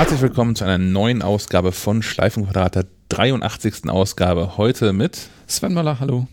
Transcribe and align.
Herzlich 0.00 0.22
willkommen 0.22 0.56
zu 0.56 0.64
einer 0.64 0.78
neuen 0.78 1.20
Ausgabe 1.20 1.72
von 1.72 2.02
Schleifenquadrat, 2.02 2.74
der 2.74 2.86
83. 3.10 3.90
Ausgabe. 3.90 4.56
Heute 4.56 4.94
mit 4.94 5.28
Sven 5.46 5.74
Möller, 5.74 6.00
hallo. 6.00 6.26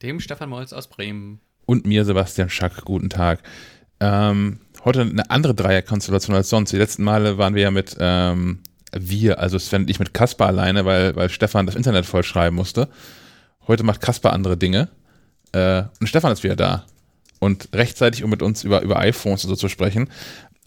Dem 0.00 0.18
Stefan 0.18 0.48
Molz 0.48 0.72
aus 0.72 0.88
Bremen. 0.88 1.40
Und 1.66 1.84
mir, 1.84 2.06
Sebastian 2.06 2.48
Schack. 2.48 2.82
Guten 2.86 3.10
Tag. 3.10 3.42
Ähm, 4.00 4.60
heute 4.82 5.02
eine 5.02 5.28
andere 5.28 5.54
Dreierkonstellation 5.54 6.34
als 6.34 6.48
sonst. 6.48 6.72
Die 6.72 6.78
letzten 6.78 7.04
Male 7.04 7.36
waren 7.36 7.54
wir 7.54 7.64
ja 7.64 7.70
mit 7.70 7.98
ähm, 8.00 8.60
wir, 8.92 9.40
also 9.40 9.58
Sven 9.58 9.82
und 9.82 9.90
ich 9.90 9.98
mit 9.98 10.14
Kaspar 10.14 10.48
alleine, 10.48 10.86
weil, 10.86 11.14
weil 11.16 11.28
Stefan 11.28 11.66
das 11.66 11.74
Internet 11.74 12.06
vollschreiben 12.06 12.56
musste. 12.56 12.88
Heute 13.68 13.82
macht 13.82 14.00
Kaspar 14.00 14.32
andere 14.32 14.56
Dinge. 14.56 14.88
Äh, 15.52 15.82
und 16.00 16.06
Stefan 16.06 16.32
ist 16.32 16.42
wieder 16.42 16.56
da. 16.56 16.86
Und 17.40 17.68
rechtzeitig, 17.74 18.24
um 18.24 18.30
mit 18.30 18.40
uns 18.40 18.64
über, 18.64 18.80
über 18.80 18.98
iPhones 19.00 19.44
und 19.44 19.50
so 19.50 19.56
zu 19.56 19.68
sprechen. 19.68 20.08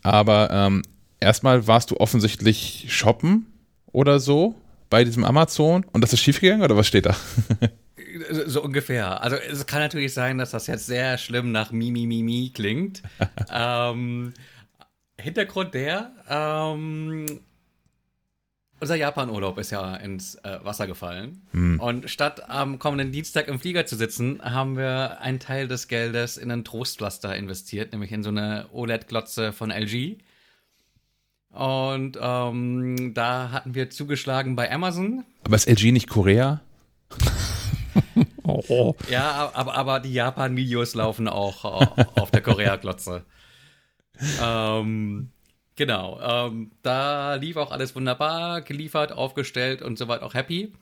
Aber 0.04 0.52
ähm, 0.52 0.84
erstmal 1.20 1.67
warst 1.67 1.91
du 1.91 1.98
offensichtlich 1.98 2.85
shoppen 2.89 3.48
oder 3.91 4.20
so 4.20 4.55
bei 4.89 5.03
diesem 5.03 5.23
Amazon 5.23 5.85
und 5.91 6.02
das 6.02 6.13
ist 6.13 6.21
schiefgegangen 6.21 6.63
oder 6.63 6.77
was 6.77 6.88
steht 6.88 7.05
da? 7.05 7.16
So 8.45 8.63
ungefähr. 8.63 9.22
Also 9.22 9.35
es 9.35 9.67
kann 9.67 9.80
natürlich 9.80 10.13
sein, 10.13 10.39
dass 10.39 10.52
das 10.52 10.66
jetzt 10.66 10.88
sehr 10.88 11.20
schlimm 11.20 11.52
nach 11.52 11.72
Mimi 11.72 12.08
Mimi 12.08 12.52
klingt. 12.53 13.03
ähm, 13.53 14.34
Hintergrund 15.20 15.73
der, 15.73 16.11
ähm, 16.27 17.25
unser 18.80 18.95
Japan-Urlaub 18.95 19.58
ist 19.58 19.72
ja 19.72 19.95
ins 19.95 20.36
äh, 20.36 20.59
Wasser 20.63 20.86
gefallen. 20.86 21.41
Hm. 21.52 21.80
Und 21.80 22.09
statt 22.09 22.49
am 22.49 22.77
kommenden 22.77 23.11
Dienstag 23.11 23.47
im 23.47 23.59
Flieger 23.59 23.86
zu 23.86 23.95
sitzen, 23.95 24.39
haben 24.44 24.77
wir 24.77 25.20
einen 25.20 25.39
Teil 25.39 25.67
des 25.67 25.88
Geldes 25.88 26.38
in 26.38 26.52
ein 26.52 26.63
Trostpflaster 26.63 27.36
investiert, 27.36 27.91
nämlich 27.91 28.11
in 28.11 28.23
so 28.23 28.30
eine 28.30 28.67
OLED-Glotze 28.72 29.52
von 29.52 29.72
LG. 29.72 30.17
Und 31.58 32.19
ähm, 32.22 33.16
da 33.16 33.50
hatten 33.52 33.73
wir 33.73 33.89
zugeschlagen 33.89 34.55
bei 34.55 34.72
Amazon. 34.72 35.25
Aber 35.44 35.55
ist 35.55 35.67
LG 35.67 35.91
nicht 35.91 36.08
Korea? 36.08 36.61
oh. 38.44 38.94
Ja, 39.09 39.49
aber, 39.55 39.73
aber 39.73 39.99
die 39.99 40.14
Japan-Videos 40.14 40.94
laufen 40.94 41.27
auch 41.27 41.66
auf 42.16 42.30
der 42.30 42.41
Korea-Glotze. 42.41 43.25
ähm, 44.44 45.31
genau. 45.75 46.19
Ähm, 46.22 46.73
da 46.83 47.33
lief 47.33 47.58
auch 47.58 47.71
alles 47.71 47.95
wunderbar, 47.95 48.61
geliefert, 48.61 49.11
aufgestellt 49.11 49.81
und 49.81 49.97
soweit 49.97 50.21
auch 50.21 50.36
happy. 50.36 50.73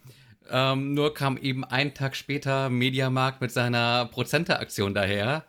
Ähm, 0.51 0.93
nur 0.93 1.13
kam 1.13 1.37
eben 1.37 1.63
einen 1.63 1.93
Tag 1.93 2.17
später 2.17 2.69
Mediamarkt 2.69 3.39
mit 3.39 3.51
seiner 3.51 4.07
Prozente-Aktion 4.07 4.93
daher 4.93 5.45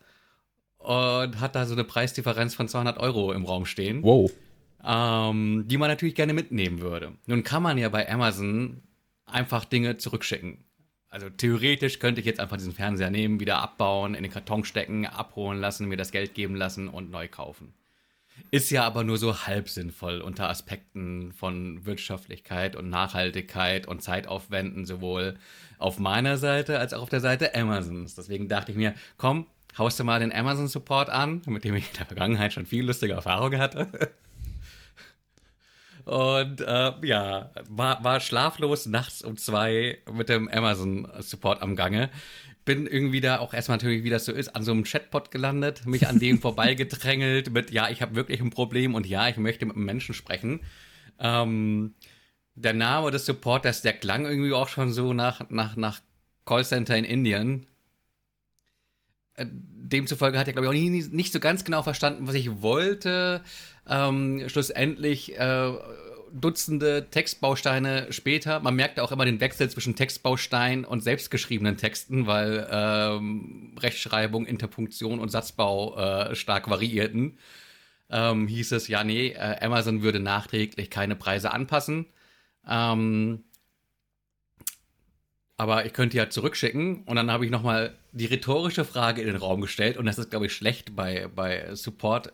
und 0.78 1.40
hat 1.40 1.56
da 1.56 1.66
so 1.66 1.74
eine 1.74 1.82
Preisdifferenz 1.82 2.54
von 2.54 2.68
200 2.68 2.98
Euro 2.98 3.32
im 3.32 3.44
Raum 3.44 3.66
stehen. 3.66 4.04
Wow. 4.04 4.30
Ähm, 4.88 5.64
die 5.66 5.78
man 5.78 5.88
natürlich 5.88 6.14
gerne 6.14 6.32
mitnehmen 6.32 6.80
würde. 6.80 7.12
Nun 7.26 7.42
kann 7.42 7.62
man 7.62 7.76
ja 7.76 7.88
bei 7.88 8.08
Amazon 8.08 8.82
einfach 9.24 9.64
Dinge 9.64 9.96
zurückschicken. 9.96 10.64
Also 11.08 11.28
theoretisch 11.28 11.98
könnte 11.98 12.20
ich 12.20 12.26
jetzt 12.26 12.38
einfach 12.38 12.56
diesen 12.56 12.72
Fernseher 12.72 13.10
nehmen, 13.10 13.40
wieder 13.40 13.58
abbauen, 13.58 14.14
in 14.14 14.22
den 14.22 14.30
Karton 14.30 14.64
stecken, 14.64 15.06
abholen 15.06 15.60
lassen, 15.60 15.88
mir 15.88 15.96
das 15.96 16.12
Geld 16.12 16.34
geben 16.34 16.54
lassen 16.54 16.88
und 16.88 17.10
neu 17.10 17.26
kaufen. 17.26 17.74
Ist 18.52 18.70
ja 18.70 18.84
aber 18.84 19.02
nur 19.02 19.18
so 19.18 19.46
halb 19.46 19.68
sinnvoll 19.68 20.20
unter 20.20 20.48
Aspekten 20.48 21.32
von 21.32 21.84
Wirtschaftlichkeit 21.84 22.76
und 22.76 22.88
Nachhaltigkeit 22.88 23.88
und 23.88 24.02
Zeitaufwänden, 24.02 24.84
sowohl 24.84 25.36
auf 25.78 25.98
meiner 25.98 26.36
Seite 26.36 26.78
als 26.78 26.92
auch 26.92 27.02
auf 27.02 27.08
der 27.08 27.20
Seite 27.20 27.54
Amazons. 27.56 28.14
Deswegen 28.14 28.48
dachte 28.48 28.72
ich 28.72 28.76
mir, 28.76 28.94
komm, 29.16 29.46
haust 29.78 29.98
du 29.98 30.04
mal 30.04 30.20
den 30.20 30.32
Amazon 30.32 30.68
Support 30.68 31.08
an, 31.08 31.42
mit 31.46 31.64
dem 31.64 31.74
ich 31.74 31.90
in 31.90 31.96
der 31.96 32.06
Vergangenheit 32.06 32.52
schon 32.52 32.66
viel 32.66 32.86
lustige 32.86 33.14
Erfahrungen 33.14 33.58
hatte. 33.58 33.88
Und 36.06 36.60
äh, 36.60 36.92
ja, 37.02 37.50
war, 37.68 38.04
war 38.04 38.20
schlaflos 38.20 38.86
nachts 38.86 39.22
um 39.22 39.36
zwei 39.36 39.98
mit 40.12 40.28
dem 40.28 40.48
Amazon-Support 40.48 41.62
am 41.62 41.74
Gange. 41.74 42.10
Bin 42.64 42.86
irgendwie 42.86 43.20
da 43.20 43.40
auch 43.40 43.52
erstmal 43.52 43.78
natürlich, 43.78 44.04
wie 44.04 44.10
das 44.10 44.24
so 44.24 44.30
ist, 44.30 44.54
an 44.54 44.62
so 44.62 44.70
einem 44.70 44.84
Chatbot 44.84 45.32
gelandet, 45.32 45.84
mich 45.84 46.06
an 46.06 46.20
dem 46.20 46.38
vorbeigedrängelt 46.40 47.50
mit, 47.50 47.72
ja, 47.72 47.90
ich 47.90 48.02
habe 48.02 48.14
wirklich 48.14 48.40
ein 48.40 48.50
Problem 48.50 48.94
und 48.94 49.04
ja, 49.04 49.28
ich 49.28 49.36
möchte 49.36 49.66
mit 49.66 49.74
einem 49.74 49.84
Menschen 49.84 50.14
sprechen. 50.14 50.60
Ähm, 51.18 51.94
der 52.54 52.72
Name 52.72 53.10
des 53.10 53.26
Supporters, 53.26 53.82
der 53.82 53.94
klang 53.94 54.26
irgendwie 54.26 54.52
auch 54.52 54.68
schon 54.68 54.92
so 54.92 55.12
nach, 55.12 55.50
nach, 55.50 55.74
nach 55.74 56.00
Callcenter 56.44 56.96
in 56.96 57.04
Indien. 57.04 57.66
Demzufolge 59.44 60.38
hat 60.38 60.46
er, 60.46 60.52
glaube 60.52 60.66
ich, 60.66 60.70
auch 60.70 60.74
nie, 60.74 60.90
nicht 60.90 61.32
so 61.32 61.40
ganz 61.40 61.64
genau 61.64 61.82
verstanden, 61.82 62.26
was 62.26 62.34
ich 62.34 62.62
wollte. 62.62 63.42
Ähm, 63.88 64.48
schlussendlich 64.48 65.38
äh, 65.38 65.72
Dutzende 66.32 67.08
Textbausteine 67.10 68.12
später. 68.12 68.60
Man 68.60 68.74
merkte 68.74 69.02
auch 69.02 69.12
immer 69.12 69.24
den 69.24 69.40
Wechsel 69.40 69.70
zwischen 69.70 69.96
Textbaustein 69.96 70.84
und 70.84 71.02
selbstgeschriebenen 71.02 71.76
Texten, 71.76 72.26
weil 72.26 72.66
ähm, 72.70 73.74
Rechtschreibung, 73.78 74.44
Interpunktion 74.44 75.18
und 75.18 75.30
Satzbau 75.30 75.96
äh, 75.96 76.34
stark 76.34 76.68
variierten. 76.68 77.38
Ähm, 78.10 78.48
hieß 78.48 78.72
es, 78.72 78.88
ja, 78.88 79.02
nee, 79.02 79.28
äh, 79.28 79.64
Amazon 79.64 80.02
würde 80.02 80.20
nachträglich 80.20 80.90
keine 80.90 81.16
Preise 81.16 81.52
anpassen. 81.52 82.06
Ähm, 82.68 83.44
aber 85.56 85.86
ich 85.86 85.92
könnte 85.92 86.16
ja 86.16 86.28
zurückschicken 86.28 87.04
und 87.04 87.16
dann 87.16 87.30
habe 87.30 87.44
ich 87.44 87.50
nochmal 87.50 87.94
die 88.12 88.26
rhetorische 88.26 88.84
Frage 88.84 89.22
in 89.22 89.26
den 89.26 89.36
Raum 89.36 89.60
gestellt 89.60 89.96
und 89.96 90.06
das 90.06 90.18
ist, 90.18 90.30
glaube 90.30 90.46
ich, 90.46 90.52
schlecht 90.52 90.94
bei, 90.94 91.28
bei 91.34 91.74
Support 91.74 92.32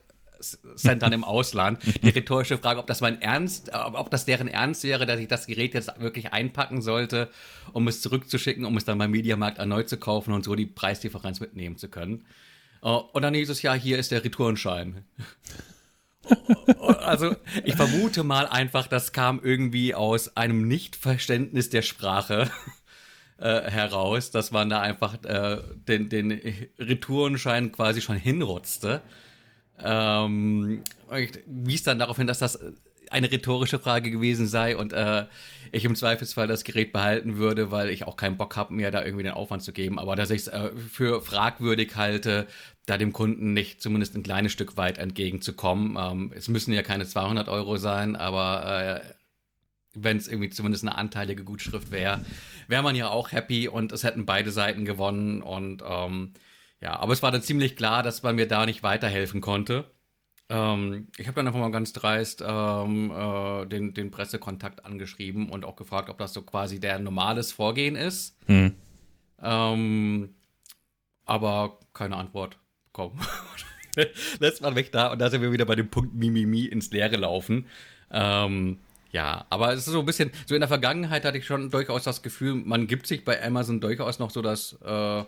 Centern 0.74 1.12
im 1.12 1.24
Ausland. 1.24 1.78
Die 2.02 2.08
rhetorische 2.08 2.58
Frage, 2.58 2.80
ob 2.80 2.86
das 2.86 3.00
mein 3.00 3.22
Ernst, 3.22 3.70
ob 3.72 4.10
das 4.10 4.24
deren 4.24 4.48
Ernst 4.48 4.84
wäre, 4.84 5.06
dass 5.06 5.20
ich 5.20 5.28
das 5.28 5.46
Gerät 5.46 5.74
jetzt 5.74 6.00
wirklich 6.00 6.32
einpacken 6.32 6.82
sollte, 6.82 7.30
um 7.72 7.88
es 7.88 8.00
zurückzuschicken, 8.00 8.64
um 8.64 8.76
es 8.76 8.84
dann 8.84 8.98
beim 8.98 9.10
Mediamarkt 9.10 9.58
erneut 9.58 9.88
zu 9.88 9.96
kaufen 9.98 10.34
und 10.34 10.44
so 10.44 10.54
die 10.54 10.66
Preisdifferenz 10.66 11.40
mitnehmen 11.40 11.76
zu 11.76 11.88
können. 11.88 12.24
Oh, 12.82 13.04
und 13.12 13.22
dann 13.22 13.34
hieß 13.34 13.50
es 13.50 13.62
ja, 13.62 13.74
hier 13.74 13.98
ist 13.98 14.10
der 14.10 14.24
Retourenschein. 14.24 15.04
also 16.98 17.36
ich 17.64 17.76
vermute 17.76 18.24
mal 18.24 18.46
einfach, 18.46 18.88
das 18.88 19.12
kam 19.12 19.40
irgendwie 19.42 19.94
aus 19.94 20.36
einem 20.36 20.66
Nichtverständnis 20.66 21.70
der 21.70 21.82
Sprache 21.82 22.50
äh, 23.42 23.70
heraus, 23.70 24.30
dass 24.30 24.50
man 24.50 24.70
da 24.70 24.80
einfach 24.80 25.22
äh, 25.24 25.58
den, 25.88 26.08
den 26.08 26.40
Retourenschein 26.78 27.72
quasi 27.72 28.00
schon 28.00 28.16
hinrotzte. 28.16 29.02
Ähm, 29.82 30.82
wies 31.46 31.82
dann 31.82 31.98
darauf 31.98 32.16
hin, 32.16 32.26
dass 32.26 32.38
das 32.38 32.58
eine 33.10 33.30
rhetorische 33.30 33.78
Frage 33.78 34.10
gewesen 34.10 34.46
sei 34.46 34.76
und 34.76 34.92
äh, 34.92 35.26
ich 35.70 35.84
im 35.84 35.94
Zweifelsfall 35.94 36.46
das 36.46 36.64
Gerät 36.64 36.92
behalten 36.92 37.36
würde, 37.36 37.70
weil 37.70 37.90
ich 37.90 38.04
auch 38.06 38.16
keinen 38.16 38.36
Bock 38.36 38.56
habe, 38.56 38.74
mir 38.74 38.90
da 38.90 39.04
irgendwie 39.04 39.24
den 39.24 39.32
Aufwand 39.32 39.62
zu 39.62 39.72
geben. 39.72 39.98
Aber 39.98 40.16
dass 40.16 40.30
ich 40.30 40.42
es 40.42 40.48
äh, 40.48 40.70
für 40.76 41.20
fragwürdig 41.20 41.96
halte, 41.96 42.46
da 42.86 42.96
dem 42.96 43.12
Kunden 43.12 43.52
nicht 43.52 43.82
zumindest 43.82 44.16
ein 44.16 44.22
kleines 44.22 44.52
Stück 44.52 44.76
weit 44.76 44.98
entgegenzukommen. 44.98 45.96
Ähm, 45.98 46.32
es 46.34 46.48
müssen 46.48 46.72
ja 46.72 46.82
keine 46.82 47.06
200 47.06 47.48
Euro 47.48 47.76
sein, 47.76 48.16
aber 48.16 49.02
äh, 49.04 49.21
wenn 49.94 50.16
es 50.16 50.28
irgendwie 50.28 50.50
zumindest 50.50 50.84
eine 50.84 50.96
anteilige 50.96 51.44
Gutschrift 51.44 51.90
wäre, 51.90 52.24
wäre 52.68 52.82
man 52.82 52.96
ja 52.96 53.08
auch 53.08 53.32
happy 53.32 53.68
und 53.68 53.92
es 53.92 54.04
hätten 54.04 54.26
beide 54.26 54.50
Seiten 54.50 54.84
gewonnen 54.84 55.42
und 55.42 55.82
ähm, 55.86 56.32
ja, 56.80 56.98
aber 56.98 57.12
es 57.12 57.22
war 57.22 57.30
dann 57.30 57.42
ziemlich 57.42 57.76
klar, 57.76 58.02
dass 58.02 58.22
man 58.22 58.34
mir 58.34 58.48
da 58.48 58.66
nicht 58.66 58.82
weiterhelfen 58.82 59.40
konnte. 59.40 59.84
Ähm, 60.48 61.08
ich 61.16 61.28
habe 61.28 61.36
dann 61.36 61.46
einfach 61.46 61.60
mal 61.60 61.70
ganz 61.70 61.92
dreist 61.92 62.42
ähm, 62.46 63.10
äh, 63.10 63.66
den, 63.66 63.94
den 63.94 64.10
Pressekontakt 64.10 64.84
angeschrieben 64.84 65.48
und 65.48 65.64
auch 65.64 65.76
gefragt, 65.76 66.10
ob 66.10 66.18
das 66.18 66.32
so 66.32 66.42
quasi 66.42 66.80
der 66.80 66.98
normales 66.98 67.52
Vorgehen 67.52 67.94
ist. 67.94 68.36
Hm. 68.46 68.74
Ähm, 69.40 70.34
aber 71.24 71.78
keine 71.94 72.16
Antwort 72.16 72.58
bekommen. 72.86 73.20
Lässt 74.40 74.62
man 74.62 74.74
mich 74.74 74.90
da 74.90 75.12
und 75.12 75.20
da 75.20 75.30
sind 75.30 75.42
wir 75.42 75.52
wieder 75.52 75.64
bei 75.64 75.76
dem 75.76 75.88
Punkt 75.88 76.14
Mimimi 76.14 76.64
ins 76.64 76.90
Leere 76.90 77.16
laufen. 77.16 77.66
Ähm, 78.10 78.78
ja, 79.12 79.46
aber 79.50 79.72
es 79.72 79.86
ist 79.86 79.92
so 79.92 80.00
ein 80.00 80.06
bisschen, 80.06 80.30
so 80.46 80.54
in 80.54 80.60
der 80.60 80.68
Vergangenheit 80.68 81.24
hatte 81.24 81.38
ich 81.38 81.46
schon 81.46 81.70
durchaus 81.70 82.04
das 82.04 82.22
Gefühl, 82.22 82.54
man 82.54 82.86
gibt 82.86 83.06
sich 83.06 83.24
bei 83.24 83.42
Amazon 83.44 83.80
durchaus 83.80 84.18
noch 84.18 84.30
so 84.30 84.40
das, 84.40 84.78
äh, 84.82 85.24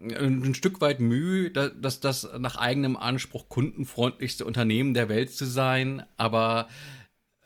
ein 0.00 0.54
Stück 0.54 0.80
weit 0.80 1.00
Mühe, 1.00 1.50
dass 1.50 2.00
das 2.00 2.28
nach 2.38 2.56
eigenem 2.56 2.96
Anspruch 2.96 3.48
kundenfreundlichste 3.48 4.44
Unternehmen 4.44 4.92
der 4.94 5.08
Welt 5.08 5.32
zu 5.32 5.44
sein, 5.44 6.02
aber 6.16 6.68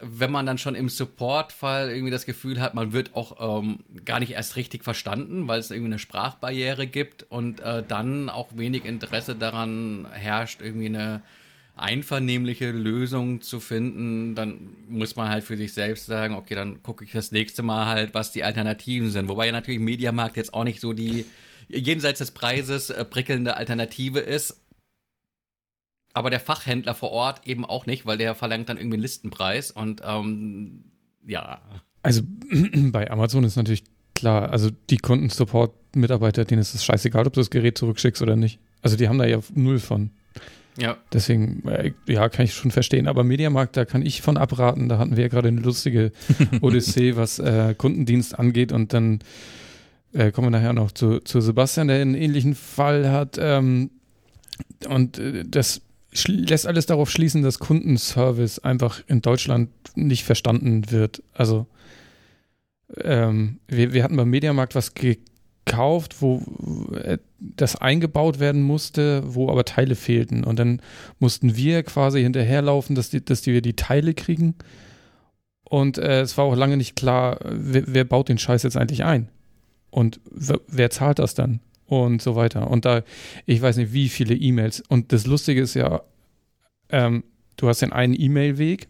wenn 0.01 0.31
man 0.31 0.47
dann 0.47 0.59
schon 0.59 0.77
im 0.77 0.89
Support-Fall 0.89 1.91
irgendwie 1.91 2.13
das 2.13 2.25
Gefühl 2.25 2.61
hat, 2.61 2.75
man 2.75 2.93
wird 2.93 3.17
auch 3.17 3.61
ähm, 3.61 3.81
gar 4.05 4.21
nicht 4.21 4.33
erst 4.33 4.55
richtig 4.55 4.85
verstanden, 4.85 5.49
weil 5.49 5.59
es 5.59 5.73
irgendwie 5.73 5.91
eine 5.91 5.99
Sprachbarriere 5.99 6.87
gibt 6.87 7.25
und 7.25 7.61
äh, 7.61 7.83
dann 7.87 8.29
auch 8.29 8.49
wenig 8.55 8.85
Interesse 8.85 9.35
daran 9.35 10.07
herrscht, 10.13 10.61
irgendwie 10.63 10.87
eine 10.87 11.23
einvernehmliche 11.79 12.71
Lösung 12.71 13.41
zu 13.41 13.61
finden, 13.61 14.35
dann 14.35 14.77
muss 14.89 15.17
man 15.17 15.29
halt 15.29 15.45
für 15.45 15.57
sich 15.57 15.73
selbst 15.73 16.07
sagen, 16.07 16.35
okay, 16.35 16.55
dann 16.55 16.83
gucke 16.83 17.05
ich 17.05 17.13
das 17.13 17.33
nächste 17.33 17.63
Mal 17.63 17.87
halt, 17.87 18.15
was 18.15 18.33
die 18.33 18.45
Alternativen 18.45 19.11
sind. 19.11 19.29
Wobei 19.29 19.47
ja 19.47 19.53
natürlich 19.53 19.81
Mediamarkt 19.81 20.37
jetzt 20.37 20.55
auch 20.55 20.65
nicht 20.65 20.81
so 20.81 20.93
die 20.93 21.25
jenseits 21.69 22.19
des 22.19 22.31
Preises 22.31 22.91
äh, 22.91 23.05
prickelnde 23.05 23.57
Alternative 23.57 24.21
ist. 24.21 24.63
aber 26.15 26.31
der 26.31 26.41
Fachhändler 26.41 26.95
vor 26.95 27.13
Ort 27.13 27.47
eben 27.47 27.65
auch 27.65 27.87
nicht, 27.87 28.07
weil 28.07 28.19
der 28.19 28.35
verlangt 28.35 28.69
dann 28.69 28.77
irgendwie 28.77 28.97
einen 28.97 29.03
Listenpreis 29.03 29.71
und 29.71 30.03
ähm, 30.05 30.85
ja. 31.27 31.61
Also 32.03 32.23
bei 32.91 33.11
Amazon 33.11 33.45
ist 33.45 33.57
natürlich 33.57 33.85
klar, 34.15 34.51
also 34.51 34.71
die 34.91 34.99
Kundensupport-Mitarbeiter, 34.99 36.45
denen 36.45 36.61
ist 36.61 36.75
es 36.75 36.85
scheißegal, 36.85 37.27
ob 37.27 37.33
du 37.35 37.41
das 37.41 37.51
Gerät 37.51 37.79
zurückschickst 37.79 38.21
oder 38.21 38.35
nicht. 38.35 38.59
Also 38.83 38.97
die 38.97 39.09
haben 39.09 39.19
da 39.19 39.27
ja 39.27 39.39
null 39.55 39.79
von. 39.79 40.11
Ja. 40.79 40.97
Deswegen, 41.13 41.67
äh, 41.69 41.93
ja, 42.07 42.29
kann 42.29 42.45
ich 42.45 42.55
schon 42.55 42.71
verstehen. 42.71 43.09
Aber 43.09 43.25
Mediamarkt, 43.25 43.77
da 43.77 43.85
kann 43.85 44.03
ich 44.03 44.23
von 44.23 44.37
abraten. 44.37 44.89
Da 44.89 44.99
hatten 44.99 45.17
wir 45.17 45.25
ja 45.25 45.29
gerade 45.29 45.49
eine 45.49 45.61
lustige 45.61 46.13
Odyssee, 46.61 47.17
was 47.17 47.39
äh, 47.39 47.75
Kundendienst 47.77 48.39
angeht. 48.39 48.71
Und 48.73 48.93
dann 48.93 49.19
äh, 50.13 50.31
kommen 50.31 50.47
wir 50.47 50.59
nachher 50.59 50.73
noch 50.73 50.93
zu, 50.93 51.21
zu 51.21 51.41
Sebastian, 51.41 51.89
der 51.89 52.01
einen 52.01 52.15
ähnlichen 52.15 52.55
Fall 52.55 53.11
hat. 53.11 53.39
Ähm, 53.41 53.91
und 54.89 55.19
äh, 55.19 55.45
das 55.47 55.83
lässt 56.27 56.67
alles 56.67 56.87
darauf 56.87 57.11
schließen, 57.11 57.43
dass 57.43 57.59
Kundenservice 57.59 58.61
einfach 58.61 59.03
in 59.09 59.21
Deutschland 59.21 59.71
nicht 59.95 60.25
verstanden 60.25 60.91
wird. 60.91 61.23
Also 61.35 61.67
ähm, 63.03 63.59
wir, 63.69 63.93
wir 63.93 64.05
hatten 64.05 64.17
beim 64.17 64.31
Mediamarkt 64.31 64.75
was 64.75 64.95
gekauft, 65.69 66.21
wo 66.21 66.43
äh, 66.95 67.19
das 67.39 67.77
eingebaut 67.77 68.41
werden 68.41 68.63
musste, 68.63 69.23
wo 69.27 69.49
aber 69.51 69.65
Teile 69.65 69.95
fehlten. 69.95 70.45
Und 70.45 70.59
dann 70.59 70.81
mussten 71.19 71.57
wir 71.57 71.83
quasi 71.83 72.23
hinterherlaufen, 72.23 72.97
dass, 72.97 73.11
die, 73.11 73.25
dass 73.25 73.43
die 73.43 73.53
wir 73.53 73.63
die 73.63 73.77
Teile 73.77 74.15
kriegen. 74.15 74.55
Und 75.65 75.99
äh, 75.99 76.23
es 76.23 76.37
war 76.39 76.47
auch 76.47 76.57
lange 76.57 76.77
nicht 76.77 76.97
klar, 76.97 77.39
wer, 77.45 77.85
wer, 77.87 78.05
baut 78.05 78.29
den 78.29 78.39
Scheiß 78.39 78.63
jetzt 78.63 78.77
eigentlich 78.77 79.05
ein? 79.05 79.29
Und 79.91 80.21
wer 80.31 80.91
zahlt 80.91 81.19
das 81.19 81.35
dann? 81.35 81.61
Und 81.87 82.21
so 82.21 82.37
weiter. 82.37 82.71
Und 82.71 82.85
da, 82.85 83.03
ich 83.47 83.63
weiß 83.63 83.77
nicht, 83.79 83.93
wie 83.93 84.09
viele 84.09 84.35
E-Mails. 84.35 84.83
Und 84.89 85.13
das 85.13 85.27
Lustige 85.27 85.63
ist 85.63 85.75
ja, 85.75 86.03
ähm, 86.91 87.25
du 87.57 87.69
hast 87.69 87.81
den 87.81 87.93
einen 87.93 88.15
E-Mail-Weg, 88.19 88.89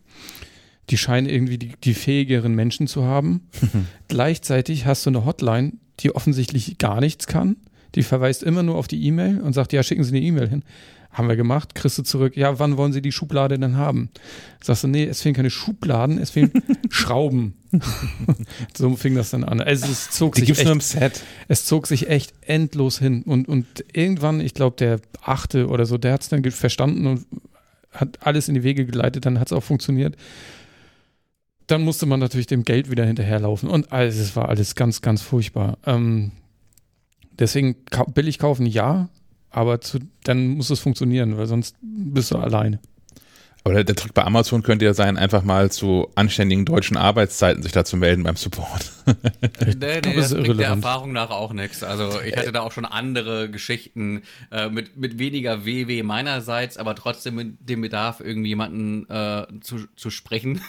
die 0.91 0.99
scheinen 0.99 1.29
irgendwie 1.29 1.59
die, 1.59 1.73
die 1.83 1.95
fähigeren 1.95 2.55
Menschen 2.55 2.87
zu 2.87 3.05
haben. 3.05 3.49
Gleichzeitig 4.09 4.87
hast 4.87 5.05
du 5.07 5.11
eine 5.11 5.25
Hotline, 5.25 5.73
die 6.01 6.15
offensichtlich 6.15 6.79
gar 6.79 7.01
nichts 7.01 7.27
kann. 7.27 7.57
Die 7.95 8.03
verweist 8.03 8.43
immer 8.43 8.63
nur 8.63 8.77
auf 8.77 8.89
die 8.89 9.05
E-Mail 9.07 9.41
und 9.41 9.53
sagt, 9.53 9.73
ja, 9.73 9.83
schicken 9.83 10.05
Sie 10.05 10.17
eine 10.17 10.25
E-Mail 10.25 10.49
hin. 10.49 10.63
Haben 11.11 11.29
wir 11.29 11.37
gemacht, 11.37 11.75
kriegst 11.75 11.97
du 11.97 12.03
zurück, 12.03 12.37
ja, 12.37 12.59
wann 12.59 12.77
wollen 12.77 12.93
Sie 12.93 13.01
die 13.01 13.13
Schublade 13.13 13.59
denn 13.59 13.77
haben? 13.77 14.11
Sagst 14.63 14.85
du, 14.85 14.89
nee, 14.89 15.05
es 15.05 15.23
fehlen 15.23 15.35
keine 15.35 15.49
Schubladen, 15.49 16.19
es 16.19 16.31
fehlen 16.31 16.53
Schrauben. 16.91 17.55
so 18.77 18.95
fing 18.95 19.15
das 19.15 19.31
dann 19.31 19.43
an. 19.43 19.61
Also 19.61 19.87
es 19.87 20.11
zog 20.11 20.35
die 20.35 20.43
sich 20.43 20.49
gibt's 20.49 20.61
echt, 20.61 20.67
nur 20.67 20.75
im 20.75 20.81
Set. 20.81 21.23
Es 21.49 21.65
zog 21.65 21.87
sich 21.87 22.09
echt 22.09 22.35
endlos 22.43 22.99
hin. 22.99 23.23
Und, 23.23 23.49
und 23.49 23.67
irgendwann, 23.93 24.41
ich 24.41 24.53
glaube, 24.53 24.77
der 24.77 25.01
achte 25.23 25.69
oder 25.69 25.87
so, 25.87 25.97
der 25.97 26.13
hat 26.13 26.23
es 26.23 26.29
dann 26.29 26.45
verstanden 26.45 27.07
und 27.07 27.27
hat 27.91 28.19
alles 28.21 28.49
in 28.49 28.55
die 28.55 28.63
Wege 28.63 28.85
geleitet, 28.85 29.25
dann 29.25 29.41
hat 29.41 29.49
es 29.49 29.53
auch 29.53 29.65
funktioniert 29.65 30.15
dann 31.69 31.83
musste 31.83 32.07
man 32.07 32.19
natürlich 32.19 32.47
dem 32.47 32.65
Geld 32.65 32.91
wieder 32.91 33.05
hinterherlaufen 33.05 33.69
und 33.69 33.93
alles, 33.93 34.17
es 34.17 34.35
war 34.35 34.49
alles 34.49 34.75
ganz, 34.75 35.01
ganz 35.03 35.23
furchtbar. 35.23 35.79
Ähm, 35.87 36.33
deswegen 37.39 37.77
billig 38.15 38.39
kaufen, 38.39 38.67
ja, 38.67 39.09
aber 39.51 39.81
zu, 39.81 39.99
dann 40.25 40.49
muss 40.49 40.71
es 40.71 40.81
funktionieren, 40.81 41.37
weil 41.37 41.47
sonst 41.47 41.77
bist 41.81 42.33
du 42.33 42.39
alleine. 42.39 42.81
Aber 43.65 43.85
der, 43.85 43.97
Trick 43.97 44.15
bei 44.15 44.25
Amazon 44.25 44.63
könnte 44.63 44.87
ja 44.87 44.95
sein, 44.95 45.19
einfach 45.19 45.43
mal 45.43 45.71
zu 45.71 46.09
anständigen 46.15 46.65
deutschen 46.65 46.97
Arbeitszeiten 46.97 47.63
sich 47.63 47.73
da 47.73 47.85
zu 47.85 47.99
melden 47.99 48.23
beim 48.23 48.37
Support. 48.37 48.93
nee, 49.67 49.75
nee, 49.77 50.17
das 50.17 50.33
bringt 50.33 50.61
der 50.61 50.69
Erfahrung 50.69 51.13
nach 51.13 51.31
auch 51.31 51.53
nichts. 51.53 51.83
Also 51.83 52.21
ich 52.23 52.35
hatte 52.37 52.53
da 52.53 52.63
auch 52.63 52.73
schon 52.73 52.87
andere 52.87 53.51
Geschichten 53.51 54.23
äh, 54.51 54.71
mit, 54.71 54.97
mit 54.97 55.19
weniger 55.19 55.67
WW 55.67 56.03
meinerseits, 56.03 56.79
aber 56.79 56.95
trotzdem 56.95 57.35
mit 57.35 57.69
dem 57.69 57.83
Bedarf, 57.83 58.21
irgendwie 58.21 58.49
jemanden 58.49 59.09
äh, 59.11 59.47
zu, 59.61 59.87
zu 59.97 60.09
sprechen. 60.09 60.63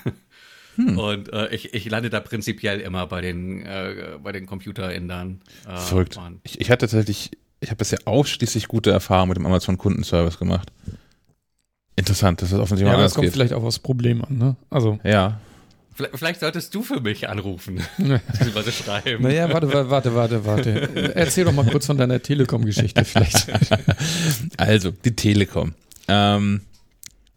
Hm. 0.79 0.97
Und 0.97 1.33
äh, 1.33 1.53
ich, 1.53 1.73
ich 1.73 1.89
lande 1.89 2.09
da 2.09 2.21
prinzipiell 2.21 2.79
immer 2.79 3.05
bei 3.05 3.19
den, 3.19 3.65
äh, 3.65 4.17
bei 4.23 4.31
den 4.31 4.45
ComputerIndern. 4.45 5.41
Äh, 5.67 5.77
Verrückt. 5.77 6.17
Ich, 6.43 6.61
ich 6.61 6.71
hatte 6.71 6.87
tatsächlich, 6.87 7.31
ich 7.59 7.69
habe 7.69 7.77
bisher 7.77 7.99
ausschließlich 8.05 8.69
gute 8.69 8.91
Erfahrungen 8.91 9.29
mit 9.29 9.37
dem 9.37 9.45
Amazon-Kundenservice 9.45 10.39
gemacht. 10.39 10.71
Interessant, 11.97 12.41
dass 12.41 12.51
das 12.51 12.59
offensichtlich 12.59 12.87
ja, 12.87 12.95
anders 12.95 13.11
das 13.11 13.15
kommt 13.15 13.25
geht. 13.25 13.33
vielleicht 13.33 13.51
auch 13.51 13.63
aufs 13.63 13.79
Problem 13.79 14.23
an, 14.23 14.37
ne? 14.37 14.55
Also. 14.69 14.99
Ja. 15.03 15.41
Vielleicht 16.13 16.39
solltest 16.39 16.73
du 16.73 16.81
für 16.81 17.01
mich 17.01 17.27
anrufen. 17.27 17.81
beziehungsweise 17.97 18.71
schreiben. 18.71 19.21
Naja, 19.21 19.51
warte, 19.51 19.73
warte, 19.89 20.15
warte, 20.15 20.45
warte. 20.45 21.13
Erzähl 21.13 21.43
doch 21.43 21.51
mal 21.51 21.65
kurz 21.65 21.87
von 21.87 21.97
deiner 21.97 22.21
Telekom-Geschichte 22.21 23.03
vielleicht. 23.03 23.47
Also, 24.55 24.91
die 24.91 25.13
Telekom. 25.13 25.73
Ähm, 26.07 26.61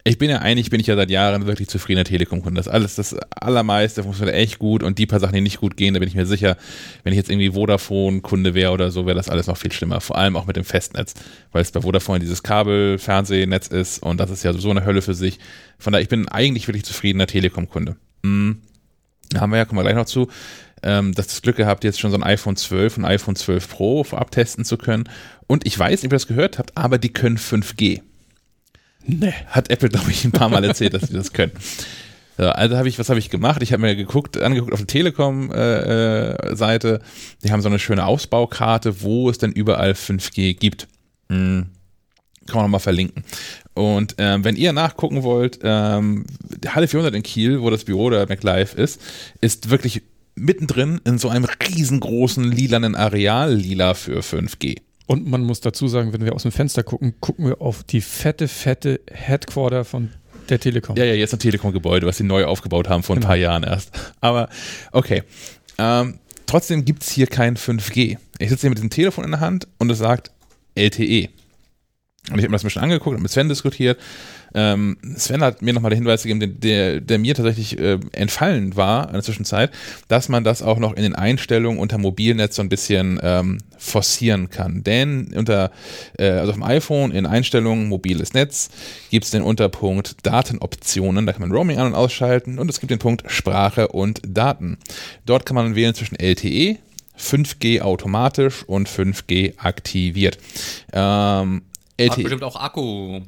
ich 0.04 0.18
bin 0.18 0.30
ja 0.30 0.38
eigentlich, 0.38 0.70
bin 0.70 0.80
ich 0.80 0.88
ja 0.88 0.96
seit 0.96 1.10
Jahren 1.10 1.46
wirklich 1.46 1.68
zufriedener 1.68 2.04
Telekom-Kunde. 2.04 2.58
Das 2.58 2.66
alles, 2.66 2.96
das 2.96 3.14
allermeiste 3.30 4.02
funktioniert 4.02 4.36
echt 4.36 4.58
gut 4.58 4.82
und 4.82 4.98
die 4.98 5.06
paar 5.06 5.20
Sachen, 5.20 5.34
die 5.34 5.40
nicht 5.40 5.60
gut 5.60 5.76
gehen, 5.76 5.94
da 5.94 6.00
bin 6.00 6.08
ich 6.08 6.16
mir 6.16 6.26
sicher, 6.26 6.56
wenn 7.04 7.12
ich 7.12 7.16
jetzt 7.16 7.30
irgendwie 7.30 7.50
Vodafone-Kunde 7.50 8.54
wäre 8.54 8.72
oder 8.72 8.90
so, 8.90 9.06
wäre 9.06 9.16
das 9.16 9.28
alles 9.28 9.46
noch 9.46 9.56
viel 9.56 9.70
schlimmer. 9.70 10.00
Vor 10.00 10.18
allem 10.18 10.36
auch 10.36 10.46
mit 10.46 10.56
dem 10.56 10.64
Festnetz, 10.64 11.14
weil 11.52 11.62
es 11.62 11.70
bei 11.70 11.82
Vodafone 11.82 12.18
dieses 12.18 12.42
Kabel-Fernsehnetz 12.42 13.68
ist 13.68 14.02
und 14.02 14.18
das 14.18 14.30
ist 14.30 14.42
ja 14.42 14.52
so 14.52 14.70
eine 14.70 14.84
Hölle 14.84 15.02
für 15.02 15.14
sich. 15.14 15.38
Von 15.78 15.92
daher, 15.92 16.02
ich 16.02 16.08
bin 16.08 16.28
eigentlich 16.28 16.66
wirklich 16.66 16.84
zufriedener 16.84 17.28
Telekom-Kunde. 17.28 17.96
Hm. 18.24 18.60
Da 19.30 19.40
haben 19.40 19.50
wir 19.52 19.58
ja, 19.58 19.64
kommen 19.64 19.78
wir 19.78 19.84
gleich 19.84 19.94
noch 19.94 20.06
zu, 20.06 20.28
ähm, 20.82 21.14
das 21.14 21.42
Glück 21.42 21.56
gehabt, 21.56 21.84
jetzt 21.84 22.00
schon 22.00 22.10
so 22.10 22.16
ein 22.16 22.24
iPhone 22.24 22.56
12 22.56 22.98
und 22.98 23.04
iPhone 23.04 23.36
12 23.36 23.68
Pro 23.68 24.02
vorab 24.02 24.32
testen 24.32 24.64
zu 24.64 24.76
können. 24.76 25.04
Und 25.46 25.64
ich 25.64 25.78
weiß 25.78 26.02
nicht, 26.02 26.08
ob 26.08 26.12
ihr 26.12 26.16
das 26.16 26.26
gehört 26.26 26.58
habt, 26.58 26.76
aber 26.76 26.98
die 26.98 27.12
können 27.12 27.38
5G. 27.38 28.00
Nee. 29.04 29.34
Hat 29.46 29.70
Apple, 29.70 29.88
glaube 29.88 30.10
ich, 30.10 30.24
ein 30.24 30.32
paar 30.32 30.48
Mal 30.48 30.64
erzählt, 30.64 30.94
dass 30.94 31.02
sie 31.02 31.14
das 31.14 31.32
können. 31.32 31.52
So, 32.38 32.48
also 32.48 32.76
habe 32.76 32.88
ich, 32.88 32.98
was 32.98 33.08
habe 33.08 33.18
ich 33.18 33.30
gemacht? 33.30 33.62
Ich 33.62 33.72
habe 33.72 33.82
mir 33.82 33.94
geguckt, 33.94 34.40
angeguckt 34.40 34.72
auf 34.72 34.80
der 34.80 34.86
Telekom-Seite. 34.86 36.94
Äh, 36.94 36.98
die 37.44 37.52
haben 37.52 37.60
so 37.60 37.68
eine 37.68 37.78
schöne 37.78 38.06
Ausbaukarte, 38.06 39.02
wo 39.02 39.28
es 39.28 39.38
denn 39.38 39.52
überall 39.52 39.92
5G 39.92 40.54
gibt. 40.54 40.88
Hm. 41.28 41.66
Kann 42.46 42.56
man 42.56 42.64
nochmal 42.64 42.80
verlinken. 42.80 43.22
Und 43.74 44.16
ähm, 44.18 44.44
wenn 44.44 44.56
ihr 44.56 44.72
nachgucken 44.72 45.22
wollt, 45.22 45.60
ähm, 45.62 46.24
Halle 46.66 46.88
400 46.88 47.14
in 47.14 47.22
Kiel, 47.22 47.60
wo 47.60 47.70
das 47.70 47.84
Büro 47.84 48.10
der 48.10 48.28
MacLife 48.28 48.76
ist, 48.76 49.00
ist 49.40 49.70
wirklich 49.70 50.02
mittendrin 50.34 51.00
in 51.04 51.18
so 51.18 51.28
einem 51.28 51.44
riesengroßen 51.44 52.50
lilanen 52.50 52.96
Areal 52.96 53.54
lila 53.54 53.94
für 53.94 54.20
5G. 54.20 54.78
Und 55.12 55.26
man 55.26 55.42
muss 55.42 55.60
dazu 55.60 55.88
sagen, 55.88 56.14
wenn 56.14 56.24
wir 56.24 56.34
aus 56.34 56.44
dem 56.44 56.52
Fenster 56.52 56.82
gucken, 56.82 57.12
gucken 57.20 57.44
wir 57.44 57.60
auf 57.60 57.84
die 57.84 58.00
fette, 58.00 58.48
fette 58.48 58.98
Headquarter 59.10 59.84
von 59.84 60.08
der 60.48 60.58
Telekom. 60.58 60.96
Ja, 60.96 61.04
ja, 61.04 61.12
jetzt 61.12 61.34
ein 61.34 61.38
Telekom-Gebäude, 61.38 62.06
was 62.06 62.16
sie 62.16 62.24
neu 62.24 62.46
aufgebaut 62.46 62.88
haben 62.88 63.02
vor 63.02 63.14
ein 63.14 63.20
genau. 63.20 63.28
paar 63.28 63.36
Jahren 63.36 63.62
erst. 63.62 63.90
Aber 64.22 64.48
okay. 64.90 65.22
Ähm, 65.76 66.18
trotzdem 66.46 66.86
gibt 66.86 67.02
es 67.02 67.10
hier 67.10 67.26
kein 67.26 67.58
5G. 67.58 68.16
Ich 68.38 68.48
sitze 68.48 68.62
hier 68.62 68.70
mit 68.70 68.78
dem 68.78 68.88
Telefon 68.88 69.24
in 69.24 69.32
der 69.32 69.40
Hand 69.40 69.68
und 69.76 69.90
es 69.90 69.98
sagt 69.98 70.30
LTE. 70.76 71.28
Und 72.30 72.38
ich 72.38 72.44
habe 72.44 72.48
mir 72.48 72.52
das 72.52 72.62
ein 72.62 72.68
bisschen 72.68 72.82
angeguckt 72.82 73.14
und 73.14 73.22
mit 73.22 73.30
Sven 73.30 73.50
diskutiert. 73.50 74.00
Ähm, 74.54 74.96
Sven 75.16 75.42
hat 75.42 75.62
mir 75.62 75.72
nochmal 75.72 75.90
den 75.90 75.98
Hinweis 75.98 76.22
gegeben, 76.22 76.60
der, 76.60 77.00
der 77.00 77.18
mir 77.18 77.34
tatsächlich 77.34 77.78
äh, 77.78 77.98
entfallen 78.12 78.76
war 78.76 79.06
in 79.08 79.14
der 79.14 79.22
Zwischenzeit, 79.22 79.70
dass 80.08 80.28
man 80.28 80.44
das 80.44 80.62
auch 80.62 80.78
noch 80.78 80.94
in 80.94 81.02
den 81.02 81.14
Einstellungen 81.14 81.78
unter 81.78 81.98
Mobilnetz 81.98 82.56
so 82.56 82.62
ein 82.62 82.68
bisschen 82.68 83.18
ähm, 83.22 83.58
forcieren 83.78 84.50
kann. 84.50 84.84
Denn 84.84 85.32
unter, 85.34 85.70
äh, 86.18 86.30
also 86.30 86.50
auf 86.50 86.56
dem 86.56 86.64
iPhone 86.64 87.10
in 87.10 87.26
Einstellungen 87.26 87.88
mobiles 87.88 88.34
Netz 88.34 88.70
gibt 89.10 89.24
es 89.24 89.30
den 89.30 89.42
Unterpunkt 89.42 90.16
Datenoptionen, 90.22 91.26
da 91.26 91.32
kann 91.32 91.42
man 91.42 91.52
Roaming 91.52 91.78
an- 91.78 91.88
und 91.88 91.94
ausschalten 91.94 92.58
und 92.58 92.68
es 92.70 92.80
gibt 92.80 92.90
den 92.90 92.98
Punkt 92.98 93.24
Sprache 93.30 93.88
und 93.88 94.20
Daten. 94.26 94.78
Dort 95.26 95.46
kann 95.46 95.54
man 95.54 95.74
wählen 95.74 95.94
zwischen 95.94 96.16
LTE, 96.16 96.78
5G 97.18 97.80
automatisch 97.80 98.64
und 98.64 98.88
5G 98.88 99.54
aktiviert. 99.58 100.38
Ähm, 100.92 101.62
LTE. 101.96 102.10
Hat 102.10 102.22
bestimmt 102.22 102.44
auch 102.44 102.56
Akku. 102.56 103.20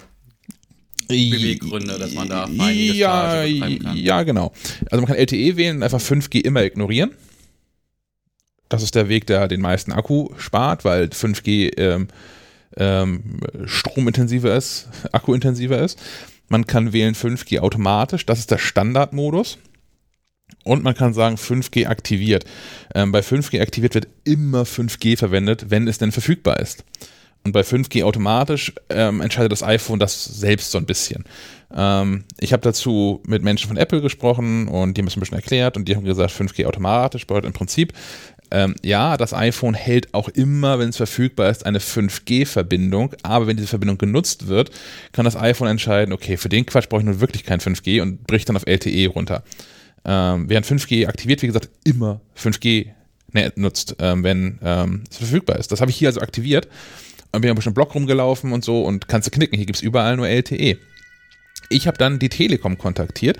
Beweggründe, 1.09 1.99
dass 1.99 2.15
man 2.15 2.29
da 2.29 2.49
ja, 2.49 3.45
ja, 3.45 4.23
genau. 4.23 4.53
Also 4.91 5.03
man 5.03 5.07
kann 5.07 5.17
LTE 5.17 5.57
wählen 5.57 5.77
und 5.77 5.83
einfach 5.83 6.01
5G 6.01 6.45
immer 6.45 6.63
ignorieren. 6.63 7.13
Das 8.69 8.83
ist 8.83 8.95
der 8.95 9.09
Weg, 9.09 9.27
der 9.27 9.49
den 9.49 9.61
meisten 9.61 9.93
Akku 9.93 10.31
spart, 10.39 10.85
weil 10.85 11.05
5G 11.07 11.79
ähm, 11.79 12.09
ähm, 12.77 13.41
stromintensiver 13.67 14.57
ist, 14.57 14.89
akkuintensiver 15.13 15.81
ist. 15.81 15.99
Man 16.49 16.67
kann 16.67 16.93
wählen 16.93 17.15
5G 17.15 17.61
automatisch, 17.61 18.27
das 18.27 18.39
ist 18.39 18.51
der 18.51 18.59
Standardmodus. 18.59 19.59
Und 20.63 20.83
man 20.83 20.95
kann 20.95 21.15
sagen 21.15 21.37
5G 21.37 21.87
aktiviert. 21.87 22.45
Ähm, 22.95 23.13
bei 23.13 23.21
5G 23.21 23.61
aktiviert 23.61 23.95
wird 23.95 24.09
immer 24.25 24.63
5G 24.63 25.17
verwendet, 25.17 25.67
wenn 25.69 25.87
es 25.89 25.99
denn 25.99 26.13
verfügbar 26.13 26.59
ist. 26.61 26.85
Und 27.45 27.53
bei 27.53 27.61
5G 27.61 28.05
automatisch 28.05 28.73
ähm, 28.89 29.21
entscheidet 29.21 29.53
das 29.53 29.63
iPhone 29.63 29.99
das 29.99 30.25
selbst 30.25 30.71
so 30.71 30.79
ein 30.79 30.87
bisschen. 30.87 31.25
Ähm, 31.75 32.25
ich 32.41 32.55
habe 32.55 32.63
dazu 32.63 33.23
mit 33.27 33.43
Menschen 33.43 33.69
von 33.69 33.77
Apple 33.77 34.01
gesprochen 34.01 34.67
und 34.67 34.97
die 34.97 35.03
haben 35.03 35.09
es 35.09 35.17
ein 35.17 35.21
bisschen 35.21 35.37
erklärt 35.37 35.77
und 35.77 35.87
die 35.87 35.95
haben 35.95 36.05
gesagt, 36.05 36.33
5G 36.33 36.65
automatisch 36.65 37.27
bedeutet 37.27 37.47
im 37.47 37.53
Prinzip, 37.53 37.93
Ähm, 38.51 38.77
ja, 38.85 39.17
das 39.17 39.33
iPhone 39.33 39.75
hält 39.75 40.13
auch 40.15 40.29
immer, 40.29 40.79
wenn 40.79 40.91
es 40.91 40.99
verfügbar 40.99 41.51
ist, 41.51 41.67
eine 41.67 41.81
5G-Verbindung, 41.81 43.15
aber 43.23 43.47
wenn 43.47 43.57
diese 43.57 43.69
Verbindung 43.69 43.99
genutzt 43.99 44.47
wird, 44.47 44.71
kann 45.13 45.25
das 45.25 45.35
iPhone 45.35 45.67
entscheiden, 45.67 46.13
okay, 46.13 46.37
für 46.37 46.51
den 46.51 46.65
Quatsch 46.67 46.89
brauche 46.89 47.01
ich 47.01 47.07
nun 47.07 47.21
wirklich 47.21 47.45
kein 47.45 47.59
5G 47.59 48.03
und 48.03 48.27
bricht 48.27 48.49
dann 48.49 48.57
auf 48.57 48.67
LTE 48.67 49.09
runter. 49.09 49.43
Ähm, 50.05 50.49
während 50.49 50.67
5G 50.67 51.09
aktiviert, 51.09 51.43
wie 51.43 51.47
gesagt, 51.49 51.71
immer 51.85 52.21
5G 52.39 52.91
ne, 53.33 53.53
nutzt, 53.57 53.97
ähm, 53.99 54.23
wenn 54.23 54.59
ähm, 54.63 55.05
es 55.11 55.17
verfügbar 55.17 55.59
ist. 55.59 55.73
Das 55.73 55.81
habe 55.81 55.91
ich 55.91 55.97
hier 55.97 56.09
also 56.09 56.21
aktiviert 56.21 56.69
bin 57.41 57.51
ein 57.51 57.57
bisschen 57.57 57.75
Block 57.75 57.95
rumgelaufen 57.95 58.53
und 58.53 58.65
so 58.65 58.83
und 58.83 59.09
kannst 59.09 59.27
du 59.27 59.31
knicken, 59.31 59.57
hier 59.57 59.67
gibt 59.67 59.77
es 59.77 59.83
überall 59.83 60.17
nur 60.17 60.29
LTE. 60.29 60.79
Ich 61.69 61.87
habe 61.87 61.99
dann 61.99 62.19
die 62.19 62.29
Telekom 62.29 62.79
kontaktiert. 62.79 63.39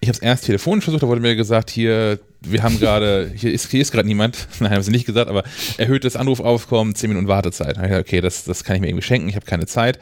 Ich 0.00 0.08
habe 0.08 0.16
es 0.16 0.22
erst 0.22 0.46
telefonisch 0.46 0.84
versucht, 0.84 1.02
da 1.02 1.08
wurde 1.08 1.20
mir 1.20 1.36
gesagt, 1.36 1.70
hier, 1.70 2.20
wir 2.40 2.62
haben 2.62 2.80
gerade, 2.80 3.30
hier 3.36 3.52
ist, 3.52 3.70
hier 3.70 3.82
ist 3.82 3.92
gerade 3.92 4.08
niemand. 4.08 4.48
Nein, 4.60 4.72
haben 4.72 4.82
sie 4.82 4.90
nicht 4.90 5.06
gesagt, 5.06 5.28
aber 5.28 5.44
erhöhtes 5.76 6.16
Anrufaufkommen, 6.16 6.94
10 6.94 7.10
Minuten 7.10 7.28
Wartezeit. 7.28 7.76
Da 7.76 7.82
ich 7.82 7.88
gesagt, 7.88 8.08
okay, 8.08 8.20
das, 8.20 8.44
das 8.44 8.64
kann 8.64 8.76
ich 8.76 8.80
mir 8.80 8.88
irgendwie 8.88 9.06
schenken, 9.06 9.28
ich 9.28 9.36
habe 9.36 9.46
keine 9.46 9.66
Zeit. 9.66 9.98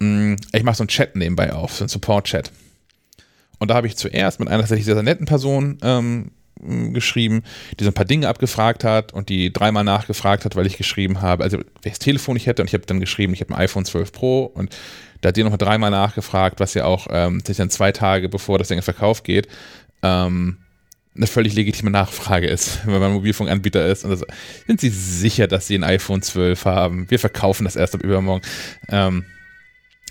Mm, 0.00 0.34
ich 0.52 0.62
mache 0.62 0.76
so 0.76 0.82
einen 0.82 0.88
Chat 0.88 1.16
nebenbei 1.16 1.52
auf, 1.52 1.74
so 1.74 1.84
einen 1.84 1.88
Support-Chat. 1.88 2.52
Und 3.58 3.68
da 3.68 3.74
habe 3.74 3.86
ich 3.86 3.96
zuerst 3.96 4.40
mit 4.40 4.48
einer 4.48 4.58
tatsächlich 4.58 4.86
sehr, 4.86 4.94
sehr 4.94 5.02
netten 5.02 5.24
Person 5.24 5.78
ähm, 5.82 6.32
geschrieben, 6.62 7.42
die 7.78 7.84
so 7.84 7.90
ein 7.90 7.94
paar 7.94 8.04
Dinge 8.04 8.28
abgefragt 8.28 8.84
hat 8.84 9.12
und 9.12 9.28
die 9.28 9.52
dreimal 9.52 9.84
nachgefragt 9.84 10.44
hat, 10.44 10.56
weil 10.56 10.66
ich 10.66 10.76
geschrieben 10.76 11.20
habe, 11.20 11.42
also 11.44 11.58
welches 11.82 11.98
Telefon 11.98 12.36
ich 12.36 12.46
hätte 12.46 12.62
und 12.62 12.68
ich 12.68 12.74
habe 12.74 12.86
dann 12.86 13.00
geschrieben, 13.00 13.34
ich 13.34 13.40
habe 13.40 13.54
ein 13.54 13.60
iPhone 13.60 13.84
12 13.84 14.12
Pro 14.12 14.44
und 14.44 14.76
da 15.20 15.28
hat 15.28 15.36
die 15.36 15.42
nochmal 15.42 15.58
dreimal 15.58 15.90
nachgefragt, 15.90 16.60
was 16.60 16.74
ja 16.74 16.84
auch 16.84 17.06
ähm, 17.10 17.40
sich 17.46 17.56
dann 17.56 17.70
zwei 17.70 17.92
Tage 17.92 18.28
bevor 18.28 18.58
das 18.58 18.68
Ding 18.68 18.78
in 18.78 18.82
Verkauf 18.82 19.22
geht, 19.22 19.48
ähm, 20.02 20.58
eine 21.14 21.26
völlig 21.26 21.54
legitime 21.54 21.90
Nachfrage 21.90 22.46
ist, 22.46 22.80
wenn 22.86 23.00
man 23.00 23.12
Mobilfunkanbieter 23.12 23.86
ist. 23.86 24.04
Und 24.04 24.10
das, 24.10 24.24
sind 24.66 24.80
Sie 24.80 24.88
sicher, 24.88 25.46
dass 25.46 25.66
Sie 25.66 25.76
ein 25.76 25.84
iPhone 25.84 26.22
12 26.22 26.64
haben? 26.64 27.10
Wir 27.10 27.18
verkaufen 27.18 27.64
das 27.64 27.76
erst 27.76 27.94
ab 27.94 28.02
übermorgen. 28.02 28.44
Ähm, 28.88 29.24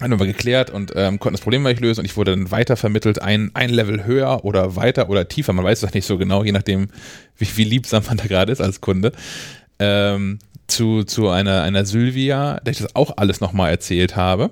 haben 0.02 0.20
wir 0.20 0.28
geklärt 0.28 0.70
und 0.70 0.94
ähm, 0.96 1.20
konnten 1.20 1.36
das 1.36 1.42
Problem 1.42 1.64
nicht 1.64 1.80
lösen 1.80 2.02
und 2.02 2.06
ich 2.06 2.18
wurde 2.18 2.32
dann 2.32 2.52
weiter 2.52 2.76
vermittelt, 2.76 3.22
ein, 3.22 3.52
ein 3.54 3.70
Level 3.70 4.06
höher 4.06 4.44
oder 4.44 4.76
weiter 4.76 5.10
oder 5.10 5.28
tiefer, 5.28 5.54
man 5.54 5.66
weiß 5.66 5.82
das 5.82 5.94
nicht 5.94 6.06
so 6.06 6.18
genau, 6.18 6.44
je 6.44 6.52
nachdem, 6.52 6.90
wie, 7.38 7.48
wie 7.56 7.64
liebsam 7.64 8.04
man 8.08 8.18
da 8.18 8.26
gerade 8.26 8.52
ist 8.52 8.62
als 8.62 8.82
Kunde, 8.82 9.12
ähm, 9.80 10.40
zu, 10.68 11.04
zu 11.04 11.30
einer, 11.30 11.64
einer 11.64 11.86
Sylvia, 11.86 12.60
der 12.62 12.72
ich 12.72 12.80
das 12.80 12.96
auch 12.96 13.18
alles 13.18 13.42
nochmal 13.42 13.72
erzählt 13.72 14.16
habe. 14.16 14.52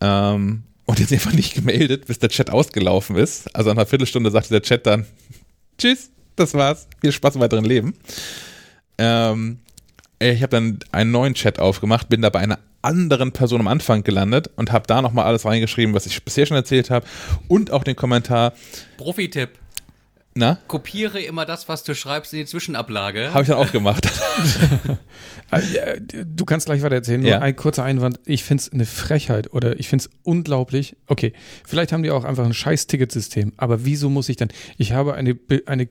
Ähm, 0.00 0.62
und 0.86 1.00
jetzt 1.00 1.12
einfach 1.12 1.32
nicht 1.32 1.54
gemeldet, 1.54 2.06
bis 2.06 2.20
der 2.20 2.28
Chat 2.28 2.50
ausgelaufen 2.50 3.16
ist. 3.16 3.54
Also 3.54 3.70
nach 3.70 3.76
einer 3.76 3.86
Viertelstunde 3.86 4.30
sagte 4.30 4.50
der 4.50 4.62
Chat 4.62 4.86
dann, 4.86 5.04
tschüss, 5.78 6.10
das 6.36 6.54
war's, 6.54 6.86
viel 7.00 7.12
Spaß 7.12 7.34
im 7.34 7.40
weiteren 7.40 7.64
Leben. 7.64 7.94
Ähm, 8.98 9.58
ich 10.18 10.42
habe 10.42 10.50
dann 10.50 10.78
einen 10.92 11.10
neuen 11.10 11.34
Chat 11.34 11.58
aufgemacht, 11.58 12.08
bin 12.08 12.22
da 12.22 12.30
bei 12.30 12.38
einer 12.40 12.58
anderen 12.86 13.32
Person 13.32 13.60
am 13.60 13.68
Anfang 13.68 14.02
gelandet 14.04 14.48
und 14.56 14.72
habe 14.72 14.86
da 14.86 15.02
nochmal 15.02 15.26
alles 15.26 15.44
reingeschrieben, 15.44 15.94
was 15.94 16.06
ich 16.06 16.22
bisher 16.24 16.46
schon 16.46 16.56
erzählt 16.56 16.90
habe 16.90 17.04
und 17.48 17.70
auch 17.70 17.84
den 17.84 17.96
Kommentar. 17.96 18.52
Profi-Tipp. 18.96 19.50
Na? 20.38 20.58
Kopiere 20.68 21.20
immer 21.20 21.46
das, 21.46 21.66
was 21.66 21.82
du 21.82 21.94
schreibst, 21.94 22.34
in 22.34 22.40
die 22.40 22.44
Zwischenablage. 22.44 23.32
Habe 23.32 23.42
ich 23.42 23.48
dann 23.48 23.58
auch 23.58 23.72
gemacht. 23.72 24.08
Äh, 25.52 26.00
du 26.00 26.44
kannst 26.44 26.66
gleich 26.66 26.82
weiter 26.82 26.96
erzählen. 26.96 27.20
Nur 27.20 27.30
Ja. 27.30 27.38
ein 27.38 27.54
kurzer 27.54 27.84
Einwand. 27.84 28.18
Ich 28.26 28.42
finde 28.42 28.62
es 28.62 28.72
eine 28.72 28.84
Frechheit 28.84 29.52
oder 29.52 29.78
ich 29.78 29.88
finde 29.88 30.04
es 30.06 30.10
unglaublich. 30.24 30.96
Okay, 31.06 31.32
vielleicht 31.64 31.92
haben 31.92 32.02
die 32.02 32.10
auch 32.10 32.24
einfach 32.24 32.44
ein 32.44 32.52
scheiß 32.52 32.88
Ticketsystem. 32.88 33.52
Aber 33.56 33.84
wieso 33.84 34.10
muss 34.10 34.28
ich 34.28 34.36
dann? 34.36 34.48
Ich 34.76 34.90
habe 34.92 35.14
eine, 35.14 35.38
eine 35.66 35.88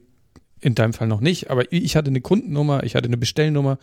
in 0.65 0.73
deinem 0.75 0.93
Fall 0.93 1.07
noch 1.07 1.21
nicht, 1.21 1.49
aber 1.51 1.71
ich 1.71 1.95
hatte 1.95 2.09
eine 2.09 2.21
Kundennummer, 2.21 2.83
ich 2.83 2.95
hatte 2.95 3.05
eine 3.07 3.17
Bestellnummer, 3.17 3.77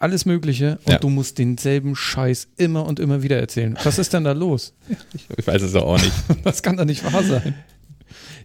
alles 0.00 0.26
Mögliche 0.26 0.78
und 0.84 0.92
Ja. 0.92 0.98
du 0.98 1.08
musst 1.08 1.38
denselben 1.38 1.94
Scheiß 1.94 2.48
immer 2.56 2.84
und 2.84 2.98
immer 3.00 3.22
wieder 3.22 3.38
erzählen. 3.38 3.78
Was 3.84 3.98
ist 3.98 4.12
denn 4.12 4.24
da 4.24 4.32
los? 4.32 4.74
ich 5.36 5.46
weiß 5.46 5.62
es 5.62 5.74
auch 5.76 5.96
nicht. 5.96 6.12
Das 6.44 6.62
kann 6.62 6.76
doch 6.76 6.84
nicht 6.84 7.04
wahr 7.10 7.22
sein. 7.22 7.54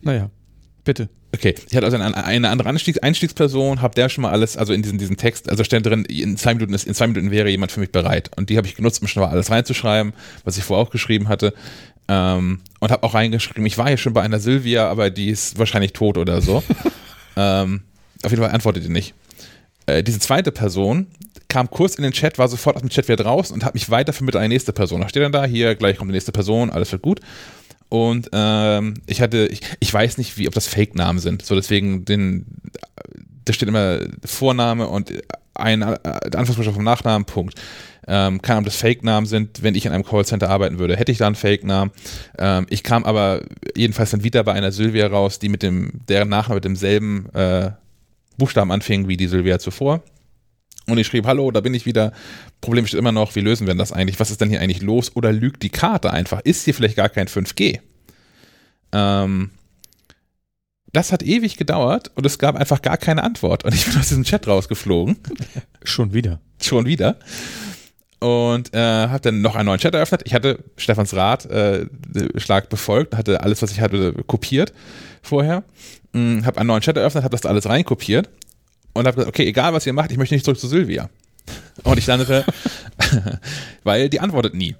Naja, 0.02 0.30
bitte. 0.84 1.10
Okay, 1.34 1.56
ich 1.70 1.76
hatte 1.76 1.86
also 1.86 1.98
eine, 1.98 2.24
eine 2.26 2.50
andere 2.50 2.70
Einstiegs 2.70 3.00
Einstiegsperson, 3.00 3.82
habe 3.82 3.96
der 3.96 4.10
schon 4.10 4.22
mal 4.24 4.32
alles, 4.32 4.58
also 4.58 4.74
in 4.74 4.82
diesem, 4.84 4.98
diesem 4.98 5.18
Text, 5.18 5.50
also 5.50 5.64
stand 5.64 5.86
drin, 5.86 6.04
in 6.06 6.36
zwei 6.38 6.54
Minuten 6.54 6.74
ist, 6.74 6.86
in 6.86 6.94
zwei 6.94 7.08
Minuten 7.08 7.32
wäre 7.32 7.50
jemand 7.50 7.72
für 7.72 7.80
mich 7.80 7.92
bereit. 7.92 8.30
Und 8.36 8.50
die 8.50 8.58
habe 8.58 8.68
ich 8.68 8.76
genutzt, 8.76 9.02
um 9.02 9.08
schon 9.08 9.24
mal 9.24 9.30
alles 9.30 9.50
reinzuschreiben, 9.50 10.14
was 10.44 10.58
ich 10.58 10.64
vorher 10.64 10.86
auch 10.86 10.92
geschrieben 10.92 11.30
hatte. 11.30 11.54
Ähm, 12.10 12.60
und 12.80 12.92
habe 12.92 13.04
auch 13.04 13.14
reingeschrieben, 13.14 13.66
ich 13.66 13.78
war 13.78 13.90
ja 13.90 13.98
schon 13.98 14.14
bei 14.14 14.22
einer 14.22 14.40
Sylvia, 14.40 14.90
aber 14.90 15.10
die 15.10 15.30
ist 15.30 15.58
wahrscheinlich 15.58 15.94
tot 15.94 16.18
oder 16.18 16.42
so. 16.42 16.62
ähm, 17.36 17.82
auf 18.24 18.32
jeden 18.32 18.44
Fall 18.44 18.52
antwortet 18.52 18.84
die 18.84 18.90
nicht. 18.90 19.14
Äh, 19.86 20.04
diese 20.04 20.20
zweite 20.20 20.52
Person 20.52 21.08
kam 21.48 21.70
kurz 21.70 21.96
in 21.96 22.04
den 22.04 22.14
Chat, 22.14 22.38
war 22.38 22.48
sofort 22.48 22.76
aus 22.76 22.82
dem 22.82 22.90
Chat 22.90 23.08
wieder 23.08 23.24
draußen 23.24 23.54
und 23.54 23.66
hat 23.66 23.74
mich 23.74 23.90
weiter 23.90 24.14
vermittelt 24.14 24.42
an 24.42 24.50
die 24.50 24.56
nächste 24.56 24.74
Person. 24.74 25.02
Da 25.02 25.10
steht 25.10 25.24
dann 25.24 25.32
da, 25.32 25.46
hier, 25.46 25.76
gleich 25.76 25.98
kommt 25.98 26.10
die 26.10 26.14
nächste 26.14 26.32
Person, 26.32 26.70
alles 26.70 26.92
wird 26.92 27.02
gut. 27.02 27.20
Und 27.90 28.30
ähm, 28.32 28.94
ich 29.06 29.22
hatte, 29.22 29.48
ich, 29.48 29.62
ich 29.82 29.94
weiß 29.94 30.18
nicht, 30.18 30.38
wie, 30.38 30.48
ob 30.48 30.54
das 30.54 30.68
Fake-Namen 30.68 31.20
sind. 31.20 31.46
So 31.46 31.56
deswegen, 31.56 32.06
den, 32.06 32.46
da 33.44 33.52
steht 33.52 33.68
immer 33.68 34.00
Vorname 34.24 34.88
und 34.88 35.12
ein 35.56 35.82
äh, 35.82 35.98
Anfangsbuchstabe 36.06 36.76
vom 36.76 36.86
Nachnamen, 36.86 37.26
Punkt. 37.26 37.56
Ähm, 38.14 38.42
keine 38.42 38.58
Ahnung, 38.58 38.66
ob 38.66 38.74
das 38.74 38.82
Fake-Namen 38.82 39.26
sind, 39.26 39.64
wenn 39.64 39.74
ich 39.74 39.86
in 39.86 39.94
einem 39.94 40.04
Callcenter 40.04 40.50
arbeiten 40.50 40.80
würde, 40.80 40.98
hätte 40.98 41.14
ich 41.14 41.18
da 41.18 41.28
einen 41.28 41.36
Fake-Namen. 41.36 41.92
Ähm, 42.38 42.66
ich 42.70 42.84
kam 42.84 43.06
aber 43.06 43.42
jedenfalls 43.74 44.12
dann 44.12 44.26
wieder 44.26 44.44
bei 44.44 44.52
einer 44.52 44.74
Sylvia 44.74 45.08
raus, 45.08 45.40
die 45.40 45.48
mit 45.48 45.64
dem, 45.64 46.02
deren 46.10 46.28
Nachname 46.28 46.56
mit 46.56 46.66
demselben 46.66 47.30
äh, 47.34 47.72
Buchstaben 48.38 48.70
anfing 48.70 49.08
wie 49.08 49.16
die 49.16 49.28
Sylvia 49.28 49.60
zuvor. 49.60 50.04
Und 50.88 50.98
ich 50.98 51.08
schrieb, 51.08 51.26
hallo, 51.26 51.52
da 51.52 51.62
bin 51.62 51.74
ich 51.74 51.86
wieder. 51.86 52.12
Problem 52.60 52.86
steht 52.86 53.00
immer 53.00 53.14
noch, 53.14 53.34
wie 53.36 53.40
lösen 53.40 53.66
wir 53.66 53.74
denn 53.74 53.78
das 53.78 53.94
eigentlich? 53.94 54.20
Was 54.20 54.30
ist 54.30 54.42
denn 54.42 54.50
hier 54.50 54.60
eigentlich 54.60 54.82
los? 54.82 55.16
Oder 55.16 55.32
lügt 55.32 55.64
die 55.64 55.70
Karte 55.70 56.12
einfach? 56.12 56.42
Ist 56.42 56.66
hier 56.66 56.74
vielleicht 56.74 56.98
gar 56.98 57.08
kein 57.08 57.28
5G? 57.28 57.80
Ähm, 58.92 59.52
das 60.92 61.14
hat 61.14 61.24
ewig 61.24 61.56
gedauert 61.56 62.12
und 62.16 62.26
es 62.26 62.40
gab 62.40 62.58
einfach 62.58 62.82
gar 62.82 62.98
keine 62.98 63.24
Antwort. 63.24 63.64
Und 63.64 63.74
ich 63.74 63.86
bin 63.86 63.98
aus 63.98 64.10
diesem 64.10 64.26
Chat 64.26 64.48
rausgeflogen. 64.48 65.16
Schon 65.84 66.14
wieder. 66.14 66.42
Schon 66.62 66.86
wieder. 66.86 67.18
Und 68.22 68.74
äh, 68.74 68.78
habe 68.78 69.20
dann 69.20 69.42
noch 69.42 69.56
einen 69.56 69.66
neuen 69.66 69.80
Chat 69.80 69.96
eröffnet. 69.96 70.22
Ich 70.26 70.36
hatte 70.36 70.64
Stefans 70.78 71.16
Rat 71.16 71.48
äh, 71.48 71.88
Schlag 72.38 72.70
befolgt, 72.70 73.16
hatte 73.16 73.42
alles, 73.42 73.64
was 73.64 73.72
ich 73.72 73.82
hatte, 73.82 74.14
kopiert 74.28 74.74
vorher. 75.24 75.64
Hm, 76.14 76.46
habe 76.46 76.60
einen 76.60 76.68
neuen 76.68 76.82
Chat 76.82 76.98
eröffnet, 76.98 77.24
habe 77.24 77.32
das 77.32 77.42
da 77.42 77.50
alles 77.50 77.68
reinkopiert 77.68 78.30
und 78.94 79.08
habe 79.08 79.16
gesagt, 79.16 79.30
okay, 79.30 79.48
egal 79.48 79.74
was 79.74 79.88
ihr 79.88 79.94
macht, 79.94 80.12
ich 80.12 80.18
möchte 80.18 80.36
nicht 80.36 80.46
zurück 80.46 80.60
zu 80.60 80.68
Sylvia. 80.68 81.10
Und 81.84 81.98
ich 81.98 82.06
landete, 82.06 82.46
weil 83.84 84.10
die 84.10 84.20
antwortet 84.20 84.54
nie. 84.54 84.76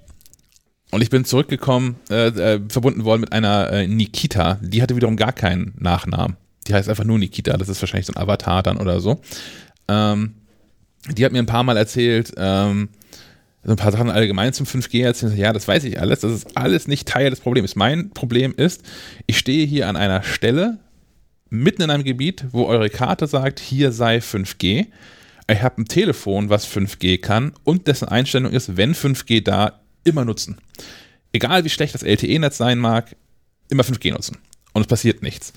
Und 0.92 1.02
ich 1.02 1.10
bin 1.10 1.24
zurückgekommen, 1.24 1.96
äh, 2.10 2.28
äh, 2.28 2.60
verbunden 2.68 3.04
worden 3.04 3.22
mit 3.22 3.32
einer 3.32 3.72
äh, 3.72 3.86
Nikita. 3.86 4.58
Die 4.60 4.82
hatte 4.82 4.94
wiederum 4.94 5.16
gar 5.16 5.32
keinen 5.32 5.74
Nachnamen. 5.78 6.36
Die 6.68 6.74
heißt 6.74 6.88
einfach 6.88 7.04
nur 7.04 7.18
Nikita. 7.18 7.56
Das 7.56 7.68
ist 7.68 7.80
wahrscheinlich 7.80 8.06
so 8.06 8.12
ein 8.12 8.22
Avatar 8.22 8.62
dann 8.62 8.76
oder 8.76 9.00
so. 9.00 9.20
Ähm, 9.88 10.34
die 11.10 11.24
hat 11.24 11.32
mir 11.32 11.40
ein 11.40 11.46
paar 11.46 11.64
Mal 11.64 11.76
erzählt, 11.76 12.34
ähm, 12.36 12.90
so 13.64 13.70
ein 13.70 13.76
paar 13.76 13.92
Sachen 13.92 14.10
allgemein 14.10 14.52
zum 14.52 14.66
5G 14.66 15.04
erzählen. 15.04 15.36
Ja, 15.36 15.52
das 15.52 15.68
weiß 15.68 15.84
ich 15.84 16.00
alles. 16.00 16.20
Das 16.20 16.32
ist 16.32 16.56
alles 16.56 16.88
nicht 16.88 17.06
Teil 17.06 17.30
des 17.30 17.40
Problems. 17.40 17.76
Mein 17.76 18.10
Problem 18.10 18.54
ist, 18.56 18.82
ich 19.26 19.38
stehe 19.38 19.66
hier 19.66 19.88
an 19.88 19.96
einer 19.96 20.22
Stelle, 20.22 20.78
mitten 21.48 21.82
in 21.82 21.90
einem 21.90 22.02
Gebiet, 22.02 22.46
wo 22.50 22.64
eure 22.64 22.90
Karte 22.90 23.26
sagt, 23.26 23.60
hier 23.60 23.92
sei 23.92 24.18
5G. 24.18 24.86
Ich 25.48 25.62
habe 25.62 25.82
ein 25.82 25.84
Telefon, 25.84 26.48
was 26.48 26.66
5G 26.66 27.20
kann 27.20 27.52
und 27.62 27.86
dessen 27.86 28.08
Einstellung 28.08 28.52
ist, 28.52 28.76
wenn 28.76 28.94
5G 28.94 29.42
da, 29.42 29.80
immer 30.04 30.24
nutzen. 30.24 30.58
Egal 31.32 31.64
wie 31.64 31.68
schlecht 31.68 31.94
das 31.94 32.02
LTE-Netz 32.02 32.56
sein 32.56 32.78
mag, 32.78 33.14
immer 33.68 33.84
5G 33.84 34.12
nutzen. 34.12 34.38
Und 34.72 34.82
es 34.82 34.88
passiert 34.88 35.22
nichts. 35.22 35.52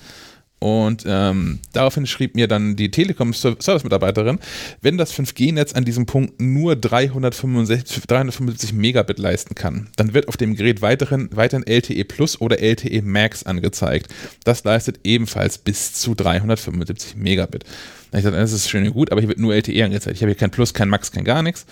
Und 0.58 1.04
ähm, 1.06 1.58
daraufhin 1.74 2.06
schrieb 2.06 2.34
mir 2.34 2.48
dann 2.48 2.76
die 2.76 2.90
Telekom-Service-Mitarbeiterin, 2.90 4.38
wenn 4.80 4.96
das 4.96 5.12
5G-Netz 5.12 5.74
an 5.74 5.84
diesem 5.84 6.06
Punkt 6.06 6.40
nur 6.40 6.76
365, 6.76 8.02
375 8.06 8.72
Megabit 8.72 9.18
leisten 9.18 9.54
kann, 9.54 9.88
dann 9.96 10.14
wird 10.14 10.28
auf 10.28 10.38
dem 10.38 10.56
Gerät 10.56 10.80
weiterhin, 10.80 11.28
weiterhin 11.32 11.66
LTE 11.66 12.04
Plus 12.04 12.40
oder 12.40 12.58
LTE 12.58 13.02
Max 13.02 13.42
angezeigt. 13.42 14.08
Das 14.44 14.64
leistet 14.64 15.00
ebenfalls 15.04 15.58
bis 15.58 15.92
zu 15.92 16.14
375 16.14 17.16
Megabit. 17.16 17.64
Ich 18.12 18.12
gesagt, 18.12 18.36
das 18.36 18.52
ist 18.52 18.70
schön 18.70 18.86
und 18.86 18.94
gut, 18.94 19.12
aber 19.12 19.20
hier 19.20 19.28
wird 19.28 19.38
nur 19.38 19.54
LTE 19.54 19.84
angezeigt. 19.84 20.16
Ich 20.16 20.22
habe 20.22 20.30
hier 20.30 20.38
kein 20.38 20.50
Plus, 20.50 20.72
kein 20.72 20.88
Max, 20.88 21.12
kein 21.12 21.24
gar 21.24 21.42
nichts. 21.42 21.66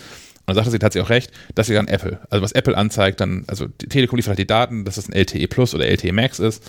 Und 0.47 0.55
dann 0.55 0.57
sagte 0.57 0.71
sie, 0.79 0.85
hat 0.85 0.93
sie 0.93 1.01
auch 1.01 1.11
recht, 1.11 1.33
das 1.55 1.69
ist 1.69 1.77
dann 1.77 1.89
Apple. 1.89 2.21
Also 2.29 2.43
was 2.43 2.53
Apple 2.53 2.77
anzeigt, 2.77 3.21
dann, 3.21 3.45
also 3.47 3.67
die 3.67 3.89
Telekom 3.89 4.17
liefert 4.17 4.31
halt 4.31 4.39
die 4.39 4.47
Daten, 4.47 4.85
dass 4.85 4.97
das 4.97 5.09
ein 5.09 5.15
LTE 5.15 5.49
Plus 5.49 5.75
oder 5.75 5.87
LTE 5.87 6.13
Max 6.13 6.39
ist. 6.39 6.63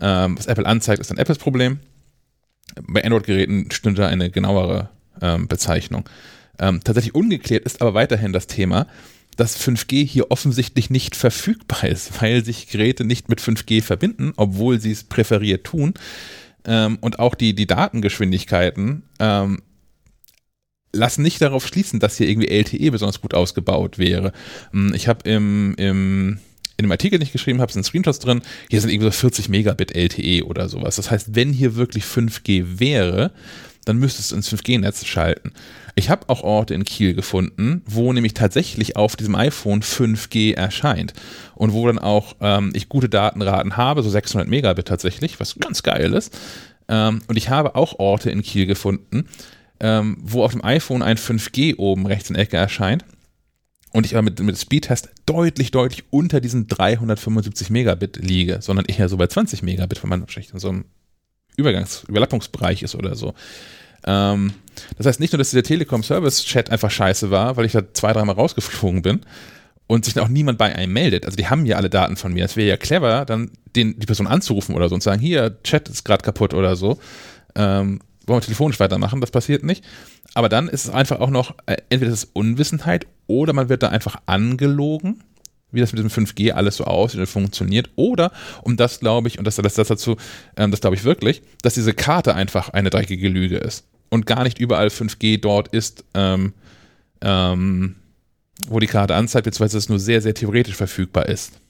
Ähm, 0.00 0.38
was 0.38 0.46
Apple 0.46 0.66
anzeigt, 0.66 1.00
ist 1.00 1.10
dann 1.10 1.18
Apples 1.18 1.38
Problem. 1.38 1.80
Bei 2.82 3.04
Android-Geräten 3.04 3.70
stünde 3.72 4.02
da 4.02 4.08
eine 4.08 4.30
genauere 4.30 4.90
ähm, 5.20 5.48
Bezeichnung. 5.48 6.08
Ähm, 6.58 6.80
tatsächlich 6.84 7.14
ungeklärt 7.14 7.64
ist 7.64 7.80
aber 7.80 7.94
weiterhin 7.94 8.32
das 8.32 8.46
Thema, 8.46 8.86
dass 9.36 9.60
5G 9.60 10.06
hier 10.06 10.30
offensichtlich 10.30 10.88
nicht 10.90 11.16
verfügbar 11.16 11.84
ist, 11.84 12.10
weil 12.22 12.44
sich 12.44 12.68
Geräte 12.68 13.04
nicht 13.04 13.28
mit 13.28 13.40
5G 13.40 13.82
verbinden, 13.82 14.32
obwohl 14.36 14.80
sie 14.80 14.92
es 14.92 15.04
präferiert 15.04 15.64
tun. 15.64 15.94
Ähm, 16.64 16.98
und 17.00 17.18
auch 17.18 17.34
die, 17.34 17.54
die 17.54 17.66
Datengeschwindigkeiten 17.66 19.02
ähm, 19.18 19.62
lassen 20.92 21.22
nicht 21.22 21.40
darauf 21.40 21.66
schließen, 21.66 22.00
dass 22.00 22.16
hier 22.16 22.28
irgendwie 22.28 22.48
LTE 22.48 22.90
besonders 22.90 23.20
gut 23.20 23.34
ausgebaut 23.34 23.98
wäre. 23.98 24.32
Hm, 24.72 24.94
ich 24.94 25.08
habe 25.08 25.28
im, 25.28 25.74
im 25.76 26.38
in 26.78 26.84
dem 26.84 26.92
Artikel, 26.92 27.18
den 27.18 27.26
ich 27.26 27.32
geschrieben 27.32 27.60
habe, 27.60 27.72
sind 27.72 27.84
Screenshots 27.84 28.18
drin. 28.18 28.42
Hier 28.68 28.80
sind 28.80 28.90
irgendwie 28.90 29.06
so 29.06 29.18
40 29.18 29.48
Megabit 29.48 29.94
LTE 29.94 30.44
oder 30.44 30.68
sowas. 30.68 30.96
Das 30.96 31.10
heißt, 31.10 31.34
wenn 31.34 31.52
hier 31.52 31.76
wirklich 31.76 32.04
5G 32.04 32.78
wäre, 32.78 33.32
dann 33.86 33.98
müsstest 33.98 34.32
du 34.32 34.36
ins 34.36 34.52
5G-Netz 34.52 35.06
schalten. 35.06 35.52
Ich 35.94 36.10
habe 36.10 36.28
auch 36.28 36.42
Orte 36.42 36.74
in 36.74 36.84
Kiel 36.84 37.14
gefunden, 37.14 37.82
wo 37.86 38.12
nämlich 38.12 38.34
tatsächlich 38.34 38.96
auf 38.96 39.16
diesem 39.16 39.34
iPhone 39.36 39.80
5G 39.80 40.54
erscheint 40.54 41.14
und 41.54 41.72
wo 41.72 41.86
dann 41.86 41.98
auch 41.98 42.34
ähm, 42.40 42.72
ich 42.74 42.90
gute 42.90 43.08
Datenraten 43.08 43.78
habe, 43.78 44.02
so 44.02 44.10
600 44.10 44.46
Megabit 44.48 44.86
tatsächlich, 44.86 45.40
was 45.40 45.54
ganz 45.58 45.82
geil 45.82 46.12
ist. 46.12 46.36
Ähm, 46.88 47.22
und 47.28 47.36
ich 47.36 47.48
habe 47.48 47.74
auch 47.74 47.98
Orte 47.98 48.30
in 48.30 48.42
Kiel 48.42 48.66
gefunden, 48.66 49.28
ähm, 49.80 50.16
wo 50.20 50.42
auf 50.42 50.52
dem 50.52 50.64
iPhone 50.64 51.02
ein 51.02 51.16
5G 51.16 51.76
oben 51.76 52.06
rechts 52.06 52.30
in 52.30 52.34
der 52.34 52.44
Ecke 52.44 52.56
erscheint 52.56 53.04
und 53.92 54.04
ich 54.04 54.14
aber 54.14 54.22
mit, 54.22 54.38
mit 54.40 54.58
Speedtest 54.58 55.10
deutlich, 55.24 55.70
deutlich 55.70 56.04
unter 56.10 56.40
diesen 56.40 56.66
375 56.66 57.70
Megabit 57.70 58.16
liege, 58.16 58.58
sondern 58.60 58.84
eher 58.86 59.08
so 59.08 59.16
bei 59.16 59.26
20 59.26 59.62
Megabit, 59.62 60.02
wenn 60.02 60.10
man 60.10 60.20
wahrscheinlich 60.20 60.52
in 60.52 60.58
so 60.58 60.68
einem 60.68 60.84
Übergangs-, 61.56 62.06
Überlappungsbereich 62.08 62.82
ist 62.82 62.94
oder 62.94 63.14
so. 63.14 63.34
Ähm, 64.04 64.52
das 64.98 65.06
heißt 65.06 65.20
nicht 65.20 65.32
nur, 65.32 65.38
dass 65.38 65.50
der 65.50 65.62
Telekom-Service-Chat 65.62 66.70
einfach 66.70 66.90
scheiße 66.90 67.30
war, 67.30 67.56
weil 67.56 67.64
ich 67.64 67.72
da 67.72 67.92
zwei, 67.92 68.12
dreimal 68.12 68.34
rausgeflogen 68.34 69.02
bin 69.02 69.20
und 69.86 70.04
sich 70.04 70.14
dann 70.14 70.24
auch 70.24 70.28
niemand 70.28 70.58
bei 70.58 70.74
einem 70.74 70.92
meldet. 70.92 71.24
Also 71.24 71.36
die 71.36 71.46
haben 71.46 71.64
ja 71.64 71.76
alle 71.76 71.90
Daten 71.90 72.16
von 72.16 72.32
mir. 72.32 72.44
Es 72.44 72.56
wäre 72.56 72.68
ja 72.68 72.76
clever, 72.76 73.24
dann 73.24 73.50
den, 73.74 73.98
die 73.98 74.06
Person 74.06 74.26
anzurufen 74.26 74.74
oder 74.74 74.88
so 74.88 74.94
und 74.94 75.02
sagen, 75.02 75.20
hier, 75.20 75.62
Chat 75.62 75.88
ist 75.88 76.04
gerade 76.04 76.22
kaputt 76.22 76.54
oder 76.54 76.76
so. 76.76 76.98
Ähm, 77.54 78.00
wollen 78.26 78.40
wir 78.40 78.44
telefonisch 78.44 78.80
weitermachen, 78.80 79.20
das 79.20 79.30
passiert 79.30 79.62
nicht. 79.62 79.84
Aber 80.34 80.48
dann 80.48 80.68
ist 80.68 80.84
es 80.84 80.90
einfach 80.90 81.20
auch 81.20 81.30
noch, 81.30 81.54
äh, 81.66 81.76
entweder 81.88 82.12
ist 82.12 82.24
es 82.24 82.30
Unwissenheit 82.32 83.06
oder 83.26 83.52
man 83.52 83.68
wird 83.68 83.82
da 83.82 83.88
einfach 83.88 84.16
angelogen, 84.26 85.22
wie 85.70 85.80
das 85.80 85.92
mit 85.92 86.04
diesem 86.04 86.26
5G 86.26 86.52
alles 86.52 86.76
so 86.76 86.84
aussieht 86.84 87.20
und 87.20 87.26
funktioniert. 87.26 87.90
Oder, 87.96 88.32
um 88.62 88.76
das 88.76 89.00
glaube 89.00 89.28
ich, 89.28 89.38
und 89.38 89.44
das, 89.44 89.56
das, 89.56 89.74
das 89.74 89.88
dazu, 89.88 90.16
ähm, 90.56 90.70
das 90.70 90.80
glaube 90.80 90.96
ich 90.96 91.04
wirklich, 91.04 91.42
dass 91.62 91.74
diese 91.74 91.94
Karte 91.94 92.34
einfach 92.34 92.70
eine 92.70 92.90
dreckige 92.90 93.28
Lüge 93.28 93.58
ist 93.58 93.86
und 94.10 94.26
gar 94.26 94.42
nicht 94.42 94.58
überall 94.58 94.88
5G 94.88 95.40
dort 95.40 95.68
ist, 95.68 96.04
ähm, 96.14 96.54
ähm, 97.20 97.96
wo 98.68 98.80
die 98.80 98.86
Karte 98.86 99.14
anzeigt, 99.14 99.44
beziehungsweise 99.44 99.78
es 99.78 99.88
nur 99.88 99.98
sehr, 99.98 100.22
sehr 100.22 100.34
theoretisch 100.34 100.76
verfügbar 100.76 101.26
ist. 101.28 101.60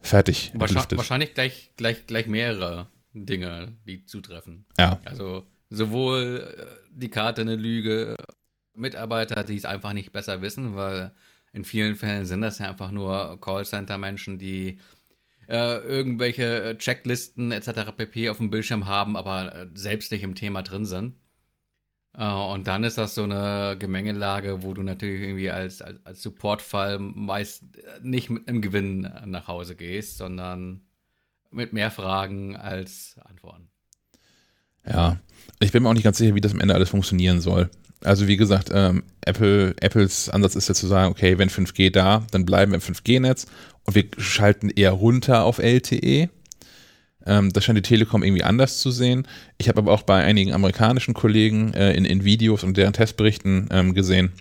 Fertig. 0.00 0.52
Wahrscheinlich, 0.54 0.96
wahrscheinlich 0.96 1.34
gleich, 1.34 1.70
gleich, 1.76 2.06
gleich 2.06 2.26
mehrere 2.26 2.86
Dinge, 3.26 3.76
die 3.86 4.04
zutreffen. 4.04 4.66
Ja. 4.78 5.00
Also 5.04 5.46
sowohl 5.70 6.54
äh, 6.56 6.66
die 6.90 7.10
Karte 7.10 7.42
eine 7.42 7.56
Lüge, 7.56 8.16
Mitarbeiter, 8.74 9.44
die 9.44 9.56
es 9.56 9.64
einfach 9.64 9.92
nicht 9.92 10.12
besser 10.12 10.40
wissen, 10.42 10.76
weil 10.76 11.12
in 11.52 11.64
vielen 11.64 11.96
Fällen 11.96 12.26
sind 12.26 12.42
das 12.42 12.58
ja 12.58 12.68
einfach 12.68 12.90
nur 12.90 13.40
Callcenter-Menschen, 13.40 14.38
die 14.38 14.78
äh, 15.48 15.78
irgendwelche 15.78 16.76
Checklisten 16.78 17.52
etc. 17.52 17.92
pp. 17.96 18.28
auf 18.28 18.36
dem 18.36 18.50
Bildschirm 18.50 18.86
haben, 18.86 19.16
aber 19.16 19.54
äh, 19.54 19.66
selbst 19.74 20.12
nicht 20.12 20.22
im 20.22 20.34
Thema 20.34 20.62
drin 20.62 20.84
sind. 20.84 21.14
Äh, 22.14 22.30
und 22.30 22.66
dann 22.66 22.84
ist 22.84 22.98
das 22.98 23.14
so 23.14 23.22
eine 23.22 23.76
Gemengelage, 23.78 24.62
wo 24.62 24.74
du 24.74 24.82
natürlich 24.82 25.22
irgendwie 25.22 25.50
als, 25.50 25.80
als, 25.80 26.04
als 26.04 26.22
Supportfall 26.22 26.98
meist 26.98 27.64
nicht 28.02 28.28
mit 28.28 28.46
einem 28.46 28.60
Gewinn 28.60 29.10
nach 29.24 29.48
Hause 29.48 29.74
gehst, 29.74 30.18
sondern 30.18 30.82
mit 31.50 31.72
mehr 31.72 31.90
Fragen 31.90 32.56
als 32.56 33.16
Antworten. 33.24 33.68
Ja, 34.86 35.18
ich 35.60 35.72
bin 35.72 35.82
mir 35.82 35.88
auch 35.88 35.94
nicht 35.94 36.04
ganz 36.04 36.18
sicher, 36.18 36.34
wie 36.34 36.40
das 36.40 36.52
am 36.52 36.60
Ende 36.60 36.74
alles 36.74 36.90
funktionieren 36.90 37.40
soll. 37.40 37.70
Also 38.04 38.28
wie 38.28 38.36
gesagt, 38.36 38.70
ähm, 38.72 39.02
Apple, 39.22 39.74
Apples 39.80 40.28
Ansatz 40.28 40.54
ist 40.54 40.68
ja 40.68 40.74
zu 40.74 40.86
sagen, 40.86 41.10
okay, 41.10 41.36
wenn 41.38 41.50
5G 41.50 41.90
da, 41.90 42.24
dann 42.30 42.46
bleiben 42.46 42.72
wir 42.72 42.76
im 42.76 42.82
5G-Netz 42.82 43.46
und 43.84 43.94
wir 43.94 44.04
schalten 44.18 44.70
eher 44.70 44.92
runter 44.92 45.44
auf 45.44 45.58
LTE. 45.58 46.30
Ähm, 47.26 47.52
das 47.52 47.64
scheint 47.64 47.76
die 47.76 47.82
Telekom 47.82 48.22
irgendwie 48.22 48.44
anders 48.44 48.78
zu 48.78 48.92
sehen. 48.92 49.26
Ich 49.58 49.68
habe 49.68 49.78
aber 49.78 49.92
auch 49.92 50.02
bei 50.02 50.22
einigen 50.22 50.52
amerikanischen 50.52 51.12
Kollegen 51.12 51.74
äh, 51.74 51.92
in, 51.94 52.04
in 52.04 52.24
Videos 52.24 52.62
und 52.62 52.76
deren 52.76 52.92
Testberichten 52.92 53.68
ähm, 53.72 53.94
gesehen, 53.94 54.32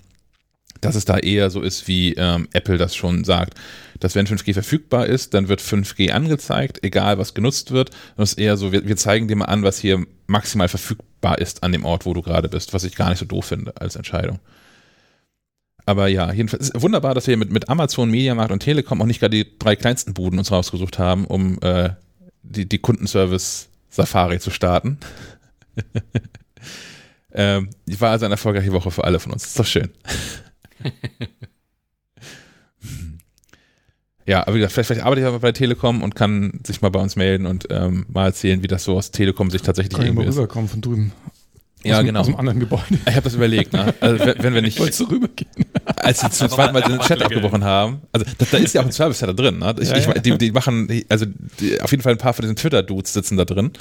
dass 0.81 0.95
es 0.95 1.05
da 1.05 1.17
eher 1.17 1.49
so 1.49 1.61
ist, 1.61 1.87
wie 1.87 2.13
ähm, 2.13 2.47
Apple 2.53 2.77
das 2.77 2.95
schon 2.95 3.23
sagt, 3.23 3.55
dass 3.99 4.15
wenn 4.15 4.27
5G 4.27 4.53
verfügbar 4.53 5.07
ist, 5.07 5.33
dann 5.33 5.47
wird 5.47 5.61
5G 5.61 6.11
angezeigt, 6.11 6.83
egal 6.83 7.17
was 7.17 7.33
genutzt 7.33 7.71
wird. 7.71 7.91
Und 8.15 8.23
es 8.23 8.33
ist 8.33 8.39
eher 8.39 8.57
so, 8.57 8.71
wir, 8.71 8.87
wir 8.87 8.97
zeigen 8.97 9.27
dir 9.27 9.35
mal 9.35 9.45
an, 9.45 9.63
was 9.63 9.79
hier 9.79 10.05
maximal 10.27 10.67
verfügbar 10.67 11.39
ist 11.39 11.63
an 11.63 11.71
dem 11.71 11.85
Ort, 11.85 12.05
wo 12.05 12.13
du 12.13 12.21
gerade 12.21 12.49
bist, 12.49 12.73
was 12.73 12.83
ich 12.83 12.95
gar 12.95 13.09
nicht 13.09 13.19
so 13.19 13.25
doof 13.25 13.45
finde 13.45 13.73
als 13.79 13.95
Entscheidung. 13.95 14.39
Aber 15.85 16.07
ja, 16.07 16.31
jedenfalls 16.33 16.69
ist 16.69 16.81
wunderbar, 16.81 17.15
dass 17.15 17.27
wir 17.27 17.37
mit, 17.37 17.49
mit 17.49 17.69
Amazon, 17.69 18.11
Mediamarkt 18.11 18.51
und 18.51 18.59
Telekom 18.59 19.01
auch 19.01 19.05
nicht 19.05 19.21
gerade 19.21 19.37
die 19.37 19.57
drei 19.57 19.77
kleinsten 19.77 20.13
Buden 20.13 20.37
uns 20.37 20.51
rausgesucht 20.51 20.99
haben, 20.99 21.25
um 21.25 21.59
äh, 21.61 21.91
die, 22.43 22.67
die 22.67 22.79
Kundenservice 22.79 23.69
Safari 23.89 24.39
zu 24.39 24.51
starten. 24.51 24.99
ähm, 27.31 27.69
war 27.85 28.11
also 28.11 28.25
eine 28.25 28.33
erfolgreiche 28.33 28.73
Woche 28.73 28.91
für 28.91 29.05
alle 29.05 29.19
von 29.19 29.31
uns. 29.31 29.45
ist 29.45 29.59
doch 29.59 29.65
schön. 29.65 29.89
ja, 34.27 34.41
aber 34.41 34.55
wie 34.55 34.59
gesagt, 34.59 34.73
vielleicht, 34.73 34.87
vielleicht 34.87 35.05
arbeite 35.05 35.21
ich 35.21 35.27
aber 35.27 35.39
bei 35.39 35.53
Telekom 35.53 36.03
und 36.03 36.13
kann 36.15 36.59
sich 36.65 36.81
mal 36.81 36.89
bei 36.89 36.99
uns 36.99 37.15
melden 37.15 37.45
und 37.45 37.67
ähm, 37.69 38.05
mal 38.09 38.25
erzählen, 38.25 38.61
wie 38.61 38.67
das 38.67 38.83
so 38.83 38.97
aus 38.97 39.11
Telekom 39.11 39.49
sich 39.49 39.61
tatsächlich 39.61 39.95
Kann 39.95 40.05
irgendwie 40.05 40.25
mal 40.25 40.29
ist. 40.29 40.35
rüberkommen 40.35 40.69
von 40.69 40.81
drüben. 40.81 41.13
Ja, 41.83 41.99
aus 41.99 42.03
genau. 42.05 42.19
Aus 42.19 42.25
dem 42.25 42.35
anderen 42.35 42.59
Gebäude. 42.59 42.83
Ich 43.05 43.13
habe 43.15 43.21
das 43.21 43.35
überlegt, 43.35 43.71
ne? 43.71 43.93
Also 44.01 44.25
wenn, 44.25 44.53
wir 44.53 44.61
nicht, 44.61 44.79
Wolltest 44.79 44.99
du 44.99 45.05
rübergehen? 45.05 45.49
als 45.95 46.19
sie 46.19 46.29
zum 46.29 46.49
zweiten 46.49 46.73
Mal 46.73 46.81
den 46.81 46.99
Chat 46.99 47.21
abgebrochen 47.21 47.63
haben, 47.63 48.01
also 48.11 48.25
da, 48.37 48.45
da 48.51 48.57
ist 48.57 48.73
ja 48.73 48.81
auch 48.81 48.85
ein 48.85 48.91
Service 48.91 49.19
da 49.19 49.31
drin, 49.31 49.59
ne? 49.59 49.73
Ich, 49.79 49.89
Ja, 49.89 49.97
ja. 49.97 50.15
ich, 50.15 50.21
die, 50.23 50.37
die 50.37 50.51
machen, 50.51 50.89
also 51.07 51.25
die, 51.59 51.79
auf 51.79 51.91
jeden 51.91 52.03
Fall 52.03 52.11
ein 52.13 52.17
paar 52.17 52.33
von 52.33 52.43
diesen 52.43 52.57
Twitter-Dudes 52.57 53.13
sitzen 53.13 53.37
da 53.37 53.45
drin. 53.45 53.71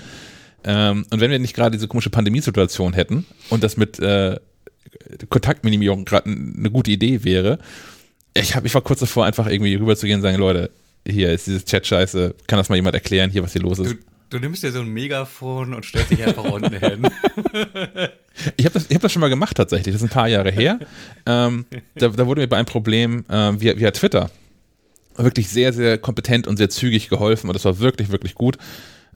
Ähm, 0.63 1.07
und 1.11 1.21
wenn 1.21 1.31
wir 1.31 1.39
nicht 1.41 1.55
gerade 1.55 1.73
diese 1.73 1.89
komische 1.89 2.11
Pandemiesituation 2.11 2.93
hätten 2.93 3.27
und 3.51 3.65
das 3.65 3.77
mit 3.77 3.99
äh, 3.99 4.39
Kontaktminimierung 5.29 6.05
gerade 6.05 6.31
eine 6.31 6.71
gute 6.71 6.91
Idee 6.93 7.25
wäre, 7.25 7.59
ich, 8.41 8.57
hab, 8.57 8.65
ich 8.65 8.75
war 8.75 8.83
kurz 8.83 9.01
davor, 9.01 9.25
einfach 9.25 9.47
irgendwie 9.47 9.75
rüberzugehen 9.75 10.19
und 10.19 10.23
sagen, 10.23 10.39
Leute, 10.39 10.71
hier 11.07 11.33
ist 11.33 11.47
dieses 11.47 11.65
Chat-Scheiße, 11.65 12.35
kann 12.47 12.59
das 12.59 12.69
mal 12.69 12.77
jemand 12.77 12.95
erklären, 12.95 13.31
hier, 13.31 13.43
was 13.43 13.53
hier 13.53 13.63
los 13.63 13.79
ist? 13.79 13.93
Du, 13.93 13.97
du 14.31 14.39
nimmst 14.39 14.63
dir 14.63 14.73
so 14.73 14.81
ein 14.81 14.89
Megafon 14.89 15.75
und 15.75 15.85
stellst 15.85 16.11
dich 16.11 16.25
einfach 16.25 16.45
unten 16.45 16.79
hin. 16.79 17.09
Ich 18.59 18.67
habe 18.67 18.75
das, 18.75 18.85
ich 18.91 18.95
hab 18.95 19.01
das 19.01 19.13
schon 19.13 19.21
mal 19.21 19.31
gemacht 19.31 19.57
tatsächlich, 19.57 19.95
das 19.95 20.03
ist 20.03 20.11
ein 20.11 20.13
paar 20.13 20.29
Jahre 20.29 20.51
her. 20.51 20.79
ähm, 21.25 21.65
da, 21.95 22.09
da 22.09 22.27
wurde 22.27 22.43
mir 22.43 22.47
bei 22.47 22.59
einem 22.59 22.67
Problem 22.67 23.25
ähm, 23.31 23.63
via, 23.63 23.79
via 23.79 23.91
Twitter 23.93 24.31
wirklich 25.17 25.49
sehr, 25.49 25.73
sehr 25.73 25.97
kompetent 25.97 26.47
und 26.47 26.59
sehr 26.59 26.69
zügig 26.69 27.09
geholfen 27.09 27.49
und 27.49 27.55
das 27.55 27.65
war 27.65 27.79
wirklich, 27.79 28.11
wirklich 28.11 28.35
gut. 28.35 28.59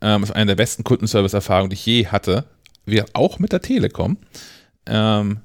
Ähm, 0.01 0.23
das 0.23 0.31
ist 0.31 0.37
eine 0.37 0.47
der 0.47 0.57
besten 0.57 0.85
Kundenservice-Erfahrungen, 0.85 1.69
die 1.69 1.75
ich 1.75 1.85
je 1.85 2.07
hatte. 2.07 2.47
Wir 2.87 3.05
auch 3.13 3.39
mit 3.39 3.53
der 3.53 3.61
Telekom. 3.61 4.17
Ähm, 4.87 5.41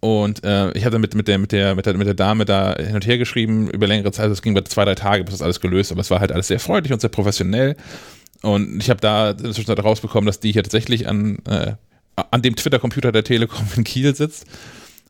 und 0.00 0.42
äh, 0.44 0.72
ich 0.72 0.84
hatte 0.86 0.98
mit, 0.98 1.14
mit, 1.14 1.28
der, 1.28 1.38
mit, 1.38 1.52
der, 1.52 1.74
mit, 1.74 1.84
der, 1.84 1.96
mit 1.96 2.06
der 2.06 2.14
Dame 2.14 2.46
da 2.46 2.74
hin 2.74 2.94
und 2.94 3.06
her 3.06 3.18
geschrieben 3.18 3.70
über 3.70 3.86
längere 3.86 4.12
Zeit. 4.12 4.30
Es 4.30 4.40
ging 4.40 4.54
bei 4.54 4.62
zwei, 4.62 4.86
drei 4.86 4.94
Tage, 4.94 5.24
bis 5.24 5.34
das 5.34 5.42
alles 5.42 5.60
gelöst, 5.60 5.92
aber 5.92 6.00
es 6.00 6.10
war 6.10 6.20
halt 6.20 6.32
alles 6.32 6.48
sehr 6.48 6.58
freundlich 6.58 6.92
und 6.92 7.00
sehr 7.00 7.10
professionell. 7.10 7.76
Und 8.42 8.80
ich 8.80 8.88
habe 8.88 9.00
da 9.00 9.30
inzwischen 9.30 9.70
rausbekommen, 9.70 10.26
dass 10.26 10.40
die 10.40 10.52
hier 10.52 10.62
tatsächlich 10.62 11.06
an, 11.06 11.38
äh, 11.46 11.74
an 12.30 12.40
dem 12.40 12.56
Twitter-Computer 12.56 13.12
der 13.12 13.24
Telekom 13.24 13.66
in 13.76 13.84
Kiel 13.84 14.14
sitzt. 14.14 14.46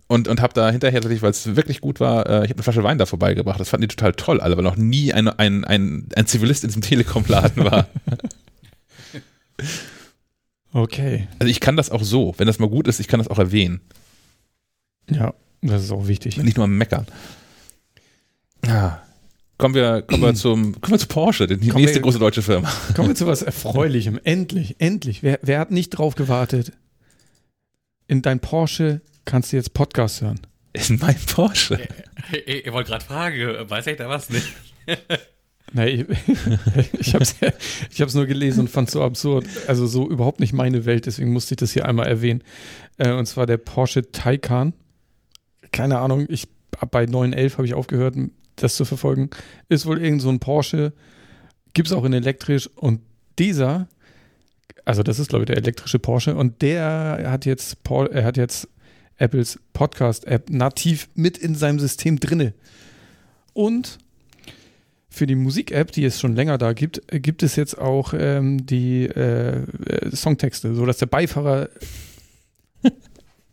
Und, 0.09 0.27
und 0.27 0.41
habe 0.41 0.53
da 0.55 0.69
hinterher 0.69 1.01
tatsächlich, 1.01 1.23
weil 1.23 1.31
es 1.31 1.55
wirklich 1.55 1.81
gut 1.81 2.01
war, 2.01 2.27
äh, 2.27 2.45
ich 2.45 2.51
habe 2.51 2.55
eine 2.55 2.63
Flasche 2.65 2.83
Wein 2.83 2.99
da 2.99 3.07
vorbeigebracht. 3.07 3.61
Das 3.61 3.69
fanden 3.69 3.83
die 3.87 3.95
total 3.95 4.13
toll, 4.15 4.41
alle, 4.41 4.57
weil 4.57 4.65
noch 4.65 4.75
nie 4.75 5.13
ein, 5.13 5.29
ein, 5.29 5.65
ein, 5.65 6.09
ein 6.17 6.27
Zivilist 6.27 6.65
in 6.65 6.71
diesem 6.71 6.83
Telekom-Laden 6.83 7.65
war. 7.65 7.87
Okay. 10.73 11.27
Also 11.41 11.51
ich 11.51 11.59
kann 11.59 11.77
das 11.77 11.91
auch 11.91 12.03
so. 12.03 12.33
Wenn 12.37 12.47
das 12.47 12.61
mal 12.61 12.69
gut 12.69 12.87
ist, 12.87 13.01
ich 13.01 13.09
kann 13.09 13.19
das 13.19 13.27
auch 13.29 13.39
erwähnen. 13.41 13.81
Ja, 15.11 15.35
das 15.63 15.85
ist 15.85 15.91
auch 15.93 16.07
wichtig. 16.07 16.37
Nicht 16.39 16.57
nur 16.57 16.65
am 16.65 16.77
Meckern. 16.77 17.07
Ja. 18.67 19.03
Kommen 19.59 19.75
wir, 19.75 20.03
kommen 20.03 20.23
wir 20.23 20.35
zum, 20.35 20.81
kommen 20.81 20.95
wir 20.95 20.99
zu 20.99 21.07
Porsche, 21.09 21.47
die 21.47 21.57
Kommen 21.57 21.81
nächste 21.83 21.97
wir- 21.99 22.03
große 22.03 22.19
deutsche 22.19 22.43
Firma. 22.43 22.71
Kommen 22.95 23.09
wir 23.09 23.15
zu 23.15 23.27
was 23.27 23.43
Erfreulichem. 23.43 24.19
Endlich, 24.25 24.77
endlich. 24.79 25.23
Wer, 25.23 25.39
wer 25.43 25.59
hat 25.61 25.71
nicht 25.71 25.91
drauf 25.91 26.15
gewartet? 26.15 26.73
In 28.07 28.23
dein 28.23 28.41
Porsche 28.41 29.01
kannst 29.25 29.53
du 29.53 29.57
jetzt 29.57 29.75
Podcast 29.75 30.23
hören. 30.23 30.41
In 30.73 30.99
meinem 30.99 31.21
Porsche. 31.27 31.81
ich 32.33 32.67
ich 32.67 32.73
wollte 32.73 32.91
gerade 32.91 33.05
fragen, 33.05 33.69
weiß 33.69 33.87
ich 33.89 33.97
da 33.97 34.09
was 34.09 34.31
nicht? 34.31 34.47
Nee, 35.73 36.05
ich, 36.05 36.07
ich 36.99 37.15
habe 37.15 37.23
es 37.23 37.37
ich 37.93 38.01
hab's 38.03 38.15
nur 38.15 38.27
gelesen 38.27 38.63
und 38.63 38.69
fand 38.71 38.89
es 38.89 38.93
so 38.93 39.05
absurd. 39.05 39.47
Also 39.69 39.87
so 39.87 40.11
überhaupt 40.11 40.41
nicht 40.41 40.53
meine 40.53 40.85
Welt, 40.85 41.07
deswegen 41.07 41.33
musste 41.33 41.55
ich 41.55 41.59
das 41.59 41.71
hier 41.71 41.87
einmal 41.87 42.09
erwähnen. 42.09 42.43
Äh, 42.99 43.13
und 43.13 43.27
zwar 43.27 43.47
der 43.47 43.57
Porsche 43.57 44.11
Taycan. 44.11 44.73
Keine 45.73 45.99
Ahnung, 45.99 46.27
ich 46.29 46.49
bei 46.91 47.07
911 47.07 47.59
habe 47.59 47.67
ich 47.67 47.75
aufgehört, 47.75 48.15
das 48.57 48.77
zu 48.77 48.85
verfolgen. 48.85 49.31
Ist 49.69 49.87
wohl 49.87 50.03
irgend 50.03 50.23
so 50.23 50.29
ein 50.29 50.41
Porsche, 50.41 50.93
gibt 51.73 51.89
es 51.89 51.93
auch 51.93 52.05
in 52.05 52.13
elektrisch 52.13 52.69
und 52.77 53.01
dieser 53.39 53.89
also 54.85 55.03
das 55.03 55.19
ist, 55.19 55.29
glaube 55.29 55.45
ich, 55.45 55.47
der 55.47 55.57
elektrische 55.57 55.99
Porsche 55.99 56.35
und 56.35 56.63
der 56.63 57.25
hat 57.27 57.47
jetzt, 57.47 57.79
er 57.89 58.25
hat 58.25 58.37
jetzt 58.37 58.69
Apples 59.19 59.61
Podcast-App 59.73 60.51
nativ 60.51 61.09
mit 61.15 61.39
in 61.39 61.55
seinem 61.55 61.79
System 61.79 62.19
drinne. 62.19 62.55
Und 63.53 63.99
für 65.09 65.27
die 65.27 65.35
Musik-App, 65.35 65.93
die 65.93 66.05
es 66.05 66.21
schon 66.21 66.35
länger 66.35 66.57
da 66.57 66.73
gibt, 66.73 67.03
gibt 67.09 67.43
es 67.43 67.57
jetzt 67.57 67.79
auch 67.79 68.15
ähm, 68.17 68.65
die 68.67 69.05
äh, 69.07 69.63
äh 69.63 70.17
Songtexte, 70.17 70.75
sodass 70.75 70.99
der 70.99 71.07
Beifahrer 71.07 71.69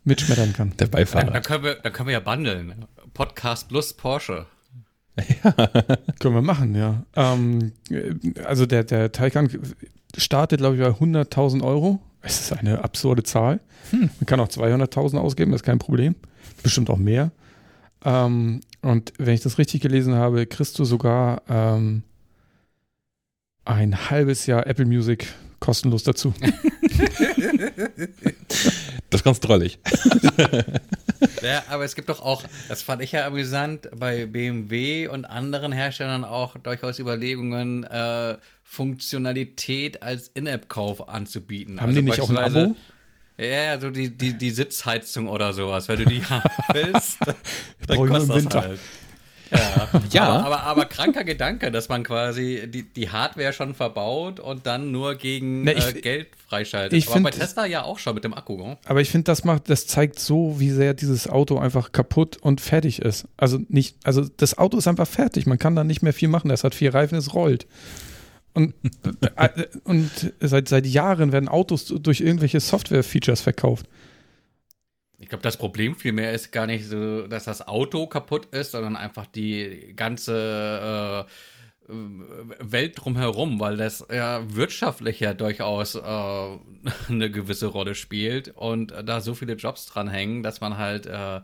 mitschmettern 0.08 0.52
kann. 0.52 0.72
Der 0.78 0.86
Beifahrer. 0.86 1.30
Da, 1.30 1.40
können 1.40 1.64
wir, 1.64 1.74
da 1.76 1.90
können 1.90 2.08
wir 2.08 2.14
ja 2.14 2.20
bundeln. 2.20 2.86
Podcast 3.14 3.68
plus 3.68 3.92
Porsche. 3.92 4.46
Ja. 5.16 5.52
können 6.20 6.34
wir 6.34 6.42
machen, 6.42 6.74
ja. 6.74 7.04
Ähm, 7.14 7.72
also 8.44 8.66
der, 8.66 8.84
der 8.84 9.12
Taycan 9.12 9.48
startet, 10.16 10.60
glaube 10.60 10.76
ich, 10.76 10.82
bei 10.82 10.88
100.000 10.88 11.62
Euro. 11.62 12.00
Es 12.22 12.40
ist 12.40 12.52
eine 12.52 12.82
absurde 12.82 13.22
Zahl. 13.22 13.60
Hm. 13.90 14.10
Man 14.18 14.26
kann 14.26 14.40
auch 14.40 14.48
200.000 14.48 15.18
ausgeben, 15.18 15.52
das 15.52 15.60
ist 15.60 15.66
kein 15.66 15.78
Problem. 15.78 16.14
Bestimmt 16.62 16.90
auch 16.90 16.98
mehr. 16.98 17.30
Ähm, 18.04 18.60
und 18.82 19.12
wenn 19.18 19.34
ich 19.34 19.40
das 19.40 19.58
richtig 19.58 19.80
gelesen 19.80 20.14
habe, 20.14 20.46
kriegst 20.46 20.78
du 20.78 20.84
sogar 20.84 21.42
ähm, 21.48 22.02
ein 23.64 24.10
halbes 24.10 24.46
Jahr 24.46 24.66
Apple 24.66 24.86
Music 24.86 25.26
kostenlos 25.60 26.02
dazu. 26.04 26.32
das 29.10 29.20
ist 29.20 29.24
ganz 29.24 29.40
drollig. 29.40 29.78
ja, 31.42 31.62
aber 31.68 31.84
es 31.84 31.94
gibt 31.94 32.08
doch 32.08 32.20
auch, 32.20 32.42
das 32.68 32.82
fand 32.82 33.02
ich 33.02 33.12
ja 33.12 33.26
amüsant, 33.26 33.88
bei 33.94 34.26
BMW 34.26 35.08
und 35.08 35.24
anderen 35.24 35.72
Herstellern 35.72 36.24
auch 36.24 36.56
durchaus 36.58 36.98
Überlegungen, 36.98 37.84
äh, 37.84 38.36
Funktionalität 38.62 40.02
als 40.02 40.28
In-App-Kauf 40.28 41.08
anzubieten. 41.08 41.80
Haben 41.80 41.88
also 41.88 42.00
die 42.00 42.06
nicht 42.06 42.20
auch 42.20 42.30
ein 42.30 42.36
Abo? 42.38 42.76
Ja, 43.38 43.78
so 43.78 43.90
die, 43.90 44.10
die, 44.10 44.36
die 44.36 44.50
Sitzheizung 44.50 45.28
oder 45.28 45.52
sowas. 45.52 45.86
Wenn 45.88 45.98
du 46.00 46.06
die 46.06 46.24
haben 46.24 46.50
willst, 46.72 47.18
dann 47.86 47.96
kostet 47.96 48.28
das 48.30 48.36
Winter. 48.36 48.60
halt. 48.62 48.80
Ja, 49.50 49.90
ja. 50.10 50.22
Aber, 50.24 50.44
aber, 50.44 50.62
aber, 50.62 50.84
kranker 50.84 51.24
Gedanke, 51.24 51.70
dass 51.70 51.88
man 51.88 52.02
quasi 52.02 52.68
die, 52.68 52.82
die 52.82 53.10
Hardware 53.10 53.52
schon 53.52 53.74
verbaut 53.74 54.40
und 54.40 54.66
dann 54.66 54.90
nur 54.90 55.14
gegen 55.14 55.64
Na, 55.64 55.72
ich, 55.72 55.96
äh, 55.96 56.00
Geld 56.00 56.28
freischaltet. 56.48 56.96
Ich 56.96 57.06
aber 57.06 57.14
find, 57.14 57.24
bei 57.24 57.30
Tesla 57.30 57.66
ja 57.66 57.82
auch 57.82 57.98
schon 57.98 58.14
mit 58.14 58.24
dem 58.24 58.34
Akku. 58.34 58.56
Ne? 58.56 58.78
Aber 58.84 59.00
ich 59.00 59.10
finde, 59.10 59.24
das 59.24 59.44
macht, 59.44 59.70
das 59.70 59.86
zeigt 59.86 60.18
so, 60.18 60.58
wie 60.58 60.70
sehr 60.70 60.94
dieses 60.94 61.28
Auto 61.28 61.58
einfach 61.58 61.92
kaputt 61.92 62.36
und 62.38 62.60
fertig 62.60 63.00
ist. 63.00 63.26
Also 63.36 63.58
nicht, 63.68 63.96
also 64.04 64.24
das 64.36 64.58
Auto 64.58 64.78
ist 64.78 64.88
einfach 64.88 65.08
fertig. 65.08 65.46
Man 65.46 65.58
kann 65.58 65.76
da 65.76 65.84
nicht 65.84 66.02
mehr 66.02 66.12
viel 66.12 66.28
machen. 66.28 66.50
Es 66.50 66.64
hat 66.64 66.74
vier 66.74 66.94
Reifen, 66.94 67.16
es 67.16 67.34
rollt. 67.34 67.66
Und, 68.54 68.74
äh, 69.36 69.48
und 69.84 70.10
seit, 70.40 70.68
seit 70.68 70.86
Jahren 70.86 71.32
werden 71.32 71.48
Autos 71.48 71.86
durch 71.86 72.20
irgendwelche 72.20 72.60
Software-Features 72.60 73.40
verkauft. 73.40 73.86
Ich 75.18 75.28
glaube, 75.28 75.42
das 75.42 75.56
Problem 75.56 75.96
vielmehr 75.96 76.32
ist 76.32 76.52
gar 76.52 76.66
nicht 76.66 76.86
so, 76.86 77.26
dass 77.26 77.44
das 77.44 77.66
Auto 77.66 78.06
kaputt 78.06 78.46
ist, 78.46 78.70
sondern 78.70 78.94
einfach 78.94 79.26
die 79.26 79.92
ganze 79.96 81.26
äh, 81.26 81.92
Welt 82.60 82.92
drumherum, 82.96 83.58
weil 83.58 83.76
das 83.76 84.06
ja 84.12 84.42
wirtschaftlich 84.54 85.20
ja 85.20 85.34
durchaus 85.34 85.96
äh, 85.96 86.00
eine 87.08 87.30
gewisse 87.30 87.66
Rolle 87.66 87.94
spielt 87.94 88.48
und 88.48 88.92
da 89.04 89.20
so 89.20 89.34
viele 89.34 89.54
Jobs 89.54 89.86
dran 89.86 90.08
hängen, 90.08 90.42
dass 90.42 90.60
man 90.60 90.76
halt 90.76 91.06
äh, 91.06 91.40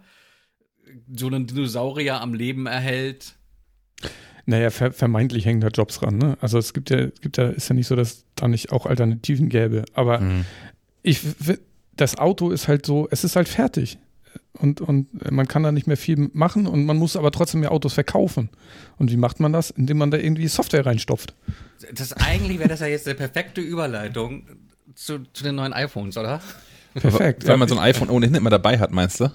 so 1.13 1.27
einen 1.27 1.47
Dinosaurier 1.47 2.21
am 2.21 2.35
Leben 2.35 2.67
erhält. 2.67 3.35
Naja, 4.47 4.71
ver 4.71 4.93
vermeintlich 4.93 5.47
hängen 5.47 5.63
da 5.63 5.69
Jobs 5.69 6.03
ran. 6.03 6.19
Ne? 6.19 6.37
Also 6.41 6.59
es 6.59 6.75
gibt 6.75 6.91
ja, 6.91 6.99
es 6.99 7.21
gibt 7.23 7.39
ja, 7.39 7.49
ist 7.49 7.69
ja 7.69 7.75
nicht 7.75 7.87
so, 7.87 7.97
dass 7.97 8.27
da 8.35 8.47
nicht 8.47 8.71
auch 8.71 8.85
Alternativen 8.85 9.49
gäbe. 9.49 9.85
Aber 9.95 10.21
mhm. 10.21 10.45
ich, 11.03 11.21
das 11.97 12.19
Auto 12.19 12.51
ist 12.51 12.69
halt 12.69 12.87
so, 12.87 13.09
es 13.11 13.25
ist 13.25 13.37
halt 13.37 13.49
fertig. 13.49 13.99
Und, 14.59 14.81
und 14.81 15.33
man 15.33 15.49
kann 15.49 15.65
da 15.65 15.73
nicht 15.73 15.87
mehr 15.87 15.97
viel 15.97 16.31
machen 16.33 16.67
und 16.67 16.87
man 16.87 16.97
muss 16.97 17.17
aber 17.17 17.33
trotzdem 17.33 17.61
mehr 17.61 17.73
Autos 17.73 17.95
verkaufen. 17.95 18.51
Und 18.99 19.11
wie 19.11 19.17
macht 19.17 19.41
man 19.41 19.53
das? 19.53 19.71
Indem 19.71 19.99
man 19.99 20.11
da 20.11 20.19
irgendwie 20.19 20.47
Software 20.47 20.87
reinstopft. 20.87 21.35
Das 21.93 22.13
eigentlich 22.13 22.59
wäre 22.59 22.69
das 22.69 22.81
ja 22.81 22.87
jetzt 22.87 23.07
eine 23.07 23.17
perfekte 23.17 23.61
Überleitung 23.61 24.47
zu, 24.95 25.21
zu 25.33 25.43
den 25.43 25.57
neuen 25.57 25.73
iPhones, 25.73 26.17
oder? 26.17 26.41
Perfekt. 26.95 27.47
Weil 27.47 27.57
man 27.57 27.69
so 27.69 27.77
ein 27.77 27.83
iPhone 27.83 28.11
ohnehin 28.11 28.35
immer 28.37 28.51
dabei 28.51 28.79
hat, 28.79 28.93
meinst 28.93 29.21
du? 29.21 29.31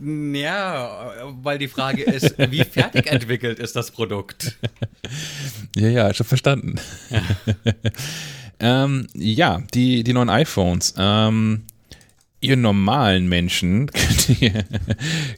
Ja, 0.00 1.12
weil 1.42 1.58
die 1.58 1.68
Frage 1.68 2.02
ist, 2.02 2.36
wie 2.38 2.64
fertig 2.64 3.06
entwickelt 3.06 3.58
ist 3.58 3.76
das 3.76 3.90
Produkt? 3.90 4.56
Ja, 5.76 5.88
ja, 5.88 6.14
schon 6.14 6.26
verstanden. 6.26 6.76
Ja, 7.10 7.20
ähm, 8.60 9.06
ja 9.14 9.62
die, 9.74 10.04
die 10.04 10.12
neuen 10.12 10.30
iPhones. 10.30 10.94
Ähm, 10.96 11.64
ihr 12.40 12.56
normalen 12.56 13.28
Menschen 13.28 13.90
könnt 13.92 14.40
ihr, 14.40 14.64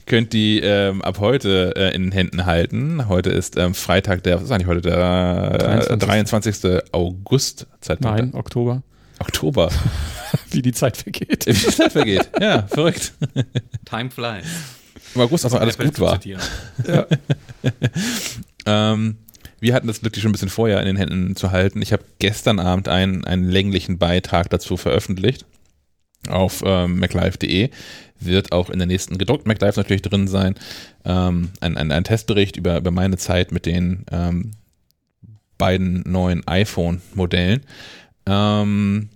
könnt 0.06 0.32
die 0.32 0.60
ähm, 0.60 1.02
ab 1.02 1.18
heute 1.20 1.74
äh, 1.76 1.94
in 1.94 2.02
den 2.02 2.12
Händen 2.12 2.46
halten. 2.46 3.08
Heute 3.08 3.30
ist 3.30 3.56
ähm, 3.56 3.74
Freitag, 3.74 4.22
der, 4.24 4.36
was 4.36 4.44
ist 4.44 4.50
eigentlich 4.50 4.66
heute, 4.66 4.82
der 4.82 5.58
23. 5.58 6.60
23. 6.60 6.92
August. 6.92 7.66
Zeitpunkt. 7.80 8.18
Nein, 8.18 8.34
Oktober. 8.34 8.82
Oktober. 9.18 9.70
Wie 10.50 10.62
die 10.62 10.72
Zeit 10.72 10.96
vergeht. 10.96 11.46
Wie 11.46 11.52
die 11.52 11.74
Zeit 11.74 11.92
vergeht. 11.92 12.28
Ja, 12.40 12.66
verrückt. 12.66 13.14
Time 13.84 14.10
flies. 14.10 14.44
Im 15.14 15.20
August, 15.22 15.44
als 15.44 15.54
noch 15.54 15.60
alles 15.60 15.78
gut 15.78 15.98
war. 16.00 16.20
Ja. 16.24 16.38
ähm, 18.66 19.16
wir 19.60 19.74
hatten 19.74 19.86
das 19.86 20.02
wirklich 20.02 20.22
schon 20.22 20.30
ein 20.30 20.32
bisschen 20.32 20.48
vorher 20.48 20.80
in 20.80 20.86
den 20.86 20.96
Händen 20.96 21.36
zu 21.36 21.50
halten. 21.50 21.82
Ich 21.82 21.92
habe 21.92 22.04
gestern 22.18 22.58
Abend 22.58 22.88
einen, 22.88 23.24
einen 23.24 23.48
länglichen 23.48 23.98
Beitrag 23.98 24.50
dazu 24.50 24.76
veröffentlicht 24.76 25.46
auf 26.28 26.62
ähm, 26.64 26.98
maclife.de. 26.98 27.70
Wird 28.18 28.52
auch 28.52 28.70
in 28.70 28.78
der 28.78 28.86
nächsten 28.86 29.18
gedruckten 29.18 29.48
MacLife 29.48 29.78
natürlich 29.78 30.02
drin 30.02 30.28
sein. 30.28 30.54
Ähm, 31.04 31.50
ein, 31.60 31.76
ein, 31.76 31.92
ein, 31.92 32.04
Testbericht 32.04 32.56
über, 32.56 32.78
über 32.78 32.90
meine 32.90 33.18
Zeit 33.18 33.52
mit 33.52 33.66
den 33.66 34.04
ähm, 34.10 34.52
beiden 35.58 36.02
neuen 36.06 36.46
iPhone-Modellen. 36.46 37.62
Ähm, 38.26 39.10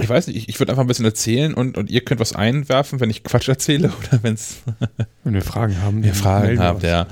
ich 0.00 0.08
weiß 0.08 0.26
nicht, 0.26 0.36
ich, 0.36 0.48
ich 0.48 0.58
würde 0.58 0.72
einfach 0.72 0.82
ein 0.82 0.88
bisschen 0.88 1.04
erzählen 1.04 1.54
und, 1.54 1.78
und 1.78 1.90
ihr 1.90 2.00
könnt 2.00 2.20
was 2.20 2.34
einwerfen, 2.34 2.98
wenn 2.98 3.10
ich 3.10 3.22
Quatsch 3.22 3.48
erzähle 3.48 3.92
oder 4.10 4.22
wenn's 4.22 4.62
wenn 5.22 5.34
wir 5.34 5.42
Fragen 5.42 5.80
haben. 5.80 6.02
Wir 6.02 6.14
Fragen 6.14 6.58
habt, 6.58 6.82
ja. 6.82 7.06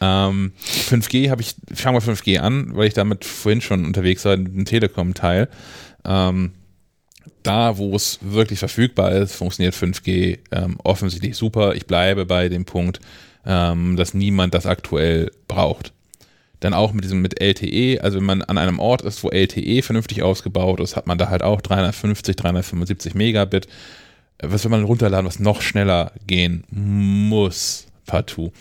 Ähm, 0.00 0.52
5G 0.62 1.30
habe 1.30 1.42
ich, 1.42 1.54
ich 1.70 1.80
fange 1.80 1.98
mal 1.98 2.04
5G 2.04 2.38
an, 2.38 2.74
weil 2.74 2.88
ich 2.88 2.94
damit 2.94 3.24
vorhin 3.24 3.60
schon 3.60 3.84
unterwegs 3.84 4.24
war, 4.24 4.36
dem 4.36 4.64
Telekom-Teil. 4.64 5.48
Ähm, 6.04 6.52
da, 7.42 7.76
wo 7.78 7.94
es 7.94 8.18
wirklich 8.22 8.58
verfügbar 8.58 9.12
ist, 9.12 9.34
funktioniert 9.34 9.74
5G 9.74 10.38
ähm, 10.50 10.78
offensichtlich 10.82 11.36
super. 11.36 11.74
Ich 11.74 11.86
bleibe 11.86 12.26
bei 12.26 12.48
dem 12.48 12.64
Punkt, 12.64 13.00
ähm, 13.46 13.96
dass 13.96 14.14
niemand 14.14 14.54
das 14.54 14.66
aktuell 14.66 15.30
braucht. 15.46 15.92
Dann 16.60 16.72
auch 16.72 16.92
mit 16.92 17.04
diesem 17.04 17.20
mit 17.20 17.40
LTE, 17.40 18.00
also 18.02 18.18
wenn 18.18 18.24
man 18.24 18.42
an 18.42 18.56
einem 18.56 18.78
Ort 18.78 19.02
ist, 19.02 19.22
wo 19.22 19.28
LTE 19.28 19.82
vernünftig 19.82 20.22
ausgebaut 20.22 20.80
ist, 20.80 20.96
hat 20.96 21.06
man 21.06 21.18
da 21.18 21.28
halt 21.28 21.42
auch 21.42 21.60
350, 21.60 22.36
375 22.36 23.14
Megabit. 23.14 23.68
Was 24.42 24.64
will 24.64 24.70
man 24.70 24.84
runterladen, 24.84 25.26
was 25.26 25.38
noch 25.38 25.60
schneller 25.60 26.12
gehen 26.26 26.64
muss, 26.70 27.86
partout. 28.06 28.52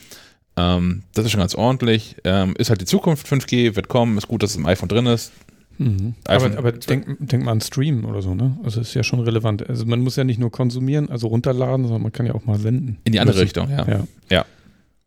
Ähm, 0.55 1.03
das 1.13 1.25
ist 1.25 1.31
schon 1.31 1.39
ganz 1.39 1.55
ordentlich. 1.55 2.15
Ähm, 2.23 2.55
ist 2.57 2.69
halt 2.69 2.81
die 2.81 2.85
Zukunft, 2.85 3.27
5G 3.27 3.75
wird 3.75 3.87
kommen, 3.87 4.17
ist 4.17 4.27
gut, 4.27 4.43
dass 4.43 4.51
es 4.51 4.55
im 4.57 4.65
iPhone 4.65 4.89
drin 4.89 5.05
ist. 5.07 5.31
Mhm. 5.79 6.13
aber, 6.25 6.55
aber 6.57 6.71
denk, 6.71 7.17
denk 7.19 7.43
mal 7.43 7.51
an 7.51 7.61
Streamen 7.61 8.05
oder 8.05 8.21
so, 8.21 8.35
ne? 8.35 8.57
Also 8.63 8.79
ist 8.79 8.93
ja 8.93 9.03
schon 9.03 9.19
relevant. 9.21 9.67
Also 9.67 9.85
man 9.85 10.01
muss 10.01 10.15
ja 10.15 10.23
nicht 10.23 10.39
nur 10.39 10.51
konsumieren, 10.51 11.09
also 11.09 11.27
runterladen, 11.27 11.85
sondern 11.85 12.03
man 12.03 12.11
kann 12.11 12.27
ja 12.27 12.35
auch 12.35 12.45
mal 12.45 12.59
senden. 12.59 12.99
In 13.05 13.13
die 13.13 13.19
andere 13.19 13.39
Richtung, 13.41 13.69
ja. 13.71 13.87
ja. 13.87 14.07
ja. 14.29 14.45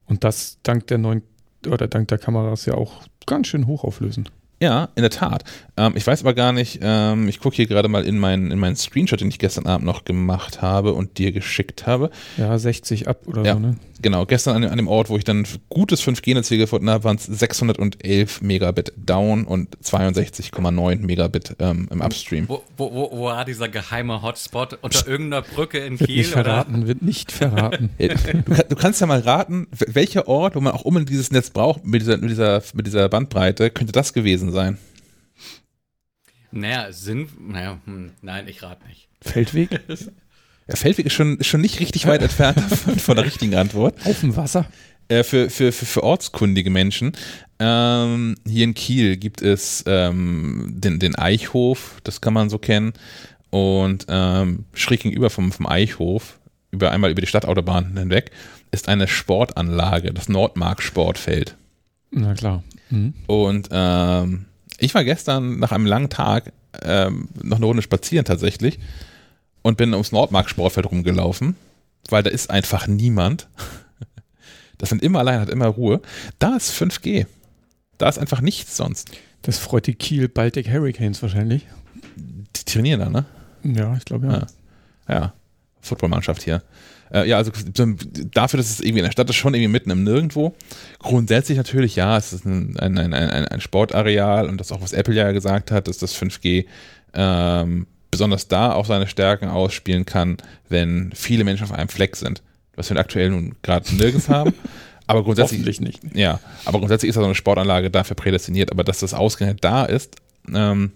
Und 0.06 0.24
das 0.24 0.58
dank 0.64 0.88
der 0.88 0.98
neuen 0.98 1.22
oder 1.68 1.86
dank 1.86 2.08
der 2.08 2.18
Kameras 2.18 2.66
ja 2.66 2.74
auch 2.74 3.02
ganz 3.26 3.46
schön 3.46 3.66
hochauflösend. 3.66 4.32
Ja, 4.60 4.88
in 4.94 5.02
der 5.02 5.10
Tat. 5.10 5.44
Ähm, 5.76 5.92
ich 5.96 6.06
weiß 6.06 6.22
aber 6.22 6.32
gar 6.32 6.52
nicht, 6.52 6.78
ähm, 6.82 7.28
ich 7.28 7.40
gucke 7.40 7.56
hier 7.56 7.66
gerade 7.66 7.88
mal 7.88 8.04
in 8.04 8.18
meinen, 8.18 8.50
in 8.50 8.58
meinen 8.58 8.76
Screenshot, 8.76 9.20
den 9.20 9.28
ich 9.28 9.38
gestern 9.38 9.66
Abend 9.66 9.84
noch 9.84 10.04
gemacht 10.04 10.62
habe 10.62 10.94
und 10.94 11.18
dir 11.18 11.32
geschickt 11.32 11.86
habe. 11.86 12.10
Ja, 12.38 12.56
60 12.56 13.08
ab 13.08 13.20
oder 13.26 13.44
ja, 13.44 13.54
so, 13.54 13.58
ne? 13.58 13.76
Genau, 14.02 14.26
gestern 14.26 14.62
an, 14.62 14.70
an, 14.70 14.76
dem 14.76 14.88
Ort, 14.88 15.08
wo 15.08 15.16
ich 15.16 15.24
dann 15.24 15.46
gutes 15.68 16.02
5G-Netz 16.02 16.48
hier 16.48 16.58
gefunden 16.58 16.90
habe, 16.90 17.04
waren 17.04 17.16
es 17.16 17.24
611 17.24 18.42
Megabit 18.42 18.92
down 18.96 19.44
und 19.44 19.76
62,9 19.78 21.00
Megabit 21.00 21.56
ähm, 21.58 21.88
im 21.90 22.00
Upstream. 22.00 22.48
Wo, 22.48 22.62
wo, 22.76 22.92
wo, 22.92 23.10
wo 23.12 23.24
war 23.24 23.44
dieser 23.44 23.68
geheime 23.68 24.22
Hotspot? 24.22 24.78
Unter 24.82 25.06
irgendeiner 25.06 25.42
Brücke 25.42 25.78
in 25.78 25.98
wird 25.98 26.08
Kiel? 26.08 26.18
Nicht 26.18 26.30
verraten, 26.30 26.76
oder? 26.76 26.86
wird 26.86 27.02
nicht 27.02 27.32
verraten. 27.32 27.90
du, 27.98 28.64
du, 28.68 28.76
kannst 28.76 29.00
ja 29.00 29.06
mal 29.06 29.20
raten, 29.20 29.66
welcher 29.70 30.28
Ort, 30.28 30.56
wo 30.56 30.60
man 30.60 30.72
auch 30.72 30.82
unbedingt 30.82 31.10
dieses 31.10 31.30
Netz 31.30 31.50
braucht, 31.50 31.84
mit 31.84 32.02
dieser, 32.02 32.18
mit 32.18 32.30
dieser, 32.30 32.62
mit 32.74 32.86
dieser 32.86 33.08
Bandbreite, 33.08 33.70
könnte 33.70 33.92
das 33.92 34.12
gewesen 34.12 34.45
sein? 34.52 34.78
Naja, 36.52 36.92
Sinn, 36.92 37.28
naja, 37.38 37.78
hm, 37.84 38.12
nein, 38.22 38.48
ich 38.48 38.62
rate 38.62 38.86
nicht. 38.86 39.08
Feldweg? 39.22 39.80
Ja, 40.68 40.74
Feldweg 40.74 41.06
ist 41.06 41.12
schon, 41.12 41.38
ist 41.38 41.46
schon 41.46 41.60
nicht 41.60 41.78
richtig 41.78 42.08
weit 42.08 42.22
entfernt 42.22 42.60
von, 42.60 42.98
von 42.98 43.14
der 43.14 43.24
richtigen 43.24 43.54
Antwort. 43.54 44.04
Auf 44.04 44.18
dem 44.18 44.34
Wasser? 44.34 44.66
Äh, 45.06 45.22
für, 45.22 45.48
für, 45.48 45.70
für, 45.70 45.86
für 45.86 46.02
ortskundige 46.02 46.70
Menschen. 46.70 47.12
Ähm, 47.60 48.34
hier 48.44 48.64
in 48.64 48.74
Kiel 48.74 49.16
gibt 49.16 49.42
es 49.42 49.84
ähm, 49.86 50.66
den, 50.68 50.98
den 50.98 51.14
Eichhof, 51.14 52.00
das 52.02 52.20
kann 52.20 52.34
man 52.34 52.50
so 52.50 52.58
kennen. 52.58 52.94
Und 53.50 54.06
ähm, 54.08 54.64
schräg 54.74 55.00
gegenüber 55.00 55.30
vom, 55.30 55.52
vom 55.52 55.66
Eichhof, 55.66 56.40
über 56.72 56.90
einmal 56.90 57.12
über 57.12 57.20
die 57.20 57.28
Stadtautobahn 57.28 57.96
hinweg, 57.96 58.32
ist 58.72 58.88
eine 58.88 59.06
Sportanlage, 59.06 60.12
das 60.12 60.28
Nordmark 60.28 60.82
Sportfeld. 60.82 61.54
Na 62.10 62.34
klar. 62.34 62.64
Mhm. 62.90 63.14
Und 63.26 63.68
ähm, 63.70 64.46
ich 64.78 64.94
war 64.94 65.04
gestern 65.04 65.58
nach 65.58 65.72
einem 65.72 65.86
langen 65.86 66.10
Tag 66.10 66.52
ähm, 66.82 67.28
noch 67.42 67.56
eine 67.56 67.66
Runde 67.66 67.82
spazieren 67.82 68.24
tatsächlich 68.24 68.78
und 69.62 69.76
bin 69.76 69.92
ums 69.92 70.12
Nordmark 70.12 70.48
Sportfeld 70.48 70.90
rumgelaufen, 70.90 71.56
weil 72.08 72.22
da 72.22 72.30
ist 72.30 72.50
einfach 72.50 72.86
niemand. 72.86 73.48
Das 74.78 74.90
sind 74.90 75.02
immer 75.02 75.20
allein, 75.20 75.40
hat 75.40 75.48
immer 75.48 75.68
Ruhe. 75.68 76.02
Da 76.38 76.54
ist 76.54 76.70
5G. 76.70 77.24
Da 77.96 78.10
ist 78.10 78.18
einfach 78.18 78.42
nichts 78.42 78.76
sonst. 78.76 79.10
Das 79.40 79.56
freut 79.56 79.86
die 79.86 79.94
Kiel 79.94 80.28
Baltic 80.28 80.68
Hurricanes 80.68 81.22
wahrscheinlich. 81.22 81.66
Die 82.16 82.64
trainieren 82.66 83.00
da, 83.00 83.08
ne? 83.08 83.24
Ja, 83.62 83.96
ich 83.96 84.04
glaube 84.04 84.26
ja. 84.26 84.46
Ja, 85.08 85.14
ja. 85.14 85.32
Footballmannschaft 85.80 86.42
hier. 86.42 86.62
Äh, 87.12 87.28
ja, 87.28 87.36
also 87.36 87.52
dafür, 88.32 88.58
dass 88.58 88.70
es 88.70 88.80
irgendwie 88.80 89.00
in 89.00 89.04
der 89.04 89.12
Stadt 89.12 89.28
ist, 89.30 89.36
schon 89.36 89.54
irgendwie 89.54 89.72
mitten 89.72 89.90
im 89.90 90.04
Nirgendwo. 90.04 90.54
Grundsätzlich 90.98 91.56
natürlich, 91.56 91.96
ja, 91.96 92.16
es 92.16 92.32
ist 92.32 92.44
ein, 92.44 92.78
ein, 92.78 92.98
ein, 92.98 93.14
ein 93.14 93.60
Sportareal 93.60 94.48
und 94.48 94.58
das 94.58 94.72
auch, 94.72 94.80
was 94.80 94.92
Apple 94.92 95.14
ja 95.14 95.32
gesagt 95.32 95.70
hat, 95.70 95.88
dass 95.88 95.98
das 95.98 96.16
5G 96.16 96.66
ähm, 97.14 97.86
besonders 98.10 98.48
da 98.48 98.72
auch 98.72 98.86
seine 98.86 99.06
Stärken 99.06 99.48
ausspielen 99.48 100.06
kann, 100.06 100.36
wenn 100.68 101.12
viele 101.14 101.44
Menschen 101.44 101.64
auf 101.64 101.72
einem 101.72 101.88
Fleck 101.88 102.16
sind 102.16 102.42
was 102.76 102.90
wir 102.90 102.96
aktuell 102.98 103.30
nun 103.30 103.56
gerade 103.62 103.92
nirgends 103.96 104.28
haben. 104.28 104.54
Aber 105.08 105.24
grundsätzlich. 105.24 105.80
Nicht. 105.80 106.00
Ja, 106.14 106.40
aber 106.64 106.80
grundsätzlich 106.80 107.10
ist 107.10 107.14
da 107.14 107.20
so 107.20 107.26
eine 107.26 107.36
Sportanlage 107.36 107.92
dafür 107.92 108.16
prädestiniert. 108.16 108.72
Aber 108.72 108.82
dass 108.82 108.98
das 108.98 109.14
ausgerechnet 109.14 109.62
da 109.62 109.84
ist, 109.84 110.16
ähm, 110.52 110.90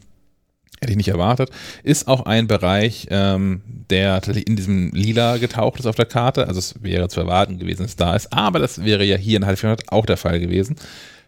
hätte 0.81 0.93
ich 0.93 0.97
nicht 0.97 1.09
erwartet, 1.09 1.51
ist 1.83 2.09
auch 2.09 2.25
ein 2.25 2.47
Bereich, 2.47 3.07
ähm, 3.11 3.61
der 3.91 4.15
tatsächlich 4.15 4.47
in 4.47 4.57
diesem 4.57 4.91
Lila 4.93 5.37
getaucht 5.37 5.81
ist 5.81 5.87
auf 5.87 5.97
der 5.97 6.07
Karte. 6.07 6.49
Also 6.49 6.59
es 6.59 6.83
wäre 6.83 7.09
zu 7.09 7.21
erwarten 7.21 7.59
gewesen, 7.59 7.83
dass 7.83 7.93
es 7.93 7.97
da 7.97 8.17
ist. 8.17 8.33
Aber 8.33 8.59
das 8.59 8.85
wäre 8.85 9.05
ja 9.05 9.17
hier 9.17 9.37
in 9.37 9.47
Halbfinale 9.47 9.83
auch 9.89 10.07
der 10.07 10.17
Fall 10.17 10.41
gewesen. 10.41 10.77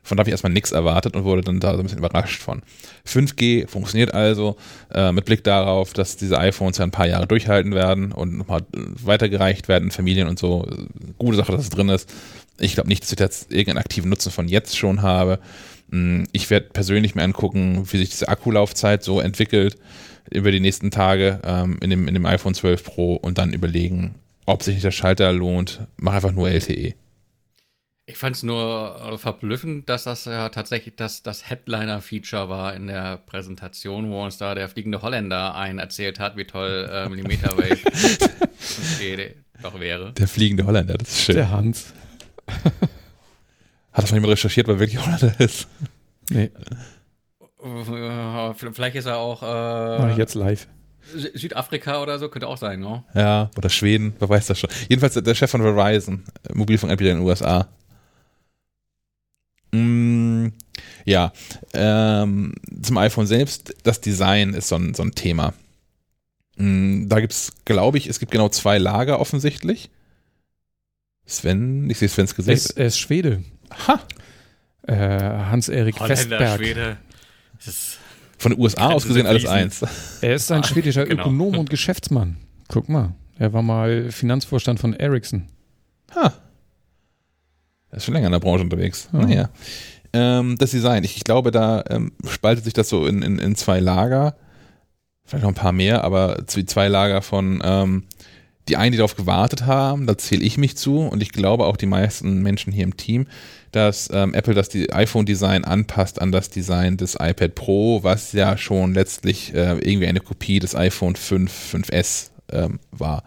Von 0.04 0.16
da 0.16 0.22
habe 0.22 0.30
ich 0.30 0.32
erstmal 0.32 0.52
nichts 0.52 0.72
erwartet 0.72 1.14
und 1.14 1.24
wurde 1.24 1.42
dann 1.42 1.60
da 1.60 1.74
so 1.74 1.78
ein 1.78 1.84
bisschen 1.84 1.98
überrascht 1.98 2.42
von. 2.42 2.62
5G 3.06 3.68
funktioniert 3.68 4.12
also 4.12 4.56
äh, 4.92 5.12
mit 5.12 5.26
Blick 5.26 5.44
darauf, 5.44 5.92
dass 5.92 6.16
diese 6.16 6.38
iPhones 6.38 6.78
ja 6.78 6.84
ein 6.84 6.90
paar 6.90 7.06
Jahre 7.06 7.28
durchhalten 7.28 7.72
werden 7.72 8.10
und 8.10 8.36
nochmal 8.36 8.62
weitergereicht 8.72 9.68
werden 9.68 9.92
Familien 9.92 10.26
und 10.26 10.40
so. 10.40 10.66
Gute 11.18 11.36
Sache, 11.36 11.52
dass 11.52 11.62
es 11.62 11.70
drin 11.70 11.88
ist. 11.88 12.12
Ich 12.58 12.74
glaube 12.74 12.88
nicht, 12.88 13.02
dass 13.04 13.12
ich 13.12 13.18
jetzt 13.18 13.52
irgendeinen 13.52 13.78
aktiven 13.78 14.10
Nutzen 14.10 14.32
von 14.32 14.48
jetzt 14.48 14.76
schon 14.76 15.02
habe. 15.02 15.38
Hm, 15.92 16.26
ich 16.32 16.50
werde 16.50 16.70
persönlich 16.72 17.14
mir 17.14 17.22
angucken, 17.22 17.86
wie 17.92 17.98
sich 17.98 18.10
diese 18.10 18.28
Akkulaufzeit 18.28 19.04
so 19.04 19.20
entwickelt 19.20 19.76
über 20.30 20.50
die 20.50 20.60
nächsten 20.60 20.90
Tage 20.90 21.40
ähm, 21.44 21.78
in, 21.80 21.90
dem, 21.90 22.08
in 22.08 22.14
dem 22.14 22.26
iPhone 22.26 22.54
12 22.54 22.82
Pro 22.82 23.14
und 23.14 23.38
dann 23.38 23.52
überlegen, 23.52 24.14
ob 24.46 24.62
sich 24.62 24.74
nicht 24.74 24.84
der 24.84 24.90
Schalter 24.90 25.32
lohnt. 25.32 25.86
Mach 25.98 26.14
einfach 26.14 26.32
nur 26.32 26.48
LTE. 26.48 26.94
Ich 28.06 28.16
fand 28.16 28.34
es 28.34 28.42
nur 28.42 29.12
äh, 29.12 29.18
verblüffend, 29.18 29.88
dass 29.88 30.04
das 30.04 30.24
ja 30.24 30.48
tatsächlich 30.48 30.96
das, 30.96 31.22
das 31.22 31.48
Headliner-Feature 31.48 32.48
war 32.48 32.74
in 32.74 32.88
der 32.88 33.18
Präsentation, 33.18 34.10
wo 34.10 34.24
uns 34.24 34.38
da 34.38 34.54
der 34.54 34.68
fliegende 34.68 35.02
Holländer 35.02 35.54
einen 35.54 35.78
erzählt 35.78 36.18
hat, 36.18 36.36
wie 36.36 36.44
toll 36.44 36.88
äh, 36.90 37.08
Millimeter 37.08 37.56
Wave 37.56 37.78
doch 39.62 39.78
wäre. 39.78 40.12
Der 40.14 40.26
fliegende 40.26 40.64
Holländer, 40.66 40.94
das 40.94 41.10
ist 41.10 41.20
schön. 41.20 41.36
Der 41.36 41.50
Hans. 41.50 41.92
Hat 43.92 44.04
das 44.04 44.10
mal 44.10 44.16
jemand 44.16 44.32
recherchiert, 44.32 44.68
weil 44.68 44.78
wirklich 44.78 45.04
Holländer 45.04 45.38
ist? 45.40 45.68
Nee. 46.30 46.50
Äh, 47.62 48.54
vielleicht 48.54 48.96
ist 48.96 49.06
er 49.06 49.18
auch. 49.18 49.42
Äh, 49.42 50.16
jetzt 50.16 50.34
live. 50.34 50.66
Südafrika 51.34 52.00
oder 52.00 52.18
so, 52.18 52.28
könnte 52.28 52.46
auch 52.46 52.56
sein, 52.56 52.80
ne? 52.80 53.04
Ja, 53.14 53.50
oder 53.56 53.68
Schweden, 53.68 54.14
wer 54.18 54.28
weiß 54.28 54.46
das 54.46 54.60
schon. 54.60 54.70
Jedenfalls 54.88 55.14
der 55.14 55.34
Chef 55.34 55.50
von 55.50 55.60
Verizon, 55.60 56.24
Mobilfunkanbieter 56.54 57.10
in 57.10 57.18
den 57.18 57.26
USA, 57.26 57.68
Mm, 59.72 60.48
ja, 61.06 61.32
ähm, 61.72 62.54
zum 62.82 62.98
iPhone 62.98 63.26
selbst, 63.26 63.74
das 63.82 64.00
Design 64.00 64.54
ist 64.54 64.68
so 64.68 64.76
ein, 64.76 64.94
so 64.94 65.02
ein 65.02 65.14
Thema. 65.14 65.54
Mm, 66.56 67.08
da 67.08 67.20
gibt 67.20 67.32
es, 67.32 67.52
glaube 67.64 67.98
ich, 67.98 68.06
es 68.06 68.20
gibt 68.20 68.32
genau 68.32 68.50
zwei 68.50 68.78
Lager 68.78 69.18
offensichtlich. 69.18 69.90
Sven, 71.24 71.88
ich 71.88 71.98
sehe 71.98 72.08
Svens 72.08 72.34
Gesicht. 72.34 72.72
Er 72.76 72.86
ist, 72.86 72.98
Schwede. 72.98 73.42
Ha! 73.86 74.00
Äh, 74.86 74.94
Hans-Erik 74.96 75.98
Festberg. 75.98 76.58
Schwede. 76.58 76.96
Von 78.38 78.52
den 78.52 78.60
USA 78.60 78.88
aus 78.88 79.06
gesehen 79.06 79.26
alles 79.26 79.46
eins. 79.46 79.84
Er 80.20 80.34
ist 80.34 80.50
ein 80.50 80.64
schwedischer 80.64 81.06
genau. 81.06 81.22
Ökonom 81.22 81.58
und 81.58 81.70
Geschäftsmann. 81.70 82.38
Guck 82.68 82.88
mal, 82.88 83.14
er 83.38 83.52
war 83.52 83.62
mal 83.62 84.10
Finanzvorstand 84.10 84.80
von 84.80 84.94
Ericsson. 84.94 85.46
Ha. 86.14 86.32
Er 87.90 87.96
ist 87.96 88.04
schon 88.04 88.14
länger 88.14 88.26
in 88.26 88.32
der 88.32 88.40
Branche 88.40 88.64
unterwegs. 88.64 89.08
Ja. 89.12 89.18
Naja. 89.20 89.50
Ähm, 90.12 90.56
das 90.58 90.72
Design, 90.72 91.04
ich, 91.04 91.16
ich 91.16 91.24
glaube, 91.24 91.50
da 91.50 91.84
ähm, 91.88 92.12
spaltet 92.28 92.64
sich 92.64 92.74
das 92.74 92.88
so 92.88 93.06
in, 93.06 93.22
in, 93.22 93.38
in 93.38 93.54
zwei 93.54 93.80
Lager. 93.80 94.34
Vielleicht 95.24 95.44
noch 95.44 95.50
ein 95.50 95.54
paar 95.54 95.72
mehr, 95.72 96.02
aber 96.02 96.46
zwei 96.46 96.88
Lager 96.88 97.22
von 97.22 97.62
ähm, 97.64 98.04
die 98.68 98.76
einen, 98.76 98.92
die 98.92 98.98
darauf 98.98 99.16
gewartet 99.16 99.66
haben, 99.66 100.06
da 100.06 100.16
zähle 100.16 100.42
ich 100.42 100.56
mich 100.56 100.76
zu 100.76 100.98
und 101.00 101.22
ich 101.22 101.32
glaube 101.32 101.66
auch 101.66 101.76
die 101.76 101.86
meisten 101.86 102.42
Menschen 102.42 102.72
hier 102.72 102.84
im 102.84 102.96
Team, 102.96 103.26
dass 103.72 104.08
ähm, 104.12 104.34
Apple 104.34 104.54
das 104.54 104.70
iPhone-Design 104.74 105.64
anpasst 105.64 106.20
an 106.20 106.30
das 106.30 106.50
Design 106.50 106.96
des 106.96 107.14
iPad 107.14 107.54
Pro, 107.54 108.04
was 108.04 108.32
ja 108.32 108.56
schon 108.56 108.94
letztlich 108.94 109.52
äh, 109.54 109.78
irgendwie 109.78 110.06
eine 110.06 110.20
Kopie 110.20 110.60
des 110.60 110.76
iPhone 110.76 111.16
5, 111.16 111.74
5S 111.74 112.30
ähm, 112.52 112.78
war. 112.92 113.24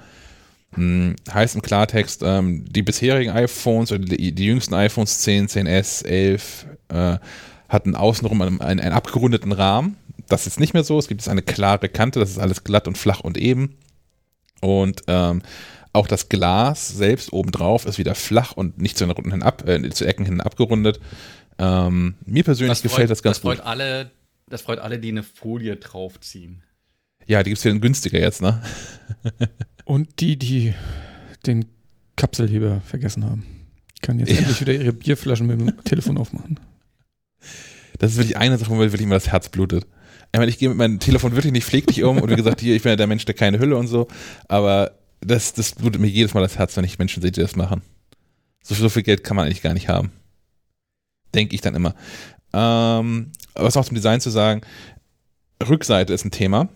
Hm, 0.75 1.15
heißt 1.33 1.55
im 1.55 1.61
Klartext, 1.61 2.21
ähm, 2.23 2.65
die 2.69 2.83
bisherigen 2.83 3.31
iPhones 3.31 3.91
oder 3.91 4.05
die, 4.05 4.33
die 4.33 4.45
jüngsten 4.45 4.73
iPhones 4.73 5.19
10, 5.19 5.47
10S, 5.47 6.05
11 6.05 6.65
äh, 6.89 7.17
hatten 7.67 7.95
außenrum 7.95 8.41
einen, 8.41 8.61
einen, 8.61 8.79
einen 8.79 8.93
abgerundeten 8.93 9.51
Rahmen. 9.51 9.97
Das 10.27 10.47
ist 10.47 10.59
nicht 10.59 10.73
mehr 10.73 10.83
so. 10.83 10.97
Es 10.99 11.07
gibt 11.07 11.21
jetzt 11.21 11.29
eine 11.29 11.41
klare 11.41 11.89
Kante, 11.89 12.19
das 12.19 12.31
ist 12.31 12.39
alles 12.39 12.63
glatt 12.63 12.87
und 12.87 12.97
flach 12.97 13.21
und 13.21 13.37
eben. 13.37 13.75
Und 14.61 15.01
ähm, 15.07 15.41
auch 15.93 16.07
das 16.07 16.29
Glas 16.29 16.89
selbst 16.89 17.31
obendrauf 17.33 17.85
ist 17.85 17.97
wieder 17.97 18.15
flach 18.15 18.51
und 18.53 18.77
nicht 18.79 18.97
zu 18.97 19.05
den 19.05 19.11
Runden 19.11 19.31
hin 19.31 19.43
ab, 19.43 19.67
äh, 19.67 19.89
zu 19.89 20.05
Ecken 20.05 20.25
hin 20.25 20.41
abgerundet. 20.41 20.99
Ähm, 21.57 22.15
mir 22.25 22.43
persönlich 22.43 22.81
gefällt 22.81 23.09
das 23.09 23.23
ganz 23.23 23.37
das 23.37 23.41
freut 23.41 23.57
gut. 23.59 23.65
Alle, 23.65 24.11
das 24.49 24.61
freut 24.61 24.79
alle, 24.79 24.99
die 24.99 25.09
eine 25.09 25.23
Folie 25.23 25.77
draufziehen. 25.77 26.63
Ja, 27.27 27.41
die 27.43 27.49
gibt 27.51 27.57
es 27.59 27.63
ja 27.63 27.73
günstiger 27.73 28.19
jetzt, 28.19 28.41
ne? 28.41 28.61
Und 29.85 30.19
die, 30.19 30.37
die 30.37 30.73
den 31.45 31.65
Kapselheber 32.15 32.81
vergessen 32.81 33.23
haben. 33.23 33.45
Kann 34.01 34.19
jetzt 34.19 34.31
Ja. 34.31 34.37
endlich 34.37 34.61
wieder 34.61 34.73
ihre 34.73 34.93
Bierflaschen 34.93 35.47
mit 35.47 35.59
dem 35.59 35.83
Telefon 35.85 36.17
aufmachen. 36.17 36.59
Das 37.99 38.11
ist 38.11 38.17
wirklich 38.17 38.37
eine 38.37 38.57
Sache, 38.57 38.69
wo 38.69 38.75
mir 38.75 38.91
wirklich 38.91 39.01
immer 39.03 39.15
das 39.15 39.29
Herz 39.29 39.49
blutet. 39.49 39.87
Ich 40.31 40.39
meine, 40.39 40.49
ich 40.49 40.57
gehe 40.57 40.69
mit 40.69 40.77
meinem 40.77 40.99
Telefon 40.99 41.35
wirklich 41.35 41.53
nicht 41.53 41.65
pfleglich 41.65 42.03
um 42.03 42.17
und 42.17 42.29
wie 42.29 42.35
gesagt, 42.35 42.61
hier, 42.61 42.75
ich 42.75 42.83
bin 42.83 42.91
ja 42.91 42.95
der 42.95 43.07
Mensch, 43.07 43.25
der 43.25 43.35
keine 43.35 43.59
Hülle 43.59 43.77
und 43.77 43.87
so, 43.87 44.07
aber 44.47 44.91
das, 45.21 45.53
das 45.53 45.73
blutet 45.73 46.01
mir 46.01 46.07
jedes 46.07 46.33
Mal 46.33 46.41
das 46.41 46.57
Herz, 46.57 46.75
wenn 46.77 46.85
ich 46.85 46.99
Menschen 46.99 47.21
sehe, 47.21 47.31
die 47.31 47.41
das 47.41 47.55
machen. 47.55 47.81
So, 48.63 48.75
so 48.75 48.89
viel 48.89 49.03
Geld 49.03 49.23
kann 49.23 49.35
man 49.35 49.45
eigentlich 49.45 49.61
gar 49.61 49.73
nicht 49.73 49.89
haben. 49.89 50.11
Denke 51.33 51.55
ich 51.55 51.61
dann 51.61 51.75
immer. 51.75 51.95
Ähm, 52.53 53.31
was 53.53 53.75
noch 53.75 53.85
zum 53.85 53.95
Design 53.95 54.21
zu 54.21 54.29
sagen, 54.29 54.61
Rückseite 55.65 56.13
ist 56.13 56.25
ein 56.25 56.31
Thema. 56.31 56.69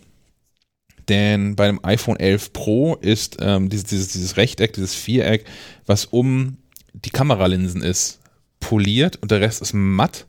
Denn 1.08 1.56
bei 1.56 1.66
dem 1.66 1.84
iPhone 1.84 2.18
11 2.18 2.54
Pro 2.54 2.96
ist 2.96 3.38
ähm, 3.40 3.70
dieses, 3.70 3.86
dieses, 3.86 4.08
dieses 4.10 4.38
Rechteck, 4.38 4.74
dieses 4.74 4.94
Viereck, 4.94 5.46
was 5.86 6.06
um 6.06 6.58
die 6.94 7.10
Kameralinsen 7.10 7.82
ist, 7.82 8.20
poliert 8.60 9.18
und 9.18 9.32
der 9.32 9.42
Rest 9.42 9.62
ist 9.62 9.74
matt. 9.74 10.28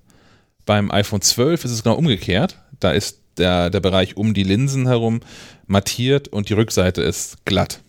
Beim 0.71 0.93
iPhone 0.93 1.21
12 1.21 1.65
ist 1.65 1.73
es 1.73 1.83
genau 1.83 1.97
umgekehrt. 1.97 2.57
Da 2.79 2.93
ist 2.93 3.23
der, 3.39 3.71
der 3.71 3.81
Bereich 3.81 4.17
um 4.17 4.35
die 4.35 4.45
Linsen 4.45 4.87
herum 4.87 5.19
mattiert 5.67 6.29
und 6.29 6.49
die 6.49 6.53
Rückseite 6.53 7.03
ist 7.03 7.45
glatt. 7.45 7.81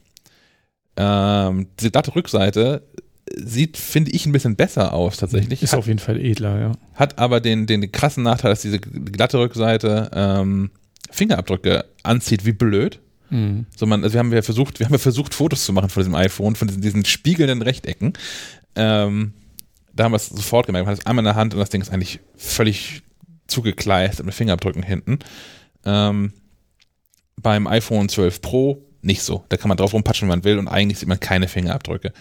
Ähm, 0.98 1.67
diese 1.80 1.91
glatte 1.91 2.15
Rückseite 2.15 2.82
sieht, 3.36 3.78
finde 3.78 4.10
ich, 4.10 4.26
ein 4.26 4.32
bisschen 4.32 4.56
besser 4.56 4.96
aus 4.96 5.17
tatsächlich. 5.17 5.62
Ist 5.62 5.74
Hat, 5.74 5.78
auf 5.78 5.86
jeden 5.86 6.00
Fall 6.00 6.20
edler, 6.20 6.60
ja. 6.60 6.72
hat 6.96 7.20
aber 7.20 7.39
den, 7.39 7.67
den 7.67 7.91
krassen 7.91 8.24
Nachteil, 8.24 8.50
dass 8.50 8.63
diese 8.63 8.80
glatte 8.80 9.38
Rückseite 9.38 10.10
ähm, 10.15 10.72
Fingerabdrücke 11.12 11.86
anzieht 12.02 12.48
wie 12.48 12.54
blöd. 12.54 13.00
Mhm. 13.30 13.67
So 13.78 13.86
man, 13.86 14.04
also 14.04 14.13
wir 14.13 14.20
haben 14.22 14.34
ja 14.34 14.41
versucht, 14.41 14.80
wir 14.80 14.88
haben 14.88 14.94
ja 14.94 14.98
versucht, 14.98 15.36
Fotos 15.36 15.65
zu 15.65 15.72
machen 15.72 15.89
von 15.89 16.02
diesem 16.02 16.15
iPhone, 16.15 16.56
von 16.56 16.67
diesen, 16.67 16.82
diesen 16.82 17.06
spiegelnden 17.06 17.62
Rechtecken. 17.62 18.13
Ähm, 18.76 19.34
da 19.93 20.06
haben 20.06 20.12
wir 20.12 20.17
es 20.17 20.27
sofort 20.27 20.65
gemerkt. 20.65 20.86
Man 20.86 20.93
hat 20.93 20.99
es 20.99 21.06
einmal 21.06 21.23
in 21.23 21.25
der 21.27 21.36
Hand 21.36 21.54
und 21.54 21.60
das 21.60 21.69
Ding 21.69 21.82
ist 21.82 21.91
eigentlich 21.91 22.19
völlig 22.36 23.04
zugekleistert 23.47 24.25
mit 24.25 24.36
Fingerabdrücken 24.36 24.84
hinten. 24.84 25.19
Ähm, 25.86 26.34
beim 27.38 27.67
iPhone 27.67 28.10
12 28.10 28.41
Pro 28.41 28.84
nicht 29.01 29.23
so. 29.23 29.43
Da 29.49 29.58
kann 29.58 29.69
man 29.69 29.77
drauf 29.77 29.93
rumpatschen, 29.93 30.27
wie 30.27 30.32
man 30.32 30.43
will 30.43 30.60
und 30.60 30.67
eigentlich 30.67 30.99
sieht 30.99 31.10
man 31.10 31.19
keine 31.19 31.47
Fingerabdrücke. 31.47 32.13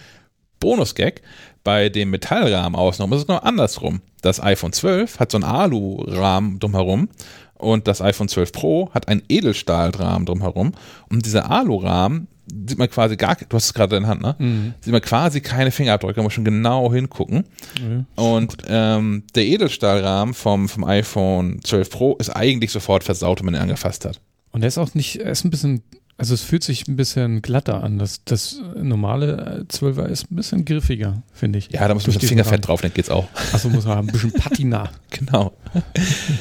Bonus-Gag, 0.59 1.21
bei 1.63 1.89
dem 1.89 2.11
Metallrahmen 2.11 2.79
außenrum 2.79 3.13
ist 3.13 3.21
es 3.21 3.27
noch 3.27 3.43
andersrum. 3.43 4.01
Das 4.21 4.41
iPhone 4.41 4.73
12 4.73 5.19
hat 5.19 5.31
so 5.31 5.37
einen 5.37 5.43
Alu-Rahmen 5.43 6.59
drumherum 6.59 7.09
und 7.55 7.87
das 7.87 8.01
iPhone 8.01 8.27
12 8.27 8.51
Pro 8.51 8.89
hat 8.93 9.07
einen 9.07 9.23
Edelstahlrahmen 9.27 10.25
drumherum. 10.25 10.73
Und 11.09 11.25
dieser 11.25 11.49
Alu-Rahmen 11.49 12.27
sieht 12.67 12.77
man 12.77 12.89
quasi 12.89 13.15
gar, 13.17 13.35
du 13.35 13.55
hast 13.55 13.65
es 13.65 13.73
gerade 13.73 13.95
in 13.95 14.03
der 14.03 14.09
Hand, 14.09 14.21
ne? 14.21 14.35
Mhm. 14.37 14.73
Sieht 14.81 14.91
man 14.91 15.01
quasi 15.01 15.41
keine 15.41 15.71
Fingerabdrücke, 15.71 16.15
kann 16.15 16.23
man 16.23 16.31
schon 16.31 16.45
genau 16.45 16.91
hingucken. 16.91 17.45
Ja. 17.79 18.05
Und 18.23 18.57
ähm, 18.67 19.23
der 19.35 19.45
Edelstahlrahmen 19.45 20.33
vom, 20.33 20.69
vom 20.69 20.83
iPhone 20.83 21.61
12 21.63 21.89
Pro 21.89 22.15
ist 22.15 22.29
eigentlich 22.29 22.71
sofort 22.71 23.03
versaut, 23.03 23.39
wenn 23.39 23.45
man 23.45 23.55
ihn 23.55 23.61
angefasst 23.61 24.05
hat. 24.05 24.19
Und 24.51 24.63
er 24.63 24.67
ist 24.67 24.77
auch 24.77 24.93
nicht, 24.93 25.17
er 25.17 25.31
ist 25.31 25.45
ein 25.45 25.49
bisschen, 25.49 25.81
also 26.17 26.33
es 26.33 26.41
fühlt 26.41 26.63
sich 26.63 26.87
ein 26.87 26.97
bisschen 26.97 27.41
glatter 27.41 27.83
an. 27.83 27.97
Das, 27.97 28.23
das 28.25 28.61
normale 28.75 29.65
äh, 29.69 29.73
12er 29.73 30.05
ist 30.07 30.29
ein 30.31 30.35
bisschen 30.35 30.65
griffiger, 30.65 31.23
finde 31.33 31.59
ich. 31.59 31.71
Ja, 31.71 31.87
da 31.87 31.93
muss 31.93 32.05
man 32.05 32.13
diesen 32.13 32.27
Fingerfett 32.27 32.67
drauf, 32.67 32.81
dann 32.81 32.93
geht's 32.93 33.09
auch. 33.09 33.27
Achso, 33.53 33.69
muss 33.69 33.85
man 33.85 33.97
haben, 33.97 34.09
ein 34.09 34.11
bisschen 34.11 34.31
Patina. 34.37 34.89
Genau. 35.09 35.53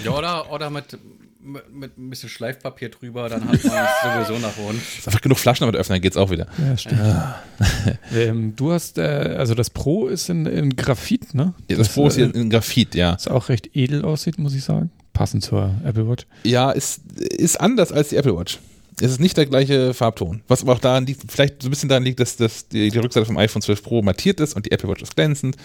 Ja, 0.04 0.10
oder, 0.10 0.52
oder 0.52 0.70
mit, 0.70 0.98
mit, 1.42 1.96
ein 1.96 2.10
bisschen 2.10 2.28
Schleifpapier 2.28 2.90
drüber, 2.90 3.28
dann 3.28 3.42
hat 3.48 3.64
man 3.64 3.84
es 3.84 4.28
sowieso 4.28 4.38
nach 4.40 4.56
unten. 4.58 4.80
Ist 4.98 5.06
einfach 5.06 5.20
genug 5.20 5.38
Flaschen 5.38 5.64
damit 5.64 5.78
öffnen, 5.78 5.96
dann 5.96 6.02
geht's 6.02 6.16
auch 6.16 6.30
wieder. 6.30 6.46
Ja, 6.58 6.76
stimmt. 6.76 7.00
ähm, 8.14 8.56
du 8.56 8.72
hast, 8.72 8.98
äh, 8.98 9.36
also 9.38 9.54
das 9.54 9.70
Pro 9.70 10.08
ist 10.08 10.28
in, 10.28 10.46
in 10.46 10.76
Graphit, 10.76 11.34
ne? 11.34 11.54
Ja, 11.70 11.76
das 11.76 11.90
Pro 11.90 12.08
ist 12.08 12.16
äh, 12.16 12.26
hier 12.26 12.34
in 12.34 12.50
Graphit, 12.50 12.94
ja. 12.94 13.12
das 13.12 13.28
auch 13.28 13.48
recht 13.48 13.70
edel 13.74 14.04
aussieht, 14.04 14.38
muss 14.38 14.54
ich 14.54 14.64
sagen. 14.64 14.90
Passend 15.12 15.42
zur 15.42 15.74
Apple 15.84 16.08
Watch. 16.08 16.26
Ja, 16.44 16.70
ist, 16.70 17.00
ist 17.18 17.60
anders 17.60 17.92
als 17.92 18.10
die 18.10 18.16
Apple 18.16 18.36
Watch. 18.36 18.58
Es 19.00 19.10
ist 19.10 19.20
nicht 19.20 19.36
der 19.36 19.46
gleiche 19.46 19.94
Farbton. 19.94 20.42
Was 20.46 20.62
aber 20.62 20.74
auch 20.74 20.78
daran 20.78 21.06
liegt, 21.06 21.30
vielleicht 21.30 21.62
so 21.62 21.68
ein 21.68 21.70
bisschen 21.70 21.88
daran 21.88 22.04
liegt, 22.04 22.20
dass, 22.20 22.36
dass 22.36 22.68
die, 22.68 22.90
die 22.90 22.98
Rückseite 22.98 23.26
vom 23.26 23.38
iPhone 23.38 23.62
12 23.62 23.82
Pro 23.82 24.02
mattiert 24.02 24.40
ist 24.40 24.54
und 24.54 24.66
die 24.66 24.72
Apple 24.72 24.88
Watch 24.90 25.02
ist 25.02 25.16
glänzend. 25.16 25.56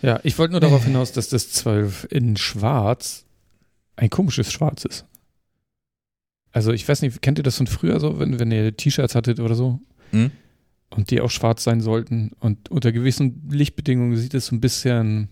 Ja, 0.00 0.20
ich 0.22 0.38
wollte 0.38 0.52
nur 0.52 0.60
darauf 0.60 0.84
hinaus, 0.84 1.12
dass 1.12 1.28
das 1.28 1.50
12 1.52 2.08
in 2.10 2.36
Schwarz 2.36 3.24
ein 3.96 4.10
komisches 4.10 4.52
Schwarz 4.52 4.84
ist. 4.84 5.04
Also 6.52 6.72
ich 6.72 6.86
weiß 6.86 7.02
nicht, 7.02 7.22
kennt 7.22 7.38
ihr 7.38 7.44
das 7.44 7.56
von 7.56 7.66
früher 7.66 7.98
so, 8.00 8.18
wenn, 8.18 8.38
wenn 8.38 8.50
ihr 8.50 8.76
T-Shirts 8.76 9.14
hattet 9.14 9.40
oder 9.40 9.54
so 9.54 9.80
Hm? 10.10 10.30
und 10.90 11.10
die 11.10 11.22
auch 11.22 11.30
schwarz 11.30 11.64
sein 11.64 11.80
sollten 11.80 12.32
und 12.38 12.70
unter 12.70 12.92
gewissen 12.92 13.48
Lichtbedingungen 13.50 14.16
sieht 14.16 14.34
es 14.34 14.46
so 14.46 14.54
ein 14.54 14.60
bisschen 14.60 15.28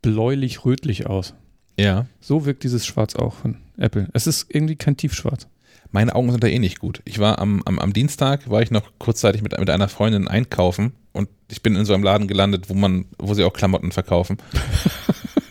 bläulich-rötlich 0.00 1.06
aus. 1.06 1.34
Ja. 1.78 2.06
So 2.20 2.46
wirkt 2.46 2.62
dieses 2.64 2.86
Schwarz 2.86 3.14
auch 3.16 3.34
von 3.34 3.56
Apple. 3.76 4.08
Es 4.14 4.26
ist 4.26 4.46
irgendwie 4.48 4.76
kein 4.76 4.96
Tiefschwarz. 4.96 5.48
Meine 5.90 6.14
Augen 6.14 6.30
sind 6.30 6.42
da 6.42 6.48
eh 6.48 6.58
nicht 6.58 6.78
gut. 6.80 7.02
Ich 7.04 7.18
war 7.18 7.38
am, 7.38 7.62
am, 7.66 7.78
am 7.78 7.92
Dienstag, 7.92 8.48
war 8.48 8.62
ich 8.62 8.70
noch 8.70 8.90
kurzzeitig 8.98 9.42
mit, 9.42 9.58
mit 9.58 9.70
einer 9.70 9.88
Freundin 9.88 10.26
einkaufen 10.26 10.92
und 11.12 11.28
ich 11.50 11.62
bin 11.62 11.76
in 11.76 11.84
so 11.84 11.92
einem 11.94 12.02
Laden 12.02 12.26
gelandet, 12.26 12.68
wo 12.70 12.74
man, 12.74 13.04
wo 13.18 13.34
sie 13.34 13.44
auch 13.44 13.52
Klamotten 13.52 13.92
verkaufen. 13.92 14.38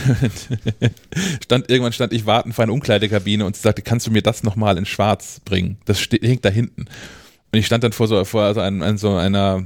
Stand 1.42 1.70
irgendwann 1.70 1.92
stand 1.92 2.12
ich 2.12 2.26
warten 2.26 2.52
vor 2.52 2.64
einer 2.64 2.72
Umkleidekabine 2.72 3.44
und 3.44 3.56
sie 3.56 3.62
sagte, 3.62 3.82
kannst 3.82 4.06
du 4.06 4.10
mir 4.10 4.22
das 4.22 4.42
nochmal 4.42 4.78
in 4.78 4.86
Schwarz 4.86 5.40
bringen? 5.44 5.78
Das 5.84 6.00
steht, 6.00 6.22
hängt 6.22 6.44
da 6.44 6.48
hinten. 6.48 6.86
Und 7.52 7.58
ich 7.58 7.66
stand 7.66 7.84
dann 7.84 7.92
vor 7.92 8.06
so 8.08 8.24
vor 8.24 8.54
so, 8.54 8.60
ein, 8.60 8.82
an 8.82 8.98
so 8.98 9.14
einer 9.14 9.64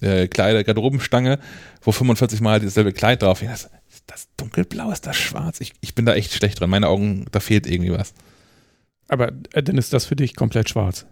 äh, 0.00 0.28
Kleider 0.28 0.64
Garderobenstange, 0.64 1.38
wo 1.80 1.92
45 1.92 2.40
Mal 2.40 2.60
dasselbe 2.60 2.92
Kleid 2.92 3.22
drauf. 3.22 3.42
Ich 3.42 3.48
dachte, 3.48 3.70
ist 3.90 4.04
das 4.06 4.28
dunkelblau, 4.36 4.90
ist 4.90 5.06
das 5.06 5.16
schwarz? 5.16 5.60
Ich, 5.60 5.72
ich 5.80 5.94
bin 5.94 6.06
da 6.06 6.14
echt 6.14 6.32
schlecht 6.32 6.60
dran. 6.60 6.70
Meine 6.70 6.88
Augen, 6.88 7.26
da 7.30 7.40
fehlt 7.40 7.66
irgendwie 7.66 7.92
was. 7.92 8.14
Aber 9.08 9.32
äh, 9.52 9.62
dann 9.62 9.78
ist 9.78 9.92
das 9.92 10.06
für 10.06 10.16
dich 10.16 10.36
komplett 10.36 10.68
schwarz. 10.68 11.06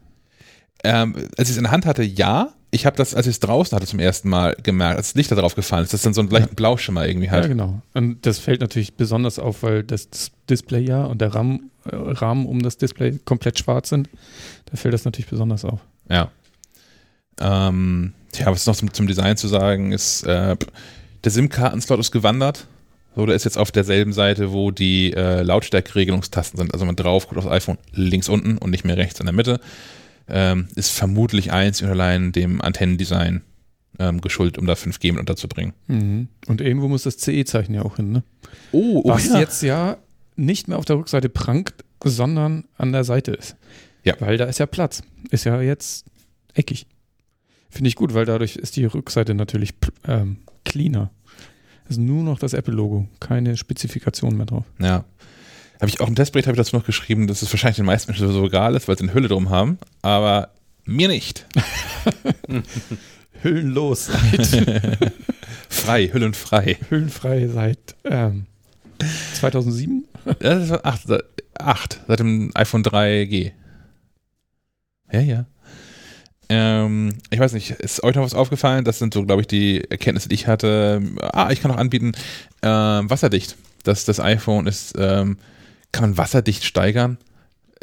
Ähm, 0.85 1.15
als 1.37 1.49
ich 1.49 1.53
es 1.53 1.57
in 1.57 1.65
der 1.65 1.73
Hand 1.73 1.87
hatte, 1.87 2.03
ja. 2.03 2.53
Ich 2.73 2.87
habe 2.87 2.97
das, 2.97 3.15
als 3.17 3.27
ich 3.27 3.33
es 3.33 3.41
draußen 3.41 3.75
hatte, 3.75 3.87
zum 3.87 3.99
ersten 3.99 4.29
Mal 4.29 4.57
gemerkt, 4.63 4.97
als 4.97 5.09
das 5.09 5.15
Licht 5.17 5.31
da 5.33 5.35
drauf 5.35 5.57
gefallen 5.57 5.83
ist, 5.83 5.93
dass 5.93 6.03
dann 6.03 6.15
so 6.15 6.21
ein 6.21 6.31
leichten 6.31 6.55
Blauschimmer 6.55 7.05
irgendwie 7.07 7.27
Ja, 7.27 7.33
hat. 7.33 7.49
genau. 7.49 7.83
Und 7.95 8.25
das 8.25 8.39
fällt 8.39 8.61
natürlich 8.61 8.95
besonders 8.95 9.41
auf, 9.41 9.65
weil 9.65 9.83
das 9.83 10.09
das 10.09 10.31
Display 10.49 10.83
ja 10.85 11.05
und 11.05 11.21
der 11.21 11.35
Rahmen, 11.35 11.71
äh, 11.85 11.97
Rahmen 11.97 12.47
um 12.47 12.63
das 12.63 12.77
Display 12.77 13.19
komplett 13.25 13.59
schwarz 13.59 13.89
sind. 13.89 14.09
Da 14.67 14.77
fällt 14.77 14.95
das 14.95 15.05
natürlich 15.05 15.29
besonders 15.29 15.65
auf. 15.65 15.81
Ja. 16.09 16.31
Ähm, 17.41 18.13
ja, 18.35 18.47
was 18.47 18.67
noch 18.67 18.77
zum, 18.77 18.93
zum 18.93 19.07
Design 19.07 19.37
zu 19.37 19.49
sagen 19.49 19.93
ist, 19.93 20.23
äh, 20.25 20.57
der 21.25 21.33
SIM-Kartenslot 21.33 21.99
ist 21.99 22.13
gewandert. 22.13 22.67
So, 23.17 23.27
der 23.27 23.35
ist 23.35 23.45
jetzt 23.45 23.59
auf 23.59 23.73
derselben 23.73 24.13
Seite, 24.13 24.53
wo 24.53 24.71
die 24.71 25.13
äh, 25.13 25.43
Lautstärkeregelungstasten 25.43 26.57
sind. 26.59 26.73
Also 26.73 26.87
man 26.87 26.95
drauf 26.95 27.27
guckt 27.29 27.39
aufs 27.39 27.49
iPhone 27.49 27.79
links 27.93 28.29
unten 28.29 28.59
und 28.59 28.71
nicht 28.71 28.85
mehr 28.85 28.97
rechts 28.97 29.19
in 29.19 29.27
der 29.27 29.33
Mitte. 29.35 29.59
Ähm, 30.31 30.69
ist 30.77 30.91
vermutlich 30.91 31.53
einzig 31.53 31.85
und 31.85 31.91
allein 31.91 32.33
dem 32.33 32.61
Antennendesign 32.61 33.43
ähm, 33.99 34.21
geschuldet, 34.21 34.59
um 34.59 34.67
da 34.67 34.75
5G 34.75 35.13
mit 35.13 35.21
unterzubringen. 35.21 35.75
Mhm. 35.87 36.29
Und 36.47 36.61
irgendwo 36.61 36.89
muss 36.89 37.03
das 37.03 37.19
CE-Zeichen 37.19 37.75
ja 37.75 37.83
auch 37.83 37.97
hin, 37.97 38.13
ne? 38.13 38.23
Oh, 38.73 39.03
Was 39.05 39.29
jetzt 39.29 39.63
ja 39.63 39.99
nicht 40.37 40.69
mehr 40.69 40.79
auf 40.79 40.85
der 40.85 40.97
Rückseite 40.97 41.29
prangt, 41.29 41.75
sondern 42.03 42.65
an 42.79 42.93
der 42.93 43.05
Seite 43.05 43.33
ist. 43.33 43.57
Ja. 44.05 44.15
Weil 44.21 44.39
da 44.39 44.47
ist 44.47 44.59
ja 44.59 44.67
Platz. 44.67 45.03
Ist 45.31 45.45
ja 45.45 45.61
jetzt 45.61 46.07
eckig. 46.55 46.87
Finde 47.69 47.89
ich 47.89 47.97
gut, 47.97 48.15
weil 48.15 48.25
dadurch 48.25 48.57
ist 48.57 48.77
die 48.77 48.85
Rückseite 48.87 49.35
natürlich 49.35 49.75
ähm, 50.07 50.39
cleaner. 50.65 51.11
Es 51.85 51.93
ist 51.93 51.99
nur 51.99 52.23
noch 52.23 52.39
das 52.39 52.53
Apple-Logo, 52.53 53.09
keine 53.21 53.57
Spezifikation 53.57 54.37
mehr 54.37 54.47
drauf. 54.47 54.65
Ja. 54.79 55.05
Habe 55.81 55.89
ich 55.89 56.01
auch 56.01 56.09
im 56.09 56.15
Testbericht 56.15 56.47
habe 56.47 56.57
ich 56.57 56.63
dazu 56.63 56.77
noch 56.77 56.85
geschrieben, 56.85 57.27
dass 57.27 57.43
es 57.43 57.53
wahrscheinlich 57.53 57.77
den 57.77 57.87
meisten 57.87 58.11
Menschen 58.11 58.31
so 58.31 58.47
egal 58.47 58.75
ist, 58.75 58.87
weil 58.87 58.99
sie 58.99 59.05
eine 59.05 59.15
Hülle 59.15 59.29
drum 59.29 59.49
haben, 59.49 59.79
aber 60.03 60.51
mir 60.85 61.09
nicht. 61.09 61.47
Hüllenlos 63.43 64.07
seit, 64.07 64.47
Frei, 65.71 66.09
hüllenfrei. 66.13 66.77
hüllenfrei 66.91 67.49
seit 67.49 67.79
ähm, 68.05 68.45
2007. 69.35 70.05
Ja, 70.27 70.35
das 70.59 70.69
war 70.69 70.85
8, 70.85 71.07
8 71.59 72.01
seit 72.07 72.21
dem 72.21 72.51
iPhone 72.55 72.85
3G. 72.85 73.53
Ja, 75.13 75.21
ja. 75.21 75.47
Ähm, 76.51 77.15
ich 77.31 77.39
weiß 77.39 77.53
nicht, 77.55 77.71
ist 77.71 78.03
euch 78.03 78.17
noch 78.17 78.25
was 78.25 78.35
aufgefallen? 78.35 78.85
Das 78.85 78.99
sind 78.99 79.15
so, 79.15 79.25
glaube 79.25 79.41
ich, 79.41 79.47
die 79.49 79.83
Erkenntnisse, 79.89 80.29
die 80.29 80.35
ich 80.35 80.47
hatte. 80.47 81.01
Ah, 81.33 81.51
ich 81.51 81.63
kann 81.63 81.71
auch 81.71 81.77
anbieten, 81.77 82.13
ähm, 82.63 83.09
wasserdicht. 83.09 83.57
Das, 83.85 84.05
das 84.05 84.21
iPhone 84.21 84.67
ist, 84.67 84.95
ähm, 84.99 85.39
kann 85.93 86.03
man 86.03 86.19
wasserdicht 86.19 86.65
steigern. 86.65 87.19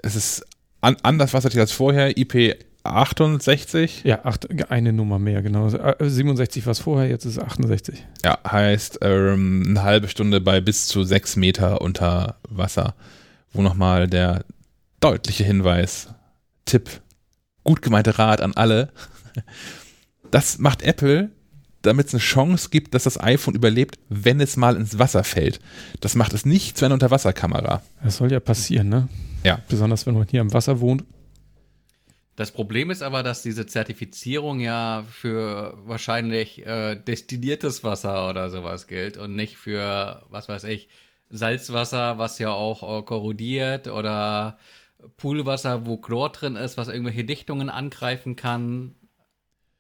Es 0.02 0.16
ist 0.16 0.46
an, 0.82 0.98
anders 1.04 1.34
wasserdicht 1.34 1.60
als 1.60 1.72
vorher. 1.72 2.12
IP68. 2.12 4.06
Ja, 4.08 4.26
acht, 4.26 4.72
eine 4.72 4.94
Nummer 4.94 5.20
mehr, 5.20 5.42
genau. 5.42 5.68
Äh, 5.70 6.10
67 6.10 6.66
war 6.66 6.72
es 6.72 6.80
vorher, 6.80 7.10
jetzt 7.10 7.26
ist 7.26 7.38
es 7.38 7.44
68. 7.44 8.06
Ja, 8.24 8.40
heißt 8.50 9.00
ähm, 9.02 9.64
eine 9.68 9.84
halbe 9.84 10.08
Stunde 10.08 10.42
bei 10.42 10.62
bis 10.62 10.88
zu 10.88 11.04
sechs 11.04 11.36
Meter 11.36 11.82
unter 11.82 12.38
Wasser. 12.50 12.96
Wo 13.54 13.62
nochmal 13.62 14.08
der 14.08 14.46
deutliche 15.00 15.44
Hinweis, 15.44 16.10
Tipp, 16.66 16.90
gut 17.64 17.82
gemeinte 17.82 18.18
Rat 18.20 18.42
an 18.42 18.54
alle. 18.54 18.90
Das 20.30 20.58
macht 20.58 20.82
Apple, 20.82 21.32
damit 21.82 22.08
es 22.08 22.14
eine 22.14 22.22
Chance 22.22 22.70
gibt, 22.70 22.94
dass 22.94 23.04
das 23.04 23.20
iPhone 23.20 23.56
überlebt, 23.56 23.98
wenn 24.10 24.40
es 24.42 24.58
mal 24.58 24.76
ins 24.76 25.00
Wasser 25.00 25.24
fällt. 25.24 25.60
Das 26.02 26.16
macht 26.16 26.34
es 26.34 26.46
nicht 26.46 26.78
zu 26.78 26.86
einer 26.86 26.96
Unterwasserkamera. 26.96 27.82
Das 28.04 28.18
soll 28.18 28.32
ja 28.32 28.40
passieren, 28.40 28.90
ne? 28.90 29.08
Ja. 29.44 29.62
Besonders 29.70 30.06
wenn 30.06 30.16
man 30.16 30.28
hier 30.28 30.42
am 30.42 30.54
Wasser 30.54 30.80
wohnt. 30.80 31.04
Das 32.36 32.52
Problem 32.52 32.92
ist 32.92 33.02
aber, 33.02 33.24
dass 33.24 33.42
diese 33.42 33.66
Zertifizierung 33.66 34.60
ja 34.60 35.04
für 35.10 35.76
wahrscheinlich 35.86 36.64
äh, 36.68 36.96
destilliertes 36.96 37.84
Wasser 37.84 38.30
oder 38.30 38.52
sowas 38.52 38.86
gilt 38.86 39.18
und 39.18 39.36
nicht 39.36 39.58
für, 39.58 40.22
was 40.30 40.48
weiß 40.48 40.66
ich, 40.66 40.88
Salzwasser, 41.30 42.20
was 42.20 42.38
ja 42.38 42.52
auch 42.52 43.00
äh, 43.00 43.04
korrodiert 43.04 43.88
oder 43.88 44.60
Poolwasser, 45.18 45.88
wo 45.88 45.98
Chlor 45.98 46.32
drin 46.32 46.56
ist, 46.56 46.78
was 46.78 46.90
irgendwelche 46.90 47.24
Dichtungen 47.24 47.70
angreifen 47.70 48.36
kann. 48.36 48.94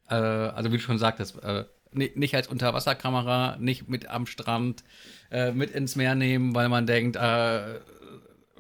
Äh, 0.10 0.16
also 0.16 0.72
wie 0.72 0.78
du 0.78 0.84
schon 0.84 0.98
sagtest, 0.98 1.42
äh, 1.44 1.66
nicht 1.92 2.36
als 2.36 2.48
Unterwasserkamera, 2.48 3.58
nicht 3.60 3.88
mit 3.90 4.10
am 4.10 4.26
Strand, 4.26 4.84
äh, 5.32 5.52
mit 5.52 5.72
ins 5.72 5.96
Meer 5.96 6.16
nehmen, 6.16 6.54
weil 6.56 6.70
man 6.70 6.86
denkt, 6.86 7.16
äh, 7.16 7.80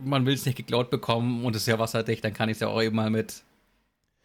man 0.02 0.26
will 0.26 0.34
es 0.34 0.46
nicht 0.46 0.56
geklaut 0.58 0.90
bekommen 0.90 1.44
und 1.46 1.56
es 1.56 1.63
ist 1.63 1.67
ja 1.67 1.80
wasserdicht, 1.80 2.23
dann 2.23 2.34
kann 2.34 2.50
ich 2.50 2.56
es 2.56 2.62
ja 2.62 2.67
auch 2.67 2.82
eben 2.82 2.96
mal 2.96 3.10
mit 3.10 3.44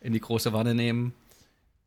in 0.01 0.13
die 0.13 0.21
große 0.21 0.53
Wanne 0.53 0.75
nehmen. 0.75 1.15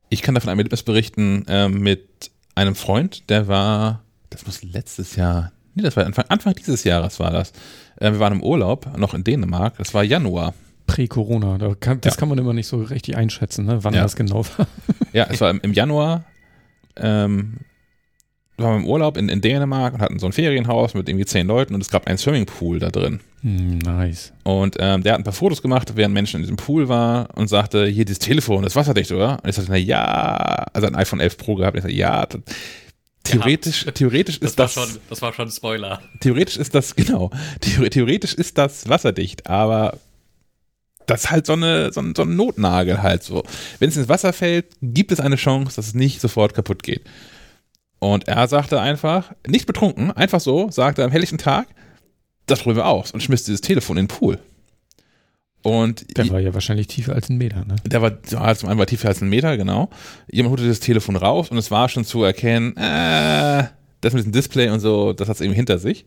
Ich 0.10 0.22
kann 0.22 0.36
davon 0.36 0.50
ein 0.50 0.58
Erlebnis 0.58 0.84
berichten 0.84 1.46
ähm, 1.48 1.80
mit 1.82 2.32
einem 2.56 2.76
Freund, 2.76 3.30
der 3.30 3.48
war, 3.48 4.02
das 4.30 4.46
muss 4.46 4.64
letztes 4.64 5.16
Jahr, 5.16 5.52
nee, 5.74 5.84
das 5.84 5.96
war 5.98 6.06
Anfang, 6.06 6.26
Anfang 6.30 6.54
dieses 6.56 6.84
Jahres 6.84 7.20
war 7.20 7.32
das. 7.32 7.52
Äh, 7.98 8.12
wir 8.12 8.20
waren 8.20 8.34
im 8.34 8.44
Urlaub, 8.44 8.98
noch 8.98 9.14
in 9.14 9.24
Dänemark, 9.24 9.78
das 9.78 9.94
war 9.94 10.04
Januar. 10.04 10.54
Prä-Corona. 10.88 11.58
Da 11.58 11.74
das 11.96 12.14
Ja. 12.14 12.20
kann 12.20 12.30
man 12.30 12.38
immer 12.38 12.54
nicht 12.54 12.68
so 12.68 12.78
richtig 12.78 13.18
einschätzen, 13.18 13.66
ne? 13.66 13.84
wann 13.84 13.96
Ja. 13.96 14.04
das 14.04 14.16
genau 14.16 14.46
war. 14.58 14.68
Ja, 15.14 15.26
es 15.30 15.42
war 15.42 15.50
im 15.64 15.74
Januar. 15.74 16.24
Ähm, 16.98 17.58
waren 18.58 18.84
im 18.84 18.88
Urlaub 18.88 19.18
in, 19.18 19.28
in 19.28 19.42
Dänemark 19.42 19.96
und 19.96 20.00
hatten 20.02 20.18
so 20.18 20.26
ein 20.28 20.32
Ferienhaus 20.32 20.94
mit 20.94 21.10
irgendwie 21.10 21.26
zehn 21.26 21.46
Leuten 21.46 21.76
und 21.76 21.82
es 21.82 21.90
gab 21.90 22.08
einen 22.08 22.18
Swimmingpool 22.18 22.80
da 22.80 22.90
drin. 22.90 23.20
Hm, 23.42 23.80
nice. 23.80 24.32
Und 24.44 24.78
ähm, 24.80 25.04
der 25.04 25.12
hat 25.14 25.20
ein 25.20 25.26
paar 25.26 25.34
Fotos 25.34 25.62
gemacht, 25.62 25.92
während 25.98 26.14
Menschen 26.14 26.38
in 26.38 26.44
diesem 26.44 26.56
Pool 26.56 26.88
war 26.88 27.28
und 27.36 27.50
sagte, 27.50 27.86
hier 27.86 28.06
dieses 28.06 28.20
Telefon, 28.20 28.64
das 28.64 28.72
ist 28.72 28.76
wasserdicht, 28.78 29.12
oder? 29.12 29.40
Und 29.44 29.50
ich 29.50 29.56
sagte, 29.56 29.72
na 29.72 29.78
ja, 29.78 30.66
also 30.72 30.88
ein 30.88 30.96
iPhone 30.96 31.20
11 31.20 31.38
Pro 31.38 31.56
gehabt. 31.56 31.76
Und 31.76 31.80
ich 31.80 31.84
sagte, 31.84 31.98
ja, 31.98 32.26
das, 32.26 32.42
theoretisch, 33.26 33.86
theoretisch 33.94 34.40
Das 34.40 34.52
ist 34.52 34.58
war 34.58 34.66
das, 34.68 34.74
schon, 34.74 34.90
das 35.10 35.22
war 35.22 35.34
schon 35.34 35.48
ein 35.50 35.52
Spoiler. 35.52 36.02
theoretisch 36.22 36.56
ist 36.56 36.74
das, 36.76 36.96
genau, 36.96 37.32
theor- 37.60 37.90
theoretisch 37.90 38.36
ist 38.36 38.58
das 38.58 38.88
wasserdicht, 38.88 39.48
aber 39.50 39.98
das 41.08 41.26
ist 41.26 41.32
halt 41.32 41.46
so, 41.46 41.54
eine, 41.54 41.92
so, 41.92 42.02
ein, 42.02 42.14
so 42.16 42.24
ein 42.24 42.36
Notnagel 42.36 43.02
halt 43.02 43.24
so. 43.24 43.44
Wenn 43.80 43.90
es 43.90 43.98
ins 43.98 44.10
Wasser 44.10 44.34
fällt, 44.34 44.66
gibt 44.82 45.12
es 45.12 45.20
eine 45.20 45.36
Chance, 45.36 45.76
dass 45.76 45.88
es 45.88 45.94
nicht 45.94 46.22
sofort 46.22 46.54
kaputt 46.54 46.84
geht. 46.84 47.04
Und 48.00 48.28
er 48.28 48.48
sagte 48.48 48.80
einfach, 48.80 49.32
nicht 49.48 49.66
betrunken, 49.66 50.12
einfach 50.12 50.40
so, 50.40 50.70
sagte 50.70 51.04
am 51.04 51.12
helllichten 51.12 51.38
Tag, 51.38 51.68
das 52.46 52.60
probieren 52.60 52.78
wir 52.78 52.88
aus 52.88 53.12
und 53.12 53.24
schmiss 53.24 53.44
dieses 53.44 53.62
Telefon 53.62 53.98
in 53.98 54.06
den 54.06 54.16
Pool. 54.16 54.40
Und 55.64 56.16
Der 56.16 56.30
war 56.30 56.40
ja 56.40 56.54
wahrscheinlich 56.54 56.86
tiefer 56.86 57.14
als 57.16 57.30
ein 57.30 57.38
Meter, 57.38 57.66
ne? 57.66 57.76
der 57.84 58.00
war 58.00 58.12
ja, 58.30 58.54
zum 58.54 58.70
einen 58.70 58.78
war 58.78 58.86
tiefer 58.86 59.08
als 59.08 59.22
ein 59.22 59.30
Meter, 59.30 59.58
genau. 59.58 59.90
Jemand 60.32 60.52
holte 60.52 60.68
das 60.68 60.80
Telefon 60.80 61.16
raus 61.16 61.50
und 61.50 61.58
es 61.58 61.72
war 61.72 61.90
schon 61.90 62.06
zu 62.06 62.24
erkennen, 62.24 62.78
äh, 62.78 63.64
das 64.02 64.14
mit 64.14 64.20
diesem 64.20 64.32
Display 64.32 64.70
und 64.70 64.80
so, 64.80 65.14
das 65.14 65.28
hat 65.28 65.36
es 65.38 65.42
irgendwie 65.42 65.56
hinter 65.56 65.80
sich. 65.80 66.06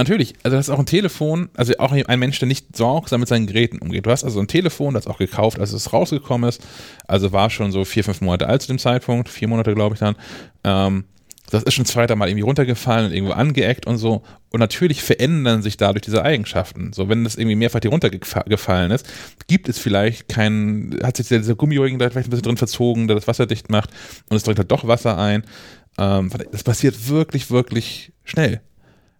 Natürlich, 0.00 0.32
also 0.42 0.56
das 0.56 0.68
ist 0.68 0.74
auch 0.74 0.78
ein 0.78 0.86
Telefon, 0.86 1.50
also 1.58 1.74
auch 1.78 1.92
ein 1.92 2.18
Mensch, 2.18 2.38
der 2.38 2.48
nicht 2.48 2.74
sorgsam 2.74 3.20
mit 3.20 3.28
seinen 3.28 3.46
Geräten 3.46 3.80
umgeht. 3.80 4.06
Du 4.06 4.10
hast 4.10 4.24
also 4.24 4.40
ein 4.40 4.48
Telefon, 4.48 4.94
das 4.94 5.06
auch 5.06 5.18
gekauft, 5.18 5.60
als 5.60 5.74
es 5.74 5.92
rausgekommen 5.92 6.48
ist. 6.48 6.62
Also 7.06 7.32
war 7.32 7.50
schon 7.50 7.70
so 7.70 7.84
vier, 7.84 8.02
fünf 8.02 8.22
Monate 8.22 8.48
alt 8.48 8.62
zu 8.62 8.68
dem 8.68 8.78
Zeitpunkt, 8.78 9.28
vier 9.28 9.46
Monate 9.46 9.74
glaube 9.74 9.96
ich 9.96 10.00
dann. 10.00 10.16
Ähm, 10.64 11.04
das 11.50 11.64
ist 11.64 11.74
schon 11.74 11.84
zweiter 11.84 12.16
Mal 12.16 12.30
irgendwie 12.30 12.44
runtergefallen 12.44 13.08
und 13.08 13.12
irgendwo 13.12 13.34
angeeckt 13.34 13.86
und 13.86 13.98
so. 13.98 14.22
Und 14.48 14.60
natürlich 14.60 15.02
verändern 15.02 15.60
sich 15.60 15.76
dadurch 15.76 16.00
diese 16.00 16.24
Eigenschaften. 16.24 16.94
So, 16.94 17.10
wenn 17.10 17.24
das 17.24 17.36
irgendwie 17.36 17.56
mehrfach 17.56 17.80
hier 17.82 17.90
runtergefallen 17.90 18.92
ist, 18.92 19.06
gibt 19.48 19.68
es 19.68 19.78
vielleicht 19.78 20.30
keinen, 20.30 20.98
hat 21.02 21.18
sich 21.18 21.28
dieser 21.28 21.56
Gummiring 21.56 21.98
da 21.98 22.08
vielleicht 22.08 22.28
ein 22.28 22.30
bisschen 22.30 22.44
drin 22.44 22.56
verzogen, 22.56 23.06
der 23.06 23.16
das 23.16 23.28
Wasser 23.28 23.46
dicht 23.46 23.68
macht 23.68 23.90
und 24.30 24.38
es 24.38 24.44
drückt 24.44 24.60
halt 24.60 24.70
doch 24.70 24.86
Wasser 24.86 25.18
ein. 25.18 25.44
Ähm, 25.98 26.30
das 26.52 26.64
passiert 26.64 27.10
wirklich, 27.10 27.50
wirklich 27.50 28.14
schnell. 28.24 28.62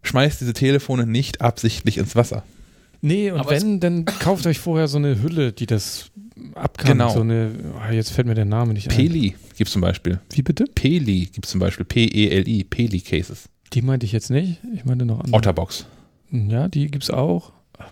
Schmeißt 0.03 0.41
diese 0.41 0.53
Telefone 0.53 1.07
nicht 1.07 1.41
absichtlich 1.41 1.99
ins 1.99 2.17
Wasser. 2.17 2.43
Nee, 3.03 3.31
und 3.31 3.41
Aber 3.41 3.53
es- 3.53 3.63
wenn, 3.63 3.81
dann 3.81 4.05
kauft 4.21 4.47
euch 4.47 4.59
vorher 4.59 4.89
so 4.89 4.99
eine 4.99 5.23
Hülle, 5.23 5.53
die 5.53 5.67
das 5.67 6.11
abkann. 6.55 6.93
Genau. 6.99 7.11
So 7.13 7.21
eine, 7.21 7.51
ah, 7.81 7.93
jetzt 7.93 8.11
fällt 8.11 8.27
mir 8.27 8.35
der 8.35 8.45
Name 8.45 8.73
nicht 8.75 8.89
ein. 8.91 8.97
Peli 8.97 9.37
gibt 9.57 9.69
es 9.69 9.73
zum 9.73 9.83
Beispiel. 9.83 10.21
Wie 10.31 10.43
bitte? 10.43 10.65
Peli 10.75 11.27
gibt 11.27 11.47
es 11.47 11.53
zum 11.53 11.61
Beispiel. 11.61 11.85
P-E-L-I, 11.85 12.65
Peli 12.65 13.01
Cases. 13.01 13.49
Die 13.73 13.83
meinte 13.83 14.05
ich 14.07 14.13
jetzt 14.13 14.31
nicht. 14.31 14.61
Ich 14.75 14.85
meinte 14.85 15.05
noch 15.05 15.21
andere. 15.21 15.37
Otterbox. 15.37 15.87
Ja, 16.31 16.69
die 16.69 16.87
gibt's 16.89 17.11
auch. 17.11 17.53
Ähm, 17.79 17.87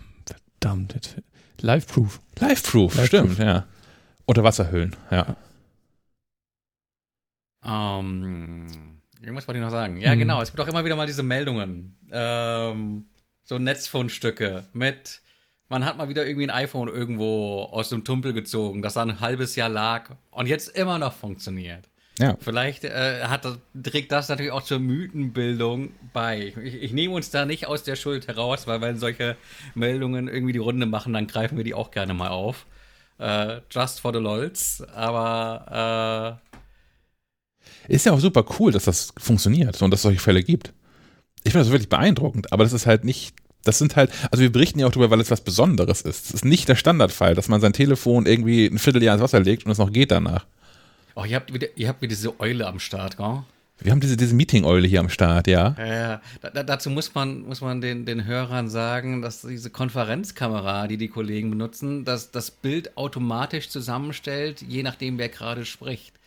Verdammt. 0.61 0.95
Jetzt 0.95 1.17
Live-Proof. 1.61 2.21
Live-Proof, 2.41 3.05
stimmt, 3.07 3.39
ja. 3.39 3.67
Unterwasserhüllen, 4.27 4.95
ja. 5.11 5.37
Ähm, 7.65 8.67
irgendwas 9.21 9.47
wollte 9.49 9.59
ich 9.59 9.65
noch 9.65 9.71
sagen. 9.71 10.01
Ja, 10.01 10.13
Hm. 10.13 10.19
genau. 10.19 10.41
Es 10.43 10.51
gibt 10.51 10.61
auch 10.61 10.69
immer 10.69 10.85
wieder 10.85 10.97
mal 10.97 11.07
diese 11.07 11.23
Meldungen. 11.23 11.97
Ähm, 12.13 13.07
so 13.45 13.59
Netzfundstücke 13.59 14.65
mit, 14.73 15.21
man 15.69 15.85
hat 15.85 15.97
mal 15.97 16.09
wieder 16.09 16.27
irgendwie 16.27 16.47
ein 16.47 16.51
iPhone 16.65 16.89
irgendwo 16.89 17.63
aus 17.63 17.89
dem 17.89 18.05
Tumpel 18.05 18.33
gezogen, 18.33 18.83
das 18.83 18.95
da 18.95 19.03
ein 19.03 19.21
halbes 19.21 19.57
Jahr 19.57 19.69
lag 19.69 20.11
und 20.31 20.47
jetzt 20.47 20.69
immer 20.77 20.99
noch 20.99 21.13
funktioniert. 21.15 21.89
Ja. 22.19 22.37
Vielleicht 22.41 22.85
äh, 22.85 23.23
hat, 23.25 23.47
trägt 23.81 24.11
das 24.11 24.29
natürlich 24.29 24.51
auch 24.51 24.63
zur 24.65 24.81
Mythenbildung 24.81 25.93
bei. 26.13 26.53
Ich, 26.65 26.75
ich 26.75 26.93
nehme 26.93 27.15
uns 27.15 27.31
da 27.31 27.47
nicht 27.47 27.67
aus 27.69 27.85
der 27.85 27.95
Schuld 27.97 28.27
heraus, 28.27 28.67
weil 28.67 28.81
wenn 28.81 28.99
solche 28.99 29.37
Meldungen 29.75 30.27
irgendwie 30.27 30.53
die 30.53 30.59
Runde 30.59 30.87
machen, 30.87 31.13
dann 31.13 31.27
greifen 31.29 31.57
wir 31.57 31.65
die 31.65 31.75
auch 31.75 31.91
gerne 31.93 32.15
mal 32.15 32.29
auf. 32.31 32.67
Äh, 33.19 33.61
just 33.71 34.01
for 34.01 34.13
the 34.13 34.19
lols. 34.19 34.83
Aber 34.95 36.41
äh, 36.48 36.48
Ist 37.89 38.07
ja 38.07 38.13
auch 38.13 38.21
super 38.21 38.45
cool, 38.59 38.71
dass 38.71 38.85
das 38.85 39.13
funktioniert 39.17 39.81
und 39.83 39.91
dass 39.91 40.01
es 40.01 40.03
solche 40.03 40.21
Fälle 40.21 40.43
gibt. 40.43 40.73
Ich 41.43 41.53
finde 41.53 41.65
das 41.65 41.73
wirklich 41.73 41.89
beeindruckend, 41.89 42.53
aber 42.53 42.65
das 42.65 42.75
ist 42.75 42.87
halt 42.87 43.05
nicht, 43.05 43.35
das 43.65 43.79
sind 43.79 43.97
halt, 43.97 44.11
also 44.31 44.43
wir 44.43 44.53
berichten 44.53 44.79
ja 44.79 44.87
auch 44.87 44.93
darüber, 44.93 45.11
weil 45.11 45.21
es 45.21 45.31
was 45.31 45.41
Besonderes 45.41 46.03
ist. 46.03 46.27
Es 46.27 46.35
ist 46.35 46.45
nicht 46.45 46.69
der 46.69 46.77
Standardfall, 46.77 47.35
dass 47.35 47.49
man 47.49 47.61
sein 47.61 47.73
Telefon 47.73 48.27
irgendwie 48.27 48.67
ein 48.67 48.79
Vierteljahr 48.79 49.15
ins 49.15 49.23
Wasser 49.23 49.41
legt 49.41 49.65
und 49.65 49.73
es 49.73 49.79
noch 49.79 49.93
geht 49.93 50.11
danach. 50.11 50.45
Oh, 51.15 51.25
ihr 51.25 51.37
habt 51.37 51.53
wieder, 51.53 51.67
ihr 51.77 51.89
habt 51.89 52.03
wieder 52.03 52.11
diese 52.11 52.39
Eule 52.39 52.67
am 52.67 52.79
Start, 52.79 53.17
gell? 53.17 53.43
Wir 53.81 53.93
haben 53.93 54.01
diese, 54.01 54.17
diese 54.17 54.35
Meeting-Eule 54.35 54.89
hier 54.89 55.01
am 55.01 55.09
Start, 55.09 55.47
ja. 55.47 55.69
Äh, 55.79 56.19
da, 56.41 56.65
dazu 56.65 56.91
muss 56.91 57.15
man, 57.15 57.43
muss 57.43 57.61
man 57.61 57.81
den, 57.81 58.07
den 58.07 58.25
Hörern 58.25 58.69
sagen, 58.69 59.23
dass 59.23 59.43
diese 59.43 59.71
Konferenzkamera, 59.71 60.89
die 60.89 60.97
die 60.97 61.09
Kollegen 61.09 61.51
benutzen, 61.51 62.05
dass 62.05 62.33
das 62.33 62.51
Bild 62.51 62.97
automatisch 62.97 63.69
zusammenstellt, 63.69 64.63
je 64.63 64.83
nachdem, 64.83 65.19
wer 65.19 65.29
gerade 65.29 65.65
spricht. 65.65 66.18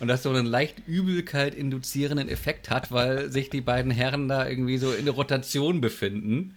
Und 0.00 0.08
das 0.08 0.22
so 0.22 0.30
einen 0.30 0.46
leicht 0.46 0.86
Übelkeit 0.86 1.54
induzierenden 1.54 2.28
Effekt 2.28 2.70
hat, 2.70 2.92
weil 2.92 3.32
sich 3.32 3.50
die 3.50 3.60
beiden 3.60 3.90
Herren 3.90 4.28
da 4.28 4.48
irgendwie 4.48 4.78
so 4.78 4.92
in 4.92 5.04
der 5.06 5.14
Rotation 5.14 5.80
befinden. 5.80 6.56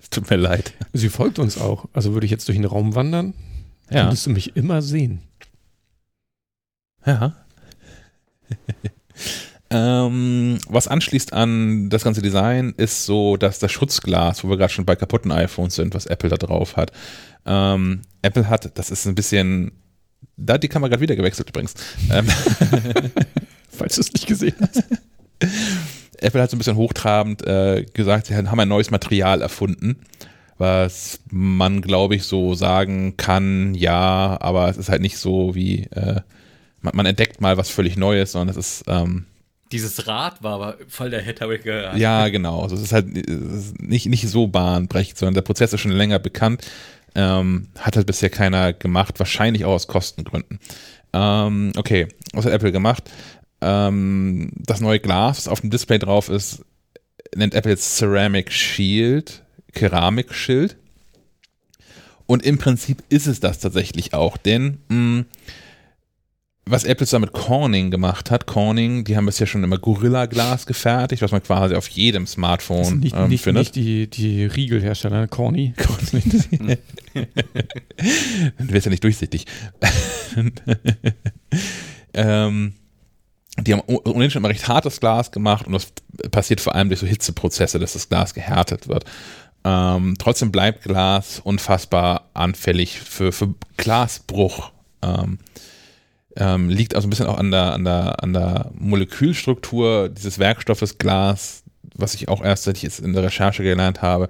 Es 0.00 0.10
tut 0.10 0.28
mir 0.28 0.36
leid. 0.36 0.72
Sie 0.92 1.08
folgt 1.10 1.38
uns 1.38 1.58
auch. 1.58 1.86
Also 1.92 2.14
würde 2.14 2.24
ich 2.24 2.32
jetzt 2.32 2.48
durch 2.48 2.58
den 2.58 2.64
Raum 2.64 2.94
wandern, 2.96 3.34
Ja. 3.90 4.02
könntest 4.02 4.26
du 4.26 4.30
mich 4.30 4.56
immer 4.56 4.82
sehen. 4.82 5.20
Ja. 7.06 7.36
ähm, 9.70 10.58
was 10.68 10.88
anschließt 10.88 11.32
an 11.32 11.88
das 11.90 12.02
ganze 12.02 12.22
Design, 12.22 12.74
ist 12.76 13.04
so, 13.06 13.36
dass 13.36 13.58
das 13.58 13.70
Schutzglas, 13.70 14.42
wo 14.42 14.48
wir 14.48 14.56
gerade 14.56 14.72
schon 14.72 14.86
bei 14.86 14.96
kaputten 14.96 15.30
iPhones 15.30 15.74
sind, 15.74 15.94
was 15.94 16.06
Apple 16.06 16.30
da 16.30 16.36
drauf 16.36 16.76
hat. 16.76 16.90
Ähm, 17.46 18.02
Apple 18.22 18.48
hat, 18.48 18.76
das 18.78 18.90
ist 18.90 19.06
ein 19.06 19.14
bisschen, 19.14 19.72
da 20.36 20.54
hat 20.54 20.62
die 20.62 20.68
Kamera 20.68 20.88
gerade 20.88 21.02
wieder 21.02 21.16
gewechselt 21.16 21.48
übrigens. 21.48 21.74
Ähm, 22.10 22.26
Falls 23.70 23.96
du 23.96 24.00
es 24.00 24.12
nicht 24.12 24.26
gesehen 24.26 24.54
hast. 24.60 24.84
Apple 26.20 26.42
hat 26.42 26.50
so 26.50 26.56
ein 26.56 26.58
bisschen 26.58 26.76
hochtrabend 26.76 27.46
äh, 27.46 27.84
gesagt, 27.94 28.26
sie 28.26 28.36
haben 28.36 28.60
ein 28.60 28.68
neues 28.68 28.90
Material 28.90 29.40
erfunden, 29.40 29.96
was 30.56 31.20
man, 31.30 31.80
glaube 31.80 32.16
ich, 32.16 32.24
so 32.24 32.54
sagen 32.54 33.16
kann, 33.16 33.74
ja, 33.74 34.36
aber 34.40 34.68
es 34.68 34.76
ist 34.76 34.88
halt 34.88 35.02
nicht 35.02 35.16
so 35.18 35.54
wie, 35.54 35.84
äh, 35.92 36.20
man, 36.80 36.96
man 36.96 37.06
entdeckt 37.06 37.40
mal 37.40 37.56
was 37.56 37.70
völlig 37.70 37.96
Neues, 37.96 38.32
sondern 38.32 38.56
es 38.56 38.56
ist, 38.56 38.84
ähm, 38.88 39.26
Dieses 39.70 40.08
Rad 40.08 40.42
war 40.42 40.54
aber 40.54 40.76
voll 40.88 41.10
der 41.10 41.22
Hit, 41.22 41.40
habe 41.40 41.54
ich 41.54 41.62
gehört. 41.62 41.96
ja, 41.96 42.28
genau, 42.30 42.62
also 42.62 42.74
es 42.74 42.82
ist 42.82 42.92
halt 42.92 43.16
es 43.16 43.66
ist 43.68 43.80
nicht, 43.80 44.06
nicht 44.06 44.28
so 44.28 44.48
bahnbrechend, 44.48 45.18
sondern 45.18 45.34
der 45.34 45.42
Prozess 45.42 45.72
ist 45.72 45.80
schon 45.80 45.92
länger 45.92 46.18
bekannt, 46.18 46.66
ähm, 47.18 47.66
hat 47.76 47.96
halt 47.96 48.06
bisher 48.06 48.30
keiner 48.30 48.72
gemacht, 48.72 49.18
wahrscheinlich 49.18 49.64
auch 49.64 49.72
aus 49.72 49.88
Kostengründen. 49.88 50.60
Ähm, 51.12 51.72
okay, 51.76 52.06
was 52.32 52.44
hat 52.44 52.52
Apple 52.52 52.70
gemacht? 52.70 53.10
Ähm, 53.60 54.52
das 54.54 54.80
neue 54.80 55.00
Glas, 55.00 55.38
was 55.38 55.48
auf 55.48 55.60
dem 55.60 55.70
Display 55.70 55.98
drauf 55.98 56.28
ist, 56.28 56.64
nennt 57.34 57.54
Apple 57.54 57.72
jetzt 57.72 57.96
Ceramic 57.96 58.52
Shield, 58.52 59.42
Keramikschild. 59.72 60.76
Und 62.26 62.44
im 62.44 62.58
Prinzip 62.58 63.02
ist 63.08 63.26
es 63.26 63.40
das 63.40 63.58
tatsächlich 63.58 64.14
auch, 64.14 64.36
denn 64.36 64.78
mh, 64.88 65.24
was 66.70 66.84
Apple 66.84 67.18
mit 67.20 67.32
Corning 67.32 67.90
gemacht 67.90 68.30
hat, 68.30 68.46
Corning, 68.46 69.04
die 69.04 69.16
haben 69.16 69.26
bisher 69.26 69.46
schon 69.46 69.64
immer 69.64 69.78
Gorilla-Glas 69.78 70.66
gefertigt, 70.66 71.22
was 71.22 71.32
man 71.32 71.42
quasi 71.42 71.74
auf 71.74 71.88
jedem 71.88 72.26
Smartphone 72.26 72.84
sind 72.84 73.00
nicht, 73.00 73.16
ähm, 73.16 73.28
nicht, 73.28 73.44
findet. 73.44 73.62
nicht 73.62 73.76
die, 73.76 74.08
die 74.08 74.44
Riegelhersteller, 74.44 75.20
ne? 75.20 75.28
Corny. 75.28 75.74
Dann 76.12 76.78
wäre 78.58 78.78
es 78.78 78.84
ja 78.84 78.90
nicht 78.90 79.04
durchsichtig. 79.04 79.46
ähm, 82.14 82.74
die 83.60 83.72
haben 83.72 83.82
oh- 83.86 84.02
ohnehin 84.04 84.30
schon 84.30 84.40
immer 84.40 84.50
recht 84.50 84.68
hartes 84.68 85.00
Glas 85.00 85.30
gemacht 85.30 85.66
und 85.66 85.72
das 85.72 85.92
passiert 86.30 86.60
vor 86.60 86.74
allem 86.74 86.88
durch 86.88 87.00
so 87.00 87.06
Hitzeprozesse, 87.06 87.78
dass 87.78 87.94
das 87.94 88.08
Glas 88.08 88.34
gehärtet 88.34 88.88
wird. 88.88 89.04
Ähm, 89.64 90.14
trotzdem 90.18 90.52
bleibt 90.52 90.84
Glas 90.84 91.40
unfassbar 91.42 92.30
anfällig 92.34 93.00
für, 93.00 93.32
für 93.32 93.54
Glasbruch. 93.76 94.70
Ähm, 95.02 95.38
ähm, 96.38 96.68
liegt 96.68 96.94
also 96.94 97.06
ein 97.06 97.10
bisschen 97.10 97.26
auch 97.26 97.38
an 97.38 97.50
der, 97.50 97.72
an 97.72 97.84
der, 97.84 98.22
an 98.22 98.32
der 98.32 98.70
Molekülstruktur 98.74 100.08
dieses 100.08 100.38
Werkstoffes 100.38 100.98
Glas, 100.98 101.64
was 101.96 102.14
ich 102.14 102.28
auch 102.28 102.42
erst 102.42 102.64
seit 102.64 102.76
ich 102.76 102.84
jetzt 102.84 103.00
in 103.00 103.12
der 103.12 103.24
Recherche 103.24 103.62
gelernt 103.62 104.02
habe, 104.02 104.28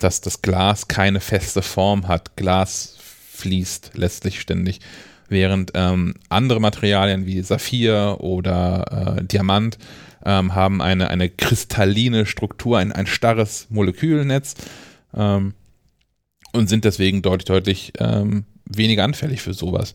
dass 0.00 0.20
das 0.20 0.42
Glas 0.42 0.88
keine 0.88 1.20
feste 1.20 1.62
Form 1.62 2.08
hat. 2.08 2.36
Glas 2.36 2.98
fließt 3.32 3.92
letztlich 3.94 4.40
ständig, 4.40 4.80
während 5.28 5.72
ähm, 5.74 6.14
andere 6.28 6.60
Materialien 6.60 7.26
wie 7.26 7.40
Saphir 7.42 8.16
oder 8.18 9.18
äh, 9.18 9.24
Diamant 9.24 9.78
ähm, 10.24 10.54
haben 10.54 10.82
eine, 10.82 11.08
eine 11.08 11.28
kristalline 11.28 12.26
Struktur, 12.26 12.78
ein, 12.78 12.90
ein 12.90 13.06
starres 13.06 13.66
Molekülnetz 13.70 14.54
ähm, 15.14 15.54
und 16.52 16.68
sind 16.68 16.84
deswegen 16.84 17.22
deutlich, 17.22 17.46
deutlich 17.46 17.92
ähm, 17.98 18.44
weniger 18.64 19.04
anfällig 19.04 19.42
für 19.42 19.54
sowas. 19.54 19.94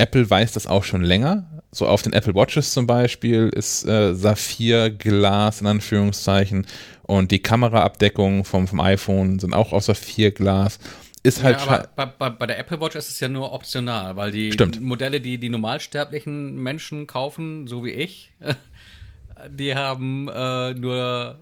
Apple 0.00 0.28
weiß 0.28 0.52
das 0.52 0.66
auch 0.66 0.84
schon 0.84 1.02
länger. 1.02 1.62
so 1.72 1.86
auf 1.86 2.02
den 2.02 2.12
Apple 2.12 2.34
Watches 2.34 2.72
zum 2.72 2.86
Beispiel 2.86 3.48
ist 3.54 3.84
äh, 3.86 4.14
Saphirglas 4.14 5.60
in 5.60 5.66
Anführungszeichen 5.68 6.66
und 7.02 7.30
die 7.30 7.40
Kameraabdeckung 7.40 8.44
vom, 8.44 8.66
vom 8.66 8.80
iPhone 8.80 9.38
sind 9.38 9.54
auch 9.54 9.72
aus 9.72 9.86
Saphirglas. 9.86 10.78
Ist 11.22 11.42
halt 11.42 11.60
ja, 11.66 11.86
bei, 11.96 12.06
bei, 12.06 12.30
bei, 12.30 12.46
der 12.46 12.58
Apple 12.58 12.80
Watch 12.80 12.96
ist 12.96 13.10
es 13.10 13.20
ja 13.20 13.28
nur 13.28 13.52
optional, 13.52 14.16
weil 14.16 14.30
die 14.32 14.52
Stimmt. 14.52 14.80
Modelle, 14.80 15.20
die 15.20 15.36
die 15.38 15.50
normalsterblichen 15.50 16.56
Menschen 16.56 17.06
kaufen, 17.06 17.66
so 17.66 17.84
wie 17.84 17.90
ich, 17.90 18.32
die 19.50 19.74
haben 19.74 20.28
äh, 20.28 20.72
nur 20.74 21.38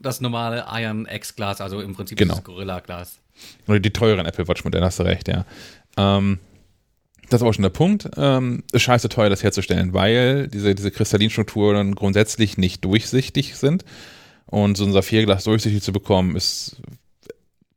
das 0.00 0.20
normale 0.20 0.64
Iron 0.72 1.06
X 1.10 1.36
Glas, 1.36 1.60
also 1.60 1.80
im 1.80 1.94
Prinzip 1.94 2.16
Genau. 2.16 2.34
das 2.36 2.44
Gorilla 2.44 2.80
Glas. 2.80 3.20
Oder 3.66 3.80
die 3.80 3.90
teuren 3.92 4.24
Apple 4.24 4.48
Watch 4.48 4.64
Modelle, 4.64 4.86
hast 4.86 4.98
du 4.98 5.02
recht, 5.02 5.28
ja. 5.28 5.44
Ähm, 5.96 6.38
das 7.30 7.42
ist 7.42 7.46
auch 7.46 7.52
schon 7.52 7.62
der 7.62 7.70
Punkt. 7.70 8.08
Ähm, 8.16 8.64
ist 8.72 8.82
scheiße 8.82 9.08
teuer, 9.08 9.30
das 9.30 9.42
herzustellen, 9.42 9.92
weil 9.94 10.48
diese, 10.48 10.74
diese 10.74 10.90
Kristallinstrukturen 10.90 11.94
grundsätzlich 11.94 12.58
nicht 12.58 12.84
durchsichtig 12.84 13.56
sind. 13.56 13.84
Und 14.46 14.76
so 14.76 14.84
ein 14.84 14.92
Saphirglas 14.92 15.44
durchsichtig 15.44 15.82
zu 15.82 15.92
bekommen, 15.92 16.34
ist 16.34 16.76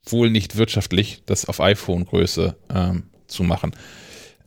wohl 0.06 0.30
nicht 0.30 0.56
wirtschaftlich, 0.56 1.22
das 1.26 1.45
auf 1.45 1.60
iPhone-Größe 1.60 2.56
ähm, 2.74 3.04
zu 3.28 3.43
machen. 3.43 3.72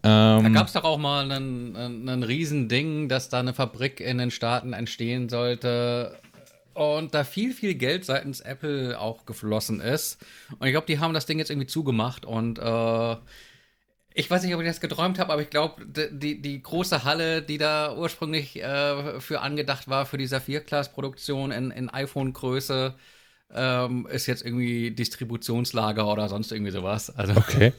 Da 0.01 0.39
Ähm, 0.39 0.53
gab 0.53 0.67
es 0.67 0.73
doch 0.73 0.85
auch 0.85 0.99
mal 0.99 1.31
ein, 1.31 1.77
ein, 1.77 2.09
ein 2.09 2.23
Riesending, 2.23 3.09
dass 3.09 3.29
da 3.29 3.41
eine 3.41 3.55
Fabrik 3.55 4.01
in 4.01 4.19
den 4.19 4.31
Staaten 4.31 4.73
entstehen 4.73 5.29
sollte. 5.29 6.19
Und 6.75 7.15
da 7.15 7.25
viel, 7.25 7.53
viel 7.53 7.75
Geld 7.75 8.05
seitens 8.05 8.41
Apple 8.41 8.99
auch 8.99 9.27
geflossen 9.27 9.81
ist. 9.81 10.19
Und 10.59 10.67
ich 10.67 10.73
glaube, 10.73 10.87
die 10.87 10.99
haben 10.99 11.15
das 11.15 11.27
Ding 11.27 11.39
jetzt 11.39 11.51
irgendwie 11.51 11.69
zugemacht. 11.69 12.27
Und 12.27 12.59
äh, 12.59 13.17
ich 14.17 14.31
weiß 14.31 14.45
nicht, 14.45 14.55
ob 14.55 14.61
ich 14.61 14.67
das 14.69 14.81
geträumt 14.81 15.19
habe, 15.19 15.33
aber 15.33 15.43
ich 15.43 15.51
glaube, 15.51 15.85
die, 15.85 16.41
die 16.41 16.63
große 16.63 17.03
Halle, 17.03 17.43
die 17.43 17.59
da 17.59 17.97
ursprünglich 17.97 18.63
äh, 18.63 19.21
für 19.21 19.41
angedacht 19.41 19.89
war, 19.89 20.07
für 20.07 20.19
die 20.19 20.29
Saphir-Class-Produktion 20.29 21.51
in, 21.51 21.71
in 21.73 21.91
iPhone-Größe, 21.91 22.95
ähm, 23.53 24.07
ist 24.11 24.27
jetzt 24.27 24.45
irgendwie 24.45 24.93
Distributionslager 24.93 26.11
oder 26.11 26.29
sonst 26.29 26.53
irgendwie 26.53 26.71
sowas. 26.71 27.11
Also 27.17 27.37
okay. 27.37 27.73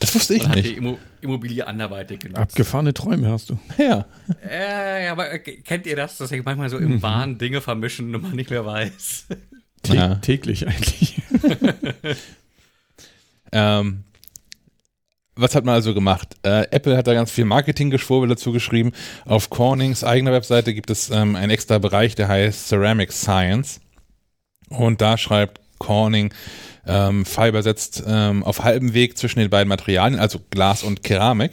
Das 0.00 0.14
wusste 0.16 0.34
ich 0.34 0.42
man 0.42 0.50
hat 0.50 0.58
die 0.58 0.62
nicht. 0.62 0.76
Immo 0.78 0.98
Immobilie 1.20 1.64
anderweitig 1.64 2.18
genutzt. 2.20 2.40
Abgefahrene 2.40 2.92
Träume 2.92 3.30
hast 3.30 3.50
du. 3.50 3.58
Ja. 3.78 4.06
Äh, 4.44 5.04
ja, 5.06 5.12
aber 5.12 5.32
äh, 5.32 5.38
kennt 5.38 5.86
ihr 5.86 5.94
das, 5.94 6.18
dass 6.18 6.32
ich 6.32 6.44
manchmal 6.44 6.70
so 6.70 6.78
im 6.78 7.02
Wahn 7.02 7.38
Dinge 7.38 7.60
vermischen 7.60 8.14
und 8.14 8.22
man 8.22 8.32
nicht 8.32 8.50
mehr 8.50 8.66
weiß? 8.66 9.26
Tä 9.84 9.94
Ja. 9.94 10.14
Täglich 10.16 10.66
eigentlich. 10.66 11.22
Ähm, 13.54 14.04
was 15.34 15.54
hat 15.54 15.64
man 15.64 15.74
also 15.74 15.94
gemacht? 15.94 16.36
Äh, 16.42 16.66
Apple 16.70 16.96
hat 16.96 17.06
da 17.06 17.14
ganz 17.14 17.30
viel 17.30 17.44
Marketinggeschwurbel 17.44 18.28
dazu 18.28 18.52
geschrieben. 18.52 18.92
Auf 19.24 19.50
Cornings 19.50 20.04
eigener 20.04 20.32
Webseite 20.32 20.74
gibt 20.74 20.90
es 20.90 21.10
ähm, 21.10 21.36
einen 21.36 21.50
extra 21.50 21.78
Bereich, 21.78 22.14
der 22.14 22.28
heißt 22.28 22.68
Ceramic 22.68 23.12
Science. 23.12 23.80
Und 24.68 25.00
da 25.00 25.16
schreibt 25.16 25.60
Corning, 25.78 26.32
ähm, 26.86 27.24
Fiber 27.24 27.62
setzt 27.62 28.02
ähm, 28.06 28.44
auf 28.44 28.62
halbem 28.62 28.94
Weg 28.94 29.18
zwischen 29.18 29.40
den 29.40 29.50
beiden 29.50 29.68
Materialien, 29.68 30.20
also 30.20 30.40
Glas 30.50 30.82
und 30.82 31.02
Keramik, 31.02 31.52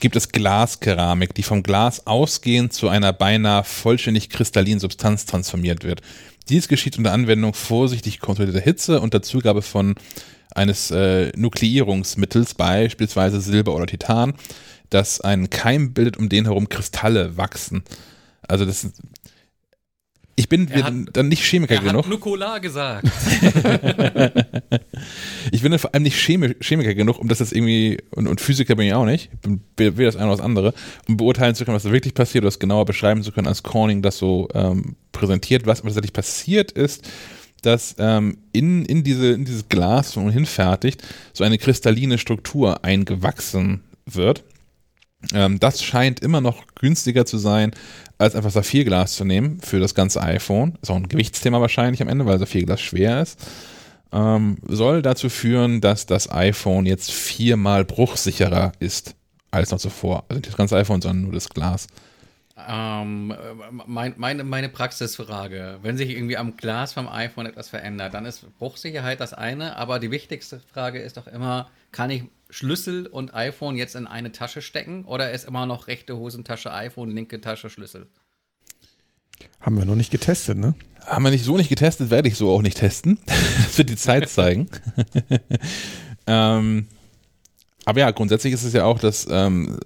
gibt 0.00 0.16
es 0.16 0.30
Glaskeramik, 0.30 1.34
die 1.34 1.42
vom 1.42 1.62
Glas 1.62 2.06
ausgehend 2.06 2.72
zu 2.72 2.88
einer 2.88 3.12
beinahe 3.12 3.64
vollständig 3.64 4.30
kristallinen 4.30 4.80
Substanz 4.80 5.26
transformiert 5.26 5.84
wird. 5.84 6.02
Dies 6.48 6.68
geschieht 6.68 6.98
unter 6.98 7.12
Anwendung 7.12 7.54
vorsichtig 7.54 8.20
kontrollierter 8.20 8.60
Hitze 8.60 9.00
und 9.00 9.14
der 9.14 9.22
Zugabe 9.22 9.62
von 9.62 9.94
eines 10.54 10.90
äh, 10.90 11.32
Nukleierungsmittels, 11.36 12.54
beispielsweise 12.54 13.40
Silber 13.40 13.74
oder 13.74 13.86
Titan, 13.86 14.34
das 14.90 15.20
einen 15.20 15.50
Keim 15.50 15.92
bildet, 15.92 16.16
um 16.16 16.28
den 16.28 16.44
herum 16.44 16.68
Kristalle 16.68 17.36
wachsen. 17.36 17.82
Also 18.46 18.64
das 18.64 18.86
ich 20.36 20.48
bin 20.48 20.68
hat- 20.72 20.92
dann 21.12 21.28
nicht 21.28 21.44
Chemiker 21.44 21.74
Er 21.76 21.80
genug. 21.80 22.04
hat 22.04 22.10
Nukola 22.10 22.58
gesagt. 22.58 23.06
Ich 25.52 25.62
bin 25.62 25.70
dann 25.70 25.78
vor 25.78 25.94
allem 25.94 26.02
nicht 26.02 26.16
Chemi 26.16 26.54
Chemiker 26.60 26.94
genug, 26.94 27.18
um 27.18 27.28
das 27.28 27.38
jetzt 27.38 27.52
irgendwie, 27.52 27.98
und, 28.10 28.26
und 28.26 28.40
Physiker 28.40 28.74
bin 28.74 28.86
ich 28.86 28.94
auch 28.94 29.04
nicht, 29.04 29.30
bin, 29.42 29.60
will 29.76 30.06
das 30.06 30.16
eine 30.16 30.26
oder 30.26 30.36
das 30.36 30.44
andere, 30.44 30.74
um 31.08 31.16
beurteilen 31.16 31.54
zu 31.54 31.64
können, 31.64 31.74
was 31.76 31.82
da 31.84 31.92
wirklich 31.92 32.14
passiert 32.14 32.42
oder 32.42 32.48
das 32.48 32.58
genauer 32.58 32.84
beschreiben 32.86 33.22
zu 33.22 33.30
können, 33.32 33.46
als 33.46 33.62
Corning 33.62 34.02
das 34.02 34.18
so 34.18 34.48
ähm, 34.54 34.96
präsentiert. 35.12 35.66
Was 35.66 35.82
tatsächlich 35.82 36.12
passiert 36.12 36.72
ist, 36.72 37.08
dass 37.66 37.96
ähm, 37.98 38.38
in, 38.52 38.84
in, 38.84 39.04
diese, 39.04 39.32
in 39.32 39.44
dieses 39.44 39.68
Glas, 39.68 40.12
das 40.12 40.16
man 40.16 40.32
hinfertigt, 40.32 41.02
so 41.32 41.44
eine 41.44 41.58
kristalline 41.58 42.18
Struktur 42.18 42.84
eingewachsen 42.84 43.82
wird. 44.06 44.44
Ähm, 45.32 45.58
das 45.60 45.82
scheint 45.82 46.20
immer 46.20 46.40
noch 46.40 46.64
günstiger 46.74 47.26
zu 47.26 47.38
sein, 47.38 47.72
als 48.18 48.34
einfach 48.34 48.50
Saphirglas 48.50 49.14
zu 49.14 49.24
nehmen 49.24 49.60
für 49.60 49.80
das 49.80 49.94
ganze 49.94 50.22
iPhone. 50.22 50.78
Ist 50.82 50.90
auch 50.90 50.96
ein 50.96 51.08
Gewichtsthema 51.08 51.60
wahrscheinlich 51.60 52.02
am 52.02 52.08
Ende, 52.08 52.26
weil 52.26 52.38
Saphirglas 52.38 52.80
schwer 52.80 53.22
ist. 53.22 53.38
Ähm, 54.12 54.58
soll 54.68 55.02
dazu 55.02 55.28
führen, 55.28 55.80
dass 55.80 56.06
das 56.06 56.30
iPhone 56.30 56.86
jetzt 56.86 57.10
viermal 57.10 57.84
bruchsicherer 57.84 58.72
ist 58.78 59.16
als 59.50 59.70
noch 59.70 59.78
zuvor. 59.78 60.24
Also 60.28 60.38
nicht 60.38 60.48
das 60.48 60.56
ganze 60.56 60.76
iPhone, 60.76 61.00
sondern 61.00 61.22
nur 61.22 61.32
das 61.32 61.48
Glas. 61.48 61.86
Ähm, 62.56 63.32
äh, 63.32 63.72
mein, 63.86 64.14
meine, 64.16 64.44
meine 64.44 64.68
Praxisfrage. 64.68 65.78
Wenn 65.82 65.96
sich 65.96 66.10
irgendwie 66.10 66.36
am 66.36 66.56
Glas 66.56 66.92
vom 66.92 67.08
iPhone 67.08 67.46
etwas 67.46 67.68
verändert, 67.68 68.14
dann 68.14 68.26
ist 68.26 68.46
Bruchsicherheit 68.58 69.20
das 69.20 69.34
eine, 69.34 69.76
aber 69.76 69.98
die 69.98 70.10
wichtigste 70.10 70.60
Frage 70.72 71.00
ist 71.00 71.16
doch 71.16 71.26
immer, 71.26 71.70
kann 71.90 72.10
ich 72.10 72.24
Schlüssel 72.50 73.06
und 73.06 73.34
iPhone 73.34 73.76
jetzt 73.76 73.96
in 73.96 74.06
eine 74.06 74.30
Tasche 74.30 74.62
stecken 74.62 75.04
oder 75.04 75.32
ist 75.32 75.46
immer 75.46 75.66
noch 75.66 75.88
rechte 75.88 76.16
Hosentasche 76.16 76.72
iPhone, 76.72 77.10
linke 77.10 77.40
Tasche 77.40 77.70
Schlüssel? 77.70 78.06
Haben 79.60 79.76
wir 79.76 79.84
noch 79.84 79.96
nicht 79.96 80.12
getestet, 80.12 80.56
ne? 80.56 80.74
Haben 81.04 81.24
wir 81.24 81.30
nicht 81.32 81.44
so 81.44 81.56
nicht 81.56 81.68
getestet, 81.68 82.10
werde 82.10 82.28
ich 82.28 82.36
so 82.36 82.50
auch 82.50 82.62
nicht 82.62 82.78
testen. 82.78 83.18
Das 83.64 83.78
wird 83.78 83.90
die 83.90 83.96
Zeit 83.96 84.28
zeigen. 84.28 84.68
ähm, 86.28 86.86
aber 87.84 88.00
ja, 88.00 88.10
grundsätzlich 88.10 88.52
ist 88.52 88.64
es 88.64 88.72
ja 88.72 88.84
auch, 88.84 88.98
dass 88.98 89.26
ähm, 89.30 89.78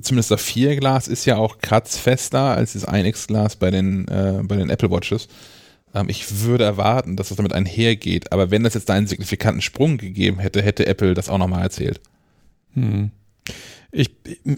zumindest 0.00 0.30
Saphirglas 0.30 1.08
ist 1.08 1.24
ja 1.24 1.36
auch 1.36 1.58
kratzfester 1.58 2.40
als 2.40 2.72
das 2.72 2.86
1X-Glas 2.86 3.56
bei 3.56 3.70
den, 3.70 4.08
äh, 4.08 4.40
bei 4.42 4.56
den 4.56 4.70
Apple 4.70 4.90
Watches. 4.90 5.28
Ähm, 5.94 6.08
ich 6.08 6.42
würde 6.42 6.64
erwarten, 6.64 7.16
dass 7.16 7.28
das 7.28 7.36
damit 7.36 7.52
einhergeht. 7.52 8.32
Aber 8.32 8.50
wenn 8.50 8.64
das 8.64 8.74
jetzt 8.74 8.88
da 8.88 8.94
einen 8.94 9.06
signifikanten 9.06 9.62
Sprung 9.62 9.98
gegeben 9.98 10.38
hätte, 10.38 10.62
hätte 10.62 10.86
Apple 10.86 11.14
das 11.14 11.28
auch 11.28 11.38
nochmal 11.38 11.62
erzählt. 11.62 12.00
Hm. 12.74 13.10
Ich, 13.92 14.10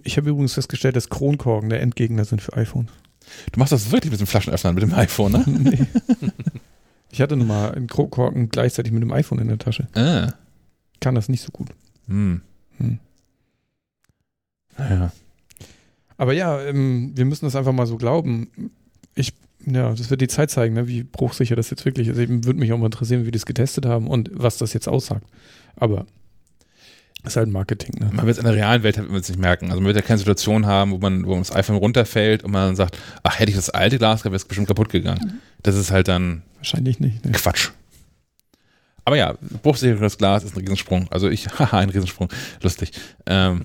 ich 0.05 0.17
habe 0.17 0.31
übrigens 0.31 0.55
festgestellt, 0.55 0.97
dass 0.97 1.11
Kronkorken 1.11 1.69
der 1.69 1.83
Endgegner 1.83 2.25
sind 2.25 2.41
für 2.41 2.55
iPhone. 2.55 2.89
Du 3.53 3.59
machst 3.59 3.73
das 3.73 3.91
wirklich 3.91 4.11
mit 4.13 4.21
dem 4.21 4.27
Flaschenöffner 4.27 4.73
mit 4.73 4.83
dem 4.83 4.95
iPhone, 4.95 5.33
ne? 5.33 5.45
Nee. 5.47 5.87
Ich 7.11 7.21
hatte 7.21 7.37
nun 7.37 7.47
mal 7.47 7.73
einen 7.73 7.87
Kronkorken 7.87 8.49
gleichzeitig 8.49 8.93
mit 8.93 9.03
dem 9.03 9.13
iPhone 9.13 9.39
in 9.39 9.49
der 9.49 9.59
Tasche. 9.59 9.89
ah. 9.95 10.33
Kann 11.01 11.15
das 11.15 11.29
nicht 11.29 11.43
so 11.43 11.51
gut. 11.53 11.69
Hm. 12.09 12.41
Hm. 12.79 12.99
Naja. 14.79 15.13
Aber 16.19 16.33
ja, 16.33 16.61
ähm, 16.63 17.13
wir 17.15 17.25
müssen 17.25 17.45
das 17.45 17.57
einfach 17.57 17.73
mal 17.73 17.87
so 17.87 17.97
glauben. 17.97 18.49
Ich, 19.15 19.33
ja, 19.67 19.91
das 19.91 20.11
wird 20.11 20.21
die 20.21 20.29
Zeit 20.29 20.51
zeigen, 20.51 20.75
ne, 20.75 20.89
wie 20.89 21.03
bruchsicher 21.03 21.57
das 21.57 21.71
jetzt 21.71 21.85
wirklich 21.85 22.09
ist. 22.09 22.19
Eben 22.19 22.45
würde 22.45 22.59
mich 22.59 22.73
auch 22.73 22.79
mal 22.79 22.87
interessieren, 22.87 23.27
wie 23.27 23.31
die 23.31 23.39
es 23.39 23.47
getestet 23.47 23.87
haben 23.87 24.07
und 24.09 24.31
was 24.33 24.59
das 24.59 24.73
jetzt 24.73 24.89
aussagt. 24.89 25.27
Aber 25.77 26.07
ist 27.25 27.37
halt 27.37 27.49
Marketing, 27.49 27.99
ne? 27.99 28.11
Man 28.13 28.27
wird 28.27 28.37
es 28.37 28.39
in 28.39 28.45
der 28.45 28.55
realen 28.55 28.85
Welt 28.85 28.97
man 28.99 29.21
es 29.21 29.29
nicht 29.29 29.41
merken. 29.41 29.67
Also 29.67 29.81
man 29.81 29.87
wird 29.87 29.97
ja 29.97 30.03
keine 30.03 30.19
Situation 30.19 30.65
haben, 30.65 30.93
wo 30.93 30.99
man, 30.99 31.27
wo 31.27 31.37
das 31.37 31.55
iPhone 31.55 31.77
runterfällt 31.77 32.45
und 32.45 32.53
man 32.53 32.69
dann 32.69 32.77
sagt, 32.77 32.99
ach, 33.25 33.39
hätte 33.39 33.51
ich 33.51 33.57
das 33.57 33.69
alte 33.69 33.99
Glas 33.99 34.23
gehabt, 34.23 34.33
wäre 34.33 34.37
es 34.37 34.45
bestimmt 34.45 34.69
kaputt 34.69 34.91
gegangen. 34.91 35.41
Das 35.63 35.75
ist 35.75 35.91
halt 35.91 36.07
dann 36.07 36.43
Wahrscheinlich 36.59 37.01
nicht. 37.01 37.25
Ne? 37.25 37.33
Quatsch. 37.33 37.71
Aber 39.07 39.17
ja, 39.17 39.37
bruchsicheres 39.63 40.19
Glas 40.19 40.45
ist 40.45 40.55
ein 40.57 40.61
Riesensprung. 40.61 41.07
Also 41.11 41.31
ich, 41.31 41.47
haha, 41.59 41.79
ein 41.79 41.89
Riesensprung. 41.91 42.29
Lustig. 42.61 42.91
Ähm, 43.25 43.65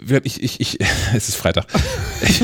wir- 0.00 0.24
ich, 0.24 0.42
ich, 0.42 0.60
ich, 0.60 0.78
es 1.14 1.28
ist 1.28 1.36
Freitag. 1.36 1.66
ich 2.22 2.42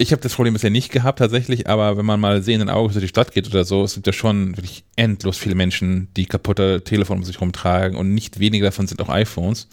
ich 0.00 0.12
habe 0.12 0.22
das 0.22 0.32
Problem 0.34 0.52
bisher 0.54 0.70
nicht 0.70 0.92
gehabt 0.92 1.18
tatsächlich, 1.18 1.68
aber 1.68 1.96
wenn 1.96 2.06
man 2.06 2.20
mal 2.20 2.40
sehenden 2.40 2.70
Auges 2.70 2.92
durch 2.94 3.02
die 3.04 3.08
Stadt 3.08 3.32
geht 3.32 3.48
oder 3.48 3.64
so, 3.64 3.82
es 3.82 3.94
gibt 3.94 4.06
ja 4.06 4.12
schon 4.12 4.56
wirklich 4.56 4.84
endlos 4.94 5.36
viele 5.36 5.56
Menschen, 5.56 6.06
die 6.16 6.26
kaputte 6.26 6.82
Telefone 6.84 7.18
um 7.18 7.24
sich 7.24 7.40
rumtragen 7.40 7.96
und 7.98 8.14
nicht 8.14 8.38
wenige 8.38 8.64
davon 8.64 8.86
sind 8.86 9.02
auch 9.02 9.08
iPhones. 9.08 9.66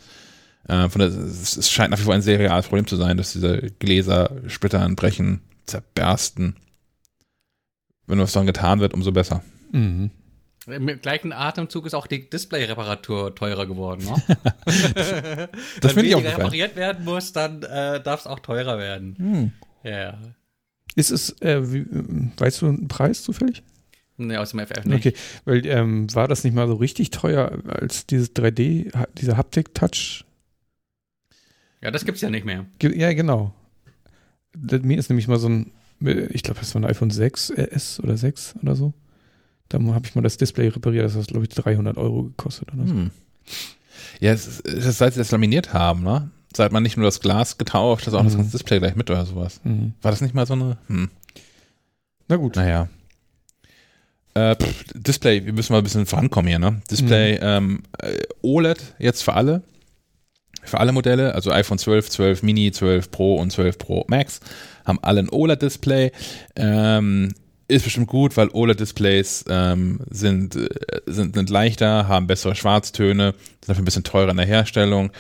Äh, 0.67 0.89
von 0.89 0.97
der, 0.99 1.09
es, 1.09 1.55
es 1.57 1.69
scheint 1.69 1.91
nach 1.91 1.99
wie 1.99 2.03
vor 2.03 2.15
ein 2.15 2.23
sehr 2.23 2.39
reales 2.39 2.65
Problem 2.67 2.87
zu 2.87 2.95
sein, 2.97 3.17
dass 3.17 3.33
diese 3.33 3.69
Gläser 3.77 4.31
splittern, 4.47 4.95
brechen, 4.95 5.41
zerbersten. 5.67 6.55
Wenn 8.07 8.17
was 8.19 8.31
daran 8.33 8.47
getan 8.47 8.79
wird, 8.79 8.95
umso 8.95 9.11
besser. 9.11 9.43
Mhm. 9.71 10.09
Im 10.67 10.87
gleichen 11.01 11.31
Atemzug 11.31 11.85
ist 11.85 11.93
auch 11.93 12.07
die 12.07 12.29
Display-Reparatur 12.29 13.35
teurer 13.35 13.65
geworden. 13.67 14.05
Ne? 14.05 14.15
Das 14.65 14.73
Wenn 15.05 15.89
finde 15.89 16.07
ich 16.07 16.15
auch 16.15 16.19
weniger 16.19 16.21
gefallen. 16.21 16.35
repariert 16.37 16.75
werden 16.75 17.05
muss, 17.05 17.31
dann 17.33 17.61
äh, 17.63 18.01
darf 18.01 18.21
es 18.21 18.27
auch 18.27 18.39
teurer 18.39 18.77
werden. 18.77 19.15
Hm. 19.17 19.51
Ja. 19.83 20.17
Ist 20.95 21.11
es, 21.11 21.39
äh, 21.41 21.71
wie, 21.71 21.79
äh, 21.79 22.31
weißt 22.37 22.61
du 22.61 22.67
einen 22.67 22.87
Preis 22.87 23.21
zufällig? 23.23 23.61
Ne, 24.17 24.39
aus 24.39 24.51
dem 24.51 24.59
FF 24.65 24.85
nicht. 24.85 25.05
Okay, 25.05 25.13
weil 25.43 25.65
ähm, 25.65 26.13
war 26.15 26.27
das 26.29 26.43
nicht 26.45 26.53
mal 26.55 26.67
so 26.67 26.75
richtig 26.75 27.09
teuer 27.11 27.59
als 27.67 28.05
dieses 28.07 28.33
3D, 28.33 28.95
ha- 28.95 29.07
dieser 29.17 29.35
Haptik-Touch? 29.37 30.23
Ja, 31.81 31.91
das 31.91 32.05
gibt's 32.05 32.21
ja 32.21 32.29
nicht 32.29 32.45
mehr. 32.45 32.65
Ja, 32.81 33.11
genau. 33.13 33.53
Mir 34.55 34.97
ist 34.97 35.09
nämlich 35.09 35.27
mal 35.27 35.37
so 35.37 35.49
ein, 35.49 35.71
ich 36.29 36.43
glaube, 36.43 36.61
das 36.61 36.73
war 36.73 36.81
ein 36.81 36.85
iPhone 36.85 37.11
6S 37.11 38.01
oder 38.01 38.15
6 38.17 38.55
oder 38.63 38.75
so. 38.75 38.93
Da 39.69 39.79
habe 39.79 40.05
ich 40.05 40.15
mal 40.15 40.21
das 40.21 40.37
Display 40.37 40.67
repariert, 40.67 41.05
das 41.05 41.15
hat, 41.15 41.27
glaube 41.27 41.45
ich, 41.45 41.49
300 41.49 41.97
Euro 41.97 42.23
gekostet 42.23 42.73
oder 42.73 42.87
so. 42.87 42.93
Hm. 42.93 43.11
Ja, 44.19 44.31
es 44.31 44.47
ist, 44.47 44.67
es 44.67 44.85
ist, 44.85 44.97
seit 44.97 45.13
sie 45.13 45.19
das 45.19 45.31
laminiert 45.31 45.73
haben, 45.73 46.03
ne? 46.03 46.29
Seit 46.55 46.71
man 46.71 46.83
nicht 46.83 46.95
nur 46.95 47.05
das 47.05 47.19
Glas 47.19 47.57
getauft, 47.57 48.07
das 48.07 48.13
auch 48.13 48.21
mhm. 48.21 48.27
das 48.27 48.37
ganze 48.37 48.51
Display 48.51 48.79
gleich 48.79 48.95
mit 48.95 49.09
oder 49.09 49.25
sowas. 49.25 49.59
Mhm. 49.63 49.93
War 50.01 50.11
das 50.11 50.21
nicht 50.21 50.33
mal 50.33 50.45
so 50.45 50.53
eine? 50.53 50.77
Hm. 50.87 51.09
Na 52.27 52.37
gut. 52.37 52.55
Naja. 52.55 52.87
Äh, 54.35 54.55
pff, 54.55 54.85
Display, 54.93 55.45
wir 55.45 55.53
müssen 55.53 55.73
mal 55.73 55.79
ein 55.79 55.83
bisschen 55.83 56.05
vorankommen 56.05 56.47
hier, 56.47 56.59
ne? 56.59 56.81
Display, 56.89 57.35
mhm. 57.35 57.39
ähm, 57.41 57.83
äh, 57.99 58.21
OLED 58.41 58.95
jetzt 58.99 59.23
für 59.23 59.33
alle. 59.33 59.63
Für 60.63 60.79
alle 60.79 60.91
Modelle, 60.91 61.35
also 61.35 61.51
iPhone 61.51 61.77
12, 61.77 62.09
12 62.09 62.43
Mini, 62.43 62.71
12 62.71 63.11
Pro 63.11 63.35
und 63.35 63.51
12 63.51 63.77
Pro 63.77 64.05
Max, 64.07 64.39
haben 64.83 64.99
alle 65.01 65.19
ein 65.19 65.29
OLED-Display. 65.29 66.11
Ähm, 66.55 67.33
ist 67.67 67.83
bestimmt 67.83 68.07
gut, 68.07 68.37
weil 68.37 68.49
OLED-Displays 68.49 69.45
ähm, 69.49 69.99
sind, 70.09 70.55
äh, 70.55 70.67
sind, 71.05 71.35
sind 71.35 71.49
leichter, 71.49 72.07
haben 72.07 72.27
bessere 72.27 72.55
Schwarztöne, 72.55 73.33
sind 73.33 73.69
dafür 73.69 73.81
ein 73.81 73.85
bisschen 73.85 74.03
teurer 74.03 74.31
in 74.31 74.37
der 74.37 74.45
Herstellung. 74.45 75.11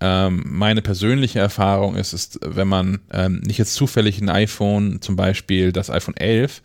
Ähm, 0.00 0.42
meine 0.46 0.82
persönliche 0.82 1.38
Erfahrung 1.38 1.96
ist, 1.96 2.12
ist 2.12 2.40
wenn 2.42 2.68
man 2.68 3.00
ähm, 3.12 3.40
nicht 3.40 3.58
jetzt 3.58 3.74
zufällig 3.74 4.20
ein 4.20 4.30
iPhone, 4.30 5.00
zum 5.00 5.16
Beispiel 5.16 5.70
das 5.70 5.90
iPhone 5.90 6.16
11 6.16 6.62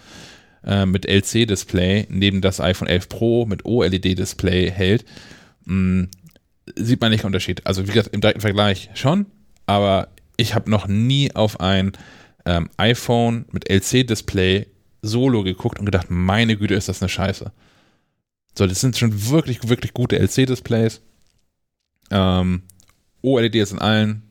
äh, 0.65 0.85
mit 0.85 1.05
LC-Display, 1.05 2.07
neben 2.09 2.41
das 2.41 2.61
iPhone 2.61 2.87
11 2.87 3.09
Pro 3.09 3.45
mit 3.45 3.65
OLED-Display 3.65 4.71
hält, 4.71 5.05
mh, 5.65 5.75
mm, 5.75 6.09
sieht 6.75 7.01
man 7.01 7.11
nicht 7.11 7.21
einen 7.21 7.27
Unterschied. 7.27 7.65
Also 7.65 7.83
wie 7.83 7.91
gesagt, 7.91 8.13
im 8.13 8.21
direkten 8.21 8.41
Vergleich 8.41 8.89
schon, 8.93 9.25
aber 9.65 10.07
ich 10.37 10.55
habe 10.55 10.69
noch 10.69 10.87
nie 10.87 11.35
auf 11.35 11.59
ein 11.59 11.91
ähm, 12.45 12.69
iPhone 12.77 13.45
mit 13.51 13.69
LC-Display 13.69 14.67
Solo 15.01 15.43
geguckt 15.43 15.79
und 15.79 15.85
gedacht, 15.85 16.07
meine 16.09 16.57
Güte, 16.57 16.73
ist 16.73 16.89
das 16.89 17.01
eine 17.01 17.09
Scheiße. 17.09 17.51
So, 18.57 18.65
das 18.65 18.81
sind 18.81 18.97
schon 18.97 19.29
wirklich, 19.29 19.67
wirklich 19.69 19.93
gute 19.93 20.17
LC-Displays. 20.17 21.01
Ähm, 22.09 22.63
OLED 23.21 23.55
ist 23.55 23.71
in 23.73 23.79
allen. 23.79 24.23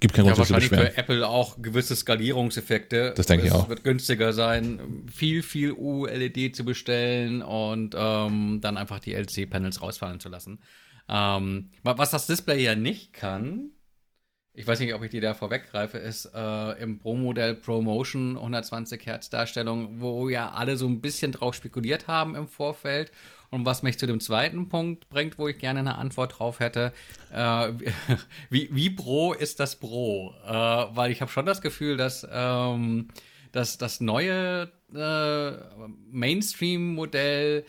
Gibt 0.00 0.12
keinen 0.14 0.26
Grund, 0.26 0.36
ja, 0.36 0.38
wahrscheinlich 0.38 0.68
zu 0.68 0.76
für 0.76 0.98
Apple 0.98 1.26
auch 1.26 1.62
gewisse 1.62 1.96
Skalierungseffekte. 1.96 3.14
Das 3.16 3.26
denke 3.26 3.46
ich 3.46 3.52
auch. 3.52 3.62
Es 3.62 3.68
wird 3.70 3.84
günstiger 3.84 4.34
sein, 4.34 5.06
viel, 5.10 5.42
viel 5.42 5.72
OLED 5.72 6.54
zu 6.54 6.66
bestellen 6.66 7.40
und 7.40 7.94
ähm, 7.96 8.60
dann 8.60 8.76
einfach 8.76 8.98
die 8.98 9.14
LC-Panels 9.14 9.80
rausfallen 9.80 10.20
zu 10.20 10.28
lassen. 10.28 10.58
Ähm, 11.08 11.70
was 11.82 12.10
das 12.10 12.26
Display 12.26 12.62
ja 12.62 12.74
nicht 12.74 13.14
kann, 13.14 13.70
ich 14.56 14.66
weiß 14.66 14.80
nicht, 14.80 14.94
ob 14.94 15.02
ich 15.02 15.10
die 15.10 15.20
da 15.20 15.34
vorweggreife, 15.34 15.98
ist 15.98 16.30
äh, 16.34 16.82
im 16.82 16.98
Pro-Modell 16.98 17.54
ProMotion 17.54 18.36
120 18.36 19.04
Hertz 19.04 19.28
Darstellung, 19.28 20.00
wo 20.00 20.30
ja 20.30 20.50
alle 20.50 20.78
so 20.78 20.86
ein 20.86 21.02
bisschen 21.02 21.30
drauf 21.32 21.54
spekuliert 21.54 22.08
haben 22.08 22.34
im 22.34 22.48
Vorfeld. 22.48 23.12
Und 23.50 23.66
was 23.66 23.82
mich 23.82 23.98
zu 23.98 24.06
dem 24.06 24.18
zweiten 24.18 24.70
Punkt 24.70 25.10
bringt, 25.10 25.38
wo 25.38 25.46
ich 25.46 25.58
gerne 25.58 25.80
eine 25.80 25.98
Antwort 25.98 26.38
drauf 26.38 26.58
hätte, 26.58 26.94
äh, 27.32 27.68
wie, 28.50 28.70
wie 28.72 28.88
Pro 28.88 29.34
ist 29.34 29.60
das 29.60 29.76
Pro? 29.76 30.32
Äh, 30.46 30.50
weil 30.50 31.10
ich 31.10 31.20
habe 31.20 31.30
schon 31.30 31.44
das 31.44 31.60
Gefühl, 31.60 31.98
dass, 31.98 32.26
ähm, 32.30 33.08
dass 33.52 33.76
das 33.76 34.00
neue 34.00 34.72
äh, 34.94 35.52
Mainstream-Modell 36.10 37.66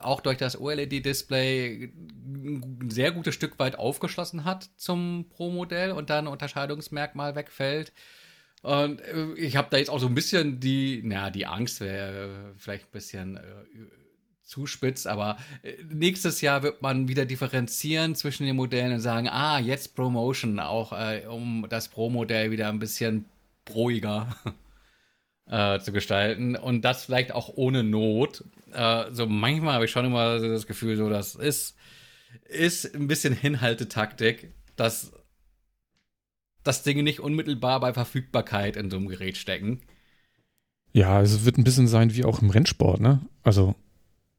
auch 0.00 0.20
durch 0.20 0.36
das 0.36 0.60
OLED-Display 0.60 1.92
ein 1.94 2.90
sehr 2.90 3.12
gutes 3.12 3.34
Stück 3.34 3.58
weit 3.58 3.78
aufgeschlossen 3.78 4.44
hat 4.44 4.70
zum 4.76 5.26
Pro-Modell 5.30 5.92
und 5.92 6.10
da 6.10 6.18
ein 6.18 6.26
Unterscheidungsmerkmal 6.26 7.34
wegfällt. 7.34 7.92
Und 8.62 9.00
äh, 9.00 9.34
ich 9.34 9.56
habe 9.56 9.68
da 9.70 9.76
jetzt 9.76 9.90
auch 9.90 10.00
so 10.00 10.06
ein 10.06 10.14
bisschen 10.14 10.60
die, 10.60 11.02
naja, 11.04 11.30
die 11.30 11.46
Angst 11.46 11.80
wäre 11.80 12.54
vielleicht 12.56 12.86
ein 12.86 12.92
bisschen 12.92 13.36
äh, 13.36 13.40
zuspitzt, 14.42 15.06
aber 15.06 15.36
äh, 15.62 15.74
nächstes 15.88 16.40
Jahr 16.40 16.62
wird 16.62 16.82
man 16.82 17.06
wieder 17.06 17.26
differenzieren 17.26 18.14
zwischen 18.14 18.46
den 18.46 18.56
Modellen 18.56 18.94
und 18.94 19.00
sagen, 19.00 19.28
ah, 19.28 19.58
jetzt 19.60 19.94
Promotion, 19.94 20.58
auch 20.58 20.92
äh, 20.92 21.26
um 21.28 21.66
das 21.68 21.88
Pro-Modell 21.88 22.50
wieder 22.50 22.68
ein 22.68 22.78
bisschen 22.78 23.26
proiger 23.64 24.34
äh, 25.46 25.78
zu 25.78 25.92
gestalten 25.92 26.56
und 26.56 26.82
das 26.82 27.04
vielleicht 27.04 27.32
auch 27.32 27.50
ohne 27.54 27.84
Not. 27.84 28.44
Äh, 28.72 29.12
so 29.12 29.26
manchmal 29.26 29.74
habe 29.74 29.84
ich 29.84 29.90
schon 29.90 30.06
immer 30.06 30.38
das 30.38 30.66
Gefühl, 30.66 30.96
so 30.96 31.08
das 31.08 31.34
ist 31.34 31.76
ist 32.48 32.94
ein 32.94 33.06
bisschen 33.06 33.34
Hinhaltetaktik, 33.34 34.52
dass 34.76 35.12
das 36.62 36.82
Dinge 36.82 37.02
nicht 37.02 37.20
unmittelbar 37.20 37.80
bei 37.80 37.92
Verfügbarkeit 37.92 38.76
in 38.76 38.90
so 38.90 38.96
einem 38.96 39.08
Gerät 39.08 39.36
stecken. 39.36 39.80
Ja, 40.92 41.22
es 41.22 41.44
wird 41.44 41.58
ein 41.58 41.64
bisschen 41.64 41.88
sein 41.88 42.14
wie 42.14 42.24
auch 42.24 42.42
im 42.42 42.50
Rennsport, 42.50 43.00
ne? 43.00 43.20
Also 43.42 43.74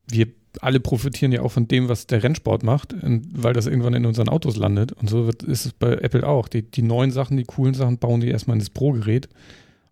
wir 0.07 0.27
alle 0.61 0.80
profitieren 0.80 1.32
ja 1.32 1.41
auch 1.41 1.51
von 1.51 1.67
dem, 1.67 1.89
was 1.89 2.07
der 2.07 2.23
Rennsport 2.23 2.63
macht, 2.63 2.95
weil 3.01 3.53
das 3.53 3.67
irgendwann 3.67 3.93
in 3.93 4.05
unseren 4.05 4.30
Autos 4.30 4.55
landet. 4.55 4.91
Und 4.93 5.07
so 5.09 5.27
wird, 5.27 5.43
ist 5.43 5.65
es 5.65 5.73
bei 5.73 5.93
Apple 5.93 6.27
auch. 6.27 6.47
Die, 6.47 6.63
die 6.63 6.82
neuen 6.82 7.11
Sachen, 7.11 7.38
die 7.38 7.43
coolen 7.43 7.75
Sachen 7.75 7.99
bauen 7.99 8.19
die 8.19 8.30
erstmal 8.30 8.55
in 8.55 8.59
das 8.59 8.71
Pro-Gerät 8.71 9.30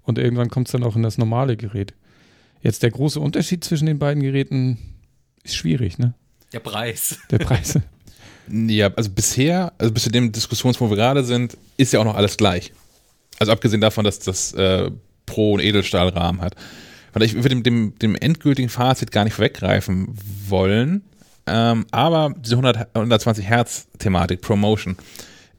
und 0.01 0.17
irgendwann 0.17 0.49
kommt 0.49 0.67
es 0.67 0.71
dann 0.71 0.83
auch 0.83 0.95
in 0.95 1.03
das 1.03 1.17
normale 1.17 1.57
Gerät. 1.57 1.93
Jetzt 2.61 2.83
der 2.83 2.91
große 2.91 3.19
Unterschied 3.19 3.63
zwischen 3.63 3.85
den 3.85 3.99
beiden 3.99 4.21
Geräten 4.23 4.77
ist 5.43 5.55
schwierig, 5.55 5.97
ne? 5.97 6.13
Der 6.53 6.59
Preis. 6.59 7.19
Der 7.31 7.39
Preis. 7.39 7.79
ja, 8.49 8.91
also 8.95 9.09
bisher, 9.09 9.73
also 9.77 9.93
bis 9.93 10.03
zu 10.03 10.11
dem 10.11 10.31
Diskussionspunkt, 10.31 10.91
wo 10.91 10.95
wir 10.95 11.01
gerade 11.01 11.23
sind, 11.23 11.57
ist 11.75 11.93
ja 11.93 11.99
auch 11.99 12.05
noch 12.05 12.15
alles 12.15 12.37
gleich. 12.37 12.71
Also 13.39 13.51
abgesehen 13.51 13.81
davon, 13.81 14.05
dass 14.05 14.19
das 14.19 14.53
äh, 14.53 14.89
Pro- 15.25 15.53
und 15.53 15.59
Edelstahlrahmen 15.59 16.41
hat. 16.41 16.55
Weil 17.13 17.23
ich 17.23 17.33
würde 17.33 17.49
dem, 17.49 17.63
dem, 17.63 17.99
dem 17.99 18.15
endgültigen 18.15 18.69
Fazit 18.69 19.11
gar 19.11 19.23
nicht 19.23 19.33
vorweggreifen 19.33 20.15
wollen. 20.47 21.03
Ähm, 21.45 21.85
aber 21.91 22.33
diese 22.37 22.55
100, 22.55 22.95
120 22.95 23.45
Hertz 23.47 23.87
Thematik, 23.99 24.41
Promotion, 24.41 24.97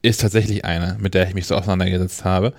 ist 0.02 0.20
tatsächlich 0.20 0.64
eine, 0.64 0.96
mit 1.00 1.14
der 1.14 1.26
ich 1.28 1.34
mich 1.34 1.46
so 1.46 1.54
auseinandergesetzt 1.54 2.24
habe. 2.24 2.52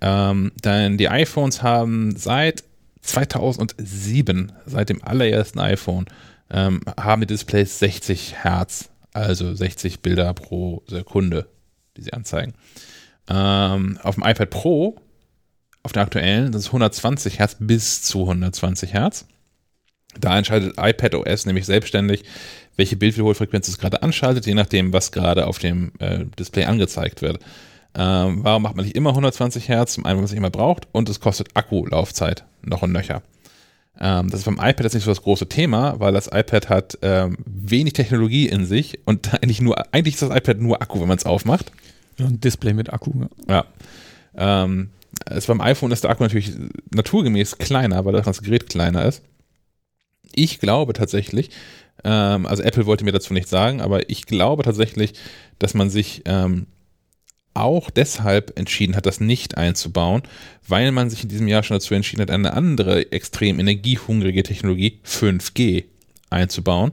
Ähm, 0.00 0.52
denn 0.64 0.96
die 0.96 1.08
iPhones 1.08 1.62
haben 1.62 2.16
seit 2.16 2.64
2007, 3.02 4.52
seit 4.66 4.88
dem 4.88 5.02
allerersten 5.02 5.58
iPhone, 5.58 6.06
ähm, 6.50 6.80
haben 6.98 7.20
die 7.20 7.26
Displays 7.26 7.78
60 7.78 8.44
Hertz, 8.44 8.90
also 9.12 9.54
60 9.54 10.00
Bilder 10.00 10.34
pro 10.34 10.82
Sekunde, 10.86 11.46
die 11.96 12.02
sie 12.02 12.12
anzeigen. 12.12 12.54
Ähm, 13.28 13.98
auf 14.02 14.16
dem 14.16 14.24
iPad 14.24 14.50
Pro, 14.50 15.00
auf 15.82 15.92
der 15.92 16.02
aktuellen, 16.02 16.52
das 16.52 16.62
ist 16.62 16.68
120 16.68 17.38
Hertz 17.38 17.56
bis 17.58 18.02
zu 18.02 18.22
120 18.22 18.92
Hertz. 18.92 19.26
Da 20.18 20.36
entscheidet 20.36 20.74
iPad 20.76 21.14
OS 21.14 21.46
nämlich 21.46 21.66
selbstständig, 21.66 22.24
welche 22.76 22.96
Bildwiederholfrequenz 22.96 23.68
es 23.68 23.78
gerade 23.78 24.02
anschaltet, 24.02 24.46
je 24.46 24.54
nachdem, 24.54 24.92
was 24.92 25.12
gerade 25.12 25.46
auf 25.46 25.58
dem 25.58 25.92
äh, 26.00 26.24
Display 26.38 26.64
angezeigt 26.64 27.22
wird. 27.22 27.38
Ähm, 27.94 28.44
warum 28.44 28.62
macht 28.62 28.76
man 28.76 28.84
nicht 28.84 28.96
immer 28.96 29.10
120 29.10 29.68
Hertz? 29.68 29.94
Zum 29.94 30.04
einen, 30.04 30.16
weil 30.16 30.16
man 30.16 30.24
es 30.24 30.30
nicht 30.30 30.38
immer 30.38 30.50
braucht 30.50 30.88
und 30.92 31.08
es 31.08 31.20
kostet 31.20 31.48
Akkulaufzeit 31.54 32.44
noch 32.62 32.82
und 32.82 32.92
nöcher. 32.92 33.22
Ähm, 33.98 34.30
das 34.30 34.40
ist 34.40 34.44
beim 34.46 34.54
iPad 34.54 34.84
jetzt 34.84 34.94
nicht 34.94 35.04
so 35.04 35.10
das 35.10 35.22
große 35.22 35.48
Thema, 35.48 36.00
weil 36.00 36.12
das 36.12 36.28
iPad 36.28 36.68
hat 36.68 36.98
ähm, 37.02 37.36
wenig 37.44 37.92
Technologie 37.92 38.48
in 38.48 38.64
sich 38.64 39.00
und 39.04 39.34
eigentlich 39.42 39.60
nur, 39.60 39.76
eigentlich 39.92 40.14
ist 40.14 40.22
das 40.22 40.34
iPad 40.34 40.58
nur 40.58 40.80
Akku, 40.80 41.00
wenn 41.00 41.08
man 41.08 41.18
es 41.18 41.26
aufmacht. 41.26 41.72
Ja, 42.18 42.26
ein 42.26 42.40
Display 42.40 42.72
mit 42.72 42.92
Akku. 42.92 43.12
Ja. 43.48 43.64
ja. 44.36 44.64
Ähm, 44.64 44.90
es 45.26 45.46
beim 45.46 45.60
iPhone 45.60 45.90
ist 45.90 46.04
der 46.04 46.10
Akku 46.10 46.22
natürlich 46.22 46.52
naturgemäß 46.94 47.58
kleiner, 47.58 48.04
weil 48.04 48.12
das 48.12 48.42
Gerät 48.42 48.68
kleiner 48.68 49.04
ist. 49.04 49.22
Ich 50.32 50.60
glaube 50.60 50.92
tatsächlich, 50.92 51.50
ähm, 52.04 52.46
also 52.46 52.62
Apple 52.62 52.86
wollte 52.86 53.04
mir 53.04 53.12
dazu 53.12 53.34
nichts 53.34 53.50
sagen, 53.50 53.80
aber 53.80 54.08
ich 54.08 54.26
glaube 54.26 54.62
tatsächlich, 54.62 55.14
dass 55.58 55.74
man 55.74 55.90
sich 55.90 56.22
ähm, 56.24 56.66
auch 57.54 57.90
deshalb 57.90 58.58
entschieden 58.58 58.96
hat, 58.96 59.06
das 59.06 59.20
nicht 59.20 59.56
einzubauen, 59.56 60.22
weil 60.68 60.92
man 60.92 61.10
sich 61.10 61.22
in 61.22 61.28
diesem 61.28 61.48
Jahr 61.48 61.62
schon 61.62 61.76
dazu 61.76 61.94
entschieden 61.94 62.22
hat, 62.22 62.30
eine 62.30 62.52
andere 62.52 63.12
extrem 63.12 63.58
energiehungrige 63.58 64.42
Technologie, 64.42 65.00
5G, 65.04 65.84
einzubauen. 66.30 66.92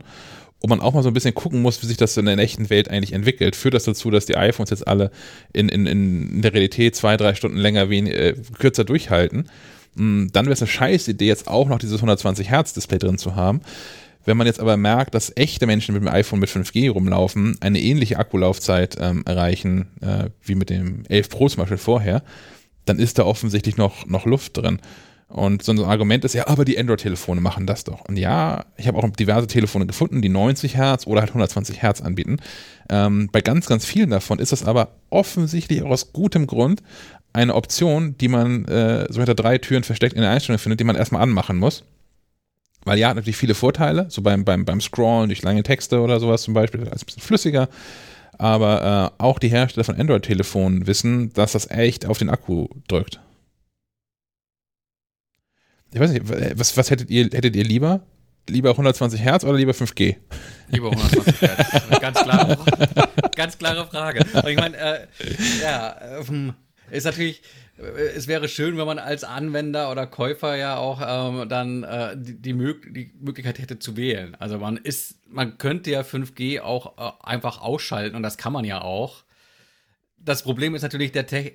Und 0.60 0.72
man 0.72 0.82
auch 0.82 0.96
mal 0.96 1.04
so 1.04 1.10
ein 1.10 1.14
bisschen 1.14 1.36
gucken 1.36 1.62
muss, 1.62 1.82
wie 1.84 1.86
sich 1.86 1.98
das 1.98 2.18
in 2.18 2.26
der 2.26 2.38
echten 2.40 2.72
Welt 2.72 2.90
eigentlich 2.90 3.14
entwickelt. 3.14 3.56
Führt 3.56 3.76
das 3.76 3.84
dazu, 3.84 4.10
dass 4.10 4.26
die 4.26 4.38
iPhones 4.38 4.72
jetzt 4.72 4.88
alle 4.88 5.12
in, 5.54 5.70
in, 5.70 5.86
in 5.86 6.42
der 6.42 6.54
Realität 6.54 6.96
zwei, 6.96 7.16
drei 7.16 7.36
Stunden 7.36 7.58
länger, 7.58 7.92
wen, 7.92 8.08
äh, 8.08 8.34
kürzer 8.58 8.84
durchhalten? 8.84 9.50
Hm, 9.96 10.30
dann 10.34 10.46
wäre 10.46 10.54
es 10.54 10.62
eine 10.62 10.68
scheiß 10.68 11.08
Idee, 11.10 11.28
jetzt 11.28 11.48
auch 11.48 11.70
noch 11.70 11.78
dieses 11.78 11.98
120 11.98 12.50
Hertz 12.50 12.74
Display 12.74 12.98
drin 12.98 13.20
zu 13.20 13.36
haben. 13.36 13.62
Wenn 14.28 14.36
man 14.36 14.46
jetzt 14.46 14.60
aber 14.60 14.76
merkt, 14.76 15.16
dass 15.16 15.32
echte 15.38 15.66
Menschen 15.68 15.94
mit 15.94 16.04
dem 16.04 16.10
iPhone 16.10 16.42
mit 16.42 16.50
5G 16.50 16.92
rumlaufen, 16.92 17.56
eine 17.62 17.80
ähnliche 17.80 18.20
Akkulaufzeit 18.20 18.98
ähm, 19.00 19.24
erreichen, 19.26 19.88
äh, 20.02 20.30
wie 20.44 20.56
mit 20.56 20.70
dem 20.70 21.06
11 21.08 21.30
Pro 21.30 21.48
zum 21.48 21.62
Beispiel 21.62 21.78
vorher, 21.78 22.24
dann 22.84 23.00
ist 23.00 23.20
da 23.20 23.24
offensichtlich 23.24 23.78
noch, 23.78 24.06
noch 24.06 24.26
Luft 24.26 24.58
drin. 24.58 24.82
Und 25.30 25.64
so 25.64 25.72
ein 25.72 25.80
Argument 25.80 26.26
ist 26.26 26.34
ja, 26.34 26.46
aber 26.48 26.66
die 26.66 26.78
Android-Telefone 26.78 27.40
machen 27.40 27.68
das 27.68 27.86
doch. 27.86 28.04
Und 28.10 28.18
ja, 28.18 28.66
ich 28.76 28.90
habe 28.90 28.98
auch 28.98 29.10
diverse 29.12 29.48
Telefone 29.48 29.86
gefunden, 29.86 30.22
die 30.22 30.28
90 30.28 30.76
Hertz 30.76 31.08
oder 31.08 31.22
halt 31.22 31.30
120 31.30 31.82
Hertz 31.82 32.02
anbieten. 32.02 32.40
Ähm, 32.90 33.30
bei 33.32 33.40
ganz, 33.40 33.68
ganz 33.68 33.86
vielen 33.86 34.10
davon 34.10 34.40
ist 34.40 34.52
das 34.52 34.66
aber 34.66 34.90
offensichtlich 35.10 35.84
auch 35.84 35.92
aus 35.92 36.12
gutem 36.12 36.48
Grund 36.48 36.84
eine 37.32 37.56
Option, 37.56 38.18
die 38.18 38.28
man 38.28 38.66
äh, 38.66 39.06
so 39.10 39.22
hinter 39.22 39.36
drei 39.36 39.58
Türen 39.58 39.86
versteckt 39.86 40.16
in 40.16 40.22
der 40.22 40.32
Einstellung 40.32 40.60
findet, 40.60 40.82
die 40.82 40.86
man 40.86 40.98
erstmal 40.98 41.22
anmachen 41.22 41.56
muss. 41.56 41.86
Weil 42.88 43.00
ja, 43.00 43.10
hat 43.10 43.18
natürlich 43.18 43.36
viele 43.36 43.54
Vorteile, 43.54 44.06
so 44.10 44.22
beim, 44.22 44.46
beim, 44.46 44.64
beim 44.64 44.80
Scrollen 44.80 45.28
durch 45.28 45.42
lange 45.42 45.62
Texte 45.62 46.00
oder 46.00 46.22
sowas 46.22 46.44
zum 46.44 46.54
Beispiel, 46.54 46.84
ist 46.84 46.90
ein 46.90 47.06
bisschen 47.06 47.22
flüssiger. 47.22 47.68
Aber 48.38 49.14
äh, 49.20 49.22
auch 49.22 49.40
die 49.40 49.50
Hersteller 49.50 49.84
von 49.84 50.00
Android-Telefonen 50.00 50.88
wissen, 50.88 51.34
dass 51.34 51.52
das 51.52 51.70
echt 51.70 52.06
auf 52.06 52.18
den 52.18 52.30
Akku 52.30 52.70
drückt. 52.88 53.20
Ich 55.94 56.00
weiß 56.00 56.12
nicht, 56.12 56.24
was, 56.58 56.78
was 56.78 56.90
hättet 56.90 57.10
ihr, 57.10 57.26
hättet 57.26 57.58
ihr 57.58 57.66
lieber? 57.66 58.04
Lieber 58.48 58.70
120 58.70 59.20
Hertz 59.20 59.44
oder 59.44 59.58
lieber 59.58 59.74
5G? 59.74 60.16
Lieber 60.70 60.90
120 60.90 61.42
Hertz. 61.42 62.00
ganz, 62.00 62.24
klare, 62.24 62.58
ganz 63.36 63.58
klare 63.58 63.86
Frage. 63.88 64.26
Aber 64.34 64.50
ich 64.50 64.58
meine, 64.58 64.78
äh, 64.78 65.08
ja, 65.62 65.98
ähm, 66.22 66.54
ist 66.90 67.04
natürlich, 67.04 67.42
äh, 67.42 67.42
es 67.78 68.28
wäre 68.28 68.48
schön, 68.48 68.78
wenn 68.78 68.86
man 68.86 69.00
als 69.00 69.24
Anwender 69.24 69.92
oder 69.92 70.08
Käufer 70.08 70.56
ja 70.56 70.78
auch 70.78 71.02
ähm, 71.02 71.48
dann 71.48 71.84
äh, 71.84 72.16
die, 72.18 72.42
die, 72.42 72.54
Mög 72.54 72.94
die, 72.94 73.14
Möglichkeit 73.20 73.60
hätte 73.60 73.80
zu 73.80 73.96
wählen. 73.96 74.36
Also 74.40 74.58
man 74.58 74.78
ist, 74.78 75.20
man 75.28 75.58
könnte 75.58 75.92
ja 75.92 76.02
5G 76.02 76.62
auch 76.62 76.98
äh, 76.98 77.26
einfach 77.26 77.62
ausschalten 77.62 78.16
und 78.16 78.24
das 78.24 78.38
kann 78.38 78.54
man 78.54 78.66
ja 78.66 78.82
auch 78.82 79.24
das 80.28 80.44
Problem 80.44 80.76
ist 80.76 80.82
natürlich, 80.82 81.12
der, 81.14 81.26
Te 81.26 81.54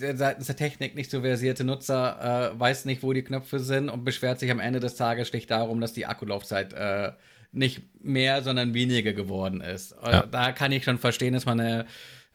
der 0.00 0.16
seitens 0.16 0.46
der 0.46 0.56
Technik 0.56 0.94
nicht 0.96 1.10
so 1.10 1.20
versierte 1.20 1.62
Nutzer 1.62 2.52
äh, 2.52 2.58
weiß 2.58 2.84
nicht, 2.84 3.02
wo 3.02 3.12
die 3.12 3.22
Knöpfe 3.22 3.60
sind 3.60 3.88
und 3.88 4.04
beschwert 4.04 4.40
sich 4.40 4.50
am 4.50 4.60
Ende 4.60 4.80
des 4.80 4.96
Tages 4.96 5.28
schlicht 5.28 5.50
darum, 5.50 5.80
dass 5.80 5.92
die 5.92 6.06
Akkulaufzeit 6.06 6.72
äh, 6.72 7.12
nicht 7.52 7.82
mehr, 8.02 8.42
sondern 8.42 8.74
weniger 8.74 9.12
geworden 9.12 9.60
ist. 9.60 9.92
Äh, 10.02 10.10
ja. 10.10 10.26
Da 10.26 10.52
kann 10.52 10.72
ich 10.72 10.84
schon 10.84 10.98
verstehen, 10.98 11.34
dass 11.34 11.46
man 11.46 11.60
eine 11.60 11.86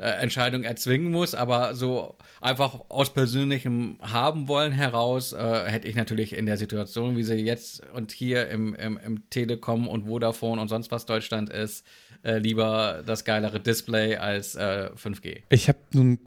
äh, 0.03 0.21
Entscheidung 0.21 0.63
erzwingen 0.63 1.11
muss, 1.11 1.33
aber 1.33 1.75
so 1.75 2.17
einfach 2.41 2.81
aus 2.89 3.13
persönlichem 3.13 3.97
Haben 4.01 4.49
wollen 4.49 4.73
heraus 4.73 5.31
äh, 5.31 5.63
hätte 5.65 5.87
ich 5.87 5.95
natürlich 5.95 6.35
in 6.35 6.45
der 6.45 6.57
Situation, 6.57 7.15
wie 7.15 7.23
sie 7.23 7.35
jetzt 7.35 7.81
und 7.93 8.11
hier 8.11 8.49
im, 8.49 8.75
im, 8.75 8.97
im 8.97 9.29
Telekom 9.29 9.87
und 9.87 10.05
Vodafone 10.05 10.61
und 10.61 10.67
sonst 10.67 10.91
was 10.91 11.05
Deutschland 11.05 11.49
ist, 11.49 11.85
äh, 12.23 12.37
lieber 12.37 13.01
das 13.05 13.23
geilere 13.23 13.61
Display 13.61 14.17
als 14.17 14.55
äh, 14.55 14.89
5G. 14.95 15.43
Ich 15.47 15.69
habe 15.69 15.79
nun 15.93 16.19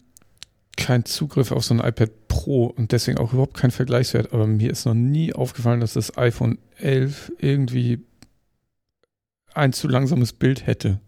keinen 0.79 1.05
Zugriff 1.05 1.53
auf 1.53 1.65
so 1.65 1.75
ein 1.75 1.81
iPad 1.81 2.29
Pro 2.29 2.67
und 2.67 2.93
deswegen 2.93 3.19
auch 3.19 3.35
überhaupt 3.35 3.59
keinen 3.59 3.73
Vergleichswert, 3.73 4.33
aber 4.33 4.47
mir 4.47 4.71
ist 4.71 4.87
noch 4.87 4.95
nie 4.95 5.35
aufgefallen, 5.35 5.81
dass 5.81 5.93
das 5.93 6.17
iPhone 6.17 6.59
11 6.79 7.33
irgendwie 7.39 8.01
ein 9.53 9.75
zu 9.75 9.87
langsames 9.87 10.33
Bild 10.33 10.67
hätte. 10.67 11.01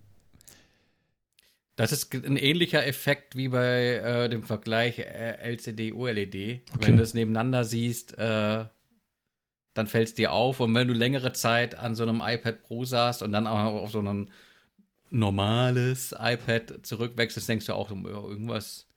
Das 1.78 1.92
ist 1.92 2.12
ein 2.12 2.36
ähnlicher 2.36 2.84
Effekt 2.84 3.36
wie 3.36 3.48
bei 3.48 3.94
äh, 3.94 4.28
dem 4.28 4.42
Vergleich 4.42 4.98
äh, 4.98 5.36
LCD-OLED. 5.40 6.34
Okay. 6.34 6.60
Wenn 6.80 6.96
du 6.96 7.04
es 7.04 7.14
nebeneinander 7.14 7.62
siehst, 7.62 8.18
äh, 8.18 8.64
dann 9.74 9.86
fällt 9.86 10.08
es 10.08 10.14
dir 10.14 10.32
auf. 10.32 10.58
Und 10.58 10.74
wenn 10.74 10.88
du 10.88 10.92
längere 10.92 11.32
Zeit 11.32 11.78
an 11.78 11.94
so 11.94 12.02
einem 12.02 12.20
iPad 12.20 12.64
Pro 12.64 12.84
saßt 12.84 13.22
und 13.22 13.30
dann 13.30 13.46
auch 13.46 13.74
auf 13.80 13.92
so 13.92 14.00
einem 14.00 14.26
normales 15.10 16.12
iPad 16.18 16.84
zurückwechselst, 16.84 17.48
denkst 17.48 17.66
du 17.66 17.74
auch, 17.74 17.92
irgendwas, 17.92 18.88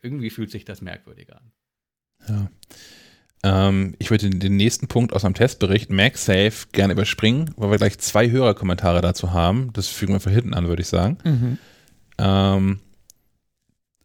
irgendwie 0.00 0.30
fühlt 0.30 0.50
sich 0.50 0.64
das 0.64 0.80
merkwürdig 0.80 1.28
an. 1.34 1.52
Ja. 2.30 3.68
Ähm, 3.68 3.94
ich 3.98 4.10
würde 4.10 4.30
den 4.30 4.56
nächsten 4.56 4.88
Punkt 4.88 5.12
aus 5.12 5.26
einem 5.26 5.34
Testbericht 5.34 5.90
MagSafe 5.90 6.68
gerne 6.72 6.94
überspringen, 6.94 7.50
weil 7.58 7.72
wir 7.72 7.76
gleich 7.76 7.98
zwei 7.98 8.30
Hörerkommentare 8.30 9.02
dazu 9.02 9.34
haben. 9.34 9.70
Das 9.74 9.88
fügen 9.88 10.14
wir 10.14 10.20
von 10.20 10.32
hinten 10.32 10.54
an, 10.54 10.66
würde 10.66 10.80
ich 10.80 10.88
sagen. 10.88 11.18
Mhm. 11.22 11.58
Ähm, 12.18 12.80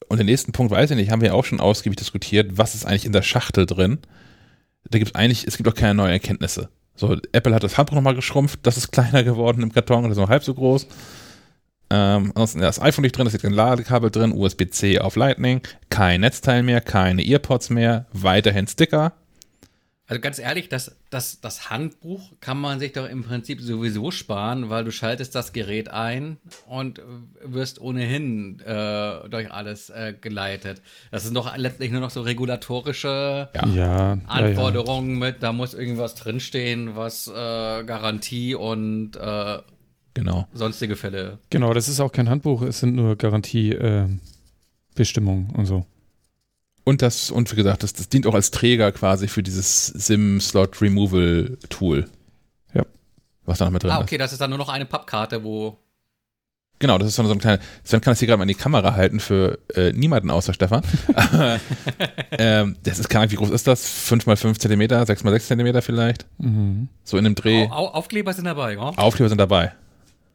und 0.07 0.18
den 0.18 0.26
nächsten 0.26 0.51
Punkt 0.51 0.72
weiß 0.72 0.91
ich 0.91 0.97
nicht, 0.97 1.12
haben 1.12 1.22
wir 1.22 1.34
auch 1.34 1.45
schon 1.45 1.62
ausgiebig 1.62 1.97
diskutiert, 1.97 2.57
was 2.57 2.76
ist 2.76 2.86
eigentlich 2.86 3.05
in 3.05 3.14
der 3.14 3.22
Schachtel 3.22 3.66
drin. 3.66 3.99
Da 4.89 4.99
gibt 4.99 5.12
es 5.12 5.16
eigentlich, 5.16 5.47
es 5.47 5.57
gibt 5.57 5.70
auch 5.70 5.74
keine 5.74 5.95
neuen 5.95 6.12
Erkenntnisse. 6.12 6.70
So, 6.95 7.18
Apple 7.32 7.55
hat 7.55 7.64
das 7.64 7.78
Handbuch 7.78 7.95
nochmal 7.95 8.16
geschrumpft, 8.16 8.59
das 8.64 8.78
ist 8.78 8.91
kleiner 8.91 9.24
geworden 9.24 9.64
im 9.64 9.72
Karton, 9.72 10.03
das 10.03 10.12
ist 10.12 10.18
noch 10.18 10.30
halb 10.30 10.43
so 10.43 10.53
groß. 10.53 10.88
Ähm, 11.89 12.32
ansonsten 12.36 12.59
das 12.59 12.82
iPhone 12.82 13.03
nicht 13.03 13.18
drin, 13.18 13.26
da 13.26 13.34
ist 13.34 13.45
ein 13.45 13.53
Ladekabel 13.53 14.12
drin, 14.12 14.32
USB-C 14.34 14.99
auf 14.99 15.16
Lightning, 15.16 15.62
kein 15.89 16.22
Netzteil 16.22 16.64
mehr, 16.64 16.82
keine 16.82 17.26
Earpods 17.26 17.70
mehr, 17.70 18.05
weiterhin 18.14 18.68
Sticker. 18.68 19.14
Also 20.12 20.20
ganz 20.20 20.39
ehrlich, 20.39 20.68
das, 20.68 20.97
das, 21.09 21.39
das 21.39 21.70
Handbuch 21.70 22.34
kann 22.41 22.59
man 22.59 22.82
sich 22.82 22.91
doch 22.91 23.07
im 23.07 23.24
Prinzip 23.24 23.62
sowieso 23.62 24.12
sparen, 24.12 24.70
weil 24.70 24.84
du 24.84 24.91
schaltest 24.91 25.36
das 25.36 25.53
Gerät 25.53 25.88
ein 25.88 26.36
und 26.68 27.01
wirst 27.41 27.80
ohnehin 27.80 28.59
äh, 28.59 29.30
durch 29.30 29.49
alles 29.49 29.89
äh, 29.89 30.14
geleitet. 30.20 30.82
Das 31.12 31.24
sind 31.24 31.34
doch 31.34 31.55
letztlich 31.55 31.91
nur 31.91 32.01
noch 32.01 32.09
so 32.09 32.24
regulatorische 32.24 33.47
ja. 33.55 33.68
Ja, 33.68 34.18
Anforderungen 34.28 35.12
ja, 35.12 35.28
mit, 35.28 35.43
da 35.43 35.53
muss 35.53 35.74
irgendwas 35.74 36.16
drinstehen, 36.16 36.97
was 36.97 37.28
äh, 37.28 37.84
Garantie 37.86 38.53
und 38.53 39.16
äh, 39.16 39.59
genau. 40.14 40.45
sonstige 40.51 40.97
Fälle. 40.97 41.39
Genau, 41.51 41.74
das 41.74 41.88
ist 41.88 42.01
auch 42.01 42.12
kein 42.12 42.28
Handbuch, 42.28 42.64
es 42.64 42.82
sind 42.82 42.95
nur 42.95 43.16
Garantiebestimmungen 43.16 45.51
äh, 45.53 45.57
und 45.57 45.68
so. 45.68 45.86
Und 46.84 47.01
das, 47.01 47.29
und 47.29 47.51
wie 47.51 47.55
gesagt, 47.55 47.84
das, 47.84 47.93
das 47.93 48.09
dient 48.09 48.25
auch 48.25 48.34
als 48.34 48.51
Träger 48.51 48.91
quasi 48.91 49.27
für 49.27 49.43
dieses 49.43 49.88
SIM-Slot-Removal-Tool. 49.88 52.09
Ja. 52.73 52.84
Was 53.45 53.59
da 53.59 53.65
noch 53.65 53.71
mit 53.71 53.84
drin 53.84 53.91
ist. 53.91 53.97
Ah, 53.97 54.01
okay, 54.01 54.17
das 54.17 54.32
ist 54.32 54.41
dann 54.41 54.49
nur 54.49 54.57
noch 54.57 54.69
eine 54.69 54.86
Pappkarte, 54.86 55.43
wo. 55.43 55.77
Genau, 56.79 56.97
das 56.97 57.09
ist 57.09 57.15
so 57.15 57.21
ein 57.21 57.38
kleiner. 57.38 57.61
Sven 57.84 58.01
kann 58.01 58.11
das 58.11 58.19
hier 58.19 58.27
gerade 58.27 58.39
mal 58.39 58.45
in 58.45 58.47
die 58.47 58.55
Kamera 58.55 58.95
halten 58.95 59.19
für 59.19 59.59
äh, 59.75 59.91
niemanden 59.91 60.32
außer 60.32 60.55
Stefan. 60.55 60.82
ähm, 62.32 62.75
das 62.82 62.97
ist 62.97 63.07
keine 63.07 63.21
Ahnung, 63.21 63.34
wie 63.34 63.36
groß 63.36 63.51
ist 63.51 63.67
das? 63.67 63.88
5 63.88 64.25
x 64.25 64.41
5 64.41 64.57
cm, 64.57 65.05
6 65.05 65.09
x 65.09 65.21
6 65.21 65.47
cm 65.47 65.82
vielleicht? 65.84 66.25
Mhm. 66.39 66.89
So 67.03 67.17
in 67.17 67.27
einem 67.27 67.36
Dreh. 67.36 67.67
Au 67.69 67.89
Aufkleber 67.89 68.34
sind 68.34 68.45
dabei, 68.45 68.73
ja? 68.73 68.82
Aufkleber 68.82 69.29
sind 69.29 69.38
dabei. 69.38 69.73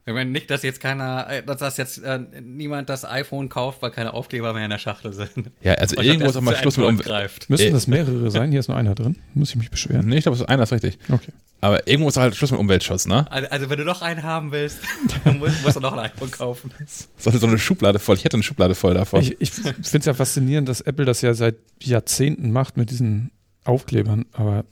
Ich 0.08 0.14
meine 0.14 0.30
nicht, 0.30 0.48
dass 0.50 0.62
jetzt 0.62 0.80
keiner, 0.80 1.26
äh, 1.28 1.42
dass 1.42 1.58
das 1.58 1.76
jetzt 1.78 1.98
äh, 1.98 2.20
niemand 2.40 2.88
das 2.88 3.04
iPhone 3.04 3.48
kauft, 3.48 3.82
weil 3.82 3.90
keine 3.90 4.14
Aufkleber 4.14 4.52
mehr 4.52 4.62
in 4.62 4.70
der 4.70 4.78
Schachtel 4.78 5.12
sind. 5.12 5.50
Ja, 5.60 5.74
also 5.74 6.00
irgendwo 6.00 6.28
ist 6.28 6.36
auch 6.36 6.42
mal 6.42 6.54
Schluss 6.54 6.76
mit 6.76 6.86
Umwelt. 6.86 7.50
Müssen 7.50 7.72
das 7.72 7.88
mehrere 7.88 8.30
sein? 8.30 8.52
Hier 8.52 8.60
ist 8.60 8.68
nur 8.68 8.76
einer 8.76 8.94
drin. 8.94 9.16
Muss 9.34 9.50
ich 9.50 9.56
mich 9.56 9.68
beschweren? 9.68 10.06
Nee, 10.06 10.18
ich 10.18 10.22
glaube, 10.22 10.48
einer 10.48 10.62
ist 10.62 10.72
richtig. 10.72 10.98
Okay. 11.10 11.32
Aber 11.60 11.88
irgendwo 11.88 12.08
ist 12.08 12.18
halt 12.18 12.36
Schluss 12.36 12.52
mit 12.52 12.60
Umweltschutz, 12.60 13.06
ne? 13.06 13.26
Also, 13.32 13.48
also 13.50 13.68
wenn 13.68 13.78
du 13.78 13.84
noch 13.84 14.00
einen 14.00 14.22
haben 14.22 14.52
willst, 14.52 14.78
dann 15.24 15.40
musst, 15.40 15.64
musst, 15.64 15.74
du 15.74 15.80
noch 15.80 15.94
ein 15.94 15.98
iPhone 15.98 16.30
kaufen. 16.30 16.70
So, 17.16 17.32
so 17.32 17.46
eine 17.46 17.58
Schublade 17.58 17.98
voll. 17.98 18.14
Ich 18.14 18.24
hätte 18.24 18.36
eine 18.36 18.44
Schublade 18.44 18.76
voll 18.76 18.94
davon. 18.94 19.20
Ich, 19.22 19.40
ich 19.40 19.50
finde 19.50 19.98
es 19.98 20.04
ja 20.04 20.14
faszinierend, 20.14 20.68
dass 20.68 20.82
Apple 20.82 21.04
das 21.04 21.20
ja 21.20 21.34
seit 21.34 21.56
Jahrzehnten 21.82 22.52
macht 22.52 22.76
mit 22.76 22.90
diesen 22.90 23.32
Aufklebern. 23.64 24.26
Aber 24.32 24.64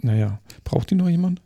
naja, 0.00 0.40
braucht 0.64 0.90
die 0.90 0.94
noch 0.94 1.10
jemand? 1.10 1.42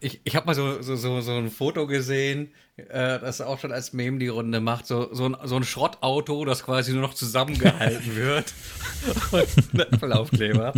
Ich, 0.00 0.20
ich 0.24 0.36
habe 0.36 0.46
mal 0.46 0.54
so, 0.54 0.80
so, 0.80 0.94
so, 0.96 1.20
so 1.20 1.32
ein 1.32 1.50
Foto 1.50 1.86
gesehen, 1.86 2.52
äh, 2.76 3.18
das 3.18 3.40
auch 3.40 3.58
schon 3.58 3.72
als 3.72 3.92
Meme 3.92 4.18
die 4.18 4.28
Runde 4.28 4.60
macht. 4.60 4.86
So, 4.86 5.12
so, 5.12 5.28
ein, 5.28 5.36
so 5.44 5.56
ein 5.56 5.64
Schrottauto, 5.64 6.44
das 6.44 6.64
quasi 6.64 6.92
nur 6.92 7.02
noch 7.02 7.14
zusammengehalten 7.14 8.14
wird. 8.16 8.54
und 9.32 9.74
ein 9.74 9.80
Apple-Aufkleber. 9.80 10.74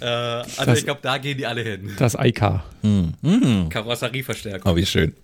äh, 0.00 0.04
also 0.04 0.64
das, 0.64 0.78
ich 0.78 0.84
glaube, 0.84 1.00
da 1.02 1.18
gehen 1.18 1.36
die 1.36 1.46
alle 1.46 1.62
hin. 1.62 1.92
Das 1.98 2.14
IK. 2.14 2.62
Mhm. 2.82 3.14
Mhm. 3.20 3.68
Karosserieverstärkung. 3.68 4.72
Oh, 4.72 4.76
wie 4.76 4.86
schön. 4.86 5.14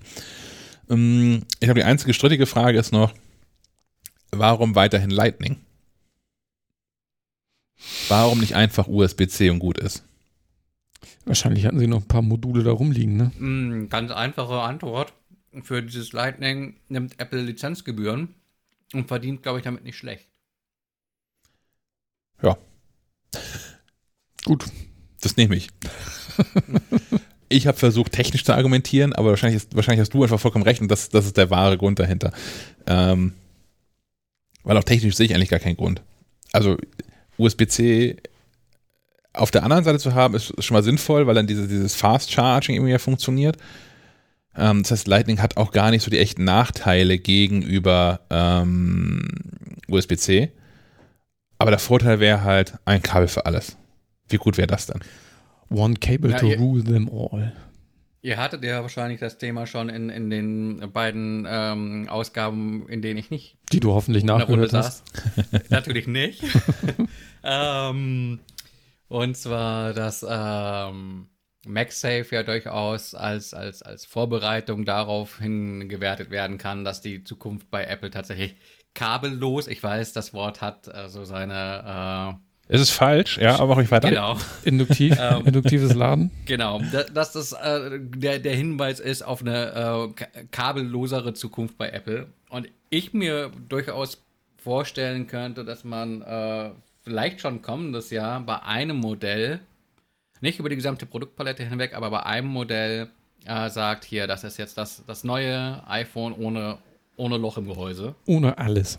Ähm, 0.91 1.43
ich 1.55 1.67
glaube, 1.67 1.81
die 1.81 1.85
einzige 1.85 2.13
strittige 2.13 2.45
Frage 2.47 2.79
ist 2.79 2.93
noch, 2.93 3.15
warum 4.31 4.75
weiterhin 4.75 5.11
Lightning? 5.11 5.65
Warum 8.09 8.41
nicht 8.41 8.55
einfach 8.55 8.87
USB-C 8.87 9.49
und 9.51 9.59
gut 9.59 9.79
ist? 9.79 10.05
Wahrscheinlich 11.27 11.65
hatten 11.65 11.79
sie 11.79 11.87
noch 11.87 12.03
ein 12.03 12.09
paar 12.09 12.23
Module 12.23 12.63
da 12.63 12.73
rumliegen, 12.73 13.17
ne? 13.17 13.33
Mm, 13.39 13.89
ganz 13.89 14.11
einfache 14.11 14.61
Antwort. 14.61 15.13
Für 15.63 15.83
dieses 15.83 16.13
Lightning 16.13 16.77
nimmt 16.89 17.19
Apple 17.21 17.41
Lizenzgebühren 17.41 18.35
und 18.93 19.09
verdient, 19.09 19.43
glaube 19.43 19.59
ich, 19.59 19.65
damit 19.65 19.85
nicht 19.85 19.97
schlecht. 19.97 20.29
Ja. 22.43 22.59
Gut. 24.45 24.67
Das 25.23 25.37
nehme 25.37 25.57
ich. 25.57 25.69
ich 27.49 27.67
habe 27.67 27.79
versucht, 27.79 28.13
technisch 28.13 28.45
zu 28.45 28.53
argumentieren, 28.53 29.15
aber 29.15 29.31
wahrscheinlich, 29.31 29.63
ist, 29.63 29.75
wahrscheinlich 29.75 30.01
hast 30.01 30.13
du 30.13 30.23
einfach 30.23 30.41
vollkommen 30.41 30.65
recht 30.65 30.83
und 30.83 30.91
das, 30.91 31.09
das 31.09 31.25
ist 31.25 31.37
der 31.37 31.51
wahre 31.51 31.79
Grund 31.79 31.99
dahinter. 31.99 32.33
Ähm, 32.87 33.33
weil 34.65 34.77
auch 34.77 34.85
technisch 34.85 35.15
sehe 35.15 35.27
ich 35.27 35.35
eigentlich 35.35 35.49
gar 35.49 35.61
keinen 35.61 35.77
Grund. 35.77 36.03
Also 36.53 36.77
USB-C 37.39 38.17
auf 39.35 39.51
der 39.51 39.63
anderen 39.65 39.85
Seite 39.85 39.99
zu 39.99 40.15
haben, 40.15 40.35
ist 40.35 40.63
schon 40.65 40.75
mal 40.75 40.83
sinnvoll, 40.83 41.27
weil 41.27 41.35
dann 41.35 41.47
diese, 41.47 41.69
dieses 41.69 41.95
Fast 41.95 42.31
Charging 42.33 42.77
irgendwie 42.77 42.93
ja 42.93 42.99
funktioniert. 42.99 43.57
Ähm, 44.57 44.83
das 44.83 44.93
heißt, 44.93 45.09
Lightning 45.09 45.41
hat 45.43 45.57
auch 45.57 45.73
gar 45.73 45.91
nicht 45.91 46.03
so 46.05 46.11
die 46.11 46.19
echten 46.19 46.45
Nachteile 46.45 47.19
gegenüber 47.19 48.21
ähm, 48.31 49.29
USB-C. 49.89 50.53
Aber 51.59 51.71
der 51.71 51.81
Vorteil 51.81 52.21
wäre 52.21 52.43
halt 52.45 52.75
ein 52.85 53.03
Kabel 53.03 53.29
für 53.29 53.47
alles. 53.47 53.77
Wie 54.29 54.37
gut 54.37 54.57
wäre 54.57 54.67
das 54.69 54.87
denn? 54.87 55.01
One 55.71 55.95
cable 55.95 56.31
Ja, 56.31 56.39
to 56.39 56.47
ihr- 56.49 56.59
rule 56.59 56.85
them 56.85 57.09
all. 57.09 57.53
Ihr 58.23 58.39
hattet 58.39 58.65
ja 58.65 58.81
wahrscheinlich 58.81 59.21
das 59.21 59.37
Thema 59.37 59.67
schon 59.67 59.91
in, 59.91 60.09
in 60.09 60.31
den 60.31 60.91
beiden 60.95 61.47
ähm, 61.47 62.07
Ausgaben, 62.09 62.89
in 62.89 63.03
denen 63.03 63.19
ich 63.19 63.29
nicht 63.31 63.59
Die 63.71 63.81
du 63.81 63.93
hoffentlich 63.93 64.23
in 64.23 64.29
der 64.29 64.37
Runde 64.37 64.63
nachgehört 64.63 64.73
hast. 64.73 65.03
saß. 65.51 65.61
Natürlich 65.69 66.07
nicht. 66.07 66.43
ähm, 67.45 68.39
und 69.15 69.37
zwar, 69.37 69.93
dass 69.93 70.25
ähm, 70.29 71.29
MagSafe 71.67 72.27
ja 72.33 72.43
durchaus 72.43 73.15
als, 73.15 73.55
als, 73.55 73.83
als 73.83 74.05
Vorbereitung 74.05 74.85
darauf 74.85 75.39
hingewertet 75.39 76.31
werden 76.31 76.59
kann, 76.59 76.85
dass 76.85 77.01
die 77.01 77.25
Zukunft 77.25 77.71
bei 77.71 77.85
Apple 77.85 78.11
tatsächlich 78.11 78.57
kabellos, 78.95 79.67
ich 79.69 79.83
weiß, 79.83 80.13
das 80.13 80.35
Wort 80.35 80.61
hat 80.61 80.89
also 80.93 81.25
seine, 81.25 82.39
Es 82.69 82.81
ist 82.81 82.91
falsch, 82.91 83.39
ja, 83.39 83.59
aber 83.59 83.75
auch 83.75 83.81
ich 83.81 83.89
äh, 83.89 83.91
weiter. 83.93 84.09
genau, 84.09 84.37
Induktiv, 84.65 85.17
Ähm. 85.21 85.47
induktives 85.47 85.95
Laden. 85.95 86.31
genau, 86.45 86.81
da- 86.93 87.05
dass 87.05 87.33
das 87.33 87.53
äh, 87.53 87.99
der, 88.01 88.39
der 88.41 88.55
Hinweis 88.57 89.01
ist 89.01 89.23
auf 89.23 89.41
eine 89.43 89.69
äh, 89.69 90.13
ka- 90.15 90.27
kabellosere 90.51 91.35
Zukunft 91.35 91.77
bei 91.79 91.89
Apple. 91.91 92.27
Und 92.51 92.69
ich 92.91 93.13
mir 93.15 93.51
durchaus 93.69 94.21
vorstellen 94.57 95.27
könnte, 95.27 95.65
dass 95.65 95.85
man 95.85 96.23
äh, 96.23 96.71
vielleicht 97.05 97.41
schon 97.41 97.63
kommendes 97.63 98.11
Jahr 98.11 98.41
bei 98.41 98.63
einem 98.63 98.97
Modell, 98.97 99.61
nicht 100.41 100.59
über 100.59 100.69
die 100.69 100.77
gesamte 100.77 101.07
Produktpalette 101.07 101.65
hinweg, 101.65 101.95
aber 101.95 102.11
bei 102.11 102.23
einem 102.25 102.49
Modell 102.49 103.11
äh, 103.45 103.71
sagt, 103.71 104.05
hier, 104.05 104.27
das 104.27 104.45
ist 104.45 104.59
jetzt 104.59 104.77
das, 104.79 105.05
das 105.07 105.25
neue 105.25 105.87
iPhone 105.87 106.33
ohne, 106.33 106.79
ohne 107.17 107.37
Loch 107.37 107.59
im 107.59 107.67
Gehäuse. 107.67 108.15
Ohne 108.27 108.59
alles. 108.59 108.99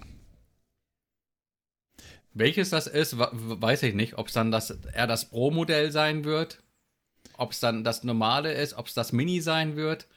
Welches 2.33 2.69
das 2.69 2.87
ist, 2.87 3.17
weiß 3.17 3.83
ich 3.83 3.95
nicht. 3.95 4.17
Ob 4.17 4.27
es 4.27 4.33
dann 4.33 4.51
das, 4.51 4.69
eher 4.93 5.07
das 5.07 5.25
Pro-Modell 5.25 5.91
sein 5.91 6.25
wird, 6.25 6.61
ob 7.37 7.51
es 7.51 7.59
dann 7.59 7.83
das 7.83 8.03
normale 8.03 8.53
ist, 8.53 8.77
ob 8.77 8.87
es 8.87 8.93
das 8.93 9.13
Mini 9.13 9.41
sein 9.41 9.75
wird, 9.75 10.07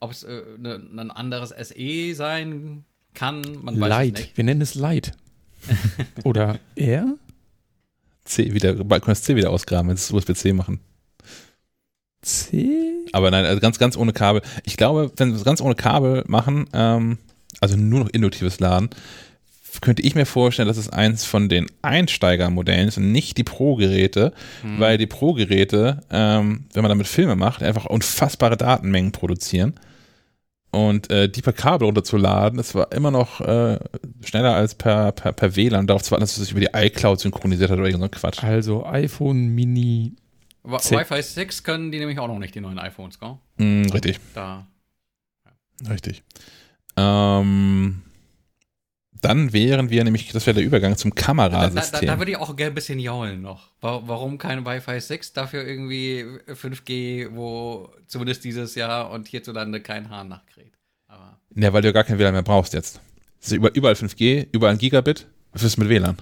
ob 0.00 0.10
es 0.10 0.24
äh, 0.24 0.42
ne, 0.58 0.74
ein 0.74 1.10
anderes 1.10 1.50
SE 1.50 2.14
sein 2.14 2.84
kann, 3.14 3.42
man 3.62 3.80
weiß 3.80 3.82
es 3.84 3.88
Light. 3.88 4.12
nicht. 4.14 4.36
Wir 4.36 4.44
nennen 4.44 4.60
es 4.60 4.74
Light. 4.74 5.12
Oder 6.24 6.58
Air? 6.76 7.16
C 8.28 8.52
wieder, 8.54 8.74
bald 8.74 9.02
können 9.02 9.08
wir 9.08 9.18
das 9.18 9.22
C 9.22 9.36
wieder 9.36 9.50
ausgraben, 9.50 9.90
jetzt 9.90 10.12
USB-C 10.12 10.52
machen. 10.52 10.80
C? 12.22 12.68
Aber 13.12 13.30
nein, 13.30 13.44
also 13.44 13.60
ganz, 13.60 13.78
ganz 13.78 13.96
ohne 13.96 14.12
Kabel. 14.12 14.42
Ich 14.64 14.76
glaube, 14.76 15.10
wenn 15.16 15.30
wir 15.30 15.36
es 15.36 15.44
ganz 15.44 15.60
ohne 15.60 15.74
Kabel 15.74 16.24
machen, 16.26 16.66
ähm, 16.72 17.18
also 17.60 17.76
nur 17.76 18.00
noch 18.00 18.10
induktives 18.10 18.60
Laden, 18.60 18.90
könnte 19.80 20.02
ich 20.02 20.14
mir 20.14 20.26
vorstellen, 20.26 20.68
dass 20.68 20.76
es 20.76 20.88
eins 20.88 21.24
von 21.24 21.48
den 21.48 21.66
Einsteigermodellen 21.82 22.88
ist 22.88 22.96
und 22.96 23.12
nicht 23.12 23.36
die 23.36 23.44
Pro-Geräte, 23.44 24.32
weil 24.78 24.98
die 24.98 25.06
Pro-Geräte, 25.06 26.00
ähm, 26.10 26.64
wenn 26.72 26.82
man 26.82 26.88
damit 26.88 27.06
Filme 27.06 27.36
macht, 27.36 27.62
einfach 27.62 27.84
unfassbare 27.86 28.56
Datenmengen 28.56 29.12
produzieren. 29.12 29.74
Und 30.70 31.10
äh, 31.10 31.28
die 31.28 31.40
per 31.40 31.54
Kabel 31.54 31.86
runterzuladen, 31.86 32.58
das 32.58 32.74
war 32.74 32.92
immer 32.92 33.10
noch 33.10 33.40
äh, 33.40 33.78
schneller 34.22 34.54
als 34.54 34.74
per, 34.74 35.12
per, 35.12 35.32
per 35.32 35.56
WLAN. 35.56 35.86
Darauf 35.86 36.02
zu 36.02 36.10
warten, 36.10 36.22
dass 36.22 36.36
es 36.36 36.44
sich 36.44 36.50
über 36.50 36.60
die 36.60 36.68
iCloud 36.74 37.20
synchronisiert 37.20 37.70
hat 37.70 37.78
oder 37.78 37.86
irgend 37.86 38.00
so 38.00 38.04
ein 38.04 38.10
Quatsch. 38.10 38.44
Also 38.44 38.84
iPhone 38.84 39.48
Mini. 39.48 40.12
Wi-Fi 40.64 41.22
6 41.22 41.62
können 41.62 41.90
die 41.90 41.98
nämlich 41.98 42.18
auch 42.18 42.28
noch 42.28 42.38
nicht, 42.38 42.54
die 42.54 42.60
neuen 42.60 42.78
iPhones, 42.78 43.18
gell? 43.18 43.38
Mm, 43.56 43.90
richtig. 43.90 44.20
Da. 44.34 44.66
Richtig. 45.88 46.22
Ähm, 46.96 48.02
dann 49.20 49.52
wären 49.52 49.90
wir 49.90 50.04
nämlich, 50.04 50.30
das 50.32 50.46
wäre 50.46 50.54
der 50.54 50.64
Übergang 50.64 50.96
zum 50.96 51.10
Da, 51.14 51.16
da, 51.16 51.22
da, 51.24 51.26
Kamerasystem. 51.26 52.06
da 52.06 52.18
würde 52.18 52.30
ich 52.32 52.36
auch 52.36 52.54
gerne 52.56 52.72
ein 52.72 52.74
bisschen 52.74 52.98
jaulen 52.98 53.40
noch. 53.42 53.70
Wa- 53.80 54.02
Warum 54.06 54.38
kein 54.38 54.64
Wi-Fi 54.64 55.00
6, 55.00 55.32
dafür 55.32 55.66
irgendwie 55.66 56.24
5G, 56.48 57.28
wo 57.34 57.90
zumindest 58.06 58.44
dieses 58.44 58.74
Jahr 58.74 59.10
und 59.10 59.28
hierzulande 59.28 59.80
kein 59.80 60.10
Hahn 60.10 60.28
nachkriegt. 60.28 60.76
Aber 61.06 61.38
ja, 61.54 61.72
weil 61.72 61.82
du 61.82 61.92
gar 61.92 62.04
kein 62.04 62.18
WLAN 62.18 62.32
mehr 62.34 62.42
brauchst 62.42 62.74
jetzt. 62.74 63.00
Überall 63.50 63.94
5G, 63.94 64.48
überall 64.52 64.72
ein 64.74 64.78
Gigabit. 64.78 65.26
Was 65.52 65.62
ist 65.62 65.76
mit 65.78 65.88
WLAN? 65.88 66.16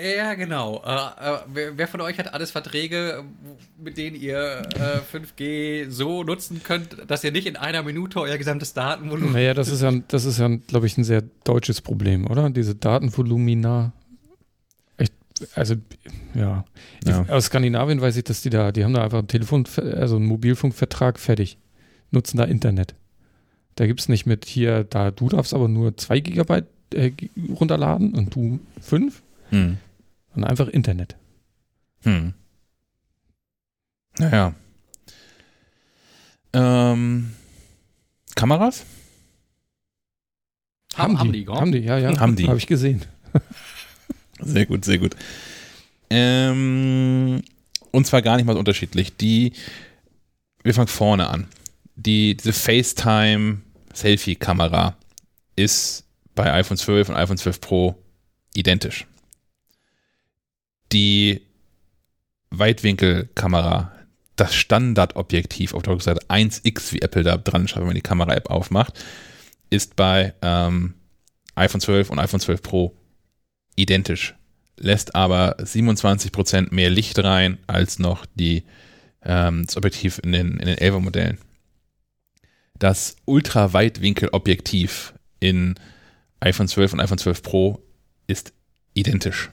Ja, 0.00 0.34
genau. 0.34 0.82
Äh, 0.84 0.90
äh, 0.90 1.38
wer, 1.52 1.78
wer 1.78 1.88
von 1.88 2.00
euch 2.00 2.18
hat 2.18 2.32
alles 2.32 2.50
Verträge, 2.50 3.24
mit 3.78 3.98
denen 3.98 4.16
ihr 4.16 4.62
äh, 4.74 5.16
5G 5.16 5.90
so 5.90 6.22
nutzen 6.22 6.62
könnt, 6.62 6.96
dass 7.08 7.22
ihr 7.24 7.32
nicht 7.32 7.46
in 7.46 7.56
einer 7.56 7.82
Minute 7.82 8.20
euer 8.20 8.38
gesamtes 8.38 8.72
Datenvolumen. 8.72 9.32
Naja, 9.32 9.54
das 9.54 9.68
ist 9.68 9.82
ja, 9.82 9.92
das 10.08 10.24
ist 10.24 10.38
ja, 10.38 10.48
glaube 10.48 10.86
ich, 10.86 10.96
ein 10.96 11.04
sehr 11.04 11.22
deutsches 11.44 11.80
Problem, 11.80 12.26
oder? 12.26 12.48
Diese 12.50 12.74
Datenvolumina. 12.74 13.92
Ich, 14.98 15.10
also, 15.54 15.74
ja. 16.34 16.64
Ja. 17.04 17.26
Aus 17.28 17.46
Skandinavien 17.46 18.00
weiß 18.00 18.16
ich, 18.16 18.24
dass 18.24 18.42
die 18.42 18.50
da, 18.50 18.72
die 18.72 18.84
haben 18.84 18.94
da 18.94 19.04
einfach 19.04 19.18
einen 19.18 19.28
Telefon, 19.28 19.66
also 19.76 20.16
einen 20.16 20.26
Mobilfunkvertrag 20.26 21.18
fertig. 21.18 21.58
Nutzen 22.10 22.38
da 22.38 22.44
Internet. 22.44 22.94
Da 23.76 23.86
gibt 23.86 24.00
es 24.00 24.08
nicht 24.08 24.26
mit 24.26 24.44
hier, 24.44 24.84
da 24.84 25.10
du 25.10 25.28
darfst 25.28 25.54
aber 25.54 25.68
nur 25.68 25.96
2 25.96 26.20
Gigabyte 26.20 26.66
äh, 26.92 27.12
runterladen 27.54 28.14
und 28.14 28.34
du 28.34 28.58
5 28.80 29.22
Hm. 29.50 29.78
Und 30.34 30.44
einfach 30.44 30.68
Internet. 30.68 31.16
Hm. 32.02 32.34
Naja. 34.18 34.54
Ähm, 36.52 37.34
Kameras? 38.34 38.84
Haben, 40.96 41.18
haben 41.18 41.32
die, 41.32 41.44
gell? 41.44 41.54
Haben 41.54 41.72
die, 41.72 41.78
ja, 41.78 41.98
ja. 41.98 42.18
Haben 42.18 42.36
die. 42.36 42.48
Habe 42.48 42.58
ich 42.58 42.66
gesehen. 42.66 43.02
Sehr 44.42 44.66
gut, 44.66 44.86
sehr 44.86 44.96
gut. 44.98 45.14
Ähm, 46.08 47.42
und 47.90 48.06
zwar 48.06 48.22
gar 48.22 48.36
nicht 48.36 48.46
mal 48.46 48.54
so 48.54 48.58
unterschiedlich. 48.58 49.14
Die, 49.16 49.52
wir 50.62 50.72
fangen 50.72 50.88
vorne 50.88 51.28
an. 51.28 51.46
Die, 51.94 52.34
diese 52.36 52.54
FaceTime-Selfie-Kamera 52.54 54.96
ist 55.56 56.04
bei 56.34 56.50
iPhone 56.54 56.78
12 56.78 57.10
und 57.10 57.16
iPhone 57.16 57.36
12 57.36 57.60
Pro 57.60 58.02
identisch. 58.54 59.06
Die 60.92 61.42
Weitwinkelkamera, 62.50 63.92
das 64.36 64.54
Standardobjektiv 64.54 65.74
auf 65.74 65.82
der 65.82 65.92
Rückseite 65.94 66.26
1x, 66.28 66.92
wie 66.92 67.02
Apple 67.02 67.22
da 67.22 67.36
dran 67.36 67.68
schreibt, 67.68 67.80
wenn 67.82 67.88
man 67.88 67.94
die 67.94 68.00
Kamera-App 68.00 68.50
aufmacht, 68.50 69.04
ist 69.70 69.96
bei 69.96 70.34
ähm, 70.42 70.94
iPhone 71.54 71.80
12 71.80 72.10
und 72.10 72.18
iPhone 72.18 72.40
12 72.40 72.62
Pro 72.62 72.96
identisch, 73.76 74.34
lässt 74.76 75.14
aber 75.14 75.56
27% 75.58 76.74
mehr 76.74 76.90
Licht 76.90 77.18
rein 77.18 77.58
als 77.66 77.98
noch 77.98 78.26
die, 78.34 78.64
ähm, 79.22 79.66
das 79.66 79.76
Objektiv 79.76 80.20
in 80.24 80.32
den, 80.32 80.58
in 80.58 80.66
den 80.66 80.76
11er 80.76 81.00
Modellen. 81.00 81.38
Das 82.78 83.16
Ultraweitwinkelobjektiv 83.26 85.14
in 85.38 85.74
iPhone 86.40 86.66
12 86.66 86.94
und 86.94 87.00
iPhone 87.00 87.18
12 87.18 87.42
Pro 87.42 87.82
ist 88.26 88.52
identisch. 88.94 89.50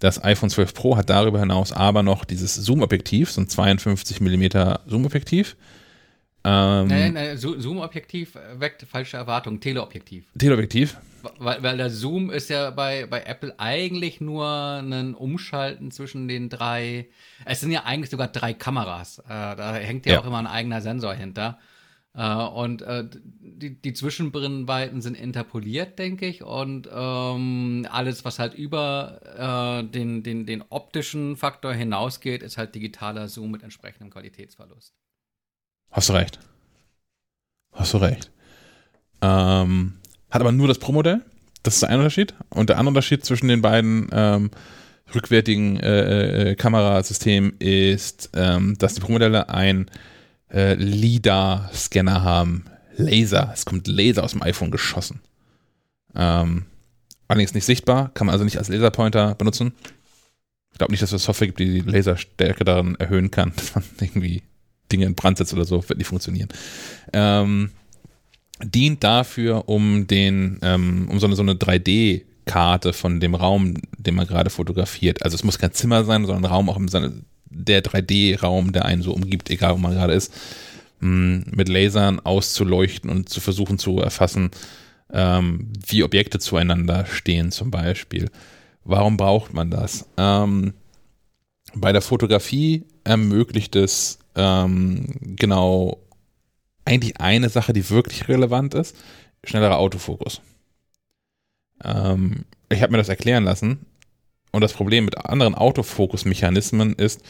Das 0.00 0.22
iPhone 0.22 0.50
12 0.50 0.74
Pro 0.74 0.96
hat 0.96 1.08
darüber 1.08 1.38
hinaus 1.40 1.72
aber 1.72 2.02
noch 2.02 2.24
dieses 2.24 2.54
Zoom-Objektiv, 2.56 3.30
so 3.30 3.40
ein 3.40 3.48
52 3.48 4.20
mm 4.20 4.46
Zoom-Objektiv. 4.86 5.56
Ähm, 6.46 6.88
Nein, 6.88 7.12
nein, 7.14 7.38
Zo- 7.38 7.58
Zoom-Objektiv 7.58 8.36
weckt 8.56 8.82
falsche 8.82 9.16
Erwartungen. 9.16 9.60
Teleobjektiv. 9.60 10.26
Teleobjektiv. 10.38 10.98
Weil, 11.38 11.62
weil 11.62 11.76
der 11.78 11.88
Zoom 11.88 12.28
ist 12.30 12.50
ja 12.50 12.68
bei, 12.70 13.06
bei 13.06 13.22
Apple 13.22 13.54
eigentlich 13.56 14.20
nur 14.20 14.46
ein 14.46 15.14
Umschalten 15.14 15.90
zwischen 15.90 16.28
den 16.28 16.50
drei. 16.50 17.06
Es 17.46 17.60
sind 17.60 17.70
ja 17.70 17.84
eigentlich 17.84 18.10
sogar 18.10 18.28
drei 18.28 18.52
Kameras. 18.52 19.20
Äh, 19.20 19.22
da 19.30 19.74
hängt 19.76 20.04
ja, 20.04 20.14
Ja. 20.14 20.20
auch 20.20 20.26
immer 20.26 20.36
ein 20.38 20.46
eigener 20.46 20.82
Sensor 20.82 21.14
hinter. 21.14 21.58
Äh, 22.14 22.34
und 22.34 22.82
äh, 22.82 23.04
die, 23.10 23.80
die 23.80 23.92
Zwischenbrennweiten 23.92 25.02
sind 25.02 25.16
interpoliert, 25.16 25.98
denke 25.98 26.26
ich. 26.26 26.42
Und 26.42 26.88
ähm, 26.92 27.86
alles, 27.90 28.24
was 28.24 28.38
halt 28.38 28.54
über 28.54 29.82
äh, 29.82 29.90
den, 29.90 30.22
den, 30.22 30.46
den 30.46 30.62
optischen 30.70 31.36
Faktor 31.36 31.74
hinausgeht, 31.74 32.42
ist 32.42 32.56
halt 32.56 32.74
digitaler 32.74 33.28
Zoom 33.28 33.50
mit 33.50 33.62
entsprechendem 33.62 34.10
Qualitätsverlust. 34.10 34.94
Hast 35.90 36.08
du 36.08 36.12
recht. 36.12 36.38
Hast 37.72 37.94
du 37.94 37.98
recht. 37.98 38.30
Ähm, 39.20 39.94
hat 40.30 40.40
aber 40.40 40.52
nur 40.52 40.68
das 40.68 40.78
Pro-Modell. 40.78 41.22
Das 41.62 41.74
ist 41.74 41.82
der 41.82 41.88
eine 41.88 41.98
Unterschied. 41.98 42.34
Und 42.50 42.68
der 42.68 42.78
andere 42.78 42.90
Unterschied 42.90 43.24
zwischen 43.24 43.48
den 43.48 43.62
beiden 43.62 44.08
ähm, 44.12 44.50
rückwärtigen 45.14 45.78
äh, 45.78 46.50
äh, 46.50 46.54
Kamerasystemen 46.54 47.56
ist, 47.58 48.30
ähm, 48.34 48.76
dass 48.78 48.94
die 48.94 49.00
Pro-Modelle 49.00 49.48
ein 49.48 49.90
äh, 50.54 50.74
LIDAR-Scanner 50.74 52.22
haben. 52.22 52.64
Laser. 52.96 53.50
Es 53.52 53.64
kommt 53.64 53.88
Laser 53.88 54.22
aus 54.22 54.32
dem 54.32 54.42
iPhone 54.42 54.70
geschossen. 54.70 55.20
Ähm, 56.14 56.66
allerdings 57.26 57.54
nicht 57.54 57.64
sichtbar, 57.64 58.10
kann 58.14 58.26
man 58.26 58.34
also 58.34 58.44
nicht 58.44 58.58
als 58.58 58.68
Laserpointer 58.68 59.34
benutzen. 59.34 59.72
Ich 60.72 60.78
glaube 60.78 60.92
nicht, 60.92 61.02
dass 61.02 61.12
es 61.12 61.24
Software 61.24 61.48
gibt, 61.48 61.58
die 61.58 61.82
die 61.82 61.90
Laserstärke 61.90 62.64
darin 62.64 62.94
erhöhen 62.96 63.30
kann, 63.30 63.52
dass 63.56 63.74
man 63.74 63.84
irgendwie 64.00 64.42
Dinge 64.92 65.06
in 65.06 65.14
Brand 65.14 65.38
setzt 65.38 65.52
oder 65.52 65.64
so, 65.64 65.88
wird 65.88 65.98
nicht 65.98 66.08
funktionieren. 66.08 66.48
Ähm, 67.12 67.70
dient 68.62 69.02
dafür, 69.02 69.68
um 69.68 70.06
den, 70.06 70.58
ähm, 70.62 71.08
um 71.10 71.18
so 71.18 71.26
eine, 71.26 71.34
so 71.34 71.42
eine 71.42 71.58
Karte 72.46 72.92
von 72.92 73.20
dem 73.20 73.34
Raum, 73.34 73.74
den 73.96 74.14
man 74.14 74.26
gerade 74.26 74.50
fotografiert. 74.50 75.22
Also 75.22 75.34
es 75.34 75.44
muss 75.44 75.58
kein 75.58 75.72
Zimmer 75.72 76.04
sein, 76.04 76.26
sondern 76.26 76.44
ein 76.44 76.52
Raum 76.52 76.68
auch 76.68 76.76
im 76.76 76.88
Sinne 76.88 77.24
der 77.54 77.82
3D-Raum, 77.82 78.72
der 78.72 78.84
einen 78.84 79.02
so 79.02 79.12
umgibt, 79.12 79.50
egal 79.50 79.74
wo 79.74 79.78
man 79.78 79.94
gerade 79.94 80.12
ist, 80.12 80.32
mh, 81.00 81.44
mit 81.50 81.68
Lasern 81.68 82.20
auszuleuchten 82.20 83.10
und 83.10 83.28
zu 83.28 83.40
versuchen 83.40 83.78
zu 83.78 83.98
erfassen, 84.00 84.50
ähm, 85.12 85.72
wie 85.86 86.02
Objekte 86.02 86.38
zueinander 86.38 87.06
stehen 87.06 87.52
zum 87.52 87.70
Beispiel. 87.70 88.30
Warum 88.84 89.16
braucht 89.16 89.54
man 89.54 89.70
das? 89.70 90.06
Ähm, 90.16 90.74
bei 91.74 91.92
der 91.92 92.02
Fotografie 92.02 92.84
ermöglicht 93.04 93.76
es 93.76 94.18
ähm, 94.34 95.06
genau 95.36 95.98
eigentlich 96.84 97.18
eine 97.20 97.48
Sache, 97.48 97.72
die 97.72 97.88
wirklich 97.90 98.28
relevant 98.28 98.74
ist, 98.74 98.94
schnellerer 99.42 99.78
Autofokus. 99.78 100.42
Ich 101.82 102.82
habe 102.82 102.92
mir 102.92 102.98
das 102.98 103.08
erklären 103.08 103.44
lassen 103.44 103.84
und 104.54 104.60
das 104.60 104.72
Problem 104.72 105.04
mit 105.04 105.18
anderen 105.18 105.54
Autofokus-Mechanismen 105.54 106.94
ist, 106.94 107.22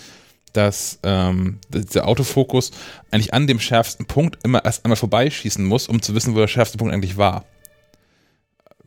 dass 0.52 0.98
ähm, 1.02 1.58
der 1.70 2.06
Autofokus 2.06 2.70
eigentlich 3.10 3.32
an 3.34 3.46
dem 3.46 3.58
schärfsten 3.58 4.06
Punkt 4.06 4.38
immer 4.44 4.64
erst 4.64 4.84
einmal 4.84 4.96
vorbeischießen 4.96 5.64
muss, 5.64 5.88
um 5.88 6.02
zu 6.02 6.14
wissen, 6.14 6.34
wo 6.34 6.38
der 6.38 6.48
schärfste 6.48 6.78
Punkt 6.78 6.92
eigentlich 6.92 7.16
war. 7.16 7.44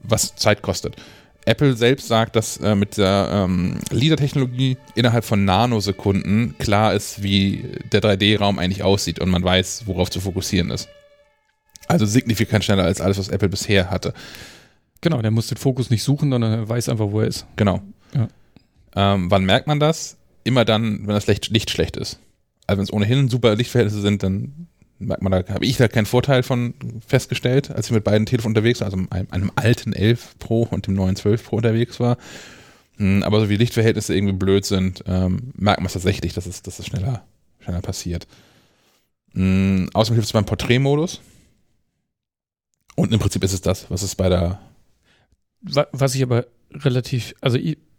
Was 0.04 0.36
Zeit 0.36 0.62
kostet. 0.62 0.96
Apple 1.46 1.76
selbst 1.76 2.08
sagt, 2.08 2.36
dass 2.36 2.58
äh, 2.58 2.76
mit 2.76 2.98
der 2.98 3.30
ähm, 3.32 3.80
LIDAR-Technologie 3.90 4.78
innerhalb 4.96 5.26
von 5.26 5.44
Nanosekunden 5.44 6.56
klar 6.60 6.94
ist, 6.94 7.24
wie 7.24 7.64
der 7.92 8.02
3D-Raum 8.02 8.60
eigentlich 8.60 8.84
aussieht 8.84 9.20
und 9.20 9.30
man 9.30 9.44
weiß, 9.44 9.88
worauf 9.88 10.12
zu 10.12 10.20
fokussieren 10.20 10.70
ist. 10.70 10.90
Also 11.88 12.06
signifikant 12.06 12.66
schneller 12.66 12.84
als 12.84 13.02
alles, 13.02 13.18
was 13.18 13.30
Apple 13.30 13.50
bisher 13.50 13.90
hatte. 13.90 14.14
Genau, 15.02 15.22
der 15.22 15.32
muss 15.32 15.48
den 15.48 15.58
Fokus 15.58 15.90
nicht 15.90 16.04
suchen, 16.04 16.32
sondern 16.32 16.52
er 16.52 16.70
weiß 16.70 16.90
einfach, 16.90 17.12
wo 17.12 17.22
er 17.22 17.28
ist. 17.28 17.46
Genau. 17.56 17.82
Ja. 18.14 18.28
Ähm, 18.96 19.30
wann 19.32 19.46
merkt 19.46 19.68
man 19.68 19.80
das? 19.80 20.18
Immer 20.44 20.66
dann, 20.66 21.08
wenn 21.08 21.14
das 21.14 21.28
Licht, 21.28 21.50
Licht 21.50 21.70
schlecht 21.70 21.98
ist. 21.98 22.20
Also 22.66 22.78
wenn 22.80 22.84
es 22.84 22.94
ohnehin 22.94 23.30
super 23.30 23.56
Lichtverhältnisse 23.56 24.02
sind, 24.02 24.24
dann 24.24 24.68
merkt 25.00 25.22
man, 25.22 25.32
da 25.32 25.54
habe 25.54 25.66
ich 25.66 25.78
da 25.78 25.88
keinen 25.88 26.06
Vorteil 26.06 26.44
von 26.44 26.74
festgestellt, 27.06 27.72
als 27.72 27.88
ich 27.88 27.92
mit 27.92 28.04
beiden 28.04 28.26
Telefonen 28.26 28.56
unterwegs 28.56 28.80
war, 28.82 28.86
also 28.86 28.98
einem, 29.10 29.28
einem 29.30 29.52
alten 29.56 29.94
11 29.94 30.40
Pro 30.40 30.64
und 30.64 30.88
dem 30.88 30.96
neuen 30.96 31.16
12 31.16 31.46
Pro 31.46 31.58
unterwegs 31.58 32.00
war. 32.00 32.18
Hm, 32.98 33.24
aber 33.24 33.40
so 33.40 33.50
wie 33.50 33.58
Lichtverhältnisse 33.58 34.16
irgendwie 34.16 34.34
blöd 34.34 34.66
sind, 34.66 35.04
ähm, 35.08 35.54
merkt 35.56 35.80
man 35.80 35.88
es 35.88 35.94
tatsächlich, 35.94 36.34
dass 36.34 36.46
es, 36.46 36.64
dass 36.64 36.80
es 36.80 36.86
schneller, 36.88 37.24
schneller 37.60 37.82
passiert. 37.82 38.28
Mhm, 39.34 39.90
außerdem 39.94 40.16
hilft 40.16 40.30
es 40.30 40.34
beim 40.34 40.46
Porträtmodus. 40.46 41.22
Und 42.96 43.14
im 43.14 43.20
Prinzip 43.20 43.44
ist 43.44 43.54
es 43.54 43.62
das, 43.62 43.92
was 43.92 44.02
es 44.02 44.16
bei 44.16 44.30
der. 44.30 44.60
Was 45.62 46.16
ich 46.16 46.24
aber 46.24 46.48
relativ, 46.72 47.36
also 47.42 47.58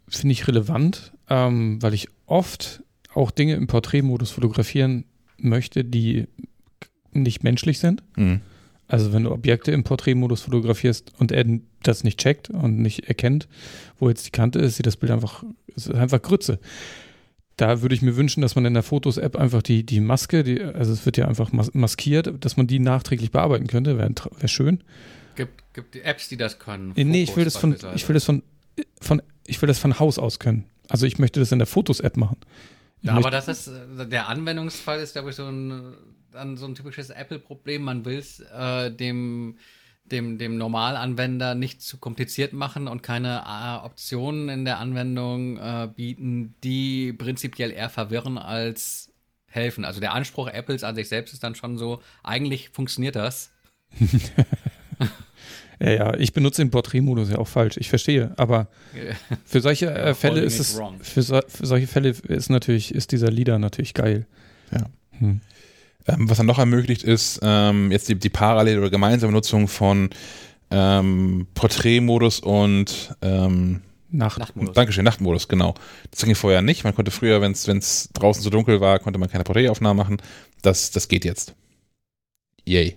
finde 0.09 0.32
ich 0.32 0.48
relevant, 0.48 1.12
ähm, 1.28 1.82
weil 1.82 1.94
ich 1.94 2.09
oft 2.26 2.82
auch 3.14 3.30
Dinge 3.30 3.54
im 3.54 3.66
Porträtmodus 3.66 4.30
fotografieren 4.30 5.04
möchte, 5.38 5.84
die 5.84 6.26
nicht 7.12 7.42
menschlich 7.42 7.78
sind. 7.78 8.02
Mhm. 8.16 8.40
Also 8.88 9.12
wenn 9.12 9.24
du 9.24 9.32
Objekte 9.32 9.70
im 9.70 9.84
Porträtmodus 9.84 10.42
fotografierst 10.42 11.12
und 11.18 11.30
er 11.30 11.44
das 11.82 12.04
nicht 12.04 12.18
checkt 12.18 12.48
und 12.48 12.78
nicht 12.78 13.06
erkennt, 13.06 13.46
wo 13.98 14.09
jetzt 14.09 14.26
die 14.26 14.30
Kante 14.30 14.59
ist, 14.59 14.76
sieht 14.76 14.86
das 14.86 14.96
Bild 14.96 15.12
einfach, 15.12 15.44
ist 15.76 15.92
einfach 15.92 16.22
Grütze. 16.22 16.59
Da 17.59 17.82
würde 17.82 17.94
ich 17.94 18.02
mir 18.02 18.16
wünschen, 18.16 18.40
dass 18.40 18.54
man 18.54 18.64
in 18.64 18.74
der 18.74 18.82
Fotos-App 18.82 19.36
einfach 19.36 19.62
die, 19.62 19.84
die 19.84 20.00
Maske, 20.00 20.42
die, 20.42 20.62
also 20.62 20.92
es 20.92 21.04
wird 21.04 21.18
ja 21.18 21.28
einfach 21.28 21.52
mas 21.52 21.74
maskiert, 21.74 22.32
dass 22.40 22.56
man 22.56 22.66
die 22.66 22.78
nachträglich 22.78 23.30
bearbeiten 23.30 23.66
könnte, 23.66 23.98
wäre 23.98 24.14
wär 24.38 24.48
schön. 24.48 24.82
Gibt, 25.34 25.74
gibt 25.74 25.96
Apps, 25.96 26.28
die 26.28 26.36
das 26.36 26.59
können. 26.59 26.90
Fokus 26.90 27.04
nee, 27.04 27.22
ich 27.22 27.36
will 27.36 27.44
das 27.44 27.56
von, 27.56 27.76
ich 27.94 28.09
will 28.09 28.14
das 28.14 28.24
von, 28.24 28.42
von, 29.00 29.20
ich 29.49 29.61
will 29.61 29.66
das 29.66 29.78
von 29.78 29.99
Haus 29.99 30.18
aus 30.18 30.38
können. 30.38 30.64
Also 30.88 31.07
ich 31.07 31.18
möchte 31.18 31.40
das 31.40 31.53
in 31.53 31.59
der 31.59 31.66
Fotos-App 31.66 32.16
machen. 32.16 32.36
Ja, 33.01 33.14
aber 33.14 33.30
das 33.30 33.49
ist, 33.49 33.70
der 34.11 34.28
Anwendungsfall 34.28 35.01
ist, 35.01 35.12
glaube 35.12 35.30
ich, 35.30 35.36
so 35.36 35.46
ein 35.46 35.94
dann 36.32 36.57
so 36.57 36.66
ein 36.66 36.74
typisches 36.74 37.11
Apple-Problem. 37.11 37.82
Man 37.82 38.05
will 38.05 38.18
es 38.18 38.40
äh, 38.40 38.90
dem, 38.90 39.57
dem, 40.05 40.38
dem 40.38 40.57
Normalanwender 40.57 41.55
nicht 41.55 41.82
zu 41.82 41.99
kompliziert 41.99 42.53
machen 42.53 42.88
und 42.88 43.03
keine 43.03 43.44
äh, 43.46 43.84
Optionen 43.84 44.49
in 44.49 44.64
der 44.64 44.78
Anwendung 44.78 45.59
äh, 45.59 45.88
bieten, 45.94 46.55
die 46.64 47.12
prinzipiell 47.12 47.70
eher 47.70 47.90
verwirren 47.90 48.38
als 48.38 49.11
helfen. 49.46 49.84
Also 49.84 50.01
der 50.01 50.12
Anspruch 50.12 50.49
Apples 50.49 50.84
an 50.84 50.94
sich 50.94 51.09
selbst 51.09 51.32
ist 51.32 51.42
dann 51.42 51.55
schon 51.55 51.78
so, 51.78 52.03
eigentlich 52.22 52.70
funktioniert 52.70 53.16
das. 53.16 53.51
ja, 55.81 55.91
ja, 55.91 56.14
ich 56.14 56.33
benutze 56.33 56.62
den 56.62 56.70
Porträtmodus 56.70 57.31
ja 57.31 57.39
auch 57.39 57.49
falsch. 57.49 57.76
Ich 57.76 57.89
verstehe, 57.89 58.33
aber 58.37 58.68
für 59.45 59.61
solche 59.61 59.91
äh, 59.91 60.14
Fälle 60.14 60.41
ist 60.41 60.59
es, 60.59 60.81
für, 61.01 61.22
so, 61.22 61.41
für, 61.47 61.66
solche 61.66 61.87
Fälle 61.87 62.11
ist 62.11 62.51
natürlich, 62.51 62.95
ist 62.95 63.12
dieser 63.12 63.31
Leader 63.31 63.59
natürlich 63.59 63.95
geil. 63.95 64.26
Ja. 64.72 64.87
Hm. 65.18 65.41
Ähm, 66.07 66.31
was 66.31 66.39
dann 66.39 66.47
noch 66.47 66.59
ermöglicht 66.59 67.03
ist, 67.03 67.41
ähm, 67.43 67.93
jetzt 67.93 68.09
die, 68.09 68.16
die 68.16 68.31
parallele 68.31 68.81
oder 68.81 68.91
gemeinsame 68.91 69.33
Nutzung 69.33 69.68
von 69.68 70.11
ähm, 70.70 71.47
Porträtmodus 71.55 72.41
und 72.41 73.14
ähm, 73.22 73.83
Nacht. 74.11 74.39
Nachtmodus. 74.39 74.74
Dankeschön, 74.74 75.05
Nachtmodus, 75.05 75.49
genau. 75.49 75.74
Das 76.11 76.24
ging 76.24 76.35
vorher 76.35 76.62
nicht. 76.62 76.83
Man 76.83 76.95
konnte 76.95 77.11
früher, 77.11 77.43
wenn 77.43 77.53
es 77.53 78.09
draußen 78.14 78.43
so 78.43 78.49
dunkel 78.49 78.81
war, 78.81 78.99
konnte 79.01 79.18
man 79.18 79.29
keine 79.29 79.45
Porträtaufnahmen 79.45 79.97
machen. 79.97 80.16
Das, 80.62 80.91
das 80.91 81.09
geht 81.09 81.26
jetzt. 81.26 81.55
Yay. 82.64 82.97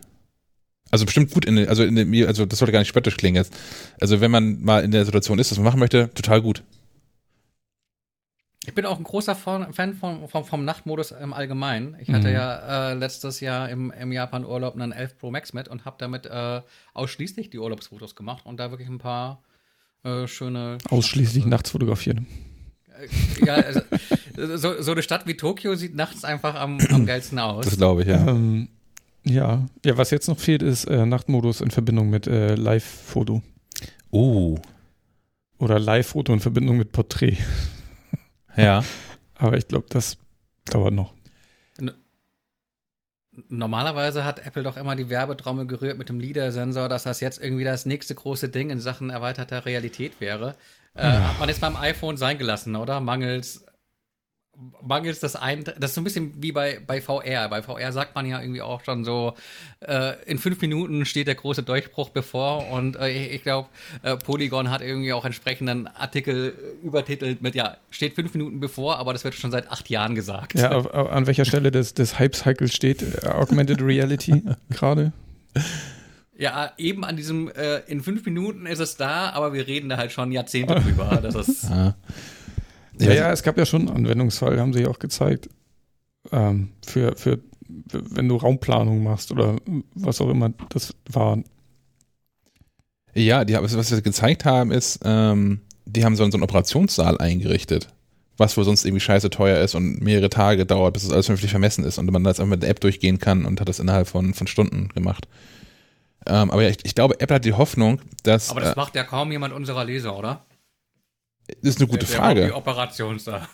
Also 0.91 1.05
bestimmt 1.05 1.31
gut 1.31 1.45
in 1.45 1.57
also 1.67 1.83
in 1.83 1.95
der, 1.95 2.27
also 2.27 2.45
das 2.45 2.59
sollte 2.59 2.71
gar 2.71 2.79
nicht 2.79 2.89
spöttisch 2.89 3.17
klingen 3.17 3.37
jetzt. 3.37 3.53
Also 3.99 4.21
wenn 4.21 4.31
man 4.31 4.61
mal 4.61 4.83
in 4.83 4.91
der 4.91 5.05
Situation 5.05 5.39
ist, 5.39 5.51
was 5.51 5.57
man 5.57 5.65
machen 5.65 5.79
möchte, 5.79 6.13
total 6.13 6.41
gut. 6.41 6.63
Ich 8.67 8.75
bin 8.75 8.85
auch 8.85 8.99
ein 8.99 9.03
großer 9.03 9.35
Fan 9.35 9.95
vom, 9.95 10.29
vom, 10.29 10.45
vom 10.45 10.65
Nachtmodus 10.65 11.11
im 11.11 11.33
Allgemeinen. 11.33 11.95
Ich 11.99 12.09
hatte 12.09 12.27
mhm. 12.27 12.33
ja 12.33 12.91
äh, 12.91 12.93
letztes 12.93 13.39
Jahr 13.39 13.69
im, 13.69 13.91
im 13.91 14.11
Japan-Urlaub 14.11 14.75
einen 14.75 14.91
11 14.91 15.17
Pro 15.17 15.31
Max 15.31 15.53
mit 15.53 15.67
und 15.67 15.85
habe 15.85 15.95
damit 15.97 16.27
äh, 16.27 16.61
ausschließlich 16.93 17.49
die 17.49 17.57
Urlaubsfotos 17.57 18.15
gemacht 18.15 18.45
und 18.45 18.59
da 18.59 18.69
wirklich 18.69 18.87
ein 18.87 18.99
paar 18.99 19.41
äh, 20.03 20.27
schöne. 20.27 20.77
Ausschließlich 20.89 21.45
nachts 21.45 21.71
fotografieren. 21.71 22.27
Äh, 22.99 23.45
ja, 23.45 23.55
also, 23.55 23.81
so, 24.57 24.81
so, 24.81 24.91
eine 24.91 25.01
Stadt 25.01 25.25
wie 25.25 25.37
Tokio 25.37 25.73
sieht 25.73 25.95
nachts 25.95 26.23
einfach 26.23 26.53
am, 26.53 26.77
am 26.91 27.07
geilsten 27.07 27.39
aus. 27.39 27.65
Das 27.65 27.77
glaube 27.77 28.03
ich, 28.03 28.09
ja. 28.09 28.27
Ähm, 28.27 28.67
ja. 29.23 29.65
ja, 29.85 29.97
was 29.97 30.11
jetzt 30.11 30.27
noch 30.27 30.39
fehlt, 30.39 30.63
ist 30.63 30.85
äh, 30.85 31.05
Nachtmodus 31.05 31.61
in 31.61 31.71
Verbindung 31.71 32.09
mit 32.09 32.27
äh, 32.27 32.55
Live-Foto. 32.55 33.41
Oh. 34.09 34.57
Oder 35.57 35.79
Live-Foto 35.79 36.33
in 36.33 36.39
Verbindung 36.39 36.77
mit 36.77 36.91
Porträt. 36.91 37.37
Ja. 38.55 38.83
Aber 39.35 39.57
ich 39.57 39.67
glaube, 39.67 39.87
das 39.89 40.17
dauert 40.65 40.93
noch. 40.93 41.13
Normalerweise 43.47 44.25
hat 44.25 44.45
Apple 44.45 44.63
doch 44.63 44.75
immer 44.75 44.95
die 44.95 45.09
Werbetrommel 45.09 45.65
gerührt 45.65 45.97
mit 45.97 46.09
dem 46.09 46.19
LIDAR-Sensor, 46.19 46.89
dass 46.89 47.03
das 47.03 47.21
jetzt 47.21 47.41
irgendwie 47.41 47.63
das 47.63 47.85
nächste 47.85 48.13
große 48.13 48.49
Ding 48.49 48.69
in 48.69 48.79
Sachen 48.79 49.09
erweiterter 49.09 49.65
Realität 49.65 50.19
wäre. 50.19 50.55
Äh, 50.95 51.03
ja. 51.03 51.29
Hat 51.29 51.39
man 51.39 51.47
jetzt 51.47 51.61
beim 51.61 51.77
iPhone 51.77 52.17
sein 52.17 52.37
gelassen, 52.37 52.75
oder? 52.75 52.99
Mangels 52.99 53.65
mangels 54.81 55.19
das 55.19 55.35
ein, 55.35 55.63
das 55.63 55.91
ist 55.91 55.95
so 55.95 56.01
ein 56.01 56.03
bisschen 56.03 56.33
wie 56.41 56.51
bei, 56.51 56.79
bei 56.85 57.01
VR. 57.01 57.49
Bei 57.49 57.61
VR 57.61 57.91
sagt 57.91 58.15
man 58.15 58.25
ja 58.25 58.41
irgendwie 58.41 58.61
auch 58.61 58.83
schon 58.83 59.03
so, 59.03 59.33
äh, 59.79 60.13
in 60.25 60.37
fünf 60.37 60.61
Minuten 60.61 61.05
steht 61.05 61.27
der 61.27 61.35
große 61.35 61.63
Durchbruch 61.63 62.09
bevor 62.09 62.67
und 62.69 62.95
äh, 62.95 63.09
ich, 63.09 63.33
ich 63.33 63.43
glaube, 63.43 63.69
äh, 64.03 64.17
Polygon 64.17 64.69
hat 64.69 64.81
irgendwie 64.81 65.13
auch 65.13 65.25
entsprechenden 65.25 65.87
Artikel 65.87 66.53
übertitelt 66.83 67.41
mit, 67.41 67.55
ja, 67.55 67.77
steht 67.89 68.13
fünf 68.13 68.33
Minuten 68.33 68.59
bevor, 68.59 68.97
aber 68.97 69.13
das 69.13 69.23
wird 69.23 69.35
schon 69.35 69.51
seit 69.51 69.71
acht 69.71 69.89
Jahren 69.89 70.15
gesagt. 70.15 70.53
Ja, 70.55 70.71
auf, 70.71 70.85
auf, 70.87 71.09
an 71.09 71.27
welcher 71.27 71.45
Stelle 71.45 71.71
des, 71.71 71.93
des 71.93 72.19
Hype-Cycles 72.19 72.73
steht 72.73 73.01
äh, 73.01 73.27
Augmented 73.27 73.81
Reality 73.81 74.43
gerade? 74.69 75.13
Ja, 76.37 76.71
eben 76.77 77.03
an 77.05 77.15
diesem, 77.15 77.49
äh, 77.49 77.79
in 77.87 78.01
fünf 78.01 78.25
Minuten 78.25 78.65
ist 78.65 78.79
es 78.79 78.97
da, 78.97 79.29
aber 79.29 79.53
wir 79.53 79.67
reden 79.67 79.89
da 79.89 79.97
halt 79.97 80.11
schon 80.11 80.31
Jahrzehnte 80.31 80.75
drüber. 80.75 81.19
Das 81.21 81.35
ist. 81.35 81.69
Ja. 83.01 83.09
Ja, 83.09 83.13
ja, 83.13 83.31
es 83.31 83.43
gab 83.43 83.57
ja 83.57 83.65
schon 83.65 83.87
einen 83.87 83.97
Anwendungsfall, 83.97 84.59
haben 84.59 84.73
sie 84.73 84.85
auch 84.85 84.99
gezeigt. 84.99 85.49
Ähm, 86.31 86.69
für, 86.85 87.15
für, 87.15 87.39
wenn 87.67 88.29
du 88.29 88.35
Raumplanung 88.35 89.03
machst 89.03 89.31
oder 89.31 89.57
was 89.95 90.21
auch 90.21 90.29
immer 90.29 90.51
das 90.69 90.93
war. 91.09 91.39
Ja, 93.13 93.43
die, 93.43 93.53
was 93.55 93.87
sie 93.87 94.01
gezeigt 94.01 94.45
haben, 94.45 94.71
ist, 94.71 94.99
ähm, 95.03 95.61
die 95.85 96.05
haben 96.05 96.15
so, 96.15 96.29
so 96.29 96.37
einen 96.37 96.43
Operationssaal 96.43 97.17
eingerichtet, 97.17 97.87
was 98.37 98.55
wohl 98.55 98.63
sonst 98.63 98.85
irgendwie 98.85 99.01
scheiße 99.01 99.29
teuer 99.29 99.59
ist 99.61 99.75
und 99.75 100.01
mehrere 100.01 100.29
Tage 100.29 100.65
dauert, 100.65 100.93
bis 100.93 101.03
das 101.03 101.11
alles 101.11 101.25
vernünftig 101.25 101.51
vermessen 101.51 101.83
ist 101.83 101.97
und 101.97 102.09
man 102.11 102.23
das 102.23 102.39
einfach 102.39 102.51
mit 102.51 102.63
der 102.63 102.69
App 102.69 102.79
durchgehen 102.79 103.19
kann 103.19 103.45
und 103.45 103.59
hat 103.59 103.67
das 103.67 103.79
innerhalb 103.79 104.07
von, 104.07 104.33
von 104.33 104.47
Stunden 104.47 104.89
gemacht. 104.89 105.27
Ähm, 106.27 106.51
aber 106.51 106.61
ja, 106.61 106.69
ich, 106.69 106.77
ich, 106.83 106.95
glaube, 106.95 107.19
Apple 107.19 107.35
hat 107.35 107.45
die 107.45 107.53
Hoffnung, 107.53 107.99
dass. 108.23 108.51
Aber 108.51 108.61
das 108.61 108.73
äh, 108.73 108.79
macht 108.79 108.95
ja 108.95 109.03
kaum 109.03 109.31
jemand 109.31 109.53
unserer 109.53 109.83
Leser, 109.83 110.15
oder? 110.15 110.45
Das 111.61 111.75
ist 111.75 111.79
eine 111.79 111.87
gute 111.87 112.05
der, 112.05 112.07
der 112.07 112.17
Frage. 112.17 112.45
Die 112.47 112.51
Operationssaal. 112.53 113.47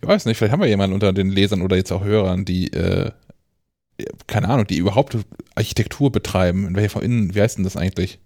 Ich 0.00 0.08
weiß 0.08 0.26
nicht, 0.26 0.36
vielleicht 0.36 0.52
haben 0.52 0.60
wir 0.60 0.68
jemanden 0.68 0.94
unter 0.94 1.12
den 1.12 1.28
Lesern 1.30 1.62
oder 1.62 1.76
jetzt 1.76 1.90
auch 1.92 2.04
Hörern, 2.04 2.44
die, 2.44 2.72
äh, 2.72 3.10
keine 4.26 4.48
Ahnung, 4.48 4.66
die 4.66 4.78
überhaupt 4.78 5.16
Architektur 5.56 6.12
betreiben. 6.12 6.66
In 6.68 6.76
welcher 6.76 6.90
von 6.90 7.02
innen, 7.02 7.34
wie 7.34 7.40
heißt 7.40 7.56
denn 7.58 7.64
das 7.64 7.76
eigentlich? 7.76 8.20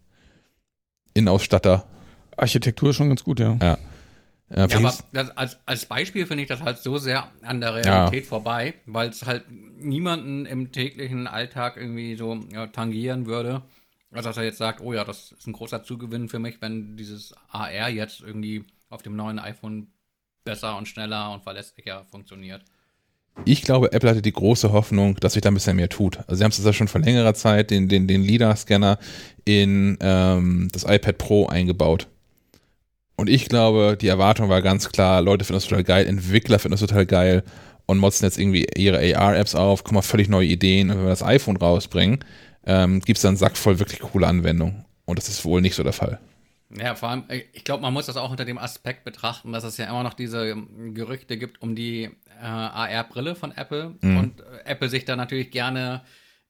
Innenausstatter. 1.15 1.87
Architektur 2.37 2.91
ist 2.91 2.97
schon 2.97 3.09
ganz 3.09 3.25
gut, 3.25 3.41
ja. 3.41 3.57
Ja. 3.61 3.79
Ja, 4.55 4.65
aber 4.65 4.93
das, 5.13 5.31
als, 5.35 5.59
als 5.65 5.87
Beispiel 5.87 6.27
finde 6.27 6.43
ich 6.43 6.49
das 6.49 6.61
halt 6.61 6.77
so 6.77 6.99
sehr 6.99 7.31
an 7.41 7.63
der 7.63 7.75
Realität 7.75 8.25
Ja. 8.25 8.29
vorbei, 8.29 8.75
weil 8.85 9.09
es 9.09 9.25
halt 9.25 9.45
niemanden 9.51 10.45
im 10.45 10.73
täglichen 10.73 11.27
Alltag 11.27 11.79
irgendwie 11.79 12.17
so 12.17 12.39
ja, 12.53 12.67
tangieren 12.67 13.25
würde. 13.25 13.63
Also 14.11 14.29
dass 14.29 14.37
er 14.37 14.45
jetzt 14.45 14.59
sagt, 14.59 14.83
oh 14.83 14.93
ja, 14.93 15.05
das 15.05 15.33
ist 15.33 15.47
ein 15.47 15.55
großer 15.55 15.85
Zugewinn 15.85 16.29
für 16.29 16.39
mich, 16.39 16.61
wenn 16.61 16.99
dieses 16.99 17.33
AR 17.51 17.89
jetzt 17.89 18.21
irgendwie 18.21 18.65
auf 18.93 19.03
dem 19.03 19.17
neuen 19.17 19.39
iPhone 19.39 19.89
besser 20.45 20.77
und 20.77 20.87
schneller 20.87 21.33
und 21.33 21.43
verlässlicher 21.43 22.05
funktioniert. 22.05 22.63
Ich 23.47 23.63
glaube, 23.63 23.93
Apple 23.93 24.11
hatte 24.11 24.23
die 24.23 24.33
große 24.33 24.73
Hoffnung, 24.73 25.17
dass 25.17 25.33
sich 25.33 25.43
da 25.43 25.51
ein 25.51 25.55
bisschen 25.55 25.77
mehr 25.77 25.89
tut. 25.89 26.19
Also 26.19 26.37
sie 26.37 26.45
haben 26.45 26.51
es 26.51 26.63
ja 26.63 26.73
schon 26.73 26.89
vor 26.89 27.01
längerer 27.01 27.33
Zeit, 27.33 27.71
den, 27.71 27.89
den, 27.89 28.07
den 28.07 28.23
LIDAR-Scanner 28.23 28.99
in 29.47 29.97
ähm, 30.01 30.69
das 30.71 30.85
iPad 30.85 31.17
Pro 31.17 31.47
eingebaut. 31.47 32.09
Und 33.17 33.31
ich 33.31 33.49
glaube, 33.49 33.97
die 33.99 34.09
Erwartung 34.09 34.51
war 34.51 34.61
ganz 34.61 34.91
klar, 34.91 35.23
Leute 35.23 35.45
finden 35.45 35.57
das 35.61 35.69
total 35.69 35.85
geil, 35.85 36.07
Entwickler 36.07 36.59
finden 36.59 36.73
das 36.73 36.81
total 36.81 37.07
geil 37.07 37.43
und 37.87 37.99
motzen 37.99 38.27
jetzt 38.27 38.39
irgendwie 38.39 38.67
ihre 38.77 38.99
AR-Apps 39.17 39.55
auf, 39.55 39.85
kommen 39.85 39.99
auf 39.99 40.07
völlig 40.07 40.29
neue 40.29 40.49
Ideen. 40.49 40.91
Und 40.91 40.99
wenn 40.99 41.05
wir 41.05 41.11
das 41.11 41.23
iPhone 41.23 41.57
rausbringen, 41.57 42.23
ähm, 42.67 43.01
gibt 43.01 43.17
es 43.17 43.23
dann 43.23 43.31
einen 43.31 43.37
Sack 43.39 43.57
voll 43.57 43.79
wirklich 43.79 44.01
coole 44.01 44.27
Anwendungen. 44.27 44.85
Und 45.07 45.19
das 45.19 45.29
ist 45.29 45.45
wohl 45.45 45.63
nicht 45.63 45.75
so 45.75 45.83
der 45.83 45.93
Fall. 45.95 46.21
Ja, 46.79 46.95
vor 46.95 47.11
allem, 47.11 47.25
äh, 47.29 47.43
ich 47.53 47.65
glaube, 47.65 47.83
man 47.83 47.93
muss 47.93 48.07
das 48.07 48.17
auch 48.17 48.31
unter 48.31 48.45
dem 48.45 48.59
Aspekt 48.59 49.05
betrachten, 49.05 49.53
dass 49.53 49.65
es 49.65 49.77
ja 49.77 49.87
immer 49.87 50.03
noch 50.03 50.15
diese 50.15 50.49
ähm, 50.49 50.95
Gerüchte 50.95 51.37
gibt 51.37 51.61
um 51.61 51.75
die 51.75 52.05
äh, 52.05 52.45
AR-Brille 52.45 53.35
von 53.35 53.53
Apple 53.53 53.95
Mhm. 54.01 54.17
und 54.17 54.41
äh, 54.41 54.45
Apple 54.65 54.89
sich 54.89 55.05
da 55.05 55.17
natürlich 55.17 55.51
gerne, 55.51 56.03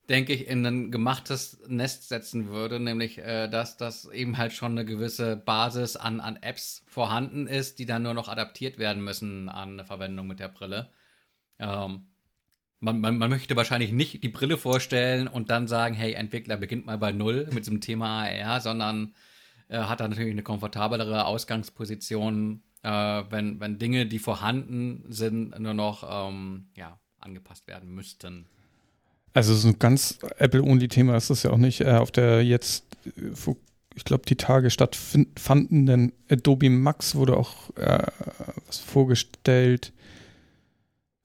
denke 0.08 0.32
ich, 0.32 0.46
in 0.48 0.64
ein 0.64 0.90
gemachtes 0.90 1.60
Nest 1.66 2.08
setzen 2.08 2.48
würde, 2.48 2.78
nämlich, 2.78 3.18
äh, 3.18 3.48
dass 3.48 3.76
das 3.76 4.08
eben 4.10 4.38
halt 4.38 4.52
schon 4.52 4.72
eine 4.72 4.84
gewisse 4.84 5.36
Basis 5.36 5.96
an, 5.96 6.20
an 6.20 6.38
Apps 6.40 6.84
vorhanden 6.86 7.46
ist, 7.46 7.78
die 7.78 7.86
dann 7.86 8.02
nur 8.02 8.14
noch 8.14 8.28
adaptiert 8.28 8.78
werden 8.78 9.02
müssen 9.02 9.48
an 9.48 9.72
eine 9.72 9.84
Verwendung 9.84 10.26
mit 10.26 10.38
der 10.40 10.48
Brille. 10.48 10.90
Ähm, 11.58 12.06
man, 12.80 13.00
man, 13.00 13.16
man 13.18 13.30
möchte 13.30 13.54
wahrscheinlich 13.56 13.92
nicht 13.92 14.22
die 14.22 14.28
Brille 14.28 14.56
vorstellen 14.58 15.28
und 15.28 15.50
dann 15.50 15.68
sagen, 15.68 15.94
hey, 15.94 16.14
Entwickler, 16.14 16.56
beginnt 16.56 16.84
mal 16.86 16.98
bei 16.98 17.12
Null 17.12 17.48
mit 17.52 17.60
diesem 17.64 17.80
Thema 17.80 18.24
AR, 18.24 18.60
sondern 18.60 19.14
äh, 19.72 19.78
hat 19.78 20.00
da 20.00 20.08
natürlich 20.08 20.32
eine 20.32 20.42
komfortablere 20.42 21.24
Ausgangsposition, 21.24 22.62
äh, 22.82 22.88
wenn, 22.88 23.58
wenn 23.58 23.78
Dinge, 23.78 24.06
die 24.06 24.18
vorhanden 24.18 25.04
sind, 25.08 25.58
nur 25.58 25.72
noch 25.72 26.28
ähm, 26.28 26.66
ja, 26.76 26.98
angepasst 27.18 27.66
werden 27.66 27.94
müssten. 27.94 28.46
Also 29.32 29.54
so 29.54 29.68
ein 29.68 29.78
ganz 29.78 30.18
Apple-Only-Thema 30.36 31.16
ist 31.16 31.30
das 31.30 31.42
ja 31.42 31.50
auch 31.50 31.56
nicht. 31.56 31.80
Äh, 31.80 31.92
auf 31.92 32.10
der 32.10 32.44
jetzt, 32.44 32.84
ich 33.94 34.04
glaube, 34.04 34.26
die 34.26 34.36
Tage 34.36 34.68
stattfandenden 34.68 36.12
Adobe 36.30 36.68
Max 36.68 37.14
wurde 37.14 37.38
auch 37.38 37.74
äh, 37.76 38.06
was 38.66 38.78
vorgestellt, 38.78 39.94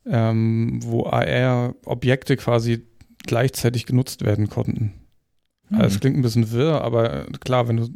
ähm, 0.06 0.80
wo 0.84 1.06
AR-Objekte 1.06 2.38
quasi 2.38 2.86
gleichzeitig 3.26 3.86
genutzt 3.86 4.24
werden 4.24 4.50
konnten. 4.50 4.94
Also 5.72 5.96
es 5.96 6.00
klingt 6.00 6.18
ein 6.18 6.22
bisschen 6.22 6.52
wirr, 6.52 6.82
aber 6.82 7.28
äh, 7.28 7.32
klar, 7.40 7.68
wenn 7.68 7.78
du 7.78 7.90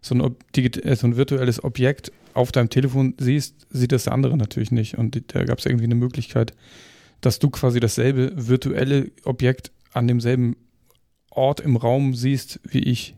so 0.00 0.14
ein, 0.16 0.34
äh, 0.56 0.96
so 0.96 1.06
ein 1.06 1.16
virtuelles 1.16 1.62
Objekt 1.62 2.10
auf 2.34 2.50
deinem 2.50 2.70
Telefon 2.70 3.14
siehst, 3.18 3.66
sieht 3.70 3.92
das 3.92 4.04
der 4.04 4.14
andere 4.14 4.36
natürlich 4.36 4.70
nicht. 4.72 4.98
Und 4.98 5.22
da 5.34 5.44
gab 5.44 5.58
es 5.58 5.66
irgendwie 5.66 5.84
eine 5.84 5.94
Möglichkeit, 5.94 6.54
dass 7.20 7.38
du 7.38 7.50
quasi 7.50 7.78
dasselbe 7.78 8.32
virtuelle 8.34 9.10
Objekt 9.24 9.70
an 9.92 10.08
demselben 10.08 10.56
Ort 11.30 11.60
im 11.60 11.76
Raum 11.76 12.14
siehst 12.14 12.58
wie 12.64 12.80
ich. 12.80 13.14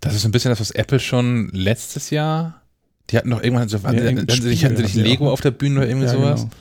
Das 0.00 0.14
ist 0.14 0.24
ein 0.24 0.30
bisschen 0.32 0.50
das, 0.50 0.60
was 0.60 0.70
Apple 0.70 1.00
schon 1.00 1.48
letztes 1.52 2.10
Jahr. 2.10 2.62
Die 3.10 3.16
hatten 3.16 3.30
doch 3.30 3.42
irgendwann 3.42 3.68
so, 3.68 3.78
Ja, 3.78 3.84
hatten, 3.84 4.26
sie 4.28 4.64
hatten 4.64 4.76
sie 4.76 4.82
nicht 4.82 4.94
Lego 4.94 5.28
auch. 5.28 5.32
auf 5.32 5.40
der 5.40 5.50
Bühne 5.50 5.78
oder 5.80 5.88
irgendwie 5.88 6.06
Ja, 6.06 6.12
sowas? 6.12 6.40
genau. 6.42 6.52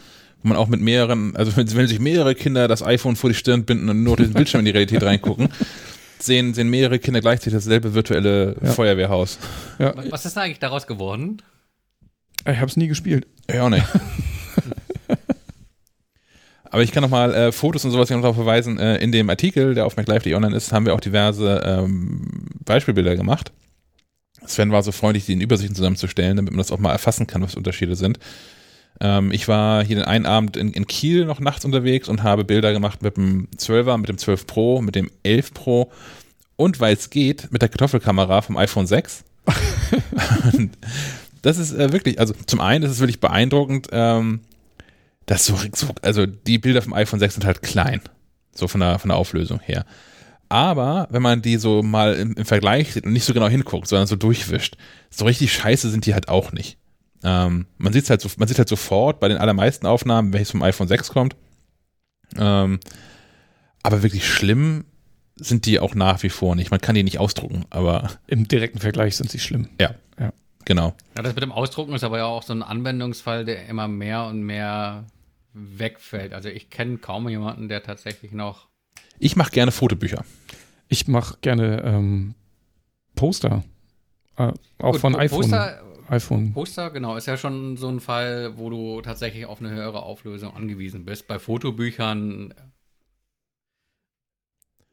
Wo 0.43 0.49
man 0.49 0.57
auch 0.57 0.67
mit 0.67 0.81
mehreren, 0.81 1.35
also 1.35 1.55
wenn, 1.55 1.87
sich 1.87 1.99
mehrere 1.99 2.35
Kinder 2.35 2.67
das 2.67 2.83
iPhone 2.83 3.15
vor 3.15 3.29
die 3.29 3.35
Stirn 3.35 3.65
binden 3.65 3.89
und 3.89 4.03
nur 4.03 4.15
durch 4.17 4.29
den 4.29 4.33
Bildschirm 4.35 4.59
in 4.59 4.65
die 4.65 4.71
Realität 4.71 5.03
reingucken, 5.03 5.49
sehen, 6.19 6.53
sehen 6.53 6.69
mehrere 6.69 6.99
Kinder 6.99 7.21
gleichzeitig 7.21 7.53
dasselbe 7.53 7.93
virtuelle 7.93 8.55
Ja. 8.61 8.71
Feuerwehrhaus. 8.71 9.39
Ja, 9.79 9.93
Was 10.09 10.25
ist 10.25 10.37
da 10.37 10.41
eigentlich 10.41 10.59
daraus 10.59 10.85
geworden? 10.87 11.41
ich 12.45 12.57
habe 12.57 12.67
es 12.67 12.77
nie 12.77 12.87
gespielt. 12.87 13.27
Ja, 13.51 13.63
auch 13.65 13.69
nicht. 13.69 13.85
Aber 16.69 16.83
ich 16.83 16.91
kann 16.91 17.01
nochmal 17.01 17.33
äh, 17.33 17.51
Fotos 17.51 17.85
und 17.85 17.91
sowas 17.91 18.09
hier 18.09 18.17
noch 18.17 18.23
darauf 18.23 18.35
verweisen. 18.35 18.77
Äh, 18.77 18.97
in 18.97 19.11
dem 19.11 19.29
Artikel, 19.29 19.73
der 19.73 19.85
auf 19.85 19.95
MacLive.de 19.95 20.33
online 20.33 20.55
ist, 20.55 20.71
haben 20.73 20.85
wir 20.85 20.93
auch 20.93 20.99
diverse 20.99 21.61
ähm, 21.65 22.27
Beispielbilder 22.65 23.15
gemacht. 23.15 23.51
Sven 24.45 24.71
war 24.71 24.83
so 24.83 24.91
freundlich, 24.91 25.25
die 25.25 25.33
in 25.33 25.41
Übersichten 25.41 25.75
zusammenzustellen, 25.75 26.35
damit 26.37 26.51
man 26.51 26.57
das 26.59 26.71
auch 26.71 26.77
mal 26.79 26.91
erfassen 26.91 27.25
kann, 27.25 27.41
was 27.41 27.55
Unterschiede 27.55 27.95
sind. 27.95 28.19
Ähm, 28.99 29.31
ich 29.31 29.47
war 29.47 29.83
hier 29.83 29.97
den 29.97 30.05
einen 30.05 30.25
Abend 30.25 30.57
in, 30.57 30.71
in 30.71 30.87
Kiel 30.87 31.25
noch 31.25 31.39
nachts 31.39 31.65
unterwegs 31.65 32.07
und 32.09 32.23
habe 32.23 32.43
Bilder 32.43 32.73
gemacht 32.73 33.01
mit 33.01 33.17
dem 33.17 33.47
12er, 33.57 33.97
mit 33.97 34.09
dem 34.09 34.17
12 34.17 34.47
Pro, 34.47 34.81
mit 34.81 34.95
dem 34.95 35.11
11 35.23 35.53
Pro 35.53 35.91
und 36.55 36.79
weil 36.79 36.95
es 36.95 37.09
geht, 37.09 37.51
mit 37.51 37.61
der 37.61 37.69
Kartoffelkamera 37.69 38.41
vom 38.41 38.57
iPhone 38.57 38.87
6. 38.87 39.23
Und 40.53 40.71
das 41.41 41.57
ist 41.57 41.73
äh, 41.73 41.93
wirklich, 41.93 42.19
also 42.19 42.33
zum 42.45 42.59
einen 42.59 42.83
ist 42.83 42.91
es 42.91 42.99
wirklich 42.99 43.19
beeindruckend, 43.19 43.87
ähm, 43.91 44.41
dass 45.25 45.45
so, 45.45 45.57
so, 45.73 45.87
also 46.01 46.25
die 46.25 46.57
Bilder 46.57 46.81
vom 46.81 46.93
iPhone 46.93 47.19
6 47.19 47.35
sind 47.35 47.45
halt 47.45 47.61
klein, 47.61 48.01
so 48.53 48.67
von 48.67 48.81
der, 48.81 48.99
von 48.99 49.09
der 49.09 49.17
Auflösung 49.17 49.59
her. 49.59 49.85
Aber 50.49 51.07
wenn 51.11 51.21
man 51.21 51.41
die 51.41 51.57
so 51.57 51.83
mal 51.83 52.15
im, 52.15 52.33
im 52.33 52.45
Vergleich 52.45 52.93
sieht 52.93 53.05
und 53.05 53.13
nicht 53.13 53.25
so 53.25 53.33
genau 53.33 53.49
hinguckt, 53.49 53.87
sondern 53.87 54.07
so 54.07 54.15
durchwischt, 54.15 54.77
so 55.09 55.25
richtig 55.25 55.53
scheiße 55.53 55.89
sind 55.89 56.05
die 56.05 56.13
halt 56.13 56.29
auch 56.29 56.51
nicht. 56.51 56.77
Ähm, 57.23 57.65
man 57.77 57.93
sieht 57.93 58.09
halt 58.09 58.21
so, 58.21 58.29
man 58.37 58.47
sieht 58.47 58.57
halt 58.59 58.69
sofort 58.69 59.19
bei 59.19 59.27
den 59.27 59.37
allermeisten 59.37 59.85
Aufnahmen, 59.87 60.33
welches 60.33 60.51
vom 60.51 60.61
iPhone 60.63 60.87
6 60.87 61.09
kommt. 61.09 61.35
Ähm, 62.37 62.79
aber 63.83 64.03
wirklich 64.03 64.27
schlimm 64.27 64.85
sind 65.35 65.65
die 65.65 65.79
auch 65.79 65.95
nach 65.95 66.23
wie 66.23 66.29
vor 66.29 66.55
nicht. 66.55 66.71
Man 66.71 66.81
kann 66.81 66.95
die 66.95 67.03
nicht 67.03 67.19
ausdrucken, 67.19 67.65
aber 67.69 68.09
Im 68.27 68.47
direkten 68.47 68.79
Vergleich 68.79 69.15
sind 69.17 69.29
sie 69.31 69.39
schlimm. 69.39 69.69
genau. 70.65 70.93
Ja, 71.15 71.23
das 71.23 71.33
mit 71.33 71.43
dem 71.43 71.53
Ausdrucken 71.53 71.93
ist 71.93 72.03
aber 72.03 72.17
ja 72.17 72.25
auch 72.25 72.43
so 72.43 72.51
ein 72.53 72.61
Anwendungsfall, 72.61 73.45
der 73.45 73.67
immer 73.67 73.87
mehr 73.87 74.25
und 74.25 74.41
mehr 74.41 75.05
wegfällt. 75.53 76.33
Also 76.33 76.49
ich 76.49 76.69
kenne 76.69 76.97
kaum 76.97 77.29
jemanden, 77.29 77.69
der 77.69 77.83
tatsächlich 77.83 78.33
noch 78.33 78.67
Ich 79.17 79.37
mache 79.37 79.51
gerne 79.51 79.71
Fotobücher. 79.71 80.25
Ich 80.89 81.07
mache 81.07 81.37
gerne 81.41 81.81
ähm, 81.83 82.35
Poster. 83.15 83.63
Äh, 84.37 84.51
auch 84.79 84.91
Gut, 84.91 84.99
von 85.01 85.13
Po- 85.13 85.19
iPhone. 85.19 85.39
Poster, 85.41 85.81
iPhone. 86.09 86.53
Poster, 86.53 86.89
genau, 86.91 87.15
ist 87.17 87.27
ja 87.27 87.37
schon 87.37 87.77
so 87.77 87.89
ein 87.89 87.99
Fall, 87.99 88.57
wo 88.57 88.69
du 88.69 89.01
tatsächlich 89.01 89.45
auf 89.45 89.59
eine 89.59 89.69
höhere 89.69 90.03
Auflösung 90.03 90.53
angewiesen 90.55 91.05
bist. 91.05 91.27
Bei 91.27 91.39
Fotobüchern 91.39 92.53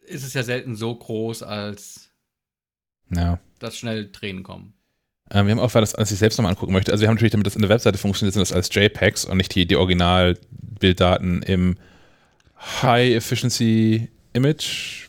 ist 0.07 0.25
es 0.25 0.35
ja 0.35 0.43
selten 0.43 0.77
so 0.77 0.95
groß, 0.95 1.43
als 1.43 2.11
Ja. 3.11 3.39
dass 3.59 3.77
schnell 3.79 4.11
Tränen 4.13 4.43
kommen. 4.43 4.75
Ähm, 5.31 5.47
wir 5.47 5.53
haben 5.53 5.61
auch, 5.61 5.73
weil 5.75 5.81
das, 5.81 5.95
als 5.95 6.11
ich 6.11 6.19
selbst 6.19 6.37
nochmal 6.37 6.53
angucken 6.53 6.73
möchte, 6.73 6.93
also 6.93 7.03
wir 7.03 7.09
haben 7.09 7.15
natürlich, 7.15 7.33
damit 7.33 7.47
das 7.47 7.57
in 7.57 7.63
der 7.63 7.71
Webseite 7.71 7.97
funktioniert, 7.99 8.35
sind 8.35 8.43
das 8.43 8.53
als 8.53 8.75
JPEGs 8.75 9.25
und 9.25 9.39
nicht 9.39 9.55
die, 9.55 9.67
die 9.67 9.77
Originalbilddaten 9.77 11.43
im 11.43 11.79
High 12.83 13.15
Efficiency 13.15 14.11
Image 14.35 15.09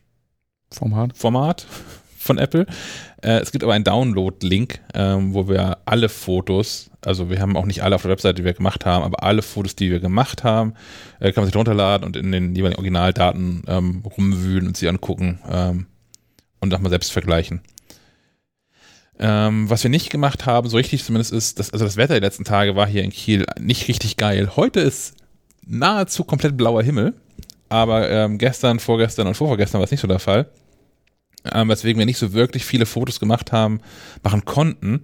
Format. 0.71 1.15
Format 1.17 1.67
von 2.17 2.37
Apple. 2.37 2.65
Äh, 3.25 3.39
es 3.39 3.51
gibt 3.51 3.63
aber 3.63 3.73
einen 3.73 3.83
Download-Link, 3.83 4.81
ähm, 4.93 5.33
wo 5.33 5.49
wir 5.49 5.79
alle 5.85 6.09
Fotos, 6.09 6.91
also 7.03 7.31
wir 7.31 7.41
haben 7.41 7.57
auch 7.57 7.65
nicht 7.65 7.81
alle 7.81 7.95
auf 7.95 8.03
der 8.03 8.11
Webseite, 8.11 8.35
die 8.35 8.43
wir 8.43 8.53
gemacht 8.53 8.85
haben, 8.85 9.03
aber 9.03 9.23
alle 9.23 9.41
Fotos, 9.41 9.75
die 9.75 9.89
wir 9.89 9.99
gemacht 9.99 10.43
haben, 10.43 10.75
äh, 11.19 11.31
kann 11.31 11.41
man 11.41 11.47
sich 11.47 11.55
runterladen 11.55 12.05
und 12.05 12.15
in 12.15 12.31
den 12.31 12.55
jeweiligen 12.55 12.77
Originaldaten 12.77 13.63
ähm, 13.67 14.03
rumwühlen 14.05 14.67
und 14.67 14.77
sie 14.77 14.87
angucken 14.87 15.39
ähm, 15.49 15.87
und 16.59 16.69
nochmal 16.69 16.91
selbst 16.91 17.11
vergleichen. 17.11 17.61
Ähm, 19.17 19.71
was 19.71 19.81
wir 19.81 19.89
nicht 19.89 20.11
gemacht 20.11 20.45
haben, 20.45 20.69
so 20.69 20.77
richtig 20.77 21.03
zumindest 21.03 21.33
ist, 21.33 21.57
dass, 21.57 21.71
also 21.71 21.83
das 21.83 21.97
Wetter 21.97 22.13
die 22.13 22.25
letzten 22.25 22.43
Tage 22.43 22.75
war 22.75 22.85
hier 22.85 23.03
in 23.03 23.09
Kiel 23.09 23.45
nicht 23.59 23.87
richtig 23.87 24.17
geil. 24.17 24.51
Heute 24.55 24.81
ist 24.81 25.15
nahezu 25.65 26.25
komplett 26.25 26.57
blauer 26.57 26.83
Himmel, 26.83 27.15
aber 27.69 28.07
ähm, 28.07 28.37
gestern, 28.37 28.79
vorgestern 28.79 29.25
und 29.25 29.33
vorvorgestern 29.33 29.79
war 29.79 29.85
es 29.85 29.91
nicht 29.91 30.01
so 30.01 30.07
der 30.07 30.19
Fall. 30.19 30.47
Ähm, 31.51 31.69
weswegen 31.69 31.99
wir 31.99 32.05
nicht 32.05 32.17
so 32.17 32.33
wirklich 32.33 32.65
viele 32.65 32.85
Fotos 32.85 33.19
gemacht 33.19 33.51
haben, 33.51 33.79
machen 34.23 34.45
konnten 34.45 35.01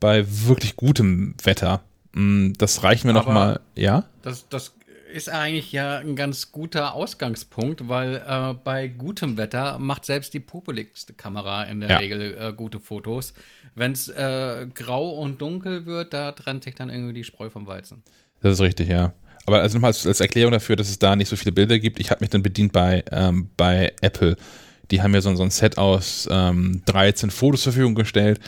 bei 0.00 0.24
wirklich 0.28 0.76
gutem 0.76 1.34
Wetter. 1.42 1.82
Mm, 2.12 2.52
Das 2.58 2.82
reichen 2.82 3.08
wir 3.08 3.14
noch 3.14 3.26
Aber- 3.26 3.34
mal, 3.34 3.60
ja? 3.74 4.04
Das, 4.22 4.48
das 4.48 4.74
ist 5.12 5.30
eigentlich 5.30 5.72
ja 5.72 5.98
ein 5.98 6.16
ganz 6.16 6.52
guter 6.52 6.94
Ausgangspunkt, 6.94 7.88
weil 7.88 8.16
äh, 8.26 8.54
bei 8.62 8.88
gutem 8.88 9.36
Wetter 9.38 9.78
macht 9.78 10.04
selbst 10.04 10.34
die 10.34 10.40
populigste 10.40 11.14
Kamera 11.14 11.64
in 11.64 11.80
der 11.80 11.88
Ja. 11.90 11.96
Regel 11.98 12.36
äh, 12.38 12.52
gute 12.52 12.78
Fotos. 12.78 13.32
Wenn 13.74 13.92
es 13.92 14.08
äh, 14.08 14.66
grau 14.74 15.10
und 15.12 15.40
dunkel 15.40 15.86
wird, 15.86 16.12
da 16.12 16.32
trennt 16.32 16.64
sich 16.64 16.74
dann 16.74 16.90
irgendwie 16.90 17.14
die 17.14 17.24
Spreu 17.24 17.48
vom 17.48 17.66
Weizen. 17.66 18.02
Das 18.42 18.52
ist 18.54 18.60
richtig, 18.60 18.88
ja. 18.88 19.12
Aber 19.46 19.62
also 19.62 19.76
nochmal 19.78 19.88
als, 19.90 20.06
als 20.06 20.20
Erklärung 20.20 20.52
dafür, 20.52 20.76
dass 20.76 20.90
es 20.90 20.98
da 20.98 21.16
nicht 21.16 21.28
so 21.28 21.36
viele 21.36 21.52
Bilder 21.52 21.78
gibt, 21.78 21.98
ich 22.00 22.10
habe 22.10 22.20
mich 22.20 22.28
dann 22.28 22.42
bedient 22.42 22.72
bei, 22.74 23.02
ähm, 23.10 23.48
bei 23.56 23.94
Apple. 24.02 24.36
Die 24.90 25.02
haben 25.02 25.10
mir 25.10 25.22
so, 25.22 25.34
so 25.34 25.42
ein 25.42 25.50
Set 25.50 25.78
aus 25.78 26.28
ähm, 26.30 26.82
13 26.86 27.30
Fotos 27.30 27.62
zur 27.62 27.72
Verfügung 27.72 27.94
gestellt. 27.94 28.40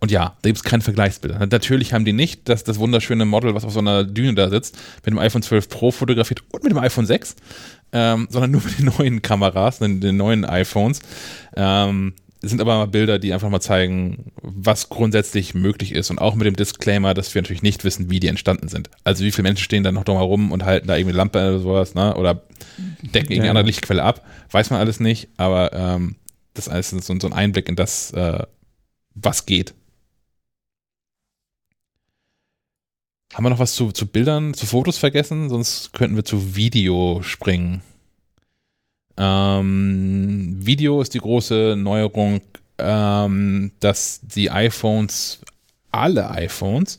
Und 0.00 0.10
ja, 0.10 0.36
da 0.40 0.48
gibt 0.48 0.56
es 0.56 0.64
keine 0.64 0.82
Vergleichsbilder. 0.82 1.38
Natürlich 1.46 1.92
haben 1.92 2.06
die 2.06 2.14
nicht 2.14 2.48
das, 2.48 2.64
das 2.64 2.78
wunderschöne 2.78 3.26
Model, 3.26 3.54
was 3.54 3.66
auf 3.66 3.72
so 3.72 3.80
einer 3.80 4.02
Düne 4.04 4.34
da 4.34 4.48
sitzt, 4.48 4.76
mit 5.04 5.12
dem 5.12 5.18
iPhone 5.18 5.42
12 5.42 5.68
Pro 5.68 5.90
fotografiert 5.90 6.42
und 6.52 6.62
mit 6.64 6.72
dem 6.72 6.78
iPhone 6.78 7.04
6, 7.04 7.36
ähm, 7.92 8.26
sondern 8.30 8.50
nur 8.50 8.62
mit 8.62 8.78
den 8.78 8.86
neuen 8.86 9.20
Kameras, 9.20 9.78
den, 9.78 10.00
den 10.00 10.16
neuen 10.16 10.46
iPhones. 10.46 11.00
Ähm, 11.54 12.14
sind 12.42 12.60
aber 12.60 12.78
mal 12.78 12.86
Bilder, 12.86 13.18
die 13.18 13.34
einfach 13.34 13.50
mal 13.50 13.60
zeigen, 13.60 14.32
was 14.40 14.88
grundsätzlich 14.88 15.54
möglich 15.54 15.92
ist 15.92 16.10
und 16.10 16.18
auch 16.18 16.34
mit 16.34 16.46
dem 16.46 16.56
Disclaimer, 16.56 17.12
dass 17.12 17.34
wir 17.34 17.42
natürlich 17.42 17.62
nicht 17.62 17.84
wissen, 17.84 18.10
wie 18.10 18.20
die 18.20 18.28
entstanden 18.28 18.68
sind. 18.68 18.88
Also 19.04 19.24
wie 19.24 19.30
viele 19.30 19.42
Menschen 19.42 19.64
stehen 19.64 19.84
da 19.84 19.92
noch 19.92 20.04
drumherum 20.04 20.30
rum 20.30 20.52
und 20.52 20.64
halten 20.64 20.88
da 20.88 20.96
irgendwie 20.96 21.16
Lampe 21.16 21.38
oder 21.38 21.58
sowas, 21.58 21.94
ne? 21.94 22.16
Oder 22.16 22.42
decken 23.02 23.32
irgendeine 23.32 23.50
andere 23.50 23.66
Lichtquelle 23.66 24.02
ab. 24.02 24.24
Weiß 24.50 24.70
man 24.70 24.80
alles 24.80 25.00
nicht, 25.00 25.28
aber 25.36 25.72
ähm, 25.74 26.16
das 26.54 26.66
ist 26.66 26.90
so, 26.90 27.18
so 27.18 27.26
ein 27.26 27.32
Einblick 27.32 27.68
in 27.68 27.76
das, 27.76 28.12
äh, 28.12 28.44
was 29.14 29.44
geht. 29.44 29.74
Haben 33.32 33.44
wir 33.44 33.50
noch 33.50 33.58
was 33.58 33.74
zu, 33.74 33.92
zu 33.92 34.06
Bildern, 34.06 34.54
zu 34.54 34.66
Fotos 34.66 34.98
vergessen? 34.98 35.48
Sonst 35.48 35.92
könnten 35.92 36.16
wir 36.16 36.24
zu 36.24 36.56
Video 36.56 37.20
springen. 37.22 37.82
Ähm, 39.16 40.56
Video 40.60 41.00
ist 41.00 41.14
die 41.14 41.18
große 41.18 41.76
Neuerung, 41.76 42.40
ähm, 42.78 43.72
dass 43.80 44.20
die 44.22 44.50
iPhones, 44.50 45.40
alle 45.90 46.30
iPhones, 46.30 46.98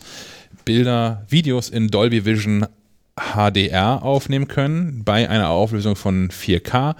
Bilder, 0.65 1.25
Videos 1.29 1.69
in 1.69 1.87
Dolby 1.87 2.25
Vision 2.25 2.65
HDR 3.15 4.03
aufnehmen 4.03 4.47
können 4.47 5.03
bei 5.03 5.29
einer 5.29 5.49
Auflösung 5.49 5.95
von 5.95 6.29
4K. 6.29 6.95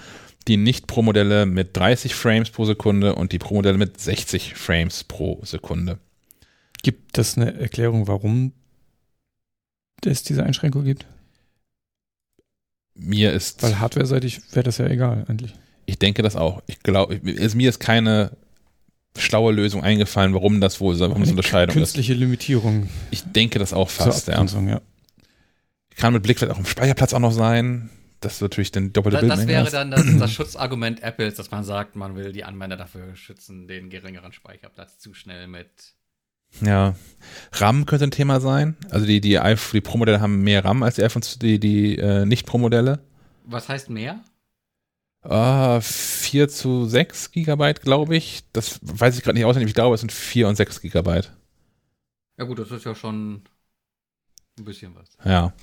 Die 0.47 0.57
nicht 0.57 0.87
Pro-Modelle 0.87 1.45
mit 1.45 1.77
30 1.77 2.15
Frames 2.15 2.49
pro 2.49 2.65
Sekunde 2.65 3.13
und 3.13 3.31
die 3.31 3.37
Pro-Modelle 3.37 3.77
mit 3.77 3.99
60 3.99 4.55
Frames 4.55 5.03
pro 5.03 5.39
Sekunde. 5.43 5.99
Gibt 6.81 7.17
das 7.17 7.37
eine 7.37 7.59
Erklärung, 7.59 8.07
warum 8.07 8.53
es 10.03 10.23
diese 10.23 10.43
Einschränkung 10.43 10.83
gibt? 10.83 11.05
Mir 13.03 13.33
ist. 13.33 13.63
Weil 13.63 13.79
hardware-seitig 13.79 14.41
wäre 14.53 14.63
das 14.63 14.77
ja 14.77 14.87
egal, 14.87 15.25
eigentlich. 15.27 15.53
Ich 15.85 15.97
denke 15.97 16.21
das 16.21 16.35
auch. 16.35 16.61
Ich 16.67 16.79
glaube, 16.83 17.19
also 17.39 17.57
mir 17.57 17.69
ist 17.69 17.79
keine 17.79 18.31
schlaue 19.17 19.51
Lösung 19.51 19.83
eingefallen, 19.83 20.33
warum 20.33 20.61
das 20.61 20.79
wohl, 20.79 20.97
warum 20.99 21.21
es 21.23 21.29
Unterscheidung 21.31 21.73
künstliche 21.73 22.13
ist. 22.13 22.19
Limitierung. 22.19 22.89
Ich 23.09 23.23
denke 23.23 23.59
das 23.59 23.73
auch 23.73 23.89
fast, 23.89 24.27
ja. 24.27 24.43
ja. 24.43 24.81
Kann 25.97 26.13
mit 26.13 26.23
Blick 26.23 26.39
vielleicht 26.39 26.53
auch 26.53 26.59
im 26.59 26.65
Speicherplatz 26.65 27.13
auch 27.13 27.19
noch 27.19 27.33
sein. 27.33 27.89
Das 28.21 28.35
ist 28.35 28.41
natürlich 28.41 28.71
den 28.71 28.93
doppelte 28.93 29.19
Bild. 29.19 29.31
Das 29.31 29.47
wäre 29.47 29.69
dann 29.69 29.91
das, 29.91 30.05
das 30.17 30.31
Schutzargument 30.31 31.01
Apples, 31.01 31.35
dass 31.35 31.49
man 31.49 31.63
sagt, 31.63 31.95
man 31.95 32.15
will 32.15 32.31
die 32.31 32.43
Anwender 32.43 32.77
dafür 32.77 33.15
schützen, 33.15 33.67
den 33.67 33.89
geringeren 33.89 34.31
Speicherplatz 34.31 34.99
zu 34.99 35.13
schnell 35.13 35.47
mit 35.47 35.95
ja. 36.59 36.95
RAM 37.53 37.85
könnte 37.85 38.05
ein 38.05 38.11
Thema 38.11 38.39
sein. 38.41 38.75
Also 38.89 39.05
die, 39.05 39.21
die, 39.21 39.39
die 39.73 39.81
Pro-Modelle 39.81 40.21
haben 40.21 40.41
mehr 40.41 40.65
RAM 40.65 40.83
als 40.83 40.95
die 40.95 41.03
iPhones, 41.03 41.39
die, 41.39 41.59
die 41.59 41.97
äh, 41.97 42.25
Nicht-Pro-Modelle. 42.25 42.99
Was 43.45 43.69
heißt 43.69 43.89
mehr? 43.89 44.21
Uh, 45.23 45.79
4 45.81 46.49
zu 46.49 46.85
6 46.85 47.31
Gigabyte, 47.31 47.81
glaube 47.81 48.15
ich. 48.15 48.43
Das 48.53 48.79
weiß 48.81 49.17
ich 49.17 49.23
gerade 49.23 49.37
nicht 49.37 49.45
auswendig. 49.45 49.69
Ich 49.69 49.75
glaube, 49.75 49.93
es 49.93 50.01
sind 50.01 50.11
4 50.11 50.47
und 50.47 50.55
6 50.55 50.81
Gigabyte. 50.81 51.31
Ja 52.37 52.45
gut, 52.45 52.57
das 52.57 52.71
ist 52.71 52.85
ja 52.85 52.95
schon 52.95 53.43
ein 54.57 54.65
bisschen 54.65 54.95
was. 54.95 55.09
Ja. 55.23 55.53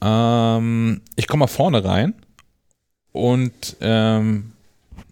Ähm, 0.00 1.00
ich 1.16 1.26
komme 1.26 1.40
mal 1.40 1.46
vorne 1.48 1.84
rein 1.84 2.14
und 3.10 3.76
ähm, 3.80 4.52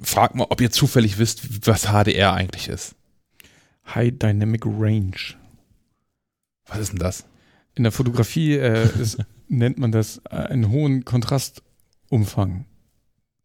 frag 0.00 0.34
mal, 0.36 0.46
ob 0.48 0.60
ihr 0.60 0.70
zufällig 0.70 1.18
wisst, 1.18 1.66
was 1.66 1.88
HDR 1.88 2.34
eigentlich 2.34 2.68
ist. 2.68 2.94
High 3.86 4.12
Dynamic 4.18 4.64
Range. 4.66 5.16
Was 6.66 6.78
ist 6.78 6.92
denn 6.92 6.98
das? 6.98 7.26
In 7.74 7.82
der 7.82 7.92
Fotografie 7.92 8.54
äh, 8.54 8.88
ist, 8.98 9.18
nennt 9.48 9.78
man 9.78 9.92
das 9.92 10.20
äh, 10.30 10.36
einen 10.36 10.70
hohen 10.70 11.04
Kontrastumfang. 11.04 12.66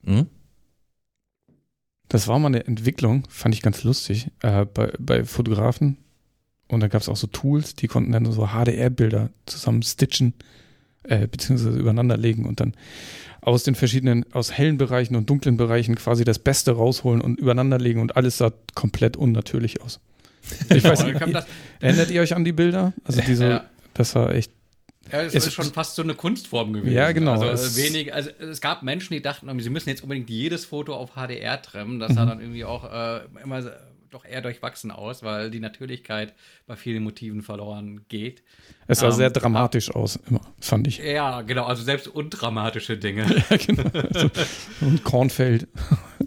Hm? 0.03 0.27
Das 2.09 2.27
war 2.27 2.39
mal 2.39 2.47
eine 2.47 2.65
Entwicklung, 2.65 3.23
fand 3.29 3.53
ich 3.53 3.61
ganz 3.61 3.83
lustig, 3.83 4.31
äh, 4.41 4.65
bei, 4.65 4.93
bei 4.97 5.25
Fotografen. 5.25 5.97
Und 6.69 6.81
da 6.81 6.87
gab 6.87 7.01
es 7.01 7.09
auch 7.09 7.17
so 7.17 7.27
Tools, 7.27 7.75
die 7.75 7.87
konnten 7.87 8.11
dann 8.11 8.29
so 8.31 8.47
HDR-Bilder 8.47 9.29
zusammen 9.45 9.83
stitchen, 9.83 10.33
äh, 11.03 11.27
beziehungsweise 11.27 11.77
übereinander 11.77 12.17
legen 12.17 12.45
und 12.45 12.59
dann 12.59 12.75
aus 13.41 13.63
den 13.63 13.75
verschiedenen, 13.75 14.25
aus 14.33 14.51
hellen 14.51 14.77
Bereichen 14.77 15.15
und 15.15 15.29
dunklen 15.29 15.55
Bereichen 15.55 15.95
quasi 15.95 16.25
das 16.25 16.39
Beste 16.39 16.71
rausholen 16.71 17.21
und 17.21 17.39
übereinander 17.39 17.77
legen 17.77 18.01
und 18.01 18.17
alles 18.17 18.37
sah 18.37 18.51
komplett 18.75 19.15
unnatürlich 19.15 19.81
aus. 19.81 20.01
Ich 20.69 20.83
weiß 20.83 21.05
nicht, 21.05 21.19
erinnert 21.79 22.11
ihr 22.11 22.21
euch 22.21 22.35
an 22.35 22.43
die 22.43 22.51
Bilder? 22.51 22.93
Also 23.03 23.21
diese, 23.21 23.49
ja. 23.49 23.65
das 23.93 24.15
war 24.15 24.33
echt. 24.33 24.51
Ja, 25.11 25.21
es 25.21 25.33
ist 25.33 25.53
schon 25.53 25.71
fast 25.71 25.95
so 25.95 26.01
eine 26.01 26.15
Kunstform 26.15 26.73
gewesen. 26.73 26.93
Ja, 26.93 27.11
genau. 27.13 27.39
Also, 27.39 27.45
es 27.47 27.77
wenig, 27.77 28.13
also 28.13 28.29
es 28.39 28.59
gab 28.59 28.83
Menschen, 28.83 29.13
die 29.13 29.21
dachten, 29.21 29.57
sie 29.59 29.69
müssen 29.69 29.89
jetzt 29.89 30.03
unbedingt 30.03 30.29
jedes 30.29 30.65
Foto 30.65 30.93
auf 30.95 31.11
HDR 31.11 31.61
trimmen. 31.61 31.99
Das 31.99 32.13
sah 32.13 32.25
mhm. 32.25 32.29
dann 32.29 32.39
irgendwie 32.41 32.65
auch 32.65 32.91
äh, 32.91 33.21
immer 33.41 33.63
doch 34.11 34.25
eher 34.25 34.41
durchwachsen 34.41 34.91
aus, 34.91 35.23
weil 35.23 35.49
die 35.51 35.59
Natürlichkeit 35.59 36.33
bei 36.65 36.75
vielen 36.75 37.03
Motiven 37.03 37.41
verloren 37.41 38.05
geht. 38.07 38.43
Es 38.87 38.99
sah 38.99 39.07
ähm, 39.07 39.13
sehr 39.13 39.29
dramatisch 39.29 39.91
aus, 39.91 40.17
immer, 40.29 40.41
fand 40.59 40.87
ich. 40.87 40.97
Ja, 40.99 41.41
genau, 41.41 41.65
also 41.65 41.83
selbst 41.83 42.07
undramatische 42.07 42.97
Dinge. 42.97 43.25
ja, 43.49 43.57
genau. 43.57 43.89
Also, 43.93 44.29
und 44.81 45.03
Kornfeld. 45.03 45.67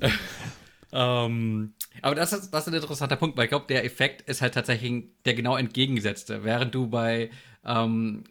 ähm, 0.93 1.73
aber 2.03 2.15
das 2.15 2.33
ist, 2.33 2.51
das 2.51 2.67
ist 2.67 2.73
ein 2.73 2.81
interessanter 2.81 3.17
Punkt, 3.17 3.37
weil 3.37 3.45
ich 3.45 3.51
glaube, 3.51 3.67
der 3.69 3.85
Effekt 3.85 4.23
ist 4.23 4.43
halt 4.43 4.55
tatsächlich 4.55 5.05
der 5.25 5.35
genau 5.35 5.57
entgegengesetzte. 5.57 6.45
Während 6.45 6.75
du 6.75 6.89
bei 6.89 7.31
ähm, 7.65 8.25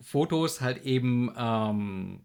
Fotos 0.00 0.60
halt 0.60 0.84
eben 0.84 1.32
ähm, 1.36 2.20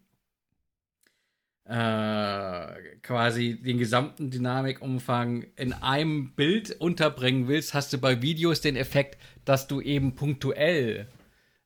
äh, 1.64 2.98
quasi 3.02 3.60
den 3.60 3.78
gesamten 3.78 4.30
Dynamikumfang 4.30 5.46
in 5.56 5.72
einem 5.72 6.32
Bild 6.34 6.72
unterbringen 6.80 7.48
willst, 7.48 7.74
hast 7.74 7.92
du 7.92 7.98
bei 7.98 8.22
Videos 8.22 8.60
den 8.60 8.76
Effekt, 8.76 9.20
dass 9.44 9.66
du 9.68 9.80
eben 9.80 10.14
punktuell 10.14 11.08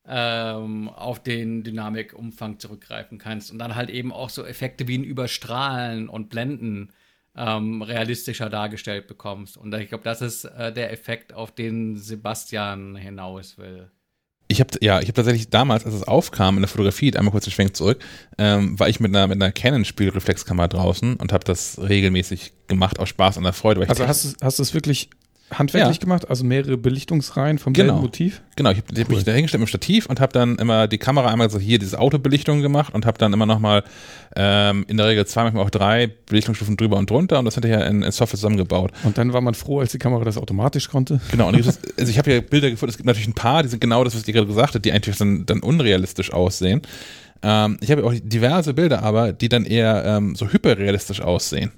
ähm, 0.06 0.88
auf 0.88 1.22
den 1.22 1.62
Dynamikumfang 1.62 2.58
zurückgreifen 2.58 3.18
kannst 3.18 3.50
und 3.50 3.58
dann 3.58 3.74
halt 3.74 3.90
eben 3.90 4.12
auch 4.12 4.28
so 4.30 4.44
Effekte 4.44 4.86
wie 4.88 4.98
ein 4.98 5.04
Überstrahlen 5.04 6.08
und 6.08 6.28
Blenden 6.28 6.92
ähm, 7.36 7.82
realistischer 7.82 8.48
dargestellt 8.48 9.06
bekommst. 9.06 9.56
Und 9.56 9.74
ich 9.74 9.88
glaube, 9.88 10.04
das 10.04 10.22
ist 10.22 10.44
äh, 10.44 10.72
der 10.72 10.92
Effekt, 10.92 11.32
auf 11.32 11.52
den 11.52 11.96
Sebastian 11.96 12.96
hinaus 12.96 13.58
will. 13.58 13.90
Ich 14.46 14.60
habe 14.60 14.70
ja, 14.82 15.00
ich 15.00 15.06
habe 15.06 15.14
tatsächlich 15.14 15.48
damals, 15.48 15.86
als 15.86 15.94
es 15.94 16.02
aufkam 16.02 16.56
in 16.56 16.62
der 16.62 16.68
Fotografie, 16.68 17.16
einmal 17.16 17.32
kurz 17.32 17.44
den 17.44 17.50
Schwenk 17.50 17.74
zurück, 17.74 18.04
ähm, 18.36 18.78
war 18.78 18.88
ich 18.88 19.00
mit 19.00 19.14
einer 19.14 19.26
mit 19.26 19.42
einer 19.42 19.52
Canon 19.52 19.84
Spielreflexkamera 19.84 20.68
draußen 20.68 21.16
und 21.16 21.32
habe 21.32 21.44
das 21.44 21.78
regelmäßig 21.80 22.52
gemacht 22.68 22.98
aus 22.98 23.08
Spaß 23.08 23.38
und 23.38 23.44
der 23.44 23.54
Freude. 23.54 23.88
also 23.88 24.06
hast 24.06 24.24
du 24.24 24.44
hast 24.44 24.58
du 24.58 24.62
es 24.62 24.74
wirklich 24.74 25.08
handwerklich 25.50 25.96
ja. 25.96 26.00
gemacht, 26.00 26.28
also 26.28 26.44
mehrere 26.44 26.76
Belichtungsreihen 26.76 27.58
vom 27.58 27.72
genau. 27.72 28.00
Motiv? 28.00 28.40
Genau, 28.56 28.70
ich 28.70 28.78
habe 28.78 28.86
cool. 28.96 29.16
mich 29.16 29.24
da 29.24 29.32
hingestellt 29.32 29.60
mit 29.60 29.68
dem 29.68 29.70
Stativ 29.70 30.06
und 30.06 30.20
habe 30.20 30.32
dann 30.32 30.56
immer 30.56 30.88
die 30.88 30.98
Kamera 30.98 31.30
einmal 31.30 31.50
so 31.50 31.58
hier 31.58 31.78
diese 31.78 31.98
Autobelichtung 31.98 32.62
gemacht 32.62 32.94
und 32.94 33.06
habe 33.06 33.18
dann 33.18 33.32
immer 33.32 33.46
nochmal 33.46 33.84
ähm, 34.36 34.84
in 34.88 34.96
der 34.96 35.06
Regel 35.06 35.26
zwei, 35.26 35.44
manchmal 35.44 35.64
auch 35.64 35.70
drei 35.70 36.10
Belichtungsstufen 36.26 36.76
drüber 36.76 36.96
und 36.96 37.10
drunter 37.10 37.38
und 37.38 37.44
das 37.44 37.54
hinterher 37.54 37.86
in, 37.86 38.02
in 38.02 38.10
Software 38.10 38.38
zusammengebaut. 38.38 38.92
Und 39.04 39.18
dann 39.18 39.32
war 39.32 39.40
man 39.40 39.54
froh, 39.54 39.80
als 39.80 39.92
die 39.92 39.98
Kamera 39.98 40.24
das 40.24 40.38
automatisch 40.38 40.88
konnte? 40.88 41.20
Genau, 41.30 41.48
und 41.48 41.56
also 41.56 41.76
ich 41.96 42.18
habe 42.18 42.32
ja 42.32 42.40
Bilder 42.40 42.70
gefunden, 42.70 42.90
es 42.90 42.96
gibt 42.96 43.06
natürlich 43.06 43.28
ein 43.28 43.34
paar, 43.34 43.62
die 43.62 43.68
sind 43.68 43.80
genau 43.80 44.02
das, 44.04 44.14
was 44.14 44.26
ihr 44.26 44.34
gerade 44.34 44.46
gesagt 44.46 44.74
habt, 44.74 44.84
die 44.84 44.92
eigentlich 44.92 45.16
dann, 45.16 45.46
dann 45.46 45.60
unrealistisch 45.60 46.32
aussehen. 46.32 46.82
Ähm, 47.42 47.78
ich 47.80 47.90
habe 47.90 48.04
auch 48.04 48.14
diverse 48.14 48.72
Bilder 48.74 49.02
aber, 49.02 49.32
die 49.32 49.48
dann 49.48 49.64
eher 49.64 50.04
ähm, 50.06 50.34
so 50.34 50.48
hyperrealistisch 50.48 51.20
aussehen 51.20 51.72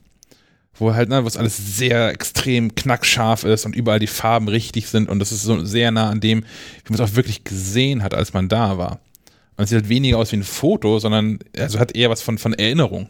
wo 0.78 0.94
halt, 0.94 1.08
ne, 1.08 1.24
was 1.24 1.36
alles 1.36 1.56
sehr 1.56 2.10
extrem 2.10 2.74
knackscharf 2.74 3.44
ist 3.44 3.64
und 3.64 3.74
überall 3.74 3.98
die 3.98 4.06
Farben 4.06 4.48
richtig 4.48 4.88
sind 4.88 5.08
und 5.08 5.18
das 5.18 5.32
ist 5.32 5.42
so 5.42 5.64
sehr 5.64 5.90
nah 5.90 6.10
an 6.10 6.20
dem, 6.20 6.42
wie 6.84 6.92
man 6.92 7.00
es 7.00 7.10
auch 7.10 7.16
wirklich 7.16 7.44
gesehen 7.44 8.02
hat, 8.02 8.14
als 8.14 8.32
man 8.32 8.48
da 8.48 8.78
war. 8.78 9.00
Und 9.56 9.64
es 9.64 9.70
sieht 9.70 9.80
halt 9.80 9.88
weniger 9.88 10.18
aus 10.18 10.32
wie 10.32 10.36
ein 10.36 10.42
Foto, 10.42 10.98
sondern 10.98 11.38
also 11.56 11.78
hat 11.78 11.96
eher 11.96 12.10
was 12.10 12.22
von, 12.22 12.38
von 12.38 12.52
Erinnerung. 12.52 13.08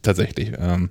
Tatsächlich. 0.00 0.52
Ähm, 0.58 0.90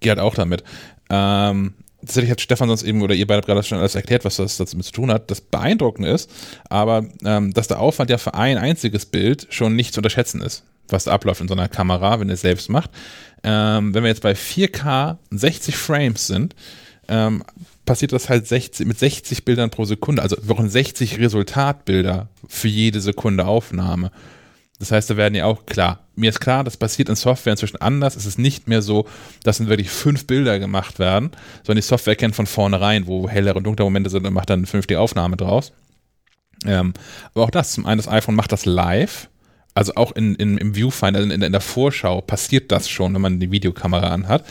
geht 0.00 0.10
halt 0.10 0.18
auch 0.18 0.34
damit. 0.34 0.64
Ähm, 1.10 1.74
tatsächlich 2.00 2.30
hat 2.30 2.40
Stefan 2.40 2.68
sonst 2.68 2.82
eben, 2.82 3.02
oder 3.02 3.14
ihr 3.14 3.26
beide 3.26 3.42
gerade 3.42 3.62
schon 3.62 3.78
alles 3.78 3.94
erklärt, 3.94 4.24
was 4.24 4.36
das 4.36 4.56
damit 4.56 4.84
zu 4.84 4.92
tun 4.92 5.12
hat. 5.12 5.30
Das 5.30 5.40
Beeindruckende 5.40 6.10
ist, 6.10 6.30
aber 6.68 7.06
ähm, 7.24 7.52
dass 7.52 7.68
der 7.68 7.80
Aufwand 7.80 8.10
ja 8.10 8.18
für 8.18 8.34
ein 8.34 8.58
einziges 8.58 9.06
Bild 9.06 9.46
schon 9.50 9.76
nicht 9.76 9.94
zu 9.94 10.00
unterschätzen 10.00 10.40
ist, 10.40 10.64
was 10.92 11.08
abläuft 11.08 11.40
in 11.40 11.48
so 11.48 11.54
einer 11.54 11.68
Kamera, 11.68 12.20
wenn 12.20 12.28
ihr 12.28 12.34
es 12.34 12.42
selbst 12.42 12.68
macht. 12.68 12.90
Ähm, 13.42 13.94
wenn 13.94 14.04
wir 14.04 14.08
jetzt 14.08 14.22
bei 14.22 14.32
4K 14.32 15.16
60 15.30 15.76
Frames 15.76 16.26
sind, 16.26 16.54
ähm, 17.08 17.42
passiert 17.84 18.12
das 18.12 18.28
halt 18.28 18.46
60, 18.46 18.86
mit 18.86 18.98
60 18.98 19.44
Bildern 19.44 19.70
pro 19.70 19.84
Sekunde. 19.84 20.22
Also 20.22 20.36
wir 20.36 20.54
brauchen 20.54 20.68
60 20.68 21.18
Resultatbilder 21.18 22.28
für 22.48 22.68
jede 22.68 23.00
Sekunde 23.00 23.46
Aufnahme. 23.46 24.12
Das 24.78 24.90
heißt, 24.90 25.10
da 25.10 25.16
werden 25.16 25.34
ja 25.34 25.46
auch 25.46 25.64
klar, 25.66 26.00
mir 26.16 26.30
ist 26.30 26.40
klar, 26.40 26.64
das 26.64 26.76
passiert 26.76 27.08
in 27.08 27.14
Software 27.14 27.52
inzwischen 27.52 27.80
anders. 27.80 28.16
Es 28.16 28.26
ist 28.26 28.38
nicht 28.38 28.68
mehr 28.68 28.82
so, 28.82 29.06
dass 29.44 29.58
dann 29.58 29.68
wirklich 29.68 29.90
fünf 29.90 30.26
Bilder 30.26 30.58
gemacht 30.58 30.98
werden, 30.98 31.30
sondern 31.64 31.80
die 31.80 31.86
Software 31.86 32.16
kennt 32.16 32.34
von 32.34 32.46
vornherein, 32.46 33.06
wo 33.06 33.28
hellere 33.28 33.58
und 33.58 33.64
dunklere 33.64 33.86
Momente 33.86 34.10
sind 34.10 34.26
und 34.26 34.32
macht 34.32 34.50
dann 34.50 34.60
eine 34.60 34.66
vernünftige 34.66 35.00
Aufnahme 35.00 35.36
draus. 35.36 35.72
Ähm, 36.64 36.94
aber 37.34 37.44
auch 37.44 37.50
das, 37.50 37.72
zum 37.72 37.86
einen 37.86 37.98
das 37.98 38.08
iPhone 38.08 38.34
macht 38.34 38.52
das 38.52 38.64
live, 38.64 39.28
also 39.74 39.94
auch 39.94 40.12
in, 40.12 40.34
in, 40.34 40.58
im 40.58 40.74
Viewfinder, 40.74 41.22
in, 41.22 41.30
in 41.30 41.52
der 41.52 41.60
Vorschau 41.60 42.20
passiert 42.20 42.70
das 42.72 42.88
schon, 42.88 43.14
wenn 43.14 43.22
man 43.22 43.40
die 43.40 43.50
Videokamera 43.50 44.08
anhat. 44.08 44.44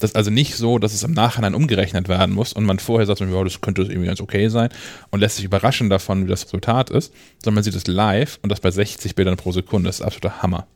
Das 0.00 0.10
ist 0.10 0.16
also 0.16 0.30
nicht 0.30 0.56
so, 0.56 0.78
dass 0.78 0.92
es 0.92 1.02
im 1.02 1.12
Nachhinein 1.12 1.54
umgerechnet 1.54 2.08
werden 2.08 2.34
muss 2.34 2.52
und 2.52 2.64
man 2.64 2.78
vorher 2.78 3.06
sagt, 3.06 3.20
ja, 3.20 3.44
das 3.44 3.60
könnte 3.60 3.82
irgendwie 3.82 4.06
ganz 4.06 4.20
okay 4.20 4.48
sein 4.48 4.68
und 5.10 5.20
lässt 5.20 5.36
sich 5.36 5.44
überraschen 5.44 5.88
davon, 5.88 6.26
wie 6.26 6.30
das 6.30 6.44
Resultat 6.44 6.90
ist, 6.90 7.12
sondern 7.42 7.54
man 7.54 7.64
sieht 7.64 7.74
es 7.74 7.86
live 7.86 8.38
und 8.42 8.50
das 8.50 8.60
bei 8.60 8.70
60 8.70 9.14
Bildern 9.14 9.36
pro 9.36 9.52
Sekunde. 9.52 9.88
Das 9.88 10.00
ist 10.00 10.02
absoluter 10.02 10.42
Hammer. 10.42 10.66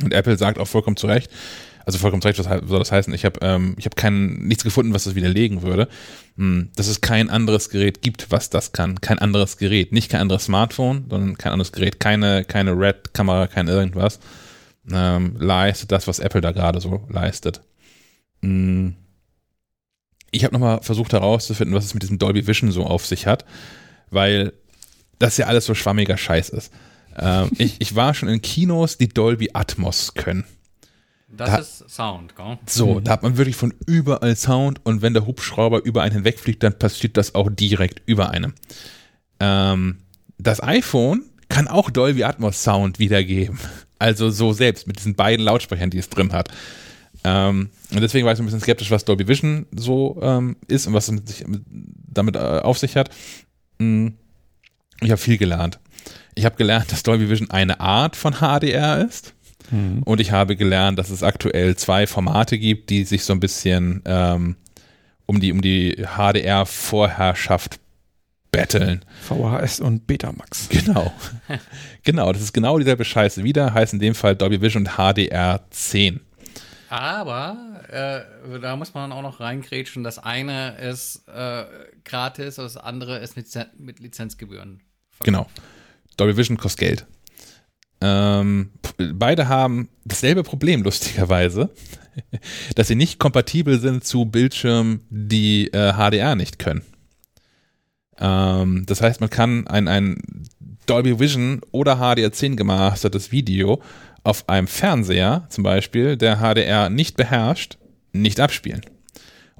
Und 0.00 0.14
Apple 0.14 0.38
sagt 0.38 0.58
auch 0.58 0.68
vollkommen 0.68 0.96
zu 0.96 1.06
Recht, 1.06 1.30
also 1.84 1.98
vollkommen 1.98 2.22
zu 2.22 2.28
Recht, 2.28 2.38
was 2.38 2.68
soll 2.68 2.78
das 2.78 2.92
heißen? 2.92 3.12
Ich 3.12 3.24
habe 3.24 3.40
ähm, 3.42 3.76
hab 3.78 4.10
nichts 4.10 4.64
gefunden, 4.64 4.94
was 4.94 5.04
das 5.04 5.14
widerlegen 5.14 5.62
würde, 5.62 5.88
hm, 6.36 6.70
dass 6.76 6.86
es 6.86 7.00
kein 7.00 7.28
anderes 7.28 7.68
Gerät 7.68 8.02
gibt, 8.02 8.30
was 8.30 8.50
das 8.50 8.72
kann. 8.72 9.00
Kein 9.00 9.18
anderes 9.18 9.56
Gerät. 9.56 9.92
Nicht 9.92 10.10
kein 10.10 10.20
anderes 10.20 10.44
Smartphone, 10.44 11.06
sondern 11.10 11.36
kein 11.36 11.52
anderes 11.52 11.72
Gerät. 11.72 12.00
Keine, 12.00 12.44
keine 12.44 12.72
Red-Kamera, 12.72 13.46
kein 13.46 13.68
irgendwas. 13.68 14.20
Ähm, 14.90 15.36
leistet 15.38 15.92
das, 15.92 16.06
was 16.06 16.18
Apple 16.18 16.40
da 16.40 16.52
gerade 16.52 16.80
so 16.80 17.06
leistet. 17.08 17.60
Hm. 18.42 18.96
Ich 20.30 20.44
habe 20.44 20.54
nochmal 20.54 20.80
versucht 20.82 21.12
herauszufinden, 21.12 21.76
was 21.76 21.84
es 21.84 21.94
mit 21.94 22.02
diesem 22.02 22.18
Dolby 22.18 22.46
Vision 22.46 22.72
so 22.72 22.84
auf 22.86 23.04
sich 23.04 23.26
hat, 23.26 23.44
weil 24.10 24.54
das 25.18 25.36
ja 25.36 25.46
alles 25.46 25.66
so 25.66 25.74
schwammiger 25.74 26.16
Scheiß 26.16 26.48
ist. 26.48 26.72
Ähm, 27.18 27.50
ich, 27.58 27.76
ich 27.80 27.94
war 27.94 28.14
schon 28.14 28.28
in 28.28 28.42
Kinos, 28.42 28.98
die 28.98 29.08
Dolby 29.08 29.50
Atmos 29.52 30.14
können. 30.14 30.44
Das 31.28 31.50
da, 31.50 31.58
ist 31.58 31.84
Sound, 31.88 32.36
gell? 32.36 32.58
So, 32.66 32.94
mhm. 32.94 33.04
da 33.04 33.12
hat 33.12 33.22
man 33.22 33.38
wirklich 33.38 33.56
von 33.56 33.72
überall 33.86 34.36
Sound 34.36 34.80
und 34.84 35.00
wenn 35.00 35.14
der 35.14 35.26
Hubschrauber 35.26 35.82
über 35.82 36.02
einen 36.02 36.14
hinwegfliegt, 36.14 36.62
dann 36.62 36.78
passiert 36.78 37.16
das 37.16 37.34
auch 37.34 37.48
direkt 37.50 38.02
über 38.06 38.30
einem. 38.30 38.52
Ähm, 39.40 39.98
das 40.38 40.62
iPhone 40.62 41.24
kann 41.48 41.68
auch 41.68 41.90
Dolby 41.90 42.24
Atmos 42.24 42.62
Sound 42.62 42.98
wiedergeben. 42.98 43.58
Also 43.98 44.30
so 44.30 44.52
selbst 44.52 44.86
mit 44.86 44.98
diesen 44.98 45.14
beiden 45.14 45.44
Lautsprechern, 45.44 45.90
die 45.90 45.98
es 45.98 46.10
drin 46.10 46.32
hat. 46.32 46.48
Ähm, 47.24 47.70
und 47.92 48.00
deswegen 48.00 48.26
war 48.26 48.32
ich 48.32 48.36
so 48.36 48.42
ein 48.42 48.46
bisschen 48.46 48.60
skeptisch, 48.60 48.90
was 48.90 49.04
Dolby 49.04 49.28
Vision 49.28 49.66
so 49.70 50.18
ähm, 50.22 50.56
ist 50.66 50.86
und 50.86 50.92
was 50.92 51.08
es 51.08 51.20
sich, 51.24 51.46
damit 52.12 52.36
äh, 52.36 52.38
auf 52.38 52.78
sich 52.78 52.96
hat. 52.96 53.10
Hm, 53.78 54.14
ich 55.00 55.10
habe 55.10 55.20
viel 55.20 55.38
gelernt. 55.38 55.78
Ich 56.34 56.44
habe 56.44 56.56
gelernt, 56.56 56.90
dass 56.92 57.02
Dolby 57.02 57.28
Vision 57.28 57.50
eine 57.50 57.80
Art 57.80 58.16
von 58.16 58.34
HDR 58.34 59.04
ist. 59.06 59.34
Mhm. 59.70 60.02
Und 60.02 60.20
ich 60.20 60.32
habe 60.32 60.56
gelernt, 60.56 60.98
dass 60.98 61.10
es 61.10 61.22
aktuell 61.22 61.76
zwei 61.76 62.06
Formate 62.06 62.58
gibt, 62.58 62.90
die 62.90 63.04
sich 63.04 63.24
so 63.24 63.32
ein 63.32 63.40
bisschen 63.40 64.02
ähm, 64.04 64.56
um 65.26 65.40
die, 65.40 65.52
um 65.52 65.60
die 65.60 65.96
HDR-Vorherrschaft 66.16 67.80
betteln. 68.50 69.04
VHS 69.22 69.80
und 69.80 70.06
Betamax. 70.06 70.68
Genau. 70.68 71.12
genau, 72.02 72.32
das 72.32 72.42
ist 72.42 72.52
genau 72.52 72.78
dieselbe 72.78 73.04
Scheiße 73.04 73.42
wieder, 73.42 73.72
heißt 73.72 73.94
in 73.94 73.98
dem 73.98 74.14
Fall 74.14 74.36
Dolby 74.36 74.60
Vision 74.60 74.86
und 74.86 74.96
HDR 74.96 75.62
10. 75.70 76.20
Aber 76.90 77.56
äh, 77.88 78.60
da 78.60 78.76
muss 78.76 78.92
man 78.92 79.12
auch 79.12 79.22
noch 79.22 79.40
reingrätschen. 79.40 80.04
Das 80.04 80.18
eine 80.18 80.76
ist 80.76 81.26
äh, 81.26 81.64
gratis, 82.04 82.56
das 82.56 82.76
andere 82.76 83.18
ist 83.18 83.36
mit, 83.36 83.48
mit 83.78 84.00
Lizenzgebühren. 84.00 84.82
Genau. 85.24 85.46
Dolby 86.16 86.36
Vision 86.36 86.56
kostet 86.56 86.80
Geld. 86.80 87.06
Ähm, 88.00 88.70
beide 89.14 89.48
haben 89.48 89.88
dasselbe 90.04 90.42
Problem, 90.42 90.82
lustigerweise, 90.84 91.70
dass 92.74 92.88
sie 92.88 92.96
nicht 92.96 93.18
kompatibel 93.18 93.78
sind 93.78 94.04
zu 94.04 94.24
Bildschirmen, 94.24 95.00
die 95.08 95.68
äh, 95.72 95.92
HDR 95.92 96.34
nicht 96.34 96.58
können. 96.58 96.82
Ähm, 98.18 98.84
das 98.86 99.00
heißt, 99.00 99.20
man 99.20 99.30
kann 99.30 99.66
ein, 99.68 99.88
ein 99.88 100.20
Dolby 100.86 101.20
Vision 101.20 101.60
oder 101.70 101.96
HDR10 101.96 102.56
gemastertes 102.56 103.30
Video 103.30 103.80
auf 104.24 104.48
einem 104.48 104.66
Fernseher 104.66 105.46
zum 105.48 105.64
Beispiel, 105.64 106.16
der 106.16 106.38
HDR 106.38 106.90
nicht 106.90 107.16
beherrscht, 107.16 107.78
nicht 108.12 108.40
abspielen. 108.40 108.82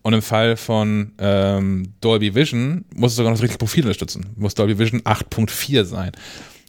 Und 0.02 0.14
im 0.14 0.22
Fall 0.22 0.56
von 0.56 1.12
ähm, 1.18 1.94
Dolby 2.00 2.34
Vision 2.34 2.84
muss 2.94 3.12
es 3.12 3.16
sogar 3.16 3.30
noch 3.30 3.38
das 3.38 3.42
richtige 3.42 3.58
Profil 3.58 3.84
unterstützen. 3.84 4.26
Muss 4.36 4.54
Dolby 4.54 4.78
Vision 4.78 5.00
8.4 5.02 5.84
sein. 5.84 6.12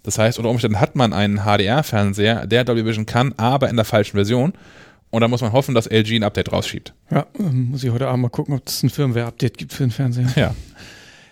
Das 0.04 0.18
heißt, 0.20 0.38
unter 0.38 0.50
Umständen 0.50 0.80
hat 0.80 0.96
man 0.96 1.14
einen 1.14 1.40
HDR-Fernseher, 1.40 2.46
der 2.46 2.64
Dolby 2.64 2.86
Vision 2.86 3.06
kann, 3.06 3.34
aber 3.38 3.70
in 3.70 3.76
der 3.76 3.86
falschen 3.86 4.18
Version. 4.18 4.54
Und 5.10 5.22
da 5.22 5.28
muss 5.28 5.42
man 5.42 5.52
hoffen, 5.52 5.74
dass 5.74 5.88
LG 5.88 6.16
ein 6.16 6.24
Update 6.24 6.52
rausschiebt. 6.52 6.94
Ja, 7.10 7.26
muss 7.38 7.84
ich 7.84 7.92
heute 7.92 8.08
Abend 8.08 8.24
mal 8.24 8.30
gucken, 8.30 8.56
ob 8.56 8.68
es 8.68 8.84
ein 8.84 8.90
Firmware-Update 8.90 9.58
gibt 9.58 9.74
für 9.74 9.84
den 9.84 9.92
Fernseher. 9.92 10.28
Ja. 10.36 10.56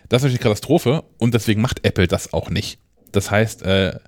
Das 0.08 0.20
ist 0.20 0.24
natürlich 0.24 0.40
eine 0.40 0.50
Katastrophe 0.52 1.04
und 1.18 1.34
deswegen 1.34 1.62
macht 1.62 1.86
Apple 1.86 2.08
das 2.08 2.34
auch 2.34 2.50
nicht. 2.50 2.80
Das 3.12 3.32
heißt, 3.32 3.64
äh, 3.64 4.00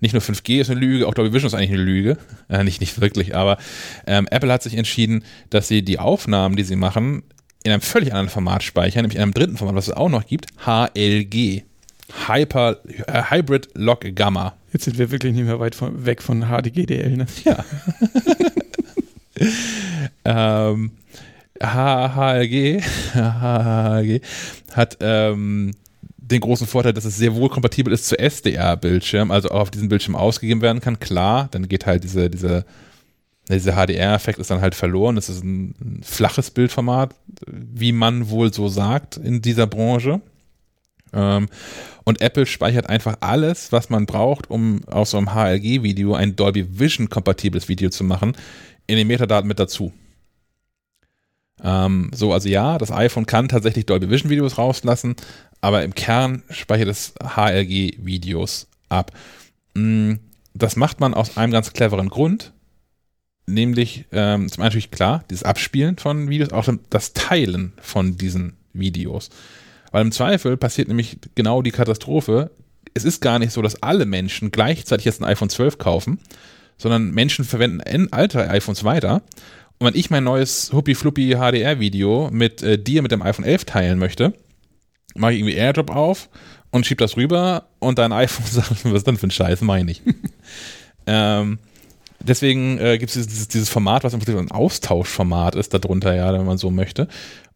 nicht 0.00 0.12
nur 0.12 0.22
5G 0.22 0.60
ist 0.60 0.70
eine 0.70 0.80
Lüge, 0.80 1.06
auch 1.06 1.14
Dolby 1.14 1.32
Vision 1.32 1.46
ist 1.46 1.54
eigentlich 1.54 1.72
eine 1.72 1.82
Lüge. 1.82 2.18
Äh, 2.48 2.62
nicht, 2.64 2.80
nicht 2.80 3.00
wirklich, 3.00 3.34
aber 3.34 3.58
ähm, 4.06 4.28
Apple 4.30 4.52
hat 4.52 4.62
sich 4.62 4.74
entschieden, 4.74 5.24
dass 5.50 5.68
sie 5.68 5.82
die 5.82 5.98
Aufnahmen, 5.98 6.56
die 6.56 6.64
sie 6.64 6.76
machen, 6.76 7.22
in 7.66 7.72
einem 7.72 7.82
völlig 7.82 8.12
anderen 8.12 8.28
Format 8.28 8.62
speichern, 8.62 9.02
nämlich 9.02 9.16
in 9.16 9.22
einem 9.22 9.34
dritten 9.34 9.56
Format, 9.56 9.74
was 9.74 9.88
es 9.88 9.94
auch 9.94 10.08
noch 10.08 10.26
gibt, 10.26 10.46
HLG. 10.64 11.62
Hyper, 12.28 12.78
äh, 13.08 13.22
Hybrid 13.30 13.68
Log 13.74 14.06
Gamma. 14.14 14.54
Jetzt 14.72 14.84
sind 14.84 14.96
wir 14.98 15.10
wirklich 15.10 15.34
nicht 15.34 15.44
mehr 15.44 15.58
weit 15.58 15.74
von, 15.74 16.06
weg 16.06 16.22
von 16.22 16.44
HDGDL, 16.44 17.16
ne? 17.16 17.26
Ja. 17.44 17.64
ähm, 20.70 20.92
HHLG, 21.60 22.82
HHLG 23.14 24.20
hat 24.72 24.98
ähm, 25.00 25.72
den 26.18 26.40
großen 26.40 26.66
Vorteil, 26.66 26.92
dass 26.92 27.04
es 27.04 27.16
sehr 27.16 27.34
wohl 27.34 27.48
kompatibel 27.48 27.92
ist 27.92 28.06
zu 28.06 28.18
SDR-Bildschirm, 28.18 29.30
also 29.30 29.50
auch 29.50 29.60
auf 29.60 29.70
diesem 29.70 29.88
Bildschirm 29.88 30.16
ausgegeben 30.16 30.60
werden 30.60 30.80
kann. 30.80 31.00
Klar, 31.00 31.48
dann 31.50 31.68
geht 31.68 31.86
halt 31.86 32.04
diese, 32.04 32.30
diese, 32.30 32.64
dieser 33.48 33.74
HDR-Effekt 33.74 34.38
ist 34.38 34.50
dann 34.50 34.60
halt 34.60 34.74
verloren. 34.74 35.14
Das 35.14 35.28
ist 35.28 35.44
ein, 35.44 35.74
ein, 35.80 36.00
flaches 36.02 36.50
Bildformat, 36.50 37.14
wie 37.46 37.92
man 37.92 38.28
wohl 38.28 38.52
so 38.52 38.68
sagt 38.68 39.16
in 39.16 39.40
dieser 39.40 39.66
Branche. 39.66 40.20
Ähm, 41.12 41.48
und 42.04 42.20
Apple 42.20 42.46
speichert 42.46 42.88
einfach 42.88 43.16
alles, 43.20 43.72
was 43.72 43.90
man 43.90 44.06
braucht, 44.06 44.50
um 44.50 44.84
aus 44.86 45.10
so 45.10 45.18
einem 45.18 45.34
HLG-Video 45.34 46.14
ein 46.14 46.36
Dolby 46.36 46.78
Vision-kompatibles 46.78 47.68
Video 47.68 47.90
zu 47.90 48.04
machen, 48.04 48.36
in 48.86 48.96
den 48.96 49.06
Metadaten 49.06 49.48
mit 49.48 49.58
dazu. 49.58 49.92
Ähm, 51.62 52.10
so, 52.14 52.32
also 52.32 52.48
ja, 52.48 52.78
das 52.78 52.92
iPhone 52.92 53.26
kann 53.26 53.48
tatsächlich 53.48 53.86
Dolby 53.86 54.10
Vision 54.10 54.30
Videos 54.30 54.58
rauslassen, 54.58 55.16
aber 55.60 55.84
im 55.84 55.94
Kern 55.94 56.42
speichert 56.50 56.88
es 56.88 57.14
HLG 57.22 58.04
Videos 58.04 58.68
ab. 58.88 59.12
Mm, 59.74 60.14
das 60.54 60.76
macht 60.76 61.00
man 61.00 61.14
aus 61.14 61.36
einem 61.36 61.52
ganz 61.52 61.72
cleveren 61.72 62.08
Grund, 62.08 62.52
nämlich 63.46 64.04
ähm, 64.12 64.48
zum 64.50 64.62
einen 64.62 64.68
natürlich 64.68 64.90
klar, 64.90 65.24
dieses 65.30 65.44
Abspielen 65.44 65.96
von 65.98 66.28
Videos, 66.28 66.52
auch 66.52 66.68
das 66.90 67.12
Teilen 67.12 67.72
von 67.80 68.16
diesen 68.16 68.54
Videos. 68.72 69.30
Weil 69.92 70.02
im 70.02 70.12
Zweifel 70.12 70.56
passiert 70.56 70.88
nämlich 70.88 71.18
genau 71.34 71.62
die 71.62 71.70
Katastrophe. 71.70 72.50
Es 72.94 73.04
ist 73.04 73.20
gar 73.20 73.38
nicht 73.38 73.52
so, 73.52 73.62
dass 73.62 73.82
alle 73.82 74.04
Menschen 74.04 74.50
gleichzeitig 74.50 75.04
jetzt 75.04 75.20
ein 75.20 75.28
iPhone 75.28 75.48
12 75.48 75.78
kaufen, 75.78 76.18
sondern 76.76 77.12
Menschen 77.12 77.44
verwenden 77.44 78.12
alte 78.12 78.50
iPhones 78.50 78.84
weiter 78.84 79.22
und 79.78 79.86
wenn 79.86 79.94
ich 79.94 80.10
mein 80.10 80.24
neues 80.24 80.72
Huppi-Fluppi 80.72 81.34
HDR-Video 81.34 82.30
mit 82.32 82.62
äh, 82.62 82.78
dir 82.78 83.02
mit 83.02 83.12
dem 83.12 83.22
iPhone 83.22 83.44
11 83.44 83.66
teilen 83.66 83.98
möchte, 83.98 84.32
mache 85.14 85.34
ich 85.34 85.40
irgendwie 85.40 85.56
AirDrop 85.56 85.90
auf 85.90 86.30
und 86.70 86.86
schieb 86.86 86.98
das 86.98 87.16
rüber 87.16 87.68
und 87.78 87.98
dein 87.98 88.12
iPhone 88.12 88.46
sagt, 88.50 88.84
was 88.84 88.92
ist 88.92 89.06
denn 89.06 89.18
für 89.18 89.26
ein 89.26 89.30
Scheiß, 89.30 89.60
meine 89.60 89.90
ich. 89.90 90.02
ähm, 91.06 91.58
deswegen 92.20 92.78
äh, 92.78 92.98
gibt 92.98 93.14
es 93.14 93.26
dieses, 93.26 93.48
dieses, 93.48 93.68
Format, 93.68 94.04
was 94.04 94.12
im 94.12 94.20
Prinzip 94.20 94.38
ein 94.38 94.50
Austauschformat 94.50 95.54
ist, 95.54 95.72
darunter, 95.74 96.14
ja, 96.14 96.32
wenn 96.32 96.44
man 96.44 96.58
so 96.58 96.70
möchte. 96.70 97.08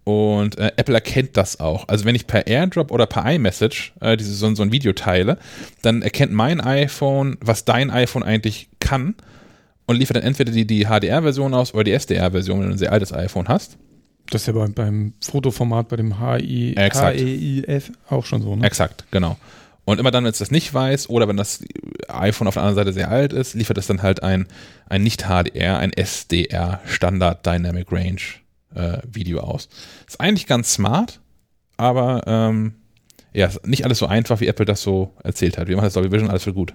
Und 0.05 0.59
äh, 0.59 0.73
Apple 0.77 0.95
erkennt 0.95 1.37
das 1.37 1.61
auch. 1.61 1.87
Also 1.89 2.05
wenn 2.05 2.15
ich 2.15 2.27
per 2.27 2.47
AirDrop 2.47 2.91
oder 2.91 3.07
per 3.07 3.31
iMessage 3.31 3.93
äh, 4.01 4.17
diese, 4.17 4.33
so, 4.33 4.53
so 4.55 4.63
ein 4.63 4.73
Video 4.73 4.93
teile, 4.93 5.39
dann 5.83 6.03
erkennt 6.03 6.33
mein 6.33 6.61
iPhone, 6.61 7.37
was 7.41 7.65
dein 7.65 7.91
iPhone 7.91 8.23
eigentlich 8.23 8.69
kann 8.81 9.15
und 9.87 9.97
liefert 9.97 10.17
dann 10.17 10.25
entweder 10.25 10.53
die, 10.53 10.67
die 10.67 10.87
HDR-Version 10.87 11.53
aus 11.53 11.75
oder 11.75 11.85
die 11.85 11.93
SDR-Version, 11.93 12.61
wenn 12.61 12.69
du 12.69 12.75
ein 12.75 12.79
sehr 12.79 12.93
altes 12.93 13.13
iPhone 13.13 13.49
hast. 13.49 13.77
Das 14.31 14.43
ist 14.43 14.47
ja 14.47 14.53
beim, 14.53 14.73
beim 14.73 15.13
Fotoformat, 15.21 15.89
bei 15.89 15.97
dem 15.97 16.21
HI, 16.21 16.75
HEIF 16.77 17.93
auch 18.09 18.25
schon 18.25 18.43
so, 18.43 18.55
ne? 18.55 18.65
Exakt, 18.65 19.05
genau. 19.11 19.37
Und 19.85 19.99
immer 19.99 20.11
dann, 20.11 20.25
wenn 20.25 20.31
es 20.31 20.39
das 20.39 20.51
nicht 20.51 20.73
weiß 20.73 21.09
oder 21.09 21.27
wenn 21.27 21.37
das 21.37 21.65
iPhone 22.09 22.49
auf 22.49 22.55
der 22.55 22.63
anderen 22.63 22.77
Seite 22.77 22.93
sehr 22.93 23.11
alt 23.11 23.33
ist, 23.33 23.55
liefert 23.55 23.79
es 23.79 23.87
dann 23.87 24.03
halt 24.03 24.23
ein, 24.23 24.47
ein 24.89 25.03
nicht-HDR, 25.03 25.79
ein 25.79 25.93
SDR, 25.93 26.81
Standard 26.87 27.45
Dynamic 27.45 27.91
Range 27.91 28.21
äh, 28.75 28.99
Video 29.11 29.41
aus. 29.41 29.69
Ist 30.07 30.21
eigentlich 30.21 30.47
ganz 30.47 30.75
smart, 30.75 31.21
aber 31.77 32.23
ähm, 32.27 32.75
ja, 33.33 33.49
nicht 33.65 33.85
alles 33.85 33.99
so 33.99 34.07
einfach, 34.07 34.41
wie 34.41 34.49
Apple 34.49 34.67
das 34.67 34.83
so 34.83 35.15
erzählt 35.23 35.59
hat. 35.59 35.69
Wir 35.69 35.77
machen 35.77 35.87
das 35.87 35.95
Dolby 35.95 36.13
Vision 36.13 36.31
alles 36.31 36.45
für 36.45 36.55
gut. 36.55 36.75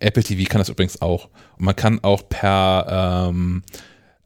Apple 0.00 0.22
TV 0.22 0.48
kann 0.48 0.58
das 0.58 0.68
übrigens 0.68 1.00
auch. 1.00 1.28
Und 1.56 1.66
man 1.66 1.76
kann 1.76 2.02
auch 2.02 2.28
per, 2.28 3.30
ähm, 3.30 3.62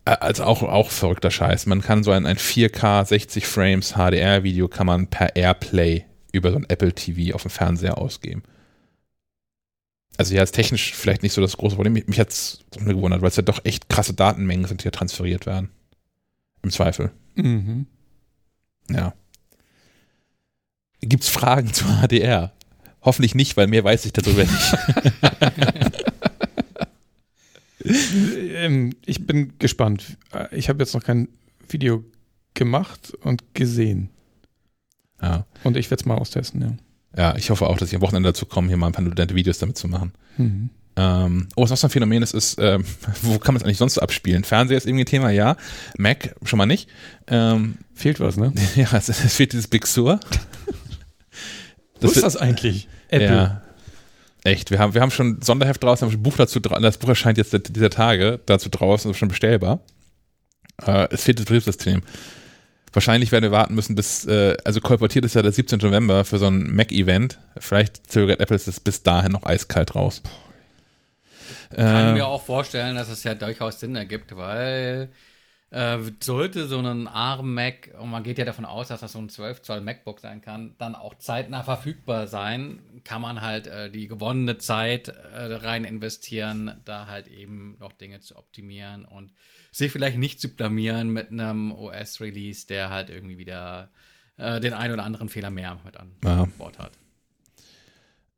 also 0.04 0.44
auch, 0.44 0.62
auch 0.62 0.90
verrückter 0.90 1.30
Scheiß. 1.30 1.66
Man 1.66 1.82
kann 1.82 2.02
so 2.02 2.10
ein, 2.10 2.26
ein 2.26 2.36
4K 2.36 3.04
60 3.04 3.46
Frames 3.46 3.94
HDR-Video 3.94 4.68
kann 4.68 4.86
man 4.86 5.08
per 5.08 5.36
Airplay 5.36 6.04
über 6.32 6.50
so 6.50 6.56
ein 6.56 6.66
Apple 6.68 6.92
TV 6.92 7.34
auf 7.34 7.42
dem 7.42 7.50
Fernseher 7.50 7.98
ausgeben. 7.98 8.42
Also 10.16 10.34
ja, 10.34 10.42
ist 10.42 10.52
technisch 10.52 10.94
vielleicht 10.94 11.22
nicht 11.22 11.32
so 11.32 11.40
das 11.40 11.56
große 11.56 11.76
Problem. 11.76 11.92
Mich, 11.92 12.18
hat 12.18 12.30
es 12.30 12.64
gewundert, 12.72 13.22
weil 13.22 13.28
es 13.28 13.36
ja 13.36 13.42
doch 13.42 13.64
echt 13.64 13.88
krasse 13.88 14.14
Datenmengen 14.14 14.66
sind, 14.66 14.82
die 14.82 14.86
ja 14.86 14.90
transferiert 14.90 15.46
werden. 15.46 15.70
Im 16.62 16.70
Zweifel. 16.70 17.12
Mhm. 17.36 17.86
Ja. 18.90 19.14
Gibt 21.00 21.22
es 21.22 21.28
Fragen 21.28 21.72
zu 21.72 21.84
HDR? 21.84 22.52
Hoffentlich 23.02 23.36
nicht, 23.36 23.56
weil 23.56 23.68
mehr 23.68 23.84
weiß 23.84 24.06
ich 24.06 24.12
darüber 24.12 24.42
nicht. 24.42 24.76
ähm, 28.54 28.94
ich 29.06 29.24
bin 29.24 29.56
gespannt. 29.58 30.18
Ich 30.50 30.68
habe 30.68 30.80
jetzt 30.80 30.94
noch 30.94 31.04
kein 31.04 31.28
Video 31.68 32.04
gemacht 32.54 33.12
und 33.22 33.54
gesehen. 33.54 34.10
Ja. 35.22 35.46
Und 35.64 35.76
ich 35.76 35.90
werde 35.90 36.02
es 36.02 36.06
mal 36.06 36.16
austesten, 36.16 36.60
ja. 36.60 36.72
Ja, 37.16 37.36
ich 37.36 37.50
hoffe 37.50 37.66
auch, 37.66 37.78
dass 37.78 37.88
ich 37.88 37.96
am 37.96 38.02
Wochenende 38.02 38.28
dazu 38.28 38.46
komme, 38.46 38.68
hier 38.68 38.76
mal 38.76 38.86
ein 38.86 38.92
paar 38.92 39.04
nette 39.04 39.34
Videos 39.34 39.58
damit 39.58 39.76
zu 39.76 39.88
machen. 39.88 40.12
Mhm. 40.36 40.70
Ähm, 40.96 41.48
oh, 41.54 41.62
was 41.62 41.70
noch 41.70 41.76
so 41.76 41.86
ein 41.86 41.90
Phänomen 41.90 42.22
ist, 42.22 42.34
ist, 42.34 42.58
ähm, 42.60 42.84
wo 43.22 43.38
kann 43.38 43.54
man 43.54 43.60
es 43.60 43.64
eigentlich 43.64 43.78
sonst 43.78 43.94
so 43.94 44.00
abspielen? 44.00 44.44
Fernseher 44.44 44.76
ist 44.76 44.86
irgendwie 44.86 45.04
ein 45.04 45.06
Thema, 45.06 45.30
ja. 45.30 45.56
Mac 45.96 46.34
schon 46.42 46.58
mal 46.58 46.66
nicht. 46.66 46.88
Ähm, 47.28 47.78
Fehlt 47.94 48.20
was, 48.20 48.36
ne? 48.36 48.52
ja, 48.76 48.88
es, 48.92 49.08
es 49.08 49.34
fehlt 49.34 49.52
dieses 49.52 49.68
Big 49.68 49.86
Sur. 49.86 50.20
Wo 52.00 52.08
ist 52.08 52.22
das 52.22 52.36
eigentlich? 52.36 52.88
Apple. 53.08 53.26
Ja. 53.26 53.62
Echt, 54.44 54.70
wir 54.70 54.78
haben, 54.78 54.94
wir 54.94 55.00
haben 55.00 55.10
schon 55.10 55.40
Sonderheft 55.42 55.82
draußen, 55.82 56.06
haben 56.06 56.12
schon 56.12 56.20
ein 56.20 56.22
Buch 56.22 56.36
dazu 56.36 56.60
draußen, 56.60 56.82
das 56.82 56.98
Buch 56.98 57.08
erscheint 57.08 57.38
jetzt 57.38 57.56
dieser 57.74 57.90
Tage 57.90 58.40
dazu 58.46 58.68
draußen, 58.68 59.10
ist 59.10 59.16
schon 59.16 59.28
bestellbar. 59.28 59.80
Äh, 60.84 61.08
es 61.10 61.24
fehlt 61.24 61.38
das 61.38 61.46
Betriebssystem. 61.46 62.02
Wahrscheinlich 62.92 63.32
werden 63.32 63.44
wir 63.44 63.50
warten 63.50 63.74
müssen, 63.74 63.94
bis, 63.94 64.24
äh, 64.26 64.56
also 64.64 64.80
kolportiert 64.80 65.24
ist 65.24 65.34
ja 65.34 65.42
der 65.42 65.52
17. 65.52 65.78
November 65.80 66.24
für 66.24 66.38
so 66.38 66.46
ein 66.46 66.74
Mac-Event. 66.74 67.38
Vielleicht 67.58 68.10
zögert 68.10 68.40
Apple 68.40 68.56
es 68.56 68.80
bis 68.80 69.02
dahin 69.02 69.32
noch 69.32 69.44
eiskalt 69.44 69.94
raus. 69.94 70.22
Ich 71.70 71.76
kann 71.76 72.08
äh, 72.08 72.12
mir 72.14 72.26
auch 72.26 72.42
vorstellen, 72.42 72.96
dass 72.96 73.08
es 73.08 73.24
ja 73.24 73.34
durchaus 73.34 73.80
Sinn 73.80 73.94
ergibt, 73.94 74.36
weil 74.36 75.10
äh, 75.70 75.98
sollte 76.20 76.66
so 76.66 76.78
ein 76.78 77.06
ARM-Mac, 77.06 77.94
und 77.98 78.10
man 78.10 78.22
geht 78.22 78.38
ja 78.38 78.44
davon 78.44 78.64
aus, 78.64 78.88
dass 78.88 79.00
das 79.00 79.12
so 79.12 79.18
ein 79.18 79.28
12 79.28 79.62
Zoll 79.62 79.80
MacBook 79.80 80.20
sein 80.20 80.40
kann, 80.40 80.74
dann 80.78 80.94
auch 80.94 81.14
zeitnah 81.16 81.62
verfügbar 81.62 82.26
sein, 82.26 82.80
kann 83.04 83.20
man 83.20 83.42
halt 83.42 83.66
äh, 83.66 83.90
die 83.90 84.08
gewonnene 84.08 84.58
Zeit 84.58 85.08
äh, 85.08 85.54
rein 85.54 85.84
investieren, 85.84 86.80
da 86.84 87.06
halt 87.06 87.28
eben 87.28 87.76
noch 87.80 87.92
Dinge 87.92 88.20
zu 88.20 88.36
optimieren 88.36 89.04
und 89.04 89.32
sich 89.70 89.92
vielleicht 89.92 90.18
nicht 90.18 90.40
zu 90.40 90.48
blamieren 90.48 91.10
mit 91.10 91.30
einem 91.30 91.72
OS-Release, 91.72 92.66
der 92.66 92.90
halt 92.90 93.10
irgendwie 93.10 93.38
wieder 93.38 93.90
äh, 94.38 94.60
den 94.60 94.72
einen 94.72 94.94
oder 94.94 95.04
anderen 95.04 95.28
Fehler 95.28 95.50
mehr 95.50 95.78
mit 95.84 95.98
an 95.98 96.12
ja. 96.24 96.48
Bord 96.56 96.78
hat. 96.78 96.92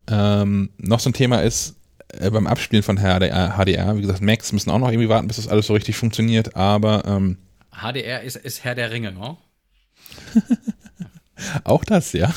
Ähm, 0.09 0.71
noch 0.79 0.99
so 0.99 1.11
ein 1.11 1.15
Thema 1.15 1.43
ist, 1.43 1.80
beim 2.19 2.47
Abspielen 2.47 2.83
von 2.83 2.99
HDR, 2.99 3.57
HDR, 3.57 3.97
wie 3.97 4.03
gesagt, 4.03 4.21
Macs 4.21 4.53
müssen 4.53 4.71
auch 4.71 4.79
noch 4.79 4.91
irgendwie 4.91 5.09
warten, 5.09 5.29
bis 5.29 5.37
das 5.37 5.49
alles 5.49 5.67
so 5.67 5.75
richtig 5.75 5.97
funktioniert, 5.97 6.57
aber 6.57 7.05
ähm, 7.07 7.39
HDR 7.71 8.23
ist, 8.23 8.37
ist 8.37 8.65
Herr 8.65 8.75
der 8.75 8.91
Ringe, 8.91 9.13
ne? 9.13 9.37
auch 11.65 11.85
das, 11.85 12.13
ja. 12.13 12.35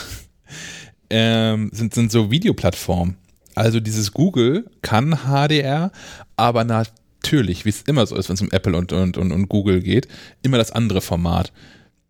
Ähm, 1.09 1.69
sind, 1.73 1.93
sind 1.93 2.11
so 2.11 2.31
Videoplattformen. 2.31 3.17
Also 3.55 3.79
dieses 3.79 4.11
Google 4.11 4.69
kann 4.81 5.19
HDR, 5.25 5.91
aber 6.37 6.63
natürlich, 6.63 7.65
wie 7.65 7.69
es 7.69 7.83
immer 7.83 8.05
so 8.05 8.15
ist, 8.15 8.29
wenn 8.29 8.35
es 8.35 8.41
um 8.41 8.51
Apple 8.51 8.75
und, 8.75 8.91
und, 8.93 9.17
und, 9.17 9.31
und 9.31 9.49
Google 9.49 9.81
geht, 9.81 10.07
immer 10.41 10.57
das 10.57 10.71
andere 10.71 11.01
Format. 11.01 11.51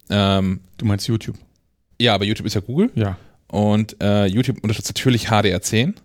Ähm, 0.09 0.61
du 0.77 0.85
meinst 0.85 1.07
YouTube? 1.07 1.37
Ja, 1.99 2.15
aber 2.15 2.25
YouTube 2.25 2.47
ist 2.47 2.53
ja 2.53 2.61
Google. 2.61 2.91
Ja. 2.95 3.17
Und 3.47 4.01
äh, 4.01 4.25
YouTube 4.25 4.63
unterstützt 4.63 4.89
natürlich 4.89 5.29
HDR10 5.29 5.95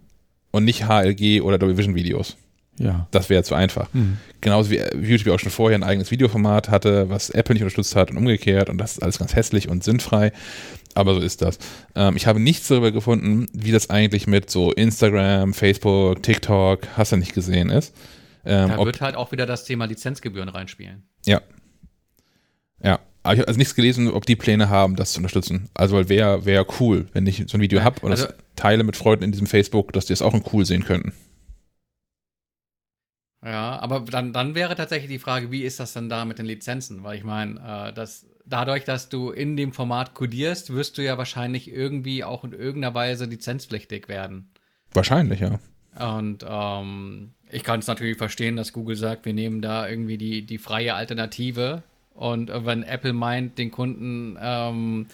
und 0.51 0.65
nicht 0.65 0.89
HLG 0.89 1.43
oder 1.43 1.59
Dolby 1.59 1.77
Vision 1.79 1.95
Videos. 1.95 2.37
Ja. 2.79 3.09
Das 3.11 3.29
wäre 3.29 3.43
zu 3.43 3.55
einfach. 3.55 3.93
Mhm. 3.93 4.19
Genauso 4.41 4.71
wie 4.71 4.81
YouTube 5.03 5.35
auch 5.35 5.41
schon 5.41 5.51
vorher 5.51 5.77
ein 5.77 5.83
eigenes 5.83 6.11
Videoformat 6.11 6.69
hatte, 6.69 7.11
was 7.11 7.31
Apple 7.31 7.55
nicht 7.55 7.63
unterstützt 7.63 7.97
hat 7.97 8.11
und 8.11 8.17
umgekehrt 8.17 8.71
und 8.71 8.79
das 8.79 8.93
ist 8.93 9.03
alles 9.03 9.19
ganz 9.19 9.35
hässlich 9.35 9.69
und 9.69 9.83
sinnfrei. 9.83 10.33
Aber 10.95 11.15
so 11.15 11.21
ist 11.21 11.43
das. 11.43 11.59
Ähm, 11.95 12.17
ich 12.17 12.27
habe 12.27 12.41
nichts 12.41 12.69
darüber 12.69 12.93
gefunden, 12.93 13.47
wie 13.53 13.73
das 13.73 13.91
eigentlich 13.91 14.27
mit 14.27 14.51
so 14.51 14.73
Instagram, 14.73 15.55
Facebook, 15.55 16.23
TikTok, 16.23 16.87
hast 16.97 17.13
du 17.13 17.17
nicht 17.17 17.35
gesehen 17.35 17.71
ist. 17.71 17.95
Ähm, 18.45 18.69
da 18.71 18.85
wird 18.85 19.01
halt 19.01 19.17
auch 19.17 19.33
wieder 19.33 19.47
das 19.47 19.65
Thema 19.65 19.85
Lizenzgebühren 19.85 20.49
reinspielen. 20.49 21.03
Ja. 21.27 21.43
Ja. 22.83 23.01
Aber 23.29 23.35
ich 23.35 23.41
habe 23.41 23.49
also 23.49 23.59
nichts 23.59 23.75
gelesen, 23.75 24.11
ob 24.11 24.25
die 24.25 24.37
Pläne 24.37 24.71
haben, 24.71 24.97
das 24.97 25.13
zu 25.13 25.19
unterstützen. 25.19 25.69
Also, 25.75 25.97
weil 25.97 26.09
wäre 26.09 26.47
wär 26.47 26.65
cool, 26.81 27.09
wenn 27.13 27.27
ich 27.27 27.45
so 27.47 27.59
ein 27.59 27.61
Video 27.61 27.83
habe 27.83 28.01
und 28.01 28.11
also, 28.11 28.25
das 28.25 28.35
teile 28.57 28.85
mit 28.85 28.97
Freunden 28.97 29.25
in 29.25 29.33
diesem 29.33 29.47
Facebook, 29.47 29.93
dass 29.93 30.07
die 30.07 30.15
es 30.15 30.23
auch 30.23 30.33
in 30.33 30.43
cool 30.51 30.65
sehen 30.65 30.83
könnten. 30.83 31.13
Ja, 33.45 33.79
aber 33.81 34.01
dann, 34.01 34.33
dann 34.33 34.55
wäre 34.55 34.75
tatsächlich 34.77 35.11
die 35.11 35.19
Frage, 35.19 35.51
wie 35.51 35.65
ist 35.65 35.79
das 35.79 35.93
dann 35.93 36.09
da 36.09 36.25
mit 36.25 36.39
den 36.39 36.47
Lizenzen? 36.47 37.05
Weil 37.05 37.19
ich 37.19 37.25
meine, 37.25 37.91
äh, 37.91 37.93
dass 37.93 38.25
dadurch, 38.47 38.85
dass 38.85 39.11
du 39.11 39.31
in 39.31 39.59
dem 39.59 39.75
Format 39.75 40.15
codierst, 40.15 40.73
wirst 40.73 40.97
du 40.97 41.03
ja 41.03 41.19
wahrscheinlich 41.19 41.71
irgendwie 41.71 42.25
auch 42.25 42.45
in 42.45 42.55
irgendeiner 42.55 42.95
Weise 42.95 43.27
lizenzpflichtig 43.27 44.09
werden. 44.09 44.49
Wahrscheinlich, 44.95 45.41
ja. 45.41 45.59
Und 45.99 46.47
ähm, 46.49 47.35
ich 47.51 47.63
kann 47.63 47.81
es 47.81 47.89
natürlich 47.89 48.17
verstehen, 48.17 48.57
dass 48.57 48.73
Google 48.73 48.97
sagt, 48.97 49.27
wir 49.27 49.35
nehmen 49.35 49.61
da 49.61 49.87
irgendwie 49.87 50.17
die, 50.17 50.47
die 50.47 50.57
freie 50.57 50.95
Alternative. 50.95 51.83
Und 52.19 52.51
wenn 52.53 52.83
Apple 52.83 53.13
meint, 53.13 53.59
den 53.59 53.71
Kunden 53.71 54.37
ähm, 54.41 55.07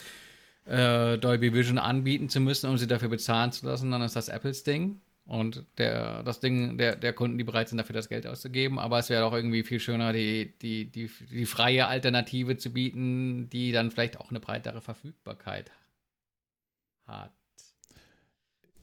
äh, 0.65 1.19
Dolby 1.19 1.53
Vision 1.53 1.77
anbieten 1.77 2.31
zu 2.31 2.41
müssen, 2.41 2.71
um 2.71 2.79
sie 2.79 2.87
dafür 2.87 3.11
bezahlen 3.11 3.53
zu 3.53 3.67
lassen, 3.67 3.91
dann 3.91 4.01
ist 4.01 4.17
das 4.17 4.31
Apples 4.31 4.65
Ding 4.65 5.03
und 5.27 5.67
der, 5.77 6.23
das 6.23 6.41
Ding 6.41 6.79
der, 6.79 6.97
der 6.97 7.13
Kunden, 7.13 7.37
die 7.37 7.45
bereit 7.45 7.69
sind, 7.69 7.77
dafür 7.77 7.93
das 7.93 8.09
Geld 8.09 8.27
auszugeben. 8.27 8.79
Aber 8.79 8.99
es 9.01 9.11
wäre 9.11 9.27
auch 9.27 9.35
irgendwie 9.35 9.65
viel 9.65 9.81
schöner, 9.81 10.15
die, 10.15 10.55
die, 10.63 10.91
die, 10.91 11.11
die 11.31 11.45
freie 11.45 11.89
Alternative 11.89 12.57
zu 12.57 12.73
bieten, 12.73 13.51
die 13.51 13.71
dann 13.73 13.91
vielleicht 13.91 14.19
auch 14.19 14.31
eine 14.31 14.41
breitere 14.41 14.81
Verfügbarkeit 14.81 15.71
hat. 17.07 17.33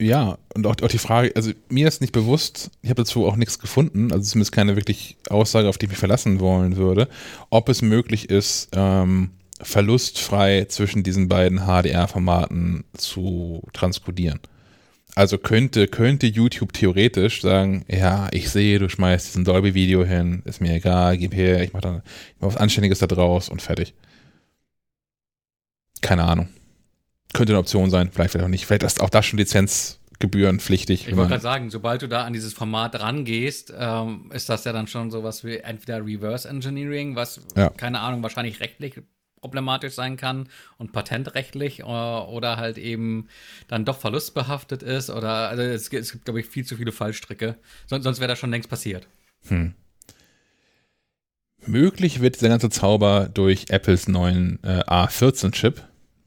Ja, 0.01 0.39
und 0.55 0.65
auch, 0.65 0.75
auch 0.81 0.87
die 0.87 0.97
Frage, 0.97 1.31
also 1.35 1.51
mir 1.69 1.87
ist 1.87 2.01
nicht 2.01 2.11
bewusst, 2.11 2.71
ich 2.81 2.89
habe 2.89 3.03
dazu 3.03 3.27
auch 3.27 3.35
nichts 3.35 3.59
gefunden, 3.59 4.11
also 4.11 4.23
zumindest 4.31 4.51
keine 4.51 4.75
wirklich 4.75 5.15
Aussage, 5.29 5.69
auf 5.69 5.77
die 5.77 5.85
ich 5.85 5.91
mich 5.91 5.99
verlassen 5.99 6.39
wollen 6.39 6.75
würde, 6.75 7.07
ob 7.51 7.69
es 7.69 7.83
möglich 7.83 8.31
ist, 8.31 8.69
ähm, 8.73 9.29
verlustfrei 9.61 10.65
zwischen 10.65 11.03
diesen 11.03 11.27
beiden 11.27 11.67
HDR-Formaten 11.67 12.83
zu 12.97 13.61
transkodieren. 13.73 14.39
Also 15.13 15.37
könnte, 15.37 15.87
könnte 15.87 16.25
YouTube 16.25 16.73
theoretisch 16.73 17.41
sagen, 17.41 17.85
ja, 17.87 18.27
ich 18.31 18.49
sehe, 18.49 18.79
du 18.79 18.89
schmeißt 18.89 19.27
diesen 19.27 19.45
Dolby-Video 19.45 20.03
hin, 20.03 20.41
ist 20.45 20.61
mir 20.61 20.73
egal, 20.73 21.15
gib 21.19 21.35
her, 21.35 21.61
ich 21.61 21.73
mache 21.73 21.83
dann 21.83 22.01
mach 22.39 22.47
was 22.47 22.57
Anständiges 22.57 22.97
da 22.99 23.05
draus 23.05 23.49
und 23.49 23.61
fertig. 23.61 23.93
Keine 26.01 26.23
Ahnung. 26.23 26.47
Könnte 27.33 27.53
eine 27.53 27.59
Option 27.59 27.89
sein, 27.89 28.11
vielleicht 28.11 28.31
vielleicht 28.31 28.45
auch 28.45 28.49
nicht. 28.49 28.65
Vielleicht 28.65 28.83
ist 28.83 29.01
auch 29.01 29.09
das 29.09 29.25
schon 29.25 29.39
lizenzgebührenpflichtig. 29.39 31.07
Ich 31.07 31.15
wollte 31.15 31.29
gerade 31.29 31.41
sagen, 31.41 31.69
sobald 31.69 32.01
du 32.01 32.07
da 32.07 32.25
an 32.25 32.33
dieses 32.33 32.53
Format 32.53 32.99
rangehst, 32.99 33.73
ähm, 33.77 34.29
ist 34.33 34.49
das 34.49 34.63
ja 34.65 34.73
dann 34.73 34.87
schon 34.87 35.11
sowas 35.11 35.43
wie 35.43 35.57
entweder 35.57 36.05
Reverse 36.05 36.47
Engineering, 36.47 37.15
was, 37.15 37.41
ja. 37.55 37.69
keine 37.69 37.99
Ahnung, 37.99 38.21
wahrscheinlich 38.23 38.59
rechtlich 38.59 39.01
problematisch 39.41 39.93
sein 39.93 40.17
kann 40.17 40.47
und 40.77 40.93
patentrechtlich 40.93 41.79
äh, 41.79 41.83
oder 41.83 42.57
halt 42.57 42.77
eben 42.77 43.27
dann 43.67 43.85
doch 43.85 43.99
verlustbehaftet 43.99 44.83
ist 44.83 45.09
oder 45.09 45.49
also 45.49 45.63
es, 45.63 45.89
gibt, 45.89 46.03
es 46.03 46.11
gibt 46.11 46.25
glaube 46.25 46.39
ich 46.39 46.45
viel 46.45 46.65
zu 46.65 46.77
viele 46.77 46.91
Fallstricke. 46.91 47.55
Sonst, 47.87 48.03
sonst 48.03 48.19
wäre 48.19 48.29
das 48.29 48.39
schon 48.39 48.51
längst 48.51 48.69
passiert. 48.69 49.07
Hm. 49.47 49.73
Möglich 51.65 52.21
wird 52.21 52.35
dieser 52.35 52.49
ganze 52.49 52.69
Zauber 52.69 53.29
durch 53.31 53.65
Apples 53.69 54.07
neuen 54.07 54.59
äh, 54.63 54.81
A14-Chip, 54.81 55.83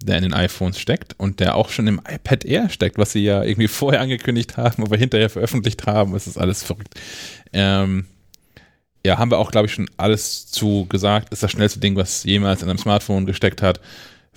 der 0.07 0.17
in 0.17 0.23
den 0.23 0.35
iPhones 0.35 0.79
steckt 0.79 1.15
und 1.19 1.41
der 1.41 1.55
auch 1.55 1.71
schon 1.71 1.87
im 1.87 2.01
iPad 2.09 2.45
Air 2.45 2.69
steckt, 2.69 2.99
was 2.99 3.13
sie 3.13 3.25
ja 3.25 3.43
irgendwie 3.43 3.69
vorher 3.69 4.01
angekündigt 4.01 4.57
haben, 4.57 4.85
aber 4.85 4.97
hinterher 4.97 5.31
veröffentlicht 5.31 5.87
haben. 5.87 6.15
Es 6.15 6.27
ist 6.27 6.39
alles 6.39 6.63
verrückt. 6.63 6.95
Ähm, 7.53 8.07
ja, 9.07 9.19
haben 9.19 9.31
wir 9.31 9.39
auch, 9.39 9.51
glaube 9.51 9.67
ich, 9.67 9.75
schon 9.75 9.89
alles 9.97 10.47
zu 10.47 10.87
gesagt. 10.87 11.33
Ist 11.33 11.43
das 11.43 11.51
schnellste 11.51 11.81
Ding, 11.81 11.97
was 11.97 12.25
jemals 12.25 12.63
in 12.63 12.69
einem 12.69 12.79
Smartphone 12.79 13.27
gesteckt 13.27 13.63
hat. 13.63 13.81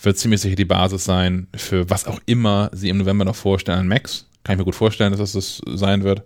Wird 0.02 0.18
ziemlich 0.18 0.42
sicher 0.42 0.56
die 0.56 0.66
Basis 0.66 1.06
sein 1.06 1.48
für 1.56 1.90
was 1.90 2.06
auch 2.06 2.20
immer 2.26 2.70
sie 2.74 2.90
im 2.90 2.98
November 2.98 3.26
noch 3.26 3.36
vorstellen 3.36 3.80
an 3.80 3.88
Macs. 3.88 4.28
Kann 4.44 4.54
ich 4.54 4.60
mir 4.60 4.66
gut 4.66 4.76
vorstellen, 4.76 5.16
dass 5.16 5.34
das 5.34 5.62
sein 5.66 6.04
wird. 6.04 6.24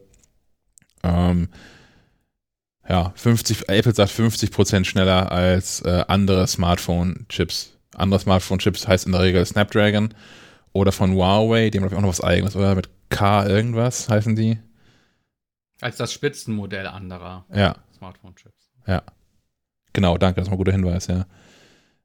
Ähm, 1.03 1.49
ja, 2.87 3.13
50, 3.15 3.69
Apple 3.69 3.93
sagt 3.93 4.11
50% 4.11 4.85
schneller 4.85 5.31
als 5.31 5.81
äh, 5.81 6.03
andere 6.07 6.47
Smartphone-Chips. 6.47 7.77
Andere 7.95 8.19
Smartphone-Chips 8.19 8.87
heißt 8.87 9.05
in 9.05 9.11
der 9.11 9.21
Regel 9.21 9.45
Snapdragon 9.45 10.13
oder 10.73 10.91
von 10.91 11.13
Huawei, 11.13 11.69
die 11.69 11.77
haben 11.77 11.83
glaube 11.83 11.95
ich 11.95 11.97
auch 11.97 12.01
noch 12.03 12.09
was 12.09 12.21
eigenes, 12.21 12.55
oder? 12.55 12.75
Mit 12.75 12.89
K 13.09 13.45
irgendwas 13.45 14.07
heißen 14.09 14.35
die. 14.35 14.59
Als 15.81 15.97
das 15.97 16.13
Spitzenmodell 16.13 16.87
anderer 16.87 17.45
Ja, 17.53 17.75
Smartphone-Chips. 17.97 18.69
ja. 18.87 19.01
Genau, 19.93 20.17
danke, 20.17 20.35
das 20.39 20.45
ist 20.47 20.49
mal 20.49 20.55
ein 20.55 20.57
guter 20.59 20.71
Hinweis, 20.71 21.07
ja. 21.07 21.25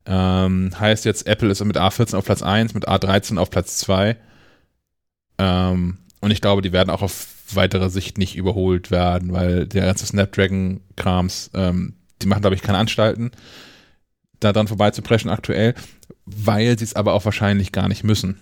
Ähm, 0.07 0.73
heißt 0.79 1.05
jetzt, 1.05 1.27
Apple 1.27 1.51
ist 1.51 1.65
mit 1.65 1.77
A14 1.77 2.17
auf 2.17 2.25
Platz 2.25 2.43
1, 2.43 2.75
mit 2.75 2.89
A13 2.89 3.39
auf 3.39 3.49
Platz 3.51 3.79
2. 3.79 4.17
Ähm, 5.39 5.99
und 6.21 6.31
ich 6.31 6.41
glaube, 6.41 6.63
die 6.63 6.73
werden 6.73 6.91
auch 6.91 7.03
auf 7.03 7.29
weitere 7.53 7.91
Sicht 7.91 8.19
nicht 8.19 8.35
überholt 8.37 8.91
werden, 8.91 9.33
weil 9.33 9.67
der 9.67 9.87
ganze 9.87 10.07
Snapdragon-Krams, 10.07 11.51
ähm, 11.55 11.95
die 12.23 12.27
machen, 12.27 12.41
glaube 12.41 12.57
ich, 12.57 12.63
keine 12.63 12.79
Anstalten, 12.79 13.31
da 14.41 14.53
dran 14.53 14.69
vorbeizupreschen 14.69 15.31
aktuell, 15.31 15.75
weil 16.25 16.79
sie 16.79 16.85
es 16.85 16.97
aber 16.97 17.13
auch 17.15 17.25
wahrscheinlich 17.25 17.73
gar 17.73 17.89
nicht 17.89 18.05
müssen. 18.05 18.41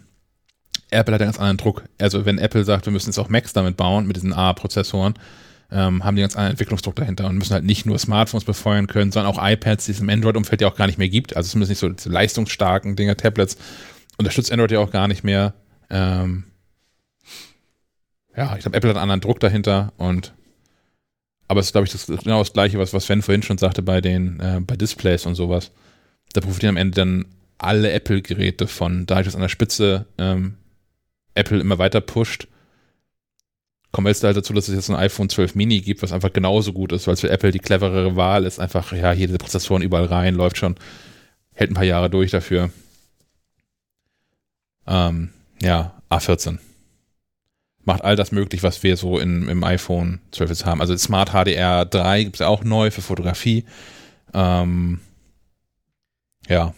Apple 0.91 1.15
hat 1.15 1.21
einen 1.21 1.29
ganz 1.29 1.39
anderen 1.39 1.57
Druck. 1.57 1.85
Also 2.01 2.25
wenn 2.25 2.39
Apple 2.39 2.65
sagt, 2.65 2.87
wir 2.87 2.93
müssen 2.93 3.09
jetzt 3.09 3.19
auch 3.19 3.29
Macs 3.29 3.53
damit 3.53 3.77
bauen, 3.77 4.07
mit 4.07 4.17
diesen 4.17 4.33
A-Prozessoren, 4.33 5.15
ähm, 5.71 6.05
haben 6.05 6.15
die 6.15 6.23
ganz 6.23 6.37
anderen 6.37 6.53
Entwicklungsdruck 6.53 6.95
dahinter 6.95 7.27
und 7.27 7.37
müssen 7.37 7.55
halt 7.55 7.65
nicht 7.65 7.87
nur 7.87 7.99
Smartphones 7.99 8.45
befeuern 8.45 8.87
können, 8.87 9.11
sondern 9.11 9.33
auch 9.33 9.45
iPads, 9.45 9.87
die 9.87 9.93
es 9.93 10.01
im 10.01 10.09
Android-Umfeld 10.09 10.61
ja 10.61 10.69
auch 10.69 10.77
gar 10.77 10.87
nicht 10.87 10.99
mehr 10.99 11.09
gibt. 11.09 11.37
Also 11.37 11.51
zumindest 11.51 11.71
nicht 11.71 11.79
so 11.81 11.89
diese 11.89 12.11
leistungsstarken 12.11 12.97
Dinger, 12.97 13.17
Tablets. 13.17 13.57
Unterstützt 14.17 14.53
Android 14.53 14.71
ja 14.71 14.79
auch 14.79 14.93
gar 14.93 15.09
nicht 15.09 15.25
mehr. 15.25 15.55
Ähm, 15.91 16.45
ja, 18.37 18.55
ich 18.55 18.63
glaube, 18.63 18.77
Apple 18.77 18.91
hat 18.91 18.97
einen 18.97 19.03
anderen 19.03 19.21
Druck 19.21 19.41
dahinter 19.41 19.93
und 19.97 20.33
aber 21.47 21.61
es 21.61 21.67
ist, 21.67 21.73
glaube 21.73 21.87
ich, 21.87 21.93
das, 21.93 22.07
genau 22.07 22.39
das 22.39 22.53
Gleiche, 22.53 22.79
was, 22.79 22.95
was 22.95 23.05
Sven 23.05 23.23
vorhin 23.23 23.43
schon 23.43 23.59
sagte 23.59 23.83
bei 23.83 24.01
den, 24.01 24.41
äh, 24.41 24.61
bei 24.61 24.77
Displays 24.77 25.27
und 25.27 25.35
sowas. 25.35 25.73
Da 26.35 26.43
profitieren 26.43 26.75
am 26.75 26.77
Ende 26.77 26.97
dann 26.97 27.25
alle 27.57 27.93
Apple-Geräte 27.93 28.67
von, 28.67 29.07
dadurch, 29.07 29.27
dass 29.27 29.35
an 29.35 29.41
der 29.41 29.49
Spitze 29.49 30.07
ähm, 30.19 30.55
Apple 31.35 31.61
immer 31.61 31.79
weiter 31.79 32.01
pusht, 32.01 32.49
kommen 33.93 34.07
wir 34.07 34.11
jetzt 34.11 34.25
halt 34.25 34.37
dazu, 34.37 34.53
dass 34.53 34.69
es 34.69 34.75
jetzt 34.75 34.91
ein 34.91 34.97
iPhone 34.97 35.29
12 35.29 35.55
Mini 35.55 35.81
gibt, 35.81 36.03
was 36.03 36.13
einfach 36.13 36.33
genauso 36.33 36.73
gut 36.73 36.91
ist, 36.91 37.07
weil 37.07 37.15
es 37.15 37.21
für 37.21 37.31
Apple 37.31 37.53
die 37.53 37.61
cleverere 37.61 38.17
Wahl 38.17 38.45
ist. 38.45 38.59
Einfach, 38.59 38.93
ja, 38.93 39.13
hier 39.13 39.29
diese 39.29 39.39
Prozessoren 39.39 39.83
überall 39.83 40.07
rein, 40.07 40.35
läuft 40.35 40.59
schon, 40.59 40.75
hält 41.55 41.71
ein 41.71 41.75
paar 41.75 41.85
Jahre 41.85 42.11
durch 42.11 42.33
dafür. 42.33 42.71
Ähm, 44.89 45.31
ja, 45.63 45.95
A14. 46.11 46.59
Macht 47.85 48.03
all 48.03 48.17
das 48.17 48.33
möglich, 48.33 48.65
was 48.65 48.83
wir 48.83 48.97
so 48.97 49.19
in, 49.19 49.49
im 49.49 49.63
iPhone 49.63 50.21
12 50.33 50.51
jetzt 50.51 50.67
haben. 50.67 50.81
Also 50.81 50.97
Smart 50.97 51.31
HDR 51.31 51.85
3 51.85 52.25
gibt 52.25 52.37
es 52.37 52.41
ja 52.41 52.49
auch 52.49 52.65
neu 52.65 52.91
für 52.91 53.03
Fotografie. 53.03 53.65
Ähm, 54.33 55.01
ja, 56.49 56.75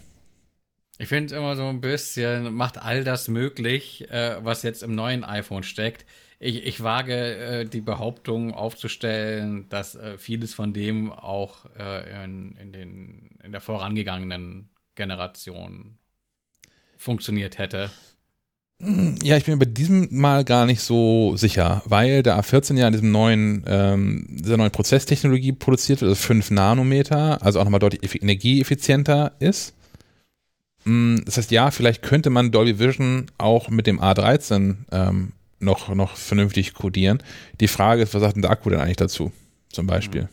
Ich 0.99 1.09
finde 1.09 1.27
es 1.27 1.33
immer 1.33 1.57
so 1.57 1.67
ein 1.69 1.81
bisschen, 1.81 2.55
macht 2.55 2.79
all 2.79 3.05
das 3.05 3.29
möglich, 3.29 4.11
äh, 4.11 4.43
was 4.45 4.63
jetzt 4.63 4.83
im 4.83 4.95
neuen 4.95 5.25
iPhone 5.25 5.63
steckt. 5.63 6.07
Ich, 6.39 6.65
ich 6.67 6.83
wage 6.83 7.15
äh, 7.37 7.65
die 7.67 7.81
Behauptung 7.83 8.55
aufzustellen, 8.55 9.69
dass 9.69 9.95
äh, 9.95 10.19
vieles 10.19 10.55
von 10.55 10.73
dem 10.73 11.13
auch 11.13 11.67
äh, 11.79 12.25
in, 12.25 12.57
in, 12.57 12.73
den, 12.73 13.39
in 13.43 13.53
der 13.53 13.61
vorangegangenen 13.61 14.71
Generation 14.95 15.99
funktioniert 16.97 17.59
hätte. 17.59 17.91
Ja, 19.23 19.39
ich 19.39 19.45
bin 19.47 19.59
bei 19.59 19.65
diesem 19.65 20.09
Mal 20.11 20.45
gar 20.45 20.67
nicht 20.67 20.83
so 20.83 21.35
sicher, 21.37 21.83
weil 21.87 22.23
der 22.23 22.39
A14 22.39 22.77
ja 22.77 22.87
in 22.87 22.93
diesem 22.93 23.11
neuen, 23.11 23.65
ähm, 23.67 24.27
dieser 24.29 24.59
neuen 24.59 24.71
Prozesstechnologie 24.71 25.53
produziert 25.53 26.03
wird, 26.03 26.11
also 26.11 26.21
5 26.21 26.51
Nanometer, 26.51 27.43
also 27.43 27.59
auch 27.59 27.65
nochmal 27.65 27.81
deutlich 27.81 28.03
effi- 28.03 28.21
energieeffizienter 28.21 29.33
ist. 29.39 29.73
Mm, 30.85 31.17
Das 31.25 31.39
heißt, 31.39 31.51
ja, 31.53 31.71
vielleicht 31.71 32.03
könnte 32.03 32.29
man 32.31 32.51
Dolby 32.53 32.79
Vision 32.79 33.27
auch 33.39 33.71
mit 33.71 33.87
dem 33.87 33.99
A13 34.01 34.77
ähm, 34.93 35.33
noch, 35.59 35.95
noch 35.95 36.17
vernünftig 36.17 36.75
codieren. 36.75 37.23
Die 37.61 37.69
Frage 37.69 38.03
ist, 38.03 38.13
was 38.15 38.21
sagt 38.21 38.37
denn 38.37 38.43
der 38.43 38.51
Akku 38.51 38.69
denn 38.69 38.81
eigentlich 38.81 38.97
dazu? 38.99 39.33
Zum 39.71 39.87
Beispiel. 39.87 40.29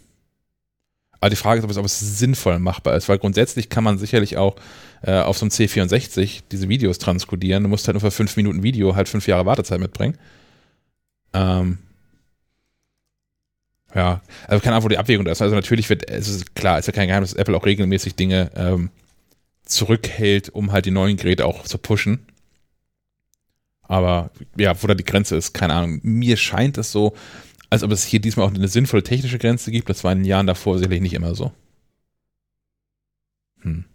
Aber 1.24 1.30
die 1.30 1.38
Frage 1.38 1.60
ist, 1.60 1.64
ob 1.64 1.72
es, 1.72 1.78
ob 1.78 1.86
es 1.86 2.20
sinnvoll 2.20 2.60
machbar 2.60 2.98
ist, 2.98 3.08
weil 3.08 3.18
grundsätzlich 3.18 3.70
kann 3.70 3.86
man 3.86 3.98
sicherlich 3.98 4.36
auch 4.36 4.58
äh, 5.04 5.22
auf 5.22 5.38
so 5.38 5.46
einem 5.46 5.52
C64 5.52 6.42
diese 6.52 6.68
Videos 6.68 6.98
transkodieren. 6.98 7.64
Du 7.64 7.70
musst 7.70 7.88
halt 7.88 7.94
nur 7.94 8.02
für 8.02 8.12
fünf 8.12 8.36
Minuten 8.36 8.62
Video 8.62 8.98
halt 8.98 9.08
fünf 9.08 9.26
Jahre 9.26 9.46
Wartezeit 9.46 9.80
mitbringen. 9.80 10.18
Ähm, 11.32 11.78
ja, 13.96 14.20
also 14.50 14.62
keine 14.62 14.76
Ahnung, 14.76 14.84
wo 14.84 14.90
die 14.90 14.98
Abwägung 14.98 15.24
da 15.24 15.32
ist. 15.32 15.42
Also 15.42 15.56
natürlich 15.56 15.90
wird, 15.90 16.10
es 16.10 16.28
ist 16.28 16.56
klar, 16.56 16.78
es 16.78 16.84
ist 16.84 16.88
ja 16.88 17.00
kein 17.00 17.08
Geheimnis, 17.08 17.30
dass 17.30 17.40
Apple 17.40 17.56
auch 17.56 17.66
regelmäßig 17.66 18.16
Dinge 18.16 18.52
ähm, 18.58 18.90
zurückhält, 19.64 20.50
um 20.50 20.74
halt 20.74 20.86
die 20.86 20.92
neuen 20.92 21.16
Geräte 21.16 21.46
auch 21.46 21.64
zu 21.64 21.78
pushen. 21.78 22.26
Aber 23.84 24.30
ja, 24.58 24.76
wo 24.84 24.88
da 24.88 24.94
die 24.94 25.06
Grenze 25.06 25.38
ist, 25.38 25.54
keine 25.54 25.74
Ahnung. 25.74 26.02
Mir 26.04 26.36
scheint 26.36 26.78
es 26.78 26.92
so, 26.92 27.14
als 27.74 27.82
ob 27.82 27.92
es 27.92 28.06
hier 28.06 28.20
diesmal 28.20 28.46
auch 28.46 28.54
eine 28.54 28.68
sinnvolle 28.68 29.02
technische 29.02 29.40
Grenze 29.40 29.72
gibt. 29.72 29.90
Das 29.90 30.04
war 30.04 30.12
in 30.12 30.20
den 30.20 30.26
Jahren 30.26 30.46
davor 30.46 30.78
sicherlich 30.78 31.02
nicht 31.02 31.16
immer 31.16 31.34
so. 31.34 31.52
Hm. 33.62 33.86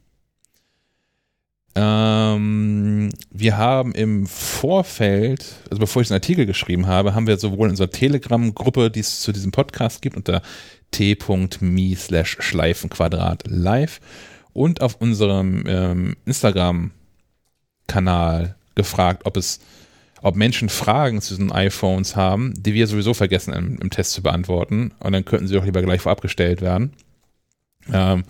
Ähm, 1.77 3.11
wir 3.31 3.57
haben 3.57 3.93
im 3.93 4.27
Vorfeld, 4.27 5.63
also 5.71 5.79
bevor 5.79 6.03
ich 6.03 6.09
den 6.09 6.15
Artikel 6.15 6.45
geschrieben 6.45 6.89
habe, 6.89 7.15
haben 7.15 7.29
wir 7.29 7.39
sowohl 7.39 7.69
in 7.69 7.71
unserer 7.71 7.93
Telegram-Gruppe, 7.93 8.91
die 8.91 8.99
es 8.99 9.21
zu 9.21 9.31
diesem 9.31 9.53
Podcast 9.53 10.03
gibt, 10.03 10.17
unter 10.17 10.43
t.me 10.91 11.95
slash 11.95 12.37
Schleifenquadrat 12.41 13.45
live 13.47 14.01
und 14.55 14.81
auf 14.81 14.97
unserem 14.97 15.63
ähm, 15.69 16.17
Instagram-Kanal 16.25 18.57
gefragt, 18.75 19.25
ob 19.25 19.37
es, 19.37 19.61
ob 20.23 20.36
Menschen 20.36 20.69
Fragen 20.69 21.20
zu 21.20 21.35
diesen 21.35 21.53
iPhones 21.53 22.16
haben, 22.16 22.55
die 22.57 22.74
wir 22.74 22.86
sowieso 22.86 23.15
vergessen 23.15 23.53
im, 23.53 23.78
im 23.78 23.90
Test 23.90 24.12
zu 24.12 24.23
beantworten. 24.23 24.93
Und 25.01 25.12
dann 25.12 25.24
könnten 25.24 25.47
sie 25.47 25.55
doch 25.55 25.65
lieber 25.65 25.82
gleich 25.82 26.01
vorab 26.01 26.20
gestellt 26.20 26.61
werden. 26.61 26.93
Ähm, 27.93 28.24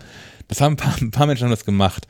das 0.48 0.60
haben 0.60 0.74
ein 0.74 0.76
paar, 0.76 0.96
ein 1.00 1.10
paar 1.10 1.26
Menschen 1.26 1.44
haben 1.44 1.50
das 1.50 1.64
gemacht. 1.64 2.06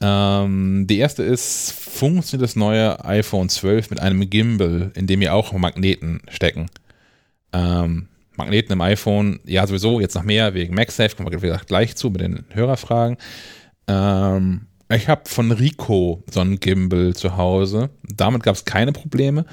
Ähm, 0.00 0.86
die 0.86 0.98
erste 0.98 1.22
ist, 1.22 1.72
funktioniert 1.72 2.48
das 2.48 2.56
neue 2.56 3.04
iPhone 3.04 3.48
12 3.48 3.90
mit 3.90 4.00
einem 4.00 4.28
Gimbal, 4.30 4.92
in 4.94 5.06
dem 5.06 5.22
ja 5.22 5.32
auch 5.32 5.52
Magneten 5.52 6.22
stecken? 6.28 6.70
Ähm, 7.52 8.08
Magneten 8.36 8.72
im 8.72 8.80
iPhone, 8.80 9.40
ja 9.44 9.66
sowieso, 9.66 10.00
jetzt 10.00 10.14
noch 10.14 10.22
mehr 10.22 10.54
wegen 10.54 10.74
MagSafe, 10.74 11.16
kommen 11.16 11.42
wir 11.42 11.60
gleich 11.66 11.96
zu 11.96 12.10
mit 12.10 12.20
den 12.20 12.44
Hörerfragen. 12.50 13.16
Ähm, 13.88 14.67
ich 14.90 15.08
habe 15.08 15.28
von 15.28 15.52
Rico 15.52 16.24
so 16.30 16.40
einen 16.40 16.60
Gimbal 16.60 17.14
zu 17.14 17.36
Hause. 17.36 17.90
Damit 18.02 18.42
gab 18.42 18.54
es 18.54 18.64
keine 18.64 18.92
Probleme. 18.92 19.44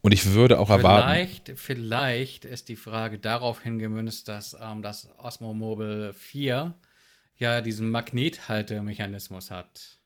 Und 0.00 0.12
ich 0.12 0.32
würde 0.32 0.58
auch 0.58 0.68
erwarten. 0.68 1.08
Vielleicht, 1.08 1.52
vielleicht 1.54 2.44
ist 2.44 2.68
die 2.68 2.76
Frage 2.76 3.18
darauf 3.18 3.62
hingemünzt, 3.62 4.26
dass 4.26 4.56
ähm, 4.60 4.82
das 4.82 5.08
Osmo 5.16 5.54
Mobile 5.54 6.12
4 6.12 6.74
ja 7.36 7.60
diesen 7.60 7.88
Magnethaltemechanismus 7.90 9.52
hat. 9.52 9.98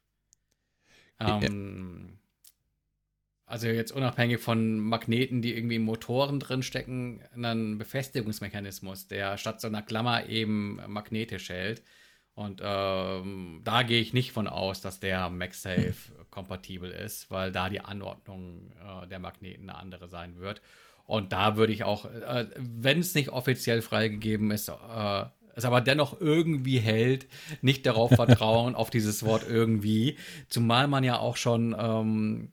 Ähm, 1.19 2.19
also 3.47 3.69
jetzt 3.69 3.93
unabhängig 3.93 4.41
von 4.41 4.79
Magneten, 4.79 5.41
die 5.41 5.55
irgendwie 5.55 5.77
in 5.77 5.83
Motoren 5.83 6.41
drin 6.41 6.63
stecken, 6.63 7.23
einen 7.35 7.79
Befestigungsmechanismus, 7.79 9.07
der 9.09 9.39
statt 9.39 9.61
so 9.61 9.69
einer 9.69 9.83
Klammer 9.83 10.29
eben 10.29 10.81
magnetisch 10.89 11.49
hält. 11.49 11.83
Und 12.37 12.61
ähm, 12.63 13.63
da 13.65 13.83
gehe 13.83 14.01
ich 14.01 14.13
nicht 14.13 14.31
von 14.31 14.47
aus, 14.47 14.83
dass 14.83 15.01
der 15.01 15.31
MagSafe 15.31 15.95
kompatibel 16.31 16.91
ist, 16.91 17.31
weil 17.31 17.51
da 17.51 17.71
die 17.71 17.81
Anordnung 17.81 18.73
äh, 18.79 19.07
der 19.07 19.21
Magneten 19.21 19.71
eine 19.71 19.79
andere 19.79 20.07
sein 20.07 20.39
wird. 20.39 20.61
Und 21.07 21.33
da 21.33 21.57
würde 21.57 21.73
ich 21.73 21.85
auch, 21.85 22.05
äh, 22.05 22.47
wenn 22.59 22.99
es 22.99 23.15
nicht 23.15 23.31
offiziell 23.31 23.81
freigegeben 23.81 24.51
ist, 24.51 24.69
äh, 24.69 25.25
es 25.55 25.65
aber 25.65 25.81
dennoch 25.81 26.21
irgendwie 26.21 26.79
hält, 26.79 27.27
nicht 27.63 27.87
darauf 27.87 28.11
vertrauen, 28.15 28.75
auf 28.75 28.91
dieses 28.91 29.25
Wort 29.25 29.49
irgendwie. 29.49 30.19
Zumal 30.51 30.89
man 30.89 31.05
ja 31.05 31.19
auch 31.19 31.39
schon 31.39 31.75
ähm, 31.79 32.53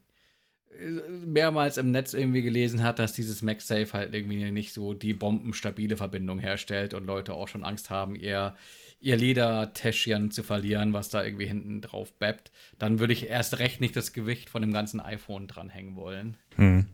mehrmals 1.25 1.77
im 1.77 1.91
Netz 1.91 2.13
irgendwie 2.13 2.41
gelesen 2.41 2.83
hat, 2.83 2.99
dass 2.99 3.11
dieses 3.11 3.41
MagSafe 3.41 3.91
halt 3.91 4.13
irgendwie 4.13 4.49
nicht 4.49 4.71
so 4.71 4.93
die 4.93 5.13
bombenstabile 5.13 5.97
Verbindung 5.97 6.39
herstellt 6.39 6.93
und 6.93 7.05
Leute 7.05 7.33
auch 7.33 7.49
schon 7.49 7.65
Angst 7.65 7.89
haben, 7.89 8.15
ihr, 8.15 8.55
ihr 9.03 9.17
Ledertäschchen 9.17 10.31
zu 10.31 10.43
verlieren, 10.43 10.93
was 10.93 11.09
da 11.09 11.23
irgendwie 11.23 11.45
hinten 11.45 11.81
drauf 11.81 12.13
bappt. 12.13 12.51
Dann 12.79 12.99
würde 12.99 13.13
ich 13.13 13.27
erst 13.27 13.59
recht 13.59 13.81
nicht 13.81 13.95
das 13.95 14.13
Gewicht 14.13 14.49
von 14.49 14.61
dem 14.61 14.71
ganzen 14.71 15.01
iPhone 15.01 15.47
dranhängen 15.47 15.95
wollen. 15.97 16.37
Hm. 16.55 16.85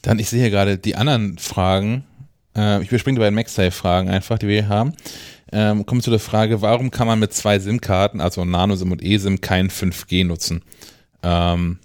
Dann, 0.00 0.18
ich 0.18 0.30
sehe 0.30 0.50
gerade 0.50 0.78
die 0.78 0.96
anderen 0.96 1.38
Fragen. 1.38 2.04
Äh, 2.56 2.82
ich 2.82 2.88
überspringe 2.88 3.16
die 3.16 3.20
beiden 3.20 3.34
MagSafe-Fragen 3.34 4.08
einfach, 4.08 4.38
die 4.38 4.48
wir 4.48 4.62
hier 4.62 4.68
haben. 4.68 4.94
Ähm, 5.52 5.84
kommen 5.84 6.00
zu 6.00 6.10
der 6.10 6.20
Frage, 6.20 6.62
warum 6.62 6.90
kann 6.90 7.06
man 7.06 7.18
mit 7.18 7.34
zwei 7.34 7.58
SIM-Karten, 7.58 8.20
also 8.20 8.44
Nano-SIM 8.44 8.92
und 8.92 9.02
eSIM, 9.02 9.42
kein 9.42 9.68
5G 9.68 10.24
nutzen? 10.24 10.62
Ähm, 11.22 11.78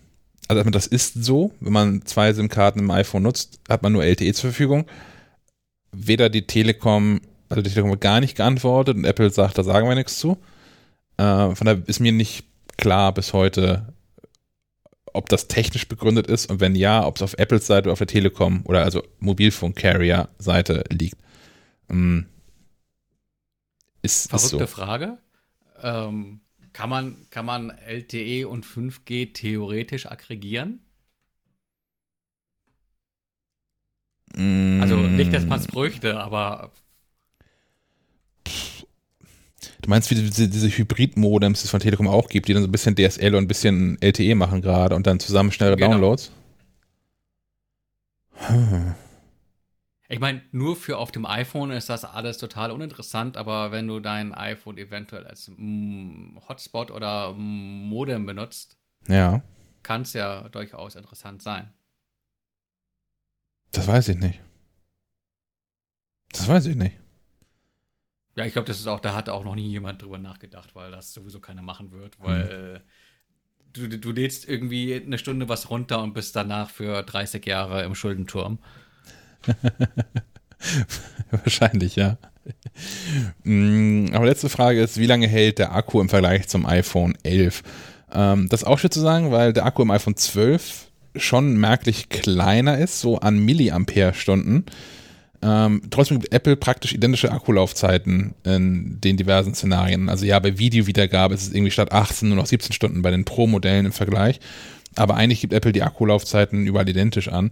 also 0.48 0.64
das 0.69 0.88
ist 0.88 1.23
so, 1.23 1.53
wenn 1.60 1.73
man 1.73 2.06
zwei 2.06 2.31
SIM-Karten 2.31 2.80
im 2.80 2.91
iPhone 2.91 3.23
nutzt, 3.23 3.60
hat 3.68 3.84
man 3.84 3.91
nur 3.91 4.03
LTE 4.03 4.34
zur 4.34 4.52
Verfügung. 4.52 4.86
Weder 5.91 6.30
die 6.30 6.48
Telekom, 6.48 7.22
also 7.49 7.61
die 7.61 7.69
Telekom 7.69 7.91
hat 7.91 8.01
gar 8.01 8.19
nicht 8.19 8.38
geantwortet 8.38 8.95
und 8.95 9.05
Apple 9.05 9.30
sagt, 9.30 9.57
da 9.57 9.63
sagen 9.63 9.88
wir 9.88 9.95
nichts 9.95 10.19
zu. 10.19 10.38
Äh, 11.17 11.55
von 11.55 11.65
daher 11.65 11.81
ist 11.88 11.99
mir 11.99 12.11
nicht 12.11 12.45
klar 12.77 13.13
bis 13.13 13.34
heute, 13.34 13.93
ob 15.13 15.30
das 15.30 15.47
technisch 15.47 15.88
begründet 15.88 16.27
ist 16.27 16.49
und 16.49 16.59
wenn 16.59 16.76
ja, 16.76 17.05
ob 17.05 17.15
es 17.15 17.21
auf 17.21 17.34
Apples 17.34 17.67
Seite 17.67 17.88
oder 17.88 17.93
auf 17.93 17.99
der 17.99 18.07
Telekom 18.07 18.61
oder 18.65 18.84
also 18.84 19.03
Mobilfunk-Carrier-Seite 19.19 20.84
liegt. 20.91 21.17
Ähm, 21.89 22.27
ist, 24.01 24.30
Verrückte 24.30 24.63
ist 24.63 24.69
so. 24.71 24.81
Frage. 24.81 25.17
Ähm, 25.81 26.41
kann, 26.71 26.89
man, 26.89 27.27
kann 27.31 27.45
man 27.45 27.71
LTE 27.71 28.47
und 28.47 28.65
5G 28.65 29.34
theoretisch 29.34 30.05
aggregieren? 30.05 30.80
Mm. 34.35 34.81
Also 34.81 34.95
nicht, 34.95 35.34
dass 35.34 35.45
man 35.45 35.59
es 35.59 35.67
bräuchte, 35.67 36.19
aber 36.19 36.71
Du 39.81 39.89
meinst, 39.89 40.09
wie 40.09 40.15
diese, 40.15 40.49
diese 40.49 40.69
Hybrid-Modems, 40.69 41.61
die 41.61 41.65
es 41.65 41.71
von 41.71 41.80
Telekom 41.80 42.07
auch 42.07 42.30
gibt, 42.30 42.47
die 42.47 42.53
dann 42.53 42.63
so 42.63 42.67
ein 42.67 42.71
bisschen 42.71 42.95
DSL 42.95 43.35
und 43.35 43.43
ein 43.43 43.47
bisschen 43.47 44.01
LTE 44.01 44.35
machen 44.35 44.61
gerade 44.61 44.95
und 44.95 45.07
dann 45.07 45.19
zusammen 45.19 45.51
schnellere 45.51 45.77
genau. 45.77 45.91
Downloads? 45.91 46.31
Hm. 48.34 48.95
Ich 50.11 50.19
meine, 50.19 50.41
nur 50.51 50.76
für 50.76 50.97
auf 50.97 51.11
dem 51.11 51.26
iPhone 51.26 51.69
ist 51.69 51.88
das 51.88 52.03
alles 52.03 52.39
total 52.39 52.71
uninteressant, 52.71 53.38
aber 53.38 53.71
wenn 53.71 53.88
du 53.88 53.99
dein 53.99 54.34
iPhone 54.34 54.77
eventuell 54.80 55.27
als 55.27 55.51
mm, 55.55 56.39
Hotspot 56.47 56.89
oder 56.89 57.34
Modem 57.34 58.26
benutzt, 58.26 58.77
ja. 59.07 59.43
kann 59.84 60.01
es 60.01 60.13
ja 60.13 60.49
durchaus 60.49 60.95
interessant 60.95 61.43
sein. 61.43 61.71
Das 63.71 63.85
weiß 63.85 64.07
ich 64.09 64.17
nicht. 64.17 64.41
Das 66.31 66.47
weiß 66.47 66.65
ich 66.65 66.76
nicht. 66.76 66.97
Ja, 68.39 68.45
ich 68.45 68.53
glaube, 68.53 68.69
das 68.69 68.79
ist 68.79 68.87
auch, 68.87 69.01
da 69.01 69.13
hat 69.13 69.27
auch 69.27 69.43
noch 69.43 69.55
nie 69.55 69.67
jemand 69.67 70.01
drüber 70.01 70.17
nachgedacht, 70.17 70.73
weil 70.73 70.91
das 70.91 71.13
sowieso 71.13 71.41
keiner 71.41 71.61
machen 71.61 71.91
wird, 71.91 72.17
weil 72.21 72.81
mhm. 73.75 73.89
du, 73.89 73.99
du 73.99 74.11
lädst 74.13 74.47
irgendwie 74.47 74.95
eine 74.95 75.17
Stunde 75.17 75.49
was 75.49 75.69
runter 75.69 76.01
und 76.01 76.13
bist 76.13 76.37
danach 76.37 76.69
für 76.69 77.03
30 77.03 77.45
Jahre 77.45 77.83
im 77.83 77.95
Schuldenturm. 77.95 78.59
Wahrscheinlich, 81.31 81.97
ja. 81.97 82.17
Mm, 83.43 84.11
aber 84.13 84.27
letzte 84.27 84.47
Frage 84.47 84.81
ist, 84.81 84.97
wie 84.97 85.05
lange 85.05 85.27
hält 85.27 85.59
der 85.59 85.75
Akku 85.75 85.99
im 85.99 86.07
Vergleich 86.07 86.47
zum 86.47 86.65
iPhone 86.65 87.17
11? 87.23 87.61
Ähm, 88.13 88.47
das 88.47 88.61
ist 88.61 88.67
auch 88.67 88.79
schwer 88.79 88.89
zu 88.89 89.01
sagen, 89.01 89.33
weil 89.33 89.51
der 89.51 89.65
Akku 89.65 89.81
im 89.81 89.91
iPhone 89.91 90.15
12 90.15 90.87
schon 91.17 91.57
merklich 91.57 92.07
kleiner 92.07 92.77
ist, 92.77 93.01
so 93.01 93.19
an 93.19 93.39
Milliampere-Stunden. 93.39 94.63
Ähm, 95.41 95.83
trotzdem 95.89 96.19
gibt 96.19 96.33
Apple 96.33 96.57
praktisch 96.57 96.93
identische 96.93 97.31
Akkulaufzeiten 97.31 98.33
in 98.43 98.99
den 99.01 99.15
diversen 99.15 99.53
Szenarien. 99.53 100.09
Also 100.09 100.25
ja, 100.25 100.39
bei 100.39 100.57
Videowiedergabe 100.57 101.33
ist 101.33 101.43
es 101.43 101.53
irgendwie 101.53 101.71
statt 101.71 101.91
18 101.91 102.27
nur 102.27 102.37
noch 102.37 102.45
17 102.45 102.73
Stunden 102.73 103.01
bei 103.01 103.11
den 103.11 103.25
Pro-Modellen 103.25 103.85
im 103.85 103.91
Vergleich. 103.93 104.39
Aber 104.95 105.15
eigentlich 105.15 105.41
gibt 105.41 105.53
Apple 105.53 105.71
die 105.71 105.83
Akkulaufzeiten 105.83 106.65
überall 106.65 106.89
identisch 106.89 107.29
an. 107.29 107.51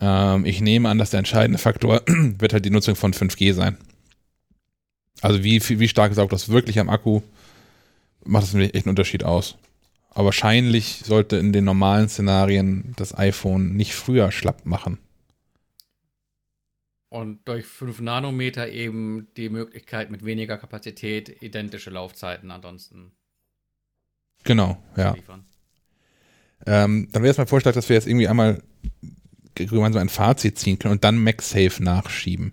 Ähm, 0.00 0.44
ich 0.46 0.60
nehme 0.60 0.88
an, 0.88 0.98
dass 0.98 1.10
der 1.10 1.18
entscheidende 1.18 1.58
Faktor 1.58 2.02
wird 2.06 2.52
halt 2.52 2.64
die 2.64 2.70
Nutzung 2.70 2.96
von 2.96 3.12
5G 3.12 3.52
sein. 3.52 3.76
Also 5.20 5.44
wie, 5.44 5.60
wie 5.68 5.88
stark 5.88 6.14
saugt 6.14 6.32
das 6.32 6.48
wirklich 6.48 6.78
am 6.78 6.88
Akku, 6.88 7.22
macht 8.24 8.44
das 8.44 8.54
echt 8.54 8.74
einen 8.74 8.90
Unterschied 8.90 9.24
aus. 9.24 9.56
Aber 10.10 10.26
wahrscheinlich 10.26 11.02
sollte 11.04 11.36
in 11.36 11.52
den 11.52 11.64
normalen 11.64 12.08
Szenarien 12.08 12.94
das 12.96 13.16
iPhone 13.16 13.76
nicht 13.76 13.94
früher 13.94 14.32
schlapp 14.32 14.66
machen. 14.66 14.98
Und 17.10 17.48
durch 17.48 17.64
5 17.64 18.00
Nanometer 18.00 18.68
eben 18.70 19.28
die 19.36 19.48
Möglichkeit 19.48 20.10
mit 20.10 20.24
weniger 20.24 20.58
Kapazität 20.58 21.42
identische 21.42 21.90
Laufzeiten 21.90 22.50
ansonsten. 22.50 23.12
Genau, 24.44 24.82
ja. 24.96 25.16
Ähm, 26.66 27.08
dann 27.12 27.22
wäre 27.22 27.30
es 27.30 27.38
mein 27.38 27.46
Vorschlag, 27.46 27.72
dass 27.72 27.88
wir 27.88 27.96
jetzt 27.96 28.06
irgendwie 28.06 28.28
einmal 28.28 28.62
gemeinsam 29.54 30.02
ein 30.02 30.08
Fazit 30.10 30.58
ziehen 30.58 30.78
können 30.78 30.92
und 30.92 31.04
dann 31.04 31.22
MagSafe 31.22 31.82
nachschieben. 31.82 32.52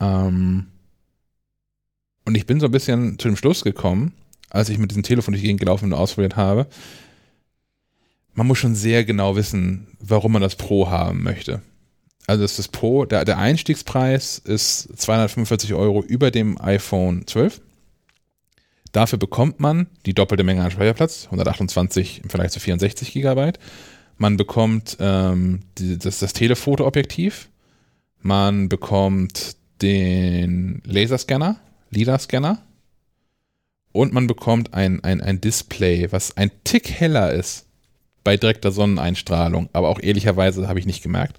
Ähm, 0.00 0.68
und 2.24 2.34
ich 2.34 2.46
bin 2.46 2.58
so 2.58 2.66
ein 2.66 2.72
bisschen 2.72 3.18
zu 3.18 3.28
dem 3.28 3.36
Schluss 3.36 3.64
gekommen, 3.64 4.14
als 4.48 4.70
ich 4.70 4.78
mit 4.78 4.90
diesem 4.90 5.02
Telefon 5.02 5.32
durch 5.32 5.42
die 5.42 5.48
Gegend 5.48 5.60
gelaufen 5.60 5.86
und 5.86 5.92
ausprobiert 5.92 6.36
habe. 6.36 6.66
Man 8.32 8.46
muss 8.46 8.58
schon 8.58 8.74
sehr 8.74 9.04
genau 9.04 9.36
wissen, 9.36 9.88
warum 10.00 10.32
man 10.32 10.42
das 10.42 10.56
Pro 10.56 10.88
haben 10.88 11.22
möchte 11.22 11.62
also 12.26 12.42
das 12.42 12.58
ist 12.58 12.68
Pro, 12.68 13.04
der, 13.04 13.24
der 13.24 13.38
Einstiegspreis 13.38 14.38
ist 14.38 14.96
245 14.96 15.74
Euro 15.74 16.02
über 16.02 16.30
dem 16.30 16.60
iPhone 16.60 17.26
12. 17.26 17.60
Dafür 18.92 19.18
bekommt 19.18 19.60
man 19.60 19.88
die 20.06 20.14
doppelte 20.14 20.44
Menge 20.44 20.62
an 20.62 20.70
Speicherplatz, 20.70 21.24
128 21.26 22.22
im 22.22 22.30
Vergleich 22.30 22.52
zu 22.52 22.60
64 22.60 23.12
Gigabyte. 23.12 23.58
Man 24.16 24.36
bekommt 24.36 24.96
ähm, 25.00 25.60
die, 25.78 25.98
das, 25.98 26.20
das 26.20 26.32
Telefotoobjektiv. 26.32 27.48
Man 28.20 28.68
bekommt 28.68 29.56
den 29.82 30.80
Laserscanner, 30.86 31.56
LIDAR-Scanner. 31.90 32.62
Und 33.92 34.12
man 34.12 34.26
bekommt 34.26 34.74
ein, 34.74 35.02
ein, 35.04 35.20
ein 35.20 35.40
Display, 35.40 36.10
was 36.10 36.36
ein 36.36 36.50
Tick 36.62 36.90
heller 36.90 37.32
ist 37.32 37.66
bei 38.22 38.36
direkter 38.36 38.72
Sonneneinstrahlung. 38.72 39.68
Aber 39.72 39.88
auch 39.88 40.00
ehrlicherweise 40.00 40.68
habe 40.68 40.78
ich 40.78 40.86
nicht 40.86 41.02
gemerkt 41.02 41.38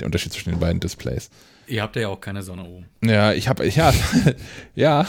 der 0.00 0.06
Unterschied 0.06 0.32
zwischen 0.32 0.50
den 0.50 0.60
beiden 0.60 0.80
Displays. 0.80 1.30
Ihr 1.66 1.82
habt 1.82 1.94
ja 1.94 2.08
auch 2.08 2.20
keine 2.20 2.42
Sonne 2.42 2.64
oben. 2.64 2.86
Ja, 3.02 3.32
ich 3.32 3.48
habe, 3.48 3.66
ja, 3.68 3.94
ja, 4.74 5.06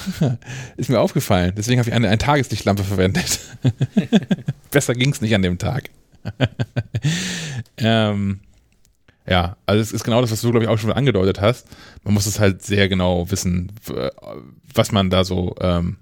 ist 0.77 0.89
mir 0.89 0.99
aufgefallen. 0.99 1.53
Deswegen 1.57 1.79
habe 1.79 1.89
ich 1.89 1.95
eine, 1.95 2.07
eine 2.07 2.19
Tageslichtlampe 2.19 2.83
verwendet. 2.83 3.39
Besser 4.71 4.93
ging 4.93 5.11
es 5.11 5.21
nicht 5.21 5.33
an 5.33 5.41
dem 5.41 5.57
Tag. 5.57 5.89
ähm, 7.77 8.41
ja, 9.27 9.57
also 9.65 9.81
es 9.81 9.91
ist 9.91 10.03
genau 10.03 10.21
das, 10.21 10.31
was 10.31 10.41
du, 10.41 10.51
glaube 10.51 10.65
ich, 10.65 10.69
auch 10.69 10.77
schon 10.77 10.91
angedeutet 10.91 11.41
hast. 11.41 11.67
Man 12.03 12.13
muss 12.13 12.27
es 12.27 12.39
halt 12.39 12.61
sehr 12.61 12.87
genau 12.89 13.31
wissen, 13.31 13.71
was 14.73 14.91
man 14.91 15.09
da 15.09 15.23
so, 15.23 15.55
ähm, 15.61 15.97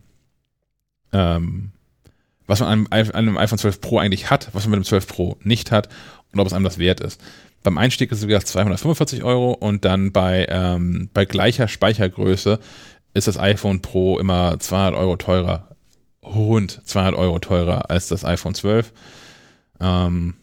ähm, 1.14 1.72
was 2.48 2.60
man 2.60 2.70
an 2.70 2.92
einem, 2.92 3.12
einem 3.12 3.38
iPhone 3.38 3.60
12 3.60 3.80
Pro 3.80 4.00
eigentlich 4.00 4.30
hat, 4.30 4.50
was 4.54 4.66
man 4.66 4.72
mit 4.72 4.86
dem 4.86 4.90
12 4.90 5.08
Pro 5.08 5.38
nicht 5.42 5.72
hat 5.72 5.88
und 6.34 6.40
ob 6.40 6.48
es 6.48 6.54
einem 6.54 6.66
das 6.66 6.78
wert 6.78 7.00
ist. 7.00 7.22
Beim 7.64 7.78
Einstieg 7.78 8.12
ist 8.12 8.20
es 8.20 8.28
wieder 8.28 8.40
245 8.40 9.24
Euro 9.24 9.52
und 9.52 9.84
dann 9.84 10.12
bei, 10.12 10.48
ähm, 10.50 11.10
bei 11.14 11.26
gleicher 11.26 11.68
Speichergröße 11.68 12.60
ist 13.14 13.28
das 13.28 13.38
iPhone 13.38 13.82
Pro 13.82 14.20
immer 14.20 14.60
200 14.60 14.96
Euro 14.96 15.18
teurer. 15.18 15.76
Rund 16.24 16.82
200 16.86 17.16
Euro 17.16 17.40
teurer 17.40 17.90
als 17.90 18.08
das 18.08 18.24
iPhone 18.24 18.54
12. 18.54 18.94
Ähm, 19.82 20.36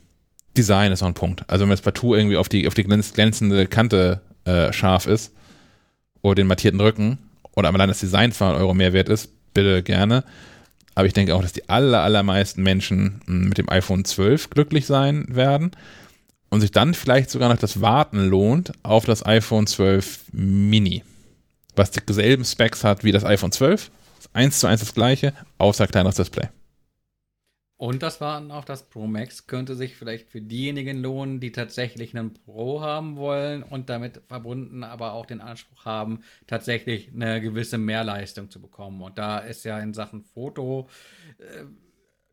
Design 0.57 0.93
ist 0.93 1.01
noch 1.01 1.09
ein 1.09 1.15
Punkt. 1.15 1.45
Also 1.49 1.63
wenn 1.63 1.69
man 1.69 1.77
jetzt 1.77 1.85
partout 1.85 2.15
irgendwie 2.15 2.37
auf 2.37 2.49
die, 2.49 2.67
auf 2.67 2.75
die 2.75 2.85
glänzende 2.85 3.67
Kante 3.67 4.21
äh, 4.45 4.73
scharf 4.73 5.07
ist 5.07 5.33
oder 6.23 6.37
den 6.37 6.47
mattierten 6.47 6.81
Rücken 6.81 7.19
oder 7.55 7.73
allein 7.73 7.89
das 7.89 8.01
Design 8.01 8.33
200 8.33 8.61
Euro 8.61 8.75
mehr 8.75 8.93
wert 8.93 9.09
ist, 9.09 9.31
bitte 9.55 9.83
gerne. 9.83 10.25
Aber 10.97 11.07
ich 11.07 11.13
denke 11.13 11.35
auch, 11.35 11.43
dass 11.43 11.53
die 11.53 11.69
aller, 11.69 12.03
allermeisten 12.03 12.63
Menschen 12.63 13.21
hm, 13.27 13.49
mit 13.51 13.59
dem 13.59 13.69
iPhone 13.69 14.05
12 14.05 14.51
glücklich 14.51 14.87
sein 14.87 15.27
werden 15.29 15.71
und 16.49 16.63
sich 16.63 16.73
dann 16.73 16.95
vielleicht 16.95 17.31
sogar 17.31 17.51
noch 17.51 17.59
das 17.59 17.81
Warten 17.83 18.27
lohnt 18.27 18.73
auf 18.83 19.05
das 19.05 19.25
iPhone 19.25 19.67
12 19.67 20.25
Mini, 20.33 21.05
was 21.77 21.91
dieselben 21.91 22.45
Specs 22.47 22.83
hat 22.83 23.05
wie 23.05 23.13
das 23.13 23.25
iPhone 23.25 23.53
12, 23.53 23.91
eins 24.33 24.59
zu 24.59 24.67
eins 24.67 24.81
das 24.81 24.95
gleiche, 24.95 25.35
außer 25.59 25.87
kleineres 25.87 26.17
Display. 26.17 26.49
Und 27.79 28.03
das 28.03 28.23
Warten 28.23 28.51
auf 28.51 28.65
das 28.65 28.89
Pro 28.89 29.07
Max 29.07 29.47
könnte 29.47 29.75
sich 29.75 29.97
vielleicht 29.97 30.31
für 30.31 30.41
diejenigen 30.41 31.03
lohnen, 31.03 31.41
die 31.41 31.53
tatsächlich 31.53 32.17
einen 32.17 32.33
Pro 32.33 32.81
haben 32.81 33.17
wollen 33.17 33.63
und 33.63 33.91
damit 33.91 34.23
verbunden 34.29 34.83
aber 34.83 35.13
auch 35.13 35.27
den 35.27 35.43
Anspruch 35.43 35.85
haben, 35.85 36.21
tatsächlich 36.47 37.11
eine 37.13 37.41
gewisse 37.43 37.77
Mehrleistung 37.77 38.51
zu 38.51 38.63
bekommen. 38.63 39.03
Und 39.03 39.19
da 39.19 39.39
ist 39.39 39.65
ja 39.65 39.79
in 39.79 39.93
Sachen 39.93 40.23
Foto 40.23 40.89
äh, 41.39 41.67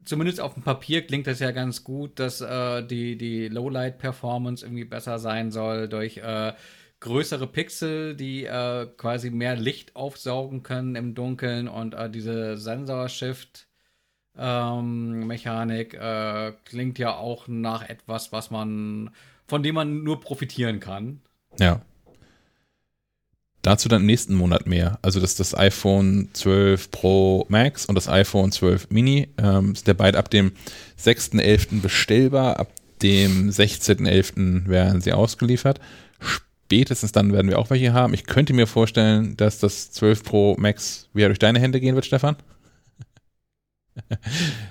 zumindest 0.05 0.39
auf 0.41 0.53
dem 0.53 0.63
Papier 0.63 1.05
klingt 1.05 1.27
das 1.27 1.39
ja 1.39 1.51
ganz 1.51 1.83
gut, 1.83 2.19
dass 2.19 2.41
äh, 2.41 2.85
die, 2.85 3.17
die 3.17 3.47
Lowlight-Performance 3.47 4.65
irgendwie 4.65 4.85
besser 4.85 5.19
sein 5.19 5.51
soll 5.51 5.87
durch 5.87 6.17
äh, 6.17 6.53
größere 6.99 7.47
Pixel, 7.47 8.15
die 8.15 8.45
äh, 8.45 8.87
quasi 8.97 9.29
mehr 9.29 9.55
Licht 9.55 9.95
aufsaugen 9.95 10.63
können 10.63 10.95
im 10.95 11.15
Dunkeln 11.15 11.67
und 11.67 11.93
äh, 11.93 12.09
diese 12.09 12.57
Sensor-Shift. 12.57 13.67
Ähm, 14.37 15.27
Mechanik 15.27 15.93
äh, 15.93 16.53
klingt 16.65 16.97
ja 16.97 17.15
auch 17.15 17.47
nach 17.47 17.87
etwas, 17.87 18.31
was 18.31 18.49
man, 18.49 19.11
von 19.47 19.63
dem 19.63 19.75
man 19.75 20.03
nur 20.03 20.19
profitieren 20.19 20.79
kann. 20.79 21.21
Ja. 21.59 21.81
Dazu 23.61 23.87
dann 23.87 24.01
im 24.01 24.07
nächsten 24.07 24.33
Monat 24.33 24.67
mehr. 24.67 24.99
Also 25.01 25.19
das, 25.19 25.35
das 25.35 25.55
iPhone 25.55 26.29
12 26.33 26.91
Pro 26.91 27.45
Max 27.47 27.85
und 27.85 27.95
das 27.95 28.09
iPhone 28.09 28.51
12 28.51 28.89
Mini 28.89 29.29
ähm, 29.37 29.75
sind 29.75 29.87
ja 29.87 29.93
beide 29.93 30.17
ab 30.17 30.29
dem 30.29 30.51
6.11. 30.99 31.81
bestellbar. 31.81 32.59
Ab 32.59 32.71
dem 33.01 33.49
16.11. 33.49 34.67
werden 34.67 34.99
sie 34.99 35.13
ausgeliefert. 35.13 35.79
Spätestens 36.19 37.11
dann 37.11 37.31
werden 37.31 37.49
wir 37.49 37.59
auch 37.59 37.69
welche 37.69 37.93
haben. 37.93 38.13
Ich 38.13 38.25
könnte 38.25 38.53
mir 38.53 38.67
vorstellen, 38.67 39.37
dass 39.37 39.59
das 39.59 39.91
12 39.91 40.23
Pro 40.23 40.55
Max 40.57 41.07
wieder 41.13 41.27
durch 41.27 41.39
deine 41.39 41.59
Hände 41.59 41.79
gehen 41.79 41.95
wird, 41.95 42.05
Stefan. 42.05 42.35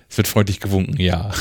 Es 0.09 0.17
wird 0.17 0.29
freundlich 0.29 0.61
gewunken, 0.61 1.01
ja. 1.01 1.33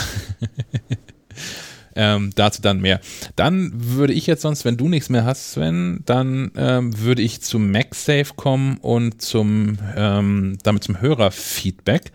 ähm, 1.96 2.32
dazu 2.36 2.62
dann 2.62 2.80
mehr. 2.82 3.02
Dann 3.36 3.72
würde 3.74 4.14
ich 4.14 4.28
jetzt 4.28 4.42
sonst, 4.42 4.66
wenn 4.66 4.78
du 4.78 4.88
nichts 4.88 5.10
mehr 5.10 5.26
hast, 5.26 5.52
Sven, 5.52 6.04
dann 6.06 6.52
ähm, 6.56 6.98
würde 7.00 7.22
ich 7.22 7.42
zum 7.42 7.72
MagSafe 7.72 8.34
kommen 8.36 8.78
und 8.78 9.22
zum 9.22 9.78
ähm, 9.96 10.58
damit 10.64 10.84
zum 10.84 11.02
Hörerfeedback. 11.02 12.12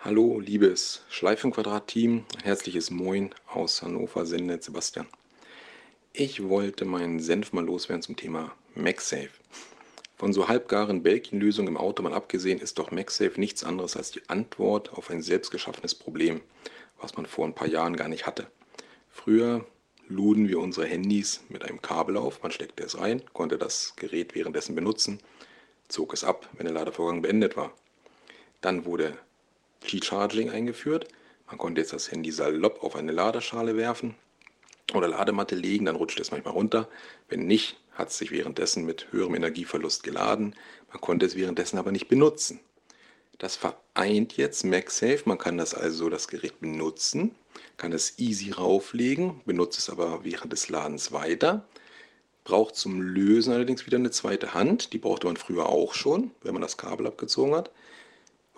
Hallo, 0.00 0.40
liebes 0.40 1.02
Schleifenquadrat-Team, 1.10 2.24
herzliches 2.42 2.90
Moin 2.90 3.30
aus 3.46 3.82
Hannover, 3.82 4.26
Sendet 4.26 4.64
Sebastian. 4.64 5.06
Ich 6.12 6.42
wollte 6.42 6.84
meinen 6.84 7.20
Senf 7.20 7.52
mal 7.52 7.64
loswerden 7.64 8.02
zum 8.02 8.16
Thema 8.16 8.52
MagSafe. 8.74 9.30
Von 10.22 10.32
so 10.32 10.46
halbgaren 10.46 11.02
Belkin-Lösungen 11.02 11.66
im 11.66 11.76
Auto 11.76 12.00
mal 12.00 12.14
abgesehen, 12.14 12.60
ist 12.60 12.78
doch 12.78 12.92
MagSafe 12.92 13.40
nichts 13.40 13.64
anderes 13.64 13.96
als 13.96 14.12
die 14.12 14.22
Antwort 14.28 14.92
auf 14.92 15.10
ein 15.10 15.20
selbstgeschaffenes 15.20 15.96
Problem, 15.96 16.42
was 17.00 17.16
man 17.16 17.26
vor 17.26 17.44
ein 17.44 17.56
paar 17.56 17.66
Jahren 17.66 17.96
gar 17.96 18.06
nicht 18.06 18.24
hatte. 18.24 18.46
Früher 19.10 19.66
luden 20.06 20.46
wir 20.46 20.60
unsere 20.60 20.86
Handys 20.86 21.40
mit 21.48 21.64
einem 21.64 21.82
Kabel 21.82 22.16
auf, 22.16 22.40
man 22.40 22.52
steckte 22.52 22.84
es 22.84 23.00
rein, 23.00 23.20
konnte 23.32 23.58
das 23.58 23.94
Gerät 23.96 24.36
währenddessen 24.36 24.76
benutzen, 24.76 25.18
zog 25.88 26.12
es 26.12 26.22
ab, 26.22 26.48
wenn 26.52 26.66
der 26.66 26.74
Ladevorgang 26.74 27.20
beendet 27.20 27.56
war. 27.56 27.72
Dann 28.60 28.84
wurde 28.84 29.18
Qi-Charging 29.80 30.50
eingeführt, 30.50 31.08
man 31.48 31.58
konnte 31.58 31.80
jetzt 31.80 31.94
das 31.94 32.12
Handy 32.12 32.30
salopp 32.30 32.84
auf 32.84 32.94
eine 32.94 33.10
Ladeschale 33.10 33.76
werfen, 33.76 34.14
oder 34.94 35.08
Ladematte 35.08 35.54
legen, 35.54 35.86
dann 35.86 35.96
rutscht 35.96 36.20
es 36.20 36.30
manchmal 36.30 36.54
runter. 36.54 36.88
Wenn 37.28 37.46
nicht, 37.46 37.80
hat 37.94 38.12
sich 38.12 38.30
währenddessen 38.30 38.84
mit 38.84 39.12
höherem 39.12 39.34
Energieverlust 39.34 40.02
geladen. 40.02 40.54
Man 40.90 41.00
konnte 41.00 41.26
es 41.26 41.36
währenddessen 41.36 41.78
aber 41.78 41.92
nicht 41.92 42.08
benutzen. 42.08 42.60
Das 43.38 43.56
vereint 43.56 44.36
jetzt 44.36 44.64
MagSafe. 44.64 45.22
Man 45.24 45.38
kann 45.38 45.58
das 45.58 45.74
also 45.74 46.08
das 46.08 46.28
Gerät 46.28 46.60
benutzen, 46.60 47.34
kann 47.76 47.92
es 47.92 48.18
easy 48.18 48.52
rauflegen, 48.52 49.40
benutzt 49.44 49.78
es 49.78 49.90
aber 49.90 50.24
während 50.24 50.52
des 50.52 50.68
Ladens 50.68 51.12
weiter. 51.12 51.66
Braucht 52.44 52.76
zum 52.76 53.00
Lösen 53.00 53.52
allerdings 53.52 53.86
wieder 53.86 53.98
eine 53.98 54.10
zweite 54.10 54.54
Hand. 54.54 54.92
Die 54.92 54.98
brauchte 54.98 55.26
man 55.26 55.36
früher 55.36 55.68
auch 55.68 55.94
schon, 55.94 56.30
wenn 56.42 56.52
man 56.52 56.62
das 56.62 56.76
Kabel 56.76 57.06
abgezogen 57.06 57.54
hat. 57.54 57.70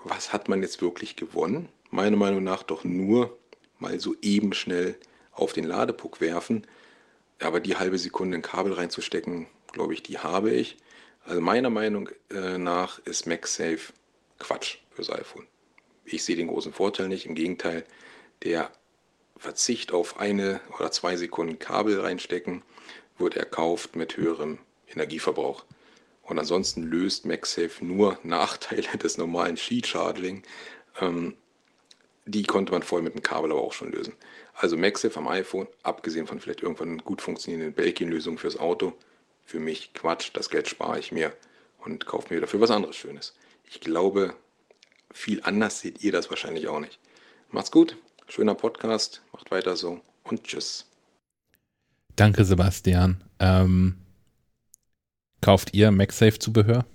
Was 0.05 0.33
hat 0.33 0.49
man 0.49 0.63
jetzt 0.63 0.83
wirklich 0.83 1.17
gewonnen? 1.17 1.69
Meiner 1.91 2.17
Meinung 2.17 2.45
nach 2.45 2.63
doch 2.63 2.85
nur 2.85 3.39
mal 3.79 4.01
so 4.01 4.15
eben 4.21 4.53
schnell 4.53 4.97
auf 5.33 5.53
den 5.53 5.65
Ladepuck 5.65 6.21
werfen. 6.21 6.67
Aber 7.41 7.61
die 7.61 7.77
halbe 7.77 7.99
Sekunde 7.99 8.39
ein 8.39 8.43
Kabel 8.43 8.73
reinzustecken, 8.73 9.47
glaube 9.73 9.95
ich, 9.95 10.03
die 10.03 10.19
habe 10.19 10.51
ich. 10.51 10.77
Also 11.25 11.41
meiner 11.41 11.71
Meinung 11.71 12.11
äh, 12.31 12.59
nach 12.59 12.99
ist 13.01 13.27
MagSafe 13.27 13.93
Quatsch 14.39 14.79
fürs 14.91 15.11
iPhone. 15.11 15.47
Ich 16.05 16.25
sehe 16.25 16.37
den 16.37 16.49
großen 16.49 16.73
Vorteil 16.73 17.09
nicht. 17.09 17.27
Im 17.27 17.35
Gegenteil, 17.35 17.85
der 18.43 18.71
Verzicht 19.37 19.93
auf 19.93 20.19
eine 20.19 20.61
oder 20.79 20.91
zwei 20.91 21.17
Sekunden 21.17 21.59
Kabel 21.59 22.01
reinstecken 22.01 22.63
wird 23.19 23.37
erkauft 23.37 23.97
mit 23.97 24.17
höherem 24.17 24.59
Energieverbrauch. 24.89 25.65
Und 26.23 26.39
ansonsten 26.39 26.83
löst 26.83 27.27
MagSafe 27.27 27.85
nur 27.85 28.19
Nachteile 28.23 28.89
des 29.03 29.19
normalen 29.19 29.57
Qi-Charging. 29.57 30.43
Ähm, 31.01 31.37
die 32.27 32.45
konnte 32.45 32.73
man 32.73 32.83
voll 32.83 33.03
mit 33.03 33.15
dem 33.15 33.23
Kabel 33.23 33.51
aber 33.51 33.61
auch 33.61 33.73
schon 33.73 33.93
lösen. 33.93 34.15
Also 34.55 34.77
MagSafe 34.77 35.19
am 35.19 35.29
iPhone, 35.29 35.67
abgesehen 35.83 36.27
von 36.27 36.41
vielleicht 36.41 36.63
irgendwann 36.63 36.99
gut 36.99 37.21
funktionierenden 37.21 37.75
Belkin-Lösungen 37.75 38.39
fürs 38.39 38.57
Auto, 38.57 38.95
für 39.45 39.59
mich 39.59 39.93
Quatsch, 39.95 40.31
das 40.33 40.49
Geld 40.49 40.69
spare 40.69 40.99
ich 40.99 41.13
mir 41.13 41.33
und 41.79 42.07
kaufe 42.07 42.33
mir 42.33 42.41
dafür 42.41 42.61
was 42.61 42.71
anderes 42.71 42.97
Schönes. 42.97 43.35
Ich 43.69 43.81
glaube, 43.81 44.35
viel 45.13 45.43
anders 45.43 45.81
seht 45.81 46.03
ihr 46.03 46.13
das 46.13 46.31
wahrscheinlich 46.31 46.69
auch 46.69 46.81
nicht. 46.81 46.99
Macht's 47.51 47.71
gut, 47.71 47.97
schöner 48.29 48.55
Podcast, 48.55 49.23
macht 49.33 49.51
weiter 49.51 49.77
so 49.77 50.01
und 50.23 50.45
tschüss. 50.45 50.87
Danke, 52.17 52.45
Sebastian. 52.45 53.25
Ähm, 53.41 53.97
kauft 55.41 55.75
ihr 55.75 55.91
MagSafe-Zubehör? 55.91 56.87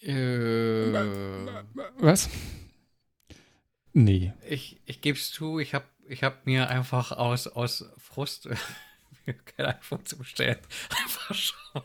Äh, 0.00 0.92
was? 1.98 2.28
Nee. 3.92 4.32
Ich, 4.48 4.80
ich 4.86 5.00
gebe 5.00 5.18
es 5.18 5.30
zu, 5.30 5.58
ich 5.58 5.74
habe 5.74 5.84
ich 6.08 6.22
hab 6.22 6.46
mir 6.46 6.68
einfach 6.68 7.12
aus, 7.12 7.46
aus 7.46 7.84
Frust 7.98 8.48
kein 9.56 9.66
iPhone 9.66 10.04
zu 10.04 10.18
bestellen. 10.18 10.58
Einfach 11.04 11.34
schon 11.34 11.82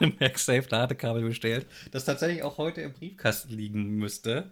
ein 0.00 0.16
MagSafe 0.18 0.68
Ladekabel 0.68 1.22
bestellt, 1.22 1.66
das 1.90 2.04
tatsächlich 2.04 2.42
auch 2.42 2.58
heute 2.58 2.80
im 2.82 2.92
Briefkasten 2.92 3.52
liegen 3.52 3.96
müsste. 3.96 4.50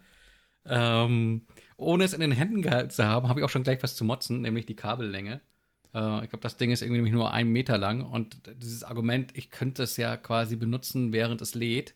Ähm, 0.67 1.47
ohne 1.77 2.05
es 2.05 2.15
in 2.15 2.21
den 2.21 2.33
Händen 2.33 2.63
gehalten 2.63 2.91
zu 2.91 3.05
haben, 3.05 3.29
habe 3.29 3.41
ich 3.41 3.45
auch 3.45 3.51
schon 3.51 3.65
gleich 3.65 3.83
was 3.83 3.97
zu 3.97 4.05
motzen, 4.05 4.41
nämlich 4.41 4.65
die 4.65 4.77
Kabellänge. 4.77 5.41
Äh, 5.93 6.25
ich 6.25 6.31
glaube, 6.31 6.43
das 6.43 6.57
Ding 6.57 6.71
ist 6.71 6.83
irgendwie 6.83 6.99
nämlich 6.99 7.13
nur 7.13 7.33
einen 7.33 7.51
Meter 7.53 7.77
lang 7.79 8.03
und 8.03 8.39
dieses 8.63 8.85
Argument, 8.85 9.37
ich 9.37 9.51
könnte 9.51 9.83
es 9.83 9.97
ja 9.97 10.17
quasi 10.17 10.57
benutzen, 10.57 11.13
während 11.13 11.43
es 11.43 11.55
lädt, 11.55 11.95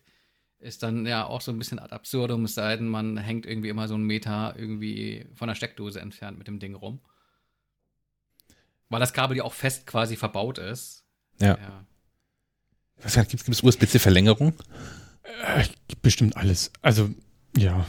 ist 0.59 0.83
dann 0.83 1.05
ja 1.05 1.25
auch 1.25 1.41
so 1.41 1.51
ein 1.51 1.57
bisschen 1.57 1.79
ad 1.79 1.93
absurdum, 1.93 2.45
es 2.45 2.55
sei 2.55 2.75
denn, 2.75 2.87
man 2.87 3.17
hängt 3.17 3.45
irgendwie 3.45 3.69
immer 3.69 3.87
so 3.87 3.95
einen 3.95 4.03
Meter 4.03 4.55
irgendwie 4.57 5.25
von 5.35 5.47
der 5.47 5.55
Steckdose 5.55 5.99
entfernt 5.99 6.37
mit 6.37 6.47
dem 6.47 6.59
Ding 6.59 6.75
rum. 6.75 6.99
Weil 8.89 8.99
das 8.99 9.13
Kabel 9.13 9.37
ja 9.37 9.43
auch 9.43 9.53
fest 9.53 9.87
quasi 9.87 10.15
verbaut 10.15 10.57
ist. 10.57 11.05
Ja. 11.39 11.57
ja. 11.57 11.85
Was 13.01 13.15
gibt 13.15 13.47
es 13.47 13.63
USB-C-Verlängerung? 13.63 14.53
Äh, 15.45 15.65
bestimmt 16.01 16.35
alles. 16.35 16.71
Also, 16.81 17.09
ja. 17.55 17.85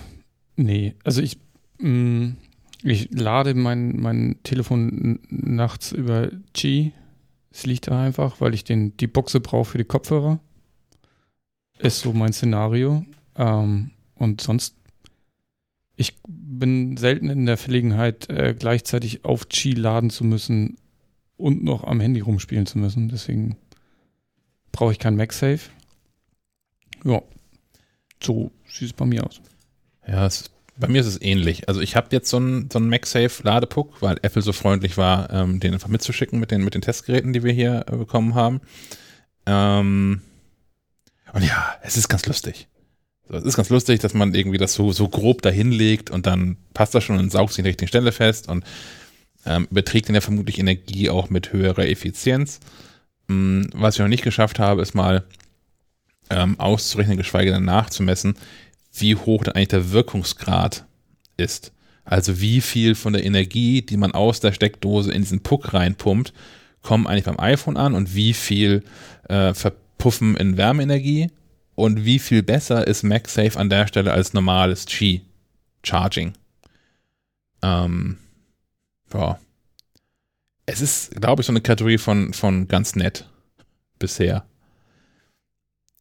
Nee. 0.56 0.94
Also 1.02 1.22
ich, 1.22 1.38
mh, 1.78 1.88
mm, 1.88 2.36
ich 2.82 3.10
lade 3.10 3.55
mein, 3.55 3.97
mein 3.97 4.38
Telefon 4.42 5.18
nachts 5.28 5.92
über 5.92 6.30
Qi. 6.55 6.92
Es 7.51 7.66
liegt 7.66 7.88
da 7.88 8.05
einfach, 8.05 8.40
weil 8.40 8.55
ich 8.55 8.62
den, 8.62 8.97
die 8.97 9.09
Buchse 9.09 9.40
brauche 9.40 9.70
für 9.70 9.78
die 9.78 9.84
Kopfhörer. 9.84 10.38
Ist 11.82 12.01
so 12.01 12.12
mein 12.12 12.32
Szenario. 12.32 13.05
Ähm, 13.36 13.90
und 14.15 14.40
sonst, 14.40 14.77
ich 15.97 16.15
bin 16.28 16.97
selten 16.97 17.28
in 17.28 17.47
der 17.47 17.57
Verlegenheit, 17.57 18.28
äh, 18.28 18.55
gleichzeitig 18.59 19.24
auf 19.24 19.48
Qi 19.48 19.73
laden 19.73 20.11
zu 20.11 20.24
müssen 20.24 20.77
und 21.36 21.65
noch 21.65 21.85
am 21.85 22.01
Handy 22.01 22.20
rumspielen 22.20 22.66
zu 22.66 22.78
müssen. 22.78 23.09
Deswegen 23.09 23.57
brauche 24.73 24.93
ich 24.93 24.98
kein 24.98 25.16
MagSafe. 25.16 25.70
Ja, 27.05 27.23
so 28.23 28.51
sieht 28.69 28.89
es 28.89 28.93
bei 28.93 29.07
mir 29.07 29.24
aus. 29.24 29.40
Ja, 30.07 30.27
es, 30.27 30.51
bei 30.77 30.89
mir 30.89 31.01
ist 31.01 31.07
es 31.07 31.20
ähnlich. 31.20 31.69
Also 31.69 31.81
ich 31.81 31.97
habe 31.97 32.09
jetzt 32.11 32.28
so 32.28 32.36
einen 32.36 32.70
so 32.70 32.78
MagSafe-Ladepuck, 32.78 34.02
weil 34.02 34.19
Apple 34.23 34.43
so 34.43 34.52
freundlich 34.52 34.97
war, 34.97 35.31
ähm, 35.31 35.61
den 35.61 35.74
einfach 35.74 35.89
mitzuschicken 35.89 36.39
mit 36.39 36.51
den, 36.51 36.62
mit 36.62 36.74
den 36.74 36.82
Testgeräten, 36.82 37.32
die 37.32 37.43
wir 37.43 37.52
hier 37.52 37.86
äh, 37.89 37.97
bekommen 37.97 38.35
haben. 38.35 38.61
Ähm, 39.47 40.20
und 41.32 41.44
ja, 41.44 41.74
es 41.82 41.97
ist 41.97 42.09
ganz 42.09 42.27
lustig. 42.27 42.69
So, 43.28 43.36
es 43.36 43.44
ist 43.44 43.57
ganz 43.57 43.69
lustig, 43.69 44.01
dass 44.01 44.15
man 44.15 44.35
irgendwie 44.35 44.59
das 44.59 44.74
so, 44.74 44.93
so 44.93 45.09
grob 45.09 45.43
dahin 45.43 45.70
legt 45.70 46.11
und 46.11 46.27
dann 46.27 46.57
passt 46.74 46.94
das 46.94 47.05
schon 47.05 47.19
und 47.19 47.31
saugt 47.31 47.52
sich 47.52 47.61
an 47.61 47.65
der 47.65 47.70
richtigen 47.70 47.89
Stelle 47.89 48.12
fest 48.12 48.48
und 48.48 48.65
ähm, 49.47 49.69
überträgt 49.70 50.09
dann 50.09 50.15
ja 50.15 50.20
vermutlich 50.20 50.59
Energie 50.59 51.09
auch 51.11 51.31
mit 51.31 51.52
höherer 51.52 51.86
Effizienz. 51.86 52.61
Ähm, 53.28 53.70
was 53.73 53.94
ich 53.94 54.01
noch 54.01 54.09
nicht 54.09 54.24
geschafft 54.24 54.59
habe, 54.59 54.82
ist 54.82 54.94
mal 54.94 55.24
ähm, 56.28 56.59
auszurechnen, 56.59 57.16
geschweige 57.16 57.52
denn 57.52 57.65
nachzumessen, 57.65 58.35
wie 58.93 59.16
hoch 59.16 59.44
dann 59.44 59.55
eigentlich 59.55 59.69
der 59.69 59.93
Wirkungsgrad 59.93 60.85
ist. 61.36 61.73
Also 62.05 62.40
wie 62.40 62.61
viel 62.61 62.94
von 62.94 63.12
der 63.12 63.24
Energie, 63.24 63.82
die 63.82 63.97
man 63.97 64.12
aus 64.12 64.40
der 64.40 64.52
Steckdose 64.52 65.12
in 65.12 65.23
diesen 65.23 65.43
Puck 65.43 65.73
reinpumpt, 65.73 66.32
kommen 66.82 67.07
eigentlich 67.07 67.24
beim 67.24 67.39
iPhone 67.39 67.77
an 67.77 67.94
und 67.94 68.15
wie 68.15 68.32
viel 68.32 68.82
äh, 69.28 69.55
ver 69.55 69.73
Puffen 70.01 70.36
in 70.36 70.56
Wärmeenergie 70.56 71.31
und 71.77 72.05
wie 72.05 72.18
viel 72.18 72.43
besser 72.43 72.86
ist 72.86 73.05
MagSafe 73.05 73.59
an 73.59 73.70
der 73.70 73.86
Stelle 73.86 74.12
als 74.12 74.32
normales 74.32 74.86
Qi 74.86 75.22
Charging. 75.85 76.32
Ähm, 77.62 78.18
ja. 79.14 79.39
Es 80.66 80.81
ist, 80.81 81.20
glaube 81.20 81.43
ich, 81.43 81.47
so 81.47 81.52
eine 81.52 81.60
Kategorie 81.60 81.98
von, 81.98 82.32
von 82.32 82.66
ganz 82.66 82.97
nett 82.97 83.28
bisher. 83.98 84.44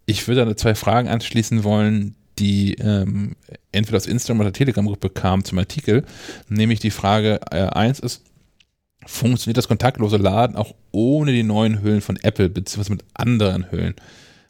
Ich 0.05 0.27
würde 0.27 0.45
da 0.45 0.57
zwei 0.57 0.75
Fragen 0.75 1.07
anschließen 1.07 1.63
wollen, 1.63 2.15
die 2.39 2.75
ähm, 2.75 3.35
entweder 3.71 3.97
aus 3.97 4.07
Instagram 4.07 4.41
oder 4.41 4.53
Telegram-Gruppe 4.53 5.09
kamen 5.09 5.43
zum 5.43 5.59
Artikel. 5.59 6.05
Nämlich 6.47 6.79
die 6.79 6.91
Frage 6.91 7.39
äh, 7.51 7.89
ist, 7.89 8.23
funktioniert 9.09 9.57
das 9.57 9.67
kontaktlose 9.67 10.17
Laden 10.17 10.55
auch 10.55 10.75
ohne 10.91 11.31
die 11.31 11.43
neuen 11.43 11.81
Hüllen 11.81 12.01
von 12.01 12.17
Apple, 12.21 12.49
beziehungsweise 12.49 12.91
mit 12.91 13.03
anderen 13.15 13.71
Hüllen. 13.71 13.95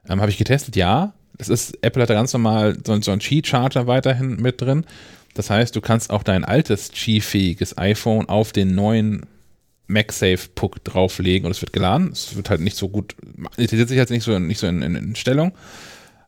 Ähm, 0.08 0.20
Habe 0.20 0.32
ich 0.32 0.38
getestet, 0.38 0.76
ja. 0.76 1.14
Das 1.38 1.48
ist, 1.48 1.78
Apple 1.82 2.02
hat 2.02 2.10
da 2.10 2.14
ganz 2.14 2.34
normal 2.34 2.78
so, 2.86 2.92
einen 2.92 3.22
Qi-Charger 3.22 3.88
weiterhin 3.88 4.36
mit 4.42 4.60
drin. 4.62 4.86
Das 5.34 5.50
heißt, 5.50 5.76
du 5.76 5.82
kannst 5.82 6.10
auch 6.10 6.24
dein 6.24 6.44
altes 6.44 6.92
Qi-fähiges 6.92 7.78
iPhone 7.78 8.28
auf 8.28 8.52
den 8.52 8.76
neuen 8.76 9.26
MagSafe-Puck 9.88 10.84
drauflegen 10.84 11.46
und 11.46 11.52
es 11.52 11.62
wird 11.62 11.72
geladen. 11.72 12.12
Es 12.12 12.36
wird 12.36 12.50
halt 12.50 12.60
nicht 12.60 12.76
so 12.76 12.90
gut, 12.90 13.16
es 13.56 13.70
sich 13.70 13.98
halt 13.98 14.10
nicht 14.10 14.24
so, 14.24 14.38
nicht 14.38 14.60
so 14.60 14.68
in, 14.68 14.82
in, 14.82 14.96
in 14.96 15.16
Stellung. 15.16 15.54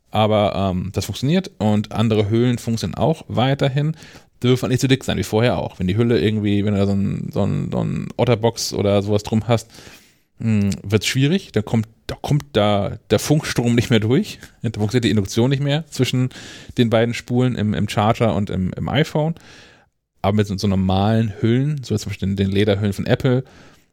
Aber 0.09 0.71
ähm, 0.71 0.91
das 0.93 1.05
funktioniert 1.05 1.51
und 1.57 1.91
andere 1.91 2.29
Hüllen 2.29 2.57
funktionieren 2.57 2.97
auch 2.97 3.23
weiterhin. 3.27 3.95
Dürfen 4.41 4.69
nicht 4.69 4.81
so 4.81 4.87
dick 4.87 5.03
sein 5.03 5.17
wie 5.17 5.23
vorher 5.23 5.57
auch. 5.57 5.79
Wenn 5.79 5.87
die 5.87 5.97
Hülle 5.97 6.19
irgendwie, 6.19 6.65
wenn 6.65 6.73
du 6.73 6.79
da 6.79 6.85
so 6.85 6.93
ein, 6.93 7.29
so 7.31 7.43
ein, 7.43 7.69
so 7.71 7.83
ein 7.83 8.07
Otterbox 8.17 8.73
oder 8.73 9.01
sowas 9.01 9.23
drum 9.23 9.47
hast, 9.47 9.69
hm, 10.39 10.71
wird 10.83 11.03
es 11.03 11.07
schwierig. 11.07 11.51
Dann 11.51 11.63
kommt, 11.63 11.87
da 12.07 12.15
kommt 12.15 12.45
da 12.53 12.97
der 13.09 13.19
Funkstrom 13.19 13.75
nicht 13.75 13.89
mehr 13.89 13.99
durch. 13.99 14.39
Da 14.63 14.71
funktioniert 14.71 15.05
die 15.05 15.11
Induktion 15.11 15.49
nicht 15.49 15.61
mehr 15.61 15.85
zwischen 15.87 16.29
den 16.77 16.89
beiden 16.89 17.13
Spulen 17.13 17.55
im, 17.55 17.73
im 17.73 17.87
Charger 17.87 18.35
und 18.35 18.49
im, 18.49 18.73
im 18.73 18.89
iPhone. 18.89 19.35
Aber 20.23 20.35
mit 20.35 20.47
so, 20.47 20.57
so 20.57 20.67
normalen 20.67 21.33
Hüllen, 21.41 21.83
so 21.83 21.95
zum 21.97 22.09
Beispiel 22.09 22.35
den, 22.35 22.49
Lederhüllen 22.49 22.93
von 22.93 23.05
Apple, 23.05 23.43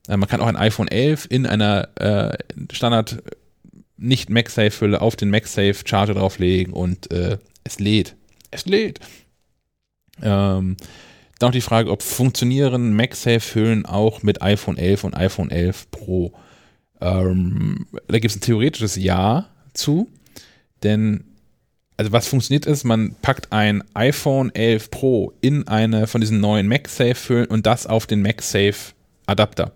äh, 0.08 0.16
man 0.16 0.28
kann 0.28 0.40
auch 0.40 0.46
ein 0.46 0.56
iPhone 0.56 0.88
11 0.88 1.26
in 1.30 1.46
einer 1.46 1.88
äh, 1.96 2.38
Standard 2.72 3.22
nicht 3.98 4.30
MagSafe-Hülle 4.30 5.00
auf 5.00 5.16
den 5.16 5.30
MagSafe 5.30 5.76
Charger 5.84 6.14
drauflegen 6.14 6.72
und 6.72 7.10
äh, 7.10 7.38
es 7.64 7.78
lädt. 7.78 8.14
Es 8.50 8.64
lädt. 8.64 9.00
Ähm, 10.22 10.76
dann 11.38 11.48
noch 11.48 11.52
die 11.52 11.60
Frage, 11.60 11.90
ob 11.90 12.02
funktionieren 12.02 12.94
MagSafe-Hüllen 12.94 13.86
auch 13.86 14.22
mit 14.22 14.42
iPhone 14.42 14.76
11 14.76 15.04
und 15.04 15.16
iPhone 15.16 15.50
11 15.50 15.90
Pro? 15.90 16.32
Ähm, 17.00 17.86
da 18.08 18.18
gibt 18.18 18.30
es 18.30 18.36
ein 18.36 18.40
theoretisches 18.40 18.96
Ja 18.96 19.48
zu, 19.72 20.08
denn 20.82 21.24
also 21.96 22.12
was 22.12 22.28
funktioniert 22.28 22.64
ist, 22.66 22.84
man 22.84 23.16
packt 23.22 23.52
ein 23.52 23.82
iPhone 23.94 24.54
11 24.54 24.90
Pro 24.90 25.32
in 25.40 25.66
eine 25.66 26.06
von 26.06 26.20
diesen 26.20 26.40
neuen 26.40 26.68
MagSafe-Hüllen 26.68 27.46
und 27.46 27.66
das 27.66 27.86
auf 27.86 28.06
den 28.06 28.22
MagSafe 28.22 28.94
Adapter. 29.26 29.72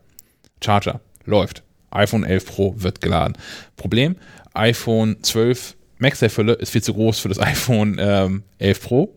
Charger. 0.63 1.01
Läuft. 1.25 1.63
iPhone 1.91 2.25
11 2.25 2.47
Pro 2.47 2.75
wird 2.79 3.01
geladen. 3.01 3.37
Problem, 3.77 4.17
iPhone 4.55 5.23
12 5.23 5.77
MagSafe-Hülle 5.99 6.55
ist 6.55 6.71
viel 6.71 6.83
zu 6.83 6.95
groß 6.95 7.19
für 7.19 7.29
das 7.29 7.39
iPhone 7.41 7.97
ähm, 8.01 8.43
11 8.59 8.83
Pro. 8.83 9.15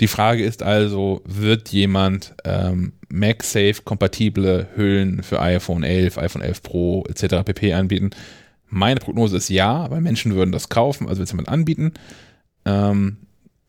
Die 0.00 0.08
Frage 0.08 0.44
ist 0.44 0.62
also, 0.62 1.22
wird 1.24 1.70
jemand 1.70 2.34
ähm, 2.44 2.92
MagSafe-kompatible 3.08 4.68
Hüllen 4.76 5.22
für 5.22 5.40
iPhone 5.40 5.82
11, 5.82 6.18
iPhone 6.18 6.42
11 6.42 6.62
Pro 6.62 7.04
etc. 7.08 7.44
pp. 7.44 7.72
anbieten? 7.74 8.10
Meine 8.68 9.00
Prognose 9.00 9.36
ist 9.36 9.48
ja, 9.48 9.90
weil 9.90 10.00
Menschen 10.00 10.34
würden 10.34 10.52
das 10.52 10.68
kaufen, 10.68 11.08
also 11.08 11.18
wird 11.18 11.26
es 11.26 11.32
jemand 11.32 11.48
anbieten. 11.48 11.94
Ähm, 12.64 13.16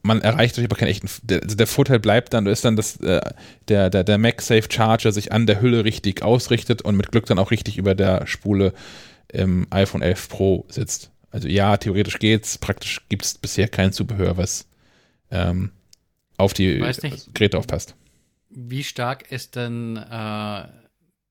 man 0.01 0.21
erreicht 0.21 0.53
natürlich 0.53 0.69
aber 0.69 0.79
keinen 0.79 0.89
echten. 0.89 1.09
Der, 1.23 1.41
also 1.41 1.55
der 1.55 1.67
Vorteil 1.67 1.99
bleibt 1.99 2.33
dann, 2.33 2.45
ist 2.45 2.63
dann, 2.63 2.75
dass 2.75 2.97
äh, 2.97 3.21
der, 3.67 3.89
der, 3.89 4.03
der 4.03 4.17
MagSafe 4.17 4.67
Charger 4.69 5.11
sich 5.11 5.31
an 5.31 5.45
der 5.45 5.61
Hülle 5.61 5.83
richtig 5.83 6.21
ausrichtet 6.21 6.81
und 6.81 6.95
mit 6.95 7.11
Glück 7.11 7.25
dann 7.25 7.39
auch 7.39 7.51
richtig 7.51 7.77
über 7.77 7.95
der 7.95 8.27
Spule 8.27 8.73
im 9.29 9.67
iPhone 9.71 10.01
11 10.01 10.29
Pro 10.29 10.65
sitzt. 10.69 11.11
Also 11.31 11.47
ja, 11.47 11.77
theoretisch 11.77 12.19
geht's, 12.19 12.57
praktisch 12.57 13.01
gibt 13.09 13.25
es 13.25 13.37
bisher 13.37 13.67
kein 13.67 13.93
Zubehör, 13.93 14.37
was 14.37 14.67
ähm, 15.31 15.71
auf 16.39 16.53
die 16.53 16.79
Geräte 17.33 17.57
aufpasst. 17.57 17.95
Wie 18.49 18.83
stark 18.83 19.31
ist 19.31 19.55
denn 19.55 19.97
äh, 19.97 20.67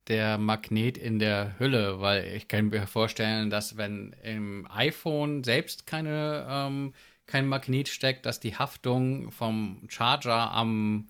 der 0.07 0.39
Magnet 0.39 0.99
in 0.99 1.19
der 1.19 1.59
Hülle? 1.59 2.01
Weil 2.01 2.27
ich 2.37 2.47
kann 2.47 2.69
mir 2.69 2.87
vorstellen, 2.87 3.51
dass 3.51 3.77
wenn 3.77 4.15
im 4.23 4.69
iPhone 4.71 5.43
selbst 5.43 5.87
keine 5.87 6.47
ähm, 6.49 6.93
kein 7.27 7.47
Magnet 7.47 7.89
steckt, 7.89 8.27
dass 8.27 8.41
die 8.41 8.57
Haftung 8.57 9.31
vom 9.31 9.83
Charger 9.89 10.51
am 10.53 11.09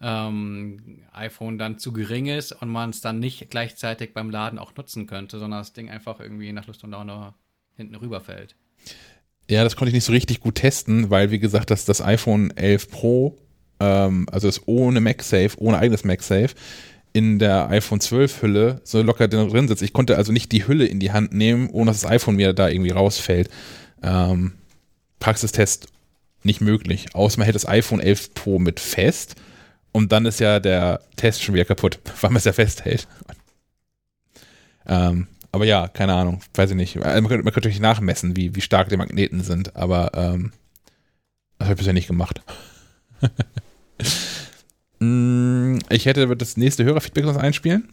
ähm, 0.00 1.04
iPhone 1.12 1.58
dann 1.58 1.78
zu 1.78 1.92
gering 1.92 2.26
ist 2.26 2.52
und 2.52 2.68
man 2.68 2.90
es 2.90 3.00
dann 3.00 3.18
nicht 3.18 3.50
gleichzeitig 3.50 4.12
beim 4.14 4.30
Laden 4.30 4.58
auch 4.58 4.74
nutzen 4.76 5.06
könnte, 5.06 5.38
sondern 5.38 5.60
das 5.60 5.72
Ding 5.72 5.90
einfach 5.90 6.20
irgendwie 6.20 6.52
nach 6.52 6.66
Lust 6.66 6.84
und 6.84 6.90
Laune 6.90 7.34
hinten 7.76 7.94
rüberfällt. 7.94 8.56
Ja, 9.50 9.64
das 9.64 9.76
konnte 9.76 9.88
ich 9.88 9.94
nicht 9.94 10.04
so 10.04 10.12
richtig 10.12 10.40
gut 10.40 10.56
testen, 10.56 11.10
weil 11.10 11.30
wie 11.30 11.38
gesagt, 11.38 11.70
dass 11.70 11.84
das 11.84 12.02
iPhone 12.02 12.54
11 12.56 12.90
Pro, 12.90 13.38
ähm, 13.80 14.26
also 14.30 14.46
das 14.46 14.66
ohne 14.66 15.00
MagSafe, 15.00 15.52
ohne 15.56 15.78
eigenes 15.78 16.04
MagSafe, 16.04 16.54
in 17.14 17.38
der 17.38 17.70
iPhone 17.70 18.00
12 18.00 18.42
Hülle 18.42 18.80
so 18.84 19.00
locker 19.02 19.26
drin 19.26 19.66
sitzt. 19.68 19.82
Ich 19.82 19.94
konnte 19.94 20.16
also 20.16 20.32
nicht 20.32 20.52
die 20.52 20.68
Hülle 20.68 20.84
in 20.86 21.00
die 21.00 21.12
Hand 21.12 21.32
nehmen, 21.32 21.70
ohne 21.70 21.90
dass 21.90 22.02
das 22.02 22.10
iPhone 22.10 22.36
mir 22.36 22.52
da 22.52 22.68
irgendwie 22.68 22.90
rausfällt. 22.90 23.48
Ähm, 24.02 24.52
Praxistest 25.18 25.88
nicht 26.42 26.60
möglich. 26.60 27.14
Außer 27.14 27.38
man 27.38 27.46
hätte 27.46 27.56
das 27.56 27.66
iPhone 27.68 28.00
11 28.00 28.34
Pro 28.34 28.58
mit 28.58 28.80
fest 28.80 29.34
und 29.92 30.12
dann 30.12 30.26
ist 30.26 30.40
ja 30.40 30.60
der 30.60 31.00
Test 31.16 31.42
schon 31.42 31.54
wieder 31.54 31.64
kaputt, 31.64 31.98
weil 32.20 32.30
man 32.30 32.36
es 32.36 32.44
ja 32.44 32.52
festhält. 32.52 33.08
Ähm, 34.86 35.26
aber 35.52 35.64
ja, 35.64 35.88
keine 35.88 36.14
Ahnung, 36.14 36.40
weiß 36.54 36.70
ich 36.70 36.76
nicht. 36.76 36.96
Also 36.98 37.22
man, 37.22 37.28
könnte, 37.28 37.44
natürlich 37.44 37.80
nachmessen, 37.80 38.36
wie, 38.36 38.54
wie 38.54 38.60
stark 38.60 38.88
die 38.88 38.96
Magneten 38.96 39.42
sind, 39.42 39.76
aber 39.76 40.12
ähm, 40.14 40.52
das 41.58 41.66
habe 41.66 41.74
ich 41.74 41.78
bisher 41.78 41.94
nicht 41.94 42.08
gemacht. 42.08 42.42
Mm, 45.00 45.78
ich 45.90 46.06
hätte 46.06 46.36
das 46.36 46.56
nächste 46.56 46.82
Hörerfeedback 46.84 47.24
noch 47.24 47.36
einspielen, 47.36 47.88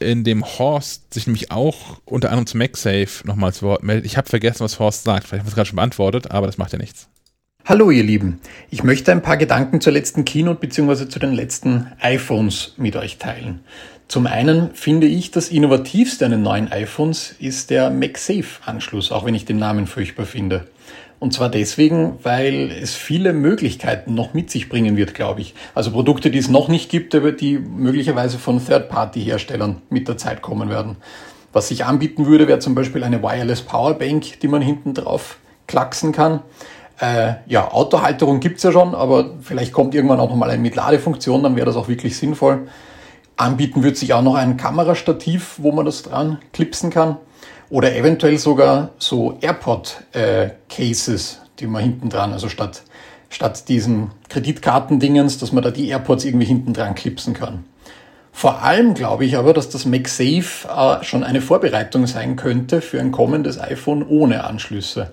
in 0.00 0.24
dem 0.24 0.44
Horst 0.44 1.14
sich 1.14 1.28
nämlich 1.28 1.52
auch 1.52 2.00
unter 2.04 2.30
anderem 2.30 2.46
zu 2.46 2.56
MagSafe 2.56 3.24
nochmal 3.24 3.54
zu 3.54 3.66
Wort 3.66 3.84
meldet. 3.84 4.04
Ich 4.04 4.16
habe 4.16 4.28
vergessen, 4.28 4.64
was 4.64 4.80
Horst 4.80 5.04
sagt. 5.04 5.28
Vielleicht 5.28 5.42
habe 5.42 5.48
ich 5.48 5.52
es 5.52 5.54
gerade 5.54 5.68
schon 5.68 5.76
beantwortet, 5.76 6.32
aber 6.32 6.46
das 6.46 6.58
macht 6.58 6.72
ja 6.72 6.78
nichts. 6.78 7.08
Hallo 7.64 7.92
ihr 7.92 8.02
Lieben, 8.02 8.40
ich 8.70 8.82
möchte 8.82 9.12
ein 9.12 9.22
paar 9.22 9.36
Gedanken 9.36 9.80
zur 9.80 9.92
letzten 9.92 10.24
Keynote 10.24 10.58
bzw. 10.58 11.08
zu 11.08 11.20
den 11.20 11.32
letzten 11.32 11.86
iPhones 12.00 12.74
mit 12.76 12.96
euch 12.96 13.18
teilen. 13.18 13.60
Zum 14.12 14.26
einen 14.26 14.74
finde 14.74 15.06
ich, 15.06 15.30
das 15.30 15.48
innovativste 15.48 16.26
an 16.26 16.32
den 16.32 16.42
neuen 16.42 16.70
iPhones 16.70 17.34
ist 17.38 17.70
der 17.70 17.88
MagSafe-Anschluss, 17.88 19.10
auch 19.10 19.24
wenn 19.24 19.34
ich 19.34 19.46
den 19.46 19.56
Namen 19.56 19.86
furchtbar 19.86 20.26
finde. 20.26 20.66
Und 21.18 21.32
zwar 21.32 21.48
deswegen, 21.48 22.18
weil 22.22 22.70
es 22.70 22.94
viele 22.94 23.32
Möglichkeiten 23.32 24.12
noch 24.12 24.34
mit 24.34 24.50
sich 24.50 24.68
bringen 24.68 24.98
wird, 24.98 25.14
glaube 25.14 25.40
ich. 25.40 25.54
Also 25.74 25.92
Produkte, 25.92 26.30
die 26.30 26.36
es 26.36 26.50
noch 26.50 26.68
nicht 26.68 26.90
gibt, 26.90 27.14
aber 27.14 27.32
die 27.32 27.58
möglicherweise 27.58 28.38
von 28.38 28.62
Third-Party-Herstellern 28.62 29.80
mit 29.88 30.08
der 30.08 30.18
Zeit 30.18 30.42
kommen 30.42 30.68
werden. 30.68 30.96
Was 31.54 31.68
sich 31.68 31.86
anbieten 31.86 32.26
würde, 32.26 32.48
wäre 32.48 32.58
zum 32.58 32.74
Beispiel 32.74 33.04
eine 33.04 33.22
Wireless 33.22 33.62
Powerbank, 33.62 34.40
die 34.40 34.48
man 34.48 34.60
hinten 34.60 34.92
drauf 34.92 35.38
klacksen 35.66 36.12
kann. 36.12 36.40
Äh, 37.00 37.36
ja, 37.46 37.72
Autohalterung 37.72 38.40
gibt's 38.40 38.62
ja 38.62 38.72
schon, 38.72 38.94
aber 38.94 39.38
vielleicht 39.40 39.72
kommt 39.72 39.94
irgendwann 39.94 40.20
auch 40.20 40.28
nochmal 40.28 40.50
eine 40.50 40.60
mit 40.60 40.76
Ladefunktion, 40.76 41.42
dann 41.42 41.56
wäre 41.56 41.64
das 41.64 41.76
auch 41.76 41.88
wirklich 41.88 42.18
sinnvoll. 42.18 42.66
Anbieten 43.36 43.82
wird 43.82 43.96
sich 43.96 44.12
auch 44.12 44.22
noch 44.22 44.34
ein 44.34 44.56
Kamerastativ, 44.56 45.54
wo 45.58 45.72
man 45.72 45.86
das 45.86 46.02
dran 46.02 46.38
klipsen 46.52 46.90
kann. 46.90 47.16
Oder 47.70 47.96
eventuell 47.96 48.38
sogar 48.38 48.90
so 48.98 49.38
AirPod-Cases, 49.40 51.32
äh, 51.32 51.48
die 51.58 51.66
man 51.66 51.82
hinten 51.82 52.10
dran, 52.10 52.32
also 52.32 52.48
statt, 52.48 52.82
statt 53.30 53.68
diesen 53.68 54.10
Kreditkartendingens, 54.28 55.38
dass 55.38 55.52
man 55.52 55.64
da 55.64 55.70
die 55.70 55.88
AirPods 55.88 56.24
irgendwie 56.24 56.46
hinten 56.46 56.74
dran 56.74 56.94
klipsen 56.94 57.32
kann. 57.32 57.64
Vor 58.30 58.62
allem 58.62 58.94
glaube 58.94 59.24
ich 59.24 59.36
aber, 59.36 59.52
dass 59.52 59.68
das 59.68 59.84
MagSafe 59.84 60.68
äh, 60.68 61.04
schon 61.04 61.22
eine 61.22 61.40
Vorbereitung 61.40 62.06
sein 62.06 62.36
könnte 62.36 62.80
für 62.80 63.00
ein 63.00 63.12
kommendes 63.12 63.60
iPhone 63.60 64.06
ohne 64.06 64.44
Anschlüsse. 64.44 65.12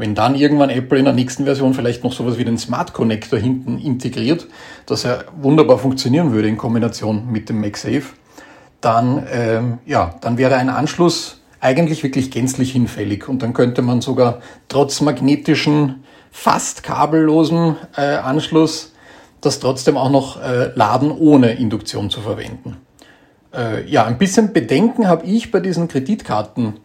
Wenn 0.00 0.14
dann 0.14 0.34
irgendwann 0.34 0.70
Apple 0.70 0.98
in 0.98 1.04
der 1.04 1.12
nächsten 1.12 1.44
Version 1.44 1.74
vielleicht 1.74 2.04
noch 2.04 2.14
sowas 2.14 2.38
wie 2.38 2.44
den 2.46 2.56
Smart 2.56 2.94
Connector 2.94 3.38
hinten 3.38 3.78
integriert, 3.78 4.46
dass 4.86 5.04
er 5.04 5.26
wunderbar 5.36 5.76
funktionieren 5.76 6.32
würde 6.32 6.48
in 6.48 6.56
Kombination 6.56 7.30
mit 7.30 7.50
dem 7.50 7.60
MagSafe, 7.60 8.14
dann, 8.80 9.26
ähm, 9.30 9.78
ja, 9.84 10.14
dann 10.22 10.38
wäre 10.38 10.56
ein 10.56 10.70
Anschluss 10.70 11.42
eigentlich 11.60 12.02
wirklich 12.02 12.30
gänzlich 12.30 12.72
hinfällig 12.72 13.28
und 13.28 13.42
dann 13.42 13.52
könnte 13.52 13.82
man 13.82 14.00
sogar 14.00 14.40
trotz 14.68 15.02
magnetischen, 15.02 16.02
fast 16.30 16.82
kabellosen 16.82 17.76
äh, 17.94 18.14
Anschluss 18.16 18.94
das 19.42 19.60
trotzdem 19.60 19.98
auch 19.98 20.10
noch 20.10 20.42
äh, 20.42 20.70
laden, 20.74 21.10
ohne 21.10 21.52
Induktion 21.52 22.08
zu 22.08 22.22
verwenden. 22.22 22.78
Äh, 23.52 23.86
ja, 23.86 24.06
ein 24.06 24.16
bisschen 24.16 24.54
Bedenken 24.54 25.08
habe 25.08 25.26
ich 25.26 25.50
bei 25.50 25.60
diesen 25.60 25.88
Kreditkarten 25.88 26.80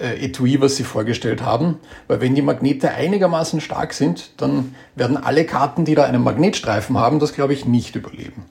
äh, 0.00 0.24
Etui, 0.24 0.60
was 0.60 0.76
sie 0.76 0.84
vorgestellt 0.84 1.42
haben. 1.42 1.78
Weil 2.06 2.20
wenn 2.20 2.34
die 2.34 2.42
Magnete 2.42 2.90
einigermaßen 2.90 3.60
stark 3.60 3.92
sind, 3.92 4.30
dann 4.36 4.74
werden 4.94 5.16
alle 5.16 5.44
Karten, 5.44 5.84
die 5.84 5.94
da 5.94 6.04
einen 6.04 6.22
Magnetstreifen 6.22 6.96
haben, 6.98 7.18
das 7.18 7.34
glaube 7.34 7.52
ich 7.52 7.64
nicht 7.64 7.96
überleben. 7.96 8.44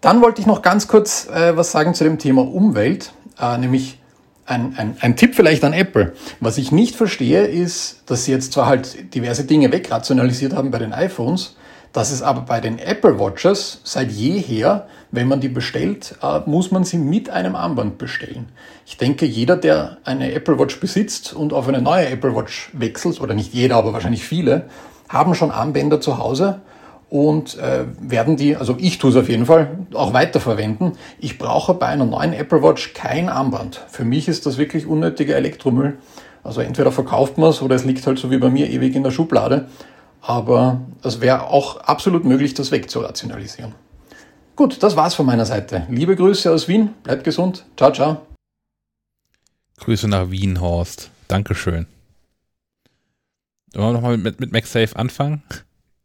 Dann 0.00 0.20
wollte 0.20 0.40
ich 0.40 0.46
noch 0.46 0.62
ganz 0.62 0.88
kurz 0.88 1.28
äh, 1.28 1.56
was 1.56 1.72
sagen 1.72 1.94
zu 1.94 2.04
dem 2.04 2.18
Thema 2.18 2.42
Umwelt, 2.42 3.12
äh, 3.40 3.56
nämlich 3.56 3.98
ein, 4.46 4.74
ein, 4.76 4.96
ein 5.00 5.16
Tipp 5.16 5.34
vielleicht 5.34 5.64
an 5.64 5.72
Apple. 5.72 6.14
Was 6.40 6.58
ich 6.58 6.72
nicht 6.72 6.96
verstehe, 6.96 7.44
ist, 7.46 8.02
dass 8.06 8.24
sie 8.24 8.32
jetzt 8.32 8.52
zwar 8.52 8.66
halt 8.66 9.14
diverse 9.14 9.44
Dinge 9.44 9.70
wegrationalisiert 9.72 10.54
haben 10.54 10.70
bei 10.70 10.78
den 10.78 10.92
iPhones, 10.92 11.56
dass 11.92 12.10
es 12.10 12.22
aber 12.22 12.42
bei 12.42 12.60
den 12.60 12.78
Apple 12.78 13.18
Watches 13.18 13.80
seit 13.84 14.10
jeher, 14.10 14.88
wenn 15.12 15.28
man 15.28 15.40
die 15.40 15.48
bestellt, 15.48 16.16
äh, 16.22 16.40
muss 16.46 16.72
man 16.72 16.84
sie 16.84 16.98
mit 16.98 17.30
einem 17.30 17.54
Armband 17.54 17.98
bestellen. 17.98 18.48
Ich 18.84 18.96
denke, 18.96 19.26
jeder, 19.26 19.56
der 19.56 19.98
eine 20.04 20.32
Apple 20.32 20.58
Watch 20.58 20.80
besitzt 20.80 21.34
und 21.34 21.52
auf 21.52 21.68
eine 21.68 21.80
neue 21.80 22.08
Apple 22.08 22.34
Watch 22.34 22.70
wechselt, 22.72 23.20
oder 23.20 23.34
nicht 23.34 23.54
jeder, 23.54 23.76
aber 23.76 23.92
wahrscheinlich 23.92 24.24
viele, 24.24 24.68
haben 25.08 25.34
schon 25.34 25.50
Armbänder 25.50 26.00
zu 26.00 26.18
Hause 26.18 26.62
und 27.10 27.58
äh, 27.58 27.84
werden 28.00 28.38
die, 28.38 28.56
also 28.56 28.74
ich 28.78 28.96
tue 28.96 29.10
es 29.10 29.16
auf 29.16 29.28
jeden 29.28 29.44
Fall, 29.44 29.76
auch 29.92 30.14
weiterverwenden. 30.14 30.92
Ich 31.20 31.36
brauche 31.36 31.74
bei 31.74 31.86
einer 31.86 32.06
neuen 32.06 32.32
Apple 32.32 32.62
Watch 32.62 32.94
kein 32.94 33.28
Armband. 33.28 33.84
Für 33.88 34.04
mich 34.04 34.28
ist 34.28 34.46
das 34.46 34.56
wirklich 34.56 34.86
unnötiger 34.86 35.36
Elektromüll 35.36 35.98
Also 36.42 36.62
entweder 36.62 36.90
verkauft 36.90 37.36
man 37.36 37.50
es 37.50 37.60
oder 37.60 37.76
es 37.76 37.84
liegt 37.84 38.06
halt 38.06 38.18
so 38.18 38.30
wie 38.30 38.38
bei 38.38 38.48
mir 38.48 38.70
ewig 38.70 38.96
in 38.96 39.02
der 39.02 39.10
Schublade. 39.10 39.68
Aber 40.22 40.80
es 41.02 41.20
wäre 41.20 41.48
auch 41.48 41.80
absolut 41.80 42.24
möglich, 42.24 42.54
das 42.54 42.70
wegzurationalisieren. 42.70 43.74
Gut, 44.54 44.82
das 44.82 44.96
war's 44.96 45.14
von 45.14 45.24
meiner 45.24 45.46
Seite. 45.46 45.86
Liebe 45.88 46.14
Grüße 46.14 46.50
aus 46.50 46.68
Wien, 46.68 46.90
bleibt 47.02 47.24
gesund. 47.24 47.64
Ciao, 47.76 47.92
ciao. 47.92 48.26
Grüße 49.78 50.08
nach 50.08 50.30
Wien, 50.30 50.60
Horst. 50.60 51.10
Dankeschön. 51.28 51.86
Wollen 53.72 53.88
wir 53.88 53.92
nochmal 53.94 54.18
mit, 54.18 54.40
mit 54.40 54.52
MagSafe 54.52 54.96
anfangen? 54.96 55.42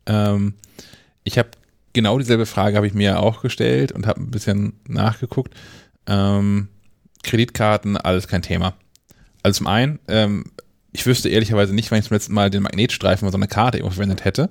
Ähm, 0.05 0.53
ich 1.25 1.37
habe 1.37 1.49
genau 1.91 2.17
dieselbe 2.17 2.45
Frage 2.45 2.77
habe 2.77 2.87
ich 2.87 2.93
mir 2.93 3.19
auch 3.19 3.41
gestellt 3.41 3.91
und 3.91 4.07
habe 4.07 4.21
ein 4.21 4.31
bisschen 4.31 4.79
nachgeguckt. 4.87 5.53
Ähm, 6.05 6.69
Kreditkarten, 7.23 7.97
alles 7.97 8.29
kein 8.29 8.41
Thema. 8.41 8.75
Also 9.43 9.57
zum 9.57 9.67
einen, 9.67 9.99
ähm, 10.07 10.45
ich 10.93 11.05
wüsste 11.05 11.27
ehrlicherweise 11.27 11.75
nicht, 11.75 11.91
wann 11.91 11.99
ich 11.99 12.05
zum 12.05 12.15
letzten 12.15 12.33
Mal 12.33 12.49
den 12.49 12.63
Magnetstreifen 12.63 13.25
von 13.25 13.31
so 13.31 13.37
einer 13.37 13.47
Karte 13.47 13.79
verwendet 13.79 14.23
hätte. 14.23 14.49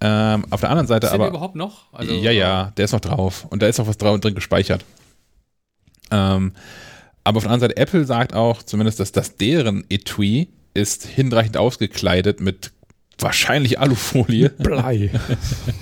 Ähm, 0.00 0.44
auf 0.50 0.60
der 0.60 0.70
anderen 0.70 0.86
Seite 0.86 1.06
ist 1.08 1.12
aber. 1.12 1.24
Der 1.24 1.30
überhaupt 1.30 1.56
noch? 1.56 1.92
Also, 1.92 2.14
ja, 2.14 2.30
ja, 2.30 2.72
der 2.76 2.84
ist 2.84 2.92
noch 2.92 3.00
drauf. 3.00 3.46
Und 3.50 3.62
da 3.62 3.66
ist 3.66 3.80
auch 3.80 3.86
was 3.86 3.98
drauf 3.98 4.20
drin 4.20 4.34
gespeichert. 4.34 4.84
Ähm, 6.10 6.52
aber 7.24 7.38
auf 7.38 7.44
der 7.44 7.52
anderen 7.52 7.70
Seite, 7.70 7.76
Apple 7.76 8.04
sagt 8.04 8.34
auch 8.34 8.62
zumindest, 8.62 9.00
dass 9.00 9.12
das 9.12 9.36
deren 9.36 9.84
Etui 9.90 10.48
ist 10.74 11.06
hinreichend 11.06 11.56
ausgekleidet 11.56 12.40
mit 12.40 12.70
wahrscheinlich 13.18 13.80
Alufolie. 13.80 14.50
Blei. 14.50 15.10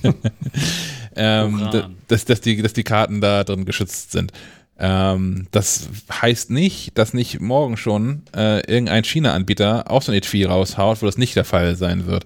ähm, 1.17 1.69
dass, 2.09 2.25
dass, 2.25 2.41
die, 2.41 2.63
dass 2.63 2.73
die 2.73 2.85
Karten 2.85 3.21
da 3.21 3.45
drin 3.45 3.65
geschützt 3.65 4.13
sind. 4.13 4.33
Ähm, 4.79 5.47
das 5.53 5.89
heißt 6.11 6.51
nicht, 6.51 6.97
dass 6.99 7.15
nicht 7.15 7.41
morgen 7.41 7.77
schon 7.77 8.23
äh, 8.35 8.61
irgendein 8.71 9.05
China-Anbieter 9.05 9.91
auch 9.91 10.03
so 10.03 10.13
ein 10.13 10.19
Etui 10.19 10.45
raushaut, 10.45 11.03
wo 11.03 11.07
das 11.07 11.19
nicht 11.19 11.37
der 11.37 11.45
Fall 11.45 11.77
sein 11.77 12.07
wird. 12.07 12.25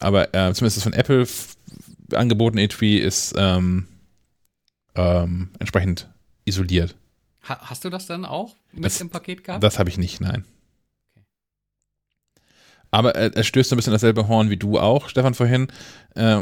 Aber 0.00 0.34
äh, 0.34 0.52
zumindest 0.52 0.76
das 0.76 0.82
von 0.82 0.92
Apple 0.92 1.26
angebotene 2.12 2.62
Etui 2.62 2.98
ist 2.98 3.34
ähm, 3.36 3.88
ähm, 4.94 5.50
entsprechend 5.58 6.08
isoliert. 6.44 6.94
Ha 7.48 7.58
hast 7.62 7.84
du 7.84 7.90
das 7.90 8.06
dann 8.06 8.24
auch 8.24 8.56
mit 8.72 8.84
das, 8.84 9.00
im 9.00 9.10
Paket 9.10 9.44
gehabt? 9.44 9.62
Das 9.62 9.78
habe 9.78 9.88
ich 9.88 9.98
nicht, 9.98 10.20
nein. 10.20 10.44
Aber 12.90 13.14
er, 13.14 13.34
er, 13.36 13.44
stößt 13.44 13.68
so 13.68 13.74
ein 13.74 13.78
bisschen 13.78 13.92
dasselbe 13.92 14.28
Horn 14.28 14.48
wie 14.48 14.56
du 14.56 14.78
auch, 14.78 15.08
Stefan, 15.08 15.34
vorhin. 15.34 15.68
Äh, 16.14 16.38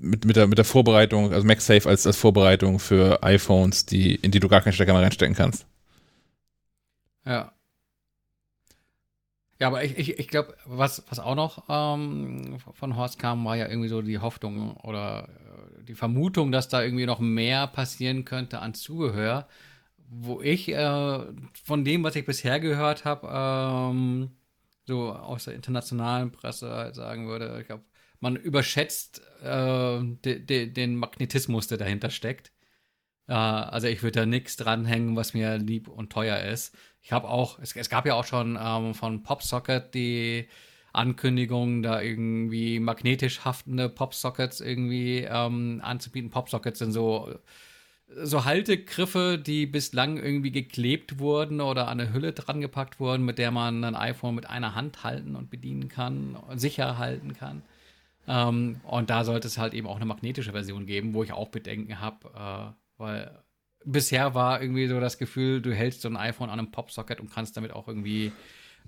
mit, 0.00 0.24
mit, 0.24 0.36
der, 0.36 0.46
mit 0.46 0.58
der 0.58 0.64
Vorbereitung, 0.64 1.32
also 1.32 1.46
MagSafe 1.46 1.88
als, 1.88 2.06
als 2.06 2.16
Vorbereitung 2.16 2.78
für 2.78 3.22
iPhones, 3.22 3.86
die, 3.86 4.14
in 4.16 4.30
die 4.30 4.40
du 4.40 4.48
gar 4.48 4.62
keinen 4.62 4.72
Stecker 4.72 4.94
mehr 4.94 5.02
reinstecken 5.02 5.36
kannst. 5.36 5.66
Ja. 7.24 7.52
Ja, 9.58 9.68
aber 9.68 9.84
ich, 9.84 9.96
ich, 9.96 10.18
ich 10.18 10.28
glaube, 10.28 10.54
was, 10.66 11.02
was 11.08 11.18
auch 11.18 11.34
noch 11.34 11.64
ähm, 11.68 12.58
von 12.74 12.96
Horst 12.96 13.18
kam, 13.18 13.44
war 13.44 13.56
ja 13.56 13.68
irgendwie 13.68 13.88
so 13.88 14.02
die 14.02 14.18
Hoffnung 14.18 14.76
oder 14.78 15.28
äh, 15.80 15.82
die 15.84 15.94
Vermutung, 15.94 16.52
dass 16.52 16.68
da 16.68 16.82
irgendwie 16.82 17.06
noch 17.06 17.20
mehr 17.20 17.66
passieren 17.66 18.24
könnte 18.26 18.58
an 18.60 18.74
Zubehör, 18.74 19.48
wo 20.08 20.42
ich 20.42 20.68
äh, 20.68 21.20
von 21.64 21.84
dem, 21.84 22.02
was 22.04 22.16
ich 22.16 22.26
bisher 22.26 22.60
gehört 22.60 23.04
habe, 23.06 23.28
ähm, 23.32 24.30
so 24.86 25.12
aus 25.12 25.44
der 25.44 25.54
internationalen 25.54 26.32
Presse 26.32 26.70
halt 26.70 26.94
sagen 26.94 27.26
würde, 27.28 27.58
ich 27.60 27.66
glaube, 27.66 27.84
man 28.20 28.36
überschätzt 28.36 29.22
äh, 29.42 30.00
de, 30.02 30.38
de, 30.40 30.66
den 30.70 30.96
Magnetismus, 30.96 31.66
der 31.68 31.78
dahinter 31.78 32.10
steckt. 32.10 32.52
Also 33.28 33.88
ich 33.88 34.02
würde 34.02 34.20
da 34.20 34.26
nichts 34.26 34.56
dranhängen, 34.56 35.16
was 35.16 35.34
mir 35.34 35.58
lieb 35.58 35.88
und 35.88 36.10
teuer 36.10 36.38
ist. 36.40 36.76
Ich 37.02 37.12
habe 37.12 37.28
auch, 37.28 37.58
es, 37.58 37.74
es, 37.74 37.88
gab 37.88 38.06
ja 38.06 38.14
auch 38.14 38.24
schon 38.24 38.58
ähm, 38.60 38.94
von 38.94 39.22
PopSocket 39.22 39.94
die 39.94 40.48
Ankündigung, 40.92 41.82
da 41.82 42.00
irgendwie 42.00 42.80
magnetisch 42.80 43.44
haftende 43.44 43.88
PopSockets 43.88 44.60
irgendwie 44.60 45.26
ähm, 45.28 45.80
anzubieten. 45.82 46.30
PopSockets 46.30 46.78
sind 46.78 46.92
so 46.92 47.34
so 48.08 48.44
Haltegriffe, 48.44 49.38
die 49.38 49.66
bislang 49.66 50.16
irgendwie 50.16 50.52
geklebt 50.52 51.18
wurden 51.18 51.60
oder 51.60 51.88
an 51.88 52.00
eine 52.00 52.12
Hülle 52.12 52.32
dran 52.32 52.60
gepackt 52.60 53.00
wurden, 53.00 53.24
mit 53.24 53.38
der 53.38 53.50
man 53.50 53.84
ein 53.84 53.96
iPhone 53.96 54.34
mit 54.34 54.48
einer 54.48 54.74
Hand 54.74 55.02
halten 55.02 55.34
und 55.34 55.50
bedienen 55.50 55.88
kann, 55.88 56.36
sicher 56.54 56.98
halten 56.98 57.34
kann. 57.34 57.62
Ähm, 58.28 58.80
und 58.84 59.10
da 59.10 59.24
sollte 59.24 59.48
es 59.48 59.58
halt 59.58 59.74
eben 59.74 59.86
auch 59.86 59.96
eine 59.96 60.04
magnetische 60.04 60.52
Version 60.52 60.86
geben, 60.86 61.14
wo 61.14 61.22
ich 61.22 61.32
auch 61.32 61.48
Bedenken 61.48 62.00
habe, 62.00 62.74
äh, 62.74 62.85
weil 62.98 63.42
bisher 63.84 64.34
war 64.34 64.60
irgendwie 64.60 64.88
so 64.88 64.98
das 65.00 65.18
Gefühl, 65.18 65.62
du 65.62 65.74
hältst 65.74 66.02
so 66.02 66.08
ein 66.08 66.16
iPhone 66.16 66.50
an 66.50 66.58
einem 66.58 66.70
Popsocket 66.70 67.20
und 67.20 67.30
kannst 67.30 67.56
damit 67.56 67.72
auch 67.72 67.88
irgendwie 67.88 68.26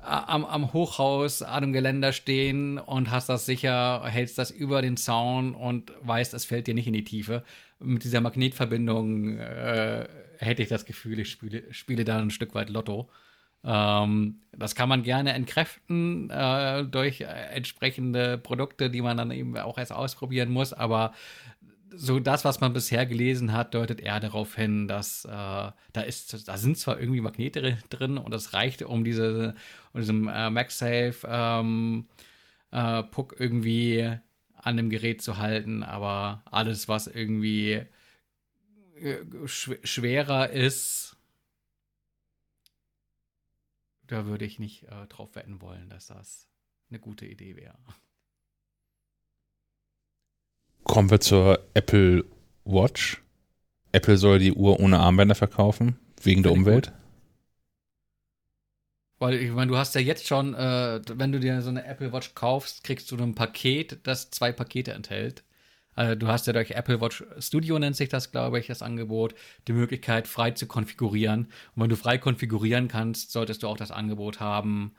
äh, 0.00 0.04
am, 0.04 0.44
am, 0.44 0.72
Hochhaus, 0.72 1.42
an 1.42 1.62
einem 1.62 1.72
Geländer 1.72 2.12
stehen 2.12 2.78
und 2.78 3.10
hast 3.10 3.28
das 3.28 3.46
sicher, 3.46 4.04
hältst 4.06 4.38
das 4.38 4.50
über 4.50 4.82
den 4.82 4.96
Zaun 4.96 5.54
und 5.54 5.92
weißt, 6.02 6.34
es 6.34 6.44
fällt 6.44 6.66
dir 6.66 6.74
nicht 6.74 6.86
in 6.86 6.94
die 6.94 7.04
Tiefe 7.04 7.44
mit 7.80 8.04
dieser 8.04 8.20
Magnetverbindung 8.20 9.38
äh, 9.38 10.08
hätte 10.38 10.62
ich 10.62 10.68
das 10.68 10.84
Gefühl, 10.84 11.20
ich 11.20 11.30
spiele, 11.30 11.72
spiele 11.72 12.04
da 12.04 12.18
ein 12.18 12.30
Stück 12.30 12.54
weit 12.54 12.70
Lotto. 12.70 13.08
Ähm, 13.64 14.42
das 14.52 14.74
kann 14.74 14.88
man 14.88 15.02
gerne 15.02 15.32
entkräften 15.32 16.30
äh, 16.30 16.84
durch 16.84 17.20
entsprechende 17.20 18.38
Produkte, 18.38 18.90
die 18.90 19.02
man 19.02 19.16
dann 19.16 19.30
eben 19.30 19.56
auch 19.58 19.78
erst 19.78 19.92
ausprobieren 19.92 20.50
muss. 20.50 20.72
Aber 20.72 21.12
so 21.90 22.20
das, 22.20 22.44
was 22.44 22.60
man 22.60 22.72
bisher 22.72 23.06
gelesen 23.06 23.52
hat, 23.52 23.74
deutet 23.74 24.00
eher 24.00 24.20
darauf 24.20 24.54
hin, 24.54 24.88
dass 24.88 25.24
äh, 25.24 25.28
da 25.30 26.00
ist, 26.06 26.48
da 26.48 26.56
sind 26.56 26.76
zwar 26.78 27.00
irgendwie 27.00 27.20
Magnete 27.20 27.78
drin 27.90 28.18
und 28.18 28.30
das 28.30 28.52
reicht, 28.52 28.82
um 28.82 29.04
diese, 29.04 29.54
um 29.92 30.00
diesem 30.00 30.28
äh, 30.28 30.50
MagSafe 30.50 31.20
ähm, 31.26 32.08
äh, 32.70 33.02
Puck 33.04 33.36
irgendwie 33.38 34.18
an 34.54 34.76
dem 34.76 34.90
Gerät 34.90 35.22
zu 35.22 35.38
halten, 35.38 35.82
aber 35.82 36.42
alles, 36.44 36.88
was 36.88 37.06
irgendwie 37.06 37.84
äh, 39.00 39.24
schwerer 39.46 40.50
ist, 40.50 41.16
da 44.06 44.26
würde 44.26 44.44
ich 44.44 44.58
nicht 44.58 44.84
äh, 44.84 45.06
drauf 45.06 45.34
wetten 45.36 45.60
wollen, 45.60 45.88
dass 45.88 46.08
das 46.08 46.48
eine 46.90 46.98
gute 46.98 47.26
Idee 47.26 47.56
wäre. 47.56 47.78
Kommen 50.88 51.10
wir 51.10 51.20
zur 51.20 51.60
Apple 51.74 52.24
Watch. 52.64 53.22
Apple 53.92 54.16
soll 54.16 54.38
die 54.38 54.52
Uhr 54.52 54.80
ohne 54.80 54.98
Armbänder 54.98 55.34
verkaufen, 55.34 55.98
wegen 56.22 56.42
der 56.42 56.50
Umwelt. 56.50 56.86
Gut. 56.86 56.94
Weil 59.18 59.34
ich 59.34 59.50
meine, 59.50 59.70
du 59.70 59.76
hast 59.76 59.94
ja 59.94 60.00
jetzt 60.00 60.26
schon, 60.26 60.54
äh, 60.54 61.00
wenn 61.14 61.30
du 61.30 61.40
dir 61.40 61.60
so 61.60 61.68
eine 61.68 61.84
Apple 61.84 62.12
Watch 62.12 62.34
kaufst, 62.34 62.84
kriegst 62.84 63.10
du 63.10 63.16
ein 63.16 63.34
Paket, 63.34 63.98
das 64.04 64.30
zwei 64.30 64.50
Pakete 64.50 64.92
enthält. 64.92 65.44
Also 65.94 66.14
du 66.14 66.28
hast 66.28 66.46
ja 66.46 66.54
durch 66.54 66.70
Apple 66.70 67.00
Watch 67.00 67.22
Studio 67.38 67.78
nennt 67.78 67.96
sich 67.96 68.08
das, 68.08 68.30
glaube 68.30 68.58
ich, 68.58 68.68
das 68.68 68.82
Angebot, 68.82 69.34
die 69.66 69.72
Möglichkeit 69.74 70.26
frei 70.26 70.52
zu 70.52 70.66
konfigurieren. 70.66 71.48
Und 71.74 71.82
wenn 71.82 71.90
du 71.90 71.96
frei 71.96 72.16
konfigurieren 72.16 72.88
kannst, 72.88 73.32
solltest 73.32 73.62
du 73.62 73.68
auch 73.68 73.76
das 73.76 73.90
Angebot 73.90 74.40
haben, 74.40 74.94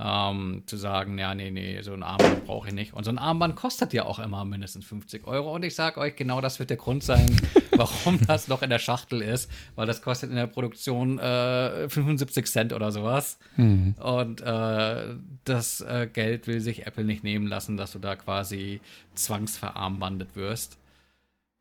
ähm, 0.00 0.64
zu 0.66 0.76
sagen, 0.76 1.18
ja, 1.18 1.34
nee, 1.34 1.50
nee, 1.50 1.80
so 1.82 1.92
ein 1.92 2.02
Armband 2.02 2.46
brauche 2.46 2.68
ich 2.68 2.74
nicht. 2.74 2.94
Und 2.94 3.04
so 3.04 3.10
ein 3.10 3.18
Armband 3.18 3.54
kostet 3.54 3.92
ja 3.92 4.04
auch 4.04 4.18
immer 4.18 4.44
mindestens 4.44 4.84
50 4.86 5.26
Euro. 5.26 5.54
Und 5.54 5.64
ich 5.64 5.74
sage 5.76 6.00
euch, 6.00 6.16
genau 6.16 6.40
das 6.40 6.58
wird 6.58 6.70
der 6.70 6.76
Grund 6.76 7.04
sein, 7.04 7.40
warum 7.76 8.18
das 8.26 8.48
noch 8.48 8.62
in 8.62 8.70
der 8.70 8.80
Schachtel 8.80 9.22
ist, 9.22 9.50
weil 9.76 9.86
das 9.86 10.02
kostet 10.02 10.30
in 10.30 10.36
der 10.36 10.48
Produktion 10.48 11.18
äh, 11.20 11.88
75 11.88 12.46
Cent 12.46 12.72
oder 12.72 12.90
sowas. 12.90 13.38
Mhm. 13.56 13.94
Und 14.00 14.40
äh, 14.40 15.14
das 15.44 15.80
äh, 15.80 16.08
Geld 16.12 16.48
will 16.48 16.60
sich 16.60 16.86
Apple 16.86 17.04
nicht 17.04 17.22
nehmen 17.22 17.46
lassen, 17.46 17.76
dass 17.76 17.92
du 17.92 18.00
da 18.00 18.16
quasi 18.16 18.80
zwangsverarmbandet 19.14 20.34
wirst. 20.34 20.76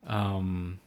Ähm, 0.08 0.80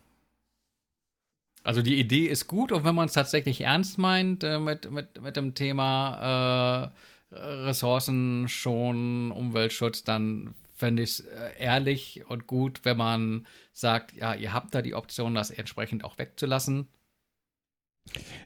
also 1.62 1.82
die 1.82 1.98
Idee 1.98 2.26
ist 2.26 2.46
gut 2.46 2.70
und 2.70 2.84
wenn 2.84 2.94
man 2.94 3.06
es 3.06 3.12
tatsächlich 3.12 3.60
ernst 3.60 3.98
meint 3.98 4.44
äh, 4.44 4.58
mit, 4.58 4.90
mit, 4.90 5.20
mit 5.20 5.36
dem 5.36 5.54
Thema 5.54 6.84
äh, 6.84 6.88
Ressourcen 7.30 8.48
schon, 8.48 9.32
Umweltschutz, 9.32 10.04
dann 10.04 10.54
fände 10.74 11.02
ich 11.02 11.10
es 11.10 11.20
äh, 11.20 11.50
ehrlich 11.58 12.24
und 12.28 12.46
gut, 12.46 12.80
wenn 12.84 12.96
man 12.96 13.46
sagt, 13.72 14.14
ja, 14.14 14.34
ihr 14.34 14.52
habt 14.52 14.74
da 14.74 14.82
die 14.82 14.94
Option, 14.94 15.34
das 15.34 15.50
entsprechend 15.50 16.04
auch 16.04 16.18
wegzulassen. 16.18 16.88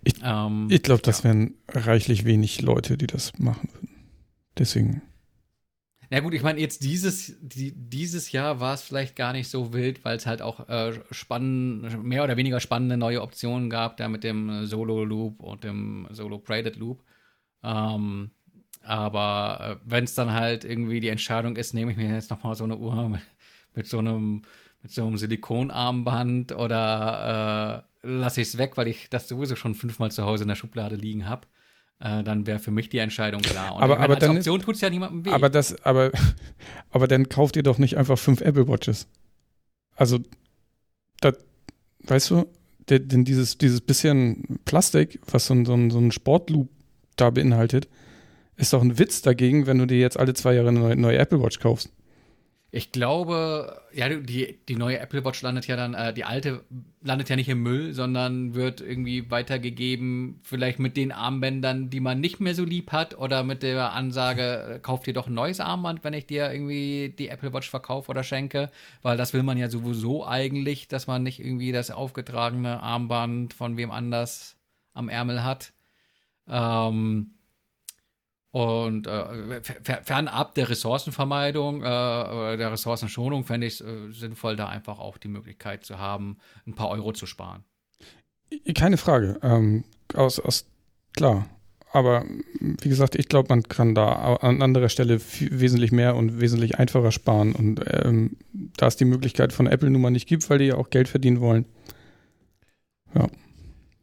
Ich, 0.03 0.15
ähm, 0.23 0.69
ich 0.71 0.83
glaube, 0.83 1.03
das 1.03 1.19
ja. 1.19 1.25
wären 1.25 1.55
reichlich 1.69 2.25
wenig 2.25 2.63
Leute, 2.63 2.97
die 2.97 3.07
das 3.07 3.39
machen 3.39 3.69
würden. 3.73 3.91
Deswegen. 4.57 5.03
Na 6.09 6.21
gut, 6.21 6.35
ich 6.35 6.43
meine, 6.43 6.61
jetzt 6.61 6.83
dieses, 6.83 7.37
die, 7.41 7.73
dieses 7.73 8.33
Jahr 8.33 8.59
war 8.59 8.75
es 8.75 8.83
vielleicht 8.83 9.15
gar 9.15 9.33
nicht 9.33 9.49
so 9.49 9.73
wild, 9.73 10.05
weil 10.05 10.17
es 10.17 10.27
halt 10.27 10.43
auch 10.43 10.69
äh, 10.69 11.01
spannend, 11.13 12.03
mehr 12.03 12.25
oder 12.25 12.37
weniger 12.37 12.59
spannende 12.59 12.97
neue 12.97 13.23
Optionen 13.23 13.71
gab, 13.71 13.97
da 13.97 14.09
mit 14.09 14.25
dem 14.25 14.67
Solo 14.67 15.05
Loop 15.05 15.41
und 15.41 15.63
dem 15.63 16.09
Solo 16.11 16.39
Braided 16.39 16.77
Loop. 16.77 17.05
Ähm, 17.63 18.31
aber 18.83 19.61
äh, 19.61 19.77
wenn 19.85 20.05
es 20.05 20.15
dann 20.15 20.33
halt 20.33 20.65
irgendwie 20.65 21.01
die 21.01 21.09
Entscheidung 21.09 21.57
ist, 21.57 21.75
nehme 21.75 21.93
ich 21.93 21.97
mir 21.97 22.13
jetzt 22.13 22.31
nochmal 22.31 22.55
so 22.55 22.65
eine 22.65 22.77
Uhr 22.77 23.09
mit, 23.09 23.21
mit, 23.75 23.87
so 23.87 23.99
einem 23.99 24.43
mit 24.83 24.93
so 24.93 25.07
einem 25.07 25.17
Silikonarmband 25.17 26.53
oder 26.53 27.85
äh, 28.03 28.07
lasse 28.09 28.41
ich 28.41 28.49
es 28.49 28.59
weg, 28.59 28.77
weil 28.77 28.89
ich 28.89 29.11
das 29.11 29.29
sowieso 29.29 29.57
schon 29.57 29.75
fünfmal 29.75 30.11
zu 30.11 30.25
Hause 30.25 30.45
in 30.45 30.49
der 30.49 30.55
Schublade 30.55 30.97
liegen 30.97 31.29
habe, 31.29 31.47
äh, 32.01 32.23
dann 32.23 32.47
wäre 32.47 32.59
für 32.59 32.71
mich 32.71 32.89
die 32.89 32.99
Entscheidung 32.99 33.43
klar. 33.43 33.75
Und 33.75 33.83
aber, 33.83 33.95
meine, 33.95 34.05
aber 34.05 34.15
als 34.15 34.21
dann 34.21 34.37
Option 34.37 34.61
tut 34.61 34.75
es 34.77 34.81
ja 34.81 34.91
niemandem 34.91 35.25
weh. 35.27 35.31
Aber, 35.31 35.51
das, 35.51 35.83
aber, 35.85 36.11
aber 36.91 37.07
dann 37.07 37.29
kauft 37.29 37.57
ihr 37.57 37.63
doch 37.63 37.79
nicht 37.79 37.97
einfach 37.99 38.19
fünf 38.19 38.41
Apple 38.41 38.69
Watches. 38.69 39.07
Also, 39.97 40.21
das, 41.21 41.35
weißt 42.05 42.31
du, 42.31 42.47
denn 42.89 43.25
dieses, 43.25 43.59
dieses 43.59 43.83
bisschen 43.83 44.59
Plastik, 44.65 45.21
was 45.31 45.47
so 45.47 45.55
ein, 45.55 45.67
so 45.67 45.75
ein, 45.75 45.91
so 45.91 45.99
ein 45.99 46.11
Sportloop 46.11 46.69
da 47.17 47.31
beinhaltet, 47.31 47.87
ist 48.61 48.73
doch 48.73 48.83
ein 48.83 48.99
Witz 48.99 49.23
dagegen, 49.23 49.67
wenn 49.67 49.79
du 49.79 49.87
dir 49.87 49.99
jetzt 49.99 50.19
alle 50.19 50.35
zwei 50.35 50.55
Jahre 50.55 50.69
eine 50.69 50.97
neue, 50.97 51.19
Apple 51.19 51.43
Watch 51.43 51.59
kaufst. 51.59 51.91
Ich 52.73 52.93
glaube, 52.93 53.83
ja, 53.93 54.09
die, 54.09 54.61
die 54.69 54.77
neue 54.77 55.01
Apple 55.01 55.25
Watch 55.25 55.43
landet 55.43 55.67
ja 55.67 55.75
dann, 55.75 55.95
äh, 55.95 56.15
die 56.15 56.23
alte 56.23 56.65
landet 57.03 57.29
ja 57.29 57.35
nicht 57.35 57.49
im 57.49 57.63
Müll, 57.65 57.95
sondern 57.95 58.55
wird 58.55 58.81
irgendwie 58.81 59.29
weitergegeben, 59.29 60.39
vielleicht 60.43 60.79
mit 60.79 60.97
den 60.97 61.11
Armbändern, 61.11 61.91
die 61.91 61.99
man 61.99 62.21
nicht 62.21 62.39
mehr 62.39 62.55
so 62.55 62.65
lieb 62.65 62.93
hat, 62.93 63.19
oder 63.19 63.43
mit 63.43 63.65
der 63.65 63.93
Ansage, 63.93 64.75
äh, 64.77 64.79
kauf 64.79 65.03
dir 65.03 65.15
doch 65.15 65.27
ein 65.27 65.35
neues 65.35 65.59
Armband, 65.59 66.05
wenn 66.05 66.15
ich 66.15 66.27
dir 66.27 66.53
irgendwie 66.53 67.13
die 67.19 67.29
Apple 67.29 67.53
Watch 67.53 67.69
verkaufe 67.69 68.09
oder 68.09 68.23
schenke, 68.23 68.71
weil 69.03 69.17
das 69.17 69.33
will 69.33 69.43
man 69.43 69.59
ja 69.59 69.69
sowieso 69.69 70.25
eigentlich, 70.25 70.87
dass 70.87 71.09
man 71.09 71.25
nicht 71.25 71.41
irgendwie 71.41 71.73
das 71.73 71.91
aufgetragene 71.91 72.81
Armband 72.81 73.53
von 73.53 73.77
wem 73.79 73.91
anders 73.91 74.57
am 74.93 75.09
Ärmel 75.09 75.43
hat. 75.43 75.73
Ähm, 76.49 77.33
und 78.53 79.07
äh, 79.07 79.61
fernab 80.03 80.55
der 80.55 80.69
Ressourcenvermeidung, 80.69 81.83
äh, 81.83 82.57
der 82.57 82.73
Ressourcenschonung, 82.73 83.45
fände 83.45 83.67
ich 83.67 83.75
es 83.75 83.81
äh, 83.81 84.11
sinnvoll, 84.11 84.57
da 84.57 84.69
einfach 84.69 84.99
auch 84.99 85.19
die 85.19 85.29
Möglichkeit 85.29 85.85
zu 85.85 85.99
haben, 85.99 86.39
ein 86.67 86.75
paar 86.75 86.89
Euro 86.91 87.13
zu 87.13 87.27
sparen. 87.27 87.65
Keine 88.75 88.97
Frage. 88.97 89.39
Ähm, 89.43 89.85
aus, 90.15 90.41
aus, 90.41 90.67
klar. 91.13 91.47
Aber 91.93 92.25
wie 92.61 92.89
gesagt, 92.89 93.17
ich 93.17 93.29
glaube, 93.29 93.49
man 93.49 93.65
kann 93.65 93.95
da 93.95 94.37
an 94.37 94.63
anderer 94.63 94.89
Stelle 94.89 95.21
wesentlich 95.21 95.91
mehr 95.91 96.15
und 96.15 96.41
wesentlich 96.41 96.79
einfacher 96.79 97.11
sparen. 97.11 97.53
Und 97.53 97.81
ähm, 97.87 98.37
da 98.77 98.87
es 98.87 98.97
die 98.97 99.05
Möglichkeit 99.05 99.53
von 99.53 99.67
Apple 99.67 99.91
nun 99.91 100.03
mal 100.03 100.11
nicht 100.11 100.29
gibt, 100.29 100.49
weil 100.51 100.59
die 100.59 100.67
ja 100.67 100.77
auch 100.77 100.91
Geld 100.91 101.09
verdienen 101.09 101.41
wollen. 101.41 101.67
Ja. 103.15 103.29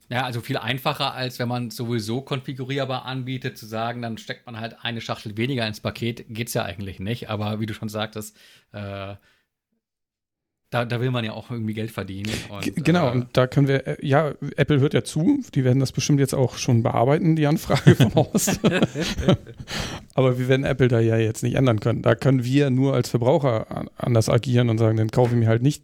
Ja, 0.10 0.24
also 0.24 0.40
viel 0.40 0.58
einfacher, 0.58 1.14
als 1.14 1.38
wenn 1.38 1.50
man 1.50 1.70
sowieso 1.70 2.22
konfigurierbar 2.22 3.06
anbietet, 3.06 3.58
zu 3.58 3.66
sagen, 3.66 4.02
dann 4.02 4.18
steckt 4.18 4.46
man 4.46 4.60
halt 4.60 4.78
eine 4.82 5.02
Schachtel 5.02 5.36
weniger 5.36 5.68
ins 5.68 5.82
Paket, 5.82 6.26
geht's 6.30 6.54
ja 6.54 6.64
eigentlich 6.64 7.00
nicht. 7.00 7.30
Aber 7.30 7.60
wie 7.60 7.66
du 7.66 7.74
schon 7.74 7.90
sagtest, 7.90 8.38
äh, 8.72 9.16
da, 10.70 10.84
da, 10.84 11.00
will 11.00 11.12
man 11.12 11.24
ja 11.24 11.32
auch 11.32 11.50
irgendwie 11.50 11.74
Geld 11.74 11.92
verdienen. 11.92 12.32
Und, 12.50 12.84
genau, 12.84 13.08
äh, 13.08 13.12
und 13.12 13.38
da 13.38 13.48
können 13.48 13.68
wir, 13.68 13.88
äh, 13.88 14.06
ja, 14.06 14.34
Apple 14.58 14.80
hört 14.82 14.94
ja 14.94 15.04
zu, 15.04 15.42
die 15.56 15.64
werden 15.64 15.80
das 15.80 15.94
bestimmt 15.94 16.20
jetzt 16.20 16.34
auch 16.34 16.58
schon 16.58 16.84
bearbeiten, 16.84 17.38
die 17.38 17.48
Anfrage 17.48 17.96
vom 17.96 18.16
Haus. 18.16 18.60
Aber 20.14 20.38
wir 20.40 20.48
werden 20.50 20.66
Apple 20.66 20.90
da 20.90 21.00
ja 21.00 21.18
jetzt 21.18 21.44
nicht 21.44 21.56
ändern 21.56 21.80
können. 21.80 22.02
Da 22.02 22.16
können 22.16 22.44
wir 22.44 22.70
nur 22.70 22.94
als 22.94 23.10
Verbraucher 23.10 23.88
anders 23.98 24.30
agieren 24.30 24.70
und 24.70 24.78
sagen, 24.78 24.98
dann 24.98 25.10
kaufe 25.10 25.36
ich 25.36 25.40
mir 25.40 25.48
halt 25.48 25.62
nicht 25.62 25.84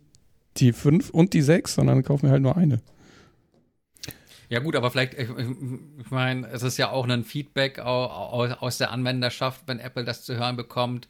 die 0.57 0.73
fünf 0.73 1.09
und 1.09 1.33
die 1.33 1.41
sechs, 1.41 1.75
sondern 1.75 2.03
kaufe 2.03 2.25
mir 2.25 2.31
halt 2.31 2.41
nur 2.41 2.57
eine. 2.57 2.81
Ja 4.53 4.59
gut, 4.59 4.75
aber 4.75 4.91
vielleicht, 4.91 5.15
ich, 5.15 5.29
ich 5.31 6.11
meine, 6.11 6.47
es 6.49 6.61
ist 6.61 6.77
ja 6.77 6.91
auch 6.91 7.07
ein 7.07 7.23
Feedback 7.23 7.79
aus, 7.79 8.51
aus 8.59 8.77
der 8.77 8.91
Anwenderschaft, 8.91 9.63
wenn 9.65 9.79
Apple 9.79 10.03
das 10.03 10.23
zu 10.23 10.37
hören 10.37 10.55
bekommt, 10.55 11.07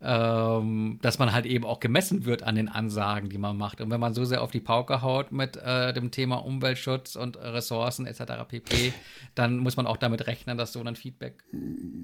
ähm, 0.00 1.00
dass 1.02 1.18
man 1.18 1.32
halt 1.32 1.44
eben 1.44 1.64
auch 1.64 1.80
gemessen 1.80 2.24
wird 2.24 2.44
an 2.44 2.54
den 2.54 2.68
Ansagen, 2.68 3.30
die 3.30 3.38
man 3.38 3.56
macht. 3.56 3.80
Und 3.80 3.90
wenn 3.90 3.98
man 3.98 4.14
so 4.14 4.24
sehr 4.24 4.42
auf 4.42 4.52
die 4.52 4.60
Pauke 4.60 5.02
haut 5.02 5.32
mit 5.32 5.56
äh, 5.56 5.92
dem 5.92 6.12
Thema 6.12 6.36
Umweltschutz 6.36 7.16
und 7.16 7.36
Ressourcen 7.36 8.06
etc. 8.06 8.44
pp., 8.46 8.92
dann 9.34 9.58
muss 9.58 9.76
man 9.76 9.88
auch 9.88 9.96
damit 9.96 10.28
rechnen, 10.28 10.56
dass 10.56 10.72
so 10.72 10.80
ein 10.80 10.94
Feedback. 10.94 11.42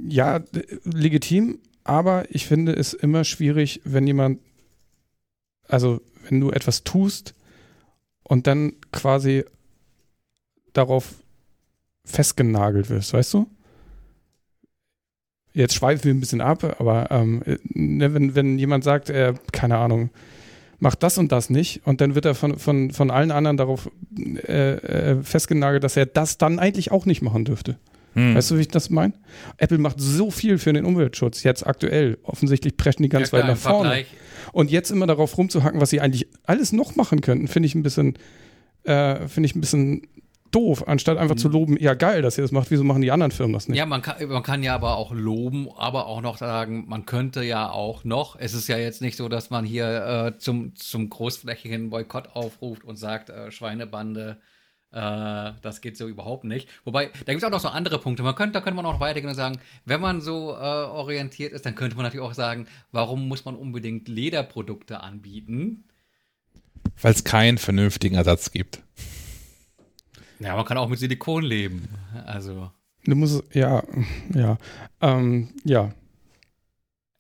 Ja, 0.09 0.41
legitim, 0.83 1.61
aber 1.85 2.25
ich 2.35 2.49
finde 2.49 2.73
es 2.73 2.95
immer 2.95 3.23
schwierig, 3.23 3.81
wenn 3.85 4.09
jemand, 4.09 4.41
also 5.69 6.01
wenn 6.29 6.41
du 6.41 6.51
etwas 6.51 6.83
tust 6.83 7.37
und 8.25 8.49
dann 8.49 8.73
quasi 8.91 9.45
darauf 10.73 11.15
festgenagelt 12.05 12.91
wirst, 12.91 13.13
weißt 13.13 13.35
du? 13.35 13.47
Jetzt 15.53 15.75
schweifen 15.75 16.05
wir 16.05 16.15
ein 16.15 16.21
bisschen 16.21 16.41
ab, 16.41 16.77
aber 16.79 17.11
ähm, 17.11 17.43
ne, 17.65 18.15
wenn, 18.15 18.35
wenn 18.35 18.59
jemand 18.59 18.85
sagt, 18.85 19.11
er, 19.11 19.35
keine 19.53 19.79
Ahnung, 19.79 20.11
macht 20.79 21.03
das 21.03 21.19
und 21.19 21.33
das 21.33 21.51
nicht 21.51 21.83
und 21.85 22.01
dann 22.01 22.15
wird 22.15 22.25
er 22.25 22.35
von, 22.35 22.59
von, 22.59 22.91
von 22.93 23.11
allen 23.11 23.31
anderen 23.31 23.57
darauf 23.57 23.91
äh, 24.17 24.75
äh, 24.75 25.23
festgenagelt, 25.23 25.85
dass 25.85 25.97
er 25.97 26.07
das 26.07 26.39
dann 26.39 26.59
eigentlich 26.59 26.93
auch 26.93 27.05
nicht 27.05 27.21
machen 27.21 27.45
dürfte. 27.45 27.79
Hm. 28.15 28.35
Weißt 28.35 28.51
du, 28.51 28.57
wie 28.57 28.63
ich 28.63 28.69
das 28.69 28.91
meine? 28.91 29.13
Apple 29.59 29.79
macht 29.79 30.01
so 30.01 30.31
viel 30.31 30.59
für 30.59 30.73
den 30.73 30.85
Umweltschutz, 30.85 31.43
jetzt 31.43 31.67
aktuell. 31.67 32.19
Offensichtlich 32.23 32.77
preschen 32.77 33.03
die 33.03 33.09
ganz 33.09 33.31
ja, 33.31 33.39
weit 33.39 33.47
nach 33.47 33.57
vorne. 33.57 33.91
Vergleich. 33.91 34.07
Und 34.53 34.71
jetzt 34.71 34.91
immer 34.91 35.07
darauf 35.07 35.37
rumzuhacken, 35.39 35.81
was 35.81 35.91
sie 35.91 36.01
eigentlich 36.01 36.27
alles 36.45 36.73
noch 36.73 36.97
machen 36.97 37.21
könnten, 37.21 37.47
finde 37.47 37.67
ich 37.67 37.75
ein 37.75 37.83
bisschen, 37.83 38.15
äh, 38.83 39.29
finde 39.29 39.47
ich 39.47 39.55
ein 39.55 39.61
bisschen 39.61 40.03
doof, 40.51 40.86
anstatt 40.89 41.18
einfach 41.18 41.36
mhm. 41.36 41.40
zu 41.40 41.48
loben, 41.48 41.77
ja 41.78 41.94
geil, 41.94 42.22
dass 42.22 42.39
ihr 42.39 42.43
das 42.43 42.52
macht, 42.52 42.70
wieso 42.70 42.85
machen 42.85 43.02
die 43.02 43.10
anderen 43.10 43.31
Firmen 43.31 43.52
das 43.52 43.68
nicht? 43.68 43.78
Ja, 43.78 43.86
man 43.86 44.02
kann, 44.02 44.28
man 44.28 44.43
kann 44.43 44.62
ja 44.62 44.74
aber 44.74 44.97
auch 44.97 45.12
loben, 45.12 45.68
aber 45.77 46.06
auch 46.06 46.20
noch 46.20 46.39
sagen, 46.39 46.85
man 46.89 47.06
könnte 47.06 47.43
ja 47.43 47.70
auch 47.70 48.05
noch, 48.05 48.36
es 48.39 48.55
ist 48.55 48.68
ja 48.68 48.77
jetzt 48.78 49.01
nicht 49.02 49.16
so, 49.16 49.28
dass 49.28 49.51
man 49.51 49.64
hier 49.64 50.35
äh, 50.35 50.39
zum, 50.39 50.74
zum 50.77 51.10
großflächigen 51.10 51.90
Boykott 51.90 52.35
aufruft 52.35 52.85
und 52.85 52.97
sagt, 52.97 53.31
äh, 53.31 53.51
Schweinebande, 53.51 54.39
äh, 54.93 55.52
das 55.62 55.81
geht 55.81 55.97
so 55.97 56.09
überhaupt 56.09 56.44
nicht. 56.44 56.68
Wobei, 56.85 57.06
da 57.06 57.32
gibt 57.32 57.39
es 57.39 57.44
auch 57.44 57.51
noch 57.51 57.60
so 57.60 57.68
andere 57.68 57.98
Punkte. 57.98 58.22
Man 58.22 58.35
könnte, 58.35 58.55
da 58.55 58.60
könnte 58.60 58.77
man 58.77 58.86
auch 58.86 59.01
weitergehen 59.01 59.31
und 59.31 59.36
sagen, 59.36 59.60
wenn 59.85 60.01
man 60.01 60.20
so 60.20 60.51
äh, 60.51 60.56
orientiert 60.56 61.52
ist, 61.52 61.64
dann 61.64 61.74
könnte 61.74 61.97
man 61.97 62.05
natürlich 62.05 62.27
auch 62.27 62.35
sagen, 62.35 62.66
warum 62.90 63.28
muss 63.28 63.44
man 63.44 63.55
unbedingt 63.55 64.09
Lederprodukte 64.09 65.01
anbieten? 65.01 65.85
Weil 67.01 67.12
es 67.12 67.24
keinen 67.24 67.59
vernünftigen 67.59 68.16
Ersatz 68.16 68.51
gibt. 68.51 68.82
Ja, 70.41 70.57
man 70.57 70.65
kann 70.65 70.79
auch 70.79 70.89
mit 70.89 70.99
Silikon 70.99 71.45
leben. 71.45 71.89
Also. 72.27 72.71
Du 73.05 73.15
musst, 73.15 73.43
ja, 73.55 73.83
ja, 74.35 74.59
ähm, 75.01 75.49
ja. 75.65 75.93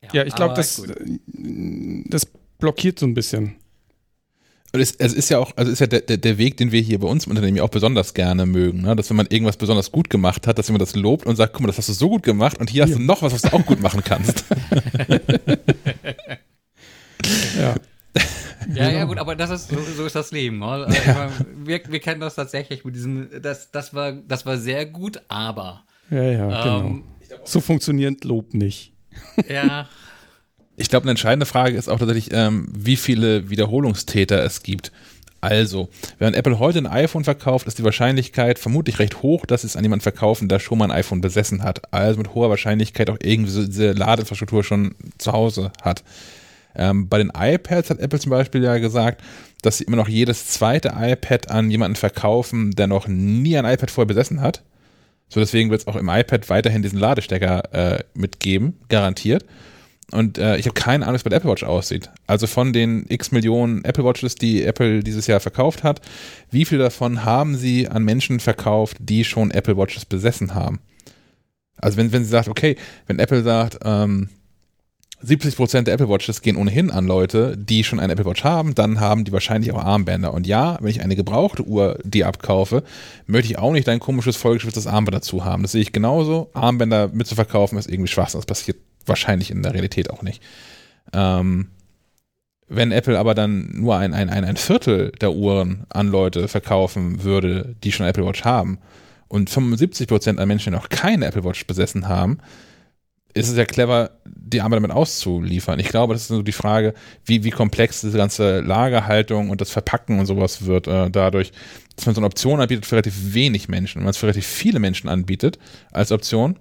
Ja, 0.02 0.08
ja 0.12 0.24
ich 0.24 0.34
glaube, 0.34 0.54
das, 0.54 0.82
das 1.26 2.26
blockiert 2.58 2.98
so 2.98 3.06
ein 3.06 3.14
bisschen. 3.14 3.56
Und 4.72 4.80
es, 4.80 4.94
es, 4.96 5.14
ist 5.14 5.30
ja 5.30 5.38
auch, 5.38 5.52
also 5.56 5.72
ist 5.72 5.80
ja 5.80 5.86
der, 5.86 6.00
der, 6.00 6.38
Weg, 6.38 6.56
den 6.56 6.70
wir 6.70 6.80
hier 6.80 7.00
bei 7.00 7.08
uns 7.08 7.26
im 7.26 7.30
Unternehmen 7.30 7.56
ja 7.56 7.64
auch 7.64 7.70
besonders 7.70 8.14
gerne 8.14 8.46
mögen, 8.46 8.82
ne? 8.82 8.94
dass 8.94 9.10
wenn 9.10 9.16
man 9.16 9.26
irgendwas 9.26 9.56
besonders 9.56 9.90
gut 9.90 10.10
gemacht 10.10 10.46
hat, 10.46 10.58
dass 10.58 10.70
man 10.70 10.78
das 10.78 10.94
lobt 10.94 11.26
und 11.26 11.34
sagt, 11.34 11.54
guck 11.54 11.62
mal, 11.62 11.66
das 11.66 11.78
hast 11.78 11.88
du 11.88 11.92
so 11.92 12.08
gut 12.08 12.22
gemacht 12.22 12.58
und 12.58 12.70
hier, 12.70 12.84
hier. 12.84 12.94
hast 12.94 13.00
du 13.00 13.04
noch 13.04 13.22
was, 13.22 13.32
was 13.32 13.42
du 13.42 13.52
auch 13.52 13.66
gut 13.66 13.82
machen 13.82 14.02
kannst. 14.04 14.44
ja. 17.58 17.74
Ja, 18.74 18.90
ja, 18.90 19.04
gut, 19.04 19.18
aber 19.18 19.36
das 19.36 19.50
ist, 19.50 19.68
so, 19.70 19.78
so 19.96 20.06
ist 20.06 20.14
das 20.14 20.32
Leben. 20.32 20.58
Ne? 20.58 20.66
Also, 20.66 21.34
wir, 21.64 21.80
wir 21.88 22.00
kennen 22.00 22.20
das 22.20 22.34
tatsächlich 22.34 22.84
mit 22.84 22.94
diesem, 22.94 23.28
das, 23.42 23.70
das, 23.70 23.94
war, 23.94 24.12
das 24.12 24.46
war 24.46 24.58
sehr 24.58 24.86
gut, 24.86 25.20
aber. 25.28 25.84
Ja, 26.10 26.22
ja, 26.22 26.78
ähm, 26.80 27.04
genau. 27.28 27.40
So 27.44 27.60
funktioniert 27.60 28.24
Lob 28.24 28.54
nicht. 28.54 28.92
Ja. 29.48 29.88
Ich 30.76 30.88
glaube, 30.88 31.04
eine 31.04 31.10
entscheidende 31.10 31.46
Frage 31.46 31.76
ist 31.76 31.88
auch 31.88 31.98
tatsächlich, 31.98 32.30
ähm, 32.32 32.68
wie 32.72 32.96
viele 32.96 33.50
Wiederholungstäter 33.50 34.42
es 34.42 34.62
gibt. 34.62 34.92
Also, 35.40 35.88
wenn 36.18 36.34
Apple 36.34 36.58
heute 36.58 36.78
ein 36.78 36.86
iPhone 36.86 37.24
verkauft, 37.24 37.66
ist 37.66 37.78
die 37.78 37.84
Wahrscheinlichkeit 37.84 38.58
vermutlich 38.58 38.98
recht 38.98 39.22
hoch, 39.22 39.46
dass 39.46 39.64
es 39.64 39.74
an 39.76 39.84
jemanden 39.84 40.02
verkaufen, 40.02 40.48
der 40.48 40.58
schon 40.58 40.78
mal 40.78 40.86
ein 40.86 40.90
iPhone 40.90 41.22
besessen 41.22 41.62
hat. 41.62 41.92
Also 41.92 42.18
mit 42.18 42.34
hoher 42.34 42.50
Wahrscheinlichkeit 42.50 43.08
auch 43.08 43.16
irgendwie 43.22 43.50
so 43.50 43.64
diese 43.64 43.92
Ladeinfrastruktur 43.92 44.64
schon 44.64 44.94
zu 45.16 45.32
Hause 45.32 45.72
hat. 45.82 46.04
Ähm, 46.74 47.08
bei 47.08 47.18
den 47.18 47.32
iPads 47.34 47.90
hat 47.90 47.98
Apple 47.98 48.20
zum 48.20 48.30
Beispiel 48.30 48.62
ja 48.62 48.78
gesagt, 48.78 49.22
dass 49.62 49.78
sie 49.78 49.84
immer 49.84 49.96
noch 49.96 50.08
jedes 50.08 50.46
zweite 50.46 50.92
iPad 50.96 51.50
an 51.50 51.70
jemanden 51.70 51.96
verkaufen, 51.96 52.70
der 52.72 52.86
noch 52.86 53.08
nie 53.08 53.56
ein 53.56 53.64
iPad 53.64 53.90
vorher 53.90 54.08
besessen 54.08 54.40
hat. 54.40 54.62
So 55.28 55.40
deswegen 55.40 55.70
wird 55.70 55.82
es 55.82 55.86
auch 55.86 55.96
im 55.96 56.08
iPad 56.08 56.48
weiterhin 56.48 56.82
diesen 56.82 56.98
Ladestecker 56.98 57.72
äh, 57.72 58.04
mitgeben, 58.14 58.78
garantiert. 58.88 59.44
Und 60.10 60.38
äh, 60.38 60.56
ich 60.56 60.66
habe 60.66 60.74
keine 60.74 61.04
Ahnung, 61.04 61.14
wie 61.14 61.18
es 61.18 61.22
bei 61.22 61.30
der 61.30 61.38
Apple 61.38 61.50
Watch 61.50 61.62
aussieht. 61.62 62.10
Also 62.26 62.48
von 62.48 62.72
den 62.72 63.04
x 63.08 63.30
Millionen 63.30 63.84
Apple 63.84 64.04
Watches, 64.04 64.34
die 64.34 64.64
Apple 64.64 65.04
dieses 65.04 65.28
Jahr 65.28 65.38
verkauft 65.38 65.84
hat, 65.84 66.00
wie 66.50 66.64
viel 66.64 66.78
davon 66.78 67.24
haben 67.24 67.56
sie 67.56 67.88
an 67.88 68.02
Menschen 68.02 68.40
verkauft, 68.40 68.96
die 68.98 69.24
schon 69.24 69.52
Apple 69.52 69.76
Watches 69.76 70.04
besessen 70.04 70.54
haben? 70.54 70.80
Also 71.76 71.96
wenn, 71.96 72.12
wenn 72.12 72.24
sie 72.24 72.30
sagt, 72.30 72.48
okay, 72.48 72.76
wenn 73.06 73.20
Apple 73.20 73.42
sagt, 73.42 73.78
ähm, 73.84 74.28
70% 75.24 75.82
der 75.82 75.94
Apple 75.94 76.08
Watches 76.08 76.40
gehen 76.40 76.56
ohnehin 76.56 76.90
an 76.90 77.06
Leute, 77.06 77.56
die 77.56 77.84
schon 77.84 78.00
eine 78.00 78.14
Apple 78.14 78.24
Watch 78.24 78.42
haben, 78.44 78.74
dann 78.74 79.00
haben 79.00 79.24
die 79.24 79.32
wahrscheinlich 79.32 79.72
auch 79.72 79.84
Armbänder. 79.84 80.32
Und 80.32 80.46
ja, 80.46 80.78
wenn 80.80 80.90
ich 80.90 81.02
eine 81.02 81.16
gebrauchte 81.16 81.62
Uhr 81.64 81.98
die 82.04 82.24
abkaufe, 82.24 82.82
möchte 83.26 83.52
ich 83.52 83.58
auch 83.58 83.72
nicht 83.72 83.86
dein 83.86 84.00
komisches 84.00 84.36
vollgeschwitztes 84.36 84.86
Armband 84.86 85.16
dazu 85.16 85.44
haben. 85.44 85.62
Das 85.62 85.72
sehe 85.72 85.82
ich 85.82 85.92
genauso. 85.92 86.50
Armbänder 86.54 87.08
mitzuverkaufen 87.08 87.78
ist 87.78 87.90
irgendwie 87.90 88.08
Schwachsinn. 88.08 88.40
Das 88.40 88.46
passiert 88.46 88.78
wahrscheinlich 89.06 89.50
in 89.50 89.62
der 89.62 89.74
Realität 89.74 90.10
auch 90.10 90.22
nicht. 90.22 90.42
Ähm, 91.12 91.68
wenn 92.68 92.92
Apple 92.92 93.18
aber 93.18 93.34
dann 93.34 93.68
nur 93.72 93.96
ein, 93.96 94.14
ein, 94.14 94.30
ein, 94.30 94.44
ein 94.44 94.56
Viertel 94.56 95.12
der 95.20 95.32
Uhren 95.32 95.86
an 95.88 96.08
Leute 96.08 96.48
verkaufen 96.48 97.24
würde, 97.24 97.74
die 97.82 97.92
schon 97.92 98.06
Apple 98.06 98.24
Watch 98.24 98.44
haben, 98.44 98.78
und 99.28 99.48
75% 99.48 100.38
an 100.38 100.48
Menschen 100.48 100.72
noch 100.72 100.88
keine 100.88 101.26
Apple 101.26 101.44
Watch 101.44 101.66
besessen 101.66 102.08
haben, 102.08 102.38
ist 103.34 103.48
es 103.48 103.56
ja 103.56 103.64
clever, 103.64 104.10
die 104.24 104.60
Arme 104.60 104.76
damit 104.76 104.90
auszuliefern. 104.90 105.78
Ich 105.78 105.88
glaube, 105.88 106.14
das 106.14 106.22
ist 106.22 106.28
so 106.28 106.42
die 106.42 106.52
Frage, 106.52 106.94
wie, 107.24 107.44
wie 107.44 107.50
komplex 107.50 108.00
diese 108.00 108.18
ganze 108.18 108.60
Lagerhaltung 108.60 109.50
und 109.50 109.60
das 109.60 109.70
Verpacken 109.70 110.18
und 110.18 110.26
sowas 110.26 110.66
wird, 110.66 110.86
äh, 110.86 111.10
dadurch, 111.10 111.52
dass 111.96 112.06
man 112.06 112.14
so 112.14 112.20
eine 112.20 112.26
Option 112.26 112.60
anbietet 112.60 112.86
für 112.86 112.96
relativ 112.96 113.34
wenig 113.34 113.68
Menschen. 113.68 114.00
Wenn 114.00 114.04
man 114.04 114.10
es 114.10 114.16
für 114.16 114.26
relativ 114.26 114.46
viele 114.46 114.80
Menschen 114.80 115.08
anbietet 115.08 115.58
als 115.92 116.12
Option, 116.12 116.56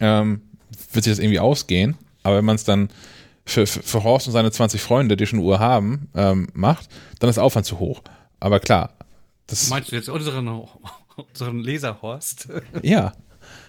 ähm, 0.00 0.42
wird 0.92 1.04
sich 1.04 1.12
das 1.12 1.18
irgendwie 1.18 1.40
ausgehen. 1.40 1.96
Aber 2.22 2.38
wenn 2.38 2.44
man 2.44 2.56
es 2.56 2.64
dann 2.64 2.88
für, 3.44 3.66
für, 3.66 3.82
für, 3.82 4.02
Horst 4.02 4.26
und 4.26 4.32
seine 4.32 4.50
20 4.50 4.80
Freunde, 4.80 5.16
die 5.16 5.26
schon 5.26 5.38
eine 5.38 5.46
Uhr 5.46 5.58
haben, 5.58 6.08
ähm, 6.14 6.48
macht, 6.54 6.88
dann 7.20 7.28
ist 7.30 7.36
der 7.36 7.44
Aufwand 7.44 7.66
zu 7.66 7.78
hoch. 7.78 8.02
Aber 8.40 8.60
klar. 8.60 8.94
Das 9.46 9.68
Meinst 9.68 9.92
du 9.92 9.96
jetzt 9.96 10.08
unseren, 10.08 10.48
unseren 11.16 11.60
Leser 11.60 12.00
Horst? 12.02 12.48
Ja, 12.82 13.12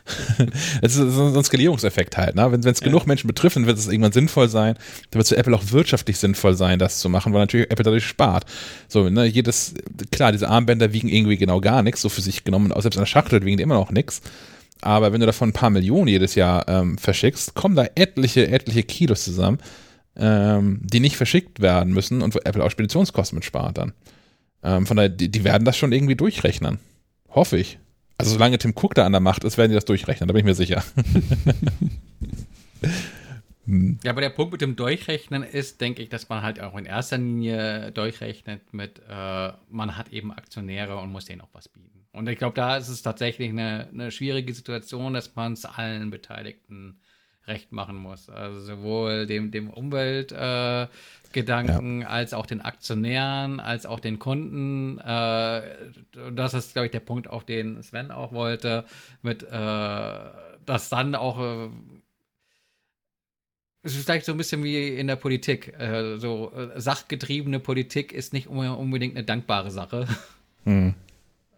Es 0.82 0.96
ist 0.96 1.14
so 1.14 1.26
ein 1.26 1.44
Skalierungseffekt 1.44 2.18
halt. 2.18 2.36
Ne? 2.36 2.52
Wenn 2.52 2.62
es 2.62 2.82
genug 2.82 3.08
Menschen 3.08 3.28
betrifft, 3.28 3.56
dann 3.56 3.66
wird 3.66 3.78
es 3.78 3.88
irgendwann 3.88 4.12
sinnvoll 4.12 4.50
sein. 4.50 4.76
Dann 5.12 5.20
wird 5.20 5.24
es 5.24 5.30
für 5.30 5.38
Apple 5.38 5.56
auch 5.56 5.72
wirtschaftlich 5.72 6.18
sinnvoll 6.18 6.56
sein, 6.56 6.80
das 6.80 7.00
zu 7.00 7.10
machen, 7.10 7.34
weil 7.34 7.42
natürlich 7.42 7.70
Apple 7.72 7.84
dadurch 7.84 8.06
spart. 8.06 8.46
So, 8.88 9.10
ne, 9.10 9.26
jedes, 9.26 9.74
klar, 10.12 10.32
diese 10.32 10.50
Armbänder 10.50 10.94
wiegen 10.94 11.10
irgendwie 11.10 11.38
genau 11.38 11.60
gar 11.62 11.84
nichts, 11.84 12.02
so 12.02 12.10
für 12.10 12.22
sich 12.22 12.44
genommen. 12.44 12.72
Auch 12.72 12.82
selbst 12.82 13.00
der 13.00 13.06
Schachtel 13.06 13.44
wiegen 13.46 13.58
die 13.58 13.64
immer 13.64 13.76
noch 13.76 13.92
nichts. 13.92 14.22
Aber 14.82 15.12
wenn 15.12 15.20
du 15.20 15.26
davon 15.26 15.50
ein 15.50 15.54
paar 15.54 15.70
Millionen 15.70 16.08
jedes 16.08 16.36
Jahr 16.36 16.68
ähm, 16.68 16.98
verschickst, 16.98 17.56
kommen 17.56 17.76
da 17.76 17.88
etliche, 17.96 18.48
etliche 18.48 18.84
Kilos 18.84 19.24
zusammen, 19.24 19.58
ähm, 20.16 20.80
die 20.84 21.00
nicht 21.00 21.18
verschickt 21.18 21.62
werden 21.62 21.94
müssen 21.94 22.22
und 22.22 22.36
wo 22.36 22.40
Apple 22.40 22.64
auch 22.64 22.72
Speditionskosten 22.72 23.38
mit 23.38 23.46
spart 23.46 23.78
dann. 23.78 23.94
Ähm, 24.64 24.86
von 24.86 24.98
daher, 24.98 25.10
die, 25.10 25.30
die 25.30 25.44
werden 25.44 25.66
das 25.66 25.78
schon 25.78 25.92
irgendwie 25.92 26.16
durchrechnen. 26.16 26.80
Hoffe 27.30 27.58
ich. 27.58 27.80
Also 28.18 28.32
solange 28.32 28.58
Tim 28.58 28.74
Cook 28.76 28.96
da 28.96 29.06
an 29.06 29.12
der 29.12 29.22
Macht 29.22 29.44
ist, 29.44 29.58
werden 29.58 29.70
die 29.70 29.76
das 29.76 29.86
durchrechnen, 29.86 30.28
da 30.28 30.34
bin 30.34 30.40
ich 30.40 30.46
mir 30.46 30.56
sicher. 30.56 30.84
Ja, 34.02 34.12
aber 34.12 34.22
der 34.22 34.30
Punkt 34.30 34.54
mit 34.54 34.62
dem 34.62 34.78
Durchrechnen 34.78 35.44
ist, 35.44 35.82
denke 35.82 36.02
ich, 36.02 36.08
dass 36.08 36.30
man 36.30 36.42
halt 36.42 36.62
auch 36.62 36.78
in 36.78 36.86
erster 36.86 37.18
Linie 37.18 37.92
durchrechnet 37.92 38.74
mit, 38.74 39.02
äh, 39.10 39.52
man 39.70 39.98
hat 39.98 40.14
eben 40.14 40.32
Aktionäre 40.32 40.96
und 40.98 41.12
muss 41.12 41.26
denen 41.26 41.42
auch 41.42 41.50
was 41.52 41.68
bieten. 41.68 42.06
Und 42.14 42.30
ich 42.30 42.38
glaube, 42.38 42.56
da 42.56 42.78
ist 42.78 42.88
es 42.88 43.02
tatsächlich 43.02 43.50
eine, 43.50 43.90
eine 43.92 44.12
schwierige 44.12 44.54
Situation, 44.54 45.14
dass 45.14 45.36
man 45.36 45.52
es 45.52 45.66
allen 45.66 46.10
Beteiligten 46.10 47.02
recht 47.46 47.74
machen 47.74 47.98
muss. 47.98 48.30
Also 48.30 48.62
sowohl 48.62 49.26
dem, 49.26 49.52
dem 49.52 49.70
Umwelt, 49.70 50.32
äh, 50.32 50.88
Gedanken, 51.34 52.02
ja. 52.02 52.08
als 52.08 52.34
auch 52.34 52.46
den 52.46 52.62
Aktionären, 52.62 53.60
als 53.60 53.86
auch 53.86 54.00
den 54.00 54.20
Kunden. 54.20 55.00
Äh, 55.00 55.62
das 56.34 56.54
ist, 56.54 56.74
glaube 56.74 56.88
ich, 56.88 56.92
der 56.92 57.00
Punkt, 57.00 57.30
auf 57.30 57.46
den 57.46 57.82
Sven 57.84 58.12
auch 58.12 58.32
wollte, 58.32 58.86
mit 59.22 59.44
äh, 59.44 60.10
dass 60.68 60.90
dann 60.90 61.16
auch 61.16 61.40
äh, 61.40 61.70
es 63.84 63.96
ist 63.96 64.04
vielleicht 64.04 64.26
so 64.26 64.34
ein 64.34 64.38
bisschen 64.38 64.64
wie 64.64 64.96
in 64.96 65.08
der 65.08 65.16
Politik. 65.16 65.74
Äh, 65.80 66.18
so 66.18 66.52
äh, 66.52 66.80
sachgetriebene 66.80 67.60
Politik 67.60 68.12
ist 68.12 68.34
nicht 68.34 68.48
unbedingt 68.48 69.16
eine 69.16 69.26
dankbare 69.26 69.72
Sache. 69.72 70.08
Mhm. 70.66 70.96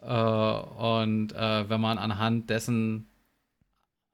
und 0.02 1.34
wenn 1.34 1.82
man 1.82 1.98
anhand 1.98 2.50
dessen 2.52 3.09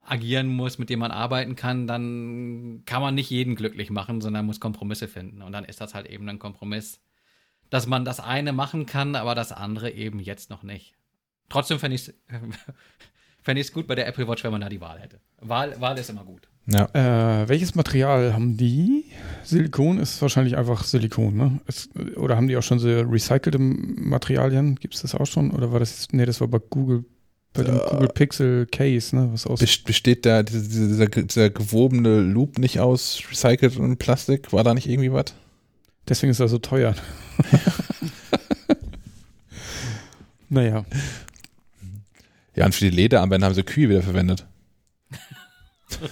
agieren 0.05 0.47
muss, 0.47 0.77
mit 0.77 0.89
dem 0.89 0.99
man 0.99 1.11
arbeiten 1.11 1.55
kann, 1.55 1.87
dann 1.87 2.83
kann 2.85 3.01
man 3.01 3.15
nicht 3.15 3.29
jeden 3.29 3.55
glücklich 3.55 3.89
machen, 3.89 4.21
sondern 4.21 4.45
muss 4.45 4.59
Kompromisse 4.59 5.07
finden. 5.07 5.41
Und 5.41 5.51
dann 5.51 5.65
ist 5.65 5.81
das 5.81 5.93
halt 5.93 6.07
eben 6.07 6.27
ein 6.29 6.39
Kompromiss, 6.39 6.99
dass 7.69 7.87
man 7.87 8.05
das 8.05 8.19
eine 8.19 8.53
machen 8.53 8.85
kann, 8.85 9.15
aber 9.15 9.35
das 9.35 9.51
andere 9.51 9.91
eben 9.91 10.19
jetzt 10.19 10.49
noch 10.49 10.63
nicht. 10.63 10.93
Trotzdem 11.49 11.79
fände 11.79 11.95
ich 11.95 12.07
es 12.07 12.13
fänd 13.41 13.71
gut 13.73 13.87
bei 13.87 13.95
der 13.95 14.07
Apple 14.07 14.27
Watch, 14.27 14.43
wenn 14.43 14.51
man 14.51 14.61
da 14.61 14.69
die 14.69 14.81
Wahl 14.81 14.99
hätte. 14.99 15.19
Wahl, 15.39 15.79
Wahl 15.79 15.97
ist 15.97 16.09
immer 16.09 16.23
gut. 16.23 16.47
Ja. 16.67 16.85
Äh, 16.93 17.47
welches 17.47 17.75
Material 17.75 18.33
haben 18.33 18.57
die? 18.57 19.05
Silikon 19.43 19.99
ist 19.99 20.19
wahrscheinlich 20.21 20.57
einfach 20.57 20.83
Silikon, 20.83 21.35
ne? 21.35 21.59
Es, 21.67 21.89
oder 22.15 22.35
haben 22.35 22.47
die 22.47 22.57
auch 22.57 22.63
schon 22.63 22.79
so 22.79 22.87
recycelte 22.87 23.59
Materialien? 23.59 24.75
Gibt 24.75 24.95
es 24.95 25.03
das 25.03 25.13
auch 25.13 25.27
schon? 25.27 25.51
Oder 25.51 25.71
war 25.71 25.79
das, 25.79 26.07
nee, 26.11 26.25
das 26.25 26.41
war 26.41 26.47
bei 26.47 26.57
Google 26.57 27.05
bei 27.55 27.63
dem 27.63 27.77
äh, 27.77 27.89
Google 27.89 28.09
Pixel 28.09 28.67
Case, 28.67 29.15
ne? 29.15 29.29
Was 29.31 29.47
aus 29.47 29.59
besteht 29.59 30.25
da 30.25 30.43
dieser, 30.43 30.61
dieser, 30.61 31.07
dieser 31.07 31.49
gewobene 31.49 32.21
Loop 32.21 32.59
nicht 32.59 32.79
aus 32.79 33.23
recyceltem 33.29 33.97
Plastik? 33.97 34.53
War 34.53 34.63
da 34.63 34.73
nicht 34.73 34.87
irgendwie 34.87 35.11
was? 35.11 35.33
Deswegen 36.07 36.31
ist 36.31 36.39
er 36.39 36.47
so 36.47 36.59
teuer. 36.59 36.95
naja. 40.49 40.85
Ja, 42.55 42.65
und 42.65 42.75
für 42.75 42.85
die 42.85 42.95
Lederarmbänder 42.95 43.47
haben 43.47 43.55
sie 43.55 43.63
Kühe 43.63 43.89
wieder 43.89 44.03
verwendet. 44.03 44.45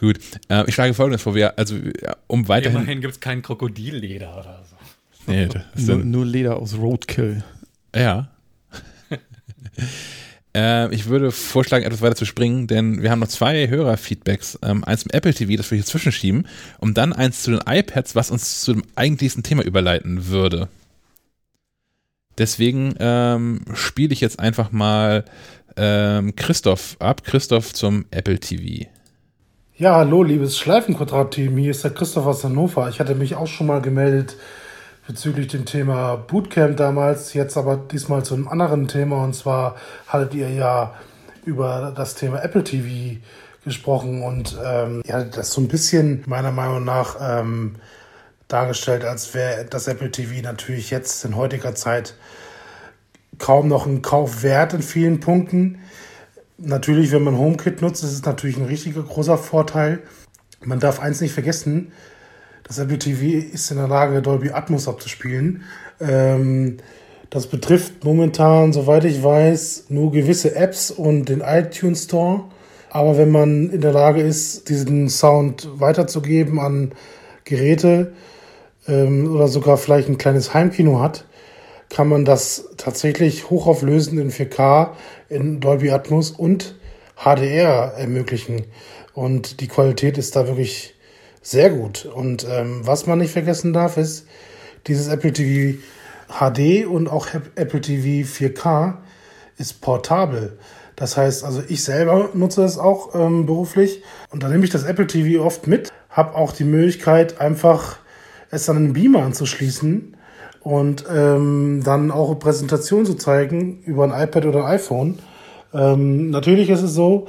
Gut. 0.00 0.18
Äh, 0.48 0.64
ich 0.68 0.74
schlage 0.74 0.94
folgendes 0.94 1.22
vor, 1.22 1.34
wir, 1.34 1.58
also 1.58 1.76
um 2.26 2.48
weiterhin. 2.48 2.78
Immerhin 2.78 3.00
gibt 3.00 3.14
es 3.14 3.20
kein 3.20 3.42
Krokodilleder 3.42 4.38
oder 4.38 4.64
so. 4.68 4.76
Nee, 5.28 5.48
nur, 5.76 5.96
nur, 5.98 6.26
Leder 6.26 6.56
aus 6.56 6.76
Roadkill. 6.76 7.42
Ja. 7.94 8.28
äh, 10.54 10.92
ich 10.94 11.06
würde 11.06 11.30
vorschlagen, 11.30 11.84
etwas 11.84 12.02
weiter 12.02 12.16
zu 12.16 12.24
springen, 12.24 12.66
denn 12.66 13.02
wir 13.02 13.10
haben 13.10 13.20
noch 13.20 13.28
zwei 13.28 13.68
Hörerfeedbacks. 13.68 14.58
Ähm, 14.62 14.84
eins 14.84 15.04
im 15.04 15.10
Apple 15.10 15.34
TV, 15.34 15.56
das 15.56 15.70
wir 15.70 15.76
hier 15.76 15.84
zwischenschieben, 15.84 16.46
und 16.78 16.98
dann 16.98 17.12
eins 17.12 17.42
zu 17.42 17.50
den 17.50 17.60
iPads, 17.66 18.14
was 18.14 18.30
uns 18.30 18.62
zu 18.62 18.72
dem 18.74 18.82
eigentlichen 18.94 19.42
Thema 19.42 19.62
überleiten 19.62 20.28
würde. 20.28 20.68
Deswegen 22.38 22.94
ähm, 23.00 23.60
spiele 23.74 24.12
ich 24.12 24.20
jetzt 24.20 24.38
einfach 24.38 24.70
mal 24.70 25.24
ähm, 25.76 26.36
Christoph 26.36 26.96
ab. 27.00 27.24
Christoph 27.24 27.74
zum 27.74 28.06
Apple 28.10 28.38
TV. 28.38 28.88
Ja, 29.76 29.96
hallo, 29.96 30.22
liebes 30.22 30.58
Schleifenquadrat-Team. 30.58 31.56
Hier 31.56 31.70
ist 31.70 31.84
der 31.84 31.92
Christoph 31.92 32.26
aus 32.26 32.42
Hannover. 32.44 32.88
Ich 32.88 33.00
hatte 33.00 33.14
mich 33.14 33.34
auch 33.34 33.46
schon 33.46 33.66
mal 33.66 33.80
gemeldet 33.80 34.36
bezüglich 35.08 35.48
dem 35.48 35.64
Thema 35.64 36.16
Bootcamp 36.16 36.76
damals, 36.76 37.32
jetzt 37.32 37.56
aber 37.56 37.76
diesmal 37.78 38.24
zu 38.24 38.34
einem 38.34 38.46
anderen 38.46 38.88
Thema. 38.88 39.24
Und 39.24 39.34
zwar 39.34 39.74
hattet 40.06 40.34
ihr 40.34 40.50
ja 40.50 40.94
über 41.46 41.94
das 41.96 42.14
Thema 42.14 42.44
Apple 42.44 42.62
TV 42.62 43.18
gesprochen 43.64 44.22
und 44.22 44.56
ähm, 44.62 45.02
hattet 45.10 45.38
das 45.38 45.50
so 45.50 45.62
ein 45.62 45.68
bisschen 45.68 46.22
meiner 46.26 46.52
Meinung 46.52 46.84
nach 46.84 47.16
ähm, 47.20 47.76
dargestellt, 48.48 49.04
als 49.04 49.32
wäre 49.32 49.64
das 49.64 49.88
Apple 49.88 50.10
TV 50.10 50.42
natürlich 50.42 50.90
jetzt 50.90 51.24
in 51.24 51.36
heutiger 51.36 51.74
Zeit 51.74 52.14
kaum 53.38 53.66
noch 53.66 53.86
ein 53.86 54.02
Kauf 54.02 54.42
wert 54.42 54.74
in 54.74 54.82
vielen 54.82 55.20
Punkten. 55.20 55.78
Natürlich, 56.58 57.12
wenn 57.12 57.22
man 57.22 57.38
HomeKit 57.38 57.80
nutzt, 57.80 58.04
ist 58.04 58.12
es 58.12 58.24
natürlich 58.26 58.58
ein 58.58 58.66
richtiger 58.66 59.02
großer 59.02 59.38
Vorteil. 59.38 60.00
Man 60.62 60.80
darf 60.80 61.00
eins 61.00 61.22
nicht 61.22 61.32
vergessen, 61.32 61.92
das 62.68 62.78
Apple 62.78 62.98
TV 62.98 63.46
ist 63.52 63.70
in 63.70 63.78
der 63.78 63.88
Lage, 63.88 64.20
Dolby 64.20 64.50
Atmos 64.50 64.86
abzuspielen. 64.86 65.64
Ähm, 66.00 66.76
das 67.30 67.46
betrifft 67.46 68.04
momentan, 68.04 68.72
soweit 68.72 69.04
ich 69.04 69.22
weiß, 69.22 69.86
nur 69.88 70.12
gewisse 70.12 70.54
Apps 70.54 70.90
und 70.90 71.28
den 71.28 71.40
iTunes 71.40 72.04
Store. 72.04 72.44
Aber 72.90 73.18
wenn 73.18 73.30
man 73.30 73.70
in 73.70 73.80
der 73.80 73.92
Lage 73.92 74.20
ist, 74.20 74.68
diesen 74.68 75.08
Sound 75.08 75.68
weiterzugeben 75.80 76.58
an 76.58 76.92
Geräte 77.44 78.12
ähm, 78.86 79.34
oder 79.34 79.48
sogar 79.48 79.78
vielleicht 79.78 80.08
ein 80.08 80.18
kleines 80.18 80.54
Heimkino 80.54 81.00
hat, 81.00 81.24
kann 81.90 82.08
man 82.08 82.26
das 82.26 82.68
tatsächlich 82.76 83.48
hochauflösend 83.48 84.20
in 84.20 84.30
4K 84.30 84.90
in 85.30 85.60
Dolby 85.60 85.90
Atmos 85.90 86.30
und 86.30 86.76
HDR 87.16 87.94
ermöglichen. 87.96 88.64
Und 89.14 89.60
die 89.60 89.68
Qualität 89.68 90.18
ist 90.18 90.36
da 90.36 90.46
wirklich 90.46 90.94
sehr 91.50 91.70
gut. 91.70 92.04
Und 92.04 92.46
ähm, 92.48 92.86
was 92.86 93.06
man 93.06 93.18
nicht 93.18 93.32
vergessen 93.32 93.72
darf, 93.72 93.96
ist, 93.96 94.26
dieses 94.86 95.08
Apple 95.08 95.32
TV 95.32 95.78
HD 96.28 96.86
und 96.86 97.08
auch 97.08 97.26
Apple 97.54 97.80
TV 97.80 98.28
4K 98.28 98.94
ist 99.56 99.80
portabel. 99.80 100.58
Das 100.94 101.16
heißt, 101.16 101.44
also 101.44 101.62
ich 101.68 101.84
selber 101.84 102.30
nutze 102.34 102.64
es 102.64 102.76
auch 102.76 103.14
ähm, 103.14 103.46
beruflich 103.46 104.02
und 104.30 104.42
da 104.42 104.48
nehme 104.48 104.64
ich 104.64 104.70
das 104.70 104.84
Apple 104.84 105.06
TV 105.06 105.42
oft 105.42 105.66
mit, 105.66 105.90
habe 106.10 106.34
auch 106.34 106.52
die 106.52 106.64
Möglichkeit, 106.64 107.40
einfach 107.40 107.98
es 108.50 108.68
an 108.68 108.76
einen 108.76 108.92
Beamer 108.92 109.22
anzuschließen 109.22 110.16
und 110.60 111.04
ähm, 111.10 111.82
dann 111.84 112.10
auch 112.10 112.30
eine 112.30 112.38
Präsentation 112.38 113.06
zu 113.06 113.14
zeigen 113.14 113.80
über 113.84 114.04
ein 114.04 114.22
iPad 114.22 114.46
oder 114.46 114.64
ein 114.66 114.74
iPhone. 114.74 115.18
Ähm, 115.72 116.30
natürlich 116.30 116.68
ist 116.68 116.82
es 116.82 116.94
so, 116.94 117.28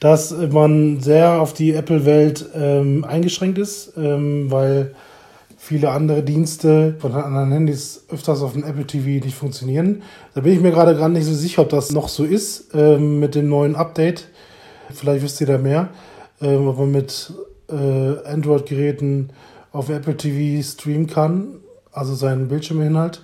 dass 0.00 0.34
man 0.50 1.00
sehr 1.00 1.40
auf 1.40 1.52
die 1.52 1.72
Apple-Welt 1.72 2.46
ähm, 2.54 3.04
eingeschränkt 3.04 3.58
ist, 3.58 3.92
ähm, 3.96 4.50
weil 4.50 4.94
viele 5.56 5.90
andere 5.90 6.22
Dienste 6.22 6.94
von 6.98 7.12
anderen 7.12 7.50
Handys 7.50 8.04
öfters 8.08 8.42
auf 8.42 8.52
dem 8.52 8.62
Apple 8.62 8.86
TV 8.86 9.24
nicht 9.24 9.34
funktionieren. 9.34 10.02
Da 10.34 10.42
bin 10.42 10.52
ich 10.52 10.60
mir 10.60 10.70
gerade 10.70 10.96
gar 10.96 11.08
nicht 11.08 11.24
so 11.24 11.34
sicher, 11.34 11.62
ob 11.62 11.70
das 11.70 11.90
noch 11.92 12.08
so 12.08 12.24
ist 12.24 12.68
ähm, 12.74 13.18
mit 13.18 13.34
dem 13.34 13.48
neuen 13.48 13.74
Update. 13.74 14.28
Vielleicht 14.94 15.24
wisst 15.24 15.40
ihr 15.40 15.46
da 15.46 15.58
mehr, 15.58 15.88
ähm, 16.40 16.68
ob 16.68 16.78
man 16.78 16.92
mit 16.92 17.32
äh, 17.68 18.28
Android-Geräten 18.28 19.30
auf 19.72 19.88
Apple 19.88 20.16
TV 20.16 20.62
streamen 20.62 21.06
kann. 21.06 21.56
also 21.90 22.14
seinen 22.14 22.48
Bildschirminhalt. 22.48 23.22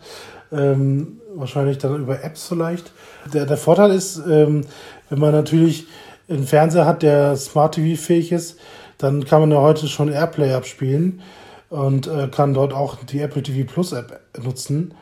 Ähm, 0.51 1.21
wahrscheinlich 1.35 1.79
dann 1.79 2.01
über 2.01 2.25
Apps 2.25 2.49
vielleicht. 2.49 2.93
Der, 3.33 3.47
der 3.47 3.57
Vorteil 3.57 3.91
ist, 3.93 4.21
ähm, 4.29 4.63
wenn 5.09 5.19
man 5.19 5.33
natürlich 5.33 5.87
einen 6.33 6.47
Fernseher 6.47 6.87
hat, 6.87 7.03
der 7.03 7.37
Smart 7.37 7.75
TV 7.75 8.01
fähig 8.01 8.33
ist, 8.33 8.59
dann 8.99 9.25
kann 9.25 9.41
man 9.41 9.51
ja 9.51 9.61
heute 9.61 9.89
schon 9.89 10.13
Airplay 10.13 10.53
abspielen 10.53 11.21
und 11.71 12.07
äh, 12.07 12.29
kann 12.29 12.55
dort 12.55 12.73
auch 12.73 12.97
die 13.05 13.21
Apple 13.21 13.43
TV 13.43 13.71
Plus 13.71 13.93
App 13.93 14.21
nutzen. 14.43 14.95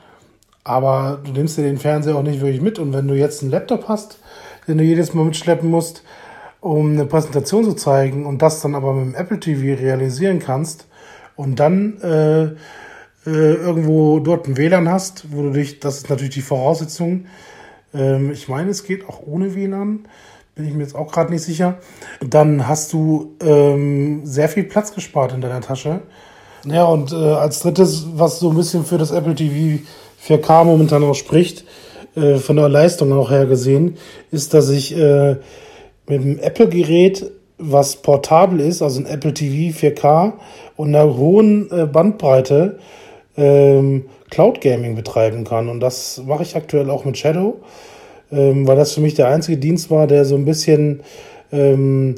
Aber 0.65 1.19
du 1.24 1.32
nimmst 1.32 1.59
dir 1.59 1.62
den 1.62 1.78
Fernseher 1.78 2.16
auch 2.16 2.23
nicht 2.23 2.40
wirklich 2.40 2.61
mit. 2.61 2.78
Und 2.78 2.93
wenn 2.93 3.09
du 3.09 3.15
jetzt 3.15 3.43
einen 3.43 3.51
Laptop 3.51 3.89
hast, 3.89 4.19
den 4.69 4.78
du 4.78 4.85
jedes 4.85 5.15
Mal 5.15 5.24
mitschleppen 5.24 5.69
musst, 5.69 6.02
um 6.61 6.93
eine 6.93 7.07
Präsentation 7.07 7.65
zu 7.65 7.74
zeigen 7.74 8.27
und 8.27 8.43
das 8.43 8.61
dann 8.61 8.74
aber 8.74 8.93
mit 8.93 9.07
dem 9.07 9.15
Apple 9.15 9.40
TV 9.40 9.81
realisieren 9.81 10.39
kannst 10.39 10.86
und 11.36 11.59
dann 11.59 12.01
äh, 12.02 12.43
äh, 12.43 13.55
irgendwo 13.55 14.20
dort 14.20 14.47
ein 14.47 14.57
WLAN 14.57 14.89
hast, 14.89 15.32
wo 15.32 15.43
du 15.43 15.51
dich, 15.51 15.81
das 15.81 15.98
ist 15.98 16.11
natürlich 16.11 16.35
die 16.35 16.43
Voraussetzung. 16.43 17.27
Ähm, 17.94 18.31
ich 18.31 18.48
meine, 18.48 18.70
es 18.70 18.85
geht 18.85 19.09
auch 19.09 19.23
ohne 19.27 19.55
WLAN, 19.55 20.07
bin 20.55 20.66
ich 20.66 20.74
mir 20.74 20.82
jetzt 20.82 20.94
auch 20.94 21.10
gerade 21.12 21.32
nicht 21.32 21.43
sicher. 21.43 21.78
Dann 22.20 22.68
hast 22.68 22.93
du 22.93 23.36
ähm, 23.43 24.22
sehr 24.24 24.48
viel 24.48 24.64
Platz 24.64 24.94
gespart 24.94 25.32
in 25.32 25.40
deiner 25.40 25.60
Tasche. 25.60 26.01
Ja, 26.66 26.85
und 26.85 27.12
äh, 27.12 27.16
als 27.16 27.60
drittes, 27.60 28.06
was 28.14 28.40
so 28.40 28.51
ein 28.51 28.56
bisschen 28.56 28.85
für 28.85 28.98
das 28.98 29.10
Apple 29.10 29.35
TV 29.35 29.82
4K 30.27 30.64
momentan 30.64 31.02
auch 31.05 31.14
spricht, 31.14 31.64
äh, 32.14 32.36
von 32.36 32.56
der 32.56 32.68
Leistung 32.68 33.12
auch 33.12 33.31
her 33.31 33.47
gesehen, 33.47 33.97
ist, 34.31 34.52
dass 34.52 34.68
ich 34.68 34.97
äh, 34.97 35.36
mit 36.06 36.20
einem 36.20 36.39
Apple-Gerät, 36.39 37.31
was 37.56 37.97
portabel 37.97 38.60
ist, 38.60 38.82
also 38.82 39.01
ein 39.01 39.06
Apple 39.06 39.32
TV 39.32 39.77
4K 39.77 40.32
und 40.77 40.94
einer 40.94 41.16
hohen 41.16 41.70
äh, 41.70 41.86
Bandbreite, 41.86 42.78
ähm, 43.36 44.06
Cloud 44.31 44.60
Gaming 44.60 44.94
betreiben 44.97 45.44
kann. 45.44 45.68
Und 45.68 45.81
das 45.81 46.22
mache 46.27 46.43
ich 46.43 46.56
aktuell 46.56 46.90
auch 46.90 47.05
mit 47.05 47.16
Shadow, 47.16 47.60
ähm, 48.32 48.66
weil 48.66 48.77
das 48.77 48.93
für 48.93 49.01
mich 49.01 49.15
der 49.15 49.28
einzige 49.28 49.59
Dienst 49.59 49.90
war, 49.90 50.07
der 50.07 50.24
so 50.24 50.35
ein 50.35 50.44
bisschen 50.44 51.01
ähm, 51.52 52.16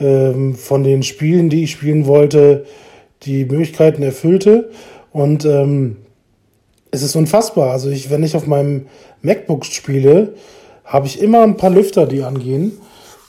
ähm, 0.00 0.54
von 0.54 0.84
den 0.84 1.02
Spielen, 1.02 1.48
die 1.48 1.64
ich 1.64 1.70
spielen 1.70 2.06
wollte, 2.06 2.66
die 3.22 3.44
Möglichkeiten 3.44 4.02
erfüllte. 4.02 4.70
Und 5.12 5.44
ähm, 5.44 5.96
es 6.90 7.02
ist 7.02 7.16
unfassbar. 7.16 7.70
Also 7.70 7.90
ich, 7.90 8.10
wenn 8.10 8.22
ich 8.22 8.36
auf 8.36 8.46
meinem 8.46 8.86
MacBook 9.22 9.64
spiele, 9.64 10.34
habe 10.84 11.06
ich 11.06 11.20
immer 11.20 11.42
ein 11.42 11.56
paar 11.56 11.70
Lüfter, 11.70 12.06
die 12.06 12.22
angehen. 12.22 12.72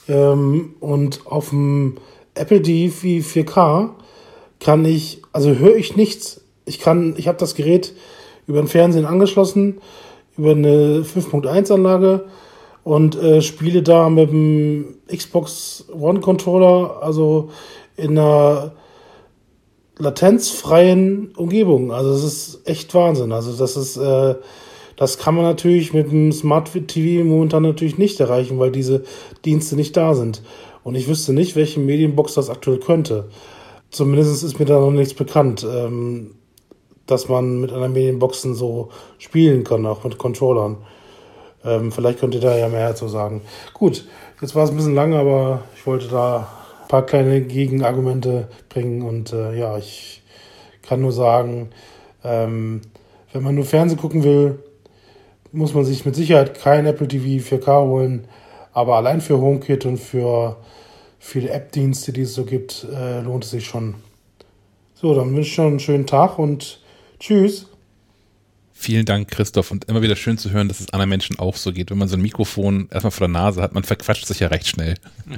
Ähm, 0.08 0.74
und 0.80 1.26
auf 1.26 1.50
dem 1.50 1.98
Apple 2.34 2.60
TV 2.60 3.06
4K 3.26 3.90
kann 4.60 4.84
ich, 4.84 5.22
also 5.32 5.56
höre 5.56 5.76
ich 5.76 5.96
nichts. 5.96 6.40
Ich 6.66 6.80
kann, 6.80 7.14
ich 7.16 7.28
habe 7.28 7.38
das 7.38 7.54
Gerät 7.54 7.94
über 8.46 8.60
den 8.60 8.68
Fernsehen 8.68 9.06
angeschlossen, 9.06 9.78
über 10.36 10.52
eine 10.52 11.02
5.1 11.02 11.72
Anlage 11.72 12.24
und 12.82 13.16
äh, 13.16 13.40
spiele 13.40 13.82
da 13.82 14.08
mit 14.10 14.30
dem 14.30 14.96
Xbox 15.08 15.86
One 15.92 16.20
Controller, 16.20 17.02
also 17.02 17.50
in 17.96 18.18
einer 18.18 18.72
latenzfreien 19.98 21.32
Umgebung. 21.36 21.92
Also 21.92 22.10
es 22.10 22.24
ist 22.24 22.68
echt 22.68 22.94
Wahnsinn. 22.94 23.32
Also 23.32 23.52
das 23.52 23.76
ist, 23.76 23.96
äh, 23.96 24.34
das 24.96 25.18
kann 25.18 25.34
man 25.34 25.44
natürlich 25.44 25.92
mit 25.92 26.10
dem 26.10 26.32
Smart 26.32 26.70
TV 26.88 27.24
momentan 27.24 27.62
natürlich 27.62 27.98
nicht 27.98 28.20
erreichen, 28.20 28.58
weil 28.58 28.70
diese 28.70 29.04
Dienste 29.44 29.76
nicht 29.76 29.96
da 29.96 30.14
sind. 30.14 30.42
Und 30.82 30.94
ich 30.94 31.08
wüsste 31.08 31.32
nicht, 31.32 31.56
welche 31.56 31.80
Medienbox 31.80 32.34
das 32.34 32.50
aktuell 32.50 32.78
könnte. 32.78 33.28
Zumindest 33.90 34.42
ist 34.42 34.58
mir 34.58 34.66
da 34.66 34.78
noch 34.80 34.90
nichts 34.90 35.14
bekannt, 35.14 35.66
ähm, 35.68 36.32
dass 37.06 37.28
man 37.28 37.60
mit 37.60 37.72
einer 37.72 37.88
Medienboxen 37.88 38.54
so 38.54 38.90
spielen 39.18 39.64
kann, 39.64 39.86
auch 39.86 40.04
mit 40.04 40.18
Controllern. 40.18 40.78
Ähm, 41.64 41.92
vielleicht 41.92 42.20
könnt 42.20 42.34
ihr 42.34 42.40
da 42.40 42.56
ja 42.56 42.68
mehr 42.68 42.88
dazu 42.88 43.08
sagen. 43.08 43.42
Gut, 43.72 44.06
jetzt 44.40 44.54
war 44.54 44.64
es 44.64 44.70
ein 44.70 44.76
bisschen 44.76 44.94
lang, 44.94 45.14
aber 45.14 45.62
ich 45.74 45.86
wollte 45.86 46.08
da 46.08 46.48
paar 46.94 47.06
kleine 47.06 47.40
Gegenargumente 47.40 48.48
bringen. 48.68 49.02
Und 49.02 49.32
äh, 49.32 49.58
ja, 49.58 49.76
ich 49.78 50.22
kann 50.82 51.00
nur 51.00 51.10
sagen, 51.10 51.70
ähm, 52.22 52.82
wenn 53.32 53.42
man 53.42 53.56
nur 53.56 53.64
Fernsehen 53.64 53.98
gucken 53.98 54.22
will, 54.22 54.60
muss 55.50 55.74
man 55.74 55.84
sich 55.84 56.04
mit 56.04 56.14
Sicherheit 56.14 56.58
kein 56.58 56.86
Apple 56.86 57.08
TV 57.08 57.44
4K 57.44 57.86
holen. 57.86 58.28
Aber 58.72 58.94
allein 58.94 59.20
für 59.20 59.40
HomeKit 59.40 59.86
und 59.86 59.98
für 59.98 60.56
viele 61.18 61.50
App-Dienste, 61.50 62.12
die 62.12 62.22
es 62.22 62.34
so 62.34 62.44
gibt, 62.44 62.86
äh, 62.92 63.20
lohnt 63.22 63.44
es 63.44 63.50
sich 63.50 63.64
schon. 63.64 63.96
So, 64.94 65.14
dann 65.14 65.34
wünsche 65.34 65.48
ich 65.48 65.54
schon 65.54 65.66
einen 65.66 65.80
schönen 65.80 66.06
Tag 66.06 66.38
und 66.38 66.80
tschüss. 67.24 67.66
Vielen 68.72 69.06
Dank, 69.06 69.30
Christoph. 69.30 69.70
Und 69.70 69.86
immer 69.86 70.02
wieder 70.02 70.16
schön 70.16 70.36
zu 70.36 70.50
hören, 70.50 70.68
dass 70.68 70.80
es 70.80 70.90
anderen 70.90 71.08
Menschen 71.08 71.38
auch 71.38 71.56
so 71.56 71.72
geht. 71.72 71.90
Wenn 71.90 71.98
man 71.98 72.08
so 72.08 72.16
ein 72.16 72.22
Mikrofon 72.22 72.88
erstmal 72.90 73.12
vor 73.12 73.28
der 73.28 73.32
Nase 73.32 73.62
hat, 73.62 73.72
man 73.72 73.84
verquatscht 73.84 74.26
sich 74.26 74.40
ja 74.40 74.48
recht 74.48 74.68
schnell. 74.68 74.94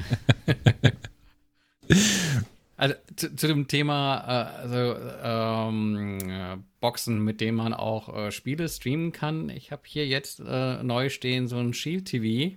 Also 2.79 2.95
zu, 3.17 3.35
zu, 3.35 3.47
dem 3.47 3.69
Thema 3.69 4.19
äh, 4.19 4.61
also, 4.61 4.97
ähm, 5.23 6.19
äh, 6.29 6.59
Boxen, 6.81 7.25
mit 7.25 7.41
dem 7.41 7.55
man 7.55 7.73
auch 7.73 8.15
äh, 8.15 8.31
Spiele 8.31 8.69
streamen 8.69 9.13
kann. 9.13 9.49
Ich 9.49 9.73
habe 9.73 9.81
hier 9.87 10.07
jetzt 10.07 10.43
äh, 10.47 10.83
neu 10.83 11.09
stehen 11.09 11.49
so 11.49 11.57
ein 11.57 11.73
Shield 11.73 12.05
TV. 12.05 12.55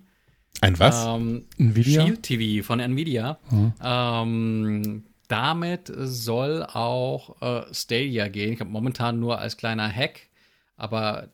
Ein 0.60 0.78
was? 0.78 1.06
Ähm, 1.06 1.46
Nvidia? 1.58 2.06
Shield 2.06 2.24
TV 2.24 2.68
von 2.68 2.82
Nvidia. 2.82 3.40
Mhm. 3.50 3.74
Ähm, 3.82 5.04
damit 5.30 5.92
soll 5.96 6.64
auch 6.64 7.42
äh, 7.42 7.74
Stadia 7.74 8.28
gehen. 8.28 8.54
Ich 8.54 8.60
habe 8.60 8.70
momentan 8.70 9.20
nur 9.20 9.40
als 9.40 9.56
kleiner 9.56 9.90
Hack, 9.90 10.28
aber 10.76 11.30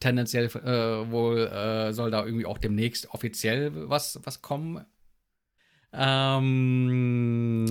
tendenziell 0.00 0.46
äh, 0.46 1.10
wohl 1.10 1.92
soll 1.92 2.10
da 2.10 2.24
irgendwie 2.24 2.46
auch 2.46 2.58
demnächst 2.58 3.10
offiziell 3.10 3.90
was, 3.90 4.20
was 4.24 4.42
kommen 4.42 4.86
ähm, 5.92 7.64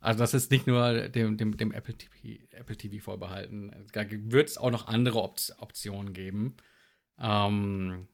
also 0.00 0.18
das 0.20 0.34
ist 0.34 0.50
nicht 0.50 0.66
nur 0.66 1.08
dem, 1.08 1.36
dem, 1.36 1.56
dem 1.56 1.72
Apple, 1.72 1.94
TV, 1.94 2.42
Apple 2.52 2.76
TV 2.76 3.02
vorbehalten. 3.02 3.72
Da 3.92 4.04
wird 4.10 4.48
es 4.48 4.58
auch 4.58 4.70
noch 4.70 4.86
andere 4.88 5.22
Op 5.22 5.36
Optionen 5.58 6.12
geben. 6.12 6.56
Ähm, 7.18 8.08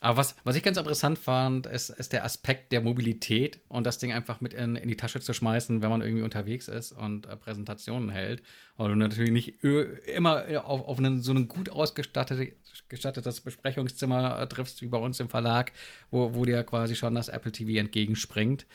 aber 0.00 0.18
was, 0.18 0.36
was 0.44 0.54
ich 0.54 0.62
ganz 0.62 0.76
interessant 0.76 1.18
fand, 1.18 1.66
ist, 1.66 1.90
ist 1.90 2.12
der 2.12 2.24
Aspekt 2.24 2.70
der 2.70 2.80
Mobilität 2.80 3.60
und 3.66 3.84
das 3.84 3.98
Ding 3.98 4.12
einfach 4.12 4.40
mit 4.40 4.54
in, 4.54 4.76
in 4.76 4.88
die 4.88 4.96
Tasche 4.96 5.20
zu 5.20 5.32
schmeißen, 5.32 5.82
wenn 5.82 5.90
man 5.90 6.02
irgendwie 6.02 6.22
unterwegs 6.22 6.68
ist 6.68 6.92
und 6.92 7.26
äh, 7.26 7.36
Präsentationen 7.36 8.08
hält. 8.08 8.40
Weil 8.76 8.90
du 8.90 8.94
natürlich 8.94 9.32
nicht 9.32 9.64
immer 9.64 10.44
auf, 10.64 10.86
auf 10.86 10.98
einen, 10.98 11.20
so 11.20 11.32
ein 11.32 11.48
gut 11.48 11.70
ausgestattetes 11.70 13.40
Besprechungszimmer 13.40 14.40
äh, 14.40 14.46
triffst, 14.46 14.82
wie 14.82 14.86
bei 14.86 14.98
uns 14.98 15.18
im 15.18 15.28
Verlag, 15.28 15.72
wo, 16.12 16.32
wo 16.32 16.44
dir 16.44 16.62
quasi 16.62 16.94
schon 16.94 17.16
das 17.16 17.28
Apple 17.28 17.50
TV 17.50 17.80
entgegenspringt, 17.80 18.66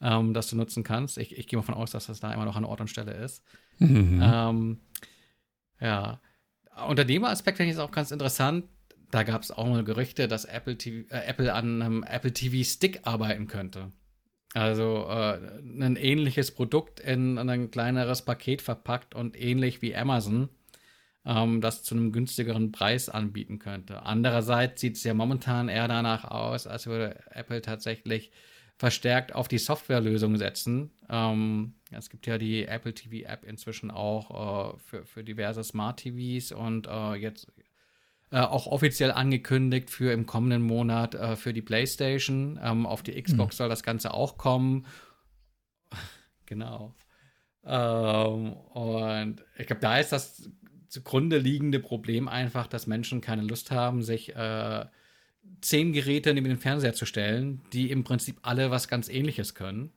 ähm, 0.00 0.32
das 0.32 0.48
du 0.48 0.56
nutzen 0.56 0.82
kannst. 0.82 1.18
Ich, 1.18 1.36
ich 1.36 1.46
gehe 1.46 1.58
mal 1.58 1.62
von 1.62 1.74
aus, 1.74 1.90
dass 1.90 2.06
das 2.06 2.20
da 2.20 2.32
immer 2.32 2.46
noch 2.46 2.56
an 2.56 2.64
Ort 2.64 2.80
und 2.80 2.88
Stelle 2.88 3.12
ist. 3.12 3.44
Mhm. 3.80 4.22
Ähm, 4.24 4.80
ja. 5.78 6.22
Unter 6.88 7.04
dem 7.04 7.24
Aspekt 7.24 7.58
finde 7.58 7.70
ich 7.70 7.76
es 7.76 7.82
auch 7.82 7.90
ganz 7.90 8.10
interessant, 8.12 8.64
da 9.10 9.22
gab 9.22 9.42
es 9.42 9.50
auch 9.50 9.66
mal 9.66 9.84
Gerüchte, 9.84 10.28
dass 10.28 10.44
Apple, 10.44 10.76
TV, 10.76 11.08
äh, 11.12 11.26
Apple 11.26 11.52
an 11.52 11.82
einem 11.82 12.02
Apple 12.02 12.32
TV 12.32 12.64
Stick 12.64 13.00
arbeiten 13.04 13.46
könnte. 13.46 13.92
Also 14.54 15.06
äh, 15.08 15.38
ein 15.62 15.96
ähnliches 15.96 16.50
Produkt 16.50 17.00
in, 17.00 17.36
in, 17.36 17.48
ein 17.48 17.70
kleineres 17.70 18.22
Paket 18.22 18.62
verpackt 18.62 19.14
und 19.14 19.40
ähnlich 19.40 19.80
wie 19.80 19.94
Amazon, 19.94 20.48
ähm, 21.24 21.60
das 21.60 21.84
zu 21.84 21.94
einem 21.94 22.10
günstigeren 22.10 22.72
Preis 22.72 23.08
anbieten 23.08 23.60
könnte. 23.60 24.02
Andererseits 24.02 24.80
sieht 24.80 24.96
es 24.96 25.04
ja 25.04 25.14
momentan 25.14 25.68
eher 25.68 25.86
danach 25.86 26.24
aus, 26.24 26.66
als 26.66 26.86
würde 26.86 27.20
Apple 27.30 27.62
tatsächlich 27.62 28.32
verstärkt 28.76 29.34
auf 29.34 29.46
die 29.46 29.58
Softwarelösung 29.58 30.36
setzen. 30.36 30.90
Ähm, 31.08 31.74
es 31.92 32.10
gibt 32.10 32.26
ja 32.26 32.38
die 32.38 32.64
Apple 32.64 32.94
TV 32.94 33.28
App 33.28 33.44
inzwischen 33.44 33.90
auch 33.90 34.74
äh, 34.74 34.78
für, 34.78 35.04
für 35.04 35.22
diverse 35.22 35.62
Smart 35.62 36.00
TVs 36.00 36.50
und 36.50 36.88
äh, 36.88 37.14
jetzt 37.14 37.52
äh, 38.32 38.38
auch 38.38 38.66
offiziell 38.66 39.10
angekündigt 39.10 39.90
für 39.90 40.12
im 40.12 40.24
kommenden 40.24 40.62
Monat 40.62 41.16
äh, 41.16 41.34
für 41.34 41.52
die 41.52 41.62
PlayStation. 41.62 42.60
Ähm, 42.62 42.86
auf 42.86 43.02
die 43.02 43.20
Xbox 43.20 43.56
mhm. 43.56 43.58
soll 43.58 43.68
das 43.68 43.82
Ganze 43.82 44.14
auch 44.14 44.38
kommen. 44.38 44.86
genau. 46.46 46.94
Ähm, 47.64 48.52
und 48.52 49.44
ich 49.58 49.66
glaube, 49.66 49.82
da 49.82 49.98
ist 49.98 50.12
das 50.12 50.48
zugrunde 50.88 51.38
liegende 51.38 51.80
Problem 51.80 52.28
einfach, 52.28 52.66
dass 52.68 52.86
Menschen 52.86 53.20
keine 53.20 53.42
Lust 53.42 53.72
haben, 53.72 54.02
sich 54.02 54.34
äh, 54.36 54.86
zehn 55.60 55.92
Geräte 55.92 56.32
neben 56.32 56.48
den 56.48 56.58
Fernseher 56.58 56.94
zu 56.94 57.06
stellen, 57.06 57.62
die 57.72 57.90
im 57.90 58.04
Prinzip 58.04 58.38
alle 58.42 58.70
was 58.70 58.88
ganz 58.88 59.08
ähnliches 59.08 59.54
können. 59.54 59.92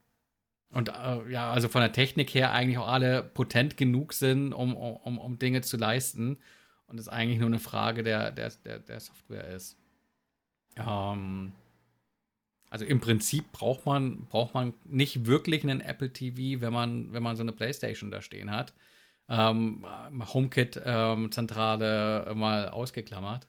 Und 0.72 0.90
äh, 0.90 1.32
ja, 1.32 1.52
also 1.52 1.70
von 1.70 1.82
der 1.82 1.92
Technik 1.92 2.34
her 2.34 2.52
eigentlich 2.52 2.80
auch 2.80 2.88
alle 2.88 3.22
potent 3.22 3.78
genug 3.78 4.14
sind, 4.14 4.54
um, 4.54 4.76
um, 4.76 5.20
um 5.20 5.38
Dinge 5.38 5.62
zu 5.62 5.78
leisten 5.78 6.40
und 6.88 7.00
es 7.00 7.08
eigentlich 7.08 7.40
nur 7.40 7.48
eine 7.48 7.60
Frage 7.60 8.04
der, 8.04 8.32
der, 8.32 8.52
der, 8.66 8.80
der 8.80 9.00
Software 9.00 9.48
ist. 9.50 9.78
Ähm, 10.78 11.54
also 12.70 12.86
im 12.86 13.00
Prinzip 13.00 13.52
braucht 13.52 13.86
man, 13.86 14.26
braucht 14.26 14.54
man 14.56 14.74
nicht 14.84 15.26
wirklich 15.28 15.64
einen 15.64 15.82
Apple 15.82 16.12
TV, 16.12 16.62
wenn 16.62 16.74
man, 16.74 17.14
wenn 17.14 17.22
man 17.22 17.36
so 17.36 17.44
eine 17.44 17.52
Playstation 17.52 18.10
da 18.10 18.22
stehen 18.22 18.50
hat. 18.52 18.74
ähm, 19.30 19.86
HomeKit-Zentrale 20.34 22.26
ähm, 22.30 22.40
mal 22.40 22.70
ausgeklammert. 22.70 23.48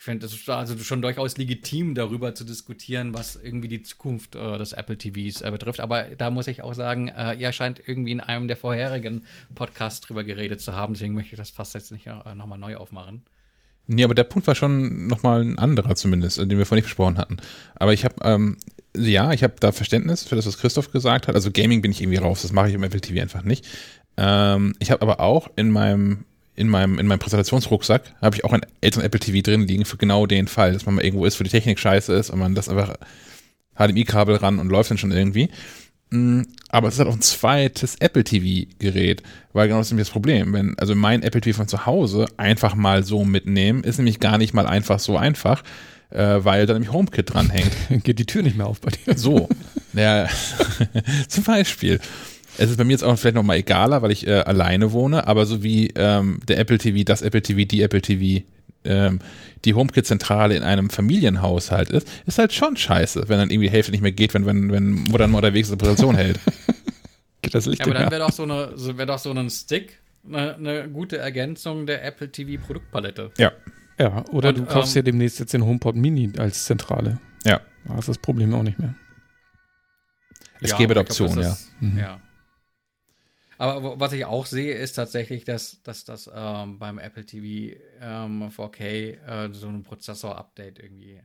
Ich 0.00 0.04
finde, 0.04 0.24
es 0.24 0.48
also 0.48 0.78
schon 0.78 1.02
durchaus 1.02 1.36
legitim, 1.36 1.94
darüber 1.94 2.34
zu 2.34 2.44
diskutieren, 2.44 3.12
was 3.12 3.36
irgendwie 3.36 3.68
die 3.68 3.82
Zukunft 3.82 4.34
äh, 4.34 4.56
des 4.56 4.72
Apple 4.72 4.96
TVs 4.96 5.42
äh, 5.42 5.50
betrifft. 5.50 5.78
Aber 5.78 6.04
da 6.16 6.30
muss 6.30 6.46
ich 6.46 6.62
auch 6.62 6.72
sagen, 6.72 7.08
äh, 7.08 7.34
ihr 7.34 7.52
scheint 7.52 7.82
irgendwie 7.86 8.12
in 8.12 8.20
einem 8.20 8.48
der 8.48 8.56
vorherigen 8.56 9.26
Podcasts 9.54 10.00
drüber 10.00 10.24
geredet 10.24 10.62
zu 10.62 10.74
haben. 10.74 10.94
Deswegen 10.94 11.12
möchte 11.12 11.34
ich 11.34 11.38
das 11.38 11.50
fast 11.50 11.74
jetzt 11.74 11.92
nicht 11.92 12.06
äh, 12.06 12.34
nochmal 12.34 12.56
neu 12.56 12.76
aufmachen. 12.76 13.24
Nee, 13.88 14.02
aber 14.02 14.14
der 14.14 14.24
Punkt 14.24 14.48
war 14.48 14.54
schon 14.54 15.06
nochmal 15.06 15.42
ein 15.42 15.58
anderer 15.58 15.94
zumindest, 15.96 16.38
den 16.38 16.56
wir 16.56 16.64
vorhin 16.64 16.82
nicht 16.82 16.88
besprochen 16.88 17.18
hatten. 17.18 17.36
Aber 17.74 17.92
ich 17.92 18.06
habe, 18.06 18.14
ähm, 18.22 18.56
ja, 18.96 19.32
ich 19.32 19.42
habe 19.42 19.56
da 19.60 19.70
Verständnis 19.70 20.24
für 20.24 20.34
das, 20.34 20.46
was 20.46 20.56
Christoph 20.56 20.92
gesagt 20.92 21.28
hat. 21.28 21.34
Also 21.34 21.50
Gaming 21.50 21.82
bin 21.82 21.90
ich 21.90 22.00
irgendwie 22.00 22.16
raus, 22.16 22.40
das 22.40 22.52
mache 22.52 22.70
ich 22.70 22.74
im 22.74 22.84
Apple 22.84 23.02
TV 23.02 23.20
einfach 23.20 23.42
nicht. 23.42 23.68
Ähm, 24.16 24.74
ich 24.78 24.90
habe 24.90 25.02
aber 25.02 25.20
auch 25.20 25.50
in 25.56 25.70
meinem 25.70 26.24
in 26.56 26.68
meinem, 26.68 26.98
in 26.98 27.06
meinem 27.06 27.18
Präsentationsrucksack 27.18 28.14
habe 28.20 28.36
ich 28.36 28.44
auch 28.44 28.52
ein 28.52 28.66
älteren 28.80 29.04
Apple 29.04 29.20
TV 29.20 29.40
drin 29.42 29.66
liegen 29.66 29.84
für 29.84 29.96
genau 29.96 30.26
den 30.26 30.48
Fall, 30.48 30.72
dass 30.72 30.86
man 30.86 30.96
mal 30.96 31.04
irgendwo 31.04 31.24
ist, 31.24 31.38
wo 31.40 31.44
die 31.44 31.50
Technik 31.50 31.78
scheiße 31.78 32.12
ist 32.12 32.30
und 32.30 32.38
man 32.38 32.54
das 32.54 32.68
einfach 32.68 32.94
HDMI-Kabel 33.76 34.36
ran 34.36 34.58
und 34.58 34.68
läuft 34.68 34.90
dann 34.90 34.98
schon 34.98 35.12
irgendwie. 35.12 35.48
Mm, 36.10 36.42
aber 36.68 36.88
es 36.88 36.94
ist 36.94 36.98
halt 36.98 37.08
auch 37.08 37.14
ein 37.14 37.22
zweites 37.22 37.96
Apple 37.96 38.24
TV-Gerät, 38.24 39.22
weil 39.52 39.68
genau 39.68 39.78
das 39.78 39.88
ist 39.88 39.92
nämlich 39.92 40.08
das 40.08 40.12
Problem. 40.12 40.52
Wenn, 40.52 40.78
also 40.78 40.94
mein 40.94 41.22
Apple 41.22 41.40
TV 41.40 41.56
von 41.56 41.68
zu 41.68 41.86
Hause 41.86 42.26
einfach 42.36 42.74
mal 42.74 43.04
so 43.04 43.24
mitnehmen, 43.24 43.84
ist 43.84 43.98
nämlich 43.98 44.20
gar 44.20 44.38
nicht 44.38 44.52
mal 44.52 44.66
einfach 44.66 44.98
so 44.98 45.16
einfach, 45.16 45.62
äh, 46.10 46.38
weil 46.40 46.66
da 46.66 46.74
nämlich 46.74 46.92
HomeKit 46.92 47.32
dranhängt. 47.32 47.72
Geht 48.04 48.18
die 48.18 48.26
Tür 48.26 48.42
nicht 48.42 48.56
mehr 48.56 48.66
auf 48.66 48.80
bei 48.80 48.90
dir. 48.90 49.16
So. 49.16 49.48
Ja, 49.92 50.28
zum 51.28 51.44
Beispiel. 51.44 52.00
Es 52.60 52.70
ist 52.70 52.76
bei 52.76 52.84
mir 52.84 52.92
jetzt 52.92 53.04
auch 53.04 53.18
vielleicht 53.18 53.36
nochmal 53.36 53.56
egaler, 53.56 54.02
weil 54.02 54.10
ich 54.10 54.26
äh, 54.26 54.40
alleine 54.40 54.92
wohne, 54.92 55.26
aber 55.26 55.46
so 55.46 55.62
wie 55.62 55.92
ähm, 55.94 56.40
der 56.46 56.58
Apple 56.58 56.76
TV, 56.76 57.04
das 57.04 57.22
Apple 57.22 57.40
TV, 57.40 57.66
die 57.66 57.80
Apple 57.80 58.02
TV, 58.02 58.44
ähm, 58.84 59.20
die 59.64 59.72
HomeKit-Zentrale 59.72 60.54
in 60.54 60.62
einem 60.62 60.90
Familienhaushalt 60.90 61.88
ist, 61.88 62.06
ist 62.26 62.38
halt 62.38 62.52
schon 62.52 62.76
scheiße, 62.76 63.28
wenn 63.28 63.38
dann 63.38 63.50
irgendwie 63.50 63.68
die 63.68 63.72
Hälfte 63.72 63.92
nicht 63.92 64.02
mehr 64.02 64.12
geht, 64.12 64.34
wenn, 64.34 64.44
wenn, 64.44 64.70
wenn 64.70 64.90
Mutter 64.90 65.26
mal 65.26 65.38
unterwegs 65.38 65.68
eine 65.68 65.78
Präsentation 65.78 66.16
hält. 66.16 66.38
Geht 67.42 67.54
das 67.54 67.64
Licht 67.64 67.80
ja, 67.80 67.86
aber 67.86 67.94
dann 67.94 68.10
wäre 68.10 68.26
doch 68.26 68.32
so 68.32 68.42
eine, 68.42 68.72
so, 68.76 68.98
wär 68.98 69.06
doch 69.06 69.18
so 69.18 69.32
ein 69.32 69.48
Stick 69.48 69.98
eine, 70.28 70.56
eine 70.56 70.88
gute 70.90 71.16
Ergänzung 71.16 71.86
der 71.86 72.04
Apple 72.04 72.30
TV 72.30 72.62
Produktpalette. 72.62 73.30
Ja. 73.38 73.52
Ja, 73.98 74.22
oder 74.32 74.50
Und, 74.50 74.58
du 74.58 74.64
kaufst 74.66 74.96
ähm, 74.96 75.00
ja 75.00 75.02
demnächst 75.04 75.40
jetzt 75.40 75.54
den 75.54 75.64
HomePod 75.64 75.96
Mini 75.96 76.30
als 76.38 76.64
Zentrale. 76.64 77.18
Ja. 77.44 77.60
Da 77.86 77.98
ist 77.98 78.08
das 78.08 78.18
Problem 78.18 78.52
auch 78.54 78.62
nicht 78.62 78.78
mehr. 78.78 78.94
Es 80.60 80.70
ja, 80.70 80.76
gäbe 80.76 80.94
Optionen, 80.96 81.42
ja. 81.42 81.56
Mhm. 81.80 81.98
Ja. 81.98 82.20
Aber 83.60 84.00
was 84.00 84.14
ich 84.14 84.24
auch 84.24 84.46
sehe, 84.46 84.72
ist 84.72 84.94
tatsächlich, 84.94 85.44
dass, 85.44 85.82
dass 85.82 86.06
das 86.06 86.30
ähm, 86.34 86.78
beim 86.78 86.98
Apple 86.98 87.26
TV 87.26 87.78
ähm, 88.00 88.48
4K 88.48 88.80
äh, 88.80 89.52
so 89.52 89.68
ein 89.68 89.82
Prozessor-Update 89.82 90.78
irgendwie 90.78 91.16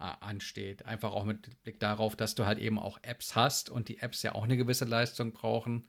äh, 0.00 0.12
ansteht. 0.20 0.86
Einfach 0.86 1.12
auch 1.12 1.24
mit 1.24 1.62
Blick 1.62 1.78
darauf, 1.78 2.16
dass 2.16 2.34
du 2.34 2.46
halt 2.46 2.58
eben 2.58 2.80
auch 2.80 2.98
Apps 3.02 3.36
hast 3.36 3.70
und 3.70 3.88
die 3.88 4.00
Apps 4.00 4.24
ja 4.24 4.34
auch 4.34 4.42
eine 4.42 4.56
gewisse 4.56 4.86
Leistung 4.86 5.32
brauchen. 5.32 5.88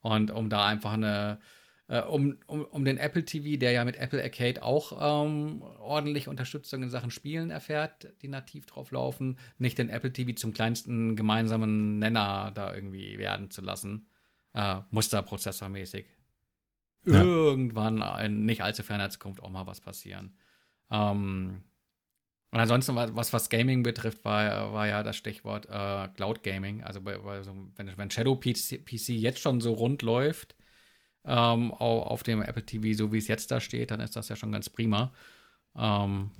Und 0.00 0.32
um 0.32 0.50
da 0.50 0.66
einfach 0.66 0.94
eine, 0.94 1.38
äh, 1.86 2.00
um, 2.00 2.36
um, 2.48 2.64
um 2.64 2.84
den 2.84 2.98
Apple 2.98 3.24
TV, 3.24 3.56
der 3.56 3.70
ja 3.70 3.84
mit 3.84 3.94
Apple 3.94 4.24
Arcade 4.24 4.60
auch 4.60 5.24
ähm, 5.24 5.62
ordentlich 5.62 6.26
Unterstützung 6.26 6.82
in 6.82 6.90
Sachen 6.90 7.12
Spielen 7.12 7.52
erfährt, 7.52 8.12
die 8.22 8.28
nativ 8.28 8.66
drauf 8.66 8.90
laufen, 8.90 9.38
nicht 9.58 9.78
den 9.78 9.88
Apple 9.88 10.12
TV 10.12 10.32
zum 10.32 10.52
kleinsten 10.52 11.14
gemeinsamen 11.14 12.00
Nenner 12.00 12.50
da 12.52 12.74
irgendwie 12.74 13.18
werden 13.18 13.52
zu 13.52 13.62
lassen 13.62 14.08
äh, 14.54 14.80
Musterprozessormäßig 14.90 16.06
ja. 17.06 17.22
irgendwann 17.22 18.02
in 18.24 18.46
nicht 18.46 18.62
allzu 18.62 18.82
ferner 18.82 19.10
Zukunft 19.10 19.42
auch 19.42 19.50
mal 19.50 19.66
was 19.66 19.80
passieren. 19.80 20.36
Ähm, 20.90 21.62
und 22.50 22.60
ansonsten, 22.60 22.94
was, 22.94 23.32
was 23.32 23.50
Gaming 23.50 23.82
betrifft, 23.82 24.24
war, 24.24 24.72
war 24.72 24.86
ja 24.86 25.02
das 25.02 25.16
Stichwort 25.16 25.66
äh, 25.66 26.06
Cloud 26.14 26.44
Gaming. 26.44 26.84
Also, 26.84 27.00
bei, 27.00 27.18
bei 27.18 27.42
so, 27.42 27.52
wenn, 27.74 27.98
wenn 27.98 28.10
Shadow 28.10 28.36
PC, 28.36 28.84
PC, 28.84 29.08
jetzt 29.08 29.40
schon 29.40 29.60
so 29.60 29.72
rund 29.72 30.02
läuft 30.02 30.54
ähm, 31.24 31.72
auf, 31.72 32.22
dem 32.22 32.42
Apple 32.42 32.64
TV, 32.64 32.96
so 32.96 33.12
wie 33.12 33.18
es 33.18 33.26
jetzt 33.26 33.50
da 33.50 33.60
steht, 33.60 33.90
dann 33.90 33.98
ist 33.98 34.14
das 34.14 34.28
ja 34.28 34.36
schon 34.36 34.52
ganz 34.52 34.70
prima. 34.70 35.12
Ähm, 35.76 36.30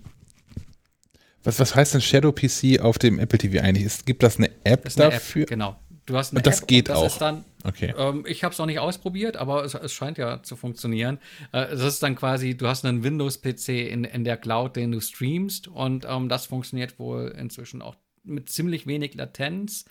was, 1.42 1.58
was 1.58 1.74
heißt 1.74 1.94
denn 1.94 2.00
Shadow 2.00 2.30
PC 2.30 2.80
auf 2.80 2.98
dem 2.98 3.18
Apple 3.18 3.38
TV 3.38 3.60
eigentlich? 3.60 3.84
Ist, 3.84 4.06
gibt 4.06 4.22
das 4.22 4.36
eine 4.36 4.50
App 4.62 4.86
eine 4.86 5.10
dafür? 5.10 5.42
App, 5.42 5.48
genau. 5.48 5.80
Du 6.06 6.16
hast 6.16 6.32
eine 6.32 6.40
und 6.40 6.46
das 6.46 6.60
App 6.60 6.68
geht 6.68 6.88
das 6.88 6.98
auch. 6.98 7.18
Dann, 7.18 7.44
okay. 7.64 7.94
Ähm, 7.96 8.24
ich 8.28 8.44
habe 8.44 8.52
es 8.52 8.58
noch 8.58 8.66
nicht 8.66 8.78
ausprobiert, 8.78 9.36
aber 9.36 9.64
es, 9.64 9.74
es, 9.74 9.92
scheint 9.92 10.18
ja 10.18 10.42
zu 10.42 10.54
funktionieren. 10.56 11.18
Äh, 11.52 11.68
das 11.68 11.82
ist 11.82 12.02
dann 12.02 12.14
quasi, 12.14 12.56
du 12.56 12.66
hast 12.66 12.84
einen 12.84 13.02
Windows-PC 13.02 13.68
in, 13.90 14.04
in 14.04 14.24
der 14.24 14.36
Cloud, 14.36 14.76
den 14.76 14.92
du 14.92 15.00
streamst 15.00 15.68
und 15.68 16.06
ähm, 16.08 16.28
das 16.28 16.46
funktioniert 16.46 16.98
wohl 16.98 17.34
inzwischen 17.38 17.80
auch 17.80 17.96
mit 18.22 18.50
ziemlich 18.50 18.86
wenig 18.86 19.14
Latenz. 19.14 19.86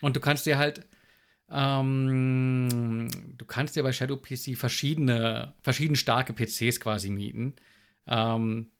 Und 0.00 0.16
du 0.16 0.20
kannst 0.20 0.44
dir 0.44 0.58
halt, 0.58 0.86
ähm, 1.50 3.08
du 3.36 3.44
kannst 3.46 3.76
dir 3.76 3.82
bei 3.82 3.92
Shadow 3.92 4.16
PC 4.16 4.56
verschiedene, 4.56 5.54
verschieden 5.62 5.96
starke 5.96 6.34
PCs 6.34 6.80
quasi 6.80 7.10
mieten. 7.10 7.56
Ähm, 8.06 8.70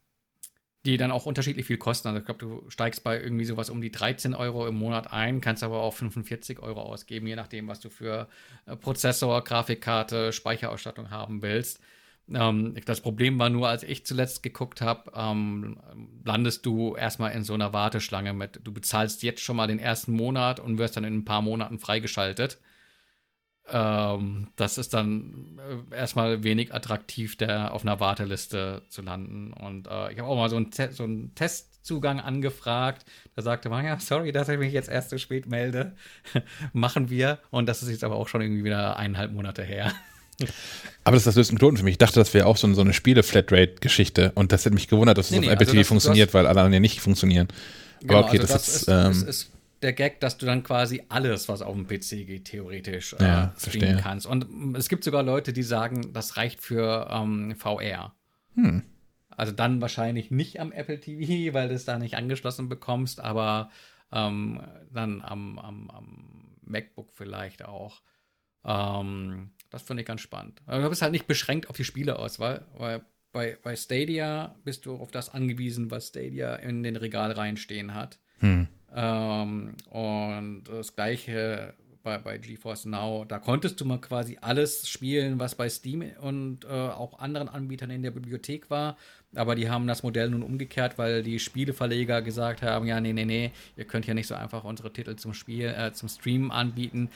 die 0.89 0.97
dann 0.97 1.11
auch 1.11 1.27
unterschiedlich 1.27 1.67
viel 1.67 1.77
kosten. 1.77 2.09
Also 2.09 2.21
ich 2.21 2.25
glaube, 2.25 2.41
du 2.41 2.71
steigst 2.71 3.05
bei 3.05 3.21
irgendwie 3.21 3.45
sowas 3.45 3.69
um 3.69 3.83
die 3.83 3.93
13 3.93 4.35
Euro 4.35 4.67
im 4.67 4.77
Monat 4.77 5.13
ein, 5.13 5.43
kannst 5.43 5.63
aber 5.63 5.83
auch 5.83 5.93
45 5.93 6.61
Euro 6.61 6.81
ausgeben, 6.81 7.27
je 7.27 7.37
nachdem, 7.37 7.69
was 7.69 7.81
du 7.81 7.91
für 7.91 8.27
äh, 8.65 8.75
Prozessor, 8.75 9.45
Grafikkarte, 9.45 10.33
Speicherausstattung 10.33 11.11
haben 11.11 11.43
willst. 11.43 11.81
Ähm, 12.33 12.75
das 12.87 13.03
Problem 13.03 13.39
war 13.39 13.51
nur, 13.51 13.69
als 13.69 13.83
ich 13.83 14.07
zuletzt 14.07 14.43
geguckt 14.43 14.81
habe, 14.81 15.13
ähm, 15.15 15.79
landest 16.25 16.65
du 16.65 16.97
erstmal 16.97 17.33
in 17.33 17.45
so 17.45 17.53
einer 17.53 17.75
Warteschlange 17.75 18.33
mit, 18.33 18.61
du 18.65 18.73
bezahlst 18.73 19.23
jetzt 19.23 19.43
schon 19.43 19.57
mal 19.57 19.67
den 19.67 19.79
ersten 19.79 20.13
Monat 20.13 20.59
und 20.59 20.79
wirst 20.79 20.97
dann 20.97 21.05
in 21.05 21.19
ein 21.19 21.25
paar 21.27 21.43
Monaten 21.43 21.79
freigeschaltet. 21.79 22.59
Ähm, 23.71 24.49
das 24.57 24.79
ist 24.79 24.95
dann 24.95 25.59
äh, 25.93 25.97
erstmal 25.97 26.43
wenig 26.43 26.75
attraktiv, 26.75 27.37
der 27.37 27.75
auf 27.75 27.83
einer 27.83 28.01
Warteliste 28.01 28.83
zu 28.89 29.03
landen. 29.03 29.53
Und 29.53 29.87
äh, 29.89 30.13
ich 30.13 30.19
habe 30.19 30.29
auch 30.29 30.37
mal 30.37 30.49
so 30.49 30.57
einen, 30.57 30.71
so 30.91 31.05
einen, 31.05 31.35
Testzugang 31.35 32.21
angefragt. 32.21 33.05
Da 33.37 33.43
sagte 33.43 33.69
man, 33.69 33.85
ja, 33.85 33.99
sorry, 34.01 34.33
dass 34.33 34.49
ich 34.49 34.59
mich 34.59 34.73
jetzt 34.73 34.89
erst 34.89 35.11
so 35.11 35.19
spät 35.19 35.47
melde. 35.47 35.93
Machen 36.73 37.11
wir. 37.11 37.39
Und 37.51 37.69
das 37.69 37.83
ist 37.83 37.91
jetzt 37.91 38.05
aber 38.05 38.17
auch 38.17 38.29
schon 38.29 38.41
irgendwie 38.41 38.65
wieder 38.65 38.97
eineinhalb 38.97 39.33
Monate 39.33 39.63
her. 39.63 39.93
Aber 41.05 41.17
das 41.17 41.23
ist 41.23 41.27
das 41.27 41.37
löst 41.37 41.51
einen 41.51 41.59
Knoten 41.59 41.77
für 41.77 41.85
mich. 41.85 41.93
Ich 41.93 41.99
dachte, 41.99 42.21
das 42.21 42.33
wäre 42.33 42.47
auch 42.47 42.57
so, 42.57 42.67
eine 42.67 42.93
Spiele-Flatrate-Geschichte. 42.93 44.33
Und 44.35 44.53
das 44.53 44.65
hätte 44.65 44.75
mich 44.75 44.89
gewundert, 44.89 45.19
dass 45.19 45.27
es 45.27 45.33
nee, 45.33 45.41
nee, 45.41 45.47
auf 45.47 45.53
Apple 45.55 45.67
also 45.67 45.73
TV 45.73 45.81
das, 45.81 45.89
funktioniert, 45.89 46.33
weil 46.33 46.47
alle 46.47 46.61
anderen 46.61 46.75
ja 46.75 46.81
nicht 46.81 47.01
funktionieren. 47.01 47.49
Genau, 48.01 48.19
aber 48.19 48.29
okay, 48.29 48.39
also 48.39 48.53
das, 48.53 48.65
das, 48.65 48.83
ist, 48.83 48.89
ähm, 48.89 49.11
ist, 49.11 49.23
ist 49.23 49.51
der 49.83 49.93
Gag, 49.93 50.21
dass 50.21 50.39
du 50.39 50.47
dann 50.47 50.63
quasi 50.63 51.03
alles, 51.09 51.49
was 51.49 51.63
auf 51.63 51.75
dem 51.75 51.87
PC 51.87 52.27
geht, 52.27 52.47
theoretisch 52.47 53.15
äh, 53.15 53.23
ja, 53.23 53.55
streamen 53.59 53.99
kannst. 53.99 54.27
Und 54.27 54.77
es 54.77 54.89
gibt 54.89 55.05
sogar 55.05 55.23
Leute, 55.23 55.53
die 55.53 55.63
sagen, 55.63 56.13
das 56.13 56.37
reicht 56.37 56.61
für 56.61 57.09
ähm, 57.11 57.55
VR. 57.57 58.15
Hm. 58.55 58.83
Also 59.31 59.53
dann 59.53 59.81
wahrscheinlich 59.81 60.31
nicht 60.31 60.61
am 60.61 60.73
Apple 60.73 60.99
TV, 60.99 61.53
weil 61.55 61.69
du 61.69 61.75
es 61.75 61.85
da 61.85 61.99
nicht 61.99 62.17
angeschlossen 62.17 62.69
bekommst, 62.69 63.21
aber 63.21 63.71
ähm, 64.13 64.61
dann 64.93 65.23
am, 65.23 65.59
am, 65.59 65.91
am, 65.91 66.35
MacBook 66.63 67.13
vielleicht 67.15 67.65
auch. 67.65 68.03
Ähm, 68.65 69.53
das 69.71 69.83
finde 69.83 70.03
ich 70.03 70.07
ganz 70.07 70.21
spannend. 70.21 70.61
Aber 70.67 70.83
du 70.83 70.91
bist 70.91 71.01
halt 71.01 71.13
nicht 71.13 71.27
beschränkt 71.27 71.71
auf 71.71 71.77
die 71.77 71.85
Spieleauswahl, 71.85 72.67
weil 72.77 73.07
bei, 73.33 73.57
bei 73.63 73.77
Stadia 73.77 74.55
bist 74.65 74.85
du 74.85 74.97
auf 74.97 75.11
das 75.11 75.33
angewiesen, 75.33 75.91
was 75.91 76.09
Stadia 76.09 76.57
in 76.57 76.83
den 76.83 76.97
Regalreihen 76.97 77.57
stehen 77.57 77.95
hat. 77.95 78.19
Hm. 78.41 78.69
Ähm, 78.95 79.75
und 79.91 80.65
das 80.65 80.95
gleiche 80.95 81.75
bei, 82.03 82.19
bei 82.19 82.39
GeForce 82.39 82.87
Now, 82.87 83.25
da 83.27 83.39
konntest 83.39 83.81
du 83.81 83.85
mal 83.85 84.01
quasi 84.01 84.39
alles 84.41 84.89
spielen, 84.89 85.39
was 85.39 85.55
bei 85.55 85.69
Steam 85.69 86.03
und 86.21 86.65
äh, 86.65 86.69
auch 86.69 87.19
anderen 87.19 87.49
Anbietern 87.49 87.91
in 87.91 88.03
der 88.03 88.13
Bibliothek 88.13 88.71
war. 88.71 88.97
Aber 89.35 89.55
die 89.55 89.69
haben 89.69 89.87
das 89.87 90.03
Modell 90.03 90.31
nun 90.31 90.43
umgekehrt, 90.43 90.97
weil 90.97 91.23
die 91.23 91.39
Spieleverleger 91.39 92.23
gesagt 92.23 92.63
haben, 92.63 92.87
ja, 92.87 93.01
nee, 93.01 93.13
nee, 93.13 93.27
nee, 93.27 93.53
ihr 93.77 93.85
könnt 93.85 94.07
ja 94.07 94.15
nicht 94.15 94.27
so 94.27 94.35
einfach 94.35 94.65
unsere 94.65 94.93
Titel 94.93 95.17
zum 95.17 95.35
Spiel, 95.35 95.67
äh, 95.67 95.93
zum 95.93 96.09
Streamen 96.09 96.51
anbieten. 96.51 97.11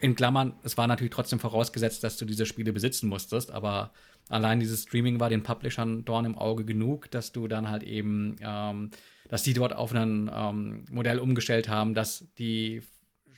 In 0.00 0.14
Klammern, 0.14 0.54
es 0.62 0.78
war 0.78 0.86
natürlich 0.86 1.12
trotzdem 1.12 1.38
vorausgesetzt, 1.38 2.02
dass 2.02 2.16
du 2.16 2.24
diese 2.24 2.46
Spiele 2.46 2.72
besitzen 2.72 3.08
musstest, 3.08 3.50
aber 3.50 3.90
allein 4.30 4.60
dieses 4.60 4.84
Streaming 4.84 5.20
war 5.20 5.28
den 5.28 5.42
Publishern 5.42 6.04
Dorn 6.04 6.24
im 6.24 6.38
Auge 6.38 6.64
genug, 6.64 7.10
dass 7.10 7.32
du 7.32 7.48
dann 7.48 7.68
halt 7.68 7.82
eben 7.82 8.36
ähm, 8.40 8.90
dass 9.30 9.44
die 9.44 9.54
dort 9.54 9.74
auf 9.74 9.94
ein 9.94 10.30
ähm, 10.34 10.84
Modell 10.90 11.20
umgestellt 11.20 11.68
haben, 11.68 11.94
dass 11.94 12.26
die 12.38 12.82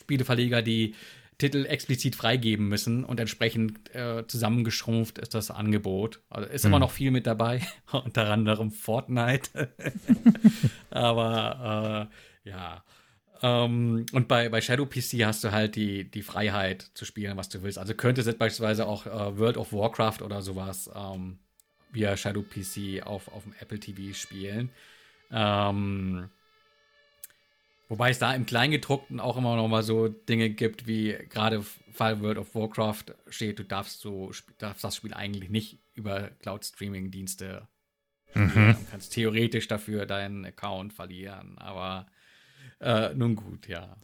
Spieleverleger 0.01 0.62
die 0.62 0.94
Titel 1.39 1.66
explizit 1.66 2.16
freigeben 2.16 2.69
müssen 2.69 3.05
und 3.05 3.20
entsprechend 3.20 3.94
äh, 3.94 4.27
zusammengeschrumpft 4.27 5.19
ist 5.19 5.35
das 5.35 5.51
Angebot. 5.51 6.20
Also 6.31 6.48
ist 6.48 6.64
mhm. 6.64 6.70
immer 6.70 6.78
noch 6.78 6.90
viel 6.90 7.10
mit 7.10 7.27
dabei, 7.27 7.60
unter 7.93 8.31
anderem 8.31 8.70
Fortnite. 8.70 9.70
Aber 10.90 12.09
äh, 12.44 12.48
ja. 12.48 12.85
Ähm, 13.43 14.06
und 14.12 14.28
bei, 14.28 14.48
bei 14.48 14.60
Shadow 14.60 14.86
PC 14.86 15.24
hast 15.24 15.43
du 15.43 15.51
halt 15.51 15.74
die, 15.74 16.05
die 16.09 16.23
Freiheit 16.23 16.90
zu 16.94 17.05
spielen, 17.05 17.36
was 17.36 17.48
du 17.48 17.62
willst. 17.62 17.78
Also 17.78 17.94
könntest 17.94 18.28
jetzt 18.28 18.39
beispielsweise 18.39 18.86
auch 18.86 19.06
äh, 19.06 19.39
World 19.39 19.56
of 19.56 19.73
Warcraft 19.73 20.23
oder 20.23 20.43
sowas 20.43 20.89
ähm, 20.94 21.39
via 21.90 22.16
Shadow 22.16 22.43
PC 22.43 23.05
auf, 23.05 23.28
auf 23.28 23.43
dem 23.43 23.55
Apple 23.59 23.81
TV 23.81 24.14
spielen. 24.14 24.70
Ähm, 25.32 26.28
wobei 27.89 28.10
es 28.10 28.20
da 28.20 28.32
im 28.32 28.47
Kleingedruckten 28.47 29.19
auch 29.19 29.36
immer 29.36 29.56
noch 29.56 29.66
mal 29.66 29.82
so 29.82 30.09
Dinge 30.09 30.51
gibt, 30.51 30.86
wie 30.86 31.16
gerade 31.28 31.64
Fall 31.93 32.20
World 32.20 32.39
of 32.39 32.55
Warcraft 32.55 33.05
steht, 33.28 33.59
du 33.59 33.64
darfst 33.64 34.01
so 34.01 34.31
darfst 34.59 34.85
das 34.85 34.97
Spiel 34.97 35.14
eigentlich 35.14 35.51
nicht 35.51 35.78
über 35.94 36.31
Cloud-Streaming-Dienste 36.40 37.66
mhm. 38.35 38.77
und 38.78 38.90
kannst 38.90 39.12
theoretisch 39.12 39.66
dafür 39.69 40.06
deinen 40.06 40.47
Account 40.47 40.93
verlieren. 40.93 41.59
Aber 41.59 42.06
äh, 42.83 43.15
nun 43.15 43.37
gut, 43.37 43.69
ja. 43.69 43.97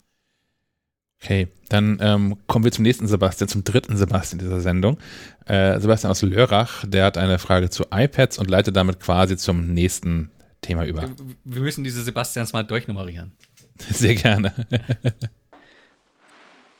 Okay, 1.20 1.48
dann 1.68 1.98
ähm, 2.00 2.36
kommen 2.46 2.64
wir 2.64 2.70
zum 2.70 2.84
nächsten 2.84 3.08
Sebastian, 3.08 3.48
zum 3.48 3.64
dritten 3.64 3.96
Sebastian 3.96 4.38
dieser 4.38 4.60
Sendung. 4.60 4.98
Äh, 5.46 5.80
Sebastian 5.80 6.12
aus 6.12 6.22
Lörrach, 6.22 6.84
der 6.86 7.06
hat 7.06 7.18
eine 7.18 7.40
Frage 7.40 7.70
zu 7.70 7.86
iPads 7.90 8.38
und 8.38 8.48
leitet 8.48 8.76
damit 8.76 9.00
quasi 9.00 9.36
zum 9.36 9.72
nächsten 9.74 10.30
Thema 10.60 10.86
über. 10.86 11.02
Wir, 11.02 11.16
wir 11.44 11.62
müssen 11.62 11.82
diese 11.82 12.02
Sebastians 12.02 12.52
mal 12.52 12.62
durchnummerieren. 12.62 13.32
Sehr 13.90 14.14
gerne. 14.14 14.54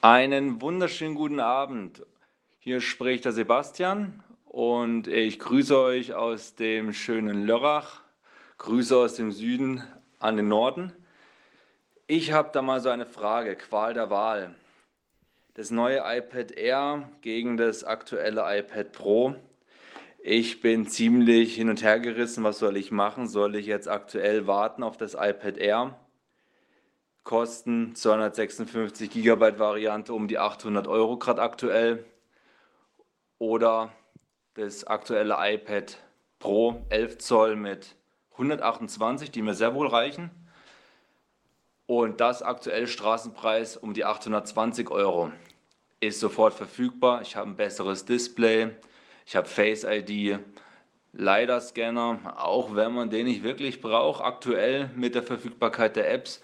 Einen 0.00 0.60
wunderschönen 0.60 1.16
guten 1.16 1.40
Abend. 1.40 2.02
Hier 2.60 2.80
spricht 2.80 3.24
der 3.24 3.32
Sebastian 3.32 4.22
und 4.44 5.08
ich 5.08 5.40
grüße 5.40 5.76
euch 5.76 6.14
aus 6.14 6.54
dem 6.54 6.92
schönen 6.92 7.44
Lörrach. 7.44 8.02
Grüße 8.58 8.96
aus 8.96 9.14
dem 9.14 9.32
Süden 9.32 9.82
an 10.20 10.36
den 10.36 10.48
Norden. 10.48 10.92
Ich 12.10 12.32
habe 12.32 12.48
da 12.54 12.62
mal 12.62 12.80
so 12.80 12.88
eine 12.88 13.04
Frage, 13.04 13.54
Qual 13.54 13.92
der 13.92 14.08
Wahl. 14.08 14.54
Das 15.52 15.70
neue 15.70 15.98
iPad 16.06 16.52
Air 16.52 17.06
gegen 17.20 17.58
das 17.58 17.84
aktuelle 17.84 18.46
iPad 18.60 18.92
Pro. 18.92 19.34
Ich 20.18 20.62
bin 20.62 20.86
ziemlich 20.86 21.54
hin 21.54 21.68
und 21.68 21.82
her 21.82 22.00
gerissen. 22.00 22.44
Was 22.44 22.60
soll 22.60 22.78
ich 22.78 22.90
machen? 22.90 23.28
Soll 23.28 23.56
ich 23.56 23.66
jetzt 23.66 23.88
aktuell 23.88 24.46
warten 24.46 24.84
auf 24.84 24.96
das 24.96 25.12
iPad 25.12 25.58
Air? 25.58 25.98
Kosten 27.24 27.94
256 27.94 29.10
GB 29.10 29.58
Variante 29.58 30.14
um 30.14 30.28
die 30.28 30.38
800 30.38 30.88
Euro 30.88 31.18
gerade 31.18 31.42
aktuell. 31.42 32.06
Oder 33.36 33.92
das 34.54 34.86
aktuelle 34.86 35.36
iPad 35.38 35.98
Pro 36.38 36.86
11 36.88 37.18
Zoll 37.18 37.56
mit 37.56 37.96
128, 38.32 39.30
die 39.30 39.42
mir 39.42 39.52
sehr 39.52 39.74
wohl 39.74 39.88
reichen. 39.88 40.30
Und 41.88 42.20
das 42.20 42.42
aktuell 42.42 42.86
Straßenpreis 42.86 43.78
um 43.78 43.94
die 43.94 44.04
820 44.04 44.90
Euro. 44.90 45.32
Ist 46.00 46.20
sofort 46.20 46.52
verfügbar. 46.52 47.22
Ich 47.22 47.34
habe 47.34 47.48
ein 47.48 47.56
besseres 47.56 48.04
Display. 48.04 48.72
Ich 49.24 49.34
habe 49.34 49.48
Face 49.48 49.84
ID, 49.84 50.38
LiDAR-Scanner, 51.14 52.34
auch 52.36 52.74
wenn 52.74 52.92
man 52.92 53.08
den 53.08 53.24
nicht 53.24 53.42
wirklich 53.42 53.80
braucht, 53.80 54.22
aktuell 54.22 54.90
mit 54.96 55.14
der 55.14 55.22
Verfügbarkeit 55.22 55.96
der 55.96 56.12
Apps. 56.12 56.42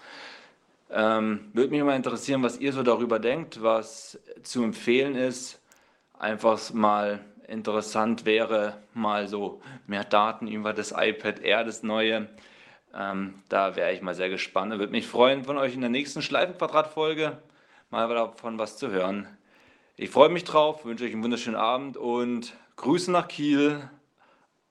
Ähm, 0.89 1.51
Würde 1.53 1.69
mich 1.69 1.83
mal 1.83 1.95
interessieren, 1.95 2.41
was 2.41 2.57
ihr 2.57 2.73
so 2.73 2.81
darüber 2.81 3.19
denkt, 3.19 3.61
was 3.61 4.19
zu 4.41 4.63
empfehlen 4.63 5.15
ist. 5.15 5.61
Einfach 6.17 6.73
mal 6.73 7.23
interessant 7.47 8.25
wäre, 8.25 8.81
mal 8.95 9.27
so 9.27 9.61
mehr 9.85 10.05
Daten 10.05 10.47
über 10.47 10.73
das 10.73 10.91
iPad 10.91 11.39
Air, 11.41 11.65
das 11.65 11.83
neue, 11.83 12.29
ähm, 12.97 13.35
da 13.49 13.75
wäre 13.75 13.93
ich 13.93 14.01
mal 14.01 14.15
sehr 14.15 14.29
gespannt. 14.29 14.71
Würde 14.71 14.91
mich 14.91 15.07
freuen, 15.07 15.43
von 15.43 15.57
euch 15.57 15.73
in 15.73 15.81
der 15.81 15.89
nächsten 15.89 16.21
Schleifenquadrat-Folge 16.21 17.37
mal 17.89 18.07
davon 18.07 18.57
was 18.57 18.77
zu 18.77 18.89
hören. 18.89 19.27
Ich 19.97 20.09
freue 20.09 20.29
mich 20.29 20.43
drauf, 20.43 20.85
wünsche 20.85 21.05
euch 21.05 21.13
einen 21.13 21.23
wunderschönen 21.23 21.57
Abend 21.57 21.97
und 21.97 22.53
Grüße 22.75 23.11
nach 23.11 23.27
Kiel. 23.27 23.89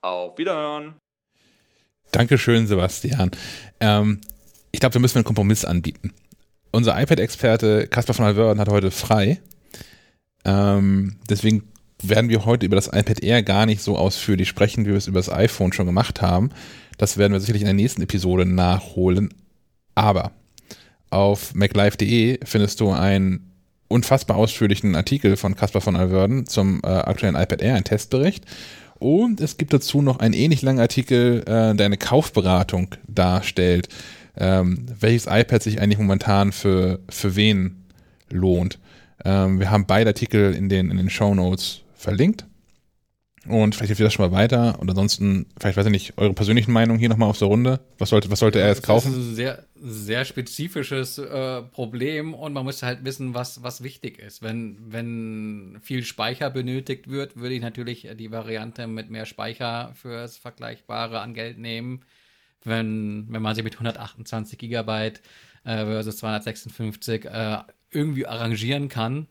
Auf 0.01 0.37
Wiederhören. 0.37 0.95
Dankeschön, 2.11 2.67
Sebastian. 2.67 3.31
Ähm, 3.79 4.21
ich 4.71 4.79
glaube, 4.79 4.95
wir 4.95 5.01
müssen 5.01 5.17
einen 5.17 5.25
Kompromiss 5.25 5.65
anbieten. 5.65 6.13
Unser 6.71 6.99
iPad-Experte 7.01 7.87
Caspar 7.87 8.13
von 8.13 8.25
Alverden 8.25 8.59
hat 8.59 8.69
heute 8.69 8.91
frei. 8.91 9.41
Ähm, 10.43 11.17
deswegen 11.29 11.71
werden 12.01 12.29
wir 12.29 12.45
heute 12.45 12.65
über 12.65 12.75
das 12.75 12.87
iPad 12.87 13.23
Air 13.23 13.43
gar 13.43 13.65
nicht 13.65 13.81
so 13.81 13.97
ausführlich 13.97 14.47
sprechen, 14.47 14.85
wie 14.85 14.89
wir 14.89 14.97
es 14.97 15.07
über 15.07 15.19
das 15.19 15.31
iPhone 15.31 15.73
schon 15.73 15.85
gemacht 15.85 16.21
haben. 16.21 16.49
Das 16.97 17.17
werden 17.17 17.33
wir 17.33 17.39
sicherlich 17.39 17.61
in 17.61 17.67
der 17.67 17.73
nächsten 17.73 18.01
Episode 18.01 18.45
nachholen. 18.45 19.33
Aber 19.95 20.31
auf 21.09 21.53
maclife.de 21.55 22.39
findest 22.43 22.79
du 22.79 22.91
einen 22.91 23.51
unfassbar 23.87 24.37
ausführlichen 24.37 24.95
Artikel 24.95 25.37
von 25.37 25.55
Caspar 25.55 25.81
von 25.81 25.95
Alverden 25.95 26.47
zum 26.47 26.81
äh, 26.83 26.87
aktuellen 26.87 27.35
iPad 27.35 27.61
Air, 27.61 27.75
ein 27.75 27.83
Testbericht. 27.83 28.45
Und 28.97 29.41
es 29.41 29.57
gibt 29.57 29.73
dazu 29.73 30.01
noch 30.01 30.19
einen 30.19 30.33
ähnlich 30.33 30.61
langen 30.61 30.79
Artikel, 30.79 31.41
äh, 31.41 31.75
der 31.75 31.85
eine 31.85 31.97
Kaufberatung 31.97 32.95
darstellt, 33.07 33.89
ähm, 34.37 34.85
welches 34.99 35.27
iPad 35.27 35.61
sich 35.61 35.81
eigentlich 35.81 35.99
momentan 35.99 36.51
für, 36.51 36.99
für 37.09 37.35
wen 37.35 37.85
lohnt. 38.29 38.79
Ähm, 39.23 39.59
wir 39.59 39.69
haben 39.69 39.85
beide 39.85 40.09
Artikel 40.09 40.53
in 40.53 40.69
den, 40.69 40.91
in 40.91 40.97
den 40.97 41.09
Show 41.09 41.35
Notes 41.35 41.81
verlinkt. 42.05 42.45
Und 43.47 43.75
vielleicht 43.75 43.89
hilft 43.89 43.99
ihr 43.99 44.05
das 44.05 44.13
schon 44.13 44.25
mal 44.29 44.35
weiter. 44.35 44.79
Und 44.79 44.89
ansonsten, 44.89 45.45
vielleicht 45.59 45.77
weiß 45.77 45.85
ich 45.85 45.91
nicht, 45.91 46.17
eure 46.17 46.33
persönlichen 46.33 46.71
Meinungen 46.71 46.99
hier 46.99 47.09
nochmal 47.09 47.29
auf 47.29 47.37
der 47.37 47.47
Runde. 47.47 47.79
Was 47.99 48.09
sollte, 48.09 48.31
was 48.31 48.39
sollte 48.39 48.59
er 48.59 48.69
jetzt 48.69 48.81
kaufen? 48.81 49.11
Das 49.11 49.21
ist 49.21 49.29
ein 49.29 49.35
sehr, 49.35 49.65
sehr 49.75 50.25
spezifisches 50.25 51.19
äh, 51.19 51.61
Problem 51.61 52.33
und 52.33 52.53
man 52.53 52.63
muss 52.63 52.81
halt 52.81 53.05
wissen, 53.05 53.35
was, 53.35 53.61
was 53.61 53.83
wichtig 53.83 54.17
ist. 54.17 54.41
Wenn, 54.41 54.77
wenn 54.87 55.77
viel 55.81 56.03
Speicher 56.03 56.49
benötigt 56.49 57.07
wird, 57.07 57.35
würde 57.35 57.53
ich 57.53 57.61
natürlich 57.61 58.07
die 58.17 58.31
Variante 58.31 58.87
mit 58.87 59.11
mehr 59.11 59.27
Speicher 59.27 59.93
fürs 59.93 60.37
Vergleichbare 60.37 61.19
an 61.19 61.35
Geld 61.35 61.59
nehmen. 61.59 62.01
Wenn, 62.63 63.27
wenn 63.29 63.43
man 63.43 63.53
sich 63.53 63.63
mit 63.63 63.73
128 63.73 64.57
Gigabyte 64.57 65.21
äh, 65.65 65.85
versus 65.85 66.17
256 66.17 67.25
äh, 67.25 67.57
irgendwie 67.91 68.25
arrangieren 68.25 68.89
kann, 68.89 69.27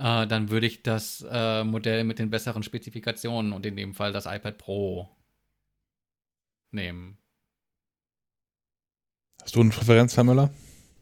äh, 0.00 0.26
dann 0.26 0.50
würde 0.50 0.66
ich 0.66 0.82
das 0.82 1.24
äh, 1.30 1.62
Modell 1.62 2.04
mit 2.04 2.18
den 2.18 2.30
besseren 2.30 2.62
Spezifikationen 2.62 3.52
und 3.52 3.66
in 3.66 3.76
dem 3.76 3.94
Fall 3.94 4.12
das 4.12 4.24
iPad 4.24 4.56
Pro 4.56 5.08
nehmen. 6.70 7.18
Hast 9.42 9.56
du 9.56 9.60
eine 9.60 9.70
Präferenz, 9.70 10.16
Herr 10.16 10.24
Müller? 10.24 10.50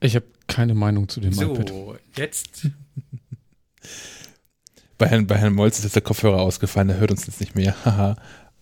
Ich 0.01 0.17
habe 0.17 0.27
keine 0.47 0.75
Meinung 0.75 1.09
zu 1.09 1.21
dem 1.21 1.33
so, 1.33 1.55
iPad. 1.55 1.69
So, 1.69 1.97
jetzt. 2.17 2.69
bei, 4.99 5.07
Herrn, 5.07 5.27
bei 5.27 5.37
Herrn 5.37 5.55
Molz 5.55 5.79
ist 5.79 5.85
jetzt 5.85 5.95
der 5.97 6.03
Kopfhörer 6.03 6.41
ausgefallen, 6.41 6.89
der 6.89 6.99
hört 6.99 7.11
uns 7.11 7.27
jetzt 7.27 7.41
nicht 7.41 7.55
mehr. 7.55 7.77
Haha 7.85 8.17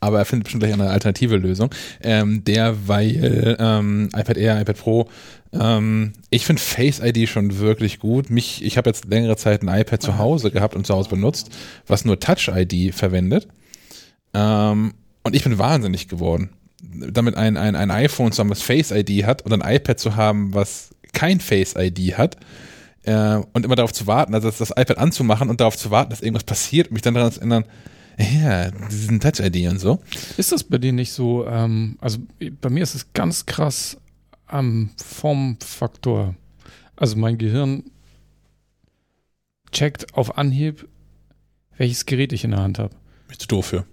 aber 0.07 0.19
er 0.19 0.24
findet 0.24 0.45
bestimmt 0.45 0.62
gleich 0.62 0.73
eine 0.73 0.91
alternative 0.91 1.37
Lösung. 1.37 1.70
Ähm, 2.03 2.45
derweil 2.45 3.57
ähm, 3.59 4.09
iPad 4.15 4.37
Air, 4.37 4.61
iPad 4.61 4.78
Pro. 4.78 5.09
Ähm, 5.53 6.12
ich 6.31 6.47
finde 6.47 6.62
Face 6.62 7.01
ID 7.01 7.28
schon 7.28 7.59
wirklich 7.59 7.99
gut. 7.99 8.31
Mich, 8.31 8.65
ich 8.65 8.77
habe 8.78 8.89
jetzt 8.89 9.07
längere 9.07 9.37
Zeit 9.37 9.62
ein 9.62 9.81
iPad 9.81 10.01
zu 10.01 10.19
Hause 10.19 10.51
gehabt 10.51 10.74
und 10.77 10.87
zu 10.87 10.95
Hause 10.95 11.09
benutzt, 11.09 11.51
was 11.87 12.05
nur 12.05 12.20
Touch 12.20 12.49
ID 12.49 12.95
verwendet. 12.95 13.49
Ähm, 14.33 14.95
und 15.24 15.35
ich 15.35 15.43
bin 15.43 15.59
wahnsinnig 15.59 16.09
geworden. 16.09 16.51
Damit 16.83 17.37
ein, 17.37 17.57
ein, 17.57 17.74
ein 17.74 17.91
iPhone 17.91 18.33
zu 18.33 18.41
haben, 18.41 18.51
was 18.51 18.62
Face 18.62 18.93
ID 18.93 19.24
hat 19.24 19.43
und 19.43 19.53
ein 19.53 19.77
iPad 19.77 19.99
zu 19.99 20.15
haben, 20.15 20.55
was 20.55 20.91
kein 21.12 21.41
Face 21.41 21.74
ID 21.77 22.16
hat. 22.16 22.37
Äh, 23.03 23.41
und 23.53 23.65
immer 23.65 23.77
darauf 23.77 23.93
zu 23.93 24.07
warten, 24.07 24.35
also 24.35 24.51
das, 24.51 24.70
iPad 24.70 24.99
anzumachen 24.99 25.49
und 25.49 25.61
darauf 25.61 25.77
zu 25.77 25.91
warten, 25.91 26.11
dass 26.11 26.23
irgendwas 26.23 26.45
passiert 26.45 26.91
mich 26.91 27.03
dann 27.03 27.15
daran 27.15 27.33
zu 27.33 27.41
erinnern, 27.41 27.65
ja, 28.18 28.70
diesen 28.70 29.20
Touch-ID 29.20 29.68
und 29.70 29.78
so. 29.78 30.01
Ist 30.36 30.52
das 30.52 30.64
bei 30.64 30.78
dir 30.78 30.93
nicht 30.93 31.12
so, 31.12 31.47
ähm, 31.47 31.97
also 32.01 32.18
bei 32.60 32.70
mir 32.70 32.82
ist 32.82 32.94
es 32.94 33.12
ganz 33.12 33.47
krass 33.47 33.98
am 34.47 34.90
Formfaktor. 34.97 36.34
Also 36.97 37.16
mein 37.16 37.36
Gehirn 37.36 37.84
checkt 39.70 40.14
auf 40.14 40.38
Anhieb, 40.38 40.88
welches 41.76 42.06
Gerät 42.06 42.32
ich 42.32 42.44
in 42.44 42.52
der 42.52 42.60
Hand 42.60 42.78
habe. 42.78 42.94
Bist 43.28 43.43
du 43.43 43.47
doof 43.47 43.66
für? 43.66 43.86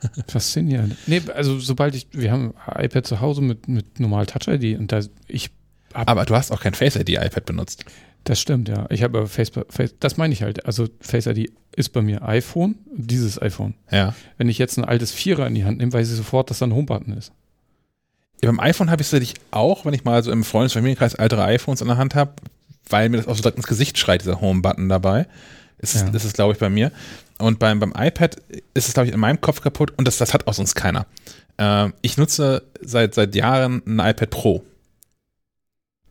Faszinierend. 0.28 0.96
Nee, 1.06 1.22
also 1.34 1.58
sobald 1.58 1.94
ich, 1.94 2.08
wir 2.12 2.30
haben 2.30 2.54
ein 2.66 2.84
iPad 2.84 3.06
zu 3.06 3.20
Hause 3.20 3.42
mit, 3.42 3.68
mit 3.68 4.00
normal 4.00 4.26
Touch-ID 4.26 4.78
und 4.78 4.92
da 4.92 5.00
ich 5.26 5.50
Aber 5.92 6.24
du 6.24 6.34
hast 6.34 6.50
auch 6.50 6.60
kein 6.60 6.74
Face-ID-iPad 6.74 7.44
benutzt. 7.44 7.84
Das 8.26 8.40
stimmt, 8.40 8.68
ja. 8.68 8.86
Ich 8.90 9.02
habe 9.02 9.26
Face, 9.28 9.52
Face, 9.68 9.94
das 10.00 10.16
meine 10.16 10.32
ich 10.34 10.42
halt. 10.42 10.66
Also 10.66 10.88
Face 11.00 11.26
ID 11.26 11.52
ist 11.74 11.90
bei 11.92 12.02
mir 12.02 12.22
iPhone, 12.22 12.74
dieses 12.92 13.40
iPhone. 13.40 13.74
Ja. 13.90 14.14
Wenn 14.36 14.48
ich 14.48 14.58
jetzt 14.58 14.76
ein 14.76 14.84
altes 14.84 15.12
Vierer 15.12 15.46
in 15.46 15.54
die 15.54 15.64
Hand 15.64 15.78
nehme, 15.78 15.92
weiß 15.92 16.10
ich 16.10 16.16
sofort, 16.16 16.50
dass 16.50 16.58
da 16.58 16.66
ein 16.66 16.74
Home-Button 16.74 17.12
ist. 17.12 17.32
Ja, 18.42 18.50
beim 18.50 18.60
iPhone 18.60 18.90
habe 18.90 19.00
ich 19.00 19.08
es 19.08 19.12
natürlich 19.12 19.34
auch, 19.50 19.84
wenn 19.84 19.94
ich 19.94 20.04
mal 20.04 20.22
so 20.22 20.32
im 20.32 20.44
Freundes- 20.44 20.72
Familienkreis 20.72 21.14
ältere 21.14 21.44
iPhones 21.44 21.80
in 21.80 21.86
der 21.86 21.96
Hand 21.96 22.14
habe, 22.14 22.32
weil 22.88 23.08
mir 23.08 23.18
das 23.18 23.28
auch 23.28 23.36
so 23.36 23.42
direkt 23.42 23.58
ins 23.58 23.66
Gesicht 23.66 23.96
schreit, 23.96 24.22
dieser 24.22 24.40
Home-Button 24.40 24.88
dabei. 24.88 25.26
Ist, 25.78 25.94
ja. 25.94 26.10
Das 26.10 26.24
ist, 26.24 26.34
glaube 26.34 26.52
ich, 26.52 26.58
bei 26.58 26.68
mir. 26.68 26.90
Und 27.38 27.58
beim, 27.58 27.78
beim 27.78 27.92
iPad 27.96 28.36
ist 28.74 28.88
es, 28.88 28.94
glaube 28.94 29.08
ich, 29.08 29.14
in 29.14 29.20
meinem 29.20 29.40
Kopf 29.40 29.60
kaputt 29.60 29.92
und 29.96 30.06
das, 30.08 30.18
das 30.18 30.34
hat 30.34 30.46
auch 30.46 30.54
sonst 30.54 30.74
keiner. 30.74 31.06
Äh, 31.58 31.90
ich 32.02 32.16
nutze 32.16 32.62
seit, 32.80 33.14
seit 33.14 33.34
Jahren 33.34 33.82
ein 33.86 34.00
iPad 34.00 34.30
Pro 34.30 34.64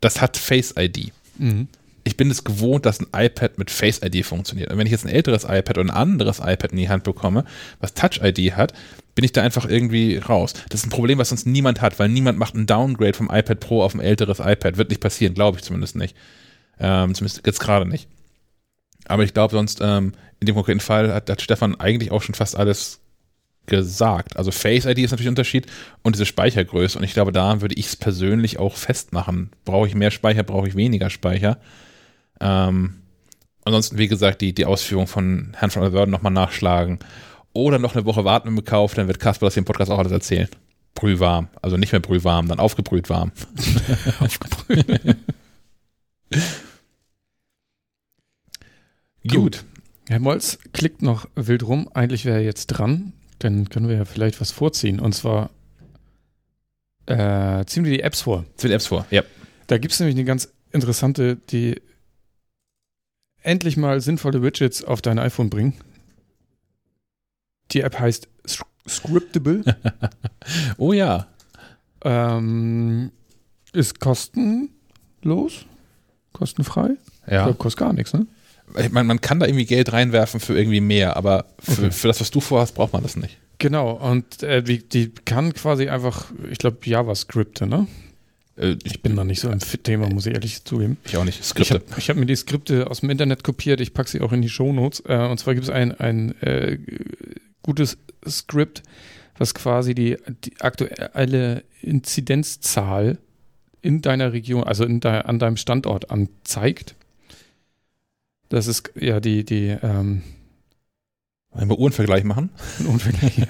das 0.05 0.21
hat 0.21 0.37
Face 0.37 0.73
ID. 0.77 1.11
Mhm. 1.37 1.67
Ich 2.05 2.17
bin 2.17 2.31
es 2.31 2.43
gewohnt, 2.43 2.85
dass 2.85 2.99
ein 2.99 3.07
iPad 3.13 3.57
mit 3.57 3.71
Face 3.71 4.01
ID 4.01 4.25
funktioniert. 4.25 4.71
Und 4.71 4.77
wenn 4.77 4.85
ich 4.85 4.91
jetzt 4.91 5.05
ein 5.05 5.11
älteres 5.11 5.43
iPad 5.43 5.79
oder 5.79 5.87
ein 5.87 5.89
anderes 5.89 6.39
iPad 6.39 6.71
in 6.71 6.77
die 6.77 6.87
Hand 6.87 7.03
bekomme, 7.03 7.43
was 7.79 7.93
Touch 7.93 8.21
ID 8.23 8.55
hat, 8.55 8.73
bin 9.15 9.25
ich 9.25 9.31
da 9.31 9.41
einfach 9.41 9.67
irgendwie 9.67 10.17
raus. 10.17 10.53
Das 10.69 10.81
ist 10.81 10.87
ein 10.87 10.91
Problem, 10.91 11.17
was 11.17 11.29
sonst 11.29 11.45
niemand 11.45 11.81
hat, 11.81 11.99
weil 11.99 12.09
niemand 12.09 12.37
macht 12.37 12.53
einen 12.53 12.67
Downgrade 12.67 13.13
vom 13.13 13.29
iPad 13.31 13.59
Pro 13.59 13.81
auf 13.81 13.95
ein 13.95 14.01
älteres 14.01 14.39
iPad. 14.39 14.77
Wird 14.77 14.89
nicht 14.89 15.01
passieren, 15.01 15.33
glaube 15.33 15.57
ich 15.57 15.63
zumindest 15.63 15.95
nicht. 15.95 16.15
Ähm, 16.79 17.15
zumindest 17.15 17.45
jetzt 17.45 17.59
gerade 17.59 17.87
nicht. 17.87 18.07
Aber 19.07 19.23
ich 19.23 19.33
glaube 19.33 19.55
sonst, 19.55 19.79
ähm, 19.81 20.13
in 20.39 20.45
dem 20.45 20.55
konkreten 20.55 20.79
Fall 20.79 21.13
hat, 21.13 21.29
hat 21.29 21.41
Stefan 21.41 21.75
eigentlich 21.75 22.11
auch 22.11 22.21
schon 22.21 22.35
fast 22.35 22.55
alles 22.55 22.99
gesagt. 23.65 24.37
Also 24.37 24.51
Face 24.51 24.85
ID 24.85 24.99
ist 24.99 25.11
natürlich 25.11 25.27
ein 25.27 25.31
Unterschied 25.31 25.67
und 26.03 26.15
diese 26.15 26.25
Speichergröße. 26.25 26.97
Und 26.97 27.03
ich 27.03 27.13
glaube, 27.13 27.31
da 27.31 27.61
würde 27.61 27.75
ich 27.75 27.87
es 27.87 27.95
persönlich 27.95 28.59
auch 28.59 28.75
festmachen. 28.75 29.49
Brauche 29.63 29.87
ich 29.87 29.95
mehr 29.95 30.11
Speicher, 30.11 30.43
brauche 30.43 30.67
ich 30.67 30.75
weniger 30.75 31.09
Speicher. 31.09 31.57
Ähm, 32.39 33.01
ansonsten, 33.63 33.97
wie 33.97 34.07
gesagt, 34.07 34.41
die, 34.41 34.53
die 34.53 34.65
Ausführung 34.65 35.07
von 35.07 35.55
Herrn 35.57 35.71
von 35.71 35.81
der 35.81 35.93
Wörden 35.93 36.11
nochmal 36.11 36.31
nachschlagen. 36.31 36.99
Oder 37.53 37.79
noch 37.79 37.95
eine 37.95 38.05
Woche 38.05 38.25
warten 38.25 38.53
mit 38.53 38.65
dem 38.65 38.69
Kauf, 38.69 38.93
dann 38.93 39.07
wird 39.07 39.19
Kasper 39.19 39.45
das 39.45 39.53
hier 39.53 39.61
im 39.61 39.65
Podcast 39.65 39.89
auch 39.91 39.99
alles 39.99 40.11
erzählen. 40.11 40.49
Brühwarm. 40.93 41.49
Also 41.61 41.77
nicht 41.77 41.91
mehr 41.91 42.01
brühwarm, 42.01 42.47
dann 42.47 42.59
aufgebrüht 42.59 43.09
warm. 43.09 43.31
Aufgebrüht. 44.19 45.17
Gut. 49.27 49.63
Herr 50.07 50.19
Molz 50.19 50.59
klickt 50.73 51.01
noch 51.01 51.27
wild 51.35 51.63
rum. 51.63 51.89
Eigentlich 51.93 52.25
wäre 52.25 52.37
er 52.37 52.43
jetzt 52.43 52.67
dran. 52.67 53.13
Dann 53.39 53.69
können 53.69 53.89
wir 53.89 53.95
ja 53.95 54.05
vielleicht 54.05 54.39
was 54.39 54.51
vorziehen. 54.51 54.99
Und 54.99 55.13
zwar 55.13 55.49
äh, 57.07 57.65
ziehen 57.65 57.83
wir 57.83 57.91
die 57.91 58.01
Apps 58.01 58.21
vor. 58.21 58.45
Jetzt 58.51 58.63
wird 58.63 58.73
Apps 58.73 58.87
vor, 58.87 59.05
ja. 59.11 59.23
Da 59.67 59.77
gibt 59.77 59.93
es 59.93 59.99
nämlich 59.99 60.15
eine 60.15 60.25
ganz 60.25 60.53
interessante, 60.71 61.37
die 61.49 61.81
endlich 63.45 63.77
mal 63.77 64.01
sinnvolle 64.01 64.41
Widgets 64.41 64.83
auf 64.83 65.01
dein 65.01 65.19
iPhone 65.19 65.49
bringen. 65.49 65.73
Die 67.71 67.81
App 67.81 67.99
heißt 67.99 68.27
Sc- 68.47 68.65
Scriptable. 68.87 69.63
Oh 70.77 70.93
ja. 70.93 71.25
ähm, 72.03 73.11
ist 73.73 73.99
kostenlos, 73.99 75.65
kostenfrei. 76.33 76.91
Ja. 77.27 77.47
Ja. 77.47 77.53
Kostet 77.53 77.79
gar 77.79 77.93
nichts, 77.93 78.13
ne? 78.13 78.27
Ich 78.79 78.91
meine, 78.91 79.07
man 79.07 79.21
kann 79.21 79.39
da 79.39 79.47
irgendwie 79.47 79.65
Geld 79.65 79.91
reinwerfen 79.91 80.39
für 80.39 80.55
irgendwie 80.57 80.81
mehr, 80.81 81.17
aber 81.17 81.45
für, 81.59 81.83
Okay. 81.85 81.91
für 81.91 82.07
das, 82.07 82.21
was 82.21 82.29
du 82.31 82.41
vorhast, 82.41 82.75
braucht 82.75 82.93
man 82.93 83.01
das 83.03 83.15
nicht. 83.15 83.37
Genau, 83.57 83.91
und 83.93 84.43
äh, 84.43 84.61
die, 84.61 84.87
die 84.87 85.09
kann 85.11 85.53
quasi 85.53 85.87
einfach, 85.89 86.31
ich 86.51 86.57
glaube, 86.59 86.77
JavaScripte, 86.83 87.65
ne? 87.67 87.87
Äh, 88.57 88.75
Ich 88.83 89.01
bin 89.01 89.15
da 89.15 89.23
nicht 89.23 89.41
so 89.41 89.49
im 89.49 89.59
Fit-Thema, 89.61 90.09
muss 90.09 90.25
ich 90.25 90.33
ehrlich 90.33 90.63
zugeben. 90.63 90.97
Ich 91.05 91.17
auch 91.17 91.23
nicht. 91.23 91.39
Ich 91.39 91.45
Skripte. 91.45 91.75
habe 91.75 91.85
ich 91.99 92.09
hab 92.09 92.17
mir 92.17 92.25
die 92.25 92.35
Skripte 92.35 92.89
aus 92.89 93.01
dem 93.01 93.09
Internet 93.09 93.43
kopiert, 93.43 93.81
ich 93.81 93.93
packe 93.93 94.09
sie 94.09 94.21
auch 94.21 94.31
in 94.31 94.41
die 94.41 94.49
Shownotes. 94.49 95.03
Äh, 95.07 95.27
und 95.27 95.39
zwar 95.39 95.53
gibt 95.53 95.65
es 95.65 95.69
ein, 95.69 95.91
ein 95.99 96.39
äh, 96.41 96.77
gutes 97.63 97.97
Skript, 98.27 98.83
was 99.37 99.53
quasi 99.53 99.93
die, 99.95 100.17
die 100.43 100.59
aktuelle 100.61 101.63
Inzidenzzahl 101.81 103.17
in 103.81 104.01
deiner 104.01 104.33
Region, 104.33 104.63
also 104.63 104.83
in 104.85 104.99
de, 104.99 105.11
an 105.11 105.37
deinem 105.39 105.57
Standort 105.57 106.09
anzeigt. 106.09 106.95
Das 108.49 108.67
ist 108.67 108.91
ja 108.99 109.19
die, 109.19 109.43
die 109.43 109.75
ähm, 109.81 110.23
Wollen 111.51 111.69
wir 111.69 111.79
Uhrenvergleich 111.79 112.23
machen? 112.25 112.49
Unvergleich. 112.85 113.41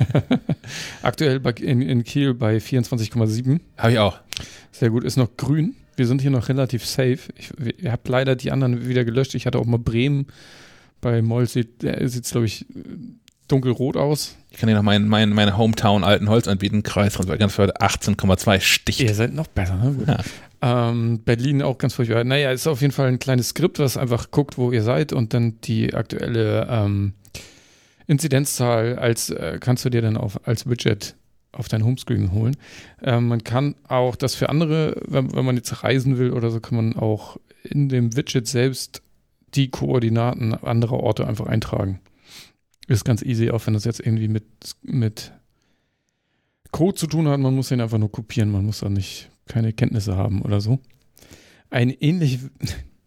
Aktuell 1.02 1.40
bei, 1.40 1.52
in, 1.52 1.82
in 1.82 2.04
Kiel 2.04 2.34
bei 2.36 2.58
24,7. 2.58 3.60
Habe 3.78 3.92
ich 3.94 4.00
auch. 4.00 4.20
Sehr 4.72 4.90
gut, 4.90 5.04
ist 5.04 5.18
noch 5.18 5.38
grün. 5.38 5.76
Wir 5.96 6.08
sind 6.08 6.22
hier 6.22 6.32
noch 6.32 6.50
relativ 6.50 6.86
safe. 6.86 7.20
Ich, 7.38 7.52
ihr 7.82 7.92
habt 7.92 8.08
leider 8.08 8.36
die 8.36 8.52
anderen 8.52 8.88
wieder 8.88 9.06
gelöscht. 9.06 9.36
Ich 9.36 9.46
hatte 9.46 9.60
auch 9.60 9.66
mal 9.66 9.80
Bremen. 9.80 10.28
Bei 11.02 11.22
Moll 11.22 11.48
sieht 11.48 11.84
es, 11.84 12.32
glaube 12.32 12.48
ich, 12.48 12.66
dunkelrot 13.48 13.96
aus. 13.98 14.36
Ich 14.52 14.58
kann 14.58 14.68
dir 14.68 14.76
noch 14.76 14.84
meinen 14.84 15.08
mein, 15.08 15.30
meine 15.30 15.58
Hometown 15.58 16.04
Altenholz 16.04 16.48
anbieten. 16.48 16.84
Kreis 16.84 17.14
Transfer 17.14 17.82
18,2 17.82 18.60
Sticht. 18.60 19.00
Ihr 19.00 19.14
seid 19.14 19.34
noch 19.34 19.48
besser, 19.48 19.76
ne? 19.76 19.96
Ja. 20.08 20.90
Ähm, 20.90 21.20
Berlin 21.24 21.62
auch 21.62 21.78
ganz 21.78 21.94
furchtbar. 21.94 22.24
Naja, 22.24 22.52
ist 22.52 22.66
auf 22.68 22.82
jeden 22.82 22.94
Fall 22.94 23.08
ein 23.08 23.20
kleines 23.20 23.50
Skript, 23.50 23.80
was 23.80 23.98
einfach 23.98 24.32
guckt, 24.32 24.58
wo 24.58 24.72
ihr 24.72 24.82
seid 24.82 25.14
und 25.14 25.34
dann 25.34 25.60
die 25.62 25.94
aktuelle 25.94 26.68
ähm, 26.70 27.14
Inzidenzzahl 28.08 28.98
als 28.98 29.30
äh, 29.30 29.58
kannst 29.60 29.86
du 29.86 29.90
dir 29.90 30.02
dann 30.02 30.18
auf, 30.18 30.48
als 30.48 30.68
Widget 30.68 31.16
auf 31.56 31.68
dein 31.68 31.84
Homescreen 31.84 32.32
holen. 32.32 32.58
Ähm, 33.02 33.28
man 33.28 33.44
kann 33.44 33.76
auch 33.88 34.16
das 34.16 34.36
für 34.36 34.50
andere, 34.50 35.02
wenn, 35.08 35.34
wenn 35.34 35.46
man 35.46 35.56
jetzt 35.56 35.84
reisen 35.84 36.18
will 36.18 36.32
oder 36.32 36.52
so, 36.52 36.60
kann 36.60 36.76
man 36.76 36.96
auch 36.96 37.38
in 37.64 37.90
dem 37.90 38.16
Widget 38.16 38.48
selbst 38.48 39.02
die 39.56 39.70
Koordinaten 39.70 40.54
anderer 40.54 41.00
Orte 41.00 41.28
einfach 41.28 41.48
eintragen. 41.48 42.02
Ist 42.88 43.06
ganz 43.06 43.22
easy, 43.22 43.50
auch 43.50 43.66
wenn 43.66 43.74
das 43.74 43.86
jetzt 43.86 44.00
irgendwie 44.00 44.28
mit, 44.28 44.46
mit 44.84 45.32
Code 46.72 46.96
zu 46.96 47.08
tun 47.08 47.28
hat. 47.28 47.40
Man 47.40 47.56
muss 47.56 47.70
den 47.70 47.82
einfach 47.82 47.98
nur 47.98 48.12
kopieren. 48.12 48.52
Man 48.52 48.66
muss 48.66 48.82
da 48.82 48.90
nicht 48.90 49.32
keine 49.48 49.74
Kenntnisse 49.74 50.16
haben 50.18 50.42
oder 50.42 50.62
so. 50.62 50.80
Ein 51.70 51.90
ähnlich, 51.90 52.40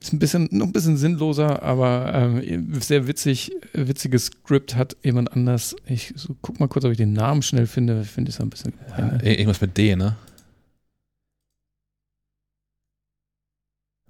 ist 0.01 0.13
ein 0.13 0.19
bisschen, 0.19 0.49
noch 0.53 0.67
ein 0.67 0.73
bisschen 0.73 0.97
sinnloser, 0.97 1.63
aber 1.63 2.13
ähm, 2.15 2.73
sehr 2.81 3.07
witzig, 3.07 3.53
witziges 3.73 4.27
Skript 4.27 4.77
hat 4.77 4.97
jemand 5.03 5.33
anders. 5.33 5.75
Ich 5.87 6.13
so, 6.17 6.37
guck 6.41 6.61
mal 6.61 6.69
kurz, 6.69 6.85
ob 6.85 6.93
ich 6.93 6.99
den 6.99 7.13
Namen 7.13 7.43
schnell 7.43 7.67
finde. 7.67 8.03
Ich 8.03 8.11
finde 8.11 8.31
es 8.31 8.41
ein 8.41 8.51
bisschen. 8.51 8.75
Ja, 8.97 9.21
irgendwas 9.23 9.61
mit 9.61 9.77
D, 9.77 9.97
ne? 9.97 10.17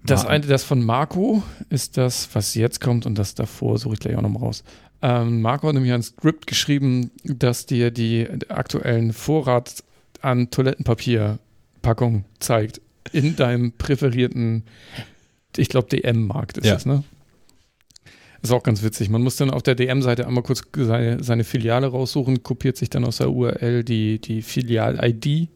Das 0.05 0.25
eine, 0.25 0.47
das 0.47 0.65
von 0.65 0.83
Marco, 0.83 1.43
ist 1.71 1.97
das, 1.97 2.29
was 2.33 2.55
jetzt 2.55 2.81
kommt 2.81 3.05
und 3.05 3.19
das 3.19 3.35
davor 3.35 3.79
suche 3.79 3.95
ich 3.95 4.01
gleich 4.01 4.17
auch 4.17 4.23
nochmal 4.23 4.43
raus. 4.43 4.65
Ähm, 5.03 5.43
Marco 5.43 5.69
hat 5.69 5.75
nämlich 5.75 5.93
ein 5.93 6.03
Skript 6.03 6.47
geschrieben, 6.47 7.11
das 7.25 7.67
dir 7.67 7.91
die 7.91 8.27
aktuellen 8.49 9.13
Vorrat 9.13 9.85
an 10.21 10.51
Toilettenpapierpackungen 10.51 12.25
zeigt. 12.39 12.81
In 13.13 13.37
deinem 13.37 13.73
präferierten, 13.73 14.65
ich 15.59 15.69
glaube, 15.69 15.89
DM-Markt 15.89 16.59
ist 16.59 16.67
Ja. 16.67 16.75
das, 16.75 16.87
ne? 16.87 17.05
Ist 18.41 18.53
auch 18.53 18.63
ganz 18.63 18.83
witzig. 18.85 19.09
Man 19.09 19.23
muss 19.23 19.37
dann 19.37 19.51
auf 19.51 19.65
der 19.65 19.75
DM-Seite 19.75 20.27
einmal 20.27 20.45
kurz 20.45 20.63
seine, 20.77 21.23
seine 21.25 21.43
Filiale 21.43 21.89
raussuchen, 21.89 22.43
kopiert 22.45 22.77
sich 22.77 22.89
dann 22.89 23.05
aus 23.05 23.17
der 23.17 23.31
URL 23.31 23.83
die, 23.83 24.21
die 24.21 24.43
Filial-ID. 24.43 25.49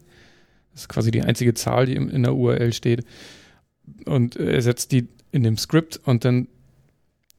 Das 0.73 0.81
ist 0.81 0.89
quasi 0.89 1.09
die 1.11 1.21
einzige 1.21 1.53
Zahl, 1.53 1.85
die 1.85 1.95
in 1.95 2.23
der 2.23 2.35
URL 2.35 2.73
steht 2.73 3.05
und 4.05 4.35
ersetzt 4.35 4.91
die 4.91 5.07
in 5.31 5.43
dem 5.43 5.57
Skript 5.57 5.99
und 6.03 6.25
dann 6.25 6.47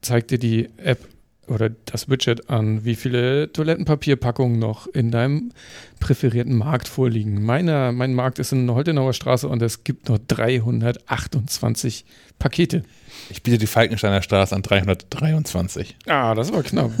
zeigt 0.01 0.31
dir 0.31 0.39
die 0.39 0.69
App 0.77 0.99
oder 1.47 1.69
das 1.69 2.09
Widget 2.09 2.49
an, 2.49 2.85
wie 2.85 2.95
viele 2.95 3.51
Toilettenpapierpackungen 3.51 4.59
noch 4.59 4.87
in 4.87 5.11
deinem 5.11 5.51
präferierten 5.99 6.55
Markt 6.55 6.87
vorliegen. 6.87 7.43
Meiner, 7.43 7.91
mein 7.91 8.13
Markt 8.13 8.39
ist 8.39 8.51
in 8.51 8.69
Holtenauer 8.71 9.13
Straße 9.13 9.47
und 9.47 9.61
es 9.61 9.83
gibt 9.83 10.09
noch 10.09 10.19
328 10.27 12.05
Pakete. 12.39 12.83
Ich 13.29 13.43
biete 13.43 13.57
die 13.57 13.67
Falkensteiner 13.67 14.21
Straße 14.21 14.55
an 14.55 14.61
323. 14.61 15.95
Ah, 16.07 16.35
das 16.35 16.51
war 16.51 16.63
knapp. 16.63 16.91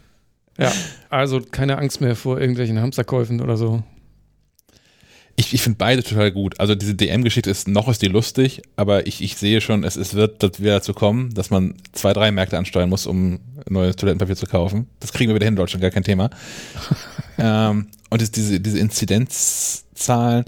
ja, 0.58 0.72
also 1.08 1.40
keine 1.40 1.78
Angst 1.78 2.00
mehr 2.00 2.16
vor 2.16 2.40
irgendwelchen 2.40 2.80
Hamsterkäufen 2.80 3.40
oder 3.40 3.56
so. 3.56 3.82
Ich, 5.36 5.54
ich 5.54 5.62
finde 5.62 5.78
beide 5.78 6.02
total 6.02 6.32
gut. 6.32 6.60
Also 6.60 6.74
diese 6.74 6.94
DM-Geschichte 6.94 7.50
ist, 7.50 7.66
noch 7.66 7.88
ist 7.88 8.02
die 8.02 8.08
lustig, 8.08 8.62
aber 8.76 9.06
ich, 9.06 9.22
ich 9.22 9.36
sehe 9.36 9.60
schon, 9.60 9.84
es, 9.84 9.96
es 9.96 10.14
wird 10.14 10.60
wieder 10.60 10.74
dazu 10.74 10.92
kommen, 10.92 11.32
dass 11.32 11.50
man 11.50 11.74
zwei, 11.92 12.12
drei 12.12 12.30
Märkte 12.30 12.58
ansteuern 12.58 12.90
muss, 12.90 13.06
um 13.06 13.40
neues 13.68 13.96
Toilettenpapier 13.96 14.36
zu 14.36 14.46
kaufen. 14.46 14.86
Das 15.00 15.12
kriegen 15.12 15.30
wir 15.30 15.34
wieder 15.34 15.46
hin 15.46 15.54
in 15.54 15.56
Deutschland, 15.56 15.82
gar 15.82 15.90
kein 15.90 16.04
Thema. 16.04 16.30
ähm, 17.38 17.88
und 18.10 18.22
es, 18.22 18.30
diese, 18.30 18.60
diese 18.60 18.78
Inzidenzzahlen, 18.78 20.44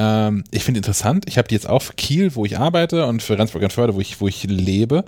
ähm, 0.00 0.44
ich 0.50 0.64
finde 0.64 0.78
interessant. 0.78 1.24
Ich 1.28 1.36
habe 1.36 1.48
die 1.48 1.54
jetzt 1.54 1.68
auch 1.68 1.82
für 1.82 1.92
Kiel, 1.92 2.34
wo 2.34 2.46
ich 2.46 2.58
arbeite, 2.58 3.06
und 3.06 3.22
für 3.22 3.38
Rendsburg 3.38 3.62
und 3.62 3.72
Förde, 3.72 3.94
wo 3.94 4.00
ich, 4.00 4.20
wo 4.20 4.28
ich 4.28 4.44
lebe. 4.44 5.04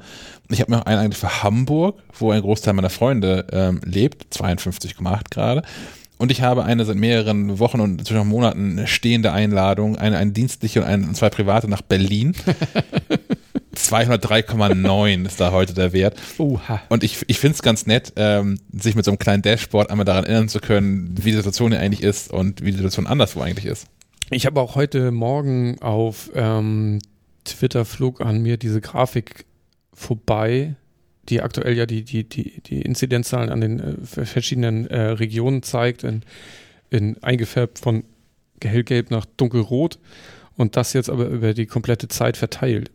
Und 0.49 0.55
ich 0.55 0.61
habe 0.61 0.71
noch 0.71 0.85
einen 0.85 0.99
eigentlich 0.99 1.19
für 1.19 1.43
Hamburg, 1.43 1.99
wo 2.19 2.31
ein 2.31 2.43
Großteil 2.43 2.75
meiner 2.75 2.91
Freunde 2.91 3.47
ähm, 3.53 3.81
lebt, 3.85 4.35
52,8 4.37 5.31
gerade. 5.31 5.63
Und 6.23 6.31
ich 6.31 6.41
habe 6.41 6.63
eine 6.63 6.85
seit 6.85 6.95
mehreren 6.95 7.59
Wochen 7.59 7.81
und 7.81 7.99
inzwischen 7.99 8.21
auch 8.21 8.25
Monaten 8.25 8.87
stehende 8.87 9.33
Einladung, 9.33 9.97
eine, 9.97 10.19
eine 10.19 10.31
dienstliche 10.31 10.79
und, 10.79 10.87
eine, 10.87 11.05
und 11.09 11.17
zwei 11.17 11.31
private 11.31 11.69
nach 11.69 11.83
Berlin. 11.83 12.37
203,9 13.75 15.27
ist 15.27 15.41
da 15.41 15.51
heute 15.51 15.75
der 15.75 15.93
Wert. 15.93 16.17
Oha. 16.39 16.81
Und 16.89 17.03
ich, 17.03 17.25
ich 17.27 17.41
finde 17.41 17.57
es 17.57 17.63
ganz 17.63 17.87
nett, 17.87 18.13
ähm, 18.15 18.61
sich 18.73 18.95
mit 18.95 19.05
so 19.05 19.11
einem 19.11 19.19
kleinen 19.19 19.43
Dashboard 19.43 19.91
einmal 19.91 20.05
daran 20.05 20.23
erinnern 20.23 20.49
zu 20.49 20.61
können, 20.61 21.13
wie 21.21 21.33
die 21.33 21.39
Situation 21.39 21.73
hier 21.73 21.81
eigentlich 21.81 22.05
ist 22.05 22.31
und 22.31 22.61
wie 22.61 22.71
die 22.71 22.77
Situation 22.77 23.09
anderswo 23.09 23.41
eigentlich 23.41 23.67
ist. 23.67 23.89
Ich 24.31 24.47
habe 24.47 24.61
auch 24.61 24.77
heute 24.77 25.11
Morgen 25.11 25.83
auf 25.83 26.31
ähm, 26.37 27.01
Twitter 27.45 27.85
flog 27.85 28.21
an 28.21 28.43
mir 28.43 28.59
diese 28.59 28.81
Grafik 28.81 29.45
vorbei, 29.93 30.77
die 31.29 31.43
aktuell 31.43 31.77
ja 31.77 31.87
die, 31.87 32.05
die, 32.05 32.29
die, 32.29 32.61
die 32.63 32.83
Inzidenzzahlen 32.83 33.51
an 33.51 33.61
den 33.61 33.81
äh, 33.81 34.27
verschiedenen 34.27 34.87
äh, 34.89 35.01
Regionen 35.01 35.63
zeigt, 35.63 36.05
in, 36.05 36.23
in 36.91 37.23
eingefärbt 37.23 37.79
von 37.79 38.05
hellgelb 38.63 39.11
nach 39.11 39.27
dunkelrot. 39.37 39.99
und 40.57 40.77
das 40.77 40.93
jetzt 40.93 41.11
aber 41.11 41.27
über 41.27 41.55
die 41.55 41.67
komplette 41.67 42.09
Zeit 42.09 42.37
verteilt. 42.37 42.91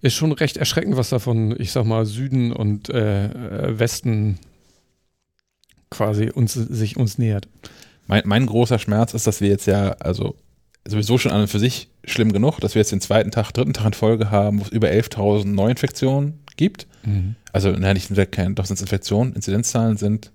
Ist 0.00 0.14
schon 0.14 0.32
recht 0.32 0.56
erschreckend, 0.56 0.96
was 0.96 1.10
davon, 1.10 1.58
ich 1.58 1.72
sag 1.72 1.84
mal, 1.84 2.04
Süden 2.06 2.52
und 2.52 2.90
äh, 2.90 3.26
äh 3.26 3.78
Westen 3.78 4.38
quasi 5.90 6.30
uns, 6.30 6.52
sich 6.54 6.96
uns 6.96 7.18
nähert. 7.18 7.48
Mein, 8.06 8.22
mein 8.26 8.46
großer 8.46 8.78
Schmerz 8.78 9.14
ist, 9.14 9.26
dass 9.26 9.40
wir 9.40 9.48
jetzt 9.48 9.66
ja, 9.66 9.92
also 10.00 10.34
sowieso 10.86 11.16
schon 11.16 11.32
an 11.32 11.42
und 11.42 11.48
für 11.48 11.58
sich 11.58 11.88
schlimm 12.04 12.32
genug, 12.32 12.58
dass 12.60 12.74
wir 12.74 12.80
jetzt 12.80 12.92
den 12.92 13.00
zweiten 13.00 13.30
Tag, 13.30 13.52
dritten 13.52 13.72
Tag 13.72 13.86
in 13.86 13.92
Folge 13.94 14.30
haben, 14.30 14.60
wo 14.60 14.64
es 14.64 14.68
über 14.68 14.88
11.000 14.88 15.46
Neuinfektionen 15.46 16.43
gibt. 16.56 16.86
Mhm. 17.04 17.36
Also, 17.52 17.70
nein, 17.70 17.96
nicht 17.96 18.32
kein, 18.32 18.54
doch 18.54 18.66
sind 18.66 18.76
es 18.76 18.82
Infektionen, 18.82 19.34
Inzidenzzahlen 19.34 19.96
sind 19.96 20.30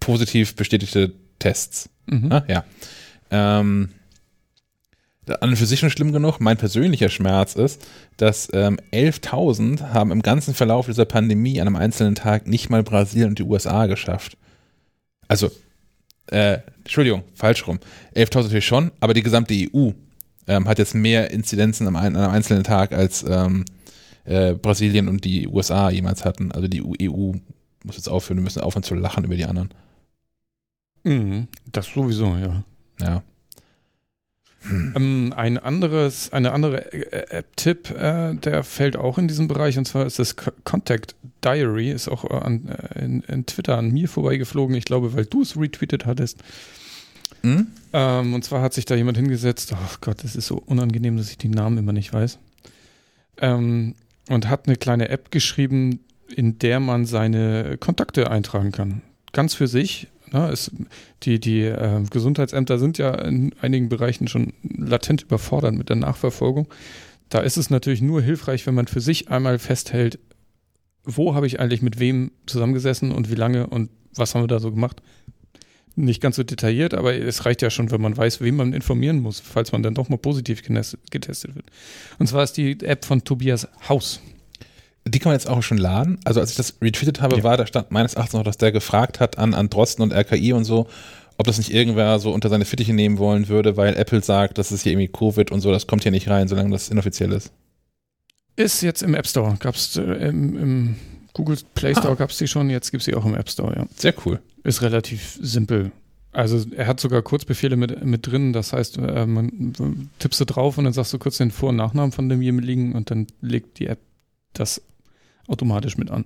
positiv 0.00 0.54
bestätigte 0.54 1.12
Tests. 1.38 1.88
Mhm. 2.06 2.32
Ah, 2.32 2.44
ja. 2.48 2.64
Ähm, 3.30 3.90
an 5.28 5.50
und 5.50 5.56
für 5.56 5.66
sich 5.66 5.80
schon 5.80 5.90
schlimm 5.90 6.12
genug. 6.12 6.38
Mein 6.38 6.56
persönlicher 6.56 7.08
Schmerz 7.08 7.54
ist, 7.54 7.84
dass 8.16 8.48
ähm, 8.52 8.78
11.000 8.92 9.92
haben 9.92 10.12
im 10.12 10.22
ganzen 10.22 10.54
Verlauf 10.54 10.86
dieser 10.86 11.04
Pandemie 11.04 11.60
an 11.60 11.66
einem 11.66 11.76
einzelnen 11.76 12.14
Tag 12.14 12.46
nicht 12.46 12.70
mal 12.70 12.84
Brasilien 12.84 13.30
und 13.30 13.38
die 13.38 13.42
USA 13.42 13.86
geschafft. 13.86 14.36
Also, 15.26 15.50
äh, 16.28 16.58
Entschuldigung, 16.78 17.24
falsch 17.34 17.66
rum. 17.66 17.80
11.000 18.14 18.42
natürlich 18.42 18.66
schon, 18.66 18.92
aber 19.00 19.14
die 19.14 19.22
gesamte 19.22 19.54
EU 19.54 19.90
ähm, 20.46 20.68
hat 20.68 20.78
jetzt 20.78 20.94
mehr 20.94 21.30
Inzidenzen 21.32 21.88
am, 21.88 21.96
an 21.96 22.16
einem 22.16 22.30
einzelnen 22.30 22.62
Tag 22.62 22.92
als 22.92 23.24
ähm, 23.28 23.64
äh, 24.26 24.54
Brasilien 24.54 25.08
und 25.08 25.24
die 25.24 25.48
USA 25.48 25.90
jemals 25.90 26.24
hatten. 26.24 26.52
Also 26.52 26.68
die 26.68 26.82
EU 26.82 27.32
muss 27.84 27.96
jetzt 27.96 28.08
aufhören, 28.08 28.38
wir 28.38 28.44
müssen 28.44 28.62
aufhören 28.62 28.82
zu 28.82 28.94
lachen 28.94 29.24
über 29.24 29.36
die 29.36 29.44
anderen. 29.44 29.70
Mhm, 31.04 31.48
das 31.70 31.86
sowieso, 31.86 32.36
ja. 32.36 32.64
Ja. 33.00 33.22
Hm. 34.62 34.92
Ähm, 34.96 35.34
ein 35.36 35.58
anderes, 35.58 36.32
eine 36.32 36.52
andere 36.52 36.92
äh, 36.92 37.38
App-Tipp, 37.38 37.90
äh, 37.90 38.34
der 38.34 38.64
fällt 38.64 38.96
auch 38.96 39.18
in 39.18 39.28
diesen 39.28 39.46
Bereich, 39.46 39.78
und 39.78 39.86
zwar 39.86 40.06
ist 40.06 40.18
das 40.18 40.34
Contact 40.64 41.14
Diary, 41.44 41.90
ist 41.90 42.08
auch 42.08 42.24
äh, 42.24 42.34
an, 42.34 42.68
äh, 42.68 43.04
in, 43.04 43.20
in, 43.22 43.46
Twitter 43.46 43.78
an 43.78 43.92
mir 43.92 44.08
vorbeigeflogen, 44.08 44.74
ich 44.74 44.84
glaube, 44.84 45.14
weil 45.14 45.26
du 45.26 45.42
es 45.42 45.56
retweetet 45.56 46.06
hattest. 46.06 46.42
Hm? 47.42 47.68
Ähm, 47.92 48.34
und 48.34 48.44
zwar 48.44 48.62
hat 48.62 48.74
sich 48.74 48.86
da 48.86 48.96
jemand 48.96 49.16
hingesetzt, 49.16 49.72
oh 49.72 49.96
Gott, 50.00 50.24
das 50.24 50.34
ist 50.34 50.46
so 50.46 50.56
unangenehm, 50.66 51.16
dass 51.16 51.30
ich 51.30 51.38
die 51.38 51.48
Namen 51.48 51.78
immer 51.78 51.92
nicht 51.92 52.12
weiß. 52.12 52.38
Ähm, 53.38 53.94
und 54.28 54.48
hat 54.48 54.66
eine 54.66 54.76
kleine 54.76 55.08
App 55.08 55.30
geschrieben, 55.30 56.00
in 56.34 56.58
der 56.58 56.80
man 56.80 57.04
seine 57.04 57.76
Kontakte 57.78 58.30
eintragen 58.30 58.72
kann. 58.72 59.02
Ganz 59.32 59.54
für 59.54 59.68
sich. 59.68 60.08
Ne? 60.32 60.48
Es, 60.50 60.70
die 61.22 61.38
die 61.38 61.62
äh, 61.62 62.02
Gesundheitsämter 62.10 62.78
sind 62.78 62.98
ja 62.98 63.14
in 63.14 63.54
einigen 63.60 63.88
Bereichen 63.88 64.28
schon 64.28 64.52
latent 64.62 65.22
überfordert 65.22 65.74
mit 65.74 65.88
der 65.88 65.96
Nachverfolgung. 65.96 66.68
Da 67.28 67.40
ist 67.40 67.56
es 67.56 67.70
natürlich 67.70 68.02
nur 68.02 68.22
hilfreich, 68.22 68.66
wenn 68.66 68.74
man 68.74 68.86
für 68.86 69.00
sich 69.00 69.28
einmal 69.28 69.58
festhält, 69.58 70.18
wo 71.04 71.34
habe 71.34 71.46
ich 71.46 71.60
eigentlich 71.60 71.82
mit 71.82 71.98
wem 71.98 72.32
zusammengesessen 72.46 73.12
und 73.12 73.30
wie 73.30 73.36
lange 73.36 73.66
und 73.68 73.90
was 74.14 74.34
haben 74.34 74.42
wir 74.42 74.48
da 74.48 74.58
so 74.58 74.72
gemacht. 74.72 75.02
Nicht 75.98 76.20
ganz 76.20 76.36
so 76.36 76.42
detailliert, 76.42 76.92
aber 76.92 77.14
es 77.14 77.46
reicht 77.46 77.62
ja 77.62 77.70
schon, 77.70 77.90
wenn 77.90 78.02
man 78.02 78.16
weiß, 78.16 78.42
wen 78.42 78.54
man 78.56 78.74
informieren 78.74 79.20
muss, 79.20 79.40
falls 79.40 79.72
man 79.72 79.82
dann 79.82 79.94
doch 79.94 80.10
mal 80.10 80.18
positiv 80.18 80.62
getestet 80.62 81.54
wird. 81.54 81.64
Und 82.18 82.26
zwar 82.26 82.44
ist 82.44 82.58
die 82.58 82.78
App 82.82 83.04
von 83.06 83.24
Tobias 83.24 83.66
Haus. 83.88 84.20
Die 85.08 85.18
kann 85.18 85.30
man 85.30 85.38
jetzt 85.38 85.48
auch 85.48 85.62
schon 85.62 85.78
laden. 85.78 86.18
Also 86.24 86.40
als 86.40 86.50
ich 86.50 86.56
das 86.56 86.76
retweetet 86.82 87.22
habe, 87.22 87.38
ja. 87.38 87.44
war, 87.44 87.56
da 87.56 87.66
stand 87.66 87.92
meines 87.92 88.14
Erachtens 88.14 88.34
noch, 88.34 88.42
dass 88.42 88.58
der 88.58 88.72
gefragt 88.72 89.20
hat 89.20 89.38
an, 89.38 89.54
an 89.54 89.70
Drosten 89.70 90.02
und 90.02 90.12
RKI 90.12 90.52
und 90.52 90.64
so, 90.64 90.86
ob 91.38 91.46
das 91.46 91.58
nicht 91.58 91.72
irgendwer 91.72 92.18
so 92.18 92.32
unter 92.32 92.48
seine 92.48 92.64
Fittiche 92.64 92.92
nehmen 92.92 93.18
wollen 93.18 93.48
würde, 93.48 93.76
weil 93.76 93.96
Apple 93.96 94.22
sagt, 94.22 94.58
das 94.58 94.72
ist 94.72 94.82
hier 94.82 94.92
irgendwie 94.92 95.08
Covid 95.08 95.50
und 95.52 95.60
so, 95.60 95.70
das 95.70 95.86
kommt 95.86 96.02
hier 96.02 96.12
nicht 96.12 96.28
rein, 96.28 96.48
solange 96.48 96.70
das 96.70 96.88
inoffiziell 96.88 97.32
ist. 97.32 97.52
Ist 98.56 98.82
jetzt 98.82 99.02
im 99.02 99.14
App 99.14 99.26
Store. 99.26 99.56
Gab 99.60 99.74
es 99.74 99.96
äh, 99.96 100.02
im, 100.02 100.58
im, 100.58 100.96
Google 101.34 101.58
Play 101.74 101.94
Store 101.94 102.12
ah. 102.12 102.14
gab 102.14 102.30
es 102.30 102.38
die 102.38 102.48
schon, 102.48 102.70
jetzt 102.70 102.90
gibt 102.90 103.02
es 103.02 103.04
sie 103.04 103.14
auch 103.14 103.26
im 103.26 103.34
App 103.34 103.50
Store, 103.50 103.76
ja. 103.76 103.86
Sehr 103.96 104.14
cool. 104.24 104.40
Ist 104.66 104.82
relativ 104.82 105.38
simpel. 105.40 105.92
Also 106.32 106.66
er 106.76 106.88
hat 106.88 106.98
sogar 106.98 107.22
Kurzbefehle 107.22 107.76
mit, 107.76 108.04
mit 108.04 108.26
drin, 108.26 108.52
das 108.52 108.72
heißt, 108.72 108.98
äh, 108.98 109.24
man 109.24 110.10
tippst 110.18 110.40
du 110.40 110.44
drauf 110.44 110.76
und 110.76 110.84
dann 110.84 110.92
sagst 110.92 111.12
du 111.12 111.18
kurz 111.18 111.38
den 111.38 111.52
Vor- 111.52 111.68
und 111.68 111.76
Nachnamen 111.76 112.10
von 112.10 112.28
demjenigen 112.28 112.92
und 112.92 113.12
dann 113.12 113.28
legt 113.40 113.78
die 113.78 113.86
App 113.86 114.00
das 114.54 114.82
automatisch 115.46 115.96
mit 115.96 116.10
an. 116.10 116.24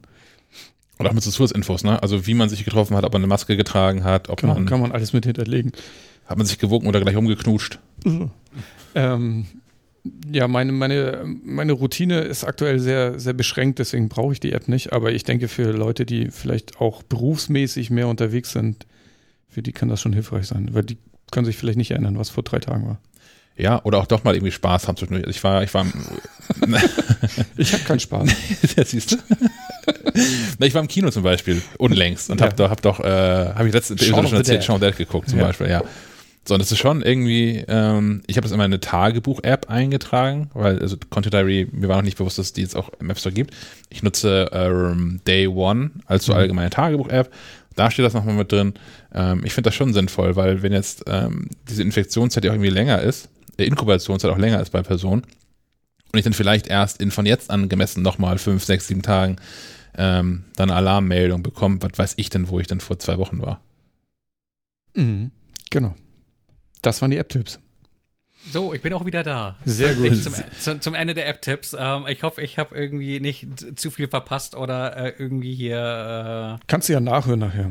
Und 0.96 1.06
auch 1.06 1.12
mit 1.12 1.22
so 1.22 1.30
Zusatzinfos, 1.30 1.84
ne? 1.84 2.02
Also 2.02 2.26
wie 2.26 2.32
man 2.32 2.48
sich 2.48 2.64
getroffen 2.64 2.96
hat, 2.96 3.04
ob 3.04 3.12
man 3.12 3.20
eine 3.20 3.26
Maske 3.26 3.58
getragen 3.58 4.02
hat, 4.02 4.30
ob 4.30 4.40
genau, 4.40 4.54
man. 4.54 4.64
Kann 4.64 4.80
man 4.80 4.92
alles 4.92 5.12
mit 5.12 5.26
hinterlegen. 5.26 5.72
Hat 6.24 6.38
man 6.38 6.46
sich 6.46 6.58
gewogen 6.58 6.88
oder 6.88 7.00
gleich 7.00 7.16
umgeknutscht? 7.16 7.78
ähm, 8.94 9.46
ja, 10.32 10.48
meine, 10.48 10.72
meine, 10.72 11.24
meine 11.44 11.72
Routine 11.72 12.20
ist 12.20 12.44
aktuell 12.44 12.78
sehr, 12.78 13.18
sehr 13.18 13.34
beschränkt, 13.34 13.78
deswegen 13.78 14.08
brauche 14.08 14.32
ich 14.32 14.40
die 14.40 14.52
App 14.52 14.68
nicht. 14.68 14.92
Aber 14.92 15.12
ich 15.12 15.24
denke, 15.24 15.48
für 15.48 15.72
Leute, 15.72 16.06
die 16.06 16.30
vielleicht 16.30 16.80
auch 16.80 17.02
berufsmäßig 17.02 17.90
mehr 17.90 18.08
unterwegs 18.08 18.52
sind, 18.52 18.86
für 19.48 19.62
die 19.62 19.72
kann 19.72 19.88
das 19.88 20.00
schon 20.00 20.12
hilfreich 20.12 20.46
sein. 20.46 20.70
Weil 20.72 20.84
die 20.84 20.98
können 21.30 21.44
sich 21.44 21.56
vielleicht 21.56 21.78
nicht 21.78 21.90
erinnern, 21.90 22.18
was 22.18 22.30
vor 22.30 22.42
drei 22.42 22.58
Tagen 22.58 22.86
war. 22.86 23.00
Ja, 23.56 23.84
oder 23.84 23.98
auch 23.98 24.06
doch 24.06 24.24
mal 24.24 24.34
irgendwie 24.34 24.52
Spaß 24.52 24.88
haben 24.88 24.96
zwischendurch. 24.96 25.26
Ich 25.28 25.44
war, 25.44 25.62
ich 25.62 25.74
war. 25.74 25.84
ich 27.56 27.72
habe 27.74 27.84
keinen 27.84 28.00
Spaß. 28.00 28.30
ja, 28.76 28.84
siehst 28.84 29.12
du. 29.12 29.16
ich 30.60 30.74
war 30.74 30.80
im 30.80 30.88
Kino 30.88 31.10
zum 31.10 31.24
Beispiel, 31.24 31.60
unlängst, 31.76 32.30
und 32.30 32.40
ja. 32.40 32.46
habe 32.46 32.56
doch, 32.56 32.70
hab 32.70 32.80
doch, 32.80 33.00
äh, 33.00 33.52
habe 33.54 33.68
ich 33.68 33.74
letzte 33.74 33.94
Episode 33.94 34.28
schon 34.28 34.38
erzählt, 34.38 34.64
Shaun 34.64 34.80
Dead 34.80 34.96
geguckt 34.96 35.28
zum 35.28 35.40
ja. 35.40 35.46
Beispiel, 35.46 35.68
ja. 35.68 35.82
So, 36.46 36.54
und 36.54 36.60
das 36.60 36.72
ist 36.72 36.78
schon 36.78 37.02
irgendwie, 37.02 37.64
ähm, 37.68 38.22
ich 38.26 38.36
habe 38.36 38.44
das 38.44 38.52
in 38.52 38.58
meine 38.58 38.80
Tagebuch-App 38.80 39.68
eingetragen, 39.68 40.50
weil, 40.54 40.78
also 40.80 40.96
Content 41.10 41.34
Diary, 41.34 41.68
mir 41.70 41.88
war 41.88 41.96
noch 41.96 42.02
nicht 42.02 42.16
bewusst, 42.16 42.38
dass 42.38 42.46
es 42.46 42.52
die 42.54 42.62
jetzt 42.62 42.76
auch 42.76 42.90
im 42.98 43.10
App 43.10 43.18
Store 43.18 43.32
gibt. 43.32 43.54
Ich 43.90 44.02
nutze 44.02 44.50
ähm, 44.52 45.20
Day 45.26 45.46
One 45.46 45.90
als 46.06 46.24
so 46.24 46.32
mhm. 46.32 46.38
allgemeine 46.38 46.70
Tagebuch-App. 46.70 47.30
Da 47.76 47.90
steht 47.90 48.04
das 48.04 48.14
nochmal 48.14 48.34
mit 48.34 48.50
drin. 48.50 48.74
Ähm, 49.14 49.42
ich 49.44 49.52
finde 49.52 49.68
das 49.68 49.74
schon 49.74 49.92
sinnvoll, 49.92 50.34
weil 50.34 50.62
wenn 50.62 50.72
jetzt 50.72 51.04
ähm, 51.06 51.48
diese 51.68 51.82
Infektionszeit 51.82 52.44
ja 52.44 52.50
auch 52.50 52.54
irgendwie 52.54 52.70
länger 52.70 53.00
ist, 53.02 53.28
der 53.58 53.66
Inkubationszeit 53.66 54.30
auch 54.30 54.38
länger 54.38 54.60
ist 54.60 54.70
bei 54.70 54.82
Personen, 54.82 55.22
und 56.12 56.18
ich 56.18 56.24
dann 56.24 56.32
vielleicht 56.32 56.66
erst 56.66 57.00
in 57.00 57.10
von 57.10 57.26
jetzt 57.26 57.50
an 57.50 57.68
gemessen 57.68 58.02
nochmal 58.02 58.38
fünf, 58.38 58.64
sechs, 58.64 58.88
sieben 58.88 59.02
Tagen 59.02 59.36
ähm, 59.96 60.44
dann 60.56 60.70
eine 60.70 60.76
Alarmmeldung 60.78 61.42
bekomme, 61.42 61.78
was 61.80 61.96
weiß 61.96 62.14
ich 62.16 62.30
denn, 62.30 62.48
wo 62.48 62.58
ich 62.58 62.66
denn 62.66 62.80
vor 62.80 62.98
zwei 62.98 63.18
Wochen 63.18 63.40
war. 63.42 63.60
Mhm, 64.94 65.30
genau. 65.70 65.94
Das 66.82 67.02
waren 67.02 67.10
die 67.10 67.18
App-Tipps. 67.18 67.58
So, 68.50 68.72
ich 68.72 68.80
bin 68.80 68.92
auch 68.94 69.04
wieder 69.04 69.22
da. 69.22 69.56
Sehr 69.64 69.94
gut. 69.94 70.16
Zum, 70.22 70.34
zum, 70.58 70.80
zum 70.80 70.94
Ende 70.94 71.14
der 71.14 71.28
App-Tipps. 71.28 71.76
Ähm, 71.78 72.06
ich 72.08 72.22
hoffe, 72.22 72.40
ich 72.40 72.58
habe 72.58 72.74
irgendwie 72.74 73.20
nicht 73.20 73.78
zu 73.78 73.90
viel 73.90 74.08
verpasst 74.08 74.54
oder 74.56 74.96
äh, 74.96 75.12
irgendwie 75.18 75.54
hier. 75.54 76.58
Äh 76.58 76.64
Kannst 76.66 76.88
du 76.88 76.94
ja 76.94 77.00
nachhören 77.00 77.40
nachher. 77.40 77.70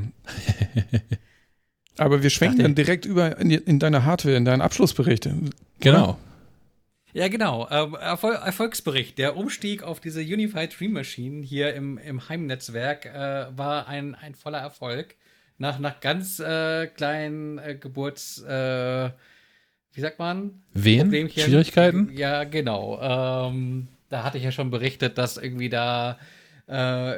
Aber 1.97 2.23
wir 2.23 2.29
schwenken 2.29 2.59
dann 2.59 2.75
direkt 2.75 3.05
über 3.05 3.37
in, 3.39 3.51
in, 3.51 3.79
deine 3.79 4.05
Hardware, 4.05 4.35
in 4.35 4.45
deinen 4.45 4.61
Abschlussbericht. 4.61 5.27
Genau. 5.79 6.17
Ja, 7.11 7.27
genau. 7.27 7.67
Ähm, 7.71 7.95
Erfol 7.95 8.35
Erfolgsbericht. 8.35 9.17
Der 9.17 9.35
Umstieg 9.35 9.83
auf 9.83 9.99
diese 9.99 10.21
Unified 10.21 10.79
Dream 10.79 10.93
Machine 10.93 11.43
hier 11.43 11.73
im, 11.73 11.97
im 11.97 12.29
Heimnetzwerk 12.29 13.05
äh, 13.05 13.47
war 13.57 13.87
ein, 13.87 14.15
ein 14.15 14.35
voller 14.35 14.59
Erfolg. 14.59 15.15
Nach, 15.59 15.77
nach 15.77 15.99
ganz 15.99 16.39
äh, 16.39 16.87
kleinen 16.87 17.59
äh, 17.59 17.75
Geburts, 17.75 18.41
äh, 18.41 19.09
wie 19.93 20.01
sagt 20.01 20.17
man? 20.17 20.63
Wen? 20.73 21.29
Schwierigkeiten? 21.29 22.09
Ja, 22.13 22.45
genau. 22.45 22.97
Ähm, 23.01 23.89
da 24.07 24.23
hatte 24.23 24.37
ich 24.37 24.45
ja 24.45 24.51
schon 24.51 24.71
berichtet, 24.71 25.17
dass 25.17 25.35
irgendwie 25.35 25.69
da 25.69 26.17
äh, 26.67 27.15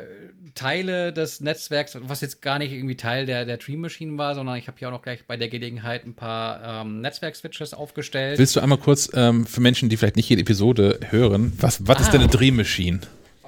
Teile 0.55 1.13
des 1.13 1.39
Netzwerks, 1.39 1.97
was 2.01 2.21
jetzt 2.21 2.41
gar 2.41 2.57
nicht 2.57 2.71
irgendwie 2.71 2.95
Teil 2.95 3.27
der, 3.27 3.45
der 3.45 3.57
Dream 3.57 3.81
Machine 3.81 4.17
war, 4.17 4.33
sondern 4.33 4.55
ich 4.55 4.67
habe 4.67 4.77
hier 4.79 4.87
auch 4.87 4.93
noch 4.93 5.03
gleich 5.03 5.25
bei 5.27 5.37
der 5.37 5.47
Gelegenheit 5.47 6.05
ein 6.05 6.15
paar 6.15 6.81
ähm, 6.81 7.01
Netzwerk-Switches 7.01 7.75
aufgestellt. 7.75 8.39
Willst 8.39 8.55
du 8.55 8.59
einmal 8.59 8.79
kurz 8.79 9.11
ähm, 9.13 9.45
für 9.45 9.61
Menschen, 9.61 9.89
die 9.89 9.97
vielleicht 9.97 10.15
nicht 10.15 10.29
jede 10.29 10.41
Episode 10.41 10.99
hören, 11.09 11.53
was, 11.59 11.87
was 11.87 11.97
ah. 11.97 12.01
ist 12.01 12.11
denn 12.11 12.21
eine 12.21 12.29
Dream 12.29 12.55
Machine? 12.55 13.01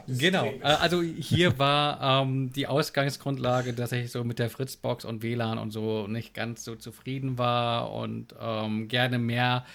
Genau, 0.07 0.45
äh, 0.45 0.61
also 0.63 1.01
hier 1.01 1.57
war 1.59 2.23
ähm, 2.23 2.51
die 2.51 2.67
Ausgangsgrundlage, 2.67 3.73
dass 3.73 3.91
ich 3.91 4.11
so 4.11 4.23
mit 4.23 4.39
der 4.39 4.49
Fritzbox 4.49 5.05
und 5.05 5.23
WLAN 5.23 5.57
und 5.57 5.71
so 5.71 6.07
nicht 6.07 6.33
ganz 6.33 6.63
so 6.63 6.75
zufrieden 6.75 7.37
war 7.37 7.91
und 7.93 8.35
ähm, 8.39 8.87
gerne 8.87 9.19
mehr 9.19 9.65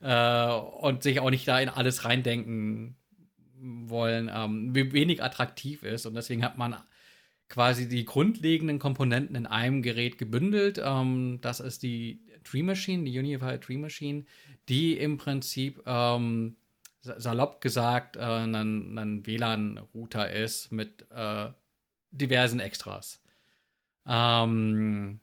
äh, 0.00 0.46
und 0.46 1.02
sich 1.02 1.20
auch 1.20 1.30
nicht 1.30 1.48
da 1.48 1.58
in 1.58 1.68
alles 1.68 2.04
reindenken 2.04 2.96
wollen, 3.60 4.30
ähm, 4.32 4.74
wenig 4.74 5.22
attraktiv 5.22 5.82
ist. 5.82 6.06
Und 6.06 6.14
deswegen 6.14 6.44
hat 6.44 6.58
man 6.58 6.76
quasi 7.48 7.88
die 7.88 8.04
grundlegenden 8.04 8.78
Komponenten 8.78 9.36
in 9.36 9.46
einem 9.46 9.82
Gerät 9.82 10.18
gebündelt. 10.18 10.80
Ähm, 10.82 11.38
das 11.40 11.60
ist 11.60 11.82
die 11.82 12.20
Tree 12.42 12.62
Machine, 12.62 13.04
die 13.04 13.18
Unified 13.18 13.60
Tree 13.62 13.78
Machine, 13.78 14.24
die 14.68 14.96
im 14.98 15.18
Prinzip 15.18 15.82
ähm, 15.86 16.56
salopp 17.00 17.60
gesagt 17.60 18.16
äh, 18.16 18.20
ein, 18.20 18.54
ein 18.98 19.26
WLAN-Router 19.26 20.30
ist 20.30 20.72
mit 20.72 21.06
äh, 21.10 21.48
diversen 22.10 22.60
Extras. 22.60 23.22
Ähm, 24.06 25.20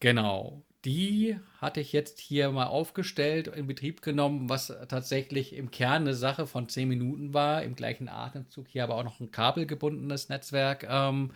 genau. 0.00 0.64
Die 0.84 1.38
hatte 1.58 1.80
ich 1.80 1.92
jetzt 1.92 2.18
hier 2.18 2.50
mal 2.50 2.66
aufgestellt, 2.66 3.46
in 3.46 3.68
Betrieb 3.68 4.02
genommen, 4.02 4.48
was 4.48 4.72
tatsächlich 4.88 5.54
im 5.54 5.70
Kern 5.70 6.02
eine 6.02 6.14
Sache 6.14 6.46
von 6.46 6.68
10 6.68 6.88
Minuten 6.88 7.32
war. 7.32 7.62
Im 7.62 7.76
gleichen 7.76 8.08
Atemzug 8.08 8.66
hier 8.66 8.82
aber 8.82 8.96
auch 8.96 9.04
noch 9.04 9.20
ein 9.20 9.30
kabelgebundenes 9.30 10.28
Netzwerk 10.28 10.84
ähm, 10.88 11.30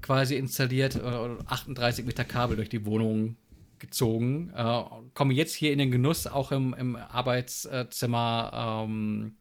quasi 0.00 0.36
installiert. 0.36 0.96
Äh, 0.96 1.36
38 1.46 2.06
Meter 2.06 2.24
Kabel 2.24 2.56
durch 2.56 2.70
die 2.70 2.86
Wohnung 2.86 3.36
gezogen. 3.78 4.50
Äh, 4.56 4.82
komme 5.12 5.34
jetzt 5.34 5.54
hier 5.54 5.72
in 5.72 5.78
den 5.78 5.90
Genuss, 5.90 6.26
auch 6.26 6.50
im, 6.50 6.74
im 6.74 6.96
Arbeitszimmer 6.96 8.84
ähm, 8.86 9.36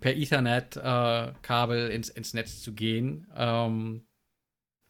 per 0.00 0.16
Ethernet-Kabel 0.16 1.90
äh, 1.90 1.94
ins, 1.94 2.08
ins 2.08 2.34
Netz 2.34 2.60
zu 2.60 2.74
gehen. 2.74 3.28
Ähm, 3.36 4.02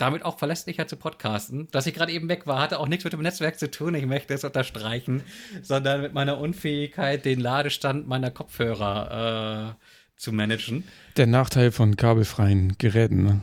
damit 0.00 0.24
auch 0.24 0.38
verlässlicher 0.38 0.86
zu 0.86 0.96
podcasten. 0.96 1.68
Dass 1.70 1.86
ich 1.86 1.94
gerade 1.94 2.12
eben 2.12 2.28
weg 2.28 2.46
war, 2.46 2.60
hatte 2.60 2.80
auch 2.80 2.88
nichts 2.88 3.04
mit 3.04 3.12
dem 3.12 3.22
Netzwerk 3.22 3.58
zu 3.58 3.70
tun, 3.70 3.94
ich 3.94 4.06
möchte 4.06 4.34
es 4.34 4.44
unterstreichen, 4.44 5.22
sondern 5.62 6.00
mit 6.00 6.14
meiner 6.14 6.38
Unfähigkeit, 6.38 7.24
den 7.24 7.40
Ladestand 7.40 8.08
meiner 8.08 8.30
Kopfhörer 8.30 9.76
äh, 9.76 9.84
zu 10.16 10.32
managen. 10.32 10.84
Der 11.16 11.26
Nachteil 11.26 11.72
von 11.72 11.96
kabelfreien 11.96 12.76
Geräten, 12.78 13.24
ne? 13.24 13.40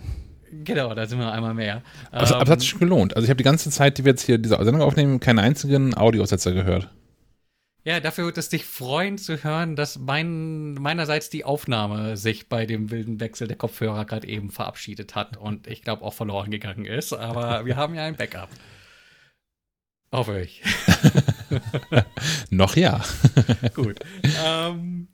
Genau, 0.63 0.93
da 0.95 1.05
sind 1.05 1.19
wir 1.19 1.31
einmal 1.31 1.53
mehr. 1.53 1.83
Also, 2.09 2.33
ähm, 2.33 2.41
aber 2.41 2.49
es 2.49 2.51
hat 2.51 2.61
sich 2.61 2.79
gelohnt. 2.79 3.15
Also 3.15 3.25
ich 3.25 3.29
habe 3.29 3.37
die 3.37 3.43
ganze 3.43 3.69
Zeit, 3.69 3.97
die 3.97 4.05
wir 4.05 4.11
jetzt 4.11 4.23
hier 4.23 4.37
diese 4.37 4.55
Sendung 4.63 4.81
aufnehmen, 4.81 5.19
keinen 5.19 5.39
einzigen 5.39 5.95
Audiosetzer 5.95 6.53
gehört. 6.53 6.89
Ja, 7.87 8.01
dafür 8.01 8.25
wird 8.25 8.37
es 8.37 8.49
dich 8.49 8.65
freuen 8.65 9.17
zu 9.17 9.45
hören, 9.45 9.77
dass 9.77 9.97
mein, 9.97 10.73
meinerseits 10.73 11.29
die 11.29 11.45
Aufnahme 11.45 12.17
sich 12.17 12.49
bei 12.49 12.65
dem 12.65 12.91
wilden 12.91 13.21
Wechsel 13.21 13.47
der 13.47 13.55
Kopfhörer 13.55 14.03
gerade 14.03 14.27
eben 14.27 14.51
verabschiedet 14.51 15.15
hat 15.15 15.37
und 15.37 15.67
ich 15.67 15.83
glaube 15.83 16.03
auch 16.03 16.13
verloren 16.13 16.51
gegangen 16.51 16.83
ist. 16.83 17.13
Aber 17.13 17.65
wir 17.65 17.77
haben 17.77 17.95
ja 17.95 18.03
ein 18.03 18.17
Backup. 18.17 18.49
Hoffe 20.11 20.41
ich. 20.41 20.63
Noch 22.49 22.75
ja. 22.75 23.01
Gut. 23.73 23.99
Ähm, 24.45 25.07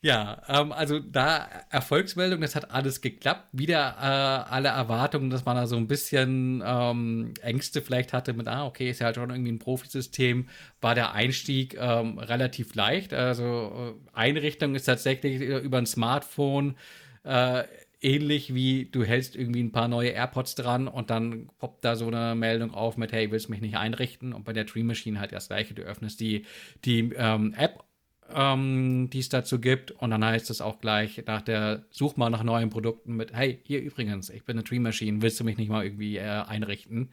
ja, 0.00 0.42
ähm, 0.48 0.70
also 0.70 1.00
da 1.00 1.48
Erfolgsmeldung, 1.70 2.40
das 2.40 2.54
hat 2.54 2.70
alles 2.70 3.00
geklappt. 3.00 3.48
Wieder 3.52 3.96
äh, 3.98 4.50
alle 4.52 4.68
Erwartungen, 4.68 5.28
dass 5.28 5.44
man 5.44 5.56
da 5.56 5.66
so 5.66 5.76
ein 5.76 5.88
bisschen 5.88 6.62
ähm, 6.64 7.34
Ängste 7.42 7.82
vielleicht 7.82 8.12
hatte 8.12 8.32
mit, 8.32 8.46
ah, 8.46 8.64
okay, 8.66 8.90
ist 8.90 9.00
ja 9.00 9.06
halt 9.06 9.16
schon 9.16 9.30
irgendwie 9.30 9.52
ein 9.52 9.58
Profisystem, 9.58 10.48
war 10.80 10.94
der 10.94 11.14
Einstieg 11.14 11.76
ähm, 11.80 12.18
relativ 12.18 12.76
leicht. 12.76 13.12
Also 13.12 13.96
äh, 14.14 14.16
Einrichtung 14.16 14.76
ist 14.76 14.84
tatsächlich 14.84 15.40
über 15.40 15.78
ein 15.78 15.86
Smartphone 15.86 16.76
äh, 17.24 17.64
ähnlich 18.00 18.54
wie 18.54 18.86
du 18.86 19.04
hältst 19.04 19.34
irgendwie 19.34 19.62
ein 19.62 19.72
paar 19.72 19.88
neue 19.88 20.10
AirPods 20.10 20.54
dran 20.54 20.86
und 20.88 21.10
dann 21.10 21.48
poppt 21.58 21.84
da 21.84 21.96
so 21.96 22.06
eine 22.06 22.34
Meldung 22.34 22.72
auf 22.72 22.96
mit, 22.96 23.12
hey, 23.12 23.30
willst 23.30 23.48
du 23.48 23.52
mich 23.52 23.60
nicht 23.60 23.76
einrichten? 23.76 24.32
Und 24.32 24.44
bei 24.44 24.52
der 24.52 24.64
Dream 24.64 24.86
Machine 24.86 25.18
halt 25.18 25.32
das 25.32 25.48
gleiche. 25.48 25.74
Du 25.74 25.82
öffnest 25.82 26.20
die, 26.20 26.44
die 26.84 27.12
ähm, 27.16 27.54
App 27.56 27.84
ähm, 28.34 29.10
die 29.10 29.20
es 29.20 29.28
dazu 29.28 29.60
gibt. 29.60 29.90
Und 29.90 30.10
dann 30.10 30.24
heißt 30.24 30.50
es 30.50 30.60
auch 30.60 30.80
gleich 30.80 31.22
nach 31.26 31.42
der 31.42 31.84
Such 31.90 32.16
mal 32.16 32.30
nach 32.30 32.42
neuen 32.42 32.70
Produkten 32.70 33.16
mit, 33.16 33.32
hey, 33.32 33.60
hier 33.64 33.80
übrigens, 33.80 34.30
ich 34.30 34.44
bin 34.44 34.56
eine 34.56 34.64
Dream 34.64 34.82
Machine, 34.82 35.22
willst 35.22 35.40
du 35.40 35.44
mich 35.44 35.56
nicht 35.56 35.68
mal 35.68 35.84
irgendwie 35.84 36.16
äh, 36.16 36.22
einrichten? 36.22 37.10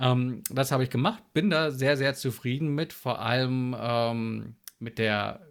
Ähm, 0.00 0.42
das 0.50 0.72
habe 0.72 0.84
ich 0.84 0.90
gemacht, 0.90 1.22
bin 1.32 1.50
da 1.50 1.70
sehr, 1.70 1.96
sehr 1.96 2.14
zufrieden 2.14 2.74
mit, 2.74 2.92
vor 2.92 3.20
allem 3.20 3.76
ähm, 3.78 4.56
mit 4.78 4.98
der 4.98 5.46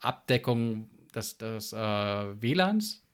Abdeckung 0.00 0.88
des, 1.14 1.36
des 1.38 1.72
äh, 1.72 1.76
WLANs. 1.76 3.04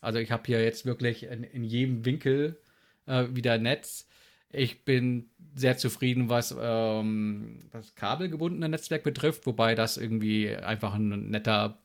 Also 0.00 0.18
ich 0.18 0.30
habe 0.30 0.42
hier 0.46 0.62
jetzt 0.62 0.86
wirklich 0.86 1.24
in, 1.24 1.42
in 1.44 1.64
jedem 1.64 2.04
Winkel 2.04 2.60
äh, 3.06 3.26
wieder 3.30 3.58
Netz. 3.58 4.08
Ich 4.52 4.84
bin 4.84 5.30
sehr 5.54 5.76
zufrieden, 5.76 6.28
was 6.28 6.56
ähm, 6.58 7.68
das 7.70 7.94
kabelgebundene 7.94 8.68
Netzwerk 8.68 9.02
betrifft, 9.02 9.46
wobei 9.46 9.74
das 9.74 9.96
irgendwie 9.96 10.54
einfach 10.54 10.94
ein 10.94 11.30
netter 11.30 11.80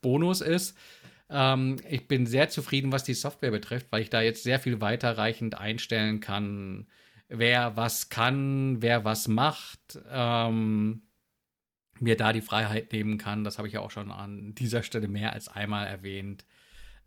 Bonus 0.00 0.40
ist. 0.40 0.76
Ähm, 1.28 1.76
ich 1.88 2.08
bin 2.08 2.26
sehr 2.26 2.48
zufrieden, 2.48 2.92
was 2.92 3.04
die 3.04 3.14
Software 3.14 3.50
betrifft, 3.50 3.86
weil 3.90 4.02
ich 4.02 4.10
da 4.10 4.20
jetzt 4.20 4.42
sehr 4.42 4.58
viel 4.58 4.80
weiterreichend 4.80 5.56
einstellen 5.58 6.20
kann, 6.20 6.86
wer 7.28 7.76
was 7.76 8.08
kann, 8.08 8.82
wer 8.82 9.04
was 9.04 9.28
macht. 9.28 9.98
Ähm, 10.10 11.02
mir 12.00 12.16
da 12.16 12.32
die 12.32 12.40
Freiheit 12.40 12.92
nehmen 12.92 13.18
kann. 13.18 13.44
Das 13.44 13.58
habe 13.58 13.68
ich 13.68 13.74
ja 13.74 13.80
auch 13.80 13.90
schon 13.90 14.10
an 14.10 14.54
dieser 14.54 14.82
Stelle 14.82 15.08
mehr 15.08 15.32
als 15.32 15.48
einmal 15.48 15.86
erwähnt. 15.86 16.44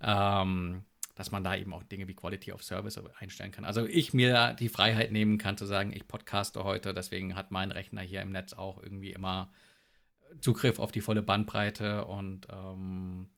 Ähm, 0.01 0.83
dass 1.15 1.31
man 1.31 1.43
da 1.43 1.55
eben 1.55 1.73
auch 1.73 1.83
Dinge 1.83 2.07
wie 2.07 2.15
Quality 2.15 2.51
of 2.51 2.63
Service 2.63 2.99
einstellen 3.19 3.51
kann. 3.51 3.65
Also 3.65 3.85
ich 3.85 4.13
mir 4.13 4.55
die 4.59 4.69
Freiheit 4.69 5.11
nehmen 5.11 5.37
kann 5.37 5.57
zu 5.57 5.65
sagen, 5.65 5.93
ich 5.93 6.07
podcaste 6.07 6.63
heute, 6.63 6.93
deswegen 6.93 7.35
hat 7.35 7.51
mein 7.51 7.71
Rechner 7.71 8.01
hier 8.01 8.21
im 8.21 8.31
Netz 8.31 8.53
auch 8.53 8.81
irgendwie 8.81 9.11
immer 9.11 9.51
Zugriff 10.41 10.79
auf 10.79 10.91
die 10.91 11.01
volle 11.01 11.21
Bandbreite 11.21 12.05
und 12.05 12.47
ähm, 12.49 13.29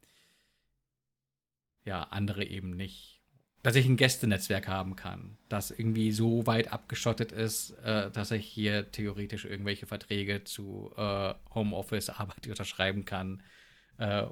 ja, 1.83 2.03
andere 2.03 2.45
eben 2.45 2.71
nicht. 2.71 3.21
Dass 3.61 3.75
ich 3.75 3.87
ein 3.87 3.97
Gästenetzwerk 3.97 4.67
haben 4.67 4.95
kann, 4.95 5.37
das 5.49 5.71
irgendwie 5.71 6.11
so 6.11 6.45
weit 6.45 6.71
abgeschottet 6.71 7.31
ist, 7.31 7.71
äh, 7.83 8.11
dass 8.11 8.31
ich 8.31 8.45
hier 8.45 8.91
theoretisch 8.91 9.43
irgendwelche 9.45 9.87
Verträge 9.87 10.43
zu 10.43 10.93
äh, 10.95 11.33
Homeoffice-Arbeit 11.53 12.47
unterschreiben 12.47 13.05
kann, 13.05 13.41
äh, 13.97 14.23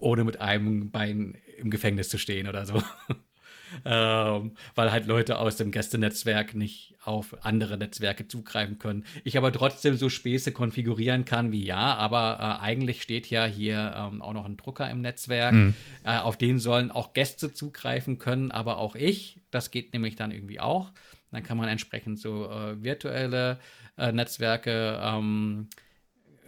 ohne 0.00 0.24
mit 0.24 0.40
einem 0.40 0.90
Bein 0.90 1.36
im 1.58 1.70
Gefängnis 1.70 2.08
zu 2.08 2.18
stehen 2.18 2.48
oder 2.48 2.66
so. 2.66 2.82
ähm, 3.84 4.52
weil 4.74 4.92
halt 4.92 5.06
Leute 5.06 5.38
aus 5.38 5.56
dem 5.56 5.70
Gästenetzwerk 5.70 6.54
nicht 6.54 6.94
auf 7.04 7.44
andere 7.44 7.78
Netzwerke 7.78 8.28
zugreifen 8.28 8.78
können. 8.78 9.04
Ich 9.24 9.36
aber 9.36 9.52
trotzdem 9.52 9.96
so 9.96 10.08
Späße 10.08 10.52
konfigurieren 10.52 11.24
kann 11.24 11.52
wie 11.52 11.64
ja, 11.64 11.94
aber 11.94 12.38
äh, 12.40 12.64
eigentlich 12.64 13.02
steht 13.02 13.28
ja 13.30 13.46
hier 13.46 13.94
ähm, 13.96 14.22
auch 14.22 14.32
noch 14.32 14.44
ein 14.44 14.56
Drucker 14.56 14.90
im 14.90 15.00
Netzwerk. 15.00 15.54
Mhm. 15.54 15.74
Äh, 16.04 16.18
auf 16.18 16.36
den 16.36 16.58
sollen 16.58 16.90
auch 16.90 17.12
Gäste 17.12 17.52
zugreifen 17.52 18.18
können, 18.18 18.50
aber 18.50 18.78
auch 18.78 18.94
ich. 18.94 19.40
Das 19.50 19.70
geht 19.70 19.92
nämlich 19.92 20.16
dann 20.16 20.30
irgendwie 20.30 20.60
auch. 20.60 20.90
Dann 21.32 21.42
kann 21.42 21.56
man 21.56 21.68
entsprechend 21.68 22.18
so 22.18 22.50
äh, 22.50 22.82
virtuelle 22.82 23.58
äh, 23.96 24.12
Netzwerke 24.12 25.00
ähm, 25.02 25.68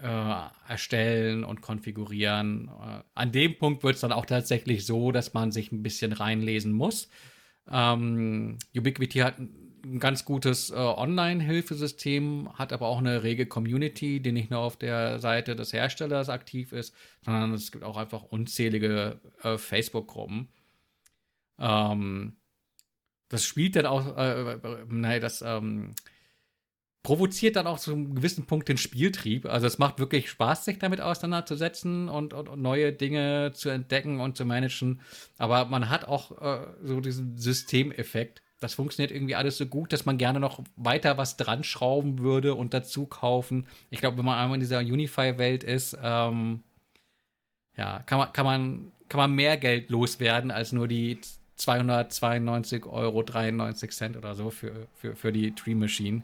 äh, 0.02 0.70
erstellen 0.70 1.44
und 1.44 1.60
konfigurieren. 1.60 2.68
Äh, 2.68 3.02
an 3.14 3.32
dem 3.32 3.56
Punkt 3.58 3.84
wird 3.84 3.94
es 3.94 4.00
dann 4.00 4.12
auch 4.12 4.26
tatsächlich 4.26 4.84
so, 4.84 5.12
dass 5.12 5.32
man 5.34 5.52
sich 5.52 5.72
ein 5.72 5.82
bisschen 5.82 6.12
reinlesen 6.12 6.72
muss. 6.72 7.08
Ähm, 7.70 8.58
Ubiquiti 8.76 9.20
hat 9.20 9.38
ein 9.38 9.98
ganz 10.00 10.24
gutes 10.24 10.70
äh, 10.70 10.74
Online-Hilfesystem, 10.74 12.50
hat 12.54 12.72
aber 12.72 12.86
auch 12.88 12.98
eine 12.98 13.22
rege 13.22 13.46
Community, 13.46 14.20
die 14.20 14.32
nicht 14.32 14.50
nur 14.50 14.60
auf 14.60 14.76
der 14.76 15.18
Seite 15.18 15.56
des 15.56 15.72
Herstellers 15.72 16.28
aktiv 16.28 16.72
ist, 16.72 16.94
sondern 17.24 17.52
es 17.52 17.72
gibt 17.72 17.84
auch 17.84 17.96
einfach 17.96 18.22
unzählige 18.22 19.20
äh, 19.42 19.58
Facebook-Gruppen. 19.58 20.48
Ähm, 21.58 22.36
das 23.28 23.44
spielt 23.44 23.76
dann 23.76 23.86
auch, 23.86 24.16
äh, 24.16 24.52
äh 24.52 24.58
nein, 24.88 25.20
das 25.20 25.42
ähm, 25.42 25.94
provoziert 27.02 27.56
dann 27.56 27.66
auch 27.66 27.78
zu 27.78 27.92
einem 27.92 28.14
gewissen 28.14 28.46
Punkt 28.46 28.68
den 28.68 28.78
Spieltrieb. 28.78 29.46
Also 29.46 29.66
es 29.66 29.78
macht 29.78 29.98
wirklich 29.98 30.30
Spaß, 30.30 30.64
sich 30.64 30.78
damit 30.78 31.00
auseinanderzusetzen 31.00 32.08
und, 32.08 32.32
und, 32.32 32.48
und 32.48 32.62
neue 32.62 32.92
Dinge 32.92 33.52
zu 33.54 33.70
entdecken 33.70 34.20
und 34.20 34.36
zu 34.36 34.44
managen. 34.44 35.00
Aber 35.36 35.64
man 35.64 35.88
hat 35.90 36.06
auch 36.06 36.40
äh, 36.40 36.66
so 36.82 37.00
diesen 37.00 37.36
Systemeffekt, 37.36 38.42
das 38.60 38.74
funktioniert 38.74 39.10
irgendwie 39.10 39.34
alles 39.34 39.56
so 39.56 39.66
gut, 39.66 39.92
dass 39.92 40.06
man 40.06 40.18
gerne 40.18 40.38
noch 40.38 40.62
weiter 40.76 41.18
was 41.18 41.36
dran 41.36 41.64
schrauben 41.64 42.20
würde 42.20 42.54
und 42.54 42.72
dazu 42.72 43.06
kaufen. 43.06 43.66
Ich 43.90 43.98
glaube, 43.98 44.18
wenn 44.18 44.24
man 44.24 44.38
einmal 44.38 44.54
in 44.54 44.60
dieser 44.60 44.78
Unify-Welt 44.78 45.64
ist, 45.64 45.98
ähm, 46.00 46.62
ja, 47.76 48.00
kann 48.06 48.18
man, 48.18 48.32
kann, 48.32 48.44
man, 48.44 48.92
kann 49.08 49.18
man 49.18 49.32
mehr 49.32 49.56
Geld 49.56 49.90
loswerden 49.90 50.52
als 50.52 50.70
nur 50.70 50.86
die 50.86 51.18
292,93 51.58 52.86
Euro 52.86 53.24
oder 54.18 54.34
so 54.36 54.50
für, 54.50 54.86
für, 54.94 55.16
für 55.16 55.32
die 55.32 55.52
Dream 55.54 55.80
Machine. 55.80 56.22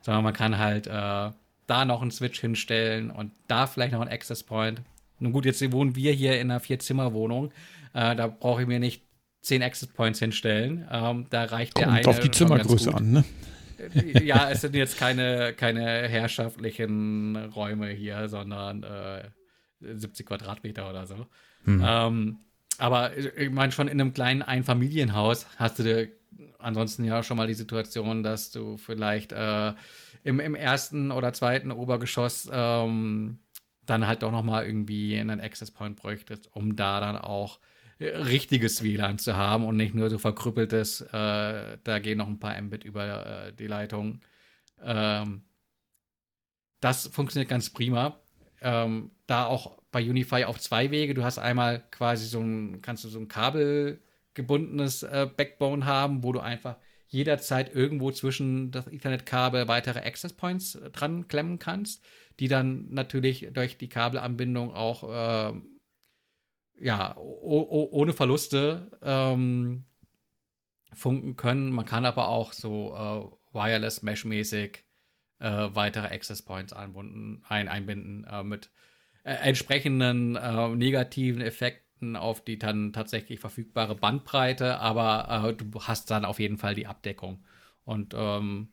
Sondern 0.00 0.24
man 0.24 0.32
kann 0.32 0.58
halt 0.58 0.86
äh, 0.86 0.90
da 0.90 1.84
noch 1.84 2.02
einen 2.02 2.10
Switch 2.10 2.40
hinstellen 2.40 3.10
und 3.10 3.32
da 3.46 3.66
vielleicht 3.66 3.92
noch 3.92 4.00
einen 4.00 4.10
Access 4.10 4.42
Point. 4.42 4.82
Nun 5.18 5.32
gut, 5.32 5.44
jetzt 5.44 5.72
wohnen 5.72 5.96
wir 5.96 6.12
hier 6.12 6.40
in 6.40 6.50
einer 6.50 6.60
Vier-Zimmer-Wohnung. 6.60 7.52
Äh, 7.92 8.16
da 8.16 8.28
brauche 8.28 8.62
ich 8.62 8.68
mir 8.68 8.78
nicht 8.78 9.02
zehn 9.40 9.62
Access 9.62 9.88
Points 9.88 10.18
hinstellen. 10.18 10.86
Ähm, 10.90 11.26
da 11.30 11.44
reicht 11.44 11.74
Kommt 11.74 11.86
der 11.86 11.92
eine. 11.92 12.08
auf 12.08 12.20
die 12.20 12.30
Zimmergröße 12.30 12.94
an, 12.94 13.12
ne? 13.12 13.24
ja, 14.22 14.50
es 14.50 14.60
sind 14.60 14.74
jetzt 14.74 14.98
keine, 14.98 15.52
keine 15.54 16.08
herrschaftlichen 16.08 17.36
Räume 17.36 17.88
hier, 17.88 18.28
sondern 18.28 18.82
äh, 18.82 19.22
70 19.80 20.26
Quadratmeter 20.26 20.88
oder 20.90 21.06
so. 21.06 21.26
Hm. 21.64 21.84
Ähm, 21.86 22.38
aber 22.78 23.16
ich 23.16 23.50
meine, 23.50 23.72
schon 23.72 23.88
in 23.88 24.00
einem 24.00 24.12
kleinen 24.12 24.42
Einfamilienhaus 24.42 25.46
hast 25.56 25.78
du 25.78 26.08
ansonsten 26.58 27.04
ja 27.04 27.22
schon 27.22 27.36
mal 27.36 27.46
die 27.46 27.54
Situation, 27.54 28.22
dass 28.22 28.50
du 28.50 28.76
vielleicht 28.76 29.32
äh, 29.32 29.74
im, 30.24 30.40
im 30.40 30.54
ersten 30.54 31.10
oder 31.10 31.32
zweiten 31.32 31.70
Obergeschoss 31.70 32.48
ähm, 32.52 33.38
dann 33.86 34.06
halt 34.06 34.22
doch 34.22 34.32
nochmal 34.32 34.66
irgendwie 34.66 35.18
einen 35.18 35.40
Access 35.40 35.70
Point 35.70 35.96
bräuchtest, 35.96 36.54
um 36.54 36.76
da 36.76 37.00
dann 37.00 37.16
auch 37.16 37.58
richtiges 38.00 38.82
WLAN 38.82 39.18
zu 39.18 39.36
haben 39.36 39.64
und 39.64 39.76
nicht 39.76 39.94
nur 39.94 40.08
so 40.08 40.18
verkrüppeltes, 40.18 41.00
äh, 41.00 41.78
da 41.82 41.98
gehen 41.98 42.18
noch 42.18 42.28
ein 42.28 42.38
paar 42.38 42.60
Mbit 42.60 42.84
über 42.84 43.46
äh, 43.48 43.52
die 43.52 43.66
Leitung. 43.66 44.20
Ähm, 44.80 45.42
das 46.80 47.08
funktioniert 47.08 47.50
ganz 47.50 47.70
prima. 47.70 48.20
Ähm, 48.60 49.10
da 49.26 49.46
auch 49.46 49.78
bei 49.90 50.08
Unify 50.08 50.44
auf 50.44 50.60
zwei 50.60 50.90
Wege. 50.90 51.14
Du 51.14 51.24
hast 51.24 51.38
einmal 51.38 51.82
quasi 51.90 52.26
so 52.26 52.40
ein, 52.40 52.82
kannst 52.82 53.04
du 53.04 53.08
so 53.08 53.18
ein 53.18 53.28
kabelgebundenes 54.38 55.02
äh, 55.02 55.28
Backbone 55.36 55.84
haben, 55.84 56.22
wo 56.22 56.32
du 56.32 56.40
einfach 56.40 56.76
jederzeit 57.08 57.74
irgendwo 57.74 58.10
zwischen 58.10 58.70
das 58.70 58.86
Ethernet-Kabel 58.86 59.66
weitere 59.68 60.00
Access 60.00 60.32
Points 60.32 60.74
äh, 60.74 60.90
dran 60.90 61.28
klemmen 61.28 61.58
kannst, 61.58 62.04
die 62.38 62.48
dann 62.48 62.88
natürlich 62.90 63.48
durch 63.52 63.78
die 63.78 63.88
Kabelanbindung 63.88 64.72
auch 64.72 65.50
äh, 65.52 65.60
ja, 66.80 67.16
ohne 67.16 68.12
Verluste 68.12 68.88
ähm, 69.02 69.84
funken 70.92 71.34
können. 71.34 71.72
Man 71.72 71.86
kann 71.86 72.04
aber 72.04 72.28
auch 72.28 72.52
so 72.52 72.94
äh, 72.94 73.54
Wireless 73.54 74.02
Mesh-mäßig 74.02 74.84
äh, 75.40 75.68
weitere 75.72 76.06
Access 76.14 76.42
Points 76.42 76.72
einbunden, 76.72 77.42
ein, 77.48 77.66
einbinden 77.66 78.24
äh, 78.30 78.44
mit 78.44 78.70
äh, 79.24 79.32
entsprechenden 79.32 80.36
äh, 80.36 80.68
negativen 80.68 81.40
Effekten 81.40 81.87
auf 82.16 82.42
die 82.44 82.58
dann 82.58 82.92
tatsächlich 82.92 83.40
verfügbare 83.40 83.94
Bandbreite, 83.94 84.78
aber 84.80 85.48
äh, 85.48 85.54
du 85.54 85.80
hast 85.82 86.10
dann 86.10 86.24
auf 86.24 86.38
jeden 86.38 86.58
Fall 86.58 86.74
die 86.74 86.86
Abdeckung. 86.86 87.44
Und 87.84 88.14
ähm, 88.16 88.68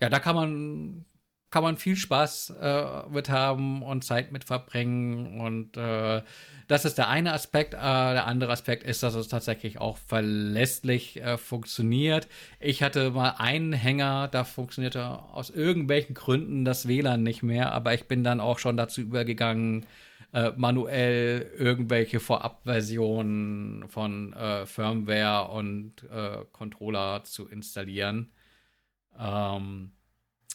ja, 0.00 0.08
da 0.08 0.20
kann 0.20 0.36
man 0.36 1.04
kann 1.50 1.62
man 1.62 1.78
viel 1.78 1.96
Spaß 1.96 2.54
äh, 2.60 3.08
mit 3.08 3.30
haben 3.30 3.82
und 3.82 4.04
Zeit 4.04 4.32
mit 4.32 4.44
verbringen. 4.44 5.40
Und 5.40 5.76
äh, 5.76 6.22
das 6.66 6.84
ist 6.84 6.98
der 6.98 7.08
eine 7.08 7.32
Aspekt. 7.32 7.72
Äh, 7.72 7.78
der 7.78 8.26
andere 8.26 8.52
Aspekt 8.52 8.82
ist, 8.84 9.02
dass 9.02 9.14
es 9.14 9.28
tatsächlich 9.28 9.80
auch 9.80 9.96
verlässlich 9.96 11.22
äh, 11.22 11.38
funktioniert. 11.38 12.28
Ich 12.60 12.82
hatte 12.82 13.10
mal 13.10 13.36
einen 13.38 13.72
Hänger, 13.72 14.28
da 14.28 14.44
funktionierte 14.44 15.06
aus 15.06 15.48
irgendwelchen 15.48 16.14
Gründen 16.14 16.66
das 16.66 16.86
WLAN 16.86 17.22
nicht 17.22 17.42
mehr, 17.42 17.72
aber 17.72 17.94
ich 17.94 18.04
bin 18.04 18.24
dann 18.24 18.40
auch 18.40 18.58
schon 18.58 18.76
dazu 18.76 19.00
übergegangen, 19.00 19.86
äh, 20.32 20.52
manuell 20.56 21.50
irgendwelche 21.56 22.20
Vorabversionen 22.20 23.88
von 23.88 24.32
äh, 24.32 24.66
Firmware 24.66 25.50
und 25.50 26.06
Controller 26.52 27.24
zu 27.24 27.46
installieren. 27.48 28.30
Ähm, 29.18 29.92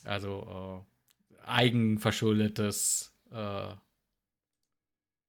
also 0.06 0.84
äh, 0.86 1.48
eigenverschuldetes 1.50 3.14
äh, 3.32 3.76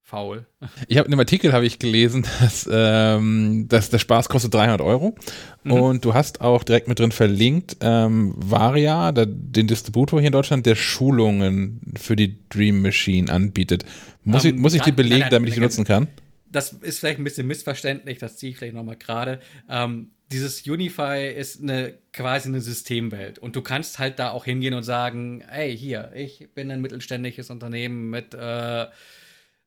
Faul. 0.03 0.47
Ich 0.89 0.99
habe 0.99 1.07
in 1.07 1.13
dem 1.13 1.21
Artikel 1.21 1.53
habe 1.53 1.67
ich 1.67 1.79
gelesen, 1.79 2.27
dass, 2.41 2.69
ähm, 2.71 3.67
dass 3.69 3.91
der 3.91 3.99
Spaß 3.99 4.29
kostet 4.29 4.55
300 4.55 4.81
Euro 4.81 5.15
mhm. 5.63 5.73
und 5.73 6.05
du 6.05 6.15
hast 6.15 6.41
auch 6.41 6.63
direkt 6.63 6.89
mit 6.89 6.99
drin 6.99 7.13
verlinkt 7.13 7.79
ähm, 7.81 8.35
Varia, 8.37 9.13
der, 9.13 9.27
den 9.27 9.67
Distributor 9.67 10.21
hier 10.21 10.29
in 10.29 10.33
Deutschland, 10.33 10.67
der 10.67 10.77
Schulungen 10.77 11.81
für 11.97 12.17
die 12.17 12.39
Dream 12.49 12.83
Machine 12.83 13.33
anbietet. 13.33 13.85
Muss, 14.25 14.45
um, 14.45 14.49
ich, 14.49 14.55
ähm, 14.57 14.61
muss 14.61 14.75
ich 14.75 14.83
die 14.83 14.93
belegen, 14.93 15.13
nein, 15.13 15.21
nein, 15.23 15.31
damit 15.31 15.49
ich 15.51 15.55
die 15.55 15.61
nutzen 15.61 15.85
kann? 15.85 16.09
Das 16.51 16.73
ist 16.73 17.01
vielleicht 17.01 17.19
ein 17.19 17.25
bisschen 17.25 17.47
missverständlich, 17.47 18.19
das 18.19 18.37
ziehe 18.37 18.53
ich 18.53 18.59
vielleicht 18.59 18.75
nochmal 18.75 18.97
gerade. 18.97 19.41
Ähm, 19.69 20.11
dieses 20.33 20.67
Unify 20.67 21.29
ist 21.29 21.63
eine 21.63 21.95
quasi 22.13 22.49
eine 22.49 22.61
Systemwelt 22.61 23.39
und 23.39 23.57
du 23.57 23.63
kannst 23.63 23.99
halt 23.99 24.19
da 24.19 24.31
auch 24.31 24.45
hingehen 24.45 24.75
und 24.75 24.83
sagen, 24.83 25.43
hey, 25.47 25.77
hier, 25.77 26.13
ich 26.15 26.49
bin 26.55 26.71
ein 26.71 26.81
mittelständisches 26.81 27.51
Unternehmen 27.51 28.11
mit 28.11 28.35
äh, 28.35 28.87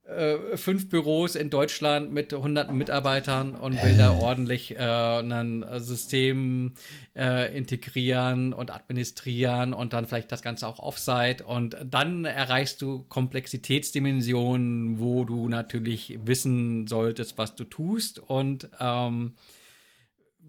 äh, 0.07 0.55
fünf 0.55 0.87
Büros 0.89 1.35
in 1.35 1.49
Deutschland 1.49 2.13
mit 2.13 2.31
hunderten 2.31 2.77
Mitarbeitern 2.77 3.55
und 3.55 3.81
will 3.83 3.97
da 3.97 4.11
ordentlich 4.11 4.75
äh, 4.77 4.79
ein 4.79 5.65
System 5.79 6.73
äh, 7.15 7.55
integrieren 7.55 8.53
und 8.53 8.71
administrieren 8.71 9.73
und 9.73 9.91
dann 9.93 10.05
vielleicht 10.05 10.31
das 10.31 10.41
Ganze 10.41 10.67
auch 10.67 10.79
offsite 10.79 11.43
und 11.43 11.75
dann 11.83 12.23
erreichst 12.23 12.81
du 12.81 13.03
Komplexitätsdimensionen, 13.03 14.99
wo 14.99 15.25
du 15.25 15.49
natürlich 15.49 16.17
wissen 16.23 16.87
solltest, 16.87 17.37
was 17.37 17.55
du 17.55 17.65
tust 17.65 18.19
und 18.19 18.69
ähm, 18.79 19.33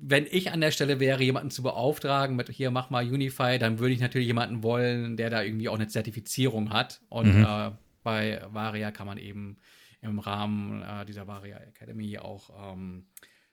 wenn 0.00 0.26
ich 0.30 0.52
an 0.52 0.60
der 0.60 0.70
Stelle 0.70 1.00
wäre, 1.00 1.22
jemanden 1.22 1.50
zu 1.50 1.62
beauftragen 1.62 2.36
mit 2.36 2.48
hier 2.50 2.70
mach 2.70 2.90
mal 2.90 3.04
Unify, 3.04 3.58
dann 3.58 3.80
würde 3.80 3.94
ich 3.94 4.00
natürlich 4.00 4.28
jemanden 4.28 4.62
wollen, 4.62 5.16
der 5.16 5.30
da 5.30 5.42
irgendwie 5.42 5.68
auch 5.68 5.74
eine 5.74 5.88
Zertifizierung 5.88 6.70
hat. 6.70 7.00
Und 7.08 7.36
mhm. 7.36 7.44
äh, 7.44 7.70
bei 8.08 8.40
Varia 8.50 8.90
kann 8.90 9.06
man 9.06 9.18
eben 9.18 9.58
im 10.00 10.18
Rahmen 10.18 10.82
äh, 10.82 11.04
dieser 11.04 11.26
Varia 11.26 11.58
Academy 11.58 12.16
auch 12.16 12.72
ähm, 12.72 13.04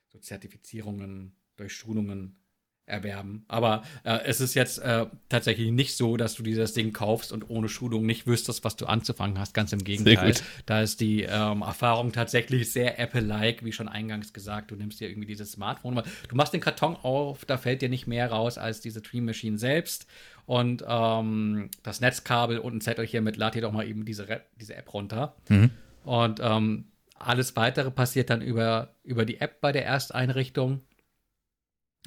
so 0.08 0.18
Zertifizierungen 0.18 1.36
durch 1.56 1.74
Schulungen 1.74 2.38
erwerben. 2.86 3.44
Aber 3.48 3.82
äh, 4.04 4.20
es 4.24 4.40
ist 4.40 4.54
jetzt 4.54 4.78
äh, 4.78 5.06
tatsächlich 5.28 5.72
nicht 5.72 5.94
so, 5.94 6.16
dass 6.16 6.36
du 6.36 6.42
dieses 6.42 6.72
Ding 6.72 6.92
kaufst 6.94 7.32
und 7.32 7.50
ohne 7.50 7.68
Schulung 7.68 8.06
nicht 8.06 8.26
wüsstest, 8.26 8.64
was 8.64 8.76
du 8.76 8.86
anzufangen 8.86 9.38
hast. 9.38 9.52
Ganz 9.52 9.72
im 9.72 9.84
Gegenteil. 9.84 10.34
Da 10.64 10.80
ist 10.80 11.00
die 11.00 11.22
ähm, 11.22 11.62
Erfahrung 11.62 12.12
tatsächlich 12.12 12.72
sehr 12.72 12.98
Apple-like, 12.98 13.62
wie 13.64 13.72
schon 13.72 13.88
eingangs 13.88 14.32
gesagt. 14.32 14.70
Du 14.70 14.76
nimmst 14.76 15.00
dir 15.00 15.08
irgendwie 15.08 15.26
dieses 15.26 15.52
Smartphone, 15.52 16.00
du 16.28 16.36
machst 16.36 16.54
den 16.54 16.60
Karton 16.60 16.96
auf, 16.96 17.44
da 17.44 17.58
fällt 17.58 17.82
dir 17.82 17.88
nicht 17.90 18.06
mehr 18.06 18.30
raus 18.30 18.56
als 18.56 18.80
diese 18.80 19.02
Dream 19.02 19.26
Machine 19.26 19.58
selbst. 19.58 20.06
Und 20.46 20.84
ähm, 20.86 21.70
das 21.82 22.00
Netzkabel 22.00 22.58
und 22.58 22.76
ein 22.76 22.80
Zettelchen 22.80 23.24
mit, 23.24 23.36
lad 23.36 23.54
dir 23.54 23.62
doch 23.62 23.72
mal 23.72 23.86
eben 23.86 24.04
diese, 24.04 24.42
diese 24.60 24.76
App 24.76 24.94
runter. 24.94 25.36
Mhm. 25.48 25.70
Und 26.04 26.40
ähm, 26.40 26.92
alles 27.18 27.56
weitere 27.56 27.90
passiert 27.90 28.30
dann 28.30 28.42
über, 28.42 28.94
über 29.02 29.24
die 29.24 29.40
App 29.40 29.60
bei 29.60 29.72
der 29.72 29.84
Ersteinrichtung. 29.84 30.82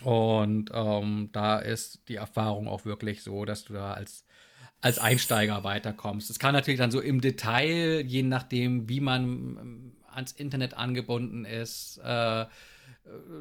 Und 0.03 0.71
ähm, 0.73 1.29
da 1.33 1.59
ist 1.59 2.07
die 2.07 2.15
Erfahrung 2.15 2.69
auch 2.69 2.85
wirklich 2.85 3.23
so, 3.23 3.43
dass 3.43 3.65
du 3.65 3.73
da 3.73 3.93
als, 3.93 4.25
als 4.79 4.99
Einsteiger 4.99 5.65
weiterkommst. 5.65 6.29
Es 6.29 6.39
kann 6.39 6.53
natürlich 6.53 6.79
dann 6.79 6.91
so 6.91 7.01
im 7.01 7.19
Detail, 7.19 8.01
je 8.05 8.23
nachdem, 8.23 8.87
wie 8.87 9.01
man 9.01 9.23
ähm, 9.23 9.97
ans 10.07 10.31
Internet 10.31 10.75
angebunden 10.75 11.43
ist, 11.43 11.99
äh, 12.03 12.45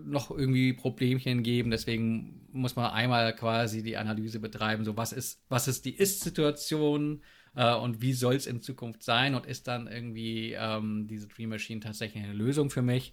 noch 0.05 0.31
irgendwie 0.31 0.73
Problemchen 0.73 1.43
geben. 1.43 1.71
Deswegen 1.71 2.47
muss 2.53 2.77
man 2.77 2.91
einmal 2.91 3.35
quasi 3.35 3.83
die 3.83 3.97
Analyse 3.97 4.41
betreiben, 4.41 4.85
so 4.85 4.97
was 4.97 5.13
ist, 5.13 5.43
was 5.49 5.69
ist 5.69 5.85
die 5.85 5.95
Ist-Situation 5.97 7.23
äh, 7.55 7.75
und 7.75 8.01
wie 8.01 8.13
soll 8.13 8.35
es 8.35 8.47
in 8.47 8.61
Zukunft 8.63 9.03
sein 9.03 9.35
und 9.35 9.47
ist 9.47 9.69
dann 9.69 9.87
irgendwie 9.87 10.53
ähm, 10.53 11.07
diese 11.09 11.29
Dream 11.29 11.51
Machine 11.51 11.81
tatsächlich 11.81 12.23
eine 12.25 12.33
Lösung 12.33 12.71
für 12.71 12.83
mich? 12.83 13.13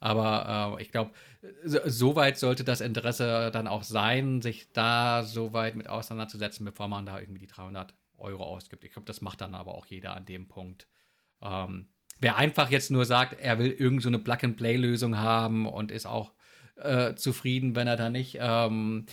Aber 0.00 0.76
äh, 0.78 0.82
ich 0.82 0.90
glaube, 0.90 1.12
so, 1.64 2.14
weit 2.14 2.36
sollte 2.36 2.62
das 2.64 2.82
Interesse 2.82 3.50
dann 3.52 3.66
auch 3.66 3.84
sein, 3.84 4.42
sich 4.42 4.70
da 4.72 5.22
so 5.22 5.52
weit 5.54 5.76
mit 5.76 5.88
auseinanderzusetzen, 5.88 6.66
bevor 6.66 6.88
man 6.88 7.06
da 7.06 7.18
irgendwie 7.18 7.40
die 7.40 7.46
300 7.46 7.94
Euro 8.18 8.44
ausgibt. 8.44 8.84
Ich 8.84 8.92
glaube, 8.92 9.06
das 9.06 9.22
macht 9.22 9.40
dann 9.40 9.54
aber 9.54 9.74
auch 9.74 9.86
jeder 9.86 10.14
an 10.14 10.26
dem 10.26 10.46
Punkt. 10.46 10.86
Ähm, 11.40 11.88
wer 12.20 12.36
einfach 12.36 12.70
jetzt 12.70 12.90
nur 12.90 13.04
sagt, 13.04 13.40
er 13.40 13.58
will 13.58 13.70
irgendeine 13.70 14.18
so 14.18 14.24
Plug-and-Play-Lösung 14.24 15.18
haben 15.18 15.66
und 15.66 15.90
ist 15.90 16.06
auch 16.06 16.32
äh, 16.76 17.14
zufrieden, 17.14 17.76
wenn 17.76 17.86
er 17.86 17.96
da 17.96 18.10
nicht 18.10 18.38
ähm, 18.40 19.06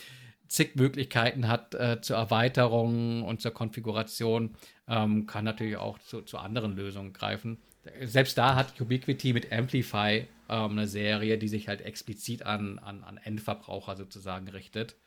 zig 0.48 0.76
Möglichkeiten 0.76 1.48
hat 1.48 1.76
äh, 1.76 2.02
zur 2.02 2.18
Erweiterung 2.18 3.24
und 3.24 3.42
zur 3.42 3.52
Konfiguration, 3.52 4.56
ähm, 4.88 5.26
kann 5.26 5.46
natürlich 5.46 5.78
auch 5.78 5.98
zu, 6.00 6.22
zu 6.22 6.38
anderen 6.38 6.76
Lösungen 6.76 7.14
greifen. 7.14 7.62
Selbst 8.02 8.38
da 8.38 8.56
hat 8.56 8.80
Ubiquiti 8.80 9.34
mit 9.34 9.52
Amplify 9.52 10.28
ähm, 10.50 10.72
eine 10.72 10.88
Serie, 10.88 11.38
die 11.38 11.48
sich 11.48 11.68
halt 11.68 11.82
explizit 11.82 12.44
an, 12.44 12.80
an, 12.80 13.04
an 13.04 13.18
Endverbraucher 13.18 13.96
sozusagen 13.96 14.48
richtet. 14.50 14.98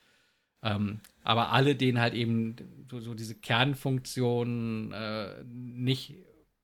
Ähm, 0.63 1.01
aber 1.23 1.53
alle, 1.53 1.77
denen 1.77 2.01
halt 2.01 2.15
eben 2.15 2.57
so, 2.91 2.99
so 3.01 3.15
diese 3.15 3.35
Kernfunktionen 3.35 4.93
äh, 4.93 5.45
nicht 5.45 6.15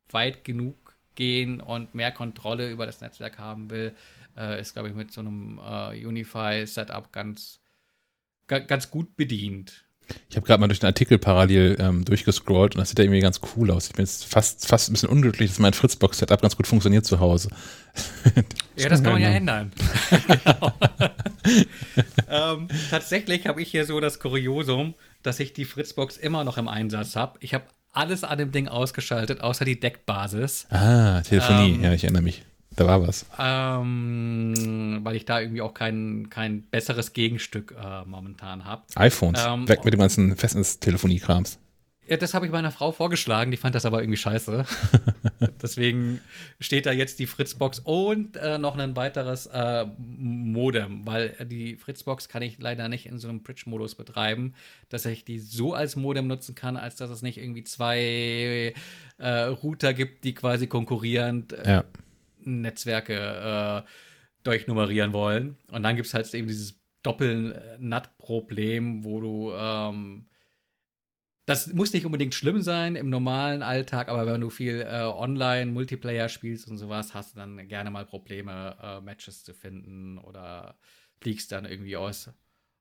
weit 0.09 0.42
genug 0.42 0.90
gehen 1.20 1.60
und 1.60 1.94
mehr 1.94 2.12
Kontrolle 2.12 2.70
über 2.70 2.86
das 2.86 3.02
Netzwerk 3.02 3.39
haben 3.39 3.68
will, 3.68 3.94
äh, 4.39 4.58
ist, 4.58 4.73
glaube 4.73 4.89
ich, 4.89 4.94
mit 4.94 5.12
so 5.12 5.20
einem 5.20 5.60
äh, 5.62 6.07
Unify-Setup 6.07 7.12
ganz, 7.12 7.60
ganz 8.47 8.90
gut 8.90 9.16
bedient. 9.16 9.84
Ich 10.31 10.36
habe 10.36 10.47
gerade 10.47 10.60
mal 10.60 10.66
durch 10.66 10.81
den 10.81 10.86
Artikel 10.86 11.18
parallel 11.18 11.76
ähm, 11.78 12.07
durchgescrollt 12.07 12.74
und 12.74 12.81
das 12.81 12.89
sieht 12.89 12.99
ja 12.99 13.05
irgendwie 13.05 13.20
ganz 13.20 13.39
cool 13.55 13.70
aus. 13.70 13.89
Ich 13.89 13.92
bin 13.92 14.05
jetzt 14.05 14.24
fast, 14.24 14.66
fast 14.66 14.89
ein 14.89 14.94
bisschen 14.94 15.10
unglücklich, 15.10 15.50
dass 15.50 15.58
mein 15.58 15.74
Fritzbox-Setup 15.74 16.40
ganz 16.40 16.57
gut 16.57 16.66
funktioniert 16.66 17.05
zu 17.05 17.20
Hause. 17.20 17.50
ja, 18.76 18.89
das 18.89 19.02
kann 19.02 19.12
man 19.12 19.23
ja 19.23 19.28
ändern. 19.28 19.73
ähm, 22.28 22.68
tatsächlich 22.89 23.47
habe 23.47 23.60
ich 23.60 23.70
hier 23.70 23.84
so 23.84 24.00
das 24.00 24.20
Kuriosum, 24.20 24.94
dass 25.23 25.39
ich 25.39 25.52
die 25.52 25.66
Fritzbox 25.66 26.16
immer 26.16 26.44
noch 26.44 26.57
im 26.57 26.66
Einsatz 26.66 27.15
habe. 27.15 27.39
Ich 27.40 27.52
habe 27.52 27.65
alles 27.93 28.25
an 28.25 28.39
dem 28.39 28.52
Ding 28.52 28.69
ausgeschaltet, 28.69 29.41
außer 29.41 29.65
die 29.65 29.78
Deckbasis. 29.78 30.67
Ah, 30.70 31.23
Telefonie, 31.23 31.75
ähm, 31.75 31.83
ja, 31.83 31.93
ich 31.93 32.05
erinnere 32.05 32.23
mich. 32.23 32.44
Da 32.77 32.86
war 32.86 33.07
was. 33.07 33.27
Ähm, 33.39 35.01
weil 35.02 35.17
ich 35.17 35.25
da 35.25 35.41
irgendwie 35.41 35.60
auch 35.60 35.75
kein, 35.75 36.28
kein 36.31 36.62
besseres 36.62 37.12
Gegenstück 37.12 37.75
äh, 37.77 38.05
momentan 38.07 38.65
habe. 38.65 38.83
iPhones. 38.94 39.44
Ähm, 39.44 39.69
Weg 39.69 39.85
mit 39.85 39.93
dem 39.93 40.01
ganzen 40.01 40.36
Festnetztelefonie-Krams. 40.36 41.59
Ja, 42.11 42.17
das 42.17 42.35
habe 42.35 42.45
ich 42.45 42.51
meiner 42.51 42.73
Frau 42.73 42.91
vorgeschlagen, 42.91 43.53
die 43.53 43.57
fand 43.57 43.77
das 43.77 43.87
aber 43.87 44.03
irgendwie 44.03 44.17
scheiße. 44.17 44.65
Deswegen 45.63 46.21
steht 46.59 46.87
da 46.87 46.91
jetzt 46.91 47.21
die 47.21 47.27
Fritzbox 47.27 47.79
und 47.79 48.37
äh, 48.37 48.59
noch 48.59 48.77
ein 48.77 48.97
weiteres 48.97 49.47
äh, 49.47 49.87
Modem, 49.97 51.07
weil 51.07 51.37
die 51.49 51.77
Fritzbox 51.77 52.29
kann 52.29 52.43
ich 52.43 52.59
leider 52.59 52.89
nicht 52.89 53.07
in 53.07 53.21
so 53.21 53.29
einem 53.29 53.45
Bridge-Modus 53.45 53.95
betreiben, 53.95 54.55
dass 54.89 55.07
ich 55.07 55.25
die 55.25 55.39
so 55.39 55.73
als 55.73 55.95
Modem 55.95 56.27
nutzen 56.27 56.57
kann, 56.57 56.77
als 56.77 56.97
dass 56.97 57.11
es 57.11 57.23
nicht 57.23 57.39
irgendwie 57.39 57.63
zwei 57.63 58.75
äh, 59.19 59.29
Router 59.29 59.95
gibt, 59.95 60.25
die 60.25 60.35
quasi 60.35 60.67
konkurrierend 60.67 61.53
äh, 61.53 61.71
ja. 61.71 61.85
Netzwerke 62.41 63.85
äh, 63.85 63.89
durchnummerieren 64.43 65.13
wollen. 65.13 65.59
Und 65.71 65.85
dann 65.85 65.95
gibt 65.95 66.09
es 66.09 66.15
halt 66.15 66.35
eben 66.35 66.49
dieses 66.49 66.75
Doppel-NAT-Problem, 67.05 69.05
wo 69.05 69.21
du 69.21 69.53
ähm, 69.55 70.27
das 71.51 71.73
muss 71.73 71.93
nicht 71.93 72.07
unbedingt 72.07 72.33
schlimm 72.33 72.62
sein 72.62 72.95
im 72.95 73.11
normalen 73.11 73.65
Alltag, 73.65 74.09
aber 74.09 74.25
wenn 74.25 74.41
du 74.41 74.51
viel 74.51 74.83
äh, 74.83 75.03
online 75.03 75.73
Multiplayer 75.73 76.29
spielst 76.29 76.69
und 76.69 76.79
sowas, 76.79 77.12
hast 77.12 77.35
du 77.35 77.41
dann 77.41 77.67
gerne 77.67 77.91
mal 77.91 78.07
Probleme, 78.07 78.77
äh, 78.81 79.01
Matches 79.01 79.43
zu 79.43 79.53
finden 79.53 80.19
oder 80.19 80.77
fliegst 81.20 81.51
dann 81.51 81.65
irgendwie 81.65 81.97
aus, 81.97 82.31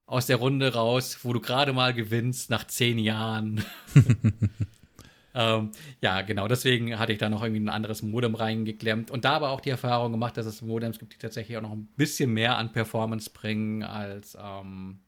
aus 0.06 0.28
der 0.28 0.36
Runde 0.36 0.72
raus, 0.72 1.18
wo 1.24 1.34
du 1.34 1.40
gerade 1.40 1.74
mal 1.74 1.96
gewinnst 1.96 2.52
nach 2.52 2.68
zehn 2.68 3.00
Jahren. 3.00 3.66
ähm, 5.34 5.72
ja, 6.00 6.22
genau, 6.22 6.48
deswegen 6.48 7.00
hatte 7.00 7.12
ich 7.12 7.18
da 7.18 7.28
noch 7.28 7.42
irgendwie 7.42 7.62
ein 7.62 7.70
anderes 7.70 8.04
Modem 8.04 8.36
reingeklemmt 8.36 9.10
und 9.10 9.26
da 9.26 9.32
aber 9.32 9.50
auch 9.50 9.62
die 9.62 9.72
Erfahrung 9.72 10.12
gemacht, 10.12 10.38
dass 10.38 10.46
es 10.46 10.62
Modems 10.62 11.00
gibt, 11.00 11.16
die 11.16 11.18
tatsächlich 11.18 11.58
auch 11.58 11.64
noch 11.64 11.74
ein 11.74 11.88
bisschen 11.98 12.32
mehr 12.32 12.60
an 12.60 12.72
Performance 12.72 13.32
bringen 13.32 13.82
als 13.82 14.38
ähm, 14.40 15.00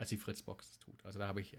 als 0.00 0.08
die 0.08 0.16
Fritzbox 0.16 0.78
tut. 0.78 0.94
Also 1.04 1.18
da 1.18 1.28
habe 1.28 1.42
ich 1.42 1.54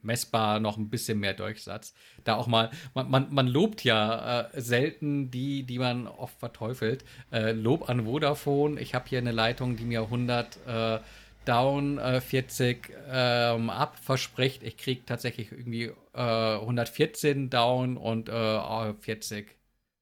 messbar 0.00 0.58
noch 0.58 0.78
ein 0.78 0.88
bisschen 0.88 1.20
mehr 1.20 1.34
Durchsatz. 1.34 1.92
Da 2.24 2.36
auch 2.36 2.46
mal, 2.46 2.70
man, 2.94 3.10
man, 3.10 3.26
man 3.30 3.46
lobt 3.46 3.84
ja 3.84 4.40
äh, 4.40 4.60
selten 4.60 5.30
die, 5.30 5.64
die 5.64 5.78
man 5.78 6.06
oft 6.06 6.38
verteufelt. 6.38 7.04
Äh, 7.30 7.52
Lob 7.52 7.90
an 7.90 8.06
Vodafone. 8.06 8.80
Ich 8.80 8.94
habe 8.94 9.06
hier 9.06 9.18
eine 9.18 9.32
Leitung, 9.32 9.76
die 9.76 9.84
mir 9.84 10.00
100 10.00 10.66
äh, 10.66 10.98
down, 11.44 12.00
40 12.20 12.88
äh, 12.88 13.54
ähm, 13.54 13.68
up 13.68 13.98
verspricht. 13.98 14.62
Ich 14.62 14.78
kriege 14.78 15.02
tatsächlich 15.04 15.52
irgendwie 15.52 15.92
114 16.14 17.44
äh, 17.44 17.48
down 17.48 17.96
und 17.98 18.28
40 18.28 19.46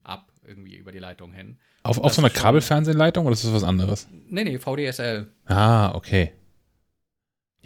up 0.04 0.32
irgendwie 0.46 0.76
über 0.76 0.92
die 0.92 1.00
Leitung 1.00 1.32
hin. 1.32 1.58
Auf, 1.82 1.98
auf 1.98 2.14
so 2.14 2.22
einer 2.22 2.30
Kabelfernsehleitung 2.30 3.26
oder 3.26 3.32
ist 3.32 3.44
das 3.44 3.52
was 3.52 3.64
anderes? 3.64 4.08
Nee, 4.28 4.44
nee, 4.44 4.58
VDSL. 4.58 5.26
Ah, 5.46 5.94
okay. 5.94 6.32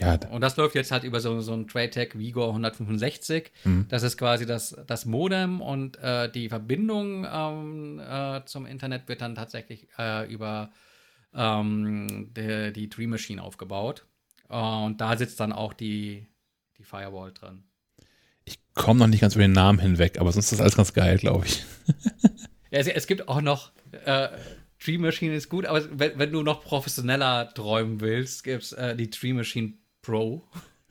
Ja. 0.00 0.18
Und 0.30 0.40
das 0.40 0.56
läuft 0.56 0.74
jetzt 0.74 0.90
halt 0.90 1.04
über 1.04 1.20
so, 1.20 1.40
so 1.40 1.52
ein 1.52 1.68
TradeTech 1.68 2.18
Vigor 2.18 2.48
165. 2.48 3.52
Mhm. 3.64 3.86
Das 3.88 4.02
ist 4.02 4.16
quasi 4.16 4.46
das, 4.46 4.74
das 4.86 5.04
Modem 5.04 5.60
und 5.60 5.98
äh, 5.98 6.30
die 6.30 6.48
Verbindung 6.48 7.26
ähm, 7.30 8.00
äh, 8.00 8.44
zum 8.46 8.64
Internet 8.64 9.08
wird 9.08 9.20
dann 9.20 9.34
tatsächlich 9.34 9.88
äh, 9.98 10.30
über 10.32 10.70
ähm, 11.34 12.30
der, 12.34 12.70
die 12.70 12.88
Dream 12.88 13.10
Machine 13.10 13.42
aufgebaut. 13.42 14.06
und 14.48 15.00
da 15.00 15.16
sitzt 15.16 15.38
dann 15.38 15.52
auch 15.52 15.74
die, 15.74 16.26
die 16.78 16.84
Firewall 16.84 17.32
drin. 17.32 17.64
Ich 18.44 18.58
komme 18.74 19.00
noch 19.00 19.06
nicht 19.06 19.20
ganz 19.20 19.34
über 19.34 19.44
den 19.44 19.52
Namen 19.52 19.78
hinweg, 19.78 20.18
aber 20.18 20.32
sonst 20.32 20.46
ist 20.46 20.52
das 20.52 20.60
alles 20.60 20.76
ganz 20.76 20.94
geil, 20.94 21.18
glaube 21.18 21.46
ich. 21.46 21.62
ja, 22.70 22.80
es, 22.80 22.88
es, 22.88 23.06
gibt 23.06 23.28
auch 23.28 23.42
noch 23.42 23.70
äh, 24.06 24.28
Dream 24.82 25.02
Machine 25.02 25.34
ist 25.34 25.50
gut, 25.50 25.66
aber 25.66 25.82
wenn, 25.92 26.18
wenn, 26.18 26.32
du 26.32 26.42
noch 26.42 26.64
professioneller 26.64 27.52
träumen 27.52 28.00
willst, 28.00 28.44
gibt 28.44 28.62
es 28.62 28.72
äh, 28.72 28.96
die 28.96 29.10
Dream 29.10 29.36
Machine 29.36 29.74
Pro. 30.10 30.42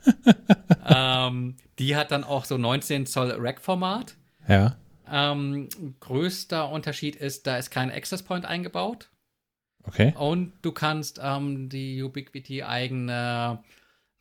ähm, 0.88 1.57
die 1.77 1.95
hat 1.98 2.11
dann 2.11 2.23
auch 2.23 2.45
so 2.45 2.57
19 2.57 3.06
Zoll 3.06 3.33
Rack-Format. 3.38 4.15
Ja. 4.48 4.77
Ähm, 5.11 5.67
größter 5.99 6.69
Unterschied 6.69 7.17
ist, 7.17 7.45
da 7.45 7.57
ist 7.57 7.69
kein 7.69 7.91
Access 7.91 8.23
Point 8.23 8.45
eingebaut. 8.45 9.09
Okay. 9.83 10.14
Und 10.17 10.53
du 10.61 10.72
kannst 10.72 11.19
ähm, 11.22 11.67
die 11.67 12.01
Ubiquiti 12.01 12.64
eigene 12.64 13.61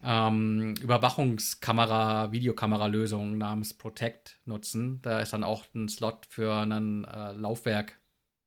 ähm, 0.02 0.75
Überwachungskamera, 0.81 2.33
Videokamera-Lösung 2.33 3.39
namens 3.39 3.75
Protect 3.75 4.41
nutzen. 4.47 5.01
Da 5.02 5.20
ist 5.20 5.33
dann 5.33 5.44
auch 5.44 5.65
ein 5.75 5.89
Slot 5.89 6.27
für 6.27 6.52
ein 6.55 7.05
äh, 7.05 7.33
Laufwerk 7.33 8.01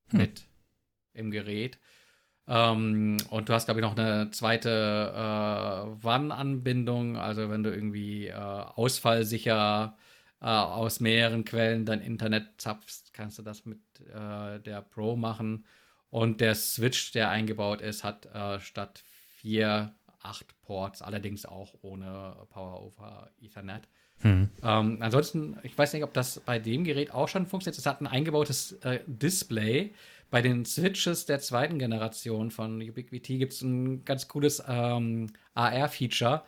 hm. 0.09 0.19
mit 0.19 0.43
im 1.13 1.31
Gerät. 1.31 1.79
Ähm, 2.47 3.17
und 3.29 3.49
du 3.49 3.53
hast, 3.53 3.65
glaube 3.65 3.79
ich, 3.79 3.85
noch 3.85 3.97
eine 3.97 4.31
zweite 4.31 5.13
äh, 5.13 6.03
WAN-Anbindung. 6.03 7.17
Also 7.17 7.49
wenn 7.49 7.63
du 7.63 7.71
irgendwie 7.71 8.27
äh, 8.27 8.33
ausfallsicher 8.35 9.95
äh, 10.41 10.45
aus 10.45 10.99
mehreren 10.99 11.45
Quellen 11.45 11.85
dein 11.85 12.01
Internet 12.01 12.47
zapfst, 12.57 13.13
kannst 13.13 13.37
du 13.37 13.43
das 13.43 13.65
mit 13.65 13.79
äh, 14.13 14.59
der 14.59 14.81
Pro 14.81 15.15
machen. 15.15 15.65
Und 16.09 16.41
der 16.41 16.55
Switch, 16.55 17.11
der 17.13 17.29
eingebaut 17.29 17.81
ist, 17.81 18.03
hat 18.03 18.25
äh, 18.33 18.59
statt 18.59 19.03
vier 19.37 19.93
acht 20.23 20.59
Ports, 20.61 21.01
allerdings 21.01 21.45
auch 21.45 21.73
ohne 21.81 22.35
Power 22.49 22.83
over 22.83 23.29
Ethernet. 23.41 23.87
Hm. 24.19 24.49
Ähm, 24.61 24.97
ansonsten, 24.99 25.57
ich 25.63 25.75
weiß 25.75 25.93
nicht, 25.93 26.03
ob 26.03 26.13
das 26.13 26.39
bei 26.41 26.59
dem 26.59 26.83
Gerät 26.83 27.11
auch 27.11 27.27
schon 27.27 27.47
funktioniert. 27.47 27.79
Es 27.79 27.85
hat 27.85 28.01
ein 28.01 28.07
eingebautes 28.07 28.73
äh, 28.83 28.99
Display, 29.07 29.93
bei 30.31 30.41
den 30.41 30.65
Switches 30.65 31.25
der 31.25 31.39
zweiten 31.39 31.77
Generation 31.77 32.49
von 32.49 32.81
Ubiquiti 32.81 33.37
gibt 33.37 33.53
es 33.53 33.61
ein 33.61 34.05
ganz 34.05 34.27
cooles 34.27 34.63
ähm, 34.67 35.27
AR-Feature. 35.53 36.43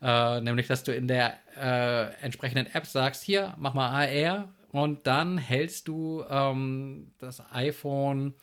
Äh, 0.00 0.40
nämlich, 0.40 0.68
dass 0.68 0.84
du 0.84 0.94
in 0.94 1.08
der 1.08 1.34
äh, 1.60 2.14
entsprechenden 2.22 2.66
App 2.72 2.86
sagst, 2.86 3.24
hier, 3.24 3.54
mach 3.58 3.74
mal 3.74 3.88
AR 3.90 4.48
und 4.70 5.06
dann 5.06 5.36
hältst 5.36 5.88
du 5.88 6.24
ähm, 6.30 7.12
das 7.18 7.42
iPhone 7.52 8.34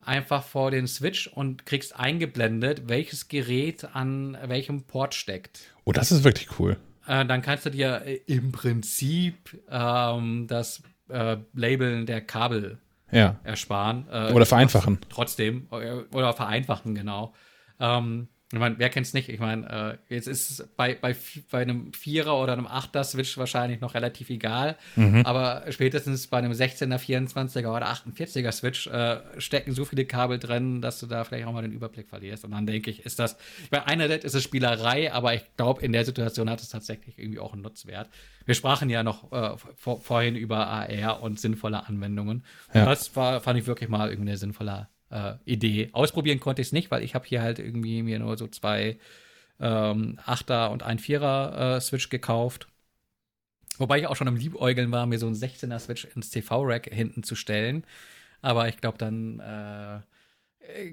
einfach 0.00 0.44
vor 0.44 0.70
den 0.70 0.86
Switch 0.86 1.26
und 1.26 1.66
kriegst 1.66 1.98
eingeblendet, 1.98 2.88
welches 2.88 3.28
Gerät 3.28 3.84
an 3.96 4.38
welchem 4.46 4.84
Port 4.84 5.14
steckt. 5.14 5.74
Oh, 5.84 5.92
das 5.92 6.12
ist 6.12 6.22
wirklich 6.22 6.58
cool. 6.60 6.76
Äh, 7.06 7.26
dann 7.26 7.42
kannst 7.42 7.66
du 7.66 7.70
dir 7.70 8.02
äh, 8.04 8.20
im 8.26 8.52
Prinzip 8.52 9.60
ähm, 9.68 10.46
das 10.46 10.82
äh, 11.08 11.36
Labeln 11.52 12.06
der 12.06 12.20
Kabel 12.20 12.78
ja. 13.10 13.36
ersparen. 13.44 14.06
Äh, 14.10 14.32
oder 14.32 14.46
vereinfachen. 14.46 14.98
Trotzdem. 15.08 15.68
Äh, 15.70 16.04
oder 16.14 16.32
vereinfachen, 16.32 16.94
genau. 16.94 17.34
Ähm, 17.78 18.28
ich 18.52 18.60
meine, 18.60 18.78
wer 18.78 18.90
kennt 18.90 19.08
es 19.08 19.12
nicht? 19.12 19.28
Ich 19.28 19.40
meine, 19.40 19.98
äh, 20.08 20.14
jetzt 20.14 20.28
ist 20.28 20.50
es 20.50 20.68
bei, 20.76 20.94
bei, 20.94 21.16
bei 21.50 21.62
einem 21.62 21.92
Vierer 21.92 22.40
oder 22.40 22.52
einem 22.52 22.68
Achter 22.68 23.02
Switch 23.02 23.36
wahrscheinlich 23.38 23.80
noch 23.80 23.94
relativ 23.94 24.30
egal. 24.30 24.76
Mhm. 24.94 25.22
Aber 25.26 25.64
spätestens 25.70 26.28
bei 26.28 26.38
einem 26.38 26.52
16er, 26.52 26.96
24er 26.96 27.76
oder 27.76 27.88
48er 27.88 28.52
Switch 28.52 28.86
äh, 28.86 29.18
stecken 29.38 29.72
so 29.72 29.84
viele 29.84 30.04
Kabel 30.04 30.38
drin, 30.38 30.80
dass 30.80 31.00
du 31.00 31.06
da 31.06 31.24
vielleicht 31.24 31.44
auch 31.44 31.52
mal 31.52 31.62
den 31.62 31.72
Überblick 31.72 32.08
verlierst. 32.08 32.44
Und 32.44 32.52
dann 32.52 32.66
denke 32.66 32.88
ich, 32.88 33.04
ist 33.04 33.18
das, 33.18 33.36
bei 33.70 33.84
einerseits 33.84 34.24
ist 34.24 34.34
es 34.34 34.44
Spielerei, 34.44 35.12
aber 35.12 35.34
ich 35.34 35.42
glaube, 35.56 35.82
in 35.82 35.92
der 35.92 36.04
Situation 36.04 36.48
hat 36.48 36.60
es 36.60 36.68
tatsächlich 36.68 37.18
irgendwie 37.18 37.40
auch 37.40 37.52
einen 37.52 37.62
Nutzwert. 37.62 38.08
Wir 38.44 38.54
sprachen 38.54 38.88
ja 38.90 39.02
noch 39.02 39.32
äh, 39.32 39.56
vor, 39.74 40.00
vorhin 40.00 40.36
über 40.36 40.68
AR 40.68 41.20
und 41.20 41.40
sinnvolle 41.40 41.84
Anwendungen. 41.84 42.44
Und 42.68 42.74
ja. 42.76 42.84
das 42.84 43.16
war, 43.16 43.40
fand 43.40 43.58
ich 43.58 43.66
wirklich 43.66 43.90
mal 43.90 44.08
irgendwie 44.08 44.30
eine 44.30 44.38
sinnvolle 44.38 44.86
äh, 45.10 45.34
Idee. 45.44 45.90
Ausprobieren 45.92 46.40
konnte 46.40 46.62
ich 46.62 46.68
es 46.68 46.72
nicht, 46.72 46.90
weil 46.90 47.02
ich 47.02 47.14
habe 47.14 47.26
hier 47.26 47.42
halt 47.42 47.58
irgendwie 47.58 48.02
mir 48.02 48.18
nur 48.18 48.36
so 48.36 48.46
zwei 48.48 48.98
ähm, 49.60 50.18
Achter 50.24 50.70
und 50.70 50.82
ein 50.82 50.98
Vierer 50.98 51.76
äh, 51.76 51.80
Switch 51.80 52.08
gekauft. 52.08 52.68
Wobei 53.78 53.98
ich 53.98 54.06
auch 54.06 54.16
schon 54.16 54.28
am 54.28 54.36
Liebäugeln 54.36 54.90
war, 54.90 55.06
mir 55.06 55.18
so 55.18 55.26
einen 55.26 55.36
16er 55.36 55.78
Switch 55.78 56.04
ins 56.04 56.30
TV-Rack 56.30 56.88
hinten 56.92 57.22
zu 57.22 57.34
stellen. 57.34 57.84
Aber 58.40 58.68
ich 58.68 58.78
glaube, 58.78 58.98
dann 58.98 59.40
äh, 59.40 60.00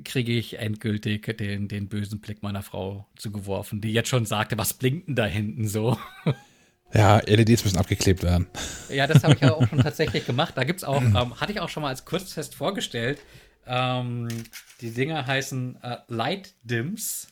kriege 0.04 0.34
ich 0.34 0.60
endgültig 0.60 1.38
den, 1.38 1.68
den 1.68 1.88
bösen 1.88 2.20
Blick 2.20 2.44
meiner 2.44 2.62
Frau 2.62 3.08
zugeworfen, 3.16 3.82
die 3.82 3.94
jetzt 3.94 4.10
schon 4.10 4.26
sagte, 4.26 4.58
was 4.58 4.74
blinkt 4.74 5.08
denn 5.08 5.16
da 5.16 5.26
hinten 5.26 5.68
so? 5.68 5.98
Ja, 6.96 7.18
LEDs 7.26 7.64
müssen 7.64 7.80
abgeklebt 7.80 8.22
werden. 8.22 8.46
Ja, 8.90 9.08
das 9.08 9.24
habe 9.24 9.34
ich 9.34 9.42
ja 9.42 9.52
auch 9.54 9.68
schon 9.68 9.80
tatsächlich 9.84 10.28
gemacht. 10.28 10.54
Da 10.56 10.64
gibt 10.64 10.78
es 10.78 10.84
auch, 10.84 11.02
ähm, 11.02 11.40
hatte 11.42 11.52
ich 11.52 11.60
auch 11.60 11.70
schon 11.70 11.82
mal 11.82 11.90
als 11.90 12.06
Kurztest 12.06 12.54
vorgestellt. 12.54 13.20
Ähm, 13.66 14.28
die 14.82 14.92
Dinger 14.92 15.26
heißen 15.26 15.82
äh, 15.82 15.98
Light 16.08 16.56
Dims. 16.64 17.28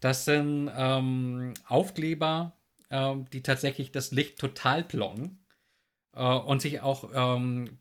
Das 0.00 0.24
sind 0.24 0.70
ähm, 0.76 1.54
Aufkleber, 1.66 2.52
ähm, 2.90 3.26
die 3.32 3.42
tatsächlich 3.42 3.90
das 3.90 4.10
Licht 4.10 4.38
total 4.38 4.84
blocken 4.84 5.44
äh, 6.14 6.22
und 6.22 6.60
sich 6.60 6.80
auch 6.80 7.10
ähm, 7.14 7.78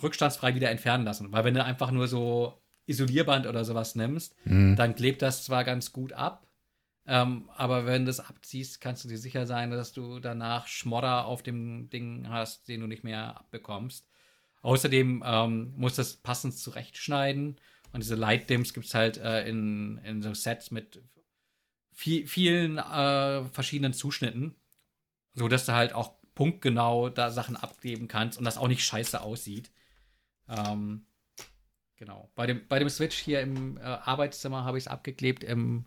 rückstandsfrei 0.00 0.54
wieder 0.54 0.70
entfernen 0.70 1.04
lassen. 1.04 1.32
Weil 1.32 1.44
wenn 1.44 1.54
du 1.54 1.64
einfach 1.64 1.90
nur 1.90 2.08
so 2.08 2.60
Isolierband 2.86 3.46
oder 3.46 3.64
sowas 3.64 3.94
nimmst, 3.94 4.34
Mhm. 4.44 4.76
dann 4.76 4.94
klebt 4.94 5.22
das 5.22 5.44
zwar 5.44 5.64
ganz 5.64 5.92
gut 5.92 6.12
ab, 6.12 6.46
ähm, 7.06 7.48
aber 7.56 7.86
wenn 7.86 8.04
du 8.04 8.10
es 8.10 8.20
abziehst, 8.20 8.80
kannst 8.80 9.04
du 9.04 9.08
dir 9.08 9.18
sicher 9.18 9.46
sein, 9.46 9.70
dass 9.70 9.92
du 9.92 10.20
danach 10.20 10.66
Schmodder 10.66 11.24
auf 11.26 11.42
dem 11.42 11.88
Ding 11.90 12.28
hast, 12.28 12.68
den 12.68 12.80
du 12.80 12.86
nicht 12.86 13.04
mehr 13.04 13.38
abbekommst. 13.38 14.06
Außerdem 14.62 15.22
ähm, 15.24 15.72
muss 15.76 15.96
das 15.96 16.16
passend 16.16 16.56
zurechtschneiden. 16.56 17.56
Und 17.92 18.02
diese 18.02 18.16
Light 18.16 18.50
Dims 18.50 18.74
gibt 18.74 18.86
es 18.86 18.94
halt 18.94 19.16
äh, 19.18 19.48
in, 19.48 19.98
in 19.98 20.22
so 20.22 20.34
Sets 20.34 20.70
mit 20.70 21.02
viel, 21.92 22.26
vielen 22.26 22.78
äh, 22.78 23.44
verschiedenen 23.46 23.92
Zuschnitten, 23.92 24.54
so 25.34 25.48
dass 25.48 25.66
du 25.66 25.72
halt 25.72 25.92
auch 25.94 26.14
punktgenau 26.34 27.08
da 27.08 27.30
Sachen 27.30 27.56
abgeben 27.56 28.06
kannst 28.06 28.38
und 28.38 28.44
das 28.44 28.58
auch 28.58 28.68
nicht 28.68 28.84
scheiße 28.84 29.20
aussieht. 29.20 29.72
Ähm, 30.48 31.06
genau. 31.96 32.30
Bei 32.36 32.46
dem, 32.46 32.66
bei 32.68 32.78
dem 32.78 32.88
Switch 32.88 33.16
hier 33.16 33.40
im 33.40 33.76
äh, 33.78 33.80
Arbeitszimmer 33.80 34.64
habe 34.64 34.78
ich 34.78 34.84
es 34.84 34.88
abgeklebt, 34.88 35.42
im, 35.42 35.86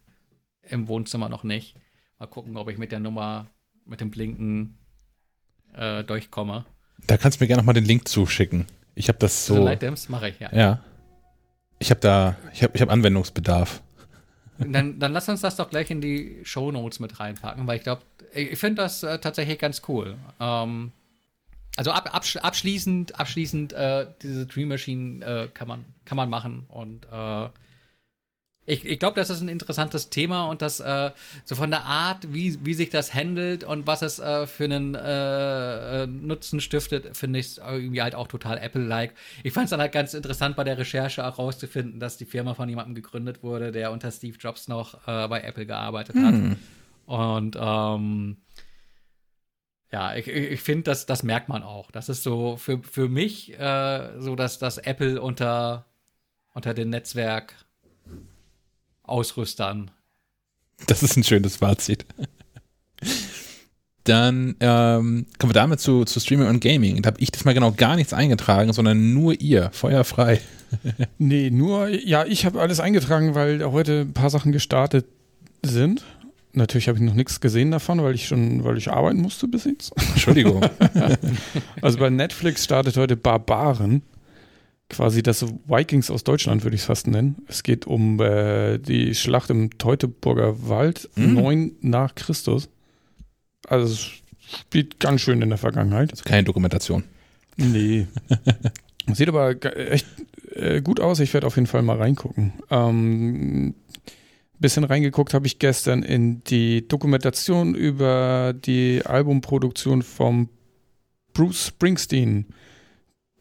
im 0.63 0.87
Wohnzimmer 0.89 1.29
noch 1.29 1.43
nicht. 1.43 1.77
Mal 2.19 2.27
gucken, 2.27 2.57
ob 2.57 2.69
ich 2.69 2.77
mit 2.77 2.91
der 2.91 2.99
Nummer, 2.99 3.49
mit 3.85 4.01
dem 4.01 4.11
Blinken 4.11 4.77
äh, 5.73 6.03
durchkomme. 6.03 6.65
Da 7.07 7.17
kannst 7.17 7.39
du 7.39 7.43
mir 7.43 7.47
gerne 7.47 7.61
nochmal 7.61 7.75
den 7.75 7.85
Link 7.85 8.07
zuschicken. 8.07 8.65
Ich 8.95 9.07
habe 9.07 9.19
das 9.19 9.45
So. 9.45 9.55
so. 9.55 9.63
Light 9.63 9.81
Dims 9.81 10.09
mache 10.09 10.29
ich, 10.29 10.39
ja. 10.39 10.53
Ja. 10.53 10.79
Ich 11.79 11.89
habe 11.89 11.99
da, 11.99 12.35
ich 12.53 12.63
habe 12.63 12.73
ich 12.75 12.81
hab 12.81 12.89
Anwendungsbedarf. 12.89 13.81
Dann, 14.59 14.99
dann 14.99 15.11
lass 15.11 15.27
uns 15.27 15.41
das 15.41 15.55
doch 15.55 15.69
gleich 15.69 15.89
in 15.89 16.01
die 16.01 16.39
Show 16.43 16.71
Notes 16.71 16.99
mit 16.99 17.19
reinpacken, 17.19 17.65
weil 17.65 17.77
ich 17.77 17.83
glaube, 17.83 18.03
ich 18.33 18.59
finde 18.59 18.83
das 18.83 19.01
äh, 19.01 19.17
tatsächlich 19.17 19.57
ganz 19.57 19.81
cool. 19.87 20.15
Ähm, 20.39 20.91
also 21.77 21.91
ab, 21.91 22.13
absch 22.13 22.37
abschließend, 22.37 23.19
abschließend 23.19 23.73
äh, 23.73 24.05
diese 24.21 24.45
Dream 24.45 24.67
Machine 24.67 25.25
äh, 25.25 25.47
kann 25.47 25.67
man 25.67 25.85
kann 26.05 26.15
man 26.17 26.29
machen 26.29 26.65
und 26.67 27.05
äh, 27.11 27.49
ich, 28.65 28.85
ich 28.85 28.99
glaube, 28.99 29.15
das 29.15 29.31
ist 29.31 29.41
ein 29.41 29.47
interessantes 29.47 30.09
Thema 30.09 30.45
und 30.45 30.61
das 30.61 30.79
äh, 30.79 31.11
so 31.45 31.55
von 31.55 31.71
der 31.71 31.83
Art, 31.83 32.31
wie, 32.31 32.63
wie 32.63 32.75
sich 32.75 32.91
das 32.91 33.13
handelt 33.13 33.63
und 33.63 33.87
was 33.87 34.03
es 34.03 34.19
äh, 34.19 34.45
für 34.45 34.65
einen 34.65 34.93
äh, 34.93 36.03
äh, 36.03 36.07
Nutzen 36.07 36.61
stiftet, 36.61 37.17
finde 37.17 37.39
ich 37.39 37.47
es 37.47 37.57
irgendwie 37.57 38.03
halt 38.03 38.13
auch 38.13 38.27
total 38.27 38.59
Apple-like. 38.59 39.15
Ich 39.43 39.53
fand 39.53 39.65
es 39.65 39.71
dann 39.71 39.79
halt 39.79 39.91
ganz 39.91 40.13
interessant 40.13 40.55
bei 40.55 40.63
der 40.63 40.77
Recherche 40.77 41.25
auch 41.25 41.39
rauszufinden, 41.39 41.99
dass 41.99 42.17
die 42.17 42.25
Firma 42.25 42.53
von 42.53 42.69
jemandem 42.69 42.93
gegründet 42.93 43.41
wurde, 43.41 43.71
der 43.71 43.91
unter 43.91 44.11
Steve 44.11 44.37
Jobs 44.39 44.67
noch 44.67 45.07
äh, 45.07 45.27
bei 45.27 45.41
Apple 45.41 45.65
gearbeitet 45.65 46.15
hat. 46.17 46.57
Und 47.07 47.57
ähm, 47.59 48.37
ja, 49.91 50.15
ich, 50.15 50.27
ich 50.27 50.61
finde, 50.61 50.83
das, 50.83 51.05
das 51.07 51.23
merkt 51.23 51.49
man 51.49 51.63
auch. 51.63 51.91
Das 51.91 52.09
ist 52.09 52.23
so 52.23 52.57
für, 52.57 52.81
für 52.83 53.09
mich 53.09 53.59
äh, 53.59 54.19
so, 54.19 54.35
dass 54.35 54.59
das 54.59 54.77
Apple 54.77 55.19
unter, 55.21 55.85
unter 56.53 56.73
den 56.73 56.89
Netzwerk 56.89 57.55
Ausrüstern. 59.11 59.91
Das 60.87 61.03
ist 61.03 61.15
ein 61.15 61.23
schönes 61.23 61.57
Fazit. 61.57 62.05
Dann 64.03 64.55
ähm, 64.59 65.27
kommen 65.37 65.49
wir 65.51 65.53
damit 65.53 65.79
zu, 65.79 66.05
zu 66.05 66.19
Streaming 66.19 66.47
und 66.47 66.59
Gaming. 66.59 67.01
Da 67.01 67.07
habe 67.07 67.21
ich 67.21 67.31
das 67.31 67.45
mal 67.45 67.53
genau 67.53 67.71
gar 67.71 67.95
nichts 67.95 68.13
eingetragen, 68.13 68.73
sondern 68.73 69.13
nur 69.13 69.39
ihr. 69.39 69.69
Feuerfrei. 69.73 70.39
Nee, 71.17 71.49
nur, 71.49 71.89
ja, 71.89 72.23
ich 72.25 72.45
habe 72.45 72.61
alles 72.61 72.79
eingetragen, 72.79 73.35
weil 73.35 73.61
heute 73.73 74.05
ein 74.07 74.13
paar 74.13 74.29
Sachen 74.29 74.53
gestartet 74.53 75.05
sind. 75.61 76.01
Natürlich 76.53 76.87
habe 76.87 76.97
ich 76.97 77.03
noch 77.03 77.13
nichts 77.13 77.41
gesehen 77.41 77.71
davon, 77.71 78.01
weil 78.01 78.15
ich 78.15 78.25
schon, 78.25 78.63
weil 78.63 78.77
ich 78.77 78.89
arbeiten 78.89 79.21
musste 79.21 79.49
bis 79.49 79.65
jetzt. 79.65 79.91
Entschuldigung. 80.13 80.61
Also 81.81 81.97
bei 81.97 82.09
Netflix 82.09 82.63
startet 82.63 82.95
heute 82.95 83.17
Barbaren. 83.17 84.01
Quasi 84.91 85.23
das 85.23 85.45
Vikings 85.67 86.11
aus 86.11 86.25
Deutschland, 86.25 86.63
würde 86.63 86.75
ich 86.75 86.81
es 86.81 86.85
fast 86.87 87.07
nennen. 87.07 87.37
Es 87.47 87.63
geht 87.63 87.87
um 87.87 88.19
äh, 88.19 88.77
die 88.77 89.15
Schlacht 89.15 89.49
im 89.49 89.77
Teutoburger 89.77 90.67
Wald, 90.67 91.09
Mhm. 91.15 91.33
9 91.33 91.71
nach 91.79 92.13
Christus. 92.13 92.67
Also 93.67 93.85
es 93.93 94.09
spielt 94.59 94.99
ganz 94.99 95.21
schön 95.21 95.41
in 95.41 95.47
der 95.47 95.57
Vergangenheit. 95.57 96.11
Also 96.11 96.23
keine 96.25 96.43
Dokumentation. 96.43 97.05
Nee. 97.55 98.07
Sieht 99.13 99.29
aber 99.29 99.55
echt 99.77 100.05
äh, 100.55 100.81
gut 100.81 100.99
aus. 100.99 101.21
Ich 101.21 101.33
werde 101.33 101.47
auf 101.47 101.55
jeden 101.55 101.67
Fall 101.67 101.83
mal 101.83 101.97
reingucken. 101.97 102.51
Ähm, 102.69 103.73
bisschen 104.59 104.83
reingeguckt 104.83 105.33
habe 105.33 105.47
ich 105.47 105.57
gestern 105.57 106.03
in 106.03 106.43
die 106.43 106.85
Dokumentation 106.87 107.75
über 107.75 108.53
die 108.53 109.01
Albumproduktion 109.05 110.01
vom 110.01 110.49
Bruce 111.33 111.67
Springsteen. 111.67 112.47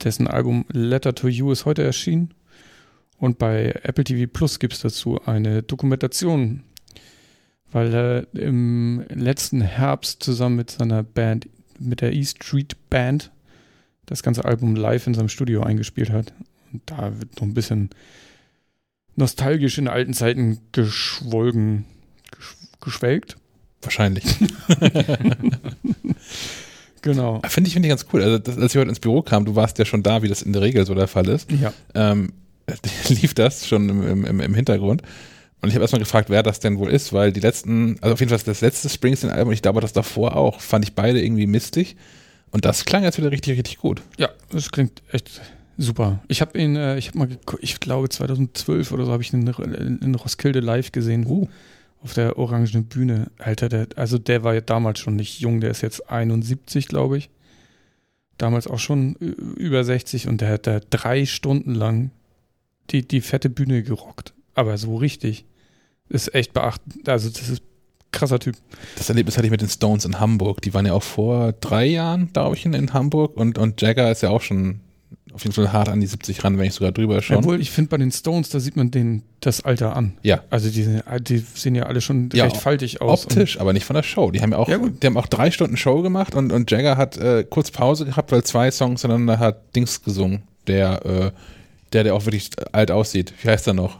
Dessen 0.04 0.26
Album 0.26 0.64
Letter 0.72 1.14
to 1.14 1.28
You 1.28 1.52
ist 1.52 1.64
heute 1.64 1.82
erschienen. 1.82 2.34
Und 3.18 3.38
bei 3.38 3.78
Apple 3.82 4.04
TV 4.04 4.30
Plus 4.32 4.58
gibt 4.58 4.72
es 4.72 4.80
dazu 4.80 5.20
eine 5.26 5.62
Dokumentation, 5.62 6.62
weil 7.70 7.94
er 7.94 8.34
im 8.34 9.04
letzten 9.10 9.60
Herbst 9.60 10.22
zusammen 10.22 10.56
mit 10.56 10.70
seiner 10.70 11.02
Band, 11.02 11.48
mit 11.78 12.00
der 12.00 12.14
E 12.14 12.24
Street 12.24 12.76
Band, 12.88 13.30
das 14.06 14.22
ganze 14.22 14.44
Album 14.44 14.74
live 14.74 15.06
in 15.06 15.14
seinem 15.14 15.28
Studio 15.28 15.62
eingespielt 15.62 16.10
hat. 16.10 16.32
Und 16.72 16.82
da 16.86 17.20
wird 17.20 17.36
noch 17.36 17.42
ein 17.42 17.54
bisschen 17.54 17.90
nostalgisch 19.16 19.76
in 19.76 19.86
alten 19.86 20.14
Zeiten 20.14 20.60
geschwolgen, 20.72 21.84
gesch 22.30 22.56
geschwelgt. 22.80 23.36
Wahrscheinlich. 23.82 24.24
Genau. 27.02 27.40
Finde 27.48 27.68
ich, 27.68 27.74
finde 27.74 27.88
ich 27.88 27.90
ganz 27.90 28.06
cool. 28.12 28.22
Also, 28.22 28.38
das, 28.38 28.58
als 28.58 28.74
ich 28.74 28.78
heute 28.78 28.90
ins 28.90 29.00
Büro 29.00 29.22
kam, 29.22 29.44
du 29.44 29.56
warst 29.56 29.78
ja 29.78 29.84
schon 29.84 30.02
da, 30.02 30.22
wie 30.22 30.28
das 30.28 30.42
in 30.42 30.52
der 30.52 30.62
Regel 30.62 30.84
so 30.86 30.94
der 30.94 31.08
Fall 31.08 31.28
ist. 31.28 31.50
Ja. 31.50 31.72
ähm, 31.94 32.32
lief 33.08 33.34
das 33.34 33.66
schon 33.66 33.88
im, 33.88 34.24
im, 34.24 34.40
im 34.40 34.54
Hintergrund. 34.54 35.02
Und 35.62 35.68
ich 35.68 35.74
habe 35.74 35.82
erstmal 35.82 36.00
gefragt, 36.00 36.30
wer 36.30 36.42
das 36.42 36.60
denn 36.60 36.78
wohl 36.78 36.90
ist, 36.90 37.12
weil 37.12 37.32
die 37.32 37.40
letzten, 37.40 37.98
also 38.00 38.14
auf 38.14 38.20
jeden 38.20 38.30
Fall 38.30 38.38
das 38.44 38.60
letzte 38.60 38.88
Springsteen-Album, 38.88 39.48
und 39.48 39.54
ich 39.54 39.62
glaube 39.62 39.80
das 39.80 39.92
davor 39.92 40.36
auch, 40.36 40.60
fand 40.60 40.84
ich 40.84 40.94
beide 40.94 41.22
irgendwie 41.22 41.46
mistig. 41.46 41.96
Und 42.50 42.64
das 42.64 42.84
klang 42.84 43.02
jetzt 43.04 43.18
wieder 43.18 43.30
richtig, 43.30 43.58
richtig 43.58 43.78
gut. 43.78 44.02
Ja, 44.16 44.30
das 44.50 44.72
klingt 44.72 45.02
echt 45.12 45.40
super. 45.76 46.20
Ich 46.28 46.40
habe 46.40 46.58
ihn, 46.58 46.76
äh, 46.76 46.96
ich 46.98 47.08
habe 47.08 47.18
mal, 47.18 47.28
ich 47.60 47.78
glaube 47.78 48.08
2012 48.08 48.90
oder 48.92 49.04
so 49.04 49.12
habe 49.12 49.22
ich 49.22 49.32
ihn 49.32 49.46
in, 49.46 49.98
in 49.98 50.14
Roskilde 50.14 50.60
live 50.60 50.92
gesehen. 50.92 51.26
Uh. 51.26 51.48
Auf 52.02 52.14
der 52.14 52.38
orangenen 52.38 52.86
Bühne. 52.86 53.30
Alter, 53.38 53.68
der, 53.68 53.88
also 53.96 54.18
der 54.18 54.42
war 54.42 54.54
ja 54.54 54.60
damals 54.62 54.98
schon 54.98 55.16
nicht 55.16 55.40
jung, 55.40 55.60
der 55.60 55.70
ist 55.70 55.82
jetzt 55.82 56.10
71, 56.10 56.88
glaube 56.88 57.18
ich. 57.18 57.30
Damals 58.38 58.66
auch 58.66 58.78
schon 58.78 59.14
über 59.16 59.84
60 59.84 60.28
und 60.28 60.40
der 60.40 60.50
hat 60.50 60.66
da 60.66 60.80
drei 60.80 61.26
Stunden 61.26 61.74
lang 61.74 62.10
die, 62.90 63.06
die 63.06 63.20
fette 63.20 63.50
Bühne 63.50 63.82
gerockt. 63.82 64.32
Aber 64.54 64.78
so 64.78 64.96
richtig. 64.96 65.44
Ist 66.08 66.34
echt 66.34 66.52
beachtend. 66.52 67.08
Also, 67.08 67.28
das 67.30 67.48
ist 67.48 67.62
krasser 68.12 68.38
Typ. 68.40 68.56
Das 68.96 69.08
Erlebnis 69.08 69.36
hatte 69.36 69.46
ich 69.46 69.52
mit 69.52 69.60
den 69.60 69.68
Stones 69.68 70.04
in 70.04 70.18
Hamburg. 70.18 70.60
Die 70.62 70.74
waren 70.74 70.86
ja 70.86 70.94
auch 70.94 71.02
vor 71.02 71.52
drei 71.52 71.86
Jahren, 71.86 72.32
glaube 72.32 72.56
ich, 72.56 72.66
in, 72.66 72.72
in 72.72 72.92
Hamburg. 72.92 73.36
Und, 73.36 73.58
und 73.58 73.80
Jagger 73.80 74.10
ist 74.10 74.22
ja 74.22 74.30
auch 74.30 74.42
schon 74.42 74.80
auf 75.34 75.42
jeden 75.44 75.52
Fall 75.54 75.72
hart 75.72 75.88
an 75.88 76.00
die 76.00 76.06
70 76.06 76.42
ran, 76.44 76.58
wenn 76.58 76.66
ich 76.66 76.74
sogar 76.74 76.92
drüber 76.92 77.22
schon. 77.22 77.36
Obwohl, 77.36 77.60
ich 77.60 77.70
finde 77.70 77.90
bei 77.90 77.96
den 77.98 78.10
Stones, 78.10 78.48
da 78.48 78.58
sieht 78.60 78.76
man 78.76 78.90
den, 78.90 79.22
das 79.40 79.62
Alter 79.64 79.94
an. 79.96 80.14
Ja. 80.22 80.42
Also 80.50 80.70
die, 80.70 80.82
sind- 80.82 81.02
die 81.28 81.38
sehen 81.38 81.74
ja 81.74 81.84
alle 81.84 82.00
schon 82.00 82.30
Ja, 82.32 82.44
recht 82.44 82.56
faltig 82.56 83.00
aus. 83.00 83.24
Optisch, 83.24 83.60
aber 83.60 83.72
nicht 83.72 83.84
von 83.84 83.94
der 83.94 84.02
Show. 84.02 84.30
Die 84.30 84.40
haben 84.40 84.52
ja 84.52 84.58
auch, 84.58 84.68
Ja, 84.68 84.76
gut. 84.78 85.02
die 85.02 85.06
haben 85.06 85.16
auch 85.16 85.26
drei 85.28 85.50
Stunden 85.50 85.76
Show 85.76 86.02
gemacht 86.02 86.34
und, 86.34 86.52
und 86.52 86.70
Jagger 86.70 86.96
hat 86.96 87.16
äh, 87.16 87.44
kurz 87.48 87.70
Pause 87.70 88.04
gehabt, 88.06 88.32
weil 88.32 88.42
zwei 88.44 88.70
Songs 88.70 89.02
hintereinander 89.02 89.38
hat 89.38 89.74
Dings 89.76 90.02
gesungen, 90.02 90.42
der, 90.66 91.04
äh, 91.06 91.30
der, 91.92 92.04
der 92.04 92.14
auch 92.14 92.24
wirklich 92.26 92.50
alt 92.72 92.90
aussieht. 92.90 93.32
Wie 93.42 93.48
heißt 93.48 93.66
er 93.66 93.74
noch? 93.74 93.98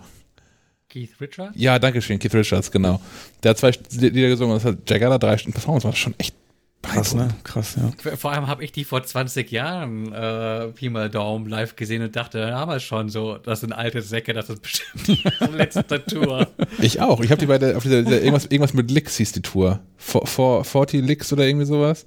Keith 0.89 1.10
Richards? 1.20 1.52
Ja, 1.55 1.78
danke 1.78 2.02
schön, 2.02 2.18
Keith 2.18 2.34
Richards, 2.34 2.70
genau. 2.73 3.00
Der 3.44 3.50
hat 3.50 3.59
zwei 3.59 3.70
Lieder 3.92 4.28
gesungen 4.28 4.55
und 4.55 4.65
das 4.65 4.73
hat 4.73 4.91
Jagger 4.91 5.09
da 5.10 5.18
drei 5.18 5.39
Stunden 5.39 5.52
Performance, 5.55 5.84
war 5.86 5.94
schon 5.94 6.15
echt 6.18 6.34
krass, 6.83 7.15
ne? 7.15 7.28
Krass, 7.44 7.76
ja. 7.76 8.17
Vor 8.17 8.33
allem 8.33 8.47
habe 8.47 8.65
ich 8.65 8.73
die 8.73 8.84
vor 8.84 9.02
20 9.02 9.50
Jahren 9.50 10.12
äh, 10.12 10.68
Pi 10.68 10.89
mal 10.89 11.10
Daumen 11.10 11.47
live 11.49 11.76
gesehen 11.76 12.02
und 12.02 12.17
dachte 12.17 12.39
damals 12.41 12.83
schon 12.83 13.09
so, 13.09 13.36
das 13.39 13.60
sind 13.60 13.73
alte 13.73 14.02
Säcke, 14.02 14.33
das 14.33 14.49
ist 14.50 14.62
bestimmt 14.62 15.07
die 15.09 15.23
letzte 15.57 16.05
Tour. 16.05 16.49
Ich 16.78 17.00
auch. 17.00 17.20
Ich 17.20 17.31
habe 17.31 17.41
die 17.41 17.47
bei 17.47 17.59
der, 17.59 17.76
auf 17.76 17.83
dieser, 17.83 18.02
dieser 18.02 18.18
irgendwas, 18.20 18.47
irgendwas 18.47 18.75
mit 18.75 18.91
Licks 18.91 19.17
hieß 19.17 19.33
die 19.33 19.42
Tour. 19.42 19.81
For, 19.97 20.26
for, 20.26 20.65
40 20.65 21.05
Licks 21.05 21.33
oder 21.33 21.47
irgendwie 21.47 21.67
sowas. 21.67 22.07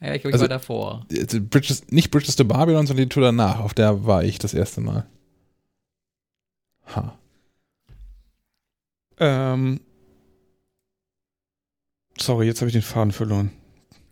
Ja, 0.00 0.14
ich, 0.14 0.24
ich 0.24 0.32
Also- 0.32 0.42
war 0.44 0.48
davor. 0.48 1.06
Bridges, 1.50 1.86
nicht 1.90 2.10
Bridges 2.10 2.36
to 2.36 2.44
Babylon, 2.44 2.86
sondern 2.86 3.04
die 3.04 3.08
Tour 3.10 3.22
danach. 3.24 3.60
Auf 3.60 3.74
der 3.74 4.04
war 4.06 4.24
ich 4.24 4.38
das 4.38 4.54
erste 4.54 4.80
Mal. 4.80 5.06
Ha. 6.96 7.16
Ähm, 9.18 9.80
sorry, 12.22 12.46
jetzt 12.46 12.60
habe 12.60 12.68
ich 12.68 12.72
den 12.74 12.82
Faden 12.82 13.12
verloren. 13.12 13.50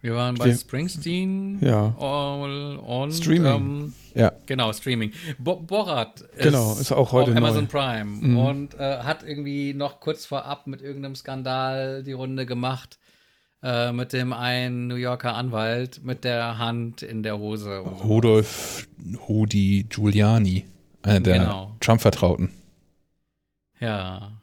Wir 0.00 0.14
waren 0.14 0.36
bei 0.36 0.54
Springsteen 0.54 1.58
Ja. 1.60 1.86
und, 1.86 2.76
und 2.78 3.12
Streaming. 3.12 3.46
Ähm, 3.52 3.92
Ja. 4.14 4.32
Genau, 4.46 4.72
Streaming. 4.72 5.12
Bo 5.38 5.56
Borat 5.56 6.20
ist, 6.20 6.42
Genau, 6.42 6.72
ist 6.74 6.92
auch 6.92 7.10
heute 7.12 7.32
auf 7.32 7.36
Amazon 7.36 7.64
neu. 7.64 7.70
Prime 7.70 8.04
Mhm. 8.04 8.38
und 8.38 8.74
äh, 8.74 8.98
hat 8.98 9.24
irgendwie 9.24 9.74
noch 9.74 9.98
kurz 10.00 10.24
vorab 10.24 10.66
mit 10.68 10.82
irgendeinem 10.82 11.16
Skandal 11.16 12.02
die 12.04 12.12
Runde 12.12 12.46
gemacht. 12.46 12.98
Äh, 13.60 13.90
mit 13.90 14.12
dem 14.12 14.32
einen 14.32 14.86
New 14.86 14.94
Yorker 14.94 15.34
Anwalt 15.34 16.04
mit 16.04 16.22
der 16.22 16.58
Hand 16.58 17.02
in 17.02 17.24
der 17.24 17.38
Hose. 17.38 17.78
Rudolf 17.78 18.86
Hudi 19.26 19.86
Giuliani, 19.88 20.64
einer 21.02 21.18
der 21.20 21.38
Genau. 21.40 21.74
Trump-Vertrauten. 21.80 22.50
Ja. 23.80 24.38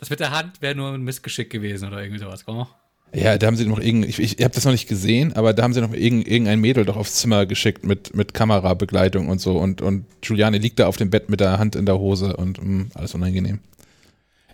Das 0.00 0.10
mit 0.10 0.18
der 0.20 0.30
Hand 0.30 0.60
wäre 0.60 0.74
nur 0.74 0.92
ein 0.92 1.02
Missgeschick 1.02 1.50
gewesen 1.50 1.88
oder 1.88 2.02
irgendwie 2.02 2.20
sowas, 2.20 2.44
komm. 2.44 2.66
Ja, 3.12 3.36
da 3.38 3.46
haben 3.46 3.56
sie 3.56 3.66
noch 3.66 3.80
irgend, 3.80 4.06
ich, 4.06 4.18
ich 4.20 4.42
habe 4.42 4.54
das 4.54 4.64
noch 4.64 4.72
nicht 4.72 4.88
gesehen, 4.88 5.32
aber 5.34 5.52
da 5.52 5.64
haben 5.64 5.74
sie 5.74 5.80
noch 5.80 5.92
irgend, 5.92 6.28
irgendein 6.28 6.60
Mädel 6.60 6.84
doch 6.84 6.96
aufs 6.96 7.16
Zimmer 7.16 7.44
geschickt 7.44 7.84
mit, 7.84 8.14
mit 8.14 8.34
Kamerabegleitung 8.34 9.28
und 9.28 9.40
so 9.40 9.58
und, 9.58 9.82
und 9.82 10.06
Giuliani 10.20 10.58
liegt 10.58 10.78
da 10.78 10.86
auf 10.86 10.96
dem 10.96 11.10
Bett 11.10 11.28
mit 11.28 11.40
der 11.40 11.58
Hand 11.58 11.74
in 11.74 11.86
der 11.86 11.98
Hose 11.98 12.36
und 12.36 12.64
mh, 12.64 12.86
alles 12.94 13.14
unangenehm. 13.14 13.58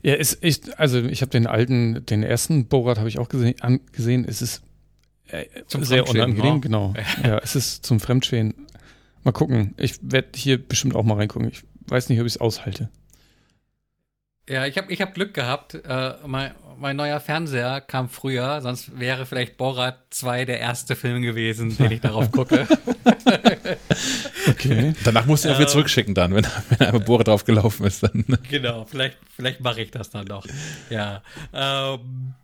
Ja, 0.03 0.15
ist 0.15 0.43
echt, 0.43 0.79
also 0.79 1.03
ich 1.03 1.21
habe 1.21 1.31
den 1.31 1.47
alten, 1.47 2.07
den 2.07 2.23
ersten 2.23 2.67
Borat 2.67 2.99
habe 2.99 3.09
ich 3.09 3.19
auch 3.19 3.29
gesehen, 3.29 3.61
an, 3.61 3.81
gesehen. 3.93 4.25
Es 4.27 4.41
ist 4.41 4.63
äh, 5.29 5.45
Zum 5.67 5.85
sehr 5.85 6.09
unangenehm, 6.09 6.55
ne? 6.55 6.61
genau. 6.61 6.95
Ja, 7.25 7.39
es 7.39 7.57
ist 7.57 7.85
zum 7.85 8.01
Fremdschämen. 8.01 8.55
Mal 9.25 9.33
gucken. 9.33 9.75
Ich 9.77 9.99
werde 10.03 10.29
hier 10.37 10.59
bestimmt 10.65 10.95
auch 10.95 11.03
mal 11.03 11.15
reingucken. 11.15 11.49
Ich 11.49 11.65
weiß 11.89 12.09
nicht, 12.09 12.21
ob 12.21 12.27
ich 12.27 12.35
es 12.35 12.41
aushalte. 12.41 12.89
Ja, 14.49 14.65
ich 14.65 14.79
habe 14.79 14.93
ich 14.93 15.01
hab 15.01 15.15
Glück 15.15 15.35
gehabt. 15.35 15.75
Äh, 15.75 16.15
mein, 16.25 16.53
mein 16.79 16.95
neuer 16.97 17.19
Fernseher 17.19 17.81
kam 17.81 18.09
früher, 18.09 18.61
sonst 18.61 18.99
wäre 18.99 19.27
vielleicht 19.27 19.57
Borat 19.57 19.99
2 20.11 20.45
der 20.45 20.61
erste 20.61 20.95
Film 20.95 21.23
gewesen, 21.23 21.77
den 21.77 21.91
ich 21.91 22.01
darauf 22.01 22.31
gucke. 22.31 22.67
Okay. 24.49 24.95
Danach 25.05 25.27
musst 25.27 25.45
du 25.45 25.49
ihn 25.49 25.55
auch 25.55 25.59
wieder 25.59 25.69
zurückschicken 25.69 26.15
dann, 26.15 26.35
wenn, 26.35 26.47
wenn 26.69 26.87
einmal 26.87 27.03
Bohre 27.03 27.25
drauf 27.25 27.45
gelaufen 27.45 27.85
ist. 27.85 28.03
Dann. 28.03 28.25
genau, 28.49 28.85
vielleicht, 28.85 29.19
vielleicht 29.35 29.61
mache 29.61 29.83
ich 29.83 29.91
das 29.91 30.11
dann 30.11 30.27
noch. 30.27 30.47
Ja. 30.89 31.23
Ähm, 31.53 32.35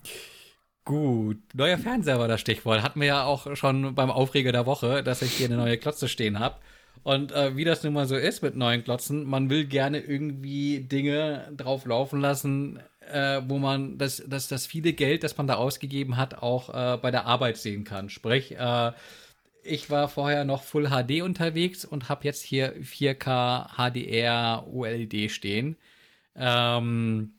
gut. 0.85 1.39
Neuer 1.55 1.79
Fernseher 1.79 2.19
war 2.19 2.27
das 2.27 2.41
Stichwort. 2.41 2.83
Hatten 2.83 3.01
wir 3.01 3.07
ja 3.07 3.25
auch 3.25 3.55
schon 3.55 3.95
beim 3.95 4.11
Aufreger 4.11 4.51
der 4.51 4.67
Woche, 4.67 5.05
dass 5.05 5.23
ich 5.23 5.33
hier 5.33 5.47
eine 5.47 5.57
neue 5.57 5.79
Klotze 5.79 6.09
stehen 6.09 6.41
habe. 6.41 6.57
Und 7.03 7.33
äh, 7.33 7.57
wie 7.57 7.65
das 7.65 7.83
nun 7.83 7.95
mal 7.95 8.07
so 8.07 8.17
ist 8.17 8.43
mit 8.43 8.55
neuen 8.55 8.85
Klotzen, 8.85 9.25
man 9.25 9.51
will 9.51 9.65
gerne 9.65 10.01
irgendwie 10.01 10.81
Dinge 10.81 11.53
drauf 11.57 11.85
laufen 11.85 12.21
lassen, 12.21 12.79
äh, 13.11 13.41
wo 13.47 13.59
man 13.59 13.99
das, 13.99 14.23
das, 14.27 14.49
das 14.49 14.67
viele 14.67 14.93
Geld, 14.93 15.25
das 15.25 15.37
man 15.37 15.47
da 15.49 15.55
ausgegeben 15.57 16.17
hat, 16.17 16.43
auch 16.43 16.69
äh, 16.69 16.99
bei 16.99 17.11
der 17.11 17.27
Arbeit 17.27 17.57
sehen 17.57 17.85
kann. 17.85 18.09
Sprich, 18.09 18.57
äh, 18.57 18.93
ich 19.65 19.91
war 19.91 20.09
vorher 20.09 20.45
noch 20.45 20.63
Full 20.63 20.89
HD 20.89 21.23
unterwegs 21.23 21.85
und 21.85 22.09
habe 22.09 22.25
jetzt 22.25 22.43
hier 22.43 22.75
4K 22.77 23.77
HDR 23.77 24.67
OLED 24.69 25.31
stehen. 25.31 25.77
Ähm, 26.35 27.35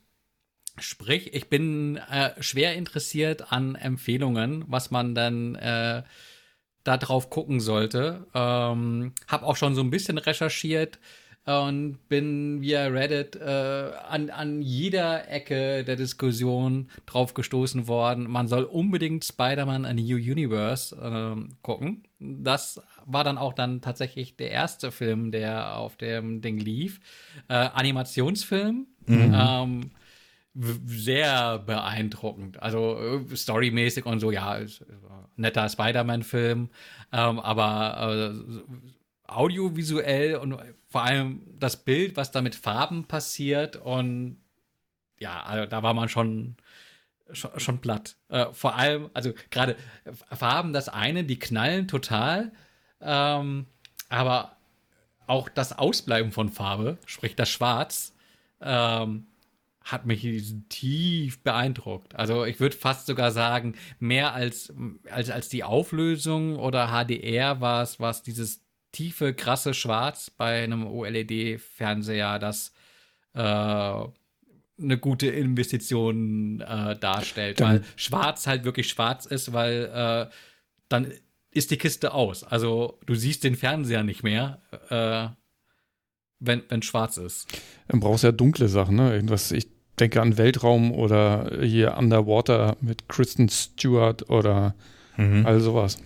sprich, 0.78 1.34
ich 1.34 1.50
bin 1.50 1.98
äh, 1.98 2.32
schwer 2.42 2.76
interessiert 2.76 3.52
an 3.52 3.76
Empfehlungen, 3.76 4.66
was 4.68 4.92
man 4.92 5.16
dann 5.16 5.56
äh, 5.56 6.04
da 6.84 6.98
drauf 6.98 7.30
gucken 7.30 7.60
sollte. 7.60 8.28
Ähm, 8.34 9.14
hab 9.28 9.44
auch 9.44 9.56
schon 9.56 9.76
so 9.76 9.82
ein 9.82 9.90
bisschen 9.90 10.18
recherchiert 10.18 11.00
und 11.46 11.98
bin 12.08 12.62
via 12.62 12.88
Reddit 12.88 13.36
äh, 13.36 13.92
an, 14.08 14.30
an 14.30 14.62
jeder 14.62 15.30
Ecke 15.30 15.84
der 15.84 15.98
Diskussion 15.98 16.90
drauf 17.06 17.34
gestoßen 17.34 17.88
worden. 17.90 18.30
Man 18.30 18.48
soll 18.48 18.64
unbedingt 18.64 19.26
Spider-Man 19.26 19.86
A 19.86 19.94
New 19.94 20.16
Universe 20.16 20.98
ähm, 21.02 21.50
gucken. 21.62 22.04
Das 22.20 22.82
war 23.06 23.26
dann 23.26 23.38
auch 23.38 23.52
dann 23.52 23.82
tatsächlich 23.82 24.38
der 24.38 24.52
erste 24.52 24.92
Film, 24.94 25.32
der 25.32 25.76
auf 25.78 25.98
dem 25.98 26.40
Ding 26.42 26.60
lief. 26.60 27.02
Äh, 27.50 27.56
Animationsfilm. 27.56 28.88
Ähm, 29.06 29.82
w- 29.82 29.90
sehr 30.56 31.60
beeindruckend. 31.60 32.62
Also 32.62 32.98
äh, 33.32 33.36
storymäßig 33.36 34.06
und 34.06 34.20
so, 34.20 34.32
ja, 34.32 34.56
ist, 34.56 34.86
netter 35.36 35.68
Spider-Man-Film, 35.68 36.70
ähm, 37.12 37.40
aber 37.40 38.34
äh, 38.34 39.32
audiovisuell 39.32 40.36
und 40.36 40.58
vor 40.88 41.04
allem 41.04 41.42
das 41.58 41.84
Bild, 41.84 42.18
was 42.18 42.32
da 42.32 42.42
mit 42.42 42.56
Farben 42.56 43.06
passiert 43.06 43.78
und 43.78 44.38
ja, 45.20 45.42
also 45.44 45.66
da 45.66 45.82
war 45.82 45.94
man 45.94 46.10
schon 46.10 46.56
schon, 47.32 47.60
schon 47.60 47.80
platt. 47.80 48.16
Äh, 48.30 48.48
vor 48.52 48.76
allem, 48.76 49.10
also 49.14 49.34
gerade 49.50 49.76
Farben, 50.32 50.74
das 50.74 50.90
eine, 50.90 51.24
die 51.24 51.40
knallen 51.40 51.88
total, 51.88 52.52
ähm, 53.02 53.66
aber 54.10 54.58
auch 55.26 55.50
das 55.50 55.78
Ausbleiben 55.78 56.32
von 56.32 56.50
Farbe, 56.50 56.98
sprich 57.06 57.36
das 57.36 57.50
Schwarz, 57.50 58.14
ähm, 58.62 59.26
hat 59.84 60.06
mich 60.06 60.26
tief 60.70 61.44
beeindruckt. 61.44 62.16
Also 62.16 62.46
ich 62.46 62.60
würde 62.60 62.76
fast 62.76 63.06
sogar 63.08 63.32
sagen, 63.32 63.76
mehr 64.00 64.34
als, 64.34 64.74
als, 65.10 65.30
als 65.30 65.50
die 65.50 65.64
Auflösung 65.64 66.58
oder 66.58 66.88
HDR 66.88 67.60
war 67.62 67.84
es, 67.84 68.00
was 68.00 68.24
dieses 68.24 68.62
tiefe, 68.92 69.34
krasse 69.34 69.74
Schwarz 69.74 70.30
bei 70.30 70.64
einem 70.64 70.86
OLED-Fernseher, 70.88 72.40
das 72.40 72.74
äh, 73.34 73.40
eine 73.40 74.98
gute 75.00 75.28
Investition 75.28 76.62
äh, 76.62 76.98
darstellt. 76.98 77.60
Dann- 77.60 77.68
weil 77.80 77.84
schwarz 77.96 78.48
halt 78.48 78.64
wirklich 78.64 78.90
schwarz 78.90 79.26
ist, 79.26 79.54
weil 79.54 79.86
äh, 79.94 80.34
dann 80.90 81.12
ist 81.52 81.72
die 81.72 81.78
Kiste 81.78 82.14
aus. 82.14 82.44
Also 82.44 83.00
du 83.06 83.16
siehst 83.16 83.44
den 83.44 83.56
Fernseher 83.56 84.04
nicht 84.04 84.24
mehr, 84.24 84.62
äh, 84.90 85.28
wenn, 86.40 86.64
wenn 86.70 86.82
schwarz 86.82 87.18
ist. 87.18 87.48
Dann 87.88 88.00
brauchst 88.00 88.24
du 88.24 88.28
ja 88.28 88.32
dunkle 88.32 88.68
Sachen, 88.68 88.96
ne? 88.96 89.14
Irgendwas, 89.14 89.52
ich 89.52 89.68
denke 90.00 90.22
an 90.22 90.38
Weltraum 90.38 90.92
oder 90.92 91.52
hier 91.62 91.98
Underwater 91.98 92.78
mit 92.82 93.08
Kristen 93.10 93.50
Stewart 93.50 94.30
oder 94.30 94.74
Mhm. 95.18 95.46
all 95.46 95.60
sowas. 95.60 96.00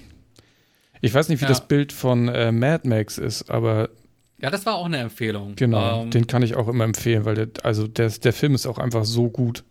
Ich 1.00 1.14
weiß 1.14 1.30
nicht, 1.30 1.40
wie 1.40 1.46
Ja. 1.46 1.50
das 1.50 1.68
Bild 1.68 1.94
von 1.94 2.28
äh, 2.28 2.52
Mad 2.52 2.88
Max 2.88 3.18
ist, 3.18 3.50
aber 3.50 3.90
Ja, 4.40 4.50
das 4.52 4.66
war 4.66 4.76
auch 4.76 4.86
eine 4.86 4.98
Empfehlung. 4.98 5.56
genau, 5.56 6.04
Ähm, 6.04 6.12
den 6.12 6.28
kann 6.28 6.42
ich 6.44 6.56
auch 6.56 6.68
immer 6.68 6.84
empfehlen, 6.84 7.24
weil 7.26 7.36
der, 7.36 7.48
also 7.64 7.88
der, 7.88 8.10
der 8.10 8.34
Film 8.34 8.54
ist 8.56 8.66
auch 8.68 8.78
einfach 8.78 9.06
so 9.06 9.30
gut. 9.30 9.64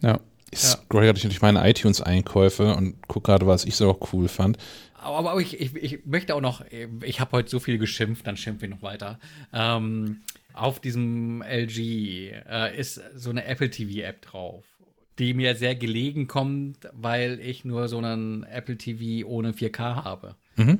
Ja. 0.00 0.20
Ich 0.50 0.58
scroll 0.60 1.04
gerade 1.04 1.18
durch 1.20 1.40
meine 1.40 1.66
iTunes-Einkäufe 1.68 2.74
und 2.74 3.08
gucke 3.08 3.26
gerade, 3.26 3.46
was 3.46 3.64
ich 3.64 3.74
so 3.76 3.90
auch 3.90 4.12
cool 4.12 4.28
fand. 4.28 4.58
Aber, 4.94 5.30
aber 5.30 5.40
ich, 5.40 5.58
ich, 5.60 5.74
ich 5.74 6.04
möchte 6.06 6.34
auch 6.34 6.40
noch, 6.42 6.62
ich 7.02 7.20
habe 7.20 7.32
heute 7.32 7.48
so 7.48 7.58
viel 7.58 7.78
geschimpft, 7.78 8.26
dann 8.26 8.36
schimpfe 8.36 8.66
ich 8.66 8.70
noch 8.70 8.82
weiter. 8.82 9.18
Ähm, 9.52 10.20
auf 10.54 10.80
diesem 10.80 11.42
LG 11.42 12.32
äh, 12.48 12.78
ist 12.78 13.00
so 13.14 13.30
eine 13.30 13.44
Apple 13.44 13.70
TV-App 13.70 14.22
drauf, 14.22 14.64
die 15.18 15.34
mir 15.34 15.54
sehr 15.54 15.74
gelegen 15.74 16.26
kommt, 16.26 16.88
weil 16.92 17.40
ich 17.40 17.64
nur 17.64 17.88
so 17.88 17.98
einen 17.98 18.44
Apple 18.44 18.76
TV 18.76 19.26
ohne 19.26 19.52
4K 19.52 20.04
habe. 20.04 20.36
Mhm. 20.56 20.78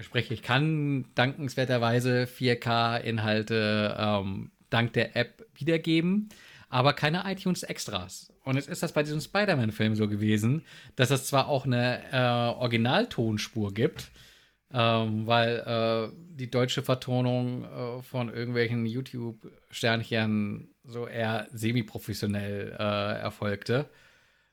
Sprich, 0.00 0.30
ich 0.30 0.42
kann 0.42 1.04
dankenswerterweise 1.14 2.24
4K-Inhalte 2.24 3.96
ähm, 3.98 4.50
dank 4.70 4.94
der 4.94 5.16
App 5.16 5.46
wiedergeben, 5.54 6.30
aber 6.70 6.94
keine 6.94 7.24
iTunes-Extras. 7.30 8.32
Und 8.44 8.56
jetzt 8.56 8.68
ist 8.68 8.82
das 8.82 8.92
bei 8.92 9.02
diesem 9.02 9.20
Spider-Man-Film 9.20 9.94
so 9.94 10.08
gewesen, 10.08 10.62
dass 10.96 11.10
es 11.10 11.26
zwar 11.26 11.48
auch 11.48 11.66
eine 11.66 12.00
äh, 12.10 12.56
Originaltonspur 12.58 13.74
gibt, 13.74 14.10
ähm, 14.72 15.26
weil 15.26 15.58
äh, 15.58 16.16
die 16.34 16.50
deutsche 16.50 16.82
Vertonung 16.82 17.64
äh, 17.64 18.02
von 18.02 18.28
irgendwelchen 18.28 18.86
YouTube-Sternchen 18.86 20.74
so 20.84 21.06
eher 21.06 21.46
semi-professionell 21.52 22.76
äh, 22.78 23.20
erfolgte 23.20 23.88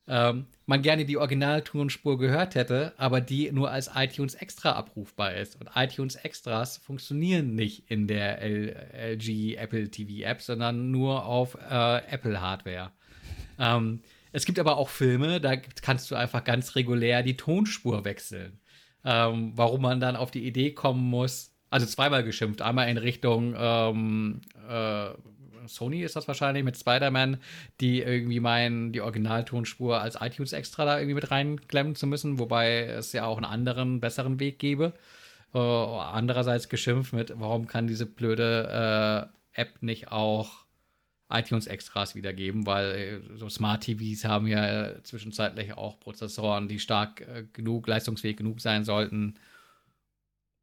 ähm, 0.09 0.47
man 0.65 0.81
gerne 0.81 1.05
die 1.05 1.17
Originaltonspur 1.17 2.17
gehört 2.17 2.55
hätte, 2.55 2.93
aber 2.97 3.21
die 3.21 3.51
nur 3.51 3.69
als 3.69 3.91
iTunes 3.95 4.33
Extra 4.33 4.71
abrufbar 4.71 5.35
ist. 5.35 5.55
Und 5.61 5.69
iTunes 5.75 6.15
Extras 6.15 6.77
funktionieren 6.77 7.53
nicht 7.53 7.89
in 7.91 8.07
der 8.07 8.41
L 8.41 8.75
LG 9.13 9.55
Apple 9.57 9.91
TV 9.91 10.27
App, 10.27 10.41
sondern 10.41 10.89
nur 10.89 11.25
auf 11.25 11.55
äh, 11.55 11.97
Apple 12.11 12.41
Hardware. 12.41 12.91
Ähm, 13.59 14.01
es 14.31 14.45
gibt 14.45 14.57
aber 14.57 14.77
auch 14.77 14.89
Filme, 14.89 15.39
da 15.39 15.55
kannst 15.55 16.09
du 16.09 16.15
einfach 16.15 16.43
ganz 16.43 16.75
regulär 16.75 17.21
die 17.21 17.37
Tonspur 17.37 18.03
wechseln. 18.03 18.59
Ähm, 19.05 19.53
warum 19.55 19.81
man 19.81 19.99
dann 19.99 20.15
auf 20.15 20.31
die 20.31 20.45
Idee 20.45 20.71
kommen 20.71 21.09
muss, 21.09 21.53
also 21.69 21.85
zweimal 21.85 22.23
geschimpft, 22.23 22.61
einmal 22.61 22.89
in 22.89 22.97
Richtung 22.97 23.55
ähm, 23.57 24.41
äh, 24.69 25.09
Sony 25.67 26.01
ist 26.01 26.15
das 26.15 26.27
wahrscheinlich 26.27 26.63
mit 26.63 26.77
Spider-Man, 26.77 27.37
die 27.79 28.01
irgendwie 28.01 28.39
meinen, 28.39 28.91
die 28.91 29.01
Originaltonspur 29.01 30.01
als 30.01 30.17
iTunes 30.19 30.53
extra 30.53 30.85
da 30.85 30.97
irgendwie 30.97 31.15
mit 31.15 31.31
reinklemmen 31.31 31.95
zu 31.95 32.07
müssen, 32.07 32.39
wobei 32.39 32.85
es 32.85 33.13
ja 33.13 33.25
auch 33.25 33.37
einen 33.37 33.45
anderen, 33.45 33.99
besseren 33.99 34.39
Weg 34.39 34.59
gäbe. 34.59 34.93
äh, 35.53 35.59
andererseits 35.59 36.69
geschimpft 36.69 37.13
mit, 37.13 37.33
warum 37.39 37.67
kann 37.67 37.87
diese 37.87 38.05
blöde 38.05 39.29
äh, 39.55 39.61
App 39.61 39.81
nicht 39.81 40.11
auch 40.11 40.58
iTunes-Extras 41.29 42.15
wiedergeben, 42.15 42.65
weil 42.65 42.91
äh, 42.91 43.37
so 43.37 43.49
Smart 43.49 43.83
TVs 43.83 44.25
haben 44.25 44.47
ja 44.47 45.01
zwischenzeitlich 45.03 45.73
auch 45.73 45.99
Prozessoren, 45.99 46.67
die 46.67 46.79
stark 46.79 47.21
äh, 47.21 47.45
genug, 47.53 47.87
leistungsfähig 47.87 48.37
genug 48.37 48.61
sein 48.61 48.83
sollten, 48.83 49.35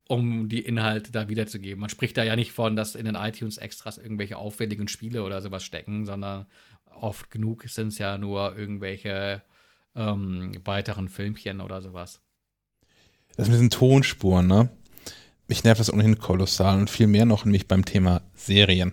um 0.09 0.49
die 0.49 0.61
Inhalte 0.61 1.13
da 1.13 1.29
wiederzugeben. 1.29 1.81
Man 1.81 1.91
spricht 1.91 2.17
da 2.17 2.25
ja 2.25 2.37
nicht 2.37 2.53
von, 2.53 2.77
dass 2.77 2.95
in 2.95 3.07
den 3.07 3.15
iTunes-Extras 3.15 3.99
irgendwelche 3.99 4.37
aufwendigen 4.37 4.89
Spiele 4.89 5.23
oder 5.23 5.41
sowas 5.41 5.65
stecken, 5.65 6.05
sondern 6.05 6.47
oft 7.01 7.31
genug 7.31 7.65
sind 7.69 7.89
es 7.89 7.99
ja 7.99 8.19
nur 8.19 8.57
irgendwelche 8.57 9.43
ähm, 9.95 10.53
weiteren 10.65 11.09
Filmchen 11.09 11.61
oder 11.61 11.81
sowas. 11.81 12.21
Das 13.37 13.49
mit 13.49 13.61
den 13.61 13.71
Tonspuren, 13.71 14.47
ne? 14.47 14.71
Mich 15.49 15.63
nervt 15.63 15.79
das 15.79 15.93
ohnehin 15.93 16.19
kolossal 16.19 16.79
und 16.79 16.91
viel 16.91 17.07
mehr 17.07 17.25
noch 17.25 17.45
nämlich 17.45 17.69
beim 17.69 17.85
Thema 17.85 18.23
Serien 18.35 18.93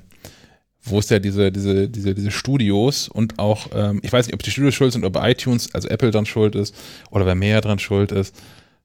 wo 0.84 1.00
es 1.00 1.10
ja 1.10 1.20
diese, 1.20 1.52
diese, 1.52 1.90
diese, 1.90 2.14
diese 2.14 2.32
Studios 2.32 3.08
und 3.08 3.40
auch, 3.40 3.68
ähm, 3.74 4.00
ich 4.04 4.12
weiß 4.12 4.28
nicht, 4.28 4.34
ob 4.34 4.44
die 4.44 4.52
Studios 4.52 4.74
schuld 4.74 4.92
sind, 4.92 5.06
ob 5.06 5.18
iTunes, 5.22 5.74
also 5.74 5.88
Apple 5.88 6.12
dran 6.12 6.26
schuld 6.26 6.56
ist 6.56 6.76
oder 7.10 7.26
wer 7.26 7.36
mehr 7.36 7.62
dran 7.62 7.80
schuld 7.80 8.12
ist, 8.12 8.36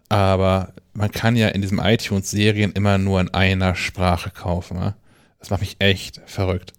aber 0.08 0.72
man 0.94 1.10
kann 1.10 1.36
ja 1.36 1.48
in 1.48 1.60
diesem 1.60 1.80
iTunes 1.80 2.30
Serien 2.30 2.72
immer 2.72 2.98
nur 2.98 3.20
in 3.20 3.34
einer 3.34 3.74
Sprache 3.74 4.30
kaufen. 4.30 4.78
Ne? 4.78 4.94
Das 5.38 5.50
macht 5.50 5.60
mich 5.60 5.76
echt 5.80 6.20
verrückt. 6.26 6.72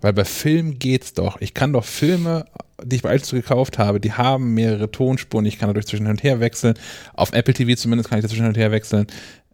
Weil 0.00 0.12
bei 0.12 0.24
Filmen 0.24 0.78
geht's 0.78 1.14
doch. 1.14 1.40
Ich 1.40 1.54
kann 1.54 1.72
doch 1.72 1.84
Filme, 1.84 2.46
die 2.82 2.96
ich 2.96 3.02
bei 3.02 3.14
iTunes 3.14 3.30
gekauft 3.30 3.78
habe, 3.78 4.00
die 4.00 4.12
haben 4.12 4.54
mehrere 4.54 4.90
Tonspuren. 4.90 5.46
Ich 5.46 5.58
kann 5.58 5.68
dadurch 5.68 5.86
zwischen 5.86 6.04
hin 6.04 6.12
und 6.12 6.22
her 6.22 6.40
wechseln. 6.40 6.74
Auf 7.14 7.32
Apple 7.32 7.54
TV 7.54 7.74
zumindest 7.74 8.10
kann 8.10 8.18
ich 8.18 8.22
dazwischen 8.22 8.42
hin 8.42 8.52
und 8.52 8.58
her 8.58 8.72
wechseln. 8.72 9.06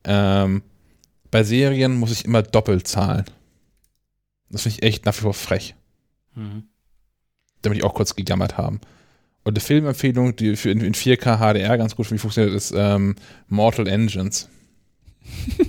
Ähm, 0.04 0.62
bei 1.30 1.44
Serien 1.44 1.94
muss 1.94 2.12
ich 2.12 2.24
immer 2.24 2.42
doppelt 2.42 2.88
zahlen. 2.88 3.24
Das 4.52 4.62
finde 4.62 4.78
ich 4.78 4.82
echt 4.84 5.06
nach 5.06 5.16
wie 5.16 5.22
vor 5.22 5.34
frech. 5.34 5.74
Mhm. 6.34 6.64
Damit 7.62 7.78
ich 7.78 7.84
auch 7.84 7.94
kurz 7.94 8.14
gejammert 8.14 8.56
haben. 8.56 8.80
Und 9.44 9.54
eine 9.54 9.60
Filmempfehlung, 9.60 10.36
die 10.36 10.56
für 10.56 10.70
in, 10.70 10.80
in 10.80 10.94
4K 10.94 11.38
HDR 11.38 11.78
ganz 11.78 11.96
gut 11.96 12.06
für 12.06 12.14
mich 12.14 12.20
funktioniert, 12.20 12.54
ist 12.54 12.72
ähm, 12.76 13.16
Mortal 13.48 13.88
Engines. 13.88 14.48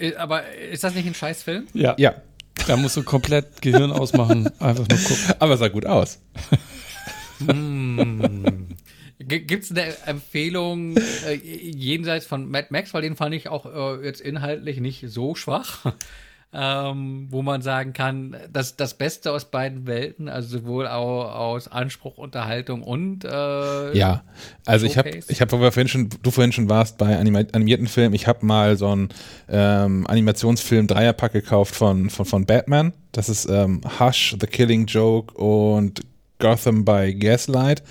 Äh, 0.00 0.14
aber 0.14 0.50
ist 0.54 0.82
das 0.82 0.94
nicht 0.94 1.06
ein 1.06 1.14
Scheißfilm? 1.14 1.66
Ja. 1.74 1.94
Ja. 1.98 2.14
Da 2.66 2.76
musst 2.76 2.96
du 2.96 3.02
komplett 3.02 3.60
Gehirn 3.60 3.92
ausmachen, 3.92 4.46
einfach 4.58 4.88
nur 4.88 4.98
gucken. 4.98 5.34
Aber 5.38 5.54
es 5.54 5.60
sah 5.60 5.68
gut 5.68 5.84
aus. 5.84 6.20
hm. 7.38 8.68
Gibt 9.18 9.64
es 9.64 9.70
eine 9.70 9.94
Empfehlung 10.06 10.96
äh, 10.96 11.34
jenseits 11.34 12.26
von 12.26 12.50
Mad 12.50 12.68
Max, 12.70 12.94
weil 12.94 13.02
den 13.02 13.16
fand 13.16 13.34
ich 13.34 13.48
auch 13.48 13.66
äh, 13.66 14.04
jetzt 14.04 14.20
inhaltlich 14.20 14.80
nicht 14.80 15.04
so 15.08 15.34
schwach 15.34 15.92
ähm, 16.52 17.28
wo 17.30 17.42
man 17.42 17.62
sagen 17.62 17.92
kann, 17.92 18.36
dass 18.52 18.76
das 18.76 18.94
Beste 18.94 19.30
aus 19.30 19.50
beiden 19.50 19.86
Welten, 19.86 20.28
also 20.28 20.58
sowohl 20.58 20.88
auch 20.88 21.32
aus 21.34 21.68
Anspruch, 21.68 22.18
Unterhaltung 22.18 22.82
und 22.82 23.24
äh, 23.24 23.96
ja, 23.96 24.24
also 24.66 24.84
ich 24.84 24.98
habe, 24.98 25.10
ich 25.28 25.40
habe, 25.40 25.56
vorhin 25.56 25.86
schon, 25.86 26.08
du 26.22 26.30
vorhin 26.30 26.52
schon 26.52 26.68
warst 26.68 26.98
bei 26.98 27.16
animierten 27.16 27.86
Filmen, 27.86 28.14
ich 28.14 28.26
habe 28.26 28.44
mal 28.44 28.76
so 28.76 28.88
einen 28.88 29.10
ähm, 29.48 30.06
Animationsfilm 30.08 30.88
Dreierpack 30.88 31.32
gekauft 31.32 31.74
von 31.74 32.10
von 32.10 32.26
von 32.26 32.46
Batman. 32.46 32.92
Das 33.12 33.28
ist 33.28 33.48
ähm, 33.48 33.82
Hush, 34.00 34.36
The 34.40 34.46
Killing 34.46 34.86
Joke 34.86 35.34
und 35.34 36.00
Gotham 36.38 36.84
by 36.84 37.14
Gaslight 37.14 37.82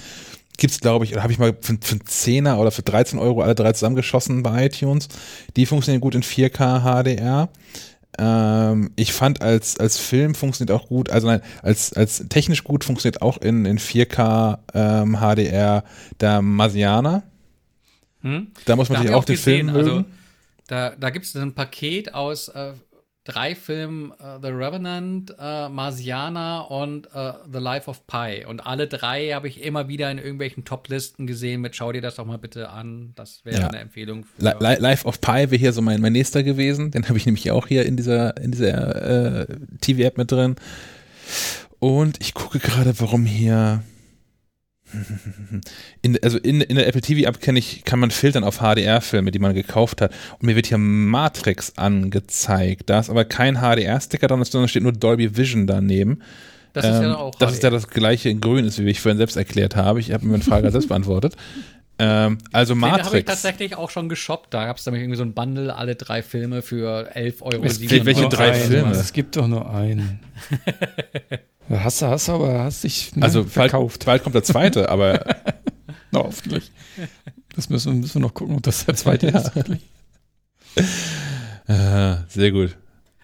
gibt's 0.59 0.79
glaube 0.79 1.05
ich, 1.05 1.13
oder 1.13 1.23
habe 1.23 1.33
ich 1.33 1.39
mal 1.39 1.55
für, 1.59 1.77
für 1.81 1.91
einen 1.93 2.05
Zehner 2.05 2.59
oder 2.59 2.71
für 2.71 2.83
13 2.83 3.17
Euro 3.17 3.41
alle 3.41 3.55
drei 3.55 3.71
zusammengeschossen 3.73 4.43
bei 4.43 4.65
iTunes. 4.65 5.07
Die 5.55 5.65
funktionieren 5.65 6.01
gut 6.01 6.15
in 6.15 6.21
4K 6.21 6.81
HDR. 6.81 7.49
Ähm, 8.17 8.91
ich 8.95 9.13
fand 9.13 9.41
als, 9.41 9.79
als 9.79 9.97
Film 9.97 10.35
funktioniert 10.35 10.77
auch 10.77 10.87
gut, 10.87 11.09
also 11.09 11.27
nein, 11.27 11.41
als, 11.61 11.93
als 11.93 12.25
technisch 12.27 12.63
gut 12.63 12.83
funktioniert 12.83 13.21
auch 13.21 13.37
in, 13.37 13.65
in 13.65 13.77
4K 13.77 14.59
ähm, 14.73 15.17
HDR 15.19 15.83
der 16.19 16.41
Marsianer. 16.41 17.23
Hm? 18.21 18.47
Da 18.65 18.75
muss 18.75 18.89
man 18.89 18.97
natürlich 18.97 19.15
auch 19.15 19.25
den 19.25 19.35
gesehen, 19.35 19.69
Film 19.69 19.77
mögen. 19.77 19.89
Also, 19.89 20.05
da 20.67 20.95
da 20.99 21.09
gibt 21.09 21.25
es 21.25 21.35
ein 21.35 21.53
Paket 21.53 22.13
aus 22.13 22.49
äh, 22.49 22.73
drei 23.29 23.55
Filmen, 23.55 24.11
uh, 24.11 24.39
The 24.41 24.49
Revenant, 24.49 25.31
uh, 25.31 25.69
Marsiana 25.69 26.61
und 26.61 27.07
uh, 27.07 27.33
The 27.51 27.59
Life 27.59 27.89
of 27.89 28.05
Pi. 28.07 28.45
Und 28.47 28.65
alle 28.65 28.87
drei 28.87 29.29
habe 29.29 29.47
ich 29.47 29.63
immer 29.63 29.87
wieder 29.87 30.09
in 30.09 30.17
irgendwelchen 30.17 30.65
Top-Listen 30.65 31.27
gesehen 31.27 31.61
mit 31.61 31.75
schau 31.75 31.91
dir 31.91 32.01
das 32.01 32.15
doch 32.15 32.25
mal 32.25 32.37
bitte 32.37 32.69
an. 32.69 33.13
Das 33.15 33.45
wäre 33.45 33.61
ja. 33.61 33.67
eine 33.67 33.79
Empfehlung. 33.79 34.25
Li 34.37 34.51
Life 34.59 35.05
of 35.07 35.21
Pi 35.21 35.51
wäre 35.51 35.57
hier 35.57 35.73
so 35.73 35.81
mein, 35.81 36.01
mein 36.01 36.13
nächster 36.13 36.43
gewesen. 36.43 36.91
Den 36.91 37.07
habe 37.07 37.17
ich 37.17 37.25
nämlich 37.25 37.51
auch 37.51 37.67
hier 37.67 37.85
in 37.85 37.97
dieser, 37.97 38.35
in 38.37 38.51
dieser 38.51 39.41
äh, 39.41 39.57
TV-App 39.81 40.17
mit 40.17 40.31
drin. 40.31 40.55
Und 41.79 42.17
ich 42.21 42.33
gucke 42.33 42.59
gerade, 42.59 42.99
warum 42.99 43.25
hier 43.25 43.83
in, 46.01 46.17
also 46.23 46.37
in, 46.37 46.61
in 46.61 46.75
der 46.75 46.87
Apple 46.87 47.01
TV 47.01 47.27
App 47.27 47.41
kann, 47.41 47.55
ich, 47.55 47.83
kann 47.83 47.99
man 47.99 48.11
filtern 48.11 48.43
auf 48.43 48.59
HDR-Filme, 48.59 49.31
die 49.31 49.39
man 49.39 49.53
gekauft 49.53 50.01
hat. 50.01 50.11
Und 50.33 50.43
mir 50.43 50.55
wird 50.55 50.67
hier 50.67 50.77
Matrix 50.77 51.77
angezeigt. 51.77 52.89
Da 52.89 52.99
ist 52.99 53.09
aber 53.09 53.25
kein 53.25 53.57
HDR-Sticker 53.57 54.27
dran, 54.27 54.43
sondern 54.43 54.67
steht 54.67 54.83
nur 54.83 54.93
Dolby 54.93 55.37
Vision 55.37 55.67
daneben. 55.67 56.21
Das 56.73 56.85
ähm, 56.85 56.93
ist 56.93 57.01
ja 57.01 57.07
ähm, 57.07 57.15
auch 57.15 57.35
Das 57.35 57.49
HDR. 57.49 57.53
ist 57.53 57.63
ja 57.63 57.69
das 57.69 57.87
gleiche 57.87 58.29
in 58.29 58.41
grün 58.41 58.65
ist, 58.65 58.79
wie 58.79 58.89
ich 58.89 59.01
vorhin 59.01 59.17
selbst 59.17 59.37
erklärt 59.37 59.75
habe. 59.75 59.99
Ich 59.99 60.11
habe 60.11 60.25
mir 60.25 60.35
eine 60.35 60.43
Frage 60.43 60.69
selbst 60.71 60.87
beantwortet. 60.87 61.35
Ähm, 62.01 62.37
also 62.53 62.75
Matrix. 62.75 62.97
Den 62.97 63.05
habe 63.07 63.19
ich 63.19 63.25
tatsächlich 63.25 63.75
auch 63.75 63.89
schon 63.89 64.07
geshoppt. 64.07 64.53
Da 64.53 64.65
gab 64.65 64.77
es 64.77 64.85
nämlich 64.85 65.03
irgendwie 65.03 65.17
so 65.17 65.23
ein 65.23 65.33
Bundle, 65.33 65.75
alle 65.75 65.95
drei 65.95 66.23
Filme 66.23 66.61
für 66.61 67.13
11 67.13 67.41
Euro. 67.41 67.61
Es 67.65 67.81
gibt 67.81 68.05
welche 68.05 68.29
drei 68.29 68.53
einen, 68.53 68.63
Filme? 68.63 68.91
Es 68.91 69.11
gibt 69.11 69.35
doch 69.35 69.47
nur 69.47 69.69
einen. 69.69 70.21
hast 71.69 72.01
du, 72.01 72.07
hast 72.07 72.27
du, 72.27 72.33
aber 72.33 72.63
hast 72.63 72.83
dich 72.83 73.15
ne, 73.15 73.23
also 73.23 73.43
verkauft. 73.43 74.05
Bald, 74.05 74.05
bald 74.05 74.23
kommt 74.23 74.35
der 74.35 74.43
zweite, 74.43 74.89
aber 74.89 75.23
Na, 76.11 76.19
hoffentlich. 76.19 76.71
Das 77.55 77.69
müssen, 77.69 77.99
müssen 77.99 78.15
wir 78.15 78.27
noch 78.27 78.33
gucken, 78.33 78.55
ob 78.55 78.63
das 78.63 78.85
der 78.85 78.95
zweite 78.95 79.27
ist. 79.27 79.51
äh, 81.67 82.15
sehr 82.27 82.51
gut. 82.51 82.77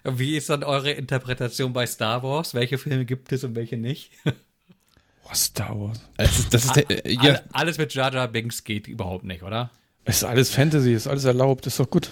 Wie 0.04 0.36
ist 0.36 0.50
dann 0.50 0.62
eure 0.62 0.92
Interpretation 0.92 1.72
bei 1.72 1.86
Star 1.86 2.22
Wars? 2.22 2.54
Welche 2.54 2.78
Filme 2.78 3.04
gibt 3.04 3.32
es 3.32 3.42
und 3.42 3.56
welche 3.56 3.76
nicht? 3.76 4.12
Oh, 5.24 5.34
Star 5.34 5.78
Wars. 5.78 6.00
Ist, 6.18 6.54
das 6.54 6.66
ist 6.66 6.76
der, 6.76 7.06
äh, 7.06 7.12
ja. 7.12 7.40
Alles 7.52 7.78
mit 7.78 7.92
Jar 7.94 8.12
Jar 8.14 8.28
Binks 8.28 8.62
geht 8.62 8.86
überhaupt 8.86 9.24
nicht, 9.24 9.42
oder? 9.42 9.70
Es 10.04 10.18
ist 10.18 10.24
alles 10.24 10.50
Fantasy, 10.50 10.92
ist 10.92 11.08
alles 11.08 11.24
erlaubt, 11.24 11.66
ist 11.66 11.80
doch 11.80 11.90
gut. 11.90 12.08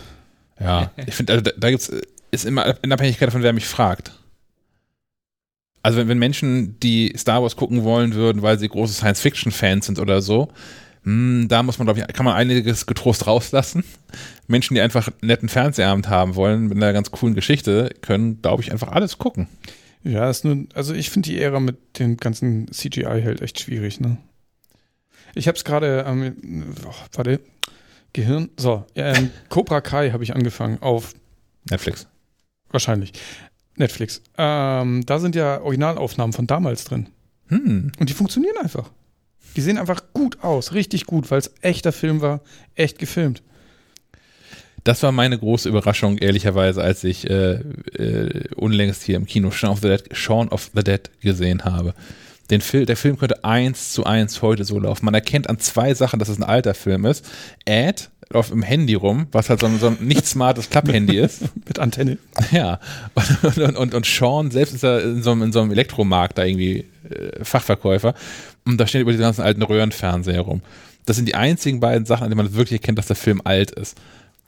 Ja, 0.59 0.91
ich 1.07 1.15
finde, 1.15 1.35
also 1.35 1.45
da, 1.45 1.53
da 1.57 1.71
gibt's, 1.71 1.93
ist 2.33 2.45
immer 2.45 2.83
in 2.83 2.93
Abhängigkeit 2.93 3.29
davon, 3.29 3.45
wer 3.45 3.53
mich 3.53 3.67
fragt. 3.67 4.11
Also 5.85 5.99
wenn, 5.99 6.09
wenn 6.09 6.19
Menschen, 6.19 6.81
die 6.81 7.13
Star 7.15 7.43
Wars 7.43 7.57
gucken 7.57 7.85
wollen 7.85 8.15
würden, 8.15 8.41
weil 8.41 8.59
sie 8.59 8.71
große 8.71 8.95
Science-Fiction-Fans 8.95 9.85
sind 9.85 9.99
oder 9.99 10.23
so, 10.23 10.49
mh, 11.03 11.43
hm, 11.43 11.49
da 11.49 11.63
muss 11.63 11.79
man, 11.79 11.87
glaube 11.87 12.01
ich, 12.01 12.07
kann 12.15 12.25
man 12.25 12.35
einiges 12.35 12.87
getrost 12.87 13.27
rauslassen. 13.27 13.85
Menschen, 14.47 14.75
die 14.75 14.81
einfach 14.81 15.09
einen 15.09 15.29
netten 15.29 15.51
Fernsehabend 15.51 16.09
haben 16.09 16.37
wollen, 16.37 16.69
mit 16.69 16.79
einer 16.79 16.95
ganz 16.95 17.11
coolen 17.11 17.35
Geschichte, 17.35 17.91
können, 18.01 18.41
glaube 18.41 18.63
ich, 18.63 18.73
einfach 18.73 18.89
alles 18.89 19.19
gucken. 19.19 19.47
Ja, 20.03 20.31
ist 20.31 20.47
nur, 20.47 20.65
also 20.73 20.95
ich 20.95 21.11
finde 21.11 21.29
die 21.29 21.39
Ära 21.39 21.61
mit 21.61 21.99
dem 21.99 22.17
ganzen 22.17 22.67
CGI 22.73 23.23
halt 23.23 23.43
echt 23.43 23.61
schwierig, 23.61 24.01
ne? 24.01 24.17
Ich 25.35 25.49
habe 25.49 25.57
es 25.57 25.65
gerade, 25.65 26.07
ähm, 26.09 26.75
oh, 26.87 26.95
warte, 27.13 27.41
Gehirn, 28.15 28.49
so, 28.57 28.87
ähm, 28.95 29.31
Cobra 29.51 29.83
Kai 29.83 30.13
habe 30.13 30.25
ich 30.25 30.35
angefangen 30.35 30.79
auf 30.81 31.13
Netflix. 31.69 32.07
Wahrscheinlich. 32.71 33.13
Netflix. 33.77 34.23
Ähm, 34.39 35.05
da 35.07 35.19
sind 35.19 35.35
ja 35.35 35.61
Originalaufnahmen 35.61 36.33
von 36.33 36.47
damals 36.47 36.85
drin. 36.85 37.09
Hm. 37.49 37.93
Und 37.99 38.09
die 38.09 38.15
funktionieren 38.15 38.57
einfach. 38.59 38.91
Die 39.57 39.61
sehen 39.61 39.79
einfach 39.79 40.03
gut 40.13 40.43
aus, 40.43 40.73
richtig 40.73 41.07
gut, 41.07 41.31
weil 41.31 41.39
es 41.39 41.53
echter 41.61 41.93
Film 41.93 42.21
war, 42.21 42.41
echt 42.75 42.99
gefilmt. 42.99 43.43
Das 44.83 45.03
war 45.03 45.13
meine 45.13 45.39
große 45.39 45.69
Überraschung, 45.69 46.19
ehrlicherweise, 46.19 46.83
als 46.83 47.05
ich 47.05 47.29
äh, 47.31 47.55
äh, 47.55 48.49
unlängst 48.55 49.03
hier 49.03 49.17
im 49.17 49.25
Kino 49.25 49.51
Shaun 49.51 49.71
of 49.71 49.81
the 49.81 49.89
Dead, 49.89 50.05
Shaun 50.13 50.49
of 50.49 50.71
the 50.75 50.85
Dead 50.85 51.11
gesehen 51.21 51.65
habe. 51.65 51.95
Den 52.51 52.61
Film, 52.61 52.85
der 52.85 52.99
Film 52.99 53.17
könnte 53.17 53.43
eins 53.45 53.93
zu 53.93 54.05
eins 54.05 54.43
heute 54.43 54.65
so 54.65 54.79
laufen. 54.79 55.07
Man 55.07 55.15
erkennt 55.15 55.49
an 55.49 55.59
zwei 55.59 55.95
Sachen, 55.95 56.19
dass 56.19 56.29
es 56.29 56.37
ein 56.37 56.43
alter 56.43 56.75
Film 56.75 57.07
ist. 57.07 57.25
Ed 57.65 58.11
auf 58.35 58.49
dem 58.49 58.63
Handy 58.63 58.95
rum, 58.95 59.27
was 59.33 59.51
halt 59.51 59.61
so 59.61 59.67
ein, 59.67 59.79
so 59.79 59.89
ein 59.89 59.99
nicht 60.01 60.27
smartes 60.27 60.71
Klapphandy 60.71 61.19
ist. 61.19 61.43
Mit 61.67 61.79
Antenne. 61.79 62.19
Ja. 62.51 62.81
Und, 63.15 63.59
und, 63.59 63.77
und, 63.77 63.95
und 63.95 64.07
Sean 64.07 64.51
selbst 64.51 64.75
ist 64.75 64.83
ja 64.83 64.99
in 64.99 65.23
so, 65.23 65.33
einem, 65.33 65.43
in 65.43 65.53
so 65.53 65.61
einem 65.61 65.71
Elektromarkt 65.71 66.39
da 66.39 66.45
irgendwie 66.45 66.85
äh, 67.09 67.45
Fachverkäufer. 67.45 68.15
Und 68.65 68.79
da 68.79 68.87
stehen 68.87 69.03
über 69.03 69.13
die 69.13 69.19
ganzen 69.19 69.43
alten 69.43 69.63
Röhrenfernseher 69.63 70.41
rum. 70.41 70.63
Das 71.07 71.17
sind 71.17 71.27
die 71.27 71.35
einzigen 71.35 71.81
beiden 71.81 72.07
Sachen, 72.07 72.25
an 72.25 72.31
denen 72.31 72.45
man 72.45 72.55
wirklich 72.55 72.81
erkennt, 72.81 72.99
dass 72.99 73.07
der 73.07 73.17
Film 73.17 73.41
alt 73.45 73.71
ist. 73.71 73.99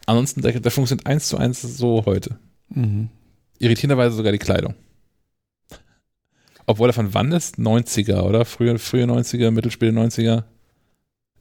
Ansonsten, 0.06 0.42
der, 0.42 0.58
der 0.58 0.70
funktioniert 0.70 1.06
eins 1.06 1.28
zu 1.28 1.36
eins 1.36 1.62
so 1.62 2.04
heute. 2.06 2.38
Mhm. 2.70 3.08
Irritierenderweise 3.58 4.16
sogar 4.16 4.32
die 4.32 4.38
Kleidung. 4.38 4.74
Obwohl 6.66 6.90
er 6.90 6.94
von 6.94 7.14
wann 7.14 7.32
ist? 7.32 7.58
90er, 7.58 8.22
oder? 8.22 8.44
Frühe, 8.44 8.78
frühe 8.78 9.04
90er, 9.04 9.50
Mittelspäte 9.50 9.96
90er? 9.96 10.44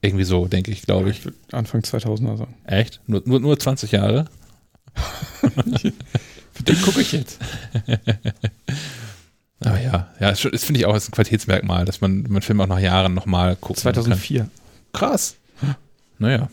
Irgendwie 0.05 0.23
so, 0.23 0.45
denke 0.45 0.71
ich, 0.71 0.83
glaube 0.83 1.09
ich. 1.09 1.21
Anfang 1.51 1.81
2000er 1.81 2.37
sagen. 2.37 2.53
Echt? 2.65 3.01
Nur, 3.07 3.23
nur, 3.25 3.39
nur 3.39 3.57
20 3.57 3.91
Jahre? 3.91 4.25
Für 6.53 6.63
den 6.63 6.81
gucke 6.81 7.01
ich 7.01 7.11
jetzt. 7.11 7.39
Aber 9.61 9.81
ja, 9.81 10.13
ja, 10.19 10.29
das, 10.29 10.41
finde 10.41 10.79
ich 10.79 10.85
auch 10.85 10.93
als 10.93 11.09
ein 11.09 11.11
Qualitätsmerkmal, 11.11 11.85
dass 11.85 12.01
man, 12.01 12.23
man 12.29 12.41
Filme 12.41 12.63
auch 12.63 12.67
nach 12.67 12.79
Jahren 12.79 13.13
nochmal 13.13 13.57
guckt. 13.59 13.79
2004. 13.79 14.47
Krass. 14.93 15.37
Naja. 16.19 16.49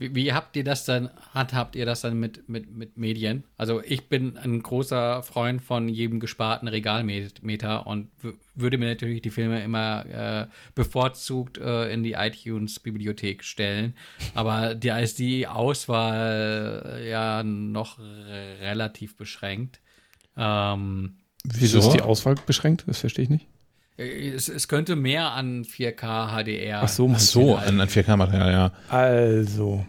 Wie, 0.00 0.14
wie 0.14 0.32
habt 0.32 0.56
ihr 0.56 0.64
das 0.64 0.86
dann, 0.86 1.10
handhabt 1.34 1.76
ihr 1.76 1.84
das 1.84 2.00
dann 2.00 2.18
mit, 2.18 2.48
mit, 2.48 2.74
mit 2.74 2.96
Medien? 2.96 3.44
Also 3.58 3.82
ich 3.84 4.08
bin 4.08 4.38
ein 4.38 4.62
großer 4.62 5.22
Freund 5.22 5.60
von 5.60 5.88
jedem 5.90 6.20
gesparten 6.20 6.66
Regalmeter 6.68 7.86
und 7.86 8.08
würde 8.54 8.78
mir 8.78 8.88
natürlich 8.88 9.20
die 9.20 9.30
Filme 9.30 9.62
immer 9.62 10.06
äh, 10.06 10.46
bevorzugt 10.74 11.58
äh, 11.58 11.92
in 11.92 12.02
die 12.02 12.12
iTunes-Bibliothek 12.14 13.44
stellen. 13.44 13.94
Aber 14.34 14.74
da 14.74 14.98
ist 14.98 15.18
die 15.18 15.46
Auswahl 15.46 16.82
äh, 16.98 17.10
ja 17.10 17.42
noch 17.42 17.98
re- 17.98 18.56
relativ 18.62 19.16
beschränkt. 19.18 19.80
Ähm, 20.36 21.18
Wieso 21.44 21.78
ist 21.78 21.92
die 21.92 22.02
Auswahl 22.02 22.36
beschränkt? 22.46 22.84
Das 22.86 23.00
verstehe 23.00 23.24
ich 23.24 23.30
nicht. 23.30 23.46
Es, 24.00 24.48
es 24.48 24.68
könnte 24.68 24.96
mehr 24.96 25.32
an 25.32 25.64
4K 25.64 26.42
HDR. 26.42 26.82
Ach 26.82 26.88
so, 26.88 27.10
Ach 27.12 27.18
so, 27.18 27.56
an, 27.56 27.80
an 27.80 27.88
4K-Material, 27.88 28.52
ja. 28.52 28.72
Also, 28.88 29.84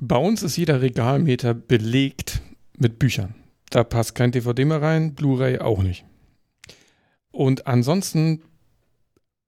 bei 0.00 0.16
uns 0.16 0.42
ist 0.42 0.56
jeder 0.56 0.80
Regalmeter 0.80 1.54
belegt 1.54 2.40
mit 2.78 2.98
Büchern. 2.98 3.34
Da 3.70 3.84
passt 3.84 4.14
kein 4.14 4.32
DVD 4.32 4.64
mehr 4.64 4.82
rein, 4.82 5.14
Blu-ray 5.14 5.58
auch 5.58 5.82
nicht. 5.82 6.04
Und 7.30 7.66
ansonsten 7.66 8.42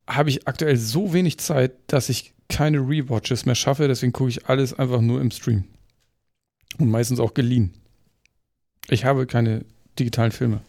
habe 0.06 0.30
ich 0.30 0.48
aktuell 0.48 0.76
so 0.76 1.12
wenig 1.12 1.38
Zeit, 1.38 1.72
dass 1.86 2.08
ich 2.08 2.34
keine 2.48 2.78
Rewatches 2.78 3.46
mehr 3.46 3.54
schaffe, 3.54 3.88
deswegen 3.88 4.12
gucke 4.12 4.30
ich 4.30 4.46
alles 4.46 4.74
einfach 4.74 5.00
nur 5.00 5.20
im 5.20 5.30
Stream. 5.30 5.64
Und 6.78 6.90
meistens 6.90 7.20
auch 7.20 7.34
geliehen. 7.34 7.74
Ich 8.88 9.04
habe 9.04 9.26
keine 9.26 9.64
digitalen 9.98 10.32
Filme. 10.32 10.60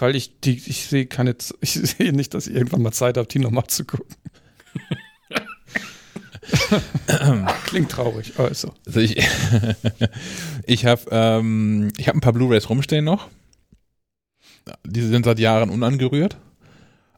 Weil 0.00 0.16
ich 0.16 0.40
die, 0.40 0.56
ich 0.56 0.86
sehe 0.86 1.06
keine, 1.06 1.36
ich 1.60 1.72
sehe 1.72 2.12
nicht, 2.12 2.34
dass 2.34 2.46
ich 2.46 2.54
irgendwann 2.54 2.82
mal 2.82 2.92
Zeit 2.92 3.16
habe, 3.16 3.28
die 3.28 3.38
nochmal 3.38 3.66
zu 3.68 3.84
gucken. 3.84 4.16
Klingt 7.66 7.90
traurig, 7.90 8.32
aber 8.38 8.50
ist 8.50 8.62
so. 8.62 8.72
Also 8.86 9.00
ich 9.00 9.16
ich 10.66 10.86
habe 10.86 11.02
ähm, 11.10 11.92
ich 11.96 12.08
hab 12.08 12.16
ein 12.16 12.20
paar 12.20 12.32
Blu-rays 12.32 12.68
rumstehen 12.68 13.04
noch. 13.04 13.28
Die 14.84 15.02
sind 15.02 15.24
seit 15.24 15.38
Jahren 15.38 15.70
unangerührt. 15.70 16.36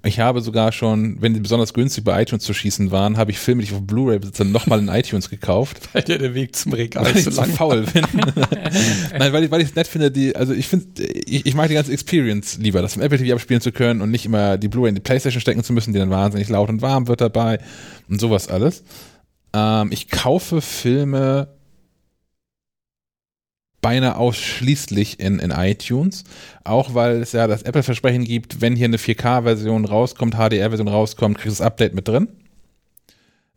Ich 0.05 0.19
habe 0.19 0.41
sogar 0.41 0.73
schon, 0.73 1.21
wenn 1.21 1.33
die 1.33 1.41
besonders 1.41 1.75
günstig 1.75 2.03
bei 2.03 2.21
iTunes 2.21 2.43
zu 2.43 2.53
schießen 2.53 2.91
waren, 2.91 3.17
habe 3.17 3.31
ich 3.31 3.39
Filme, 3.39 3.63
die 3.63 3.69
ich 3.69 3.75
auf 3.75 3.83
Blu-ray 3.83 4.19
besitze, 4.19 4.45
nochmal 4.45 4.81
in 4.81 4.89
iTunes 4.89 5.31
gekauft. 5.31 5.79
Weil 5.93 6.03
dir 6.03 6.19
der 6.19 6.35
Weg 6.35 6.57
zum 6.57 6.73
Regal 6.73 7.05
weil 7.05 7.17
ich 7.17 7.25
zu 7.25 7.31
lang 7.31 7.51
faul 7.51 7.83
bin. 7.83 8.05
Nein, 9.19 9.33
weil 9.33 9.45
ich 9.45 9.51
weil 9.51 9.61
ich 9.61 9.69
es 9.69 9.75
nett 9.77 9.87
finde, 9.87 10.11
die, 10.11 10.35
also 10.35 10.53
ich 10.53 10.67
finde, 10.67 11.05
ich, 11.05 11.47
ich 11.47 11.55
mag 11.55 11.69
die 11.69 11.75
ganze 11.75 11.93
Experience 11.93 12.59
lieber, 12.59 12.83
das 12.83 12.97
im 12.97 13.03
Apple 13.03 13.19
TV 13.19 13.35
abspielen 13.35 13.61
zu 13.61 13.71
können 13.71 14.01
und 14.01 14.11
nicht 14.11 14.27
immer 14.27 14.59
die 14.59 14.69
Blu-ray 14.69 14.89
in 14.89 14.97
die 14.97 15.01
Playstation 15.01 15.41
stecken 15.41 15.63
zu 15.63 15.73
müssen, 15.73 15.93
die 15.93 16.01
dann 16.01 16.11
wahnsinnig 16.11 16.49
laut 16.49 16.69
und 16.69 16.83
warm 16.83 17.07
wird 17.07 17.21
dabei 17.21 17.59
und 18.09 18.21
sowas 18.21 18.49
alles. 18.49 18.83
Ähm, 19.55 19.91
ich 19.93 20.09
kaufe 20.09 20.61
Filme 20.61 21.49
beinahe 23.83 24.17
ausschließlich 24.17 25.21
in, 25.21 25.39
in 25.41 25.51
iTunes, 25.51 26.25
auch 26.65 26.95
weil 26.95 27.21
es 27.21 27.33
ja 27.33 27.47
das 27.47 27.63
Apple-Versprechen 27.65 28.25
gibt, 28.25 28.61
wenn 28.63 28.75
hier 28.77 28.87
eine 28.87 28.97
4K-Version 28.97 29.85
rauskommt, 29.85 30.35
HDR-Version 30.37 30.89
rauskommt, 30.89 31.37
kriegst 31.37 31.59
du 31.59 31.63
das 31.63 31.67
Update 31.67 31.93
mit 31.95 32.09
drin. 32.09 32.29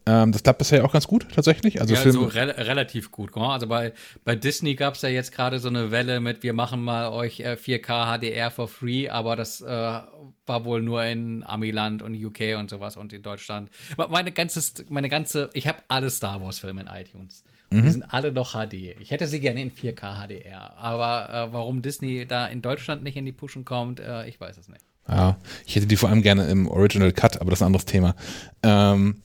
Ähm, 0.08 0.32
das 0.32 0.44
klappt 0.44 0.60
bisher 0.60 0.86
auch 0.86 0.92
ganz 0.94 1.08
gut, 1.08 1.26
tatsächlich. 1.34 1.82
Also 1.82 1.95
ja, 1.95 2.00
Filme, 2.00 2.20
so 2.20 2.26
re 2.26 2.56
relativ 2.58 3.12
gut. 3.12 3.36
Also 3.36 3.66
bei, 3.66 3.92
bei 4.24 4.36
Disney 4.36 4.76
gab 4.76 4.94
es 4.95 5.02
ja 5.02 5.10
jetzt 5.10 5.32
gerade 5.32 5.58
so 5.60 5.68
eine 5.68 5.90
Welle 5.90 6.20
mit, 6.20 6.44
wir 6.44 6.54
machen 6.54 6.82
mal 6.84 7.10
euch 7.10 7.40
äh, 7.40 7.54
4K 7.60 8.18
HDR 8.20 8.52
for 8.52 8.68
free, 8.68 9.10
aber 9.10 9.36
das 9.36 9.62
äh, 9.62 9.66
war 9.68 10.66
wohl 10.66 10.84
nur 10.84 11.04
in 11.06 11.44
Amiland 11.44 12.04
und 12.04 12.14
UK 12.14 12.56
und 12.60 12.70
sowas 12.70 12.98
und 12.98 13.14
in 13.14 13.24
Deutschland. 13.24 13.70
Me- 13.98 14.08
Meine 14.10 14.32
ganze, 14.32 14.62
meine 14.90 15.10
ganze, 15.10 15.50
ich 15.54 15.68
habe 15.68 15.80
alle 15.88 16.12
Star 16.12 16.40
Wars 16.40 16.60
Filme 16.60 16.82
in 16.82 16.88
iTunes. 16.88 17.44
Und 17.80 17.86
die 17.86 17.92
sind 17.92 18.14
alle 18.14 18.32
noch 18.32 18.54
HD. 18.54 18.74
Ich 19.00 19.12
hätte 19.12 19.28
sie 19.28 19.40
gerne 19.40 19.62
in 19.62 19.72
4K 19.72 20.28
HDR. 20.28 20.78
Aber 20.78 21.30
äh, 21.30 21.54
warum 21.54 21.82
Disney 21.82 22.26
da 22.26 22.48
in 22.48 22.62
Deutschland 22.62 23.04
nicht 23.04 23.18
in 23.18 23.26
die 23.26 23.32
Pushen 23.32 23.66
kommt, 23.66 24.00
äh, 24.00 24.28
ich 24.28 24.40
weiß 24.40 24.58
es 24.58 24.68
nicht. 24.68 24.82
Ja, 25.08 25.38
ich 25.66 25.76
hätte 25.76 25.86
die 25.86 25.98
vor 25.98 26.10
allem 26.10 26.22
gerne 26.22 26.48
im 26.48 26.68
Original 26.68 27.12
Cut, 27.12 27.40
aber 27.40 27.52
das 27.52 27.60
ist 27.60 27.64
ein 27.64 27.68
anderes 27.68 27.86
Thema. 27.86 28.16
Ähm, 28.64 29.22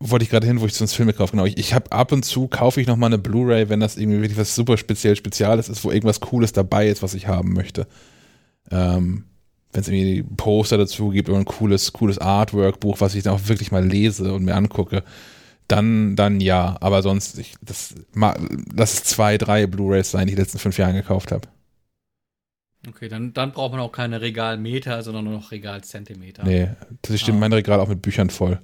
wollte 0.00 0.22
ich 0.22 0.30
gerade 0.30 0.46
hin, 0.46 0.60
wo 0.60 0.66
ich 0.66 0.74
sonst 0.74 0.94
Filme 0.94 1.12
kaufe. 1.12 1.32
Genau, 1.32 1.44
ich, 1.44 1.58
ich 1.58 1.74
habe 1.74 1.90
ab 1.92 2.12
und 2.12 2.24
zu 2.24 2.46
kaufe 2.46 2.80
ich 2.80 2.86
noch 2.86 2.96
mal 2.96 3.06
eine 3.06 3.18
Blu-ray, 3.18 3.68
wenn 3.68 3.80
das 3.80 3.96
irgendwie 3.96 4.20
wirklich 4.20 4.38
was 4.38 4.54
super 4.54 4.76
speziell 4.76 5.16
Spezielles 5.16 5.68
ist, 5.68 5.84
wo 5.84 5.90
irgendwas 5.90 6.20
Cooles 6.20 6.52
dabei 6.52 6.88
ist, 6.88 7.02
was 7.02 7.14
ich 7.14 7.26
haben 7.26 7.52
möchte. 7.52 7.86
Ähm, 8.70 9.24
wenn 9.72 9.82
es 9.82 9.88
irgendwie 9.88 10.22
Poster 10.36 10.78
dazu 10.78 11.10
gibt 11.10 11.28
oder 11.28 11.38
ein 11.38 11.44
cooles, 11.44 11.92
cooles 11.92 12.18
Artwork-Buch, 12.18 13.00
was 13.00 13.14
ich 13.14 13.24
dann 13.24 13.34
auch 13.34 13.48
wirklich 13.48 13.72
mal 13.72 13.84
lese 13.84 14.32
und 14.32 14.44
mir 14.44 14.54
angucke, 14.54 15.02
dann, 15.68 16.16
dann 16.16 16.40
ja. 16.40 16.76
Aber 16.80 17.02
sonst, 17.02 17.38
ich, 17.38 17.54
das, 17.62 17.94
lass 18.14 18.94
es 18.94 19.04
zwei, 19.04 19.38
drei 19.38 19.66
Blu-rays 19.66 20.10
sein, 20.10 20.26
die 20.26 20.32
ich 20.32 20.36
die 20.36 20.42
letzten 20.42 20.58
fünf 20.58 20.78
Jahren 20.78 20.94
gekauft 20.94 21.30
habe. 21.32 21.48
Okay, 22.88 23.08
dann, 23.08 23.32
dann 23.34 23.52
braucht 23.52 23.72
man 23.72 23.80
auch 23.80 23.92
keine 23.92 24.20
Regalmeter, 24.20 25.02
sondern 25.02 25.24
nur 25.24 25.34
noch 25.34 25.50
Regalzentimeter. 25.50 26.44
Nee, 26.44 26.70
das 27.02 27.20
stimmt 27.20 27.38
Ah. 27.38 27.40
mein 27.40 27.52
Regal 27.52 27.80
auch 27.80 27.88
mit 27.88 28.02
Büchern 28.02 28.30
voll. 28.30 28.60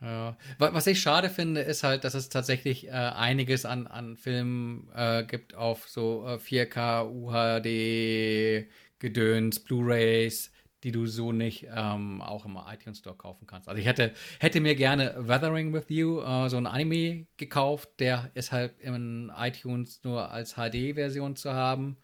Ja. 0.00 0.36
Wa- 0.58 0.72
Was 0.72 0.86
ich 0.86 1.00
schade 1.00 1.28
finde, 1.28 1.60
ist 1.60 1.82
halt, 1.82 2.04
dass 2.04 2.14
es 2.14 2.28
tatsächlich 2.28 2.86
äh, 2.88 2.90
einiges 2.90 3.64
an, 3.64 3.86
an 3.88 4.16
Filmen 4.16 4.88
äh, 4.94 5.24
gibt 5.24 5.54
auf 5.56 5.88
so 5.88 6.24
äh, 6.26 6.38
4K, 6.38 7.04
UHD, 7.08 8.68
Gedöns, 9.00 9.60
Blu-rays, 9.60 10.51
die 10.82 10.92
du 10.92 11.06
so 11.06 11.32
nicht 11.32 11.66
ähm, 11.74 12.20
auch 12.20 12.44
im 12.44 12.58
iTunes 12.72 12.98
Store 12.98 13.16
kaufen 13.16 13.46
kannst. 13.46 13.68
Also 13.68 13.80
ich 13.80 13.86
hätte, 13.86 14.12
hätte 14.40 14.60
mir 14.60 14.74
gerne 14.74 15.14
Weathering 15.18 15.72
with 15.72 15.84
You, 15.88 16.20
äh, 16.20 16.48
so 16.48 16.56
ein 16.56 16.66
Anime 16.66 17.26
gekauft, 17.36 17.88
der 17.98 18.30
ist 18.34 18.52
halt 18.52 18.78
in 18.80 19.30
iTunes 19.36 20.00
nur 20.02 20.30
als 20.30 20.54
HD-Version 20.54 21.36
zu 21.36 21.52
haben. 21.52 21.96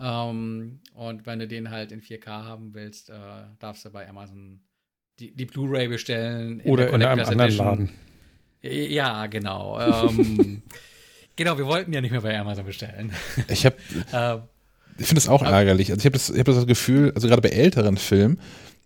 Ähm, 0.00 0.80
und 0.94 1.26
wenn 1.26 1.38
du 1.38 1.48
den 1.48 1.70
halt 1.70 1.92
in 1.92 2.00
4K 2.00 2.26
haben 2.26 2.74
willst, 2.74 3.10
äh, 3.10 3.14
darfst 3.58 3.84
du 3.84 3.90
bei 3.90 4.08
Amazon 4.08 4.60
die, 5.18 5.34
die 5.34 5.46
Blu-ray 5.46 5.88
bestellen. 5.88 6.60
Oder 6.62 6.86
der 6.86 6.94
in 6.94 7.02
einem 7.02 7.20
anderen 7.20 7.40
Edition. 7.40 7.66
Laden. 7.66 7.90
Ja, 8.62 9.26
genau. 9.26 9.80
Ähm, 9.80 10.62
genau, 11.36 11.56
wir 11.56 11.66
wollten 11.66 11.92
ja 11.92 12.00
nicht 12.00 12.10
mehr 12.10 12.20
bei 12.20 12.38
Amazon 12.38 12.66
bestellen. 12.66 13.12
Ich 13.48 13.64
habe 13.64 13.76
ähm, 14.12 14.42
ich 15.00 15.06
finde 15.06 15.20
das 15.20 15.28
auch 15.28 15.42
Aber- 15.42 15.50
ärgerlich. 15.52 15.90
Also 15.90 16.00
ich 16.00 16.04
habe 16.06 16.12
das, 16.12 16.30
ich 16.30 16.38
hab 16.38 16.46
das 16.46 16.66
Gefühl, 16.66 17.12
also 17.14 17.26
gerade 17.28 17.42
bei 17.42 17.48
älteren 17.48 17.96
Filmen, 17.96 18.38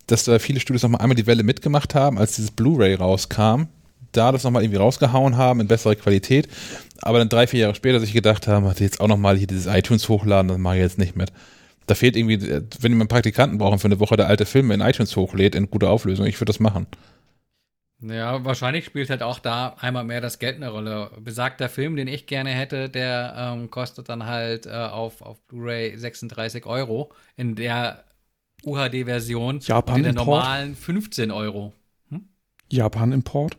dass 0.07 0.23
da 0.23 0.39
viele 0.39 0.59
Studios 0.59 0.83
nochmal 0.83 1.01
einmal 1.01 1.15
die 1.15 1.27
Welle 1.27 1.43
mitgemacht 1.43 1.95
haben, 1.95 2.17
als 2.17 2.35
dieses 2.35 2.51
Blu-ray 2.51 2.95
rauskam, 2.95 3.63
da 4.11 4.31
das 4.31 4.43
nochmal 4.43 4.63
irgendwie 4.63 4.79
rausgehauen 4.79 5.35
haben 5.35 5.59
in 5.59 5.67
bessere 5.67 5.95
Qualität, 5.95 6.47
aber 7.01 7.19
dann 7.19 7.27
drei, 7.27 7.47
vier 7.47 7.61
Jahre 7.61 7.75
später 7.75 7.99
sich 7.99 8.13
gedacht 8.13 8.47
haben, 8.47 8.71
jetzt 8.79 9.01
auch 9.01 9.07
nochmal 9.07 9.35
hier 9.37 9.47
dieses 9.47 9.65
iTunes 9.65 10.07
hochladen, 10.07 10.47
das 10.47 10.57
mache 10.57 10.75
ich 10.75 10.81
jetzt 10.81 10.97
nicht 10.97 11.15
mit. 11.15 11.31
Da 11.87 11.95
fehlt 11.95 12.15
irgendwie, 12.15 12.35
äh, 12.35 12.61
wenn 12.79 12.93
wir 12.93 13.01
einen 13.01 13.07
Praktikanten 13.09 13.57
brauchen 13.57 13.79
für 13.79 13.85
eine 13.87 13.99
Woche, 13.99 14.15
der 14.15 14.27
alte 14.27 14.45
Filme 14.45 14.73
in 14.73 14.81
iTunes 14.81 15.15
hochlädt 15.15 15.53
in 15.53 15.69
guter 15.69 15.89
Auflösung, 15.89 16.25
ich 16.25 16.35
würde 16.39 16.51
das 16.51 16.59
machen. 16.59 16.87
Ja, 18.09 18.43
wahrscheinlich 18.43 18.85
spielt 18.85 19.09
halt 19.09 19.23
auch 19.23 19.39
da 19.39 19.75
einmal 19.79 20.03
mehr 20.03 20.21
das 20.21 20.39
Geld 20.39 20.57
eine 20.57 20.69
Rolle. 20.69 21.11
Besagter 21.19 21.69
Film, 21.69 21.95
den 21.95 22.07
ich 22.07 22.27
gerne 22.27 22.51
hätte, 22.51 22.89
der 22.89 23.35
ähm, 23.37 23.69
kostet 23.69 24.09
dann 24.09 24.25
halt 24.25 24.65
äh, 24.65 24.71
auf, 24.71 25.21
auf 25.21 25.41
Blu-ray 25.47 25.97
36 25.97 26.65
Euro. 26.65 27.11
In 27.37 27.55
der 27.55 28.03
UHD-Version 28.63 29.59
Japan 29.59 29.97
in 29.97 30.03
der 30.03 30.11
Import? 30.11 30.27
normalen 30.27 30.75
15 30.75 31.31
Euro. 31.31 31.73
Japan-Import. 32.71 33.57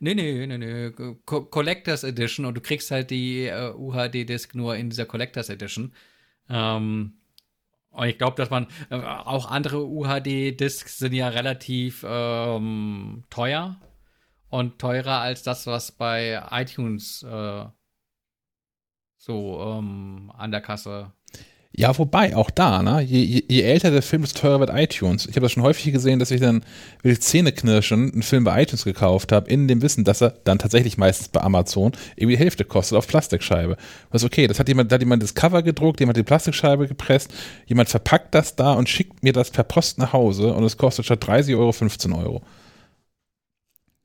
Nee, 0.00 0.14
nee, 0.14 0.46
nee, 0.46 0.58
nee. 0.58 0.90
Co 1.26 1.44
Collectors 1.44 2.04
Edition 2.04 2.46
und 2.46 2.54
du 2.54 2.60
kriegst 2.60 2.90
halt 2.90 3.10
die 3.10 3.46
äh, 3.46 3.72
UHD-Disc 3.74 4.54
nur 4.54 4.76
in 4.76 4.90
dieser 4.90 5.06
Collectors 5.06 5.48
Edition. 5.48 5.92
Ähm, 6.48 7.14
und 7.92 8.06
ich 8.06 8.18
glaube, 8.18 8.36
dass 8.36 8.50
man 8.50 8.66
äh, 8.90 8.96
auch 8.96 9.50
andere 9.50 9.86
UHD-Discs 9.86 10.98
sind 10.98 11.12
ja 11.12 11.28
relativ 11.28 12.04
ähm, 12.08 13.24
teuer 13.30 13.76
und 14.48 14.78
teurer 14.78 15.20
als 15.20 15.42
das, 15.42 15.66
was 15.66 15.92
bei 15.92 16.42
iTunes 16.50 17.22
äh, 17.22 17.66
so 19.16 19.60
ähm, 19.60 20.32
an 20.36 20.50
der 20.50 20.60
Kasse. 20.60 21.12
Ja, 21.74 21.96
wobei, 21.96 22.36
auch 22.36 22.50
da, 22.50 22.82
ne? 22.82 23.00
Je, 23.00 23.20
je, 23.20 23.42
je 23.48 23.62
älter 23.62 23.90
der 23.90 24.02
Film, 24.02 24.20
desto 24.20 24.40
teurer 24.40 24.60
wird 24.60 24.70
iTunes. 24.74 25.24
Ich 25.24 25.36
habe 25.36 25.40
das 25.40 25.52
schon 25.52 25.62
häufig 25.62 25.90
gesehen, 25.90 26.18
dass 26.18 26.30
ich 26.30 26.40
dann 26.40 26.62
wirklich 27.00 27.22
zähneknirschend 27.22 28.12
einen 28.12 28.22
Film 28.22 28.44
bei 28.44 28.62
iTunes 28.62 28.84
gekauft 28.84 29.32
habe, 29.32 29.48
in 29.48 29.68
dem 29.68 29.80
Wissen, 29.80 30.04
dass 30.04 30.20
er 30.20 30.34
dann 30.44 30.58
tatsächlich 30.58 30.98
meistens 30.98 31.28
bei 31.28 31.40
Amazon 31.40 31.92
irgendwie 32.14 32.36
die 32.36 32.42
Hälfte 32.42 32.66
kostet 32.66 32.98
auf 32.98 33.06
Plastikscheibe. 33.08 33.78
Was 34.10 34.22
okay, 34.22 34.46
das 34.46 34.58
hat 34.58 34.68
jemand, 34.68 34.92
da 34.92 34.96
hat 34.96 35.02
jemand 35.02 35.22
das 35.22 35.34
Cover 35.34 35.62
gedruckt, 35.62 36.00
jemand 36.00 36.18
die 36.18 36.22
Plastikscheibe 36.22 36.88
gepresst, 36.88 37.32
jemand 37.66 37.88
verpackt 37.88 38.34
das 38.34 38.54
da 38.54 38.74
und 38.74 38.90
schickt 38.90 39.22
mir 39.22 39.32
das 39.32 39.50
per 39.50 39.64
Post 39.64 39.96
nach 39.96 40.12
Hause 40.12 40.52
und 40.52 40.64
es 40.64 40.76
kostet 40.76 41.06
statt 41.06 41.26
30 41.26 41.54
Euro 41.54 41.72
15 41.72 42.12
Euro. 42.12 42.42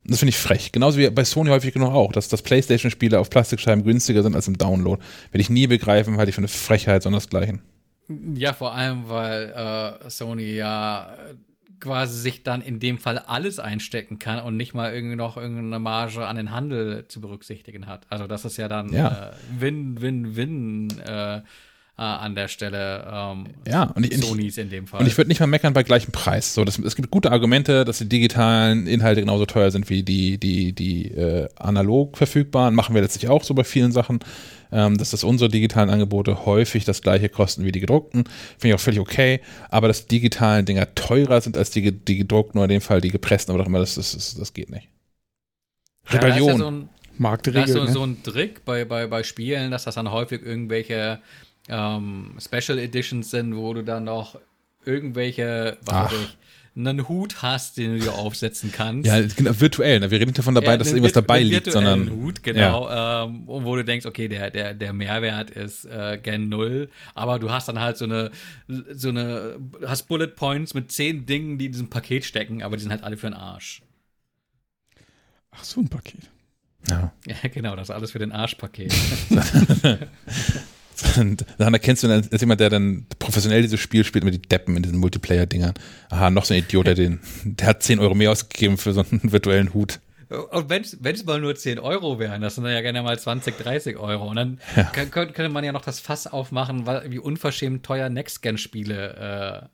Das 0.08 0.20
finde 0.20 0.30
ich 0.30 0.38
frech. 0.38 0.72
Genauso 0.72 0.98
wie 0.98 1.08
bei 1.10 1.22
Sony 1.24 1.50
häufig 1.50 1.74
genug 1.74 1.90
auch, 1.92 2.12
dass, 2.12 2.28
dass 2.28 2.42
Playstation-Spiele 2.42 3.20
auf 3.20 3.28
Plastikscheiben 3.30 3.84
günstiger 3.84 4.22
sind 4.22 4.34
als 4.34 4.48
im 4.48 4.56
Download. 4.56 5.02
Werde 5.30 5.40
ich 5.42 5.50
nie 5.50 5.66
begreifen, 5.66 6.16
halte 6.16 6.30
ich 6.30 6.34
für 6.34 6.40
eine 6.40 6.48
Frechheit, 6.48 7.02
sondern 7.02 7.18
das 7.20 7.28
Gleiche. 7.28 7.58
Ja, 8.34 8.54
vor 8.54 8.74
allem, 8.74 9.08
weil 9.10 9.50
äh, 10.04 10.08
Sony 10.10 10.54
ja 10.54 11.14
quasi 11.80 12.18
sich 12.18 12.42
dann 12.42 12.62
in 12.62 12.80
dem 12.80 12.98
Fall 12.98 13.18
alles 13.18 13.58
einstecken 13.60 14.18
kann 14.18 14.42
und 14.42 14.56
nicht 14.56 14.74
mal 14.74 14.92
irgendwie 14.92 15.14
noch 15.14 15.36
irgendeine 15.36 15.78
Marge 15.78 16.26
an 16.26 16.36
den 16.36 16.50
Handel 16.50 17.06
zu 17.08 17.20
berücksichtigen 17.20 17.86
hat. 17.86 18.06
Also 18.08 18.26
das 18.26 18.44
ist 18.44 18.56
ja 18.56 18.66
dann 18.66 18.92
Ja. 18.92 19.30
äh, 19.30 19.60
Win, 19.60 20.00
Win, 20.00 20.34
Win 20.36 20.88
äh, 21.98 22.02
an 22.02 22.34
der 22.36 22.46
Stelle 22.48 23.06
ähm, 23.12 23.46
Ja, 23.66 23.84
und 23.94 24.06
ich- 24.06 24.16
Sonys 24.24 24.56
in 24.56 24.70
dem 24.70 24.86
Fall. 24.86 25.00
Und 25.00 25.06
ich 25.06 25.16
würde 25.18 25.28
nicht 25.28 25.40
mal 25.40 25.46
meckern 25.48 25.72
bei 25.72 25.82
gleichem 25.82 26.12
Preis. 26.12 26.54
So, 26.54 26.64
das, 26.64 26.78
es 26.78 26.94
gibt 26.94 27.10
gute 27.10 27.32
Argumente, 27.32 27.84
dass 27.84 27.98
die 27.98 28.08
digitalen 28.08 28.86
Inhalte 28.86 29.20
genauso 29.20 29.46
teuer 29.46 29.70
sind 29.72 29.90
wie 29.90 30.04
die, 30.04 30.38
die, 30.38 30.72
die 30.72 31.10
äh, 31.10 31.48
analog 31.56 32.16
verfügbaren. 32.16 32.74
Machen 32.74 32.94
wir 32.94 33.02
letztlich 33.02 33.28
auch 33.28 33.42
so 33.42 33.52
bei 33.52 33.64
vielen 33.64 33.90
Sachen, 33.90 34.20
ähm, 34.70 34.96
dass 34.96 35.10
das 35.10 35.24
unsere 35.24 35.50
digitalen 35.50 35.90
Angebote 35.90 36.46
häufig 36.46 36.84
das 36.84 37.02
gleiche 37.02 37.28
kosten 37.28 37.64
wie 37.64 37.72
die 37.72 37.80
gedruckten. 37.80 38.24
Finde 38.58 38.68
ich 38.68 38.74
auch 38.74 38.80
völlig 38.80 39.00
okay. 39.00 39.40
Aber 39.68 39.88
dass 39.88 40.06
digitalen 40.06 40.66
Dinger 40.66 40.94
teurer 40.94 41.40
sind 41.40 41.56
als 41.56 41.70
die, 41.70 41.90
die 41.90 42.16
gedruckten 42.18 42.58
oder 42.60 42.66
in 42.66 42.78
dem 42.78 42.80
Fall 42.80 43.00
die 43.00 43.10
gepressten, 43.10 43.52
aber 43.52 43.62
doch 43.64 43.68
immer, 43.68 43.80
das, 43.80 43.96
das, 43.96 44.12
das, 44.12 44.36
das 44.36 44.54
geht 44.54 44.70
nicht. 44.70 44.88
Ja, 46.10 46.18
da 46.20 46.28
ist 46.28 46.34
Rebellion. 46.36 46.48
Ja 46.50 46.56
so 46.58 46.70
ein, 46.70 46.80
da 46.80 47.10
ist 47.12 47.20
Marktregel. 47.20 47.66
so, 47.68 47.84
ne? 47.84 47.92
so 47.92 48.04
ein 48.04 48.22
Trick 48.22 48.64
bei, 48.64 48.84
bei, 48.84 49.08
bei 49.08 49.24
Spielen, 49.24 49.72
dass 49.72 49.82
das 49.84 49.96
dann 49.96 50.12
häufig 50.12 50.42
irgendwelche 50.42 51.18
ähm, 51.68 52.36
Special 52.38 52.78
Editions 52.78 53.30
sind, 53.30 53.56
wo 53.56 53.74
du 53.74 53.82
dann 53.82 54.04
noch 54.04 54.38
irgendwelche, 54.84 55.78
was 55.82 56.12
weiß 56.12 56.20
ich, 56.20 56.36
einen 56.78 57.08
Hut 57.08 57.42
hast, 57.42 57.76
den 57.76 57.98
du 57.98 58.04
dir 58.04 58.12
aufsetzen 58.14 58.70
kannst. 58.70 59.06
ja, 59.06 59.20
genau, 59.20 59.50
virtuell. 59.58 59.98
Ne? 60.00 60.10
Wir 60.10 60.20
reden 60.20 60.28
nicht 60.28 60.38
davon 60.38 60.54
dabei, 60.54 60.72
Ja, 60.72 60.76
dass 60.76 60.88
irgendwas 60.88 61.12
dabei 61.12 61.42
liegt, 61.42 61.70
sondern 61.70 62.08
Hut, 62.10 62.42
genau, 62.42 62.88
ähm, 62.88 63.48
und 63.48 63.64
wo 63.64 63.74
du 63.74 63.84
denkst, 63.84 64.06
okay, 64.06 64.28
der, 64.28 64.50
der, 64.50 64.74
der 64.74 64.92
Mehrwert 64.92 65.50
ist 65.50 65.84
äh, 65.86 66.18
gen 66.22 66.48
Null, 66.48 66.88
aber 67.14 67.38
du 67.40 67.50
hast 67.50 67.68
dann 67.68 67.80
halt 67.80 67.96
so 67.96 68.04
eine, 68.04 68.30
so 68.68 69.08
eine, 69.08 69.58
hast 69.84 70.04
Bullet 70.08 70.28
Points 70.28 70.72
mit 70.74 70.92
zehn 70.92 71.26
Dingen, 71.26 71.58
die 71.58 71.66
in 71.66 71.72
diesem 71.72 71.90
Paket 71.90 72.24
stecken, 72.24 72.62
aber 72.62 72.76
die 72.76 72.82
sind 72.82 72.92
halt 72.92 73.02
alle 73.02 73.16
für 73.16 73.26
den 73.26 73.34
Arsch. 73.34 73.82
Ach, 75.50 75.64
so 75.64 75.80
ein 75.80 75.88
Paket. 75.88 76.30
ja. 76.88 77.12
Ja, 77.26 77.48
genau, 77.52 77.74
das 77.74 77.88
ist 77.88 77.94
alles 77.94 78.12
für 78.12 78.20
den 78.20 78.30
Arschpaket. 78.30 78.94
Und 81.16 81.44
daran 81.58 81.74
erkennst 81.74 82.02
du 82.02 82.08
dann 82.08 82.26
als 82.30 82.40
jemand, 82.40 82.60
der 82.60 82.70
dann 82.70 83.06
professionell 83.18 83.62
dieses 83.62 83.78
Spiel 83.80 84.04
spielt, 84.04 84.24
mit 84.24 84.34
die 84.34 84.42
Deppen 84.42 84.76
in 84.76 84.82
diesen 84.82 84.98
Multiplayer-Dingern. 84.98 85.74
Aha, 86.10 86.30
noch 86.30 86.44
so 86.44 86.54
ein 86.54 86.60
Idiot, 86.60 86.86
der 86.86 86.94
den, 86.94 87.20
der 87.44 87.68
hat 87.68 87.82
10 87.82 87.98
Euro 88.00 88.14
mehr 88.14 88.30
ausgegeben 88.32 88.78
für 88.78 88.92
so 88.92 89.04
einen 89.08 89.20
virtuellen 89.32 89.74
Hut. 89.74 90.00
Und 90.50 90.68
wenn 90.68 90.82
es 90.82 91.24
mal 91.24 91.40
nur 91.40 91.54
10 91.54 91.78
Euro 91.78 92.18
wären, 92.18 92.42
das 92.42 92.56
sind 92.56 92.64
dann 92.64 92.72
ja 92.74 92.82
gerne 92.82 93.02
mal 93.02 93.18
20, 93.18 93.56
30 93.56 93.96
Euro. 93.96 94.28
Und 94.28 94.36
dann 94.36 94.58
kann, 94.92 95.10
könnte, 95.10 95.32
könnte 95.34 95.48
man 95.52 95.64
ja 95.64 95.72
noch 95.72 95.80
das 95.84 96.00
Fass 96.00 96.26
aufmachen, 96.26 96.84
weil, 96.86 97.10
wie 97.10 97.18
unverschämt 97.18 97.84
teuer 97.86 98.08
Next-Gen-Spiele 98.10 99.68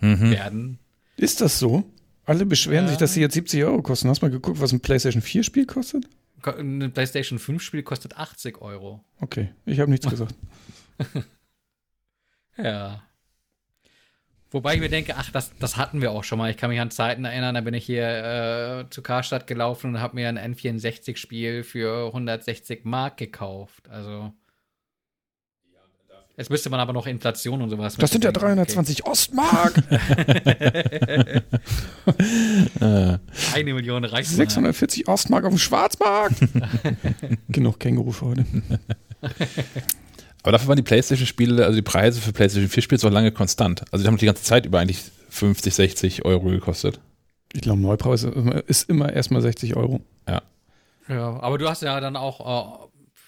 äh, 0.00 0.04
Mhm. 0.06 0.30
werden. 0.30 0.78
Ist 1.16 1.40
das 1.40 1.58
so? 1.58 1.84
Alle 2.26 2.44
beschweren 2.44 2.84
Ja. 2.84 2.88
sich, 2.90 2.98
dass 2.98 3.14
sie 3.14 3.20
jetzt 3.20 3.34
70 3.34 3.64
Euro 3.64 3.80
kosten. 3.82 4.08
Hast 4.08 4.20
du 4.20 4.26
mal 4.26 4.30
geguckt, 4.32 4.60
was 4.60 4.72
ein 4.72 4.80
PlayStation 4.80 5.22
4 5.22 5.42
Spiel 5.42 5.64
kostet? 5.64 6.06
Ein 6.42 6.92
PlayStation 6.92 7.38
5-Spiel 7.38 7.82
kostet 7.82 8.16
80 8.16 8.60
Euro. 8.60 9.04
Okay, 9.20 9.52
ich 9.64 9.80
habe 9.80 9.90
nichts 9.90 10.08
gesagt. 10.08 10.34
Ja. 12.56 13.02
Wobei 14.50 14.74
ich 14.74 14.80
mir 14.80 14.88
denke, 14.88 15.16
ach, 15.16 15.30
das, 15.30 15.52
das 15.58 15.76
hatten 15.76 16.00
wir 16.00 16.12
auch 16.12 16.24
schon 16.24 16.38
mal. 16.38 16.50
Ich 16.50 16.56
kann 16.56 16.70
mich 16.70 16.80
an 16.80 16.90
Zeiten 16.90 17.24
erinnern, 17.24 17.56
da 17.56 17.60
bin 17.60 17.74
ich 17.74 17.84
hier 17.84 18.84
äh, 18.86 18.90
zu 18.90 19.02
Karstadt 19.02 19.46
gelaufen 19.46 19.94
und 19.94 20.00
habe 20.00 20.14
mir 20.14 20.28
ein 20.28 20.38
N64-Spiel 20.38 21.64
für 21.64 22.06
160 22.06 22.84
Mark 22.84 23.16
gekauft. 23.16 23.88
Also. 23.90 24.32
Jetzt 26.38 26.50
müsste 26.50 26.68
man 26.68 26.80
aber 26.80 26.92
noch 26.92 27.06
Inflation 27.06 27.62
und 27.62 27.70
sowas. 27.70 27.96
Das 27.96 28.10
sind 28.10 28.22
ja 28.22 28.28
mitbedenken. 28.30 28.56
320 28.66 29.06
Ostmark. 29.06 29.82
Okay. 29.88 31.42
Äh, 32.80 33.18
Eine 33.54 33.74
Million 33.74 34.04
Reichsmark. 34.04 34.50
640 34.50 35.08
Ostmark 35.08 35.44
auf 35.44 35.50
dem 35.52 35.58
Schwarzmarkt. 35.58 36.36
Genug 37.48 37.80
Känguru 37.80 38.12
für 38.12 38.26
heute. 38.26 38.44
aber 40.42 40.52
dafür 40.52 40.68
waren 40.68 40.76
die 40.76 40.82
PlayStation-Spiele, 40.82 41.64
also 41.64 41.74
die 41.74 41.82
Preise 41.82 42.20
für 42.20 42.32
PlayStation 42.32 42.70
4-Spiele 42.70 43.02
auch 43.08 43.10
lange 43.12 43.32
konstant. 43.32 43.82
Also 43.90 44.04
die 44.04 44.08
haben 44.08 44.16
die 44.18 44.26
ganze 44.26 44.44
Zeit 44.44 44.66
über 44.66 44.78
eigentlich 44.78 45.02
50, 45.30 45.74
60 45.74 46.24
Euro 46.24 46.44
gekostet. 46.50 47.00
Ich 47.52 47.62
glaube, 47.62 47.80
Neupreis 47.80 48.22
ist 48.22 48.34
immer- 48.36 48.62
ist 48.68 48.88
immer 48.88 49.12
erstmal 49.12 49.42
60 49.42 49.74
Euro. 49.76 50.00
Ja, 51.08 51.38
aber 51.40 51.56
du 51.58 51.68
hast 51.68 51.82
ja 51.82 52.00
dann 52.00 52.16
auch 52.16 52.40
äh, 52.40 52.85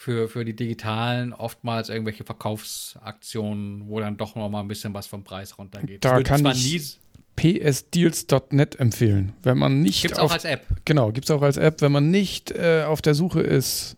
für, 0.08 0.26
für 0.28 0.44
die 0.46 0.56
digitalen 0.56 1.34
oftmals 1.34 1.90
irgendwelche 1.90 2.24
Verkaufsaktionen, 2.24 3.88
wo 3.88 4.00
dann 4.00 4.16
doch 4.16 4.36
noch 4.36 4.48
mal 4.48 4.60
ein 4.60 4.68
bisschen 4.68 4.94
was 4.94 5.06
vom 5.06 5.22
Preis 5.22 5.58
runtergeht. 5.58 6.02
Da 6.02 6.22
kann 6.22 6.46
ich- 6.46 6.98
psdeals.net 7.36 8.80
empfehlen. 8.80 9.34
Wenn 9.42 9.58
man 9.58 9.82
nicht 9.82 10.00
gibt's 10.02 10.18
auf 10.18 10.30
auch 10.30 10.34
als 10.34 10.44
App. 10.44 10.66
Genau, 10.86 11.12
gibt 11.12 11.26
es 11.26 11.30
auch 11.30 11.42
als 11.42 11.58
App, 11.58 11.82
wenn 11.82 11.92
man 11.92 12.10
nicht 12.10 12.50
äh, 12.50 12.84
auf 12.86 13.02
der 13.02 13.14
Suche 13.14 13.42
ist, 13.42 13.96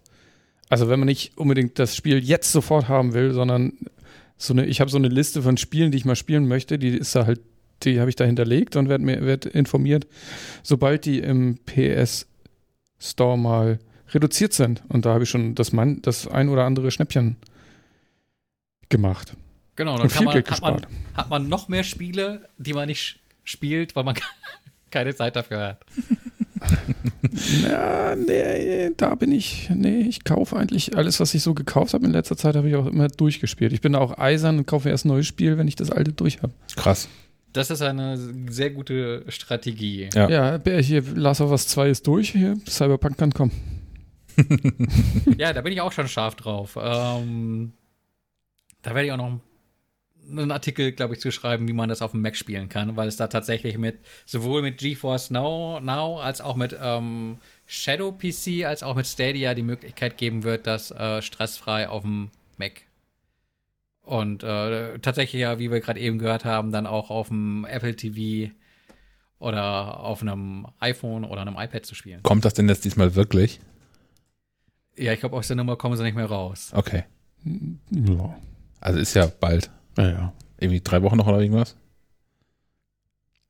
also 0.68 0.88
wenn 0.88 0.98
man 0.98 1.06
nicht 1.06 1.38
unbedingt 1.38 1.78
das 1.78 1.94
Spiel 1.96 2.18
jetzt 2.18 2.50
sofort 2.50 2.88
haben 2.88 3.14
will, 3.14 3.32
sondern 3.32 3.72
so 4.36 4.52
eine, 4.52 4.66
ich 4.66 4.80
habe 4.80 4.90
so 4.90 4.98
eine 4.98 5.08
Liste 5.08 5.42
von 5.42 5.56
Spielen, 5.56 5.92
die 5.92 5.98
ich 5.98 6.04
mal 6.04 6.16
spielen 6.16 6.48
möchte, 6.48 6.76
die 6.78 6.88
ist 6.88 7.14
da 7.14 7.24
halt, 7.24 7.40
die 7.84 8.00
habe 8.00 8.10
ich 8.10 8.16
da 8.16 8.24
hinterlegt 8.24 8.74
und 8.76 8.88
werde 8.88 9.04
mir 9.04 9.24
werd 9.24 9.46
informiert, 9.46 10.06
sobald 10.64 11.04
die 11.04 11.20
im 11.20 11.58
PS 11.64 12.26
Store 12.98 13.38
mal 13.38 13.78
reduziert 14.14 14.52
sind. 14.52 14.82
Und 14.88 15.06
da 15.06 15.14
habe 15.14 15.24
ich 15.24 15.30
schon 15.30 15.54
das, 15.54 15.72
Mann, 15.72 16.00
das 16.02 16.26
ein 16.26 16.48
oder 16.48 16.64
andere 16.64 16.90
Schnäppchen 16.90 17.36
gemacht. 18.88 19.34
Genau, 19.76 19.94
dann 19.96 20.02
Und 20.02 20.08
kann 20.08 20.18
viel 20.18 20.24
man, 20.26 20.34
Geld 20.34 20.50
hat, 20.50 20.60
man, 20.60 20.74
gespart. 20.74 20.92
hat 21.14 21.30
man 21.30 21.48
noch 21.48 21.68
mehr 21.68 21.84
Spiele, 21.84 22.48
die 22.58 22.74
man 22.74 22.86
nicht 22.88 23.20
spielt, 23.44 23.96
weil 23.96 24.04
man 24.04 24.16
keine 24.90 25.14
Zeit 25.14 25.36
dafür 25.36 25.60
hat. 25.60 25.80
Ja, 27.62 28.16
nee, 28.16 28.90
da 28.96 29.14
bin 29.14 29.32
ich, 29.32 29.70
nee, 29.74 30.00
ich 30.00 30.24
kaufe 30.24 30.56
eigentlich 30.56 30.96
alles, 30.96 31.20
was 31.20 31.32
ich 31.34 31.42
so 31.42 31.54
gekauft 31.54 31.94
habe 31.94 32.04
in 32.04 32.12
letzter 32.12 32.36
Zeit, 32.36 32.56
habe 32.56 32.68
ich 32.68 32.76
auch 32.76 32.86
immer 32.86 33.08
durchgespielt. 33.08 33.72
Ich 33.72 33.80
bin 33.80 33.94
auch 33.94 34.18
eisern 34.18 34.58
und 34.58 34.66
kaufe 34.66 34.88
erst 34.88 35.04
ein 35.04 35.08
neues 35.08 35.26
Spiel, 35.26 35.56
wenn 35.56 35.68
ich 35.68 35.76
das 35.76 35.90
alte 35.90 36.12
durch 36.12 36.42
habe. 36.42 36.52
Krass. 36.76 37.08
Das 37.52 37.70
ist 37.70 37.82
eine 37.82 38.18
sehr 38.50 38.70
gute 38.70 39.24
Strategie. 39.28 40.08
Ja. 40.14 40.28
Ja, 40.28 40.58
Bär, 40.58 40.80
hier 40.80 41.02
Last 41.14 41.40
of 41.40 41.50
Us 41.50 41.66
2 41.68 41.90
ist 41.90 42.06
durch, 42.06 42.30
hier 42.30 42.58
Cyberpunk 42.68 43.18
kann 43.18 43.32
kommen. 43.32 43.52
Ja, 45.38 45.52
da 45.52 45.60
bin 45.62 45.72
ich 45.72 45.80
auch 45.80 45.92
schon 45.92 46.08
scharf 46.08 46.34
drauf. 46.34 46.78
Ähm, 46.80 47.72
da 48.82 48.94
werde 48.94 49.06
ich 49.06 49.12
auch 49.12 49.16
noch 49.16 49.40
einen 50.30 50.50
Artikel, 50.50 50.92
glaube 50.92 51.14
ich, 51.14 51.20
zu 51.20 51.30
schreiben, 51.30 51.66
wie 51.66 51.72
man 51.72 51.88
das 51.88 52.02
auf 52.02 52.12
dem 52.12 52.22
Mac 52.22 52.36
spielen 52.36 52.68
kann, 52.68 52.96
weil 52.96 53.08
es 53.08 53.16
da 53.16 53.26
tatsächlich 53.26 53.78
mit 53.78 53.98
sowohl 54.26 54.62
mit 54.62 54.78
GeForce 54.78 55.30
Now, 55.30 55.80
Now 55.80 56.20
als 56.20 56.40
auch 56.40 56.56
mit 56.56 56.76
ähm, 56.80 57.38
Shadow 57.66 58.12
PC 58.12 58.64
als 58.64 58.82
auch 58.82 58.94
mit 58.94 59.06
Stadia 59.06 59.54
die 59.54 59.62
Möglichkeit 59.62 60.18
geben 60.18 60.42
wird, 60.44 60.66
das 60.66 60.90
äh, 60.90 61.22
stressfrei 61.22 61.88
auf 61.88 62.02
dem 62.02 62.30
Mac 62.58 62.82
und 64.02 64.42
äh, 64.42 64.98
tatsächlich 64.98 65.40
ja, 65.40 65.58
wie 65.58 65.70
wir 65.70 65.80
gerade 65.80 66.00
eben 66.00 66.18
gehört 66.18 66.44
haben, 66.44 66.72
dann 66.72 66.86
auch 66.86 67.10
auf 67.10 67.28
dem 67.28 67.64
Apple 67.64 67.94
TV 67.94 68.52
oder 69.38 70.00
auf 70.00 70.20
einem 70.20 70.66
iPhone 70.80 71.24
oder 71.24 71.42
einem 71.42 71.56
iPad 71.56 71.86
zu 71.86 71.94
spielen. 71.94 72.22
Kommt 72.22 72.44
das 72.44 72.54
denn 72.54 72.68
jetzt 72.68 72.84
diesmal 72.84 73.14
wirklich? 73.14 73.60
Ja, 75.00 75.12
ich 75.12 75.20
glaube, 75.20 75.36
aus 75.36 75.46
der 75.48 75.56
Nummer 75.56 75.76
kommen 75.76 75.96
sie 75.96 76.02
nicht 76.02 76.14
mehr 76.16 76.26
raus. 76.26 76.70
Okay. 76.74 77.04
Ja, 77.90 78.36
Also 78.80 78.98
ist 78.98 79.14
ja 79.14 79.26
bald. 79.26 79.70
ja. 79.96 80.08
ja. 80.10 80.32
Irgendwie 80.58 80.80
drei 80.82 81.00
Wochen 81.02 81.16
noch 81.16 81.26
oder 81.26 81.40
irgendwas? 81.40 81.74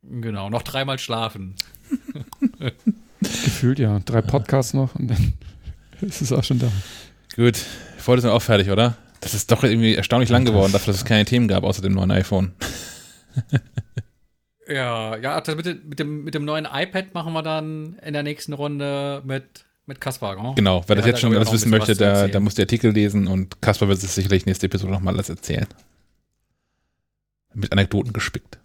Genau, 0.02 0.48
noch 0.48 0.62
dreimal 0.62 0.98
schlafen. 0.98 1.56
Gefühlt 3.20 3.78
ja. 3.80 3.98
Drei 4.00 4.22
Podcasts 4.22 4.74
noch 4.74 4.94
und 4.94 5.08
dann 5.08 5.32
ist 6.00 6.22
es 6.22 6.32
auch 6.32 6.44
schon 6.44 6.58
da. 6.60 6.70
Gut. 7.36 7.58
Heute 8.06 8.22
sind 8.22 8.30
wir 8.30 8.34
auch 8.34 8.42
fertig, 8.42 8.70
oder? 8.70 8.96
Das 9.20 9.34
ist 9.34 9.50
doch 9.52 9.62
irgendwie 9.64 9.94
erstaunlich 9.96 10.30
lang 10.30 10.44
geworden, 10.44 10.72
dafür, 10.72 10.92
dass 10.92 11.02
es 11.02 11.04
keine 11.04 11.24
Themen 11.26 11.48
gab, 11.48 11.64
außer 11.64 11.82
dem 11.82 11.92
neuen 11.92 12.10
iPhone. 12.10 12.52
Ja, 14.68 15.16
ja, 15.16 15.40
das 15.40 15.56
mit, 15.56 15.66
dem- 15.66 15.88
mit, 15.88 15.98
dem, 15.98 16.24
mit 16.24 16.34
dem 16.34 16.44
neuen 16.44 16.66
iPad 16.72 17.12
machen 17.12 17.32
wir 17.32 17.42
dann 17.42 17.98
in 18.04 18.12
der 18.12 18.22
nächsten 18.22 18.52
Runde 18.52 19.20
mit, 19.24 19.64
mit 19.90 20.00
Kaspar. 20.00 20.36
Genau. 20.36 20.54
Genau, 20.54 20.84
wer 20.86 20.96
das 20.96 21.04
jetzt 21.04 21.16
da 21.16 21.20
schon 21.20 21.36
alles 21.36 21.52
wissen 21.52 21.68
möchte, 21.68 21.92
zu 21.92 21.98
der, 21.98 22.28
der 22.28 22.40
muss 22.40 22.54
die 22.54 22.62
Artikel 22.62 22.92
lesen 22.92 23.26
und 23.26 23.60
Kasper 23.60 23.88
wird 23.88 24.02
es 24.02 24.14
sicherlich 24.14 24.46
nächste 24.46 24.66
Episode 24.66 24.92
nochmal 24.92 25.14
alles 25.14 25.28
erzählen. 25.28 25.66
Mit 27.52 27.72
Anekdoten 27.72 28.12
gespickt. 28.12 28.58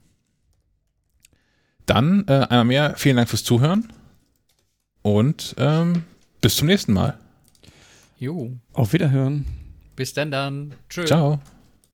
Dann 1.88 2.26
äh, 2.28 2.34
einmal 2.50 2.66
mehr, 2.66 2.94
vielen 2.96 3.18
Dank 3.18 3.28
fürs 3.28 3.44
Zuhören 3.44 3.92
und 5.02 5.56
ähm, 5.58 6.04
bis 6.42 6.56
zum 6.56 6.68
nächsten 6.68 6.94
Mal. 6.94 7.18
Jo, 8.20 8.52
Auf 8.74 8.94
Wiederhören. 8.94 9.46
bis 9.96 10.14
dann 10.14 10.30
dann. 10.32 10.74
Tschüss. 10.90 11.08
Ciao. 11.08 11.40